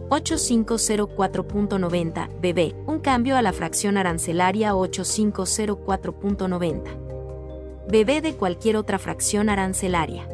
8504.90 0.10 2.30
BB, 2.42 2.76
un 2.88 3.00
cambio 3.00 3.36
a 3.36 3.42
la 3.42 3.52
fracción 3.52 3.98
arancelaria 3.98 4.74
8504.90 4.74 6.84
BB 7.90 8.22
de 8.22 8.36
cualquier 8.36 8.78
otra 8.78 9.00
fracción 9.00 9.50
arancelaria. 9.50 10.30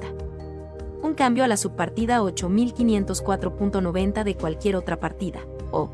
Un 1.02 1.16
cambio 1.16 1.44
a 1.44 1.48
la 1.48 1.58
subpartida 1.58 2.22
8504.90 2.22 4.24
de 4.24 4.36
cualquier 4.36 4.76
otra 4.76 5.00
partida, 5.00 5.40
o 5.72 5.90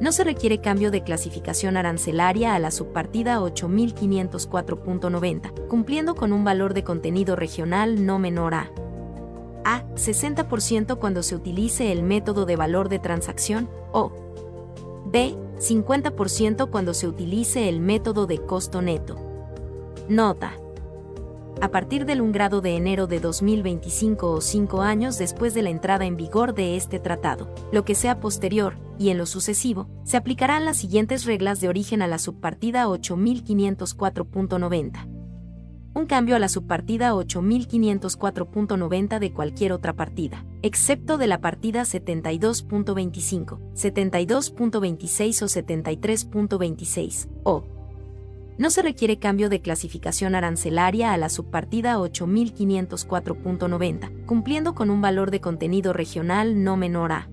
no 0.00 0.12
se 0.12 0.24
requiere 0.24 0.60
cambio 0.60 0.90
de 0.90 1.02
clasificación 1.02 1.76
arancelaria 1.76 2.54
a 2.54 2.58
la 2.58 2.70
subpartida 2.70 3.40
8504.90, 3.40 5.68
cumpliendo 5.68 6.14
con 6.14 6.32
un 6.32 6.44
valor 6.44 6.74
de 6.74 6.84
contenido 6.84 7.36
regional 7.36 8.04
no 8.04 8.18
menor 8.18 8.54
a 8.54 8.70
A. 9.64 9.84
60% 9.94 10.98
cuando 10.98 11.22
se 11.22 11.36
utilice 11.36 11.92
el 11.92 12.02
método 12.02 12.44
de 12.44 12.56
valor 12.56 12.88
de 12.88 12.98
transacción, 12.98 13.68
o 13.92 14.12
B. 15.06 15.36
50% 15.58 16.70
cuando 16.70 16.94
se 16.94 17.06
utilice 17.06 17.68
el 17.68 17.80
método 17.80 18.26
de 18.26 18.38
costo 18.38 18.82
neto. 18.82 19.16
Nota 20.08 20.58
a 21.60 21.68
partir 21.68 22.06
del 22.06 22.20
1 22.20 22.32
grado 22.32 22.60
de 22.60 22.76
enero 22.76 23.06
de 23.06 23.20
2025 23.20 24.30
o 24.30 24.40
5 24.40 24.82
años 24.82 25.18
después 25.18 25.54
de 25.54 25.62
la 25.62 25.70
entrada 25.70 26.04
en 26.04 26.16
vigor 26.16 26.54
de 26.54 26.76
este 26.76 26.98
tratado. 26.98 27.54
Lo 27.72 27.84
que 27.84 27.94
sea 27.94 28.18
posterior, 28.20 28.76
y 28.98 29.10
en 29.10 29.18
lo 29.18 29.26
sucesivo, 29.26 29.88
se 30.04 30.16
aplicarán 30.16 30.64
las 30.64 30.78
siguientes 30.78 31.24
reglas 31.24 31.60
de 31.60 31.68
origen 31.68 32.02
a 32.02 32.06
la 32.06 32.18
subpartida 32.18 32.86
8504.90. 32.86 35.08
Un 35.96 36.06
cambio 36.06 36.34
a 36.34 36.40
la 36.40 36.48
subpartida 36.48 37.12
8504.90 37.12 39.20
de 39.20 39.32
cualquier 39.32 39.72
otra 39.72 39.92
partida, 39.92 40.44
excepto 40.62 41.18
de 41.18 41.28
la 41.28 41.40
partida 41.40 41.82
72.25, 41.82 43.60
72.26 43.74 45.42
o 45.42 45.46
73.26, 45.46 47.28
o 47.44 47.73
no 48.56 48.70
se 48.70 48.82
requiere 48.82 49.18
cambio 49.18 49.48
de 49.48 49.60
clasificación 49.60 50.34
arancelaria 50.34 51.12
a 51.12 51.16
la 51.16 51.28
subpartida 51.28 51.98
8504.90, 51.98 54.26
cumpliendo 54.26 54.74
con 54.74 54.90
un 54.90 55.00
valor 55.00 55.30
de 55.30 55.40
contenido 55.40 55.92
regional 55.92 56.62
no 56.62 56.76
menor 56.76 57.12
a 57.12 57.28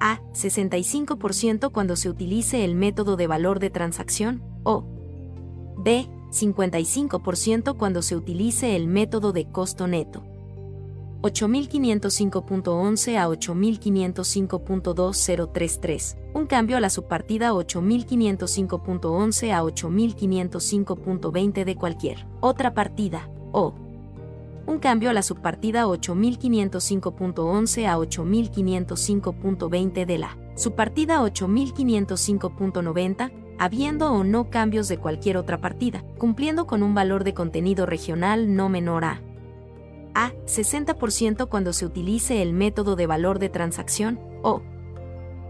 A. 0.00 0.20
65% 0.32 1.72
cuando 1.72 1.96
se 1.96 2.08
utilice 2.08 2.64
el 2.64 2.74
método 2.74 3.16
de 3.16 3.26
valor 3.26 3.60
de 3.60 3.70
transacción, 3.70 4.42
o 4.64 4.84
B. 5.78 6.08
55% 6.30 7.76
cuando 7.76 8.02
se 8.02 8.16
utilice 8.16 8.76
el 8.76 8.88
método 8.88 9.32
de 9.32 9.46
costo 9.46 9.86
neto. 9.86 10.24
8505.11 11.22 13.16
a 13.16 13.28
8505.2033, 13.28 16.16
un 16.34 16.46
cambio 16.46 16.76
a 16.76 16.80
la 16.80 16.90
subpartida 16.90 17.52
8505.11 17.52 19.52
a 19.52 19.62
8505.20 19.62 21.64
de 21.64 21.76
cualquier 21.76 22.26
otra 22.40 22.74
partida, 22.74 23.30
o 23.52 23.72
un 24.66 24.78
cambio 24.78 25.10
a 25.10 25.12
la 25.12 25.22
subpartida 25.22 25.86
8505.11 25.86 27.86
a 27.86 27.96
8505.20 27.96 30.06
de 30.06 30.18
la 30.18 30.36
subpartida 30.56 31.22
8505.90, 31.22 33.30
habiendo 33.58 34.12
o 34.12 34.24
no 34.24 34.50
cambios 34.50 34.88
de 34.88 34.98
cualquier 34.98 35.36
otra 35.36 35.60
partida, 35.60 36.02
cumpliendo 36.18 36.66
con 36.66 36.82
un 36.82 36.94
valor 36.94 37.22
de 37.24 37.34
contenido 37.34 37.86
regional 37.86 38.56
no 38.56 38.68
menor 38.68 39.04
a 39.04 39.22
a. 40.14 40.32
60% 40.46 41.48
cuando 41.48 41.72
se 41.72 41.86
utilice 41.86 42.42
el 42.42 42.52
método 42.52 42.96
de 42.96 43.06
valor 43.06 43.38
de 43.38 43.48
transacción, 43.48 44.18
o 44.42 44.60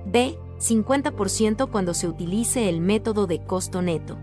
B. 0.06 0.38
50% 0.64 1.70
cuando 1.70 1.92
se 1.92 2.08
utilice 2.08 2.70
el 2.70 2.80
método 2.80 3.26
de 3.26 3.44
costo 3.44 3.82
neto. 3.82 4.16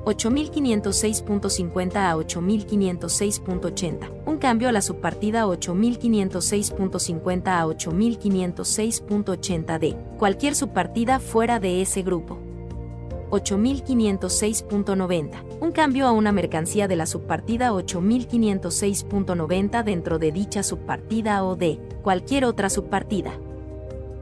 8506.50 0.04 1.96
a 1.96 2.14
8506.80. 2.16 4.24
Un 4.26 4.38
cambio 4.38 4.68
a 4.68 4.72
la 4.72 4.82
subpartida 4.82 5.46
8506.50 5.46 7.46
a 7.46 7.66
8506.80 7.66 9.78
de 9.78 9.96
cualquier 10.18 10.54
subpartida 10.54 11.20
fuera 11.20 11.60
de 11.60 11.82
ese 11.82 12.02
grupo. 12.02 12.38
8506.90. 13.30 15.60
Un 15.60 15.72
cambio 15.72 16.06
a 16.06 16.12
una 16.12 16.32
mercancía 16.32 16.88
de 16.88 16.96
la 16.96 17.04
subpartida 17.06 17.72
8506.90 17.72 19.84
dentro 19.84 20.18
de 20.18 20.32
dicha 20.32 20.62
subpartida 20.62 21.44
o 21.44 21.56
de 21.56 21.78
cualquier 22.02 22.46
otra 22.46 22.70
subpartida. 22.70 23.38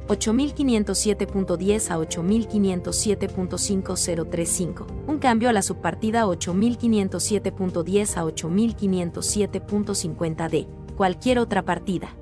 8507.10 0.08 1.90
a 1.90 1.98
8507.5035. 1.98 4.86
Un 5.06 5.18
cambio 5.18 5.48
a 5.48 5.52
la 5.52 5.62
subpartida 5.62 6.26
8507.10 6.26 8.16
a 8.16 8.24
8507.50 8.24 10.48
de 10.48 10.66
cualquier 10.96 11.38
otra 11.38 11.64
partida. 11.64 12.16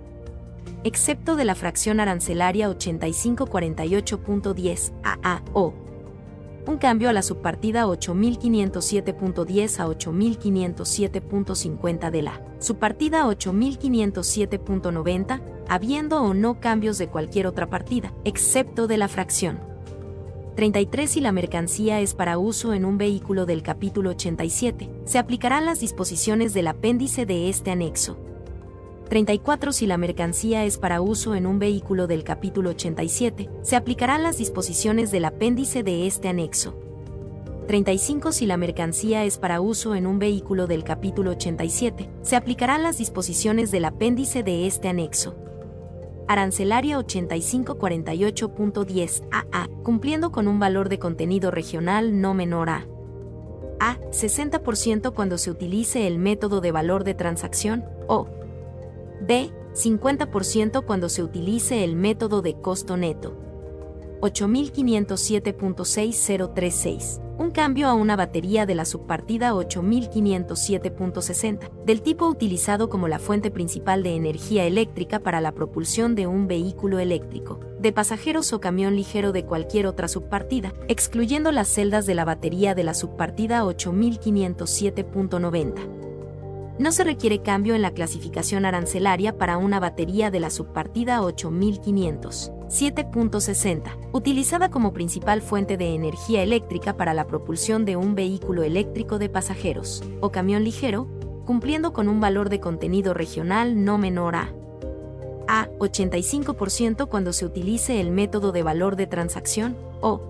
Excepto 0.83 1.37
de 1.37 1.45
la 1.45 1.55
fracción 1.55 2.01
arancelaria 2.01 2.69
8548.10 2.69 4.93
AA 5.03 5.43
o 5.55 5.73
un 6.67 6.79
cambio 6.79 7.11
a 7.11 7.13
la 7.13 7.23
subpartida 7.23 7.87
8507.10 7.87 9.81
a 9.81 9.87
8507.50 9.87 12.11
de 12.11 12.23
la 12.23 12.41
subpartida 12.59 13.27
8507.90, 13.27 15.43
habiendo 15.69 16.23
o 16.23 16.35
no 16.35 16.61
cambios 16.61 16.99
de 16.99 17.09
cualquier 17.09 17.47
otra 17.47 17.69
partida, 17.69 18.13
excepto 18.25 18.87
de 18.87 18.99
la 18.99 19.09
fracción. 19.09 19.59
33 20.57 21.11
Si 21.11 21.21
la 21.21 21.33
mercancía 21.33 22.01
es 22.01 22.15
para 22.15 22.39
uso 22.39 22.75
en 22.75 22.85
un 22.85 22.97
vehículo 22.97 23.45
del 23.45 23.63
capítulo 23.63 24.11
87, 24.11 24.89
se 25.05 25.19
aplicarán 25.19 25.67
las 25.67 25.81
disposiciones 25.81 26.55
del 26.55 26.69
apéndice 26.69 27.27
de 27.27 27.49
este 27.49 27.73
anexo. 27.73 28.17
34 29.15 29.73
Si 29.73 29.87
la 29.87 29.97
mercancía 29.97 30.65
es 30.65 30.77
para 30.77 31.01
uso 31.01 31.37
en 31.37 31.47
un 31.47 31.61
vehículo 31.61 32.09
del 32.09 32.25
capítulo 32.25 32.71
87, 32.71 33.49
se 33.63 33.77
aplicarán 33.77 34.25
las 34.25 34.39
disposiciones 34.39 35.13
del 35.13 35.25
apéndice 35.25 35.85
de 35.85 36.09
este 36.09 36.27
anexo. 36.27 36.75
35 37.69 38.33
Si 38.33 38.45
la 38.45 38.57
mercancía 38.57 39.25
es 39.25 39.39
para 39.39 39.61
uso 39.61 39.95
en 39.95 40.09
un 40.09 40.19
vehículo 40.19 40.67
del 40.67 40.83
capítulo 40.83 41.31
87, 41.31 42.11
se 42.23 42.35
aplicarán 42.35 42.83
las 42.83 42.99
disposiciones 42.99 43.71
del 43.71 43.85
apéndice 43.85 44.43
de 44.43 44.67
este 44.67 44.89
anexo. 44.89 45.37
Arancelaria 46.27 46.99
8548.10 46.99 49.29
AA, 49.31 49.69
cumpliendo 49.85 50.33
con 50.33 50.49
un 50.49 50.59
valor 50.59 50.89
de 50.89 50.99
contenido 50.99 51.53
regional 51.53 52.21
no 52.21 52.35
menor 52.35 52.69
a 52.69 52.89
A. 53.79 53.97
60% 54.11 55.15
cuando 55.15 55.39
se 55.39 55.53
utilice 55.53 56.09
el 56.09 56.19
método 56.19 56.61
de 56.61 56.73
valor 56.73 57.05
de 57.05 57.15
transacción, 57.15 57.85
o 58.09 58.27
B. 59.27 59.51
50% 59.75 60.85
cuando 60.85 61.09
se 61.09 61.23
utilice 61.23 61.83
el 61.83 61.97
método 61.97 62.43
de 62.43 62.55
costo 62.55 62.97
neto. 62.97 63.37
8507.6036. 64.21 67.21
Un 67.37 67.51
cambio 67.51 67.89
a 67.89 67.95
una 67.95 68.15
batería 68.15 68.65
de 68.65 68.77
la 68.77 68.85
subpartida 68.85 69.55
8507.60, 69.55 71.69
del 71.85 72.03
tipo 72.03 72.29
utilizado 72.29 72.89
como 72.89 73.09
la 73.09 73.19
fuente 73.19 73.51
principal 73.51 74.05
de 74.05 74.15
energía 74.15 74.67
eléctrica 74.67 75.19
para 75.19 75.41
la 75.41 75.51
propulsión 75.53 76.15
de 76.15 76.29
un 76.29 76.47
vehículo 76.47 77.01
eléctrico, 77.01 77.59
de 77.81 77.93
pasajeros 77.93 78.53
o 78.53 78.61
camión 78.61 78.95
ligero 78.95 79.33
de 79.33 79.45
cualquier 79.45 79.89
otra 79.89 80.07
subpartida, 80.07 80.75
excluyendo 80.87 81.51
las 81.51 81.67
celdas 81.69 82.07
de 82.07 82.15
la 82.15 82.25
batería 82.25 82.77
de 82.77 82.85
la 82.85 82.95
subpartida 82.95 83.65
8507.90 83.65 86.04
no 86.79 86.91
se 86.91 87.05
requiere 87.05 87.41
cambio 87.41 87.75
en 87.75 87.83
la 87.83 87.93
clasificación 87.93 88.65
arancelaria 88.65 89.39
para 89.39 89.59
una 89.59 89.79
batería 89.79 90.31
de 90.31 90.41
la 90.41 90.51
subpartida 90.51 91.23
8500. 91.23 92.51
7.60, 92.69 94.09
utilizada 94.13 94.71
como 94.71 94.93
principal 94.93 95.43
fuente 95.43 95.77
de 95.77 95.95
energía 95.95 96.43
eléctrica 96.43 96.97
para 96.97 97.15
la 97.15 97.27
propulsión 97.27 97.85
de 97.85 97.97
un 97.97 98.15
vehículo 98.15 98.65
eléctrico 98.65 99.19
de 99.19 99.29
pasajeros 99.29 100.03
o 100.21 100.31
camión 100.31 100.65
ligero, 100.65 101.07
cumpliendo 101.45 101.93
con 101.93 102.09
un 102.09 102.21
valor 102.21 102.49
de 102.49 102.59
contenido 102.59 103.15
regional 103.15 103.85
no 103.85 103.99
menor 103.99 104.35
a 104.35 104.53
a 105.47 105.69
85% 105.79 107.07
cuando 107.09 107.35
se 107.35 107.45
utilice 107.45 108.01
el 108.01 108.11
método 108.11 108.51
de 108.51 108.63
valor 108.63 108.97
de 108.97 109.07
transacción 109.07 109.77
o 110.01 110.21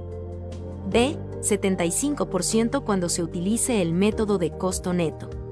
b 0.90 1.16
75% 1.40 2.82
cuando 2.82 3.08
se 3.08 3.22
utilice 3.22 3.80
el 3.80 3.92
método 3.92 4.38
de 4.38 4.50
costo 4.50 4.92
neto 4.92 5.43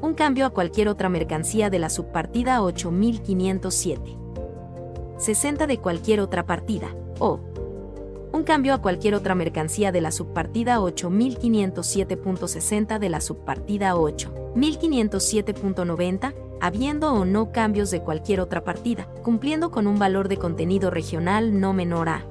un 0.00 0.14
cambio 0.14 0.46
a 0.46 0.50
cualquier 0.50 0.88
otra 0.88 1.08
mercancía 1.08 1.70
de 1.70 1.78
la 1.78 1.88
subpartida 1.90 2.62
8507. 2.62 4.16
60 5.18 5.66
de 5.66 5.78
cualquier 5.78 6.20
otra 6.20 6.46
partida, 6.46 6.94
o 7.18 7.40
un 8.32 8.44
cambio 8.44 8.74
a 8.74 8.82
cualquier 8.82 9.14
otra 9.14 9.34
mercancía 9.34 9.90
de 9.90 10.00
la 10.00 10.12
subpartida 10.12 10.78
8507.60 10.78 12.98
de 12.98 13.08
la 13.08 13.20
subpartida 13.20 13.94
8507.90, 13.94 16.34
habiendo 16.60 17.12
o 17.12 17.24
no 17.24 17.50
cambios 17.52 17.90
de 17.90 18.02
cualquier 18.02 18.40
otra 18.40 18.64
partida, 18.64 19.08
cumpliendo 19.22 19.70
con 19.70 19.86
un 19.86 19.98
valor 19.98 20.28
de 20.28 20.36
contenido 20.36 20.90
regional 20.90 21.58
no 21.58 21.72
menor 21.72 22.10
a 22.10 22.26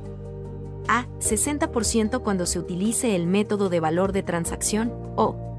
a 0.87 1.07
60% 1.19 2.21
cuando 2.21 2.45
se 2.45 2.59
utilice 2.59 3.15
el 3.15 3.25
método 3.27 3.69
de 3.69 3.79
valor 3.79 4.11
de 4.13 4.23
transacción, 4.23 4.91
o 5.15 5.56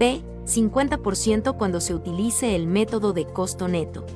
b 0.00 0.22
50% 0.46 1.56
cuando 1.58 1.80
se 1.80 1.94
utilice 1.94 2.56
el 2.56 2.66
método 2.66 3.12
de 3.12 3.26
costo 3.26 3.68
neto. 3.68 4.06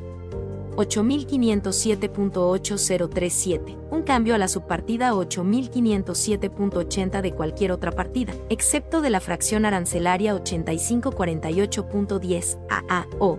8507.8037, 0.77 3.77
un 3.91 4.03
cambio 4.03 4.35
a 4.35 4.39
la 4.39 4.49
subpartida 4.49 5.13
8507.80 5.13 7.21
de 7.21 7.33
cualquier 7.33 7.71
otra 7.71 7.93
partida, 7.93 8.33
excepto 8.49 9.03
de 9.03 9.11
la 9.11 9.21
fracción 9.21 9.67
arancelaria 9.67 10.35
8548.10 10.35 12.59
AA 12.69 13.07
o 13.21 13.39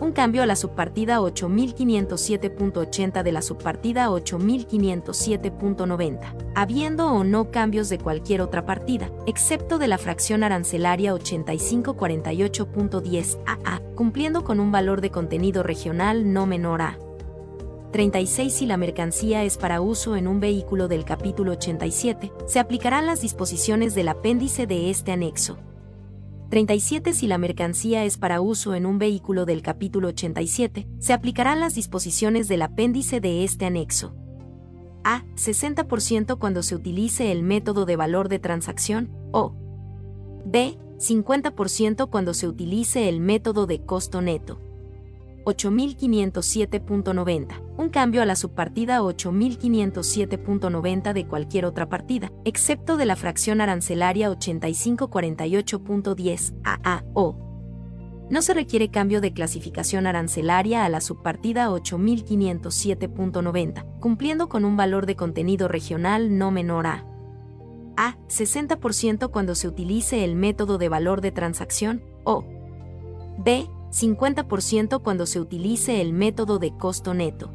un 0.00 0.12
cambio 0.12 0.42
a 0.42 0.46
la 0.46 0.56
subpartida 0.56 1.20
8507.80 1.20 3.22
de 3.22 3.32
la 3.32 3.42
subpartida 3.42 4.08
8507.90, 4.08 6.34
habiendo 6.54 7.12
o 7.12 7.24
no 7.24 7.50
cambios 7.50 7.88
de 7.88 7.98
cualquier 7.98 8.40
otra 8.40 8.64
partida, 8.66 9.10
excepto 9.26 9.78
de 9.78 9.88
la 9.88 9.98
fracción 9.98 10.44
arancelaria 10.44 11.12
8548.10 11.14 13.38
AA, 13.46 13.80
cumpliendo 13.94 14.44
con 14.44 14.60
un 14.60 14.70
valor 14.72 15.00
de 15.00 15.10
contenido 15.10 15.62
regional 15.62 16.32
no 16.32 16.46
menor 16.46 16.82
a 16.82 16.98
36 17.92 18.52
si 18.52 18.66
la 18.66 18.76
mercancía 18.76 19.44
es 19.44 19.58
para 19.58 19.80
uso 19.80 20.16
en 20.16 20.26
un 20.26 20.40
vehículo 20.40 20.88
del 20.88 21.04
capítulo 21.04 21.52
87, 21.52 22.32
se 22.46 22.58
aplicarán 22.58 23.06
las 23.06 23.20
disposiciones 23.20 23.94
del 23.94 24.08
apéndice 24.08 24.66
de 24.66 24.90
este 24.90 25.12
anexo. 25.12 25.58
37 26.52 27.14
Si 27.14 27.28
la 27.28 27.38
mercancía 27.38 28.04
es 28.04 28.18
para 28.18 28.42
uso 28.42 28.74
en 28.74 28.84
un 28.84 28.98
vehículo 28.98 29.46
del 29.46 29.62
capítulo 29.62 30.08
87, 30.08 30.86
se 30.98 31.14
aplicarán 31.14 31.60
las 31.60 31.74
disposiciones 31.74 32.46
del 32.46 32.60
apéndice 32.60 33.22
de 33.22 33.42
este 33.42 33.64
anexo. 33.64 34.14
A. 35.02 35.24
60% 35.36 36.38
cuando 36.38 36.62
se 36.62 36.74
utilice 36.74 37.32
el 37.32 37.42
método 37.42 37.86
de 37.86 37.96
valor 37.96 38.28
de 38.28 38.38
transacción, 38.38 39.10
o 39.32 39.54
B. 40.44 40.76
50% 40.98 42.10
cuando 42.10 42.34
se 42.34 42.46
utilice 42.46 43.08
el 43.08 43.20
método 43.20 43.64
de 43.64 43.86
costo 43.86 44.20
neto. 44.20 44.60
8507.90, 45.44 47.60
un 47.76 47.88
cambio 47.88 48.22
a 48.22 48.26
la 48.26 48.36
subpartida 48.36 49.00
8507.90 49.00 51.12
de 51.12 51.26
cualquier 51.26 51.64
otra 51.64 51.88
partida, 51.88 52.30
excepto 52.44 52.96
de 52.96 53.06
la 53.06 53.16
fracción 53.16 53.60
arancelaria 53.60 54.30
8548.10 54.30 56.54
AA 56.64 57.02
o. 57.14 57.36
No 58.30 58.42
se 58.42 58.54
requiere 58.54 58.90
cambio 58.90 59.20
de 59.20 59.32
clasificación 59.32 60.06
arancelaria 60.06 60.84
a 60.84 60.88
la 60.88 61.00
subpartida 61.00 61.68
8507.90, 61.70 63.98
cumpliendo 64.00 64.48
con 64.48 64.64
un 64.64 64.76
valor 64.76 65.06
de 65.06 65.16
contenido 65.16 65.66
regional 65.68 66.38
no 66.38 66.50
menor 66.50 66.86
a 66.86 67.04
a. 67.96 68.16
60% 68.28 69.30
cuando 69.30 69.54
se 69.54 69.68
utilice 69.68 70.24
el 70.24 70.36
método 70.36 70.78
de 70.78 70.88
valor 70.88 71.20
de 71.20 71.32
transacción, 71.32 72.02
o 72.24 72.44
b. 73.38 73.68
50% 73.92 75.02
cuando 75.02 75.26
se 75.26 75.40
utilice 75.40 76.00
el 76.00 76.12
método 76.12 76.58
de 76.58 76.76
costo 76.76 77.14
neto. 77.14 77.52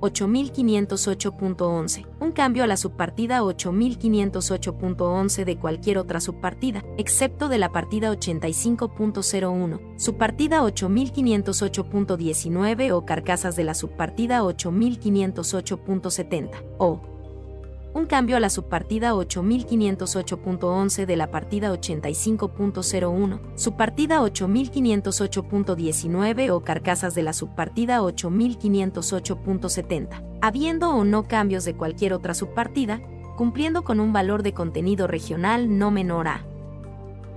8508.11. 0.00 2.06
Un 2.20 2.32
cambio 2.32 2.64
a 2.64 2.66
la 2.66 2.76
subpartida 2.76 3.42
8508.11 3.42 5.44
de 5.44 5.56
cualquier 5.58 5.98
otra 5.98 6.20
subpartida, 6.20 6.84
excepto 6.98 7.48
de 7.48 7.58
la 7.58 7.70
partida 7.72 8.12
85.01, 8.12 9.98
subpartida 9.98 10.62
8508.19 10.62 12.92
o 12.92 13.06
carcasas 13.06 13.56
de 13.56 13.64
la 13.64 13.74
subpartida 13.74 14.42
8508.70, 14.42 16.62
o 16.78 17.15
un 17.96 18.04
cambio 18.04 18.36
a 18.36 18.40
la 18.40 18.50
subpartida 18.50 19.14
8508.11 19.14 21.06
de 21.06 21.16
la 21.16 21.30
partida 21.30 21.72
85.01, 21.72 23.40
subpartida 23.54 24.20
8508.19 24.20 26.50
o 26.50 26.62
carcasas 26.62 27.14
de 27.14 27.22
la 27.22 27.32
subpartida 27.32 28.02
8508.70, 28.02 30.22
habiendo 30.42 30.90
o 30.90 31.04
no 31.04 31.26
cambios 31.26 31.64
de 31.64 31.74
cualquier 31.74 32.12
otra 32.12 32.34
subpartida, 32.34 33.00
cumpliendo 33.34 33.82
con 33.82 33.98
un 33.98 34.12
valor 34.12 34.42
de 34.42 34.52
contenido 34.52 35.06
regional 35.06 35.78
no 35.78 35.90
menor 35.90 36.28
a 36.28 36.44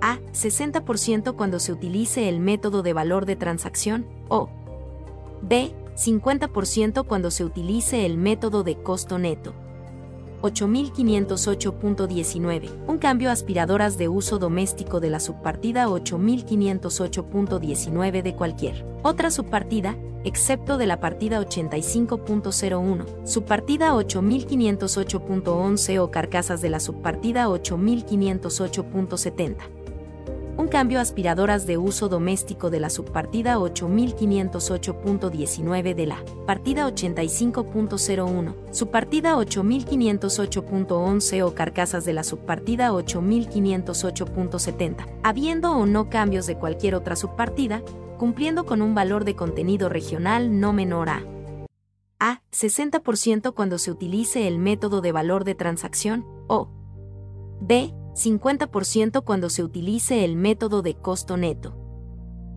a 0.02 0.18
60% 0.32 1.36
cuando 1.36 1.60
se 1.60 1.74
utilice 1.74 2.30
el 2.30 2.40
método 2.40 2.84
de 2.84 2.94
valor 2.94 3.26
de 3.26 3.36
transacción 3.36 4.08
o 4.30 4.50
b 5.42 5.74
50% 5.96 7.06
cuando 7.06 7.32
se 7.32 7.44
utilice 7.44 8.06
el 8.06 8.18
método 8.18 8.64
de 8.64 8.82
costo 8.82 9.20
neto. 9.20 9.54
8508.19, 10.42 12.70
un 12.88 12.98
cambio 12.98 13.30
a 13.30 13.34
aspiradoras 13.34 13.98
de 13.98 14.08
uso 14.08 14.40
doméstico 14.40 15.00
de 15.00 15.10
la 15.10 15.20
subpartida 15.20 15.88
8508.19 15.88 18.22
de 18.22 18.36
cualquier 18.36 18.86
otra 19.02 19.32
subpartida, 19.32 19.98
excepto 20.24 20.78
de 20.78 20.86
la 20.86 21.00
partida 21.00 21.42
85.01, 21.42 23.26
subpartida 23.26 23.94
8508.11 23.94 26.00
o 26.00 26.12
carcasas 26.12 26.62
de 26.62 26.70
la 26.70 26.80
subpartida 26.80 27.48
8508.70 27.48 29.79
un 30.60 30.68
cambio 30.68 31.00
a 31.00 31.04
aspiradoras 31.04 31.66
de 31.66 31.78
uso 31.78 32.10
doméstico 32.10 32.70
de 32.70 32.82
la 32.82 32.90
subpartida 32.90 33.58
8508.19 33.60 35.96
de 35.96 36.06
la 36.06 36.22
partida 36.46 36.86
85.01, 36.86 38.74
subpartida 38.74 39.38
8508.11 39.38 41.44
o 41.44 41.56
carcasas 41.56 42.04
de 42.04 42.12
la 42.12 42.26
subpartida 42.26 42.92
8508.70, 42.92 45.08
habiendo 45.24 45.72
o 45.72 45.86
no 45.86 46.10
cambios 46.10 46.46
de 46.46 46.58
cualquier 46.58 46.96
otra 46.96 47.16
subpartida, 47.16 47.82
cumpliendo 48.18 48.66
con 48.66 48.82
un 48.82 48.94
valor 48.94 49.24
de 49.24 49.38
contenido 49.38 49.88
regional 49.88 50.60
no 50.60 50.74
menor 50.74 51.08
a 51.08 51.24
a 52.22 52.42
60% 52.52 53.54
cuando 53.54 53.78
se 53.78 53.92
utilice 53.92 54.46
el 54.46 54.60
método 54.60 55.00
de 55.00 55.14
valor 55.14 55.46
de 55.46 55.56
transacción, 55.56 56.26
o 56.48 56.68
b 57.62 57.94
50% 58.14 59.24
cuando 59.24 59.50
se 59.50 59.64
utilice 59.64 60.26
el 60.26 60.36
método 60.36 60.82
de 60.82 60.96
costo 60.96 61.38
neto. 61.38 61.78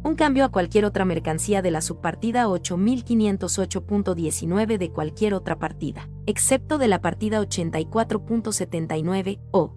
Un 0.05 0.17
cambio 0.17 0.45
a 0.45 0.51
cualquier 0.51 0.85
otra 0.85 1.05
mercancía 1.05 1.63
de 1.63 1.71
la 1.71 1.81
subpartida 1.81 2.49
8508.19 2.49 4.79
de 4.79 4.91
cualquier 4.91 5.35
otra 5.35 5.61
partida, 5.61 6.09
excepto 6.27 6.79
de 6.79 6.89
la 6.89 7.01
partida 7.01 7.41
84.79 7.41 9.39
o 9.53 9.77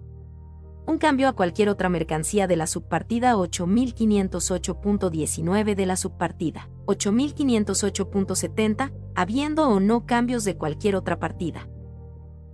un 0.88 0.98
cambio 0.98 1.28
a 1.28 1.32
cualquier 1.32 1.68
otra 1.68 1.88
mercancía 1.88 2.46
de 2.46 2.54
la 2.56 2.68
subpartida 2.68 3.34
8508.19 3.34 5.74
de 5.74 5.86
la 5.86 5.96
subpartida 5.96 6.68
8508.70, 6.86 8.92
habiendo 9.16 9.68
o 9.68 9.80
no 9.80 10.06
cambios 10.06 10.44
de 10.44 10.56
cualquier 10.56 10.94
otra 10.94 11.18
partida, 11.18 11.68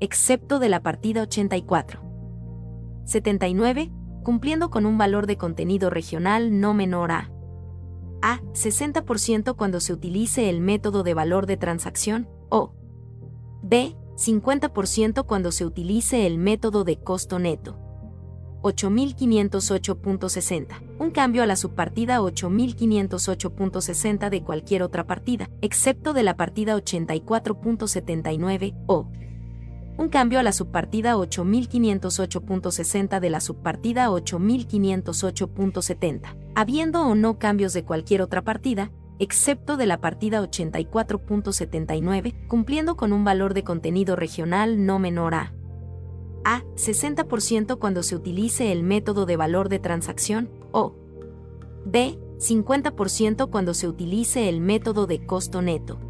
excepto 0.00 0.58
de 0.58 0.70
la 0.70 0.82
partida 0.82 1.20
84. 1.22 2.11
79, 3.04 3.90
cumpliendo 4.22 4.70
con 4.70 4.86
un 4.86 4.98
valor 4.98 5.26
de 5.26 5.36
contenido 5.36 5.90
regional 5.90 6.60
no 6.60 6.74
menor 6.74 7.12
a 7.12 7.30
a 8.22 8.40
60% 8.52 9.56
cuando 9.56 9.80
se 9.80 9.92
utilice 9.92 10.48
el 10.48 10.60
método 10.60 11.02
de 11.02 11.12
valor 11.12 11.46
de 11.46 11.58
transacción, 11.58 12.28
o 12.48 12.72
b 13.62 13.94
50% 14.16 15.26
cuando 15.26 15.52
se 15.52 15.66
utilice 15.66 16.26
el 16.26 16.38
método 16.38 16.84
de 16.84 16.98
costo 16.98 17.38
neto. 17.38 17.78
8508.60. 18.62 20.80
Un 21.00 21.10
cambio 21.10 21.42
a 21.42 21.46
la 21.46 21.56
subpartida 21.56 22.20
8508.60 22.20 24.30
de 24.30 24.44
cualquier 24.44 24.84
otra 24.84 25.04
partida, 25.04 25.50
excepto 25.60 26.12
de 26.12 26.22
la 26.22 26.36
partida 26.36 26.76
84.79 26.76 28.76
o 28.86 29.10
un 29.96 30.08
cambio 30.08 30.38
a 30.38 30.42
la 30.42 30.52
subpartida 30.52 31.16
8508.60 31.16 33.20
de 33.20 33.30
la 33.30 33.40
subpartida 33.40 34.08
8508.70, 34.08 36.36
habiendo 36.54 37.02
o 37.02 37.14
no 37.14 37.38
cambios 37.38 37.72
de 37.72 37.84
cualquier 37.84 38.20
otra 38.22 38.42
partida, 38.42 38.90
excepto 39.18 39.76
de 39.76 39.86
la 39.86 40.00
partida 40.00 40.40
84.79, 40.42 42.46
cumpliendo 42.48 42.96
con 42.96 43.12
un 43.12 43.24
valor 43.24 43.54
de 43.54 43.64
contenido 43.64 44.16
regional 44.16 44.86
no 44.86 44.98
menor 44.98 45.34
a 45.34 45.52
a 46.44 46.64
60% 46.74 47.78
cuando 47.78 48.02
se 48.02 48.16
utilice 48.16 48.72
el 48.72 48.82
método 48.82 49.26
de 49.26 49.36
valor 49.36 49.68
de 49.68 49.78
transacción, 49.78 50.50
o 50.72 50.96
b 51.84 52.18
50% 52.38 53.50
cuando 53.50 53.74
se 53.74 53.86
utilice 53.88 54.48
el 54.48 54.60
método 54.60 55.06
de 55.06 55.24
costo 55.24 55.62
neto. 55.62 56.00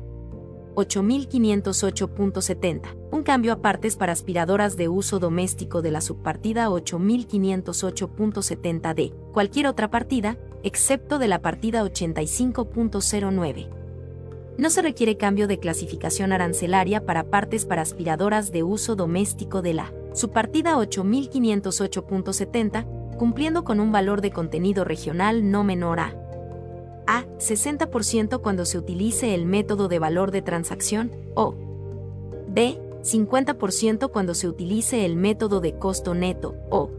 8508.70, 0.75 2.97
un 3.13 3.23
cambio 3.23 3.53
a 3.53 3.61
partes 3.61 3.97
para 3.97 4.13
aspiradoras 4.13 4.77
de 4.77 4.89
uso 4.89 5.19
doméstico 5.19 5.83
de 5.83 5.91
la 5.91 6.01
subpartida 6.01 6.71
8508.70 6.71 8.95
de 8.95 9.13
cualquier 9.33 9.67
otra 9.67 9.91
partida, 9.91 10.39
excepto 10.63 11.19
de 11.19 11.29
la 11.29 11.43
partida 11.43 11.85
85.09. 11.85 13.69
No 14.57 14.71
se 14.71 14.81
requiere 14.81 15.19
cambio 15.19 15.47
de 15.47 15.59
clasificación 15.59 16.33
arancelaria 16.33 17.05
para 17.05 17.25
partes 17.25 17.67
para 17.67 17.83
aspiradoras 17.83 18.51
de 18.51 18.63
uso 18.63 18.97
doméstico 18.97 19.61
de 19.61 19.75
la 19.75 19.93
subpartida 20.15 20.77
8508.70, 20.77 23.19
cumpliendo 23.19 23.63
con 23.63 23.79
un 23.79 23.93
valor 23.93 24.23
de 24.23 24.31
contenido 24.31 24.85
regional 24.85 25.51
no 25.51 25.65
menor 25.65 26.01
a 26.01 26.17
a. 27.07 27.27
60% 27.39 28.41
cuando 28.41 28.65
se 28.65 28.79
utilice 28.79 29.35
el 29.35 29.45
método 29.45 29.89
de 29.89 29.99
valor 29.99 30.31
de 30.31 30.41
transacción, 30.41 31.13
o 31.35 31.55
b. 32.49 32.79
50% 33.03 34.11
cuando 34.11 34.35
se 34.35 34.49
utilice 34.49 35.05
el 35.05 35.17
método 35.17 35.61
de 35.61 35.79
costo 35.79 36.15
neto, 36.15 36.57
o 36.71 36.91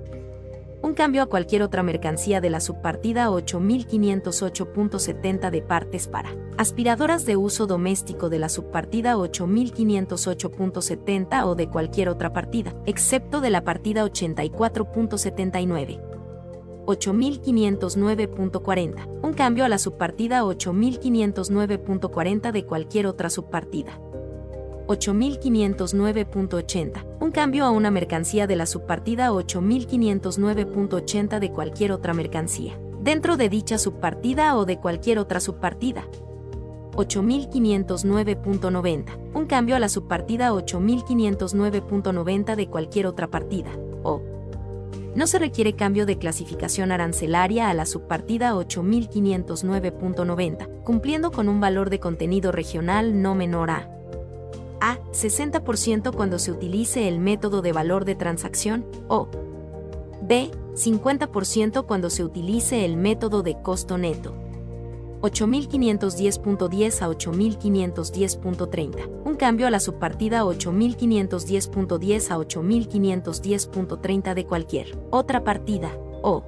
un 0.83 0.93
cambio 0.95 1.21
a 1.23 1.27
cualquier 1.27 1.63
otra 1.63 1.81
mercancía 1.81 2.41
de 2.41 2.49
la 2.49 2.59
subpartida 2.59 3.29
8508.70 3.29 5.49
de 5.49 5.61
partes 5.61 6.09
para 6.09 6.35
aspiradoras 6.57 7.25
de 7.25 7.37
uso 7.37 7.67
doméstico 7.67 8.27
de 8.29 8.39
la 8.39 8.49
subpartida 8.49 9.15
8508.70 9.15 11.45
o 11.45 11.55
de 11.55 11.69
cualquier 11.69 12.09
otra 12.09 12.33
partida, 12.33 12.75
excepto 12.85 13.39
de 13.39 13.49
la 13.49 13.63
partida 13.63 14.03
84.79. 14.03 16.01
8509.40, 16.85 19.21
un 19.23 19.33
cambio 19.33 19.63
a 19.63 19.69
la 19.69 19.77
subpartida 19.77 20.43
8509.40 20.43 22.51
de 22.51 22.65
cualquier 22.65 23.07
otra 23.07 23.29
subpartida. 23.29 23.97
8509.80, 24.87 27.05
un 27.21 27.31
cambio 27.31 27.63
a 27.65 27.71
una 27.71 27.91
mercancía 27.91 28.47
de 28.47 28.57
la 28.57 28.65
subpartida 28.65 29.31
8509.80 29.31 31.39
de 31.39 31.51
cualquier 31.51 31.93
otra 31.93 32.13
mercancía, 32.13 32.77
dentro 33.01 33.37
de 33.37 33.47
dicha 33.49 33.77
subpartida 33.77 34.57
o 34.57 34.65
de 34.65 34.79
cualquier 34.79 35.19
otra 35.19 35.39
subpartida. 35.39 36.03
8509.90, 36.95 39.33
un 39.33 39.45
cambio 39.45 39.75
a 39.75 39.79
la 39.79 39.89
subpartida 39.89 40.51
8509.90 40.51 42.55
de 42.55 42.67
cualquier 42.67 43.07
otra 43.07 43.31
partida, 43.31 43.71
o 44.03 44.21
No 45.15 45.25
se 45.27 45.39
requiere 45.39 45.73
cambio 45.73 46.05
de 46.05 46.17
clasificación 46.17 46.91
arancelaria 46.91 47.69
a 47.69 47.73
la 47.73 47.85
subpartida 47.85 48.53
8509.90, 48.53 50.83
cumpliendo 50.83 51.31
con 51.31 51.47
un 51.49 51.61
valor 51.61 51.89
de 51.89 51.99
contenido 51.99 52.51
regional 52.51 53.21
no 53.21 53.33
menor 53.33 53.71
a 53.71 53.89
a. 54.83 54.99
60% 55.11 56.13
cuando 56.13 56.39
se 56.39 56.51
utilice 56.51 57.07
el 57.07 57.19
método 57.19 57.61
de 57.61 57.71
valor 57.71 58.03
de 58.05 58.15
transacción 58.15 58.85
o 59.07 59.29
b. 60.21 60.51
50% 60.73 61.85
cuando 61.85 62.09
se 62.09 62.23
utilice 62.23 62.85
el 62.85 62.97
método 62.97 63.43
de 63.43 63.61
costo 63.61 63.97
neto. 63.97 64.33
8510.10 65.21 67.01
a 67.01 67.09
8510.30. 67.09 69.09
Un 69.23 69.35
cambio 69.35 69.67
a 69.67 69.71
la 69.71 69.79
subpartida 69.79 70.43
8510.10 70.43 72.31
a 72.31 72.37
8510.30 72.37 74.33
de 74.33 74.45
cualquier 74.45 74.97
otra 75.11 75.45
partida 75.45 75.95
o 76.21 76.43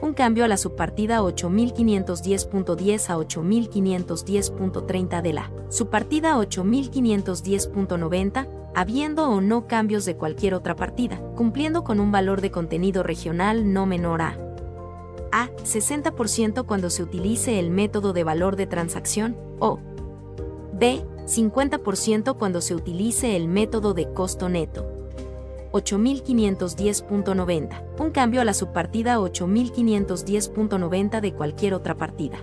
un 0.00 0.14
cambio 0.14 0.44
a 0.44 0.48
la 0.48 0.56
subpartida 0.56 1.20
8510.10 1.22 3.10
a 3.10 3.18
8510.30 3.18 5.22
de 5.22 5.32
la 5.32 5.50
subpartida 5.68 6.36
8510.90, 6.36 8.48
habiendo 8.74 9.28
o 9.28 9.40
no 9.40 9.66
cambios 9.66 10.04
de 10.04 10.16
cualquier 10.16 10.54
otra 10.54 10.76
partida, 10.76 11.20
cumpliendo 11.36 11.84
con 11.84 12.00
un 12.00 12.12
valor 12.12 12.40
de 12.40 12.50
contenido 12.50 13.02
regional 13.02 13.72
no 13.72 13.86
menor 13.86 14.22
a 14.22 14.38
a. 15.30 15.48
60% 15.64 16.66
cuando 16.66 16.90
se 16.90 17.02
utilice 17.02 17.58
el 17.58 17.70
método 17.70 18.12
de 18.12 18.24
valor 18.24 18.56
de 18.56 18.66
transacción, 18.66 19.36
o 19.58 19.80
b. 20.72 21.04
50% 21.26 22.36
cuando 22.38 22.60
se 22.60 22.74
utilice 22.74 23.36
el 23.36 23.48
método 23.48 23.92
de 23.92 24.12
costo 24.12 24.48
neto. 24.48 24.97
8510.90, 25.72 27.82
un 27.98 28.10
cambio 28.10 28.40
a 28.40 28.44
la 28.44 28.54
subpartida 28.54 29.18
8510.90 29.18 31.20
de 31.20 31.34
cualquier 31.34 31.74
otra 31.74 31.96
partida. 31.96 32.38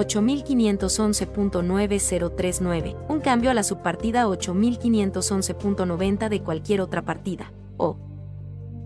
8511.9039, 0.00 2.96
un 3.08 3.20
cambio 3.20 3.50
a 3.50 3.54
la 3.54 3.62
subpartida 3.62 4.26
8511.90 4.26 6.28
de 6.28 6.42
cualquier 6.42 6.80
otra 6.80 7.04
partida, 7.04 7.52
o 7.76 7.96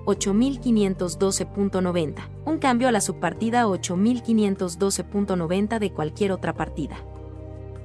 8512.90. 0.06 2.30
Un 2.46 2.58
cambio 2.58 2.88
a 2.88 2.92
la 2.92 3.02
subpartida 3.02 3.66
8512.90 3.66 5.78
de 5.78 5.92
cualquier 5.92 6.32
otra 6.32 6.54
partida. 6.54 6.96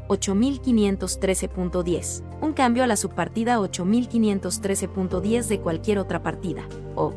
8513.10. 0.07 2.23
Un 2.41 2.53
cambio 2.53 2.85
a 2.85 2.87
la 2.87 2.95
subpartida 2.95 3.59
8513.10 3.59 5.47
de 5.47 5.59
cualquier 5.59 5.99
otra 5.99 6.23
partida. 6.23 6.63
O 6.95 7.13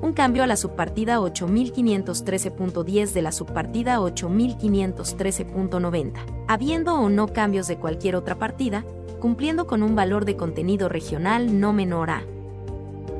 un 0.00 0.12
cambio 0.12 0.42
a 0.42 0.46
la 0.46 0.56
subpartida 0.56 1.20
8513.10 1.20 3.12
de 3.12 3.22
la 3.22 3.32
subpartida 3.32 3.98
8513.90, 3.98 6.12
habiendo 6.46 6.94
o 6.94 7.08
no 7.08 7.28
cambios 7.28 7.68
de 7.68 7.76
cualquier 7.76 8.16
otra 8.16 8.38
partida, 8.38 8.84
cumpliendo 9.20 9.66
con 9.66 9.82
un 9.82 9.96
valor 9.96 10.24
de 10.24 10.36
contenido 10.36 10.88
regional 10.88 11.60
no 11.60 11.72
menor 11.72 12.10
a 12.10 12.22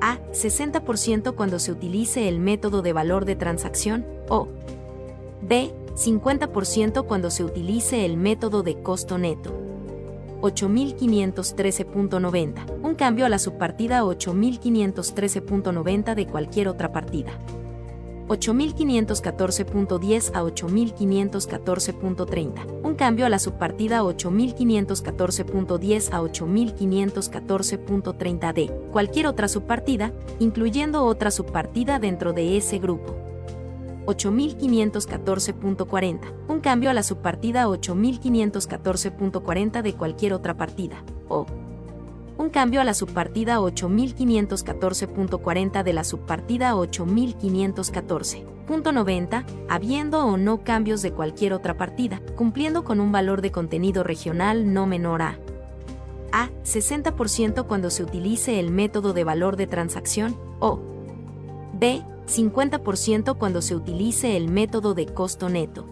a. 0.00 0.18
60% 0.32 1.34
cuando 1.34 1.58
se 1.58 1.72
utilice 1.72 2.28
el 2.28 2.38
método 2.38 2.82
de 2.82 2.92
valor 2.92 3.24
de 3.24 3.36
transacción, 3.36 4.06
o 4.28 4.48
b. 5.42 5.72
50% 5.94 7.06
cuando 7.06 7.30
se 7.30 7.42
utilice 7.42 8.04
el 8.04 8.16
método 8.16 8.62
de 8.62 8.80
costo 8.80 9.18
neto. 9.18 9.67
8513.90, 10.40 12.80
un 12.82 12.94
cambio 12.94 13.26
a 13.26 13.28
la 13.28 13.38
subpartida 13.38 14.02
8513.90 14.02 16.14
de 16.14 16.26
cualquier 16.26 16.68
otra 16.68 16.90
partida. 16.92 17.32
8514.10 18.28 20.30
a 20.34 20.42
8514.30, 20.42 22.82
un 22.82 22.94
cambio 22.94 23.26
a 23.26 23.28
la 23.30 23.38
subpartida 23.38 24.02
8514.10 24.02 26.12
a 26.12 26.20
8514.30 26.20 28.52
de 28.52 28.66
cualquier 28.92 29.26
otra 29.26 29.48
subpartida, 29.48 30.12
incluyendo 30.38 31.04
otra 31.04 31.30
subpartida 31.30 31.98
dentro 31.98 32.34
de 32.34 32.58
ese 32.58 32.78
grupo. 32.78 33.27
8514.40, 34.08 36.32
un 36.48 36.60
cambio 36.60 36.90
a 36.90 36.94
la 36.94 37.02
subpartida 37.02 37.66
8514.40 37.66 39.82
de 39.82 39.94
cualquier 39.94 40.32
otra 40.32 40.56
partida, 40.56 41.04
o 41.28 41.46
un 42.38 42.48
cambio 42.50 42.80
a 42.80 42.84
la 42.84 42.94
subpartida 42.94 43.58
8514.40 43.60 45.82
de 45.82 45.92
la 45.92 46.04
subpartida 46.04 46.74
8514.90, 46.74 49.44
habiendo 49.68 50.24
o 50.24 50.36
no 50.36 50.62
cambios 50.64 51.02
de 51.02 51.12
cualquier 51.12 51.52
otra 51.52 51.76
partida, 51.76 52.20
cumpliendo 52.36 52.84
con 52.84 53.00
un 53.00 53.10
valor 53.12 53.42
de 53.42 53.52
contenido 53.52 54.02
regional 54.04 54.72
no 54.72 54.86
menor 54.86 55.22
a 55.22 55.38
a. 56.32 56.48
60% 56.64 57.66
cuando 57.66 57.90
se 57.90 58.02
utilice 58.02 58.60
el 58.60 58.70
método 58.70 59.12
de 59.12 59.24
valor 59.24 59.56
de 59.56 59.66
transacción, 59.66 60.36
o 60.60 60.80
b. 61.72 62.02
50% 62.28 63.36
cuando 63.36 63.60
se 63.62 63.74
utilice 63.74 64.36
el 64.36 64.46
método 64.48 64.94
de 64.94 65.06
costo 65.06 65.48
neto. 65.48 65.86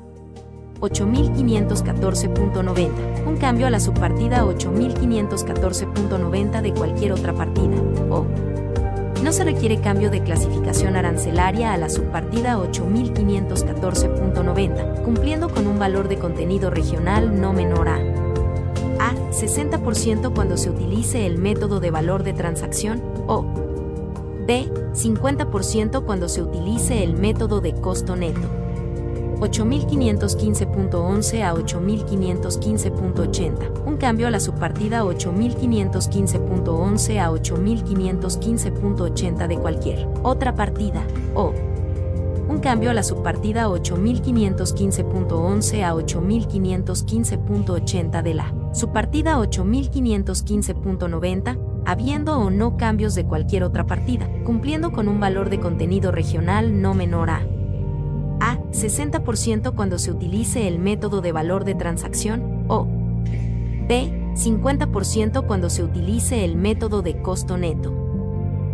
8514.90, 0.80 3.26
un 3.26 3.38
cambio 3.38 3.66
a 3.66 3.70
la 3.70 3.80
subpartida 3.80 4.44
8514.90 4.44 6.60
de 6.60 6.74
cualquier 6.74 7.12
otra 7.12 7.32
partida, 7.32 7.76
o. 8.10 8.26
No 9.22 9.32
se 9.32 9.44
requiere 9.44 9.80
cambio 9.80 10.10
de 10.10 10.22
clasificación 10.22 10.94
arancelaria 10.94 11.72
a 11.72 11.78
la 11.78 11.88
subpartida 11.88 12.58
8514.90, 12.58 15.02
cumpliendo 15.02 15.48
con 15.48 15.66
un 15.66 15.78
valor 15.78 16.08
de 16.08 16.18
contenido 16.18 16.68
regional 16.68 17.40
no 17.40 17.54
menor 17.54 17.88
a 17.88 17.98
a 18.98 19.14
60% 19.30 20.34
cuando 20.34 20.56
se 20.56 20.70
utilice 20.70 21.26
el 21.26 21.38
método 21.38 21.80
de 21.80 21.90
valor 21.90 22.22
de 22.22 22.32
transacción, 22.32 23.02
o 23.26 23.44
B. 24.46 24.70
50% 24.92 26.04
cuando 26.04 26.28
se 26.28 26.42
utilice 26.42 27.02
el 27.02 27.14
método 27.14 27.60
de 27.60 27.74
costo 27.74 28.14
neto. 28.16 28.48
8515.11 29.40 31.42
a 31.42 31.54
8515.80. 31.54 33.84
Un 33.84 33.96
cambio 33.96 34.28
a 34.28 34.30
la 34.30 34.38
subpartida 34.40 35.04
8515.11 35.04 37.20
a 37.20 37.30
8515.80 37.30 39.46
de 39.46 39.58
cualquier 39.58 40.08
otra 40.22 40.54
partida. 40.54 41.06
O. 41.34 41.52
Un 42.48 42.60
cambio 42.60 42.90
a 42.90 42.94
la 42.94 43.02
subpartida 43.02 43.68
8515.11 43.68 45.82
a 45.82 45.92
8515.80 45.94 48.22
de 48.22 48.34
la 48.34 48.54
subpartida 48.72 49.36
8515.90 49.38 51.75
habiendo 51.86 52.38
o 52.38 52.50
no 52.50 52.76
cambios 52.76 53.14
de 53.14 53.24
cualquier 53.24 53.62
otra 53.62 53.86
partida, 53.86 54.28
cumpliendo 54.44 54.92
con 54.92 55.08
un 55.08 55.20
valor 55.20 55.48
de 55.48 55.60
contenido 55.60 56.12
regional 56.12 56.82
no 56.82 56.92
menor 56.92 57.30
a 57.30 57.46
a. 58.40 58.58
60% 58.58 59.74
cuando 59.74 59.98
se 59.98 60.10
utilice 60.10 60.68
el 60.68 60.78
método 60.78 61.22
de 61.22 61.32
valor 61.32 61.64
de 61.64 61.74
transacción 61.74 62.66
o 62.68 62.86
B. 63.88 64.12
50% 64.34 65.46
cuando 65.46 65.70
se 65.70 65.82
utilice 65.82 66.44
el 66.44 66.56
método 66.56 67.00
de 67.00 67.22
costo 67.22 67.56
neto. 67.56 67.90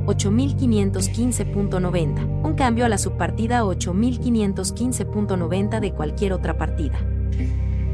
8515.90. 0.07 2.45
Un 2.45 2.55
cambio 2.55 2.85
a 2.85 2.89
la 2.89 2.99
subpartida 2.99 3.63
8515.90 3.63 5.79
de 5.79 5.93
cualquier 5.93 6.33
otra 6.33 6.59
partida. 6.59 6.99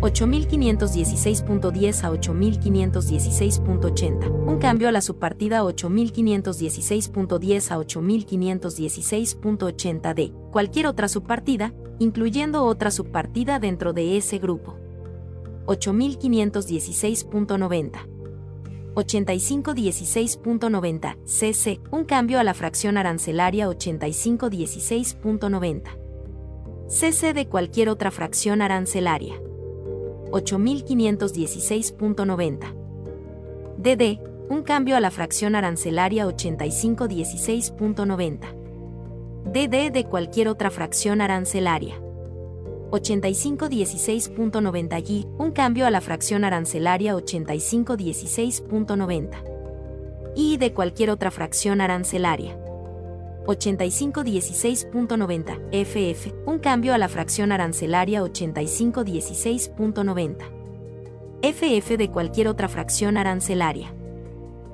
8516.10 0.01 2.05
a 2.05 2.13
8516.80. 2.13 4.31
Un 4.31 4.59
cambio 4.59 4.89
a 4.89 4.93
la 4.93 5.01
subpartida 5.01 5.65
8516.10 5.65 7.73
a 7.73 7.79
8516.80 7.79 10.15
de 10.15 10.33
cualquier 10.53 10.87
otra 10.87 11.09
subpartida, 11.09 11.75
incluyendo 11.99 12.63
otra 12.65 12.93
subpartida 12.93 13.59
dentro 13.59 13.93
de 13.93 14.17
ese 14.17 14.39
grupo. 14.39 14.77
8516.90. 15.67 17.91
8516.90 18.95 21.17
CC. 21.25 21.81
Un 21.91 22.05
cambio 22.05 22.39
a 22.41 22.45
la 22.45 22.55
fracción 22.55 22.97
arancelaria 22.99 23.69
8516.90. 23.69 25.83
CC 26.89 27.35
de 27.35 27.49
cualquier 27.49 27.91
otra 27.91 28.11
fracción 28.11 28.63
arancelaria. 28.63 29.39
8516.90. 30.31 32.75
DD, 33.79 34.21
un 34.49 34.63
cambio 34.63 34.97
a 34.97 35.01
la 35.01 35.11
fracción 35.11 35.55
arancelaria 35.55 36.27
8516.90. 36.27 38.55
DD 39.45 39.93
de 39.93 40.05
cualquier 40.05 40.49
otra 40.49 40.71
fracción 40.71 41.21
arancelaria. 41.21 42.01
8516.90 42.91 45.09
y 45.09 45.29
un 45.39 45.53
cambio 45.53 45.87
a 45.87 45.91
la 45.91 46.01
fracción 46.01 46.43
arancelaria 46.45 47.15
8516.90. 47.15 49.45
Y 50.35 50.57
de 50.57 50.73
cualquier 50.73 51.11
otra 51.11 51.31
fracción 51.31 51.81
arancelaria. 51.81 52.59
8516.90 53.49 55.73
FF, 55.73 56.35
un 56.45 56.59
cambio 56.59 56.93
a 56.93 56.99
la 56.99 57.09
fracción 57.09 57.51
arancelaria 57.51 58.23
8516.90. 58.23 60.37
FF 61.41 61.97
de 61.97 62.11
cualquier 62.11 62.49
otra 62.49 62.69
fracción 62.69 63.17
arancelaria. 63.17 63.95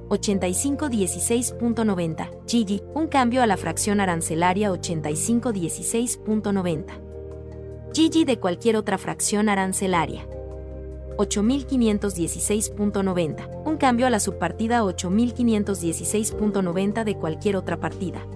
8516.90 0.09 2.31
GG, 2.47 2.83
un 2.97 3.07
cambio 3.07 3.45
a 3.45 3.47
la 3.47 3.57
fracción 3.57 4.01
arancelaria 4.01 4.73
8516.90. 4.73 6.85
GG 7.95 8.27
de 8.27 8.41
cualquier 8.41 8.77
otra 8.77 8.99
fracción 8.99 9.49
arancelaria. 9.49 10.27
8516.90, 11.17 13.63
un 13.67 13.77
cambio 13.77 14.09
a 14.09 14.11
la 14.11 14.19
subpartida 14.19 14.83
8516.90 14.83 17.05
de 17.05 17.17
cualquier 17.17 17.57
otra 17.57 17.79
partida 17.79 18.27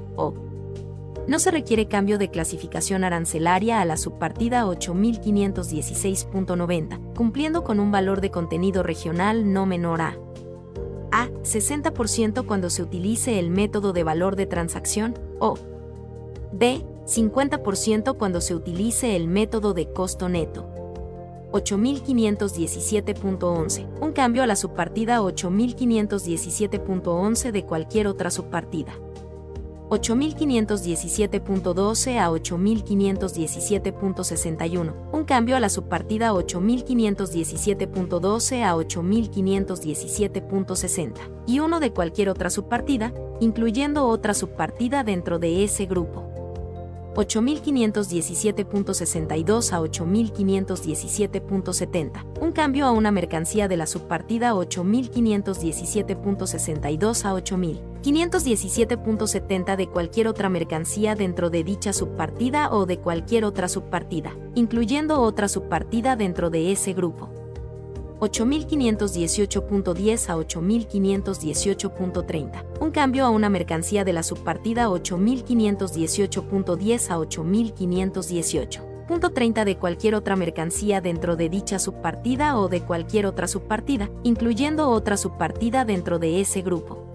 no 1.26 1.38
se 1.38 1.50
requiere 1.50 1.88
cambio 1.88 2.18
de 2.18 2.30
clasificación 2.30 3.04
arancelaria 3.04 3.80
a 3.80 3.84
la 3.84 3.96
subpartida 3.96 4.66
8516.90, 4.66 7.14
cumpliendo 7.14 7.64
con 7.64 7.80
un 7.80 7.90
valor 7.90 8.20
de 8.20 8.30
contenido 8.30 8.82
regional 8.82 9.52
no 9.52 9.66
menor 9.66 10.00
a 10.00 10.16
a 11.10 11.28
60% 11.28 12.46
cuando 12.46 12.70
se 12.70 12.82
utilice 12.82 13.38
el 13.38 13.50
método 13.50 13.92
de 13.92 14.02
valor 14.04 14.36
de 14.36 14.46
transacción 14.46 15.18
o 15.38 15.58
b 16.52 16.82
50% 17.06 18.16
cuando 18.16 18.40
se 18.40 18.54
utilice 18.54 19.16
el 19.16 19.28
método 19.28 19.74
de 19.74 19.92
costo 19.92 20.28
neto. 20.28 20.68
8517.11, 21.52 23.86
un 24.02 24.12
cambio 24.12 24.42
a 24.42 24.46
la 24.46 24.56
subpartida 24.56 25.22
8517.11 25.22 27.52
de 27.52 27.64
cualquier 27.64 28.06
otra 28.06 28.30
subpartida. 28.30 28.92
8517.12 29.90 32.18
a 32.18 32.30
8517.61, 32.30 34.94
un 35.12 35.24
cambio 35.24 35.56
a 35.56 35.60
la 35.60 35.68
subpartida 35.68 36.32
8517.12 36.32 38.62
a 38.62 38.74
8517.60, 38.76 41.12
y 41.46 41.60
uno 41.60 41.80
de 41.80 41.92
cualquier 41.92 42.28
otra 42.28 42.50
subpartida, 42.50 43.14
incluyendo 43.40 44.06
otra 44.06 44.34
subpartida 44.34 45.02
dentro 45.04 45.38
de 45.38 45.64
ese 45.64 45.86
grupo. 45.86 46.24
8517.62 47.14 49.72
a 49.72 49.80
8517.70, 49.80 52.24
un 52.40 52.52
cambio 52.52 52.84
a 52.86 52.92
una 52.92 53.10
mercancía 53.10 53.66
de 53.66 53.76
la 53.76 53.86
subpartida 53.86 54.54
8517.62 54.54 57.24
a 57.24 57.34
8517.70 58.02 59.76
de 59.76 59.86
cualquier 59.88 60.28
otra 60.28 60.48
mercancía 60.48 61.14
dentro 61.14 61.50
de 61.50 61.64
dicha 61.64 61.92
subpartida 61.92 62.72
o 62.72 62.86
de 62.86 62.98
cualquier 62.98 63.44
otra 63.44 63.68
subpartida, 63.68 64.32
incluyendo 64.54 65.20
otra 65.20 65.48
subpartida 65.48 66.16
dentro 66.16 66.48
de 66.50 66.72
ese 66.72 66.92
grupo. 66.92 67.30
8518.10 68.20 70.28
a 70.28 70.36
8518.30. 70.36 72.64
Un 72.80 72.90
cambio 72.90 73.24
a 73.24 73.30
una 73.30 73.48
mercancía 73.48 74.04
de 74.04 74.12
la 74.12 74.22
subpartida 74.22 74.88
8518.10 74.88 77.10
a 77.10 77.18
8518.30 77.18 79.64
de 79.64 79.76
cualquier 79.76 80.14
otra 80.14 80.36
mercancía 80.36 81.00
dentro 81.00 81.36
de 81.36 81.48
dicha 81.48 81.78
subpartida 81.78 82.58
o 82.58 82.68
de 82.68 82.82
cualquier 82.82 83.26
otra 83.26 83.48
subpartida, 83.48 84.10
incluyendo 84.22 84.90
otra 84.90 85.16
subpartida 85.16 85.84
dentro 85.84 86.18
de 86.18 86.40
ese 86.40 86.62
grupo. 86.62 87.08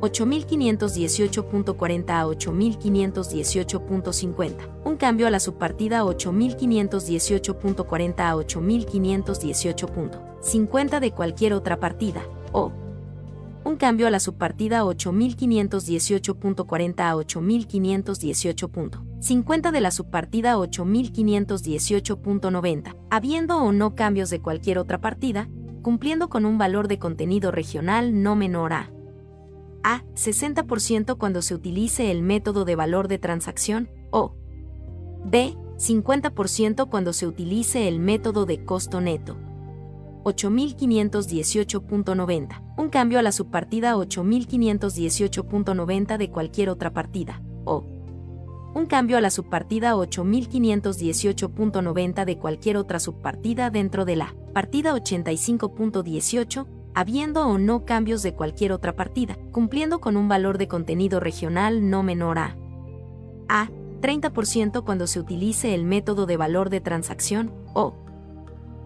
8518.40 0.00 2.10
a 2.10 2.26
8518.50. 2.26 4.54
Un 4.84 4.96
cambio 4.96 5.26
a 5.26 5.30
la 5.30 5.40
subpartida 5.40 6.04
8518.40 6.04 8.14
a 8.18 8.36
8518.50 8.36 11.00
de 11.00 11.10
cualquier 11.12 11.52
otra 11.52 11.78
partida, 11.78 12.22
o 12.52 12.72
un 13.62 13.76
cambio 13.76 14.06
a 14.06 14.10
la 14.10 14.20
subpartida 14.20 14.84
8518.40 14.84 17.00
a 17.00 17.14
8518.50 17.14 19.70
de 19.70 19.80
la 19.80 19.90
subpartida 19.90 20.56
8518.90, 20.56 22.96
habiendo 23.10 23.58
o 23.58 23.70
no 23.72 23.94
cambios 23.94 24.30
de 24.30 24.40
cualquier 24.40 24.78
otra 24.78 25.02
partida, 25.02 25.50
cumpliendo 25.82 26.30
con 26.30 26.46
un 26.46 26.56
valor 26.56 26.88
de 26.88 26.98
contenido 26.98 27.50
regional 27.50 28.22
no 28.22 28.34
menor 28.34 28.72
a 28.72 28.90
a. 29.82 30.04
60% 30.14 31.18
cuando 31.18 31.42
se 31.42 31.54
utilice 31.54 32.10
el 32.10 32.22
método 32.22 32.64
de 32.64 32.76
valor 32.76 33.08
de 33.08 33.18
transacción, 33.18 33.90
o 34.10 34.34
B. 35.24 35.54
50% 35.76 36.88
cuando 36.90 37.12
se 37.12 37.26
utilice 37.26 37.88
el 37.88 37.98
método 38.00 38.46
de 38.46 38.64
costo 38.64 39.00
neto. 39.00 39.36
8518.90. 40.24 42.74
Un 42.76 42.88
cambio 42.90 43.18
a 43.18 43.22
la 43.22 43.32
subpartida 43.32 43.96
8518.90 43.96 46.18
de 46.18 46.30
cualquier 46.30 46.68
otra 46.68 46.92
partida, 46.92 47.42
o 47.64 47.86
un 48.72 48.86
cambio 48.86 49.16
a 49.16 49.20
la 49.20 49.30
subpartida 49.30 49.96
8518.90 49.96 52.24
de 52.24 52.38
cualquier 52.38 52.76
otra 52.76 53.00
subpartida 53.00 53.68
dentro 53.70 54.04
de 54.04 54.14
la 54.16 54.36
partida 54.52 54.94
85.18 54.94 56.79
habiendo 56.94 57.46
o 57.46 57.58
no 57.58 57.84
cambios 57.84 58.22
de 58.22 58.34
cualquier 58.34 58.72
otra 58.72 58.96
partida, 58.96 59.38
cumpliendo 59.52 60.00
con 60.00 60.16
un 60.16 60.28
valor 60.28 60.58
de 60.58 60.68
contenido 60.68 61.20
regional 61.20 61.90
no 61.90 62.02
menor 62.02 62.38
a 62.38 62.56
a 63.50 63.68
30% 64.00 64.82
cuando 64.84 65.06
se 65.06 65.20
utilice 65.20 65.74
el 65.74 65.84
método 65.84 66.24
de 66.24 66.38
valor 66.38 66.70
de 66.70 66.80
transacción 66.80 67.52
o 67.74 67.92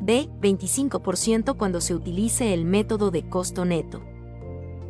b 0.01 0.29
25% 0.41 1.57
cuando 1.57 1.81
se 1.81 1.95
utilice 1.95 2.53
el 2.53 2.65
método 2.65 3.13
de 3.13 3.29
costo 3.29 3.65
neto. 3.65 4.03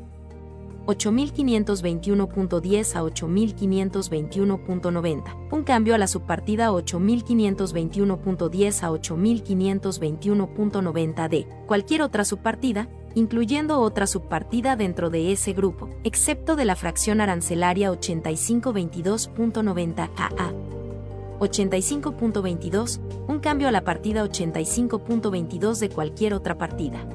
8521.10 0.86 2.96
a 2.96 3.04
8521.90. 3.04 5.50
Un 5.52 5.64
cambio 5.64 5.94
a 5.94 5.98
la 5.98 6.08
subpartida 6.08 6.72
8521.10 6.72 8.84
a 8.84 8.92
8521.90 8.92 11.28
de 11.28 11.46
cualquier 11.68 12.02
otra 12.02 12.24
subpartida, 12.24 12.88
incluyendo 13.14 13.82
otra 13.82 14.08
subpartida 14.08 14.78
dentro 14.78 15.10
de 15.10 15.34
ese 15.34 15.52
grupo, 15.52 15.90
excepto 16.06 16.56
de 16.56 16.64
la 16.64 16.78
fracción 16.78 17.20
arancelaria 17.20 17.92
8522.90 17.92 20.10
AA. 20.16 20.54
85.22, 21.44 23.00
un 23.28 23.40
cambio 23.40 23.68
a 23.68 23.72
la 23.72 23.84
partida 23.84 24.24
85.22 24.24 25.80
de 25.80 25.90
cualquier 25.90 26.34
otra 26.34 26.58
partida. 26.58 27.06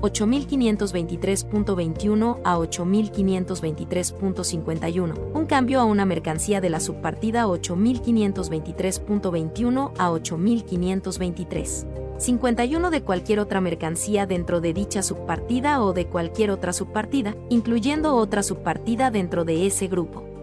8523.21 0.00 2.40
a 2.44 2.58
8523.51, 2.58 5.32
un 5.34 5.46
cambio 5.46 5.80
a 5.80 5.84
una 5.84 6.04
mercancía 6.04 6.60
de 6.60 6.70
la 6.70 6.78
subpartida 6.80 7.46
8523.21 7.46 9.92
a 9.98 10.12
8523. 10.12 11.86
51 12.18 12.90
de 12.90 13.02
cualquier 13.02 13.40
otra 13.40 13.60
mercancía 13.60 14.26
dentro 14.26 14.60
de 14.60 14.72
dicha 14.72 15.02
subpartida 15.02 15.82
o 15.82 15.92
de 15.92 16.06
cualquier 16.06 16.50
otra 16.50 16.72
subpartida, 16.72 17.36
incluyendo 17.48 18.16
otra 18.16 18.42
subpartida 18.42 19.12
dentro 19.12 19.44
de 19.44 19.66
ese 19.66 19.86
grupo. 19.86 20.37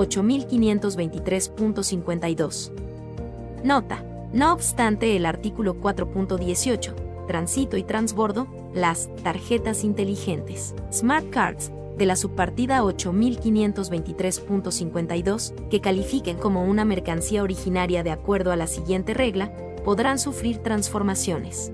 8523.52. 0.00 2.70
Nota. 3.64 4.04
No 4.32 4.52
obstante 4.52 5.16
el 5.16 5.26
artículo 5.26 5.74
4.18, 5.80 7.26
tránsito 7.26 7.76
y 7.76 7.82
transbordo, 7.82 8.46
las 8.72 9.10
tarjetas 9.24 9.82
inteligentes, 9.82 10.76
Smart 10.92 11.28
Cards, 11.30 11.72
de 11.98 12.06
la 12.06 12.14
subpartida 12.14 12.80
8523.52, 12.82 15.68
que 15.68 15.80
califiquen 15.80 16.36
como 16.38 16.62
una 16.64 16.84
mercancía 16.84 17.42
originaria 17.42 18.04
de 18.04 18.12
acuerdo 18.12 18.52
a 18.52 18.56
la 18.56 18.68
siguiente 18.68 19.14
regla, 19.14 19.52
podrán 19.84 20.20
sufrir 20.20 20.58
transformaciones. 20.58 21.72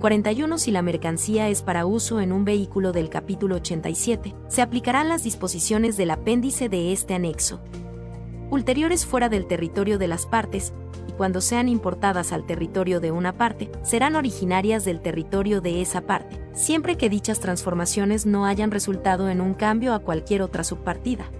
41 0.00 0.58
Si 0.58 0.70
la 0.70 0.82
mercancía 0.82 1.48
es 1.48 1.62
para 1.62 1.86
uso 1.86 2.20
en 2.20 2.30
un 2.30 2.44
vehículo 2.44 2.92
del 2.92 3.08
capítulo 3.08 3.56
87, 3.56 4.34
se 4.46 4.60
aplicarán 4.60 5.08
las 5.08 5.24
disposiciones 5.24 5.96
del 5.96 6.10
apéndice 6.10 6.68
de 6.68 6.92
este 6.92 7.14
anexo. 7.14 7.60
Ulteriores 8.50 9.06
fuera 9.06 9.30
del 9.30 9.46
territorio 9.46 9.98
de 9.98 10.06
las 10.06 10.26
partes, 10.26 10.74
y 11.08 11.12
cuando 11.12 11.40
sean 11.40 11.68
importadas 11.68 12.32
al 12.32 12.44
territorio 12.44 13.00
de 13.00 13.10
una 13.10 13.38
parte, 13.38 13.70
serán 13.82 14.16
originarias 14.16 14.84
del 14.84 15.00
territorio 15.00 15.62
de 15.62 15.80
esa 15.80 16.02
parte, 16.02 16.38
siempre 16.52 16.96
que 16.96 17.08
dichas 17.08 17.40
transformaciones 17.40 18.26
no 18.26 18.44
hayan 18.44 18.70
resultado 18.70 19.30
en 19.30 19.40
un 19.40 19.54
cambio 19.54 19.94
a 19.94 20.00
cualquier 20.00 20.42
otra 20.42 20.62
subpartida. 20.62 21.30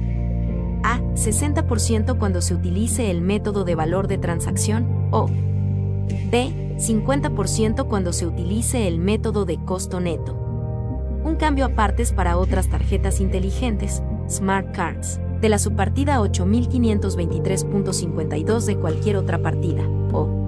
a 0.83 1.01
60% 1.15 2.19
cuando 2.19 2.41
se 2.41 2.55
utilice 2.55 3.11
el 3.11 3.21
método 3.21 3.65
de 3.65 3.75
valor 3.75 4.09
de 4.09 4.17
transacción 4.19 5.09
o 5.11 5.29
b 6.31 6.77
50% 6.79 7.87
cuando 7.87 8.13
se 8.13 8.27
utilice 8.27 8.89
el 8.89 8.99
método 8.99 9.45
de 9.45 9.63
costo 9.65 10.01
neto. 10.01 10.35
Un 11.23 11.37
cambio 11.37 11.67
a 11.67 11.69
partes 11.71 12.13
para 12.13 12.39
otras 12.39 12.69
tarjetas 12.69 13.21
inteligentes, 13.21 14.03
Smart 14.29 14.75
Cards, 14.75 15.21
de 15.41 15.51
la 15.51 15.59
subpartida 15.59 16.21
8523.52 16.21 18.65
de 18.65 18.77
cualquier 18.77 19.17
otra 19.17 19.43
partida, 19.43 19.83
o 20.13 20.41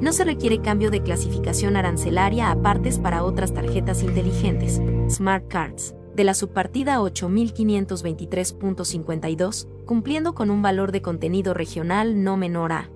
no 0.00 0.12
se 0.12 0.22
requiere 0.24 0.60
cambio 0.60 0.92
de 0.92 1.02
clasificación 1.02 1.74
arancelaria 1.76 2.52
a 2.52 2.62
partes 2.62 3.00
para 3.00 3.24
otras 3.24 3.52
tarjetas 3.52 4.04
inteligentes, 4.04 4.80
Smart 5.08 5.48
Cards, 5.48 5.96
de 6.18 6.24
la 6.24 6.34
subpartida 6.34 6.98
8523.52, 6.98 9.68
cumpliendo 9.86 10.34
con 10.34 10.50
un 10.50 10.60
valor 10.62 10.90
de 10.90 11.00
contenido 11.00 11.54
regional 11.54 12.24
no 12.24 12.36
menor 12.36 12.72
a 12.72 12.90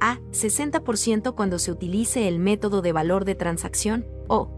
a 0.00 0.18
60% 0.32 1.34
cuando 1.34 1.58
se 1.58 1.72
utilice 1.72 2.28
el 2.28 2.38
método 2.38 2.82
de 2.82 2.92
valor 2.92 3.24
de 3.24 3.34
transacción 3.34 4.06
o 4.28 4.50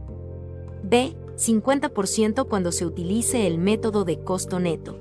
b 0.82 1.16
50% 1.36 2.48
cuando 2.48 2.72
se 2.72 2.84
utilice 2.84 3.46
el 3.46 3.58
método 3.58 4.04
de 4.04 4.24
costo 4.24 4.58
neto. 4.58 4.98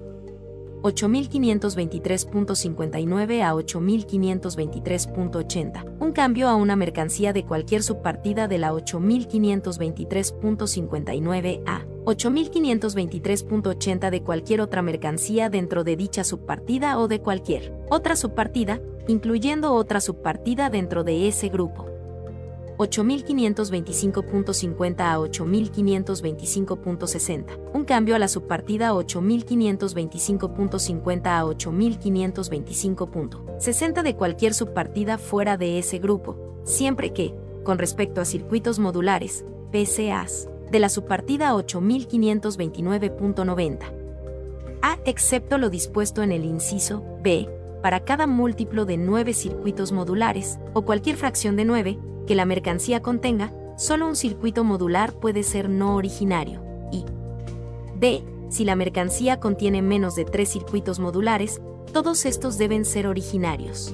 8523.59 0.84 3.42
a 3.42 3.56
8523.80. 3.56 5.98
Un 6.00 6.12
cambio 6.12 6.48
a 6.48 6.54
una 6.54 6.76
mercancía 6.76 7.34
de 7.34 7.44
cualquier 7.44 7.82
subpartida 7.82 8.48
de 8.48 8.60
la 8.60 8.72
8523.59 8.74 11.64
a 11.66 11.88
8523.80 12.08 14.10
de 14.10 14.24
cualquier 14.24 14.62
otra 14.62 14.82
mercancía 14.82 15.50
dentro 15.50 15.84
de 15.84 15.98
dicha 15.98 16.24
subpartida 16.24 16.98
o 17.00 17.10
de 17.10 17.20
cualquier 17.20 17.74
otra 17.90 18.16
subpartida, 18.16 18.80
incluyendo 19.08 19.74
otra 19.74 20.00
subpartida 20.00 20.70
dentro 20.70 21.04
de 21.04 21.28
ese 21.28 21.50
grupo. 21.50 21.88
8525.50 22.78 25.00
a 25.00 25.18
8525.60. 25.18 27.72
Un 27.74 27.84
cambio 27.84 28.16
a 28.16 28.20
la 28.20 28.28
subpartida 28.28 28.94
8525.50 28.94 31.26
a 31.26 31.44
8525.60 31.44 34.04
de 34.04 34.16
cualquier 34.16 34.54
subpartida 34.54 35.18
fuera 35.18 35.58
de 35.58 35.80
ese 35.80 35.98
grupo, 35.98 36.62
siempre 36.64 37.12
que, 37.12 37.34
con 37.64 37.80
respecto 37.80 38.22
a 38.22 38.26
circuitos 38.26 38.80
modulares, 38.80 39.44
PCAs, 39.72 40.48
de 40.72 40.80
la 40.80 40.90
subpartida 40.90 41.54
8529.90. 41.54 43.80
A 44.82 44.98
excepto 45.06 45.58
lo 45.58 45.70
dispuesto 45.70 46.24
en 46.24 46.32
el 46.32 46.46
inciso 46.46 47.04
B, 47.24 47.50
para 47.82 48.02
cada 48.02 48.28
múltiplo 48.28 48.86
de 48.86 48.98
9 48.98 49.34
circuitos 49.34 49.92
modulares, 49.92 50.60
o 50.74 50.84
cualquier 50.84 51.16
fracción 51.16 51.56
de 51.56 51.66
9, 51.66 51.98
que 52.26 52.36
la 52.36 52.46
mercancía 52.46 53.02
contenga, 53.02 53.52
solo 53.78 54.08
un 54.08 54.16
circuito 54.16 54.64
modular 54.64 55.14
puede 55.14 55.44
ser 55.44 55.70
no 55.70 55.96
originario. 55.96 56.62
Y 56.92 57.06
D. 58.00 58.24
Si 58.50 58.64
la 58.64 58.76
mercancía 58.76 59.40
contiene 59.40 59.82
menos 59.82 60.16
de 60.16 60.24
tres 60.24 60.50
circuitos 60.50 61.00
modulares, 61.00 61.62
todos 61.92 62.26
estos 62.26 62.58
deben 62.58 62.86
ser 62.86 63.08
originarios. 63.08 63.94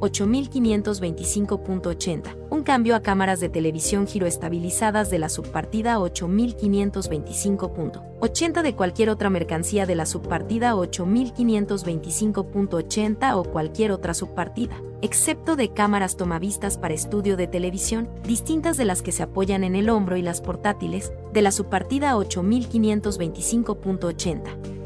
8525.80, 0.00 2.36
un 2.50 2.62
cambio 2.62 2.96
a 2.96 3.00
cámaras 3.00 3.40
de 3.40 3.48
televisión 3.48 4.06
giroestabilizadas 4.06 5.10
de 5.10 5.18
la 5.18 5.28
subpartida 5.28 5.98
8525.80 5.98 8.62
de 8.62 8.74
cualquier 8.74 9.10
otra 9.10 9.28
mercancía 9.30 9.86
de 9.86 9.94
la 9.94 10.06
subpartida 10.06 10.74
8525.80 10.74 13.34
o 13.34 13.44
cualquier 13.44 13.92
otra 13.92 14.14
subpartida, 14.14 14.82
excepto 15.02 15.54
de 15.56 15.72
cámaras 15.72 16.16
tomavistas 16.16 16.78
para 16.78 16.94
estudio 16.94 17.36
de 17.36 17.46
televisión, 17.46 18.08
distintas 18.24 18.76
de 18.76 18.84
las 18.84 19.02
que 19.02 19.12
se 19.12 19.22
apoyan 19.22 19.62
en 19.64 19.74
el 19.74 19.90
hombro 19.90 20.16
y 20.16 20.22
las 20.22 20.40
portátiles, 20.40 21.12
de 21.32 21.42
la 21.42 21.52
subpartida 21.52 22.14
8525.80 22.14 24.83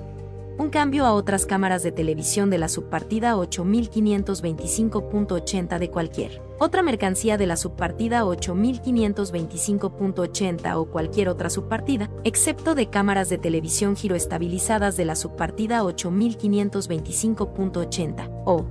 un 0.58 0.71
cambio 0.71 1.07
a 1.07 1.12
otras 1.12 1.47
cámaras 1.47 1.83
de 1.83 1.92
televisión 1.92 2.51
de 2.51 2.58
la 2.58 2.69
subpartida 2.69 3.37
8525.80 3.37 5.78
de 5.78 5.91
cualquier 5.91 6.42
otra 6.60 6.83
mercancía 6.83 7.39
de 7.39 7.47
la 7.47 7.57
subpartida 7.57 8.24
8525.80 8.24 10.76
o 10.76 10.87
cualquier 10.87 11.28
otra 11.28 11.51
subpartida, 11.51 12.10
excepto 12.24 12.74
de 12.74 12.91
cámaras 12.91 13.28
de 13.28 13.39
televisión 13.39 13.94
giroestabilizadas 13.94 14.97
de 14.97 15.05
la 15.05 15.15
subpartida 15.15 15.85
8525.80 15.85 18.42
o 18.44 18.67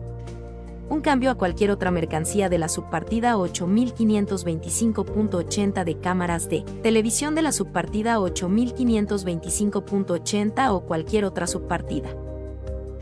un 0.89 1.01
cambio 1.01 1.29
a 1.31 1.35
cualquier 1.35 1.71
otra 1.71 1.91
mercancía 1.91 2.47
de 2.49 2.57
la 2.57 2.69
subpartida 2.69 3.35
8525.80 3.35 5.83
de 5.83 5.99
cámaras 5.99 6.47
de 6.49 6.61
televisión 6.81 7.35
de 7.35 7.41
la 7.41 7.51
subpartida 7.51 8.19
8525.80 8.19 10.71
o 10.71 10.79
cualquier 10.81 11.25
otra 11.25 11.45
subpartida. 11.47 12.15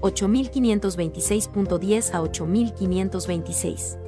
8526.10 0.02 2.14
a 2.14 2.22
8526. 2.22 4.00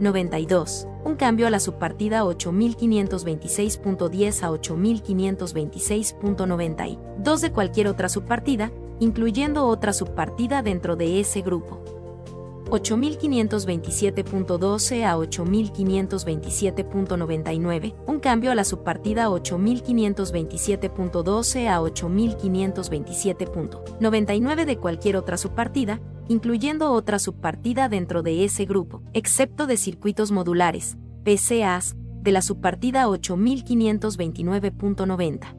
92. 0.00 0.88
Un 1.04 1.16
cambio 1.16 1.46
a 1.46 1.50
la 1.50 1.60
subpartida 1.60 2.24
8526.10 2.24 4.42
a 4.42 4.50
8526.90 4.50 6.98
2 7.18 7.40
de 7.40 7.52
cualquier 7.52 7.88
otra 7.88 8.08
subpartida, 8.08 8.72
incluyendo 9.00 9.66
otra 9.66 9.92
subpartida 9.92 10.62
dentro 10.62 10.96
de 10.96 11.20
ese 11.20 11.42
grupo. 11.42 11.95
8527.12 12.66 15.04
a 15.04 15.16
8527.99, 15.16 17.94
un 18.06 18.20
cambio 18.20 18.50
a 18.50 18.54
la 18.54 18.64
subpartida 18.64 19.28
8527.12 19.28 21.68
a 21.68 21.80
8527.99 21.80 24.64
de 24.64 24.78
cualquier 24.78 25.16
otra 25.16 25.36
subpartida, 25.36 26.00
incluyendo 26.28 26.90
otra 26.92 27.20
subpartida 27.20 27.88
dentro 27.88 28.22
de 28.22 28.44
ese 28.44 28.64
grupo, 28.64 29.02
excepto 29.12 29.66
de 29.66 29.76
circuitos 29.76 30.32
modulares, 30.32 30.96
PCAs, 31.24 31.96
de 32.22 32.32
la 32.32 32.40
subpartida 32.42 33.06
8529.90. 33.06 35.54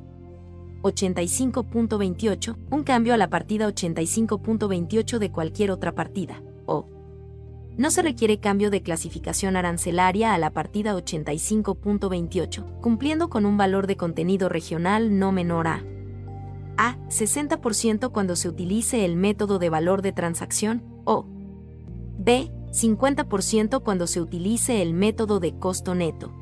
85.28, 0.82 2.58
un 2.70 2.84
cambio 2.84 3.14
a 3.14 3.18
la 3.18 3.30
partida 3.30 3.68
85.28 3.68 5.18
de 5.18 5.32
cualquier 5.32 5.72
otra 5.72 5.96
partida, 5.96 6.44
o 6.66 6.88
no 7.78 7.92
se 7.92 8.02
requiere 8.02 8.40
cambio 8.40 8.72
de 8.72 8.82
clasificación 8.82 9.56
arancelaria 9.56 10.34
a 10.34 10.38
la 10.38 10.50
partida 10.52 10.96
85.28, 10.96 12.80
cumpliendo 12.82 13.30
con 13.30 13.46
un 13.46 13.58
valor 13.58 13.88
de 13.88 13.98
contenido 13.98 14.50
regional 14.50 15.20
no 15.20 15.32
menor 15.32 15.68
a 15.68 15.84
A. 16.78 16.98
60% 17.10 18.12
cuando 18.12 18.36
se 18.36 18.50
utilice 18.50 19.06
el 19.06 19.16
método 19.16 19.60
de 19.60 19.70
valor 19.70 20.02
de 20.02 20.12
transacción, 20.12 20.84
o 21.06 21.26
B. 22.20 22.52
50% 22.72 23.82
cuando 23.82 24.08
se 24.08 24.22
utilice 24.22 24.82
el 24.82 24.94
método 24.94 25.40
de 25.40 25.58
costo 25.58 25.96
neto. 25.96 26.34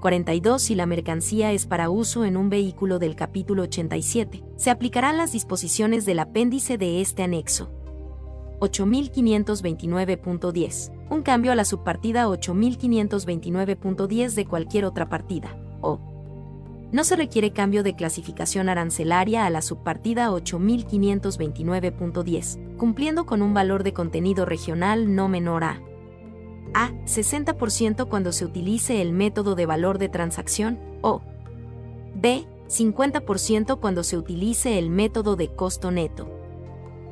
42 0.00 0.60
Si 0.60 0.74
la 0.74 0.86
mercancía 0.86 1.52
es 1.52 1.66
para 1.66 1.88
uso 1.90 2.24
en 2.24 2.36
un 2.36 2.50
vehículo 2.50 2.98
del 2.98 3.16
capítulo 3.16 3.62
87, 3.62 4.42
se 4.56 4.70
aplicarán 4.70 5.16
las 5.16 5.32
disposiciones 5.32 6.04
del 6.04 6.18
apéndice 6.18 6.78
de 6.78 7.00
este 7.00 7.22
anexo. 7.22 7.70
8529.10, 8.60 10.92
un 11.10 11.22
cambio 11.22 11.52
a 11.52 11.54
la 11.54 11.64
subpartida 11.64 12.26
8529.10 12.26 14.34
de 14.34 14.46
cualquier 14.46 14.84
otra 14.84 15.08
partida, 15.08 15.56
o 15.80 16.00
no 16.92 17.02
se 17.04 17.16
requiere 17.16 17.52
cambio 17.52 17.82
de 17.82 17.96
clasificación 17.96 18.68
arancelaria 18.68 19.44
a 19.44 19.50
la 19.50 19.60
subpartida 19.60 20.30
8529.10, 20.30 22.76
cumpliendo 22.76 23.26
con 23.26 23.42
un 23.42 23.54
valor 23.54 23.82
de 23.82 23.92
contenido 23.92 24.44
regional 24.44 25.12
no 25.14 25.28
menor 25.28 25.64
a 25.64 25.82
A. 26.74 26.90
60% 27.06 28.08
cuando 28.08 28.32
se 28.32 28.44
utilice 28.44 29.02
el 29.02 29.12
método 29.12 29.54
de 29.54 29.66
valor 29.66 29.98
de 29.98 30.08
transacción, 30.08 30.78
o 31.02 31.22
B. 32.14 32.46
50% 32.68 33.78
cuando 33.78 34.02
se 34.02 34.16
utilice 34.16 34.78
el 34.78 34.90
método 34.90 35.36
de 35.36 35.48
costo 35.48 35.90
neto. 35.90 36.35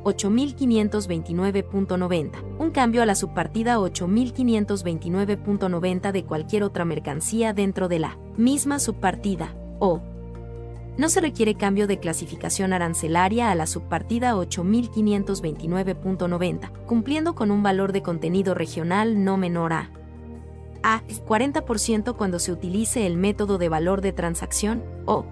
8529.90, 0.05 2.31
un 2.59 2.71
cambio 2.71 3.01
a 3.01 3.05
la 3.05 3.15
subpartida 3.15 3.77
8529.90 3.79 6.11
de 6.11 6.23
cualquier 6.23 6.63
otra 6.63 6.85
mercancía 6.85 7.51
dentro 7.53 7.89
de 7.89 7.99
la 7.99 8.17
misma 8.37 8.79
subpartida, 8.79 9.53
o 9.79 10.01
no 10.97 11.09
se 11.09 11.19
requiere 11.19 11.55
cambio 11.55 11.87
de 11.87 11.99
clasificación 11.99 12.71
arancelaria 12.71 13.51
a 13.51 13.55
la 13.55 13.67
subpartida 13.67 14.33
8529.90, 14.35 16.71
cumpliendo 16.85 17.35
con 17.35 17.51
un 17.51 17.63
valor 17.63 17.91
de 17.91 18.01
contenido 18.01 18.53
regional 18.53 19.25
no 19.25 19.35
menor 19.35 19.73
a 19.73 19.91
A. 20.83 21.01
40% 21.07 22.15
cuando 22.15 22.39
se 22.39 22.53
utilice 22.53 23.05
el 23.07 23.17
método 23.17 23.57
de 23.57 23.67
valor 23.69 24.01
de 24.01 24.13
transacción, 24.13 24.83
o 25.05 25.25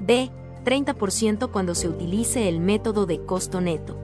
B. 0.00 0.30
30% 0.66 1.50
cuando 1.52 1.76
se 1.76 1.88
utilice 1.88 2.48
el 2.48 2.58
método 2.58 3.06
de 3.06 3.24
costo 3.24 3.60
neto. 3.60 3.96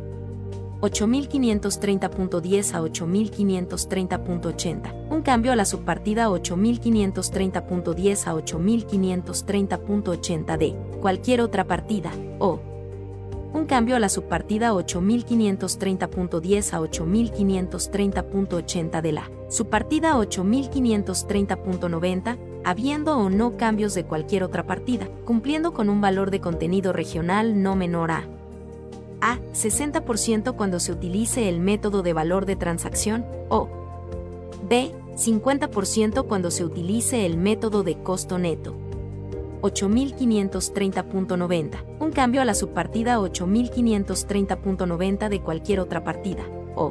8530.10 0.81 2.75
a 2.75 2.83
8530.80. 2.83 5.09
Un 5.11 5.23
cambio 5.23 5.51
a 5.53 5.57
la 5.57 5.65
subpartida 5.65 6.29
8530.10 6.29 8.27
a 8.27 8.35
8530.80 8.35 10.57
de 10.57 10.77
cualquier 11.01 11.41
otra 11.41 11.65
partida, 11.65 12.13
o 12.39 12.61
un 13.53 13.65
cambio 13.67 13.97
a 13.97 13.99
la 13.99 14.09
subpartida 14.09 14.73
8530.10 14.73 16.75
a 16.75 16.81
8530.80 16.81 19.03
de 19.03 19.13
la 19.13 19.29
subpartida 19.49 20.17
8530.90 20.17 22.52
habiendo 22.65 23.19
o 23.19 23.31
no 23.31 23.57
cambios 23.57 23.95
de 23.95 24.05
cualquier 24.05 24.45
otra 24.45 24.65
partida, 24.65 25.09
cumpliendo 25.25 25.73
con 25.73 25.89
un 25.89 26.01
valor 26.01 26.31
de 26.31 26.41
contenido 26.41 26.93
regional 26.93 27.63
no 27.63 27.77
menor 27.77 28.11
a 28.11 28.25
A. 29.21 29.39
60% 29.55 30.57
cuando 30.57 30.81
se 30.81 30.93
utilice 30.93 31.49
el 31.49 31.61
método 31.61 32.03
de 32.03 32.13
valor 32.13 32.45
de 32.45 32.57
transacción, 32.57 33.25
o 33.49 33.69
B. 34.69 34.93
50% 35.17 36.27
cuando 36.27 36.51
se 36.51 36.65
utilice 36.65 37.25
el 37.27 37.37
método 37.37 37.83
de 37.83 38.03
costo 38.03 38.39
neto. 38.39 38.75
8530.90, 39.61 41.85
un 42.01 42.11
cambio 42.11 42.41
a 42.43 42.45
la 42.45 42.55
subpartida 42.55 43.21
8530.90 43.21 45.29
de 45.29 45.41
cualquier 45.41 45.81
otra 45.81 46.03
partida, 46.03 46.43
o 46.75 46.91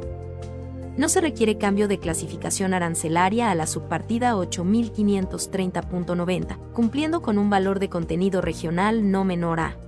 no 0.96 1.08
se 1.08 1.20
requiere 1.20 1.58
cambio 1.58 1.88
de 1.88 1.98
clasificación 1.98 2.72
arancelaria 2.74 3.50
a 3.50 3.54
la 3.54 3.66
subpartida 3.66 4.34
8530.90, 4.34 6.72
cumpliendo 6.72 7.22
con 7.22 7.38
un 7.38 7.48
valor 7.50 7.78
de 7.78 7.88
contenido 7.88 8.42
regional 8.42 9.10
no 9.10 9.24
menor 9.24 9.60
a 9.60 9.78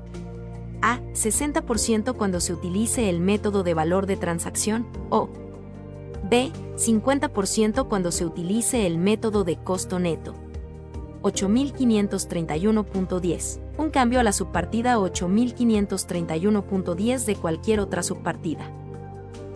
A. 0.80 1.00
60% 1.14 2.16
cuando 2.16 2.40
se 2.40 2.52
utilice 2.52 3.08
el 3.08 3.20
método 3.20 3.62
de 3.62 3.74
valor 3.74 4.06
de 4.06 4.16
transacción, 4.16 4.88
o 5.10 5.28
B. 6.28 6.50
50% 6.76 7.88
cuando 7.88 8.10
se 8.10 8.24
utilice 8.24 8.86
el 8.86 8.96
método 8.98 9.44
de 9.44 9.56
costo 9.56 9.98
neto. 9.98 10.34
8531.10. 11.22 13.60
Un 13.78 13.90
cambio 13.90 14.20
a 14.20 14.22
la 14.22 14.32
subpartida 14.32 14.98
8531.10 14.98 17.24
de 17.24 17.36
cualquier 17.36 17.80
otra 17.80 18.02
subpartida. 18.02 18.70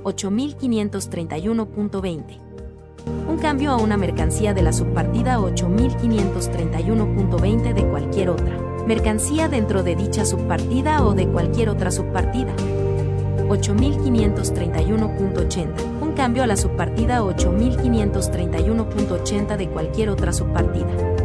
8531.20. 0.05 2.39
Un 3.29 3.39
cambio 3.39 3.73
a 3.73 3.77
una 3.77 3.97
mercancía 3.97 4.53
de 4.55 4.63
la 4.63 4.73
subpartida 4.73 5.39
8531.20 5.39 7.75
de 7.75 7.89
cualquier 7.89 8.31
otra. 8.31 8.57
Mercancía 8.87 9.49
dentro 9.49 9.83
de 9.83 9.97
dicha 9.97 10.25
subpartida 10.25 11.05
o 11.05 11.15
de 11.15 11.27
cualquier 11.29 11.69
otra 11.69 11.91
subpartida. 11.91 12.55
8531.80. 13.49 16.01
Un 16.01 16.13
cambio 16.13 16.43
a 16.43 16.47
la 16.47 16.57
subpartida 16.57 17.21
8531.80 17.23 19.57
de 19.57 19.69
cualquier 19.69 20.11
otra 20.11 20.33
subpartida. 20.33 21.18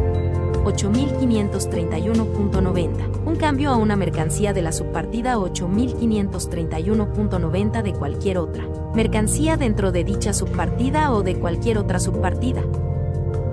8531.90. 0.64 3.26
Un 3.26 3.36
cambio 3.36 3.70
a 3.70 3.76
una 3.76 3.94
mercancía 3.96 4.52
de 4.52 4.60
la 4.62 4.72
subpartida 4.72 5.36
8531.90 5.36 7.82
de 7.82 7.92
cualquier 7.92 8.38
otra. 8.38 8.66
Mercancía 8.94 9.56
dentro 9.56 9.92
de 9.92 10.02
dicha 10.04 10.32
subpartida 10.32 11.12
o 11.12 11.22
de 11.22 11.36
cualquier 11.36 11.78
otra 11.78 12.00
subpartida. 12.00 12.62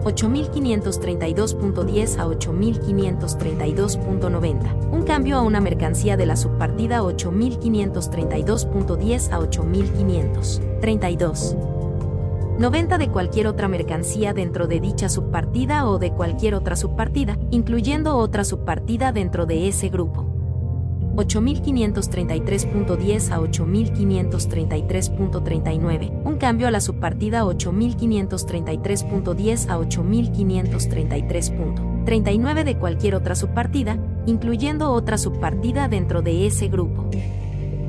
8532.10 0.03 2.17
a 2.17 2.25
8532.90. 2.27 4.91
Un 4.91 5.03
cambio 5.03 5.37
a 5.37 5.41
una 5.41 5.61
mercancía 5.61 6.17
de 6.17 6.25
la 6.25 6.35
subpartida 6.35 7.03
8532.10 7.03 9.31
a 9.31 9.39
8532. 9.39 11.55
90 12.61 12.97
de 12.99 13.09
cualquier 13.09 13.47
otra 13.47 13.67
mercancía 13.67 14.33
dentro 14.33 14.67
de 14.67 14.79
dicha 14.79 15.09
subpartida 15.09 15.87
o 15.87 15.97
de 15.97 16.11
cualquier 16.11 16.53
otra 16.53 16.75
subpartida, 16.75 17.39
incluyendo 17.49 18.17
otra 18.17 18.43
subpartida 18.43 19.11
dentro 19.11 19.47
de 19.47 19.67
ese 19.67 19.89
grupo. 19.89 20.27
8533.10 21.15 23.31
a 23.31 23.39
8533.39. 23.39 26.21
Un 26.23 26.37
cambio 26.37 26.67
a 26.67 26.71
la 26.71 26.81
subpartida 26.81 27.43
8533.10 27.45 29.67
a 29.67 29.79
8533.39 29.79 32.63
de 32.63 32.77
cualquier 32.77 33.15
otra 33.15 33.33
subpartida, 33.33 33.97
incluyendo 34.27 34.91
otra 34.91 35.17
subpartida 35.17 35.87
dentro 35.87 36.21
de 36.21 36.45
ese 36.45 36.67
grupo. 36.67 37.09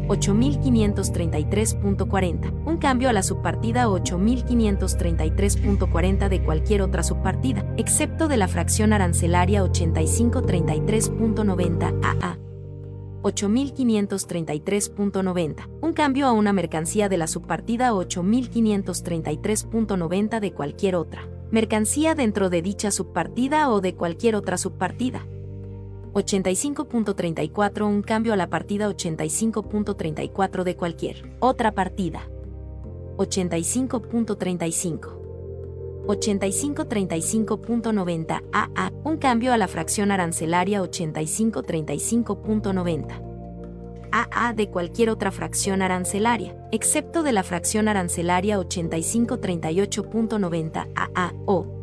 8533.40. 0.08 2.65
Un 2.65 2.78
cambio 2.78 3.08
a 3.08 3.12
la 3.12 3.22
subpartida 3.22 3.86
8533.40 3.88 6.28
de 6.28 6.44
cualquier 6.44 6.83
otra 6.83 7.02
subpartida, 7.02 7.65
excepto 7.76 8.28
de 8.28 8.36
la 8.36 8.47
fracción 8.49 8.92
arancelaria 8.92 9.65
8533.90 9.65 12.01
AA. 12.02 12.38
8533.90. 13.22 15.68
Un 15.81 15.92
cambio 15.92 16.26
a 16.26 16.33
una 16.33 16.52
mercancía 16.52 17.08
de 17.08 17.18
la 17.18 17.26
subpartida 17.26 17.92
8533.90 17.92 20.40
de 20.40 20.52
cualquier 20.52 20.94
otra. 20.97 21.26
Mercancía 21.51 22.15
dentro 22.15 22.51
de 22.51 22.60
dicha 22.62 22.90
subpartida 22.90 23.70
o 23.70 23.81
de 23.81 23.94
cualquier 23.94 24.36
otra 24.36 24.58
subpartida. 24.58 25.26
85.34 26.12 27.86
Un 27.86 28.02
cambio 28.02 28.32
a 28.32 28.36
la 28.36 28.48
partida 28.48 28.88
85.34 28.88 30.64
de 30.64 30.76
cualquier 30.76 31.36
otra 31.40 31.72
partida. 31.72 32.28
85.35. 33.16 35.22
8535.90 36.06 38.42
AA, 38.52 38.92
un 39.04 39.16
cambio 39.18 39.52
a 39.52 39.56
la 39.56 39.68
fracción 39.68 40.10
arancelaria 40.10 40.82
8535.90. 40.82 43.28
AA 44.10 44.52
de 44.52 44.68
cualquier 44.68 45.10
otra 45.10 45.30
fracción 45.30 45.80
arancelaria, 45.80 46.56
excepto 46.70 47.22
de 47.22 47.32
la 47.32 47.44
fracción 47.44 47.88
arancelaria 47.88 48.58
8538.90 48.58 50.90
AA 50.94 51.32
o 51.46 51.81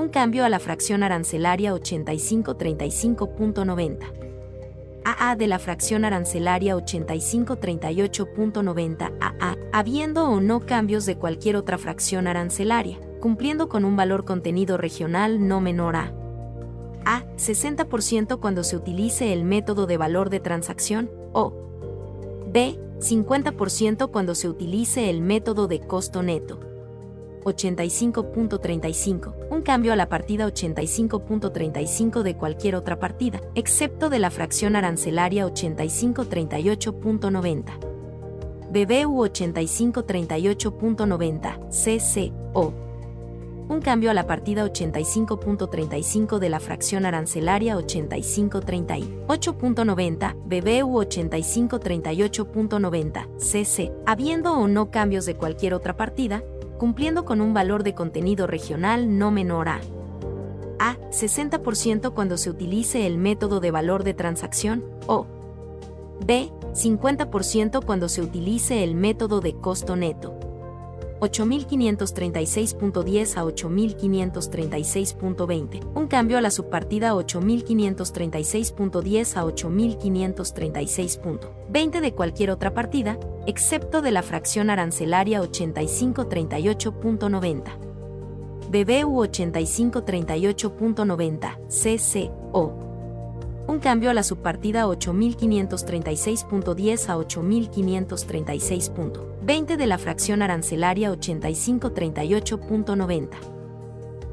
un 0.00 0.08
cambio 0.08 0.44
a 0.44 0.48
la 0.48 0.58
fracción 0.58 1.02
arancelaria 1.02 1.74
8535.90. 1.74 4.12
AA 5.04 5.36
de 5.36 5.46
la 5.46 5.58
fracción 5.58 6.04
arancelaria 6.04 6.76
8538.90 6.76 9.12
AA, 9.20 9.56
habiendo 9.72 10.28
o 10.28 10.40
no 10.40 10.60
cambios 10.60 11.06
de 11.06 11.16
cualquier 11.16 11.56
otra 11.56 11.78
fracción 11.78 12.26
arancelaria 12.26 12.98
cumpliendo 13.20 13.68
con 13.68 13.84
un 13.84 13.96
valor 13.96 14.24
contenido 14.24 14.76
regional 14.76 15.46
no 15.46 15.60
menor 15.60 15.94
a 15.96 16.12
A. 17.04 17.24
60% 17.36 18.40
cuando 18.40 18.64
se 18.64 18.76
utilice 18.76 19.32
el 19.32 19.44
método 19.44 19.86
de 19.86 19.96
valor 19.96 20.30
de 20.30 20.40
transacción 20.40 21.10
o 21.32 21.54
B. 22.52 22.80
50% 22.98 24.10
cuando 24.10 24.34
se 24.34 24.48
utilice 24.48 25.08
el 25.08 25.22
método 25.22 25.68
de 25.68 25.80
costo 25.80 26.22
neto. 26.22 26.69
85.35. 27.44 29.48
Un 29.50 29.62
cambio 29.62 29.92
a 29.92 29.96
la 29.96 30.08
partida 30.08 30.46
85.35 30.46 32.22
de 32.22 32.36
cualquier 32.36 32.76
otra 32.76 32.98
partida, 32.98 33.42
excepto 33.54 34.08
de 34.08 34.18
la 34.18 34.30
fracción 34.30 34.76
arancelaria 34.76 35.46
8538.90. 35.46 37.90
BBU 38.70 39.26
8538.90 39.26 41.70
CC 41.70 42.32
o 42.54 42.72
un 43.70 43.80
cambio 43.80 44.10
a 44.10 44.14
la 44.14 44.26
partida 44.26 44.64
85.35 44.64 46.40
de 46.40 46.48
la 46.48 46.58
fracción 46.58 47.06
arancelaria 47.06 47.76
8538.90, 47.76 50.34
BBU 50.44 51.04
8538.90, 51.04 53.28
CC, 53.38 53.92
habiendo 54.06 54.54
o 54.54 54.66
no 54.66 54.90
cambios 54.90 55.24
de 55.24 55.36
cualquier 55.36 55.74
otra 55.74 55.96
partida, 55.96 56.42
cumpliendo 56.80 57.26
con 57.26 57.42
un 57.42 57.52
valor 57.52 57.82
de 57.82 57.94
contenido 57.94 58.46
regional 58.46 59.18
no 59.18 59.30
menor 59.30 59.68
a 59.68 59.82
A. 60.78 60.96
60% 61.10 62.14
cuando 62.14 62.38
se 62.38 62.48
utilice 62.48 63.06
el 63.06 63.18
método 63.18 63.60
de 63.60 63.70
valor 63.70 64.02
de 64.02 64.14
transacción, 64.14 64.82
o 65.06 65.26
B. 66.24 66.50
50% 66.72 67.84
cuando 67.84 68.08
se 68.08 68.22
utilice 68.22 68.82
el 68.82 68.94
método 68.94 69.42
de 69.42 69.52
costo 69.56 69.94
neto. 69.94 70.39
8536.10 71.20 73.36
a 73.36 73.44
8536.20. 73.44 75.92
Un 75.94 76.08
cambio 76.08 76.38
a 76.38 76.40
la 76.40 76.50
subpartida 76.50 77.14
8536.10 77.14 79.36
a 79.36 79.44
8536.20 79.44 82.00
de 82.00 82.14
cualquier 82.14 82.50
otra 82.50 82.74
partida, 82.74 83.16
excepto 83.46 84.02
de 84.02 84.10
la 84.10 84.22
fracción 84.22 84.70
arancelaria 84.70 85.40
8538.90. 85.42 87.90
BBU 88.70 89.24
8538.90 89.24 91.58
CC 91.68 92.30
o 92.52 92.89
un 93.70 93.78
cambio 93.78 94.10
a 94.10 94.14
la 94.14 94.24
subpartida 94.24 94.86
8536.10 94.86 97.08
a 97.08 97.16
8536.20 97.16 99.76
de 99.76 99.86
la 99.86 99.96
fracción 99.96 100.42
arancelaria 100.42 101.12
8538.90. 101.12 103.28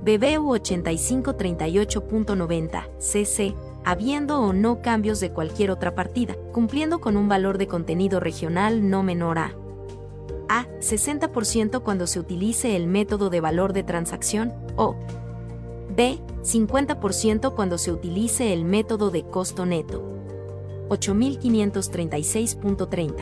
BBU 0.01 0.55
8538.90 0.55 2.87
CC, 2.97 3.53
habiendo 3.85 4.41
o 4.41 4.53
no 4.53 4.81
cambios 4.81 5.19
de 5.19 5.31
cualquier 5.31 5.69
otra 5.69 5.93
partida, 5.93 6.35
cumpliendo 6.51 6.99
con 6.99 7.15
un 7.15 7.29
valor 7.29 7.59
de 7.59 7.67
contenido 7.67 8.19
regional 8.19 8.89
no 8.89 9.03
menor 9.03 9.37
a 9.37 9.53
A. 10.49 10.65
60% 10.79 11.83
cuando 11.83 12.07
se 12.07 12.19
utilice 12.19 12.75
el 12.75 12.87
método 12.87 13.29
de 13.29 13.41
valor 13.41 13.73
de 13.73 13.83
transacción, 13.83 14.51
o 14.77 14.95
B. 15.97 16.21
50% 16.43 17.53
cuando 17.55 17.79
se 17.79 17.91
utilice 17.91 18.53
el 18.53 18.63
método 18.63 19.09
de 19.09 19.23
costo 19.23 19.65
neto. 19.65 20.03
8536.30. 20.89 23.15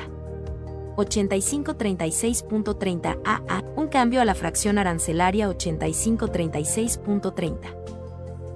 8536.30 0.98 3.22
AA, 3.24 3.64
un 3.78 3.88
cambio 3.88 4.20
a 4.22 4.26
la 4.26 4.36
fracción 4.36 4.78
arancelaria 4.78 5.50
8536.30. 5.50 7.58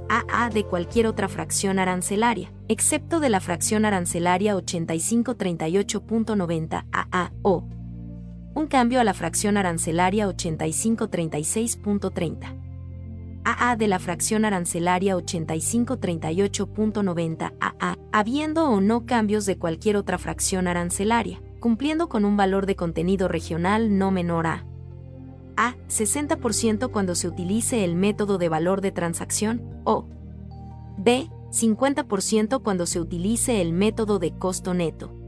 AA 0.09 0.49
de 0.49 0.65
cualquier 0.65 1.07
otra 1.07 1.29
fracción 1.29 1.79
arancelaria, 1.79 2.51
excepto 2.67 3.21
de 3.21 3.29
la 3.29 3.39
fracción 3.39 3.85
arancelaria 3.85 4.57
8538.90 4.57 6.85
AA 6.91 7.31
o 7.41 7.63
un 8.53 8.67
cambio 8.67 8.99
a 8.99 9.05
la 9.05 9.13
fracción 9.13 9.55
arancelaria 9.55 10.27
8536.30. 10.27 12.58
AA 13.49 13.75
de 13.75 13.87
la 13.87 13.97
fracción 13.97 14.45
arancelaria 14.45 15.17
8538.90 15.17 17.53
AA, 17.59 17.97
habiendo 18.11 18.69
o 18.69 18.79
no 18.79 19.07
cambios 19.07 19.47
de 19.47 19.57
cualquier 19.57 19.97
otra 19.97 20.19
fracción 20.19 20.67
arancelaria, 20.67 21.41
cumpliendo 21.59 22.09
con 22.09 22.25
un 22.25 22.37
valor 22.37 22.67
de 22.67 22.75
contenido 22.75 23.27
regional 23.27 23.97
no 23.97 24.11
menor 24.11 24.45
a 24.45 24.67
A. 25.57 25.73
60% 25.87 26.91
cuando 26.91 27.15
se 27.15 27.27
utilice 27.27 27.83
el 27.83 27.95
método 27.95 28.37
de 28.37 28.49
valor 28.49 28.81
de 28.81 28.91
transacción, 28.91 29.63
o 29.83 30.05
B. 30.97 31.27
50% 31.49 32.61
cuando 32.61 32.85
se 32.85 32.99
utilice 32.99 33.61
el 33.61 33.73
método 33.73 34.19
de 34.19 34.37
costo 34.37 34.75
neto. 34.75 35.18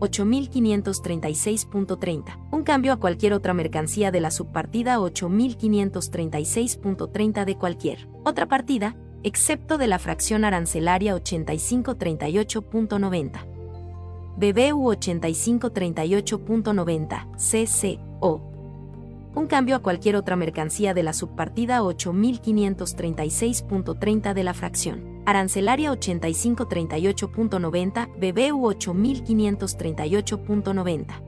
8536.30, 0.00 2.48
un 2.50 2.62
cambio 2.62 2.92
a 2.92 2.96
cualquier 2.96 3.32
otra 3.32 3.54
mercancía 3.54 4.10
de 4.10 4.20
la 4.20 4.30
subpartida 4.30 4.98
8536.30 4.98 7.44
de 7.44 7.56
cualquier 7.56 8.08
otra 8.24 8.46
partida, 8.46 8.94
excepto 9.22 9.78
de 9.78 9.86
la 9.86 9.98
fracción 9.98 10.44
arancelaria 10.44 11.16
8538.90. 11.16 13.46
BBU 14.36 14.92
8538.90 14.92 17.36
CC 17.36 17.98
o 18.20 18.51
un 19.34 19.46
cambio 19.46 19.76
a 19.76 19.80
cualquier 19.80 20.16
otra 20.16 20.36
mercancía 20.36 20.94
de 20.94 21.02
la 21.02 21.12
subpartida 21.12 21.82
8536.30 21.82 24.32
de 24.34 24.44
la 24.44 24.54
fracción 24.54 25.12
arancelaria 25.24 25.92
8538.90 25.92 28.08
BBU 28.16 28.72
8538.90. 28.72 31.22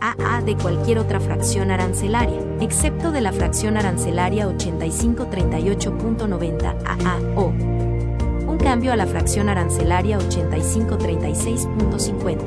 AA 0.00 0.42
de 0.42 0.56
cualquier 0.56 0.98
otra 0.98 1.20
fracción 1.20 1.70
arancelaria, 1.70 2.40
excepto 2.60 3.10
de 3.10 3.20
la 3.20 3.32
fracción 3.32 3.76
arancelaria 3.76 4.48
8538.90 4.48 6.82
AA 6.84 7.20
o 7.36 7.52
cambio 8.68 8.92
a 8.92 8.96
la 8.96 9.06
fracción 9.06 9.48
arancelaria 9.48 10.18
8536.50. 10.18 12.38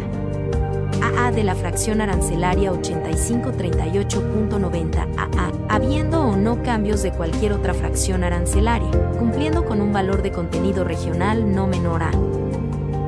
AA 1.01 1.31
de 1.31 1.43
la 1.43 1.55
fracción 1.55 1.99
arancelaria 1.99 2.71
8538.90 2.73 5.15
AA, 5.17 5.51
habiendo 5.67 6.21
o 6.21 6.35
no 6.35 6.61
cambios 6.61 7.01
de 7.01 7.11
cualquier 7.11 7.53
otra 7.53 7.73
fracción 7.73 8.23
arancelaria, 8.23 8.91
cumpliendo 9.17 9.65
con 9.65 9.81
un 9.81 9.93
valor 9.93 10.21
de 10.21 10.31
contenido 10.31 10.83
regional 10.83 11.55
no 11.55 11.65
menor 11.65 12.03
a 12.03 12.11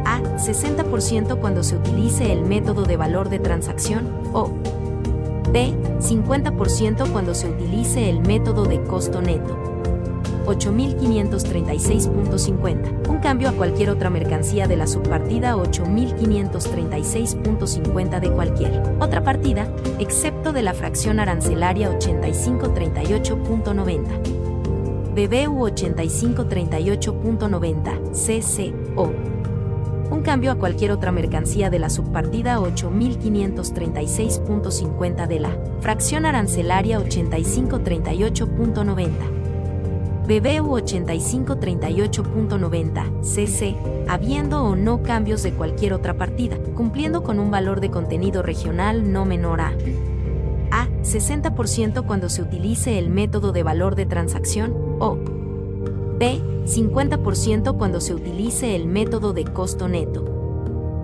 A. 0.06 0.20
60% 0.40 1.40
cuando 1.40 1.62
se 1.62 1.76
utilice 1.76 2.34
el 2.34 2.42
método 2.42 2.82
de 2.82 2.98
valor 2.98 3.30
de 3.30 3.38
transacción 3.38 4.10
o 4.34 4.50
B. 5.52 5.76
50% 6.00 7.12
cuando 7.12 7.36
se 7.36 7.48
utilice 7.48 8.10
el 8.10 8.22
método 8.22 8.66
de 8.66 8.82
costo 8.82 9.22
neto. 9.22 9.73
8.536.50, 10.46 13.10
un 13.10 13.18
cambio 13.20 13.50
a 13.50 13.54
cualquier 13.54 13.90
otra 13.90 14.10
mercancía 14.10 14.68
de 14.68 14.78
la 14.78 14.88
subpartida 14.88 15.56
8.536.50 15.56 18.20
de 18.20 18.32
cualquier 18.32 18.82
otra 19.00 19.24
partida, 19.24 19.68
excepto 20.00 20.54
de 20.54 20.64
la 20.64 20.74
fracción 20.74 21.20
arancelaria 21.20 21.92
8538.90. 21.92 24.44
BBU 25.14 25.70
8538.90, 25.70 28.12
CCO. 28.12 29.14
Un 30.10 30.22
cambio 30.22 30.52
a 30.52 30.56
cualquier 30.56 30.92
otra 30.92 31.12
mercancía 31.12 31.70
de 31.70 31.78
la 31.80 31.90
subpartida 31.90 32.60
8536.50 32.60 35.28
de 35.28 35.40
la 35.40 35.58
fracción 35.80 36.26
arancelaria 36.26 37.00
8538.90. 37.00 39.43
BBU 40.26 40.80
8538.90 40.80 43.24
CC, 43.24 43.76
habiendo 44.08 44.64
o 44.64 44.78
no 44.78 45.04
cambios 45.04 45.44
de 45.44 45.54
cualquier 45.54 45.92
otra 45.92 46.18
partida, 46.18 46.58
cumpliendo 46.76 47.24
con 47.24 47.40
un 47.40 47.52
valor 47.52 47.82
de 47.82 47.92
contenido 47.92 48.42
regional 48.42 49.12
no 49.12 49.26
menor 49.26 49.60
a 49.60 49.74
A. 50.72 50.88
60% 51.02 52.06
cuando 52.06 52.30
se 52.30 52.42
utilice 52.42 52.98
el 52.98 53.10
método 53.10 53.52
de 53.52 53.64
valor 53.64 53.96
de 53.96 54.06
transacción, 54.06 54.74
o 55.00 55.18
B. 56.18 56.42
50% 56.66 57.78
cuando 57.78 58.00
se 58.00 58.14
utilice 58.14 58.78
el 58.78 58.88
método 58.88 59.34
de 59.34 59.44
costo 59.44 59.90
neto. 59.90 60.33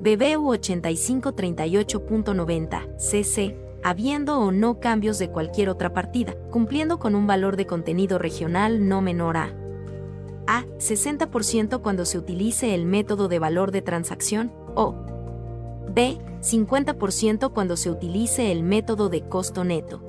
BBU 0.00 0.54
8538.90 0.54 2.98
CC, 2.98 3.56
habiendo 3.82 4.40
o 4.40 4.50
no 4.50 4.80
cambios 4.80 5.18
de 5.18 5.28
cualquier 5.30 5.68
otra 5.68 5.92
partida, 5.92 6.34
cumpliendo 6.50 6.98
con 6.98 7.14
un 7.14 7.26
valor 7.26 7.56
de 7.56 7.66
contenido 7.66 8.18
regional 8.18 8.88
no 8.88 9.00
menor 9.00 9.36
a 9.36 9.54
A. 10.46 10.64
60% 10.78 11.80
cuando 11.80 12.04
se 12.04 12.18
utilice 12.18 12.74
el 12.74 12.84
método 12.84 13.28
de 13.28 13.38
valor 13.38 13.70
de 13.70 13.80
transacción, 13.80 14.52
o 14.74 14.94
B. 15.94 16.18
50% 16.40 17.52
cuando 17.52 17.76
se 17.76 17.90
utilice 17.90 18.50
el 18.52 18.64
método 18.64 19.08
de 19.08 19.22
costo 19.22 19.64
neto. 19.64 20.02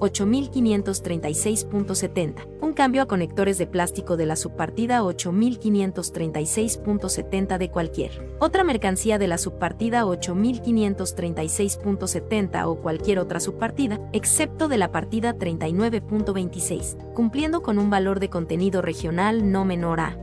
8536.70, 0.00 2.46
un 2.60 2.74
cambio 2.74 3.00
a 3.02 3.06
conectores 3.06 3.56
de 3.56 3.66
plástico 3.66 4.16
de 4.16 4.26
la 4.26 4.36
subpartida 4.36 5.02
8536.70 5.02 7.58
de 7.58 7.70
cualquier 7.70 8.36
otra 8.38 8.62
mercancía 8.64 9.18
de 9.18 9.28
la 9.28 9.38
subpartida 9.38 10.04
8536.70 10.04 12.66
o 12.66 12.74
cualquier 12.76 13.18
otra 13.18 13.40
subpartida, 13.40 13.98
excepto 14.12 14.68
de 14.68 14.76
la 14.76 14.92
partida 14.92 15.34
39.26, 15.34 17.14
cumpliendo 17.14 17.62
con 17.62 17.78
un 17.78 17.88
valor 17.88 18.20
de 18.20 18.28
contenido 18.28 18.82
regional 18.82 19.50
no 19.50 19.64
menor 19.64 20.00
a 20.00 20.18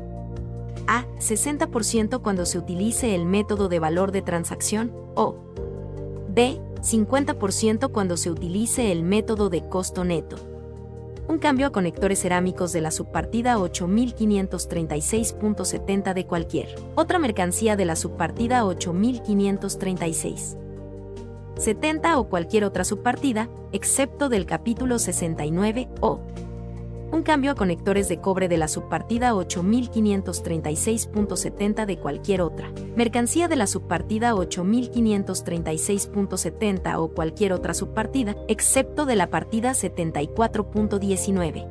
a. 0.88 1.06
60% 1.20 2.22
cuando 2.22 2.46
se 2.46 2.58
utilice 2.58 3.16
el 3.16 3.26
método 3.26 3.70
de 3.70 3.80
valor 3.80 4.12
de 4.12 4.22
transacción, 4.22 4.92
o 5.16 5.38
B. 6.30 6.60
50% 6.82 7.92
cuando 7.92 8.18
se 8.18 8.30
utilice 8.30 8.92
el 8.92 9.04
método 9.04 9.50
de 9.50 9.62
costo 9.70 10.04
neto. 10.04 10.36
Un 11.28 11.40
cambio 11.40 11.68
a 11.68 11.72
conectores 11.72 12.20
cerámicos 12.20 12.74
de 12.74 12.82
la 12.82 12.92
subpartida 12.92 13.58
8536.70 13.58 16.14
de 16.14 16.26
cualquier 16.26 16.76
otra 16.96 17.18
mercancía 17.18 17.78
de 17.78 17.86
la 17.86 17.96
subpartida 17.96 18.66
8536. 18.66 20.58
70 21.56 22.20
o 22.20 22.28
cualquier 22.28 22.66
otra 22.66 22.84
subpartida, 22.84 23.48
excepto 23.72 24.28
del 24.28 24.46
capítulo 24.46 25.00
69 25.00 25.88
o 26.02 26.20
un 27.14 27.22
cambio 27.22 27.52
a 27.52 27.56
conectores 27.56 28.10
de 28.10 28.20
cobre 28.20 28.48
de 28.48 28.58
la 28.58 28.68
subpartida 28.68 29.34
8536.70 29.34 31.86
de 31.86 32.00
cualquier 32.00 32.42
otra. 32.42 32.72
Mercancía 32.96 33.48
de 33.48 33.56
la 33.56 33.68
subpartida 33.68 34.34
8536.70 34.34 36.98
o 36.98 37.10
cualquier 37.10 37.54
otra 37.54 37.76
subpartida, 37.76 38.36
excepto 38.48 39.06
de 39.06 39.16
la 39.16 39.30
partida 39.30 39.74
74.19. 39.74 41.68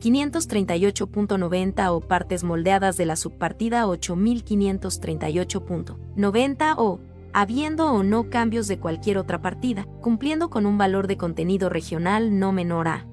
8538.90 0.00 1.90
o 1.90 2.00
partes 2.00 2.42
moldeadas 2.44 2.96
de 2.96 3.04
la 3.06 3.16
subpartida 3.16 3.84
8538.90 3.86 6.74
o, 6.78 7.00
habiendo 7.32 7.92
o 7.92 8.02
no 8.02 8.28
cambios 8.30 8.66
de 8.68 8.78
cualquier 8.78 9.18
otra 9.18 9.42
partida, 9.42 9.86
cumpliendo 10.00 10.48
con 10.50 10.66
un 10.66 10.78
valor 10.78 11.08
de 11.08 11.16
contenido 11.16 11.68
regional 11.68 12.38
no 12.38 12.52
menor 12.52 12.86
a 12.88 13.06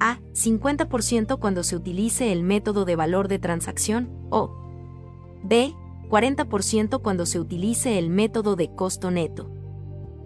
A. 0.00 0.18
50% 0.32 1.38
cuando 1.38 1.62
se 1.62 1.76
utilice 1.76 2.32
el 2.32 2.42
método 2.42 2.86
de 2.86 2.96
valor 2.96 3.28
de 3.28 3.38
transacción 3.38 4.08
o 4.30 4.56
B. 5.42 5.74
40% 6.08 7.02
cuando 7.02 7.24
se 7.24 7.38
utilice 7.38 7.96
el 7.98 8.10
método 8.10 8.56
de 8.56 8.74
costo 8.74 9.12
neto. 9.12 9.59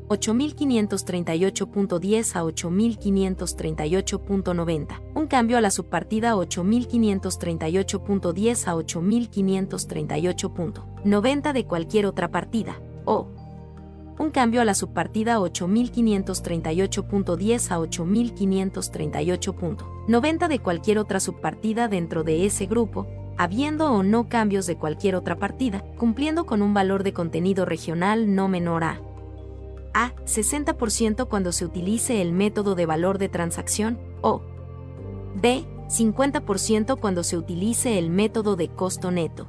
8538.10 0.08 2.36
a 2.36 2.44
8538.90, 2.44 5.00
un 5.14 5.26
cambio 5.26 5.58
a 5.58 5.60
la 5.60 5.70
subpartida 5.70 6.34
8538.10 6.34 8.68
a 8.68 8.76
8538.90 8.76 11.52
de 11.52 11.66
cualquier 11.66 12.06
otra 12.06 12.30
partida, 12.30 12.80
o 13.04 13.28
un 14.18 14.30
cambio 14.30 14.60
a 14.60 14.64
la 14.64 14.74
subpartida 14.74 15.40
8538.10 15.40 17.70
a 17.70 17.78
8538.90 17.80 20.48
de 20.48 20.58
cualquier 20.60 20.98
otra 20.98 21.20
subpartida 21.20 21.88
dentro 21.88 22.22
de 22.22 22.46
ese 22.46 22.66
grupo, 22.66 23.08
habiendo 23.36 23.90
o 23.90 24.04
no 24.04 24.28
cambios 24.28 24.66
de 24.66 24.76
cualquier 24.76 25.16
otra 25.16 25.36
partida, 25.36 25.84
cumpliendo 25.98 26.46
con 26.46 26.62
un 26.62 26.72
valor 26.74 27.02
de 27.02 27.12
contenido 27.12 27.64
regional 27.64 28.32
no 28.34 28.46
menor 28.48 28.84
a 28.84 29.00
a. 29.94 30.12
60% 30.26 31.28
cuando 31.28 31.52
se 31.52 31.64
utilice 31.64 32.20
el 32.20 32.32
método 32.32 32.74
de 32.74 32.86
valor 32.86 33.18
de 33.18 33.28
transacción, 33.28 33.98
o 34.20 34.42
B. 35.34 35.64
50% 35.88 36.98
cuando 36.98 37.22
se 37.22 37.36
utilice 37.36 37.98
el 37.98 38.08
método 38.10 38.56
de 38.56 38.68
costo 38.68 39.10
neto. 39.10 39.46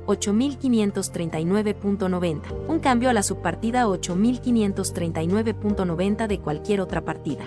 8539.90, 0.07 2.69
un 2.69 2.79
cambio 2.79 3.11
a 3.11 3.13
la 3.13 3.23
subpartida 3.23 3.87
8539.90 3.87 6.27
de 6.27 6.41
cualquier 6.41 6.81
otra 6.81 7.05
partida. 7.05 7.45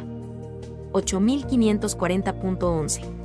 8540.11. 0.93 3.19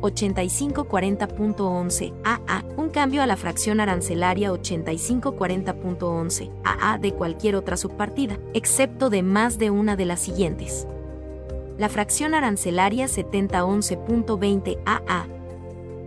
8540.11 0.00 2.14
AA, 2.22 2.64
un 2.76 2.90
cambio 2.90 3.22
a 3.22 3.26
la 3.26 3.36
fracción 3.36 3.80
arancelaria 3.80 4.52
8540.11 4.52 6.50
AA 6.64 6.98
de 6.98 7.12
cualquier 7.12 7.56
otra 7.56 7.76
subpartida, 7.76 8.38
excepto 8.54 9.10
de 9.10 9.22
más 9.22 9.58
de 9.58 9.70
una 9.70 9.96
de 9.96 10.04
las 10.04 10.20
siguientes. 10.20 10.86
La 11.78 11.88
fracción 11.88 12.34
arancelaria 12.34 13.06
7011.20 13.06 14.78
AA, 14.84 15.26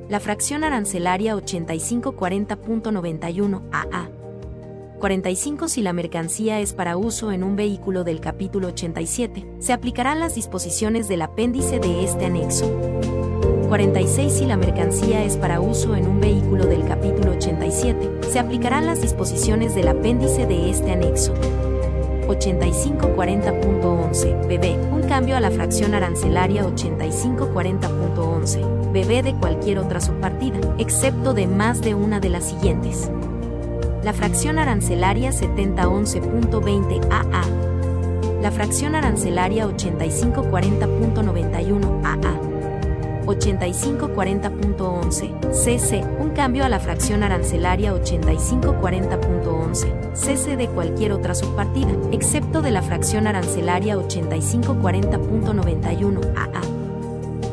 la 0.09 0.19
fracción 0.19 0.63
arancelaria 0.63 1.35
8540.91 1.35 3.61
AA. 3.71 4.09
45 4.99 5.67
Si 5.69 5.83
la 5.83 5.93
mercancía 5.93 6.59
es 6.59 6.73
para 6.73 6.97
uso 6.97 7.31
en 7.31 7.43
un 7.43 7.55
vehículo 7.55 8.03
del 8.03 8.19
capítulo 8.19 8.69
87, 8.69 9.45
se 9.59 9.71
aplicarán 9.71 10.19
las 10.19 10.33
disposiciones 10.35 11.07
del 11.07 11.21
apéndice 11.21 11.79
de 11.79 12.03
este 12.03 12.25
anexo. 12.25 12.69
46 13.69 14.33
Si 14.33 14.45
la 14.45 14.57
mercancía 14.57 15.23
es 15.23 15.37
para 15.37 15.61
uso 15.61 15.95
en 15.95 16.07
un 16.07 16.19
vehículo 16.19 16.65
del 16.65 16.83
capítulo 16.85 17.33
87, 17.33 18.21
se 18.31 18.39
aplicarán 18.39 18.87
las 18.87 19.01
disposiciones 19.01 19.75
del 19.75 19.89
apéndice 19.89 20.47
de 20.47 20.71
este 20.71 20.91
anexo. 20.91 21.35
8540.11 22.29 24.47
BB, 24.47 24.93
un 24.93 25.01
cambio 25.07 25.35
a 25.35 25.39
la 25.39 25.49
fracción 25.51 25.95
arancelaria 25.95 26.63
8540.11 26.65 28.91
BB 28.91 29.23
de 29.23 29.33
cualquier 29.35 29.79
otra 29.79 29.99
subpartida, 29.99 30.59
excepto 30.77 31.33
de 31.33 31.47
más 31.47 31.81
de 31.81 31.95
una 31.95 32.19
de 32.19 32.29
las 32.29 32.43
siguientes. 32.45 33.09
La 34.03 34.13
fracción 34.13 34.59
arancelaria 34.59 35.31
7011.20 35.31 37.07
AA. 37.11 37.41
La 38.41 38.51
fracción 38.51 38.93
arancelaria 38.95 39.67
8540.91 39.67 42.01
AA. 42.03 42.48
8540.11 43.29 45.53
CC, 45.53 46.03
un 46.19 46.31
cambio 46.31 46.65
a 46.65 46.69
la 46.69 46.79
fracción 46.79 47.21
arancelaria 47.21 47.93
8540.11 47.93 50.15
CC 50.15 50.57
de 50.57 50.67
cualquier 50.67 51.11
otra 51.11 51.35
subpartida, 51.35 51.91
excepto 52.11 52.63
de 52.63 52.71
la 52.71 52.81
fracción 52.81 53.27
arancelaria 53.27 53.97
8540.91 53.97 56.33
AA. 56.35 56.61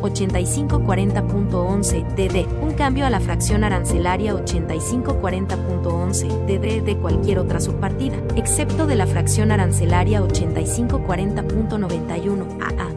8540.11 0.03 2.15
DD, 2.15 2.47
un 2.63 2.75
cambio 2.75 3.07
a 3.07 3.11
la 3.11 3.21
fracción 3.21 3.65
arancelaria 3.65 4.35
8540.11 4.35 6.47
DD 6.47 6.83
de 6.85 6.97
cualquier 6.97 7.39
otra 7.39 7.61
subpartida, 7.61 8.17
excepto 8.37 8.87
de 8.87 8.95
la 8.95 9.07
fracción 9.07 9.53
arancelaria 9.53 10.23
8540.91 10.23 12.63
AA. 12.63 12.89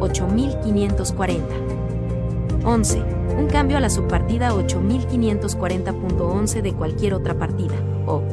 8540. 0.00 1.65
11. 2.66 3.02
Un 3.38 3.46
cambio 3.46 3.76
a 3.76 3.80
la 3.80 3.88
subpartida 3.88 4.52
8540.11 4.52 6.62
de 6.62 6.74
cualquier 6.74 7.14
otra 7.14 7.38
partida, 7.38 7.76
o. 8.06 8.24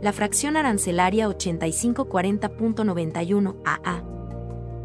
la 0.00 0.12
fracción 0.12 0.56
arancelaria 0.56 1.28
8540.91 1.28 3.56
AA. 3.64 4.04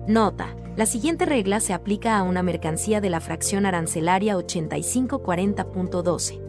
Nota. 0.07 0.55
La 0.75 0.87
siguiente 0.87 1.25
regla 1.25 1.59
se 1.59 1.73
aplica 1.73 2.17
a 2.17 2.23
una 2.23 2.41
mercancía 2.41 2.99
de 2.99 3.11
la 3.11 3.19
fracción 3.19 3.67
arancelaria 3.67 4.35
8540.12. 4.37 6.41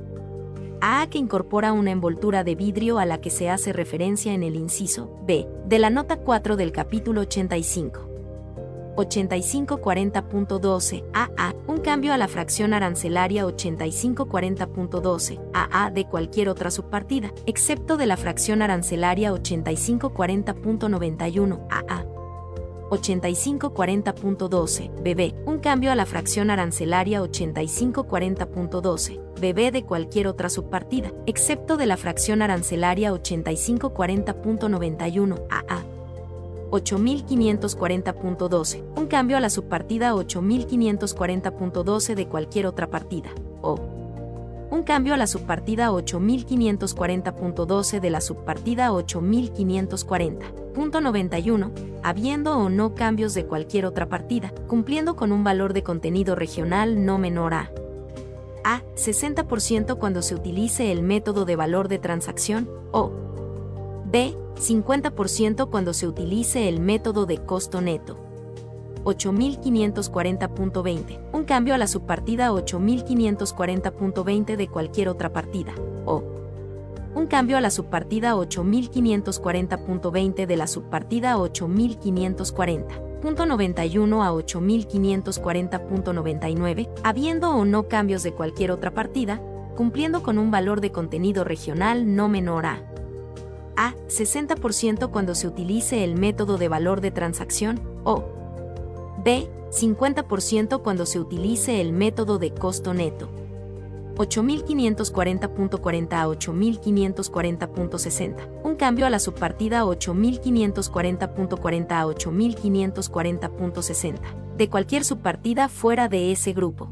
A 0.87 1.07
que 1.07 1.17
incorpora 1.17 1.73
una 1.73 1.93
envoltura 1.93 2.45
de 2.45 2.57
vidrio 2.57 2.99
a 2.99 3.07
la 3.07 3.19
que 3.19 3.31
se 3.31 3.49
hace 3.49 3.73
referencia 3.73 4.35
en 4.35 4.43
el 4.43 4.55
inciso 4.55 5.19
B 5.27 5.49
de 5.65 5.79
la 5.79 5.89
nota 5.89 6.19
4 6.19 6.57
del 6.57 6.73
capítulo 6.73 7.23
85. 7.23 8.11
8540.12 8.95 11.05
AA, 11.15 11.55
un 11.69 11.79
cambio 11.79 12.13
a 12.13 12.19
la 12.19 12.29
fracción 12.29 12.75
arancelaria 12.75 13.47
8540.12 13.47 15.41
AA 15.55 15.91
de 15.91 16.05
cualquier 16.05 16.51
otra 16.51 16.71
subpartida, 16.71 17.33
excepto 17.47 17.97
de 17.97 18.05
la 18.05 18.19
fracción 18.19 18.61
arancelaria 18.61 19.33
8540.91 19.33 21.67
AA. 21.71 22.14
8540.12 22.91 24.91
BB, 25.03 25.35
un 25.47 25.59
cambio 25.59 25.91
a 25.93 25.95
la 25.95 26.07
fracción 26.07 26.51
arancelaria 26.51 27.23
8540.12 27.23 29.21
BB 29.41 29.73
de 29.73 29.85
cualquier 29.85 30.29
otra 30.29 30.49
subpartida, 30.49 31.13
excepto 31.27 31.77
de 31.77 31.87
la 31.87 31.97
fracción 31.97 32.43
arancelaria 32.43 33.13
8540.91 33.13 35.43
AA. 35.51 35.83
8540.12, 36.71 38.85
un 38.97 39.07
cambio 39.07 39.37
a 39.37 39.41
la 39.41 39.51
subpartida 39.51 40.15
8540.12 40.15 42.15
de 42.15 42.27
cualquier 42.27 42.67
otra 42.67 42.89
partida, 42.91 43.31
o 43.63 43.79
un 44.71 44.83
cambio 44.83 45.13
a 45.15 45.17
la 45.17 45.29
subpartida 45.29 45.91
8540.12 45.91 48.01
de 48.01 48.11
la 48.11 48.21
subpartida 48.21 48.91
8540.91, 50.75 51.71
habiendo 52.03 52.59
o 52.59 52.69
no 52.69 52.95
cambios 52.95 53.35
de 53.35 53.47
cualquier 53.47 53.87
otra 53.87 54.09
partida, 54.09 54.53
cumpliendo 54.67 55.17
con 55.17 55.33
un 55.33 55.45
valor 55.45 55.73
de 55.73 55.83
contenido 55.83 56.35
regional 56.35 57.05
no 57.05 57.19
menor 57.19 57.55
a 57.55 57.71
a 58.65 58.83
60% 58.97 59.99
cuando 59.99 60.23
se 60.23 60.35
utilice 60.35 60.91
el 60.91 61.03
método 61.03 61.45
de 61.45 61.55
valor 61.55 61.89
de 61.89 61.99
transacción, 61.99 62.67
o 62.93 63.13
b 64.07 64.35
50% 64.57 65.69
cuando 65.71 65.93
se 65.93 66.09
utilice 66.09 66.67
el 66.69 66.81
método 66.81 67.27
de 67.27 67.37
costo 67.39 67.83
neto. 67.83 68.19
8540.20, 69.05 71.21
un 71.33 71.45
cambio 71.45 71.75
a 71.75 71.79
la 71.79 71.87
subpartida 71.87 72.51
8540.20 72.53 74.57
de 74.57 74.69
cualquier 74.69 75.11
otra 75.11 75.31
partida, 75.31 75.75
o 76.07 76.25
un 77.15 77.27
cambio 77.27 77.57
a 77.57 77.61
la 77.61 77.71
subpartida 77.71 78.35
8540.20 78.35 80.47
de 80.47 80.57
la 80.57 80.67
subpartida 80.67 81.37
8540.91 81.37 84.25
a 84.25 84.33
8540.99, 84.33 86.89
habiendo 87.03 87.51
o 87.51 87.65
no 87.65 87.89
cambios 87.89 88.23
de 88.23 88.33
cualquier 88.33 88.71
otra 88.71 88.93
partida, 88.93 89.41
cumpliendo 89.77 90.23
con 90.23 90.39
un 90.39 90.51
valor 90.51 90.81
de 90.81 90.93
contenido 90.93 91.45
regional 91.45 92.15
no 92.15 92.29
menor 92.29 92.67
a 92.67 92.83
a. 93.77 93.95
60% 94.09 95.11
cuando 95.11 95.35
se 95.35 95.47
utilice 95.47 96.05
el 96.05 96.17
método 96.17 96.59
de 96.59 96.69
valor 96.69 97.01
de 97.01 97.11
transacción, 97.11 97.81
o 98.05 98.25
B. 99.25 99.49
50% 99.71 100.83
cuando 100.83 101.07
se 101.07 101.19
utilice 101.19 101.81
el 101.81 101.93
método 101.93 102.39
de 102.39 102.53
costo 102.53 102.95
neto. 102.95 103.29
8540.40 104.17 106.13
a 106.13 106.29
8540.60. 106.29 108.63
Un 108.65 108.77
cambio 108.77 109.07
a 109.07 109.11
la 109.11 109.19
subpartida 109.19 109.85
8540.40 109.85 111.87
a 111.91 112.07
8540.60. 112.07 114.57
De 114.57 114.69
cualquier 114.69 115.05
subpartida 115.05 115.69
fuera 115.69 116.09
de 116.09 116.33
ese 116.33 116.53
grupo. 116.53 116.91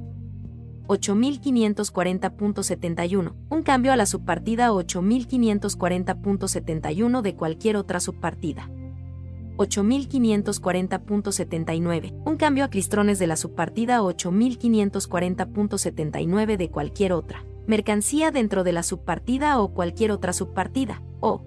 8540.71, 0.88 3.35
un 3.49 3.62
cambio 3.62 3.92
a 3.92 3.97
la 3.97 4.06
subpartida 4.06 4.72
8540.71 4.72 7.22
de 7.22 7.37
cualquier 7.37 7.76
otra 7.76 8.01
subpartida. 8.01 8.69
8540.79, 9.62 12.12
un 12.25 12.37
cambio 12.37 12.65
a 12.65 12.71
clistrones 12.71 13.19
de 13.19 13.27
la 13.27 13.37
subpartida 13.37 14.01
8540.79 14.03 16.57
de 16.57 16.71
cualquier 16.71 17.12
otra. 17.12 17.45
Mercancía 17.67 18.31
dentro 18.31 18.65
de 18.65 18.73
la 18.73 18.83
subpartida 18.83 19.61
o 19.61 19.73
cualquier 19.73 20.11
otra 20.11 20.33
subpartida, 20.33 21.03
o 21.21 21.45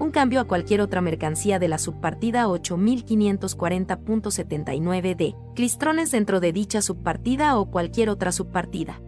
un 0.00 0.10
cambio 0.10 0.40
a 0.40 0.44
cualquier 0.44 0.80
otra 0.80 1.02
mercancía 1.02 1.58
de 1.58 1.68
la 1.68 1.76
subpartida 1.78 2.46
8540.79 2.46 5.14
de 5.14 5.34
clistrones 5.54 6.10
dentro 6.10 6.40
de 6.40 6.52
dicha 6.52 6.80
subpartida 6.80 7.58
o 7.58 7.70
cualquier 7.70 8.08
otra 8.08 8.32
subpartida. 8.32 9.02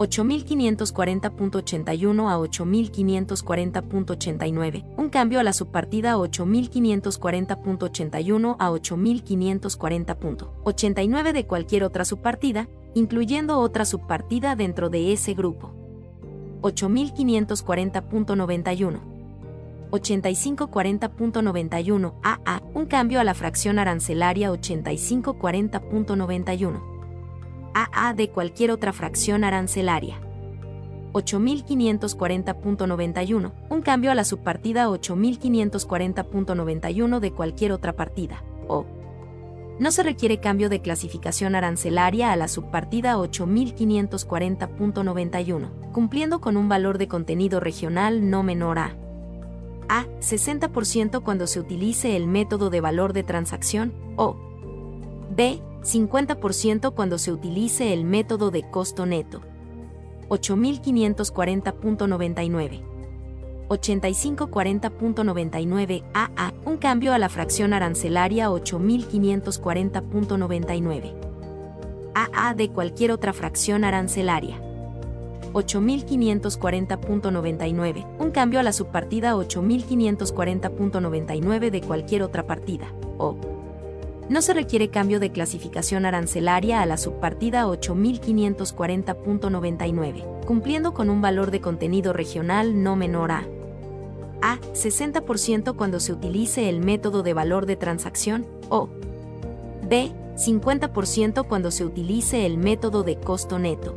8540.81 0.00 2.30
a 2.30 2.38
8540.89, 2.38 4.84
un 4.96 5.10
cambio 5.10 5.40
a 5.40 5.42
la 5.42 5.52
subpartida 5.52 6.16
8540.81 6.16 8.56
a 8.58 8.70
8540.89 8.70 11.32
de 11.32 11.46
cualquier 11.46 11.84
otra 11.84 12.06
subpartida, 12.06 12.70
incluyendo 12.94 13.58
otra 13.58 13.84
subpartida 13.84 14.56
dentro 14.56 14.88
de 14.88 15.12
ese 15.12 15.34
grupo. 15.34 15.74
8540.91 16.62 19.00
8540.91 19.90 22.14
AA, 22.22 22.62
un 22.72 22.86
cambio 22.86 23.20
a 23.20 23.24
la 23.24 23.34
fracción 23.34 23.78
arancelaria 23.78 24.50
8540.91 24.50 26.99
AA 27.74 28.14
de 28.14 28.30
cualquier 28.30 28.70
otra 28.70 28.92
fracción 28.92 29.42
arancelaria. 29.44 30.20
8540.91, 31.12 33.52
un 33.68 33.82
cambio 33.82 34.12
a 34.12 34.14
la 34.14 34.24
subpartida 34.24 34.88
8540.91 34.88 37.18
de 37.18 37.32
cualquier 37.32 37.72
otra 37.72 37.94
partida, 37.94 38.44
o 38.68 38.86
no 39.80 39.90
se 39.90 40.02
requiere 40.02 40.40
cambio 40.40 40.68
de 40.68 40.82
clasificación 40.82 41.54
arancelaria 41.54 42.32
a 42.32 42.36
la 42.36 42.48
subpartida 42.48 43.16
8540.91, 43.16 45.92
cumpliendo 45.92 46.40
con 46.40 46.56
un 46.56 46.68
valor 46.68 46.98
de 46.98 47.06
contenido 47.08 47.60
regional 47.60 48.30
no 48.30 48.42
menor 48.42 48.78
a 48.78 48.96
a. 49.90 50.06
60% 50.20 51.22
cuando 51.22 51.46
se 51.46 51.58
utilice 51.58 52.16
el 52.16 52.28
método 52.28 52.70
de 52.70 52.80
valor 52.80 53.12
de 53.12 53.24
transacción, 53.24 53.92
o 54.16 54.36
B. 55.34 55.60
50% 55.82 56.94
cuando 56.94 57.18
se 57.18 57.32
utilice 57.32 57.92
el 57.92 58.04
método 58.04 58.50
de 58.50 58.70
costo 58.70 59.04
neto. 59.06 59.40
8540.99. 60.28 62.82
8540.99 63.68 66.04
AA, 66.12 66.52
un 66.64 66.76
cambio 66.76 67.12
a 67.12 67.18
la 67.18 67.28
fracción 67.28 67.72
arancelaria 67.72 68.50
8540.99. 68.50 71.14
AA 72.14 72.54
de 72.54 72.70
cualquier 72.70 73.10
otra 73.12 73.32
fracción 73.32 73.84
arancelaria. 73.84 74.60
8540.99, 75.52 78.06
un 78.18 78.30
cambio 78.30 78.60
a 78.60 78.62
la 78.62 78.72
subpartida 78.72 79.34
8540.99 79.34 81.70
de 81.70 81.80
cualquier 81.80 82.22
otra 82.22 82.46
partida, 82.46 82.86
o 83.18 83.36
no 84.30 84.40
se 84.42 84.54
requiere 84.54 84.90
cambio 84.90 85.18
de 85.18 85.32
clasificación 85.32 86.06
arancelaria 86.06 86.80
a 86.80 86.86
la 86.86 86.96
subpartida 86.96 87.66
8540.99, 87.66 90.44
cumpliendo 90.46 90.94
con 90.94 91.10
un 91.10 91.20
valor 91.20 91.50
de 91.50 91.60
contenido 91.60 92.12
regional 92.12 92.80
no 92.82 92.94
menor 92.94 93.32
a 93.32 93.44
A. 94.40 94.60
60% 94.72 95.74
cuando 95.74 95.98
se 95.98 96.12
utilice 96.12 96.68
el 96.68 96.78
método 96.80 97.24
de 97.24 97.34
valor 97.34 97.66
de 97.66 97.74
transacción 97.74 98.46
o 98.68 98.88
B. 99.88 100.12
50% 100.36 101.48
cuando 101.48 101.72
se 101.72 101.84
utilice 101.84 102.46
el 102.46 102.56
método 102.56 103.02
de 103.02 103.16
costo 103.16 103.58
neto. 103.58 103.96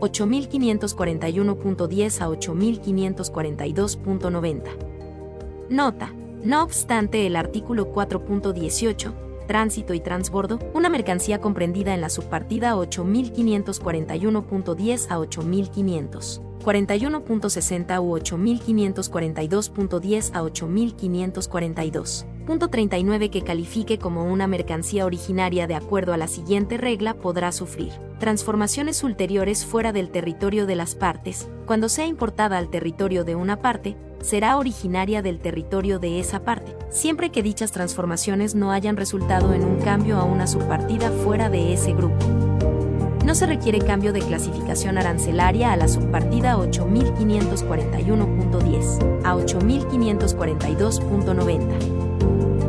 8541.10 0.00 2.20
a 2.20 2.28
8542.90. 2.28 4.62
Nota. 5.70 6.12
No 6.44 6.62
obstante, 6.62 7.26
el 7.26 7.34
artículo 7.34 7.92
4.18, 7.92 9.27
tránsito 9.48 9.94
y 9.94 10.00
transbordo, 10.00 10.60
una 10.74 10.88
mercancía 10.88 11.40
comprendida 11.40 11.92
en 11.92 12.00
la 12.00 12.08
subpartida 12.08 12.76
8541.10 12.76 15.10
a 15.10 15.18
8500. 15.18 16.42
41.60 16.64 18.00
u 18.00 18.16
8542.10 18.18 20.30
a 20.34 20.44
8542. 20.44 22.26
Punto 22.46 22.68
39 22.68 23.30
que 23.30 23.42
califique 23.42 23.98
como 23.98 24.30
una 24.30 24.46
mercancía 24.46 25.04
originaria 25.06 25.66
de 25.66 25.74
acuerdo 25.74 26.12
a 26.12 26.16
la 26.16 26.28
siguiente 26.28 26.76
regla 26.76 27.14
podrá 27.14 27.50
sufrir 27.50 27.90
transformaciones 28.18 29.04
ulteriores 29.04 29.64
fuera 29.64 29.92
del 29.92 30.10
territorio 30.10 30.66
de 30.66 30.76
las 30.76 30.94
partes. 30.94 31.48
Cuando 31.66 31.88
sea 31.88 32.06
importada 32.06 32.58
al 32.58 32.68
territorio 32.68 33.24
de 33.24 33.36
una 33.36 33.62
parte, 33.62 33.96
será 34.20 34.56
originaria 34.56 35.22
del 35.22 35.40
territorio 35.40 35.98
de 35.98 36.20
esa 36.20 36.40
parte, 36.40 36.76
siempre 36.90 37.30
que 37.30 37.42
dichas 37.42 37.72
transformaciones 37.72 38.54
no 38.54 38.72
hayan 38.72 38.96
resultado 38.96 39.54
en 39.54 39.64
un 39.64 39.80
cambio 39.80 40.18
a 40.18 40.24
una 40.24 40.46
subpartida 40.46 41.10
fuera 41.10 41.50
de 41.50 41.72
ese 41.72 41.92
grupo 41.92 42.48
no 43.28 43.34
se 43.34 43.44
requiere 43.44 43.80
cambio 43.80 44.14
de 44.14 44.20
clasificación 44.20 44.96
arancelaria 44.96 45.70
a 45.70 45.76
la 45.76 45.86
subpartida 45.86 46.56
8541.10 46.56 49.22
a 49.22 49.34
8542.90. 49.34 52.07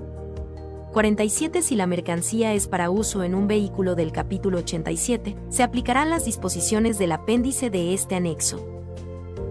47 0.94 1.61
si 1.61 1.76
la 1.76 1.88
mercancía 1.88 2.53
es 2.53 2.67
para 2.67 2.90
uso 2.90 3.24
en 3.24 3.33
un 3.35 3.47
vehículo 3.47 3.95
del 3.95 4.11
capítulo 4.11 4.58
87, 4.60 5.38
se 5.49 5.63
aplicarán 5.63 6.10
las 6.10 6.26
disposiciones 6.26 6.97
del 6.97 7.13
apéndice 7.13 7.69
de 7.69 7.94
este 7.94 8.15
anexo 8.15 8.81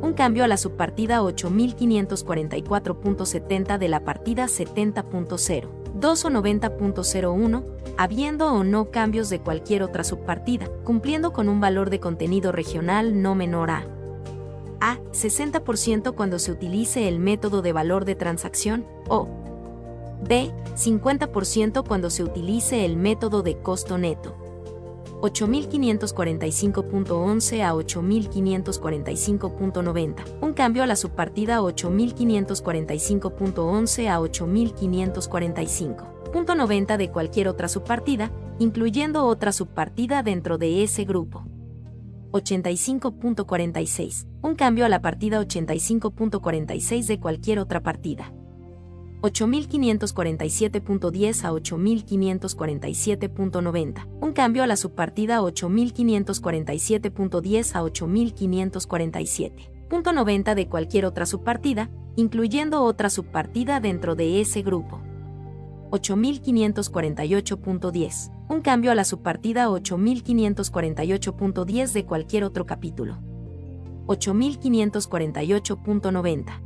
un 0.02 0.12
cambio 0.14 0.44
a 0.44 0.48
la 0.48 0.56
subpartida 0.56 1.22
8544.70 1.22 3.78
de 3.78 3.88
la 3.88 4.04
partida 4.04 4.46
70.0, 4.46 5.68
2 5.94 6.24
o 6.24 6.30
90.01, 6.30 7.64
habiendo 7.98 8.52
o 8.52 8.64
no 8.64 8.90
cambios 8.90 9.30
de 9.30 9.40
cualquier 9.40 9.82
otra 9.82 10.04
subpartida, 10.04 10.68
cumpliendo 10.84 11.32
con 11.32 11.48
un 11.48 11.60
valor 11.60 11.90
de 11.90 12.00
contenido 12.00 12.52
regional 12.52 13.22
no 13.22 13.34
menor 13.34 13.70
a 13.70 13.86
a 14.80 14.98
60% 15.12 16.14
cuando 16.14 16.38
se 16.38 16.52
utilice 16.52 17.06
el 17.06 17.18
método 17.18 17.62
de 17.62 17.72
valor 17.72 18.04
de 18.04 18.14
transacción 18.14 18.86
o 19.08 19.28
b 20.26 20.52
50% 20.74 21.86
cuando 21.86 22.10
se 22.10 22.24
utilice 22.24 22.84
el 22.84 22.96
método 22.96 23.42
de 23.42 23.58
costo 23.58 23.98
neto. 23.98 24.36
8545.11 25.20 27.62
a 27.62 27.74
8545.90. 27.74 30.24
Un 30.40 30.52
cambio 30.52 30.82
a 30.82 30.86
la 30.86 30.96
subpartida 30.96 31.60
8545.11 31.60 34.08
a 34.08 34.20
8545.90 34.20 36.96
de 36.96 37.10
cualquier 37.10 37.48
otra 37.48 37.68
subpartida, 37.68 38.30
incluyendo 38.58 39.26
otra 39.26 39.52
subpartida 39.52 40.22
dentro 40.22 40.56
de 40.58 40.82
ese 40.82 41.04
grupo. 41.04 41.44
85.46. 42.32 44.26
Un 44.42 44.54
cambio 44.54 44.86
a 44.86 44.88
la 44.88 45.02
partida 45.02 45.40
85.46 45.40 47.06
de 47.06 47.18
cualquier 47.18 47.58
otra 47.58 47.82
partida. 47.82 48.32
8547.10 49.22 51.44
a 51.44 51.52
8547.90. 51.52 54.06
Un 54.20 54.32
cambio 54.32 54.62
a 54.62 54.66
la 54.66 54.76
subpartida 54.76 55.40
8547.10 55.40 57.74
a 57.74 57.82
8547.90 57.82 60.54
de 60.54 60.68
cualquier 60.68 61.04
otra 61.04 61.26
subpartida, 61.26 61.90
incluyendo 62.16 62.82
otra 62.82 63.10
subpartida 63.10 63.80
dentro 63.80 64.14
de 64.14 64.40
ese 64.40 64.62
grupo. 64.62 65.02
8548.10. 65.90 68.30
Un 68.48 68.62
cambio 68.62 68.92
a 68.92 68.94
la 68.94 69.04
subpartida 69.04 69.68
8548.10 69.68 71.92
de 71.92 72.06
cualquier 72.06 72.44
otro 72.44 72.64
capítulo. 72.66 73.18
8548.90. 74.06 76.62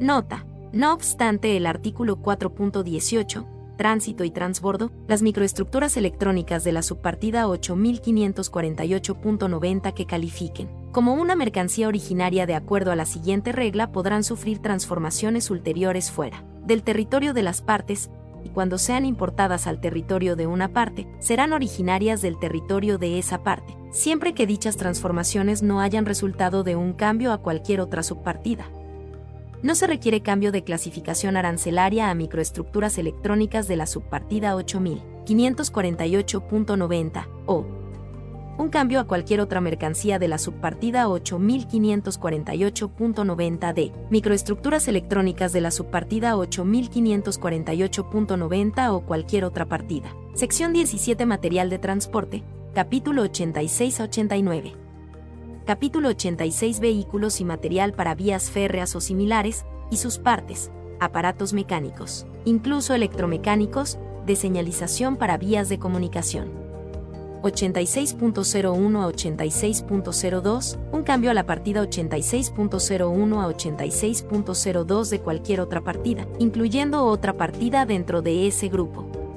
Nota. 0.00 0.46
No 0.72 0.92
obstante 0.92 1.56
el 1.56 1.66
artículo 1.66 2.18
4.18, 2.18 3.46
tránsito 3.76 4.24
y 4.24 4.30
transbordo, 4.30 4.90
las 5.06 5.22
microestructuras 5.22 5.96
electrónicas 5.96 6.64
de 6.64 6.72
la 6.72 6.82
subpartida 6.82 7.46
8548.90 7.46 9.94
que 9.94 10.06
califiquen 10.06 10.78
como 10.92 11.14
una 11.14 11.36
mercancía 11.36 11.86
originaria 11.86 12.46
de 12.46 12.54
acuerdo 12.54 12.90
a 12.90 12.96
la 12.96 13.04
siguiente 13.04 13.52
regla 13.52 13.92
podrán 13.92 14.24
sufrir 14.24 14.58
transformaciones 14.58 15.50
ulteriores 15.50 16.10
fuera 16.10 16.44
del 16.64 16.82
territorio 16.82 17.34
de 17.34 17.42
las 17.42 17.62
partes, 17.62 18.10
y 18.44 18.50
cuando 18.50 18.78
sean 18.78 19.06
importadas 19.06 19.66
al 19.66 19.80
territorio 19.80 20.36
de 20.36 20.46
una 20.46 20.68
parte, 20.68 21.08
serán 21.18 21.52
originarias 21.52 22.20
del 22.20 22.38
territorio 22.38 22.98
de 22.98 23.18
esa 23.18 23.42
parte, 23.42 23.76
siempre 23.90 24.34
que 24.34 24.46
dichas 24.46 24.76
transformaciones 24.76 25.62
no 25.62 25.80
hayan 25.80 26.04
resultado 26.04 26.64
de 26.64 26.76
un 26.76 26.92
cambio 26.92 27.32
a 27.32 27.38
cualquier 27.38 27.80
otra 27.80 28.02
subpartida. 28.02 28.66
No 29.60 29.74
se 29.74 29.88
requiere 29.88 30.22
cambio 30.22 30.52
de 30.52 30.62
clasificación 30.62 31.36
arancelaria 31.36 32.10
a 32.10 32.14
microestructuras 32.14 32.96
electrónicas 32.96 33.66
de 33.66 33.74
la 33.74 33.86
subpartida 33.86 34.54
8548.90 34.54 37.26
o 37.46 37.66
un 38.56 38.68
cambio 38.70 39.00
a 39.00 39.06
cualquier 39.06 39.40
otra 39.40 39.60
mercancía 39.60 40.20
de 40.20 40.28
la 40.28 40.38
subpartida 40.38 41.06
8548.90 41.06 43.72
de 43.72 43.92
microestructuras 44.10 44.86
electrónicas 44.88 45.52
de 45.52 45.60
la 45.60 45.72
subpartida 45.72 46.34
8548.90 46.36 48.92
o 48.92 49.00
cualquier 49.02 49.44
otra 49.44 49.66
partida. 49.66 50.12
Sección 50.34 50.72
17 50.72 51.26
Material 51.26 51.70
de 51.70 51.78
transporte, 51.78 52.42
capítulo 52.74 53.22
86 53.22 54.00
a 54.00 54.04
89. 54.04 54.87
Capítulo 55.68 56.08
86 56.08 56.80
Vehículos 56.80 57.42
y 57.42 57.44
material 57.44 57.92
para 57.92 58.14
vías 58.14 58.50
férreas 58.50 58.96
o 58.96 59.02
similares, 59.02 59.66
y 59.90 59.98
sus 59.98 60.16
partes, 60.16 60.70
aparatos 60.98 61.52
mecánicos, 61.52 62.26
incluso 62.46 62.94
electromecánicos, 62.94 63.98
de 64.24 64.34
señalización 64.34 65.18
para 65.18 65.36
vías 65.36 65.68
de 65.68 65.78
comunicación. 65.78 66.48
86.01 67.42 69.02
a 69.02 69.12
86.02, 69.12 70.78
un 70.90 71.02
cambio 71.02 71.30
a 71.32 71.34
la 71.34 71.44
partida 71.44 71.82
86.01 71.82 73.42
a 73.42 73.46
86.02 73.46 75.10
de 75.10 75.20
cualquier 75.20 75.60
otra 75.60 75.82
partida, 75.82 76.26
incluyendo 76.38 77.04
otra 77.04 77.36
partida 77.36 77.84
dentro 77.84 78.22
de 78.22 78.46
ese 78.46 78.68
grupo. 78.68 79.27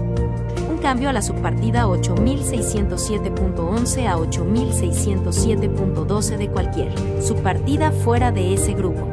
cambio 0.81 1.09
a 1.09 1.13
la 1.13 1.21
subpartida 1.21 1.85
8607.11 1.85 4.07
a 4.07 4.17
8607.12 4.17 6.37
de 6.37 6.49
cualquier 6.49 6.91
subpartida 7.21 7.91
fuera 7.91 8.31
de 8.31 8.55
ese 8.55 8.73
grupo. 8.73 9.07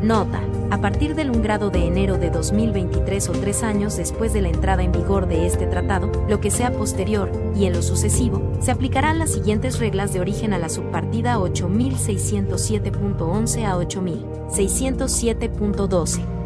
Nota. 0.00 0.40
A 0.70 0.80
partir 0.80 1.14
del 1.14 1.30
1 1.30 1.42
grado 1.42 1.68
de 1.70 1.86
enero 1.86 2.18
de 2.18 2.30
2023 2.30 3.28
o 3.30 3.32
tres 3.32 3.62
años 3.62 3.96
después 3.96 4.34
de 4.34 4.42
la 4.42 4.48
entrada 4.48 4.82
en 4.82 4.92
vigor 4.92 5.26
de 5.26 5.46
este 5.46 5.66
tratado, 5.66 6.12
lo 6.28 6.40
que 6.40 6.50
sea 6.50 6.72
posterior, 6.72 7.32
y 7.56 7.64
en 7.64 7.72
lo 7.72 7.80
sucesivo, 7.82 8.42
se 8.60 8.70
aplicarán 8.70 9.18
las 9.18 9.32
siguientes 9.32 9.78
reglas 9.78 10.12
de 10.12 10.20
origen 10.20 10.52
a 10.52 10.58
la 10.58 10.68
subpartida 10.68 11.38
8607.11 11.38 13.64
a 13.64 13.78
8607.12 13.78 16.37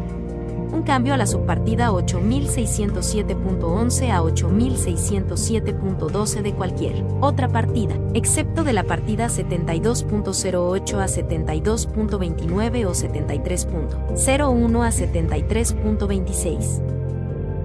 un 0.73 0.83
cambio 0.83 1.13
a 1.13 1.17
la 1.17 1.27
subpartida 1.27 1.91
8607.11 1.91 4.11
a 4.11 4.23
8607.12 4.23 6.41
de 6.41 6.53
cualquier 6.53 7.05
otra 7.21 7.47
partida, 7.47 7.95
excepto 8.13 8.63
de 8.63 8.73
la 8.73 8.83
partida 8.83 9.27
72.08 9.27 10.99
a 10.99 11.05
72.29 11.05 12.85
o 12.85 12.91
73.01 12.91 14.83
a 14.83 14.89
73.26 14.89 16.93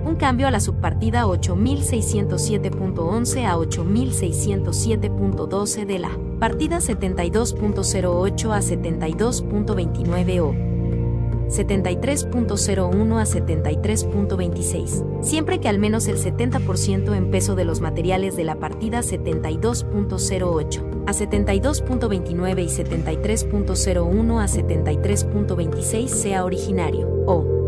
un 0.08 0.16
cambio 0.16 0.46
a 0.46 0.50
la 0.50 0.60
subpartida 0.60 1.26
8607.11 1.26 3.44
a 3.44 3.58
8607.12 3.58 5.84
de 5.84 5.98
la 5.98 6.08
partida 6.40 6.78
72.08 6.78 8.52
a 8.52 8.60
72.29 8.60 10.40
o 10.40 10.77
73.01 11.48 13.18
a 13.18 13.24
73.26, 13.24 15.22
siempre 15.22 15.58
que 15.60 15.68
al 15.68 15.78
menos 15.78 16.08
el 16.08 16.18
70% 16.18 17.16
en 17.16 17.30
peso 17.30 17.54
de 17.54 17.64
los 17.64 17.80
materiales 17.80 18.36
de 18.36 18.44
la 18.44 18.56
partida 18.56 18.98
72.08 19.00 21.04
a 21.06 21.12
72.29 21.12 22.62
y 22.62 22.68
73.01 22.68 24.40
a 24.40 24.46
73.26 24.46 26.08
sea 26.08 26.44
originario, 26.44 27.08
o 27.26 27.58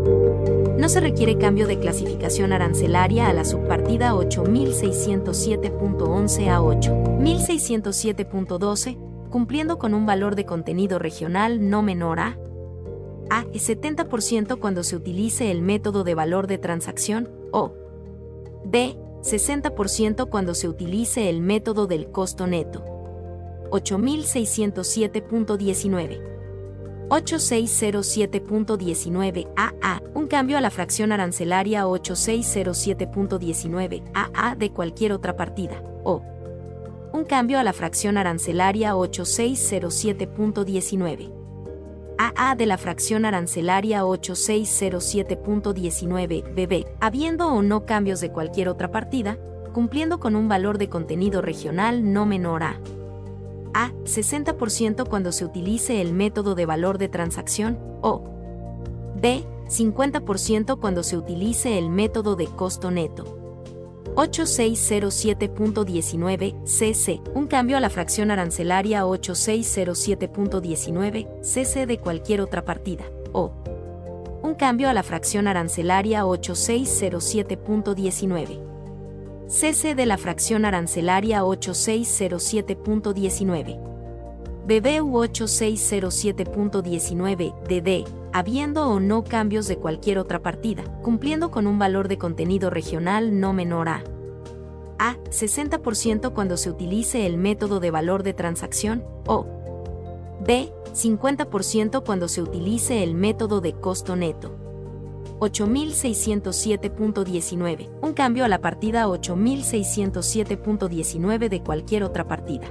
no 0.77 0.89
se 0.89 0.99
requiere 0.99 1.37
cambio 1.37 1.67
de 1.67 1.79
clasificación 1.79 2.51
arancelaria 2.53 3.27
a 3.27 3.33
la 3.33 3.45
subpartida 3.45 4.13
8607.11 4.13 6.49
a 6.49 6.59
8607.12, 6.59 8.97
cumpliendo 9.29 9.77
con 9.77 9.93
un 9.93 10.07
valor 10.07 10.35
de 10.35 10.45
contenido 10.45 10.97
regional 10.97 11.69
no 11.69 11.83
menor 11.83 12.19
a 12.19 12.35
a. 13.31 13.45
70% 13.45 14.59
cuando 14.59 14.83
se 14.83 14.95
utilice 14.95 15.49
el 15.49 15.61
método 15.61 16.03
de 16.03 16.13
valor 16.15 16.47
de 16.47 16.57
transacción 16.57 17.29
o 17.51 17.73
B. 18.65 18.97
60% 19.21 20.29
cuando 20.29 20.53
se 20.55 20.67
utilice 20.67 21.29
el 21.29 21.39
método 21.41 21.87
del 21.87 22.11
costo 22.11 22.47
neto. 22.47 22.83
8607.19. 23.71 26.29
8607.19 27.09 29.47
AA, 29.55 30.01
un 30.13 30.27
cambio 30.27 30.57
a 30.57 30.61
la 30.61 30.71
fracción 30.71 31.11
arancelaria 31.11 31.85
8607.19 31.85 34.03
AA 34.13 34.55
de 34.55 34.71
cualquier 34.71 35.11
otra 35.11 35.35
partida, 35.35 35.83
o 36.03 36.23
un 37.13 37.25
cambio 37.25 37.59
a 37.59 37.63
la 37.63 37.73
fracción 37.73 38.17
arancelaria 38.17 38.95
8607.19 38.95 41.40
AA 42.17 42.55
de 42.55 42.65
la 42.65 42.77
fracción 42.77 43.25
arancelaria 43.25 44.03
8607.19 44.03 46.53
BB, 46.53 46.85
habiendo 46.99 47.47
o 47.47 47.61
no 47.61 47.85
cambios 47.85 48.19
de 48.21 48.31
cualquier 48.31 48.69
otra 48.69 48.91
partida, 48.91 49.37
cumpliendo 49.73 50.19
con 50.19 50.35
un 50.35 50.47
valor 50.47 50.77
de 50.77 50.89
contenido 50.89 51.41
regional 51.41 52.13
no 52.13 52.25
menor 52.25 52.63
a 52.63 52.79
a. 53.73 53.91
60% 54.03 55.07
cuando 55.07 55.31
se 55.31 55.45
utilice 55.45 56.01
el 56.01 56.13
método 56.13 56.55
de 56.55 56.65
valor 56.65 56.97
de 56.97 57.09
transacción 57.09 57.79
o 58.01 58.23
B. 59.15 59.43
50% 59.67 60.79
cuando 60.79 61.03
se 61.03 61.15
utilice 61.15 61.77
el 61.77 61.89
método 61.89 62.35
de 62.35 62.47
costo 62.47 62.91
neto. 62.91 63.40
8607.19 64.15 66.65
CC, 66.65 67.21
un 67.33 67.47
cambio 67.47 67.77
a 67.77 67.79
la 67.79 67.89
fracción 67.89 68.31
arancelaria 68.31 69.05
8607.19 69.05 71.41
CC 71.41 71.85
de 71.85 71.99
cualquier 71.99 72.41
otra 72.41 72.65
partida, 72.65 73.05
o 73.31 73.53
un 74.43 74.55
cambio 74.55 74.89
a 74.89 74.93
la 74.93 75.03
fracción 75.03 75.47
arancelaria 75.47 76.25
8607.19 76.25 78.71
cese 79.51 79.95
de 79.95 80.05
la 80.05 80.17
fracción 80.17 80.63
arancelaria 80.63 81.43
8607.19. 81.43 83.90
BBU 84.65 85.23
8607.19 85.23 87.53
DD, 87.67 88.05
habiendo 88.31 88.87
o 88.87 88.99
no 88.99 89.23
cambios 89.23 89.67
de 89.67 89.77
cualquier 89.77 90.19
otra 90.19 90.43
partida, 90.43 90.83
cumpliendo 91.01 91.49
con 91.49 91.65
un 91.65 91.79
valor 91.79 92.07
de 92.07 92.17
contenido 92.17 92.69
regional 92.69 93.39
no 93.39 93.53
menor 93.53 93.89
a 93.89 94.03
A. 94.99 95.15
60% 95.31 96.33
cuando 96.33 96.57
se 96.57 96.69
utilice 96.69 97.25
el 97.25 97.37
método 97.37 97.79
de 97.79 97.89
valor 97.89 98.21
de 98.21 98.33
transacción, 98.33 99.03
o 99.25 99.47
B. 100.45 100.71
50% 100.93 102.03
cuando 102.03 102.27
se 102.27 102.41
utilice 102.41 103.03
el 103.03 103.15
método 103.15 103.61
de 103.61 103.73
costo 103.73 104.15
neto. 104.15 104.55
8607.19, 105.39 107.89
un 108.01 108.13
cambio 108.13 108.45
a 108.45 108.47
la 108.47 108.61
partida 108.61 109.07
8607.19 109.07 111.49
de 111.49 111.63
cualquier 111.63 112.03
otra 112.03 112.27
partida. 112.27 112.67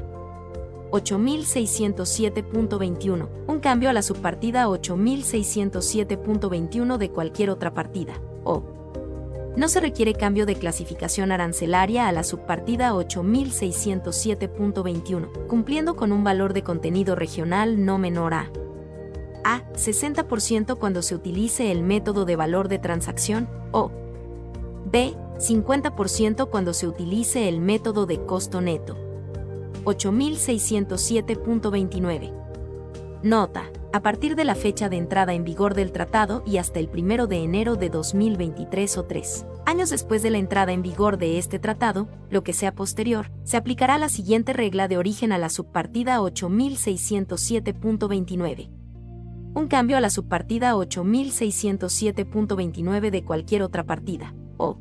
8607.21, 0.90 3.28
un 3.46 3.60
cambio 3.60 3.90
a 3.90 3.92
la 3.92 4.00
subpartida 4.02 4.66
8607.21 4.68 6.96
de 6.96 7.10
cualquier 7.10 7.50
otra 7.50 7.74
partida, 7.74 8.14
o 8.44 8.62
no 9.56 9.66
se 9.68 9.80
requiere 9.80 10.14
cambio 10.14 10.46
de 10.46 10.54
clasificación 10.54 11.32
arancelaria 11.32 12.08
a 12.08 12.12
la 12.12 12.24
subpartida 12.24 12.94
8607.21, 12.94 15.46
cumpliendo 15.48 15.96
con 15.96 16.12
un 16.12 16.24
valor 16.24 16.54
de 16.54 16.62
contenido 16.62 17.14
regional 17.16 17.84
no 17.84 17.98
menor 17.98 18.32
a 18.34 18.50
a. 19.44 19.62
60% 19.72 20.78
cuando 20.78 21.02
se 21.02 21.14
utilice 21.14 21.70
el 21.72 21.82
método 21.82 22.24
de 22.24 22.36
valor 22.36 22.68
de 22.68 22.78
transacción, 22.78 23.48
o 23.72 23.90
B. 24.86 25.14
50% 25.38 26.48
cuando 26.50 26.72
se 26.74 26.86
utilice 26.86 27.48
el 27.48 27.60
método 27.60 28.06
de 28.06 28.24
costo 28.26 28.60
neto. 28.60 29.09
8607.29. 29.84 32.32
Nota. 33.22 33.70
A 33.92 34.02
partir 34.02 34.36
de 34.36 34.44
la 34.44 34.54
fecha 34.54 34.88
de 34.88 34.96
entrada 34.96 35.34
en 35.34 35.42
vigor 35.44 35.74
del 35.74 35.90
tratado 35.90 36.44
y 36.46 36.58
hasta 36.58 36.78
el 36.78 36.88
1 36.88 37.26
de 37.26 37.42
enero 37.42 37.74
de 37.74 37.90
2023 37.90 38.98
o 38.98 39.04
3 39.04 39.46
años 39.66 39.90
después 39.90 40.22
de 40.22 40.30
la 40.30 40.38
entrada 40.38 40.72
en 40.72 40.80
vigor 40.82 41.18
de 41.18 41.38
este 41.38 41.58
tratado, 41.58 42.08
lo 42.28 42.42
que 42.42 42.52
sea 42.52 42.74
posterior, 42.74 43.30
se 43.44 43.56
aplicará 43.56 43.98
la 43.98 44.08
siguiente 44.08 44.52
regla 44.52 44.88
de 44.88 44.98
origen 44.98 45.30
a 45.32 45.38
la 45.38 45.48
subpartida 45.48 46.18
8607.29 46.18 48.80
un 49.52 49.66
cambio 49.66 49.96
a 49.96 50.00
la 50.00 50.10
subpartida 50.10 50.74
8607.29 50.74 53.10
de 53.10 53.24
cualquier 53.24 53.62
otra 53.62 53.84
partida, 53.84 54.32
o 54.56 54.78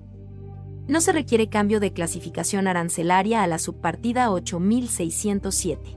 no 0.89 1.01
se 1.01 1.11
requiere 1.11 1.49
cambio 1.49 1.79
de 1.79 1.93
clasificación 1.93 2.67
arancelaria 2.67 3.43
a 3.43 3.47
la 3.47 3.59
subpartida 3.59 4.31
8607. 4.31 5.95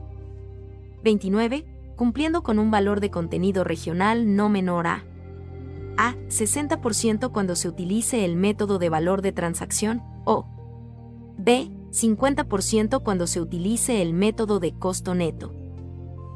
29. 1.03 1.65
Cumpliendo 1.95 2.43
con 2.43 2.59
un 2.59 2.69
valor 2.69 2.99
de 2.99 3.09
contenido 3.09 3.63
regional 3.63 4.35
no 4.35 4.49
menor 4.49 4.85
a 4.85 5.03
A. 5.97 6.13
60% 6.29 7.31
cuando 7.31 7.55
se 7.55 7.67
utilice 7.67 8.23
el 8.23 8.35
método 8.35 8.77
de 8.77 8.89
valor 8.89 9.23
de 9.23 9.31
transacción, 9.31 10.03
o 10.25 10.45
B. 11.37 11.69
50% 11.91 13.03
cuando 13.03 13.27
se 13.27 13.41
utilice 13.41 14.01
el 14.01 14.13
método 14.13 14.59
de 14.59 14.73
costo 14.73 15.15
neto. 15.15 15.53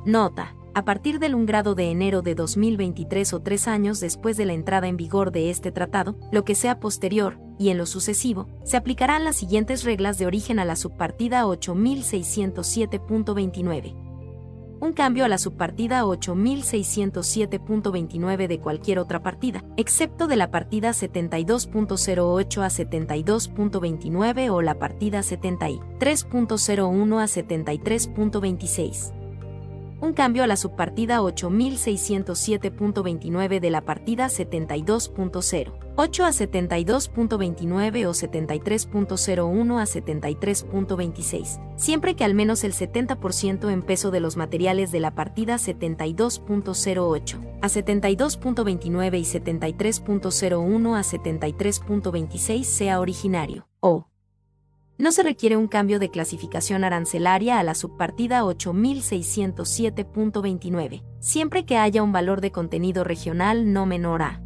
Nota 0.06 0.57
a 0.78 0.86
partir 0.86 1.18
del 1.18 1.34
1 1.34 1.48
grado 1.48 1.74
de 1.74 1.90
enero 1.90 2.22
de 2.22 2.36
2023 2.36 3.34
o 3.34 3.42
tres 3.42 3.68
años 3.68 4.00
después 4.00 4.38
de 4.38 4.46
la 4.46 4.54
entrada 4.54 4.88
en 4.88 4.96
vigor 4.96 5.32
de 5.32 5.50
este 5.50 5.72
tratado, 5.72 6.20
lo 6.32 6.46
que 6.46 6.54
sea 6.54 6.80
posterior, 6.80 7.40
y 7.58 7.70
en 7.70 7.80
lo 7.80 7.88
sucesivo, 7.88 8.48
se 8.64 8.78
aplicarán 8.78 9.24
las 9.24 9.38
siguientes 9.38 9.84
reglas 9.84 10.20
de 10.20 10.28
origen 10.28 10.60
a 10.60 10.66
la 10.66 10.76
subpartida 10.76 11.46
8607.29. 11.46 13.96
Un 14.80 14.94
cambio 14.94 15.26
a 15.26 15.28
la 15.28 15.40
subpartida 15.40 16.04
8607.29 16.04 18.48
de 18.48 18.60
cualquier 18.60 19.00
otra 19.00 19.24
partida, 19.24 19.64
excepto 19.78 20.28
de 20.28 20.36
la 20.36 20.52
partida 20.52 20.92
72.08 20.92 22.62
a 22.62 22.68
72.29 22.68 24.52
o 24.52 24.62
la 24.62 24.78
partida 24.78 25.22
73.01 25.22 27.20
a 27.20 27.26
73.26 27.26 29.17
un 30.00 30.14
cambio 30.14 30.44
a 30.44 30.48
la 30.48 30.56
subpartida 30.56 31.20
8607.29 31.22 33.60
de 33.60 33.70
la 33.70 33.82
partida 33.82 34.28
72.0, 34.28 35.74
8 35.96 36.26
a 36.26 36.30
72.29 36.30 38.06
o 38.06 38.12
73.01 38.12 39.80
a 39.80 39.86
73.26, 39.86 41.60
siempre 41.76 42.16
que 42.16 42.24
al 42.24 42.36
menos 42.36 42.64
el 42.64 42.72
70% 42.74 43.72
en 43.72 43.82
peso 43.82 44.12
de 44.12 44.20
los 44.20 44.38
materiales 44.38 44.92
de 44.92 45.00
la 45.00 45.16
partida 45.16 45.56
72.08 45.56 47.58
a 47.62 47.68
72.29 47.68 49.20
y 49.20 49.24
73.01 49.24 50.96
a 50.96 51.02
73.26 51.02 52.64
sea 52.64 53.00
originario, 53.00 53.68
o 53.80 54.06
no 54.98 55.12
se 55.12 55.24
requiere 55.24 55.58
un 55.58 55.68
cambio 55.68 56.00
de 56.00 56.10
clasificación 56.10 56.84
arancelaria 56.84 57.60
a 57.60 57.64
la 57.64 57.76
subpartida 57.76 58.44
8607.29, 58.44 61.04
siempre 61.20 61.66
que 61.66 61.78
haya 61.78 62.02
un 62.02 62.12
valor 62.12 62.42
de 62.42 62.52
contenido 62.52 63.04
regional 63.04 63.72
no 63.74 63.86
menor 63.86 64.24
a 64.24 64.42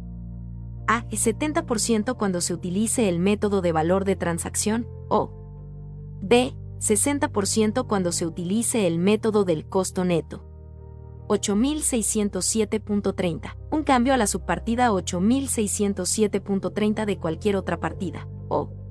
A. 0.86 1.08
70% 1.08 2.16
cuando 2.16 2.40
se 2.40 2.54
utilice 2.54 3.08
el 3.08 3.18
método 3.18 3.60
de 3.62 3.72
valor 3.72 4.04
de 4.04 4.14
transacción, 4.16 4.86
o 5.08 5.32
B. 6.20 6.54
60% 6.78 7.86
cuando 7.86 8.12
se 8.12 8.26
utilice 8.26 8.86
el 8.88 8.98
método 8.98 9.44
del 9.44 9.66
costo 9.66 10.04
neto. 10.04 10.44
8607.30, 11.28 13.56
un 13.70 13.84
cambio 13.84 14.12
a 14.12 14.16
la 14.16 14.26
subpartida 14.26 14.90
8607.30 14.90 17.04
de 17.06 17.18
cualquier 17.18 17.54
otra 17.56 17.78
partida, 17.78 18.26
o 18.48 18.81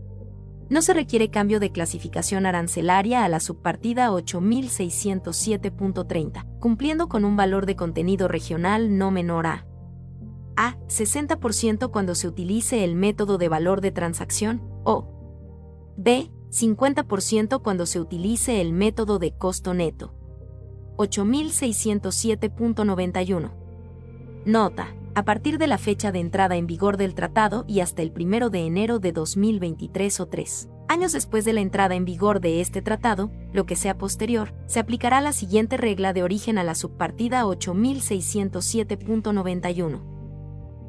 no 0.71 0.81
se 0.81 0.93
requiere 0.93 1.29
cambio 1.29 1.59
de 1.59 1.71
clasificación 1.73 2.45
arancelaria 2.45 3.25
a 3.25 3.27
la 3.27 3.41
subpartida 3.41 4.09
8607.30, 4.09 6.45
cumpliendo 6.59 7.09
con 7.09 7.25
un 7.25 7.35
valor 7.35 7.65
de 7.65 7.75
contenido 7.75 8.29
regional 8.29 8.97
no 8.97 9.11
menor 9.11 9.47
a 9.47 9.67
A. 10.55 10.77
60% 10.87 11.91
cuando 11.91 12.15
se 12.15 12.29
utilice 12.29 12.85
el 12.85 12.95
método 12.95 13.37
de 13.37 13.49
valor 13.49 13.81
de 13.81 13.91
transacción, 13.91 14.61
o 14.85 15.93
B. 15.97 16.31
50% 16.51 17.61
cuando 17.61 17.85
se 17.85 17.99
utilice 17.99 18.61
el 18.61 18.71
método 18.71 19.19
de 19.19 19.33
costo 19.33 19.73
neto. 19.73 20.15
8607.91. 20.95 23.51
Nota 24.45 24.95
a 25.15 25.25
partir 25.25 25.57
de 25.57 25.67
la 25.67 25.77
fecha 25.77 26.11
de 26.11 26.19
entrada 26.19 26.55
en 26.55 26.67
vigor 26.67 26.97
del 26.97 27.15
tratado 27.15 27.65
y 27.67 27.79
hasta 27.79 28.01
el 28.01 28.13
1 28.15 28.49
de 28.49 28.65
enero 28.65 28.99
de 28.99 29.11
2023 29.11 30.19
o 30.19 30.27
tres 30.27 30.69
años 30.91 31.13
después 31.13 31.45
de 31.45 31.53
la 31.53 31.61
entrada 31.61 31.95
en 31.95 32.03
vigor 32.03 32.41
de 32.41 32.59
este 32.59 32.81
tratado, 32.81 33.31
lo 33.53 33.65
que 33.65 33.77
sea 33.77 33.97
posterior, 33.97 34.53
se 34.65 34.79
aplicará 34.79 35.21
la 35.21 35.31
siguiente 35.31 35.77
regla 35.77 36.11
de 36.11 36.21
origen 36.21 36.57
a 36.57 36.65
la 36.65 36.75
subpartida 36.75 37.45
8607.91. 37.45 40.01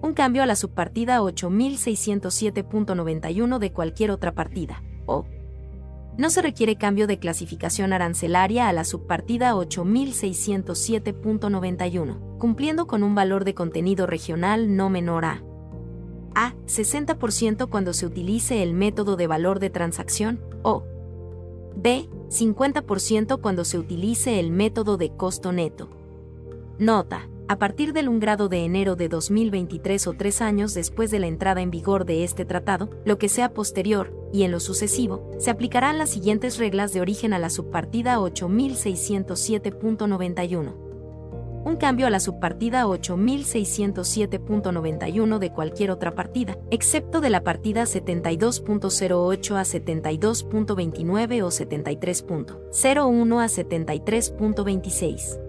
Un 0.03 0.15
cambio 0.15 0.42
a 0.42 0.47
la 0.47 0.56
subpartida 0.56 1.21
8607.91 1.21 3.58
de 3.58 3.72
cualquier 3.72 4.10
otra 4.10 4.35
partida, 4.35 4.83
o 5.06 5.24
No 6.19 6.31
se 6.31 6.43
requiere 6.43 6.77
cambio 6.77 7.07
de 7.07 7.19
clasificación 7.19 7.93
arancelaria 7.93 8.69
a 8.69 8.73
la 8.73 8.85
subpartida 8.85 9.55
8607.91, 9.55 12.39
cumpliendo 12.39 12.87
con 12.87 13.03
un 13.03 13.15
valor 13.15 13.45
de 13.45 13.55
contenido 13.55 14.07
regional 14.07 14.77
no 14.77 14.91
menor 14.91 15.25
a 15.25 15.43
a. 16.35 16.55
60% 16.67 17.69
cuando 17.69 17.93
se 17.93 18.07
utilice 18.07 18.62
el 18.62 18.75
método 18.75 19.17
de 19.17 19.27
valor 19.27 19.59
de 19.59 19.71
transacción, 19.71 20.41
o 20.62 20.85
b. 21.77 22.09
50% 22.28 23.41
cuando 23.41 23.65
se 23.65 23.78
utilice 23.78 24.41
el 24.41 24.51
método 24.51 24.97
de 24.97 25.15
costo 25.15 25.53
neto. 25.53 25.89
Nota. 26.78 27.28
A 27.49 27.58
partir 27.58 27.92
del 27.92 28.08
1 28.08 28.21
grado 28.21 28.49
de 28.49 28.65
enero 28.65 28.97
de 28.97 29.08
2023 29.08 30.07
o 30.07 30.15
tres 30.15 30.41
años 30.41 30.75
después 30.75 31.10
de 31.10 31.19
la 31.19 31.26
entrada 31.26 31.60
en 31.60 31.71
vigor 31.71 32.07
de 32.07 32.25
este 32.25 32.44
tratado, 32.44 32.91
lo 33.05 33.19
que 33.19 33.28
sea 33.28 33.53
posterior, 33.53 34.15
y 34.33 34.44
en 34.44 34.53
lo 34.53 34.60
sucesivo, 34.60 35.31
se 35.39 35.51
aplicarán 35.51 35.99
las 35.99 36.10
siguientes 36.10 36.58
reglas 36.58 36.92
de 36.92 37.01
origen 37.01 37.33
a 37.33 37.39
la 37.39 37.51
subpartida 37.51 38.19
8607.91 38.19 40.92
un 41.65 41.76
cambio 41.76 42.08
a 42.08 42.10
la 42.10 42.21
subpartida 42.21 42.87
8607.91 42.87 45.39
de 45.39 45.53
cualquier 45.53 45.92
otra 45.92 46.15
partida, 46.15 46.58
excepto 46.71 47.21
de 47.21 47.28
la 47.31 47.44
partida 47.44 47.85
72.08 47.85 49.55
a 49.55 49.62
72.29 49.62 51.42
o 51.42 51.49
73.01 51.49 53.41
a 53.41 53.47
73.26 53.47 55.42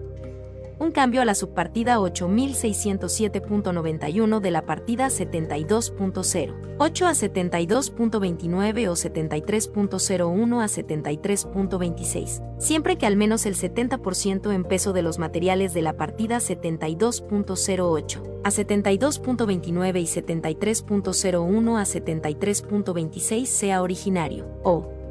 un 0.78 0.92
cambio 0.92 1.22
a 1.22 1.24
la 1.24 1.34
subpartida 1.34 1.98
8607.91 1.98 4.40
de 4.40 4.50
la 4.50 4.60
partida 4.62 5.06
72.0, 5.06 6.76
8 6.78 7.06
a 7.06 7.12
72.29 7.12 8.88
o 8.88 8.92
73.01 8.92 10.62
a 10.62 10.66
73.26, 10.66 12.42
siempre 12.58 12.96
que 12.96 13.06
al 13.06 13.16
menos 13.16 13.46
el 13.46 13.56
70% 13.56 14.52
en 14.52 14.64
peso 14.64 14.92
de 14.92 15.02
los 15.02 15.18
materiales 15.18 15.72
de 15.74 15.82
la 15.82 15.96
partida 15.96 16.36
72.08 16.38 18.34
a 18.44 18.50
72.29 18.50 20.00
y 20.00 20.06
73.01 20.06 21.78
a 21.78 21.84
73.26 21.84 23.46
sea 23.46 23.82
originario, 23.82 24.46
o 24.62 25.03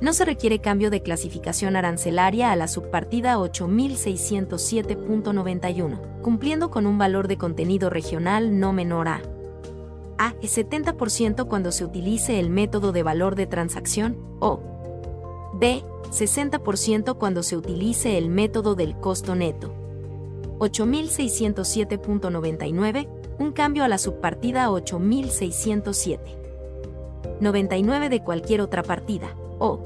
no 0.00 0.12
se 0.12 0.24
requiere 0.24 0.60
cambio 0.60 0.90
de 0.90 1.02
clasificación 1.02 1.76
arancelaria 1.76 2.50
a 2.52 2.56
la 2.56 2.68
subpartida 2.68 3.36
8607.91, 3.38 6.20
cumpliendo 6.20 6.70
con 6.70 6.86
un 6.86 6.98
valor 6.98 7.26
de 7.28 7.38
contenido 7.38 7.88
regional 7.90 8.58
no 8.58 8.72
menor 8.72 9.08
a 9.08 9.22
A. 10.18 10.34
70% 10.40 11.46
cuando 11.48 11.72
se 11.72 11.84
utilice 11.84 12.38
el 12.38 12.48
método 12.50 12.92
de 12.92 13.02
valor 13.02 13.34
de 13.34 13.46
transacción, 13.46 14.18
o 14.40 14.60
B. 15.54 15.82
60% 16.10 17.16
cuando 17.18 17.42
se 17.42 17.56
utilice 17.56 18.18
el 18.18 18.28
método 18.28 18.74
del 18.74 18.94
costo 18.96 19.34
neto. 19.34 19.72
8607.99, 20.58 23.08
un 23.38 23.52
cambio 23.52 23.84
a 23.84 23.88
la 23.88 23.96
subpartida 23.98 24.70
8607. 24.70 26.38
99 27.40 28.08
de 28.08 28.22
cualquier 28.22 28.60
otra 28.60 28.84
partida, 28.84 29.34
o 29.64 29.80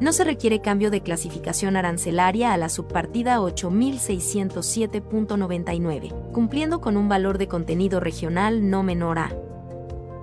no 0.00 0.12
se 0.12 0.24
requiere 0.24 0.60
cambio 0.60 0.90
de 0.90 1.02
clasificación 1.02 1.76
arancelaria 1.76 2.52
a 2.54 2.56
la 2.56 2.70
subpartida 2.70 3.38
8607.99, 3.40 6.32
cumpliendo 6.32 6.80
con 6.80 6.96
un 6.96 7.08
valor 7.08 7.36
de 7.36 7.48
contenido 7.48 8.00
regional 8.00 8.70
no 8.70 8.82
menor 8.82 9.18
a 9.18 9.30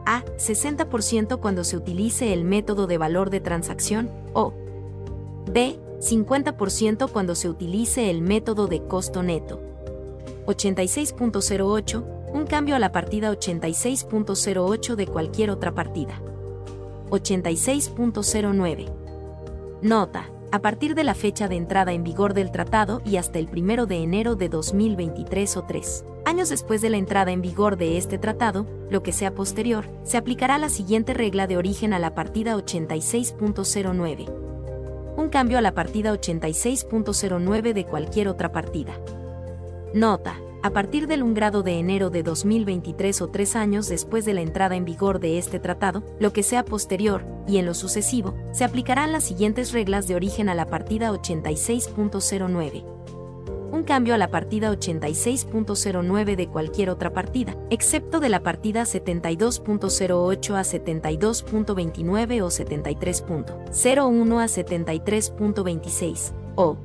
a. 0.08 0.24
60% 0.24 1.40
cuando 1.40 1.64
se 1.64 1.78
utilice 1.78 2.34
el 2.34 2.46
método 2.46 2.88
de 2.88 2.98
valor 2.98 3.30
de 3.30 3.42
transacción, 3.42 4.10
o 4.34 4.54
b. 5.52 5.80
50% 6.00 7.12
cuando 7.12 7.36
se 7.36 7.50
utilice 7.50 8.10
el 8.10 8.22
método 8.22 8.68
de 8.68 8.84
costo 8.84 9.24
neto. 9.24 9.62
86.08, 10.46 12.04
un 12.34 12.46
cambio 12.46 12.76
a 12.76 12.80
la 12.80 12.92
partida 12.92 13.32
86.08 13.32 14.96
de 14.96 15.08
cualquier 15.08 15.50
otra 15.50 15.74
partida. 15.74 16.22
86.09. 17.10 18.92
Nota. 19.82 20.30
A 20.50 20.60
partir 20.60 20.96
de 20.96 21.04
la 21.04 21.14
fecha 21.14 21.50
de 21.50 21.58
entrada 21.58 21.92
en 21.92 22.04
vigor 22.04 22.34
del 22.34 22.52
tratado 22.52 23.02
y 23.06 23.18
hasta 23.18 23.38
el 23.38 23.50
1 23.50 23.86
de 23.86 23.98
enero 23.98 24.36
de 24.36 24.48
2023 24.48 25.58
o 25.58 25.64
3 25.64 26.06
años 26.28 26.50
después 26.50 26.82
de 26.82 26.90
la 26.90 26.98
entrada 26.98 27.32
en 27.32 27.42
vigor 27.42 27.78
de 27.78 27.98
este 27.98 28.18
tratado, 28.18 28.68
lo 28.90 29.02
que 29.02 29.14
sea 29.14 29.34
posterior, 29.34 29.90
se 30.04 30.18
aplicará 30.18 30.58
la 30.58 30.68
siguiente 30.68 31.14
regla 31.14 31.48
de 31.48 31.56
origen 31.56 31.94
a 31.94 32.00
la 32.00 32.16
partida 32.16 32.56
86.09. 32.58 34.30
Un 35.16 35.30
cambio 35.30 35.58
a 35.58 35.62
la 35.62 35.74
partida 35.74 36.14
86.09 36.14 37.74
de 37.74 37.86
cualquier 37.86 38.28
otra 38.28 38.52
partida. 38.52 39.00
Nota 39.94 40.36
a 40.64 40.72
partir 40.72 41.08
del 41.08 41.24
1 41.24 41.34
grado 41.34 41.64
de 41.64 41.80
enero 41.80 42.10
de 42.10 42.24
2023 42.24 43.22
o 43.22 43.28
tres 43.30 43.56
años 43.56 43.88
después 43.88 44.26
de 44.26 44.34
la 44.34 44.42
entrada 44.42 44.76
en 44.76 44.86
vigor 44.86 45.20
de 45.20 45.38
este 45.38 45.60
tratado, 45.60 46.04
lo 46.20 46.34
que 46.34 46.44
sea 46.44 46.66
posterior, 46.66 47.26
y 47.48 47.58
en 47.58 47.66
lo 47.66 47.74
sucesivo, 47.74 48.34
se 48.52 48.64
aplicarán 48.64 49.12
las 49.12 49.24
siguientes 49.24 49.72
reglas 49.72 50.08
de 50.08 50.16
origen 50.16 50.50
a 50.50 50.56
la 50.56 50.68
partida 50.68 51.12
86.09. 51.12 52.84
Un 53.72 53.84
cambio 53.84 54.16
a 54.16 54.18
la 54.18 54.30
partida 54.30 54.72
86.09 54.72 56.36
de 56.36 56.48
cualquier 56.48 56.90
otra 56.90 57.12
partida, 57.14 57.56
excepto 57.70 58.20
de 58.20 58.30
la 58.30 58.42
partida 58.42 58.84
72.08 58.84 60.56
a 60.56 60.62
72.29 60.62 62.42
o 62.42 62.48
73.01 62.48 64.42
a 64.42 64.46
73.26, 64.46 66.34
o 66.56 66.78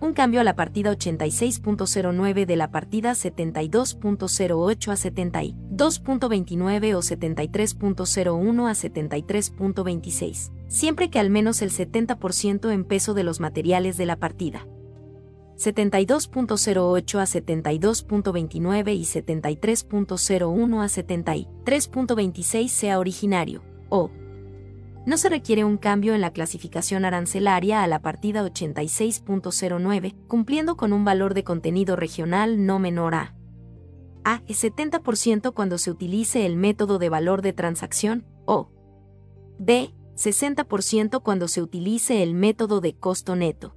un 0.00 0.12
cambio 0.12 0.40
a 0.40 0.44
la 0.44 0.56
partida 0.56 0.92
86.09 0.92 2.46
de 2.46 2.56
la 2.56 2.70
partida 2.70 3.12
72.08 3.12 4.90
a 4.90 4.96
72.29 4.96 6.94
o 6.94 6.98
73.01 6.98 8.68
a 8.68 8.72
73.26, 8.72 10.52
siempre 10.68 11.10
que 11.10 11.18
al 11.18 11.30
menos 11.30 11.62
el 11.62 11.70
70% 11.70 12.72
en 12.72 12.84
peso 12.84 13.14
de 13.14 13.24
los 13.24 13.40
materiales 13.40 13.96
de 13.96 14.06
la 14.06 14.16
partida. 14.16 14.66
72.08 15.56 17.18
a 17.18 17.24
72.29 17.24 18.94
y 18.94 19.04
73.01 19.04 20.82
a 20.82 20.86
73.26 20.86 22.68
sea 22.68 22.98
originario, 22.98 23.62
o 23.88 24.10
no 25.06 25.16
se 25.16 25.28
requiere 25.28 25.64
un 25.64 25.78
cambio 25.78 26.14
en 26.14 26.20
la 26.20 26.32
clasificación 26.32 27.04
arancelaria 27.04 27.82
a 27.82 27.86
la 27.86 28.02
partida 28.02 28.42
86.09, 28.42 30.14
cumpliendo 30.26 30.76
con 30.76 30.92
un 30.92 31.04
valor 31.04 31.32
de 31.32 31.44
contenido 31.44 31.94
regional 31.94 32.66
no 32.66 32.80
menor 32.80 33.14
a 33.14 33.34
A. 34.24 34.42
70% 34.42 35.54
cuando 35.54 35.78
se 35.78 35.92
utilice 35.92 36.44
el 36.44 36.56
método 36.56 36.98
de 36.98 37.08
valor 37.08 37.40
de 37.40 37.52
transacción, 37.52 38.26
o 38.44 38.70
B. 39.58 39.94
60% 40.16 41.22
cuando 41.22 41.46
se 41.46 41.62
utilice 41.62 42.22
el 42.22 42.34
método 42.34 42.80
de 42.80 42.96
costo 42.96 43.36
neto. 43.36 43.76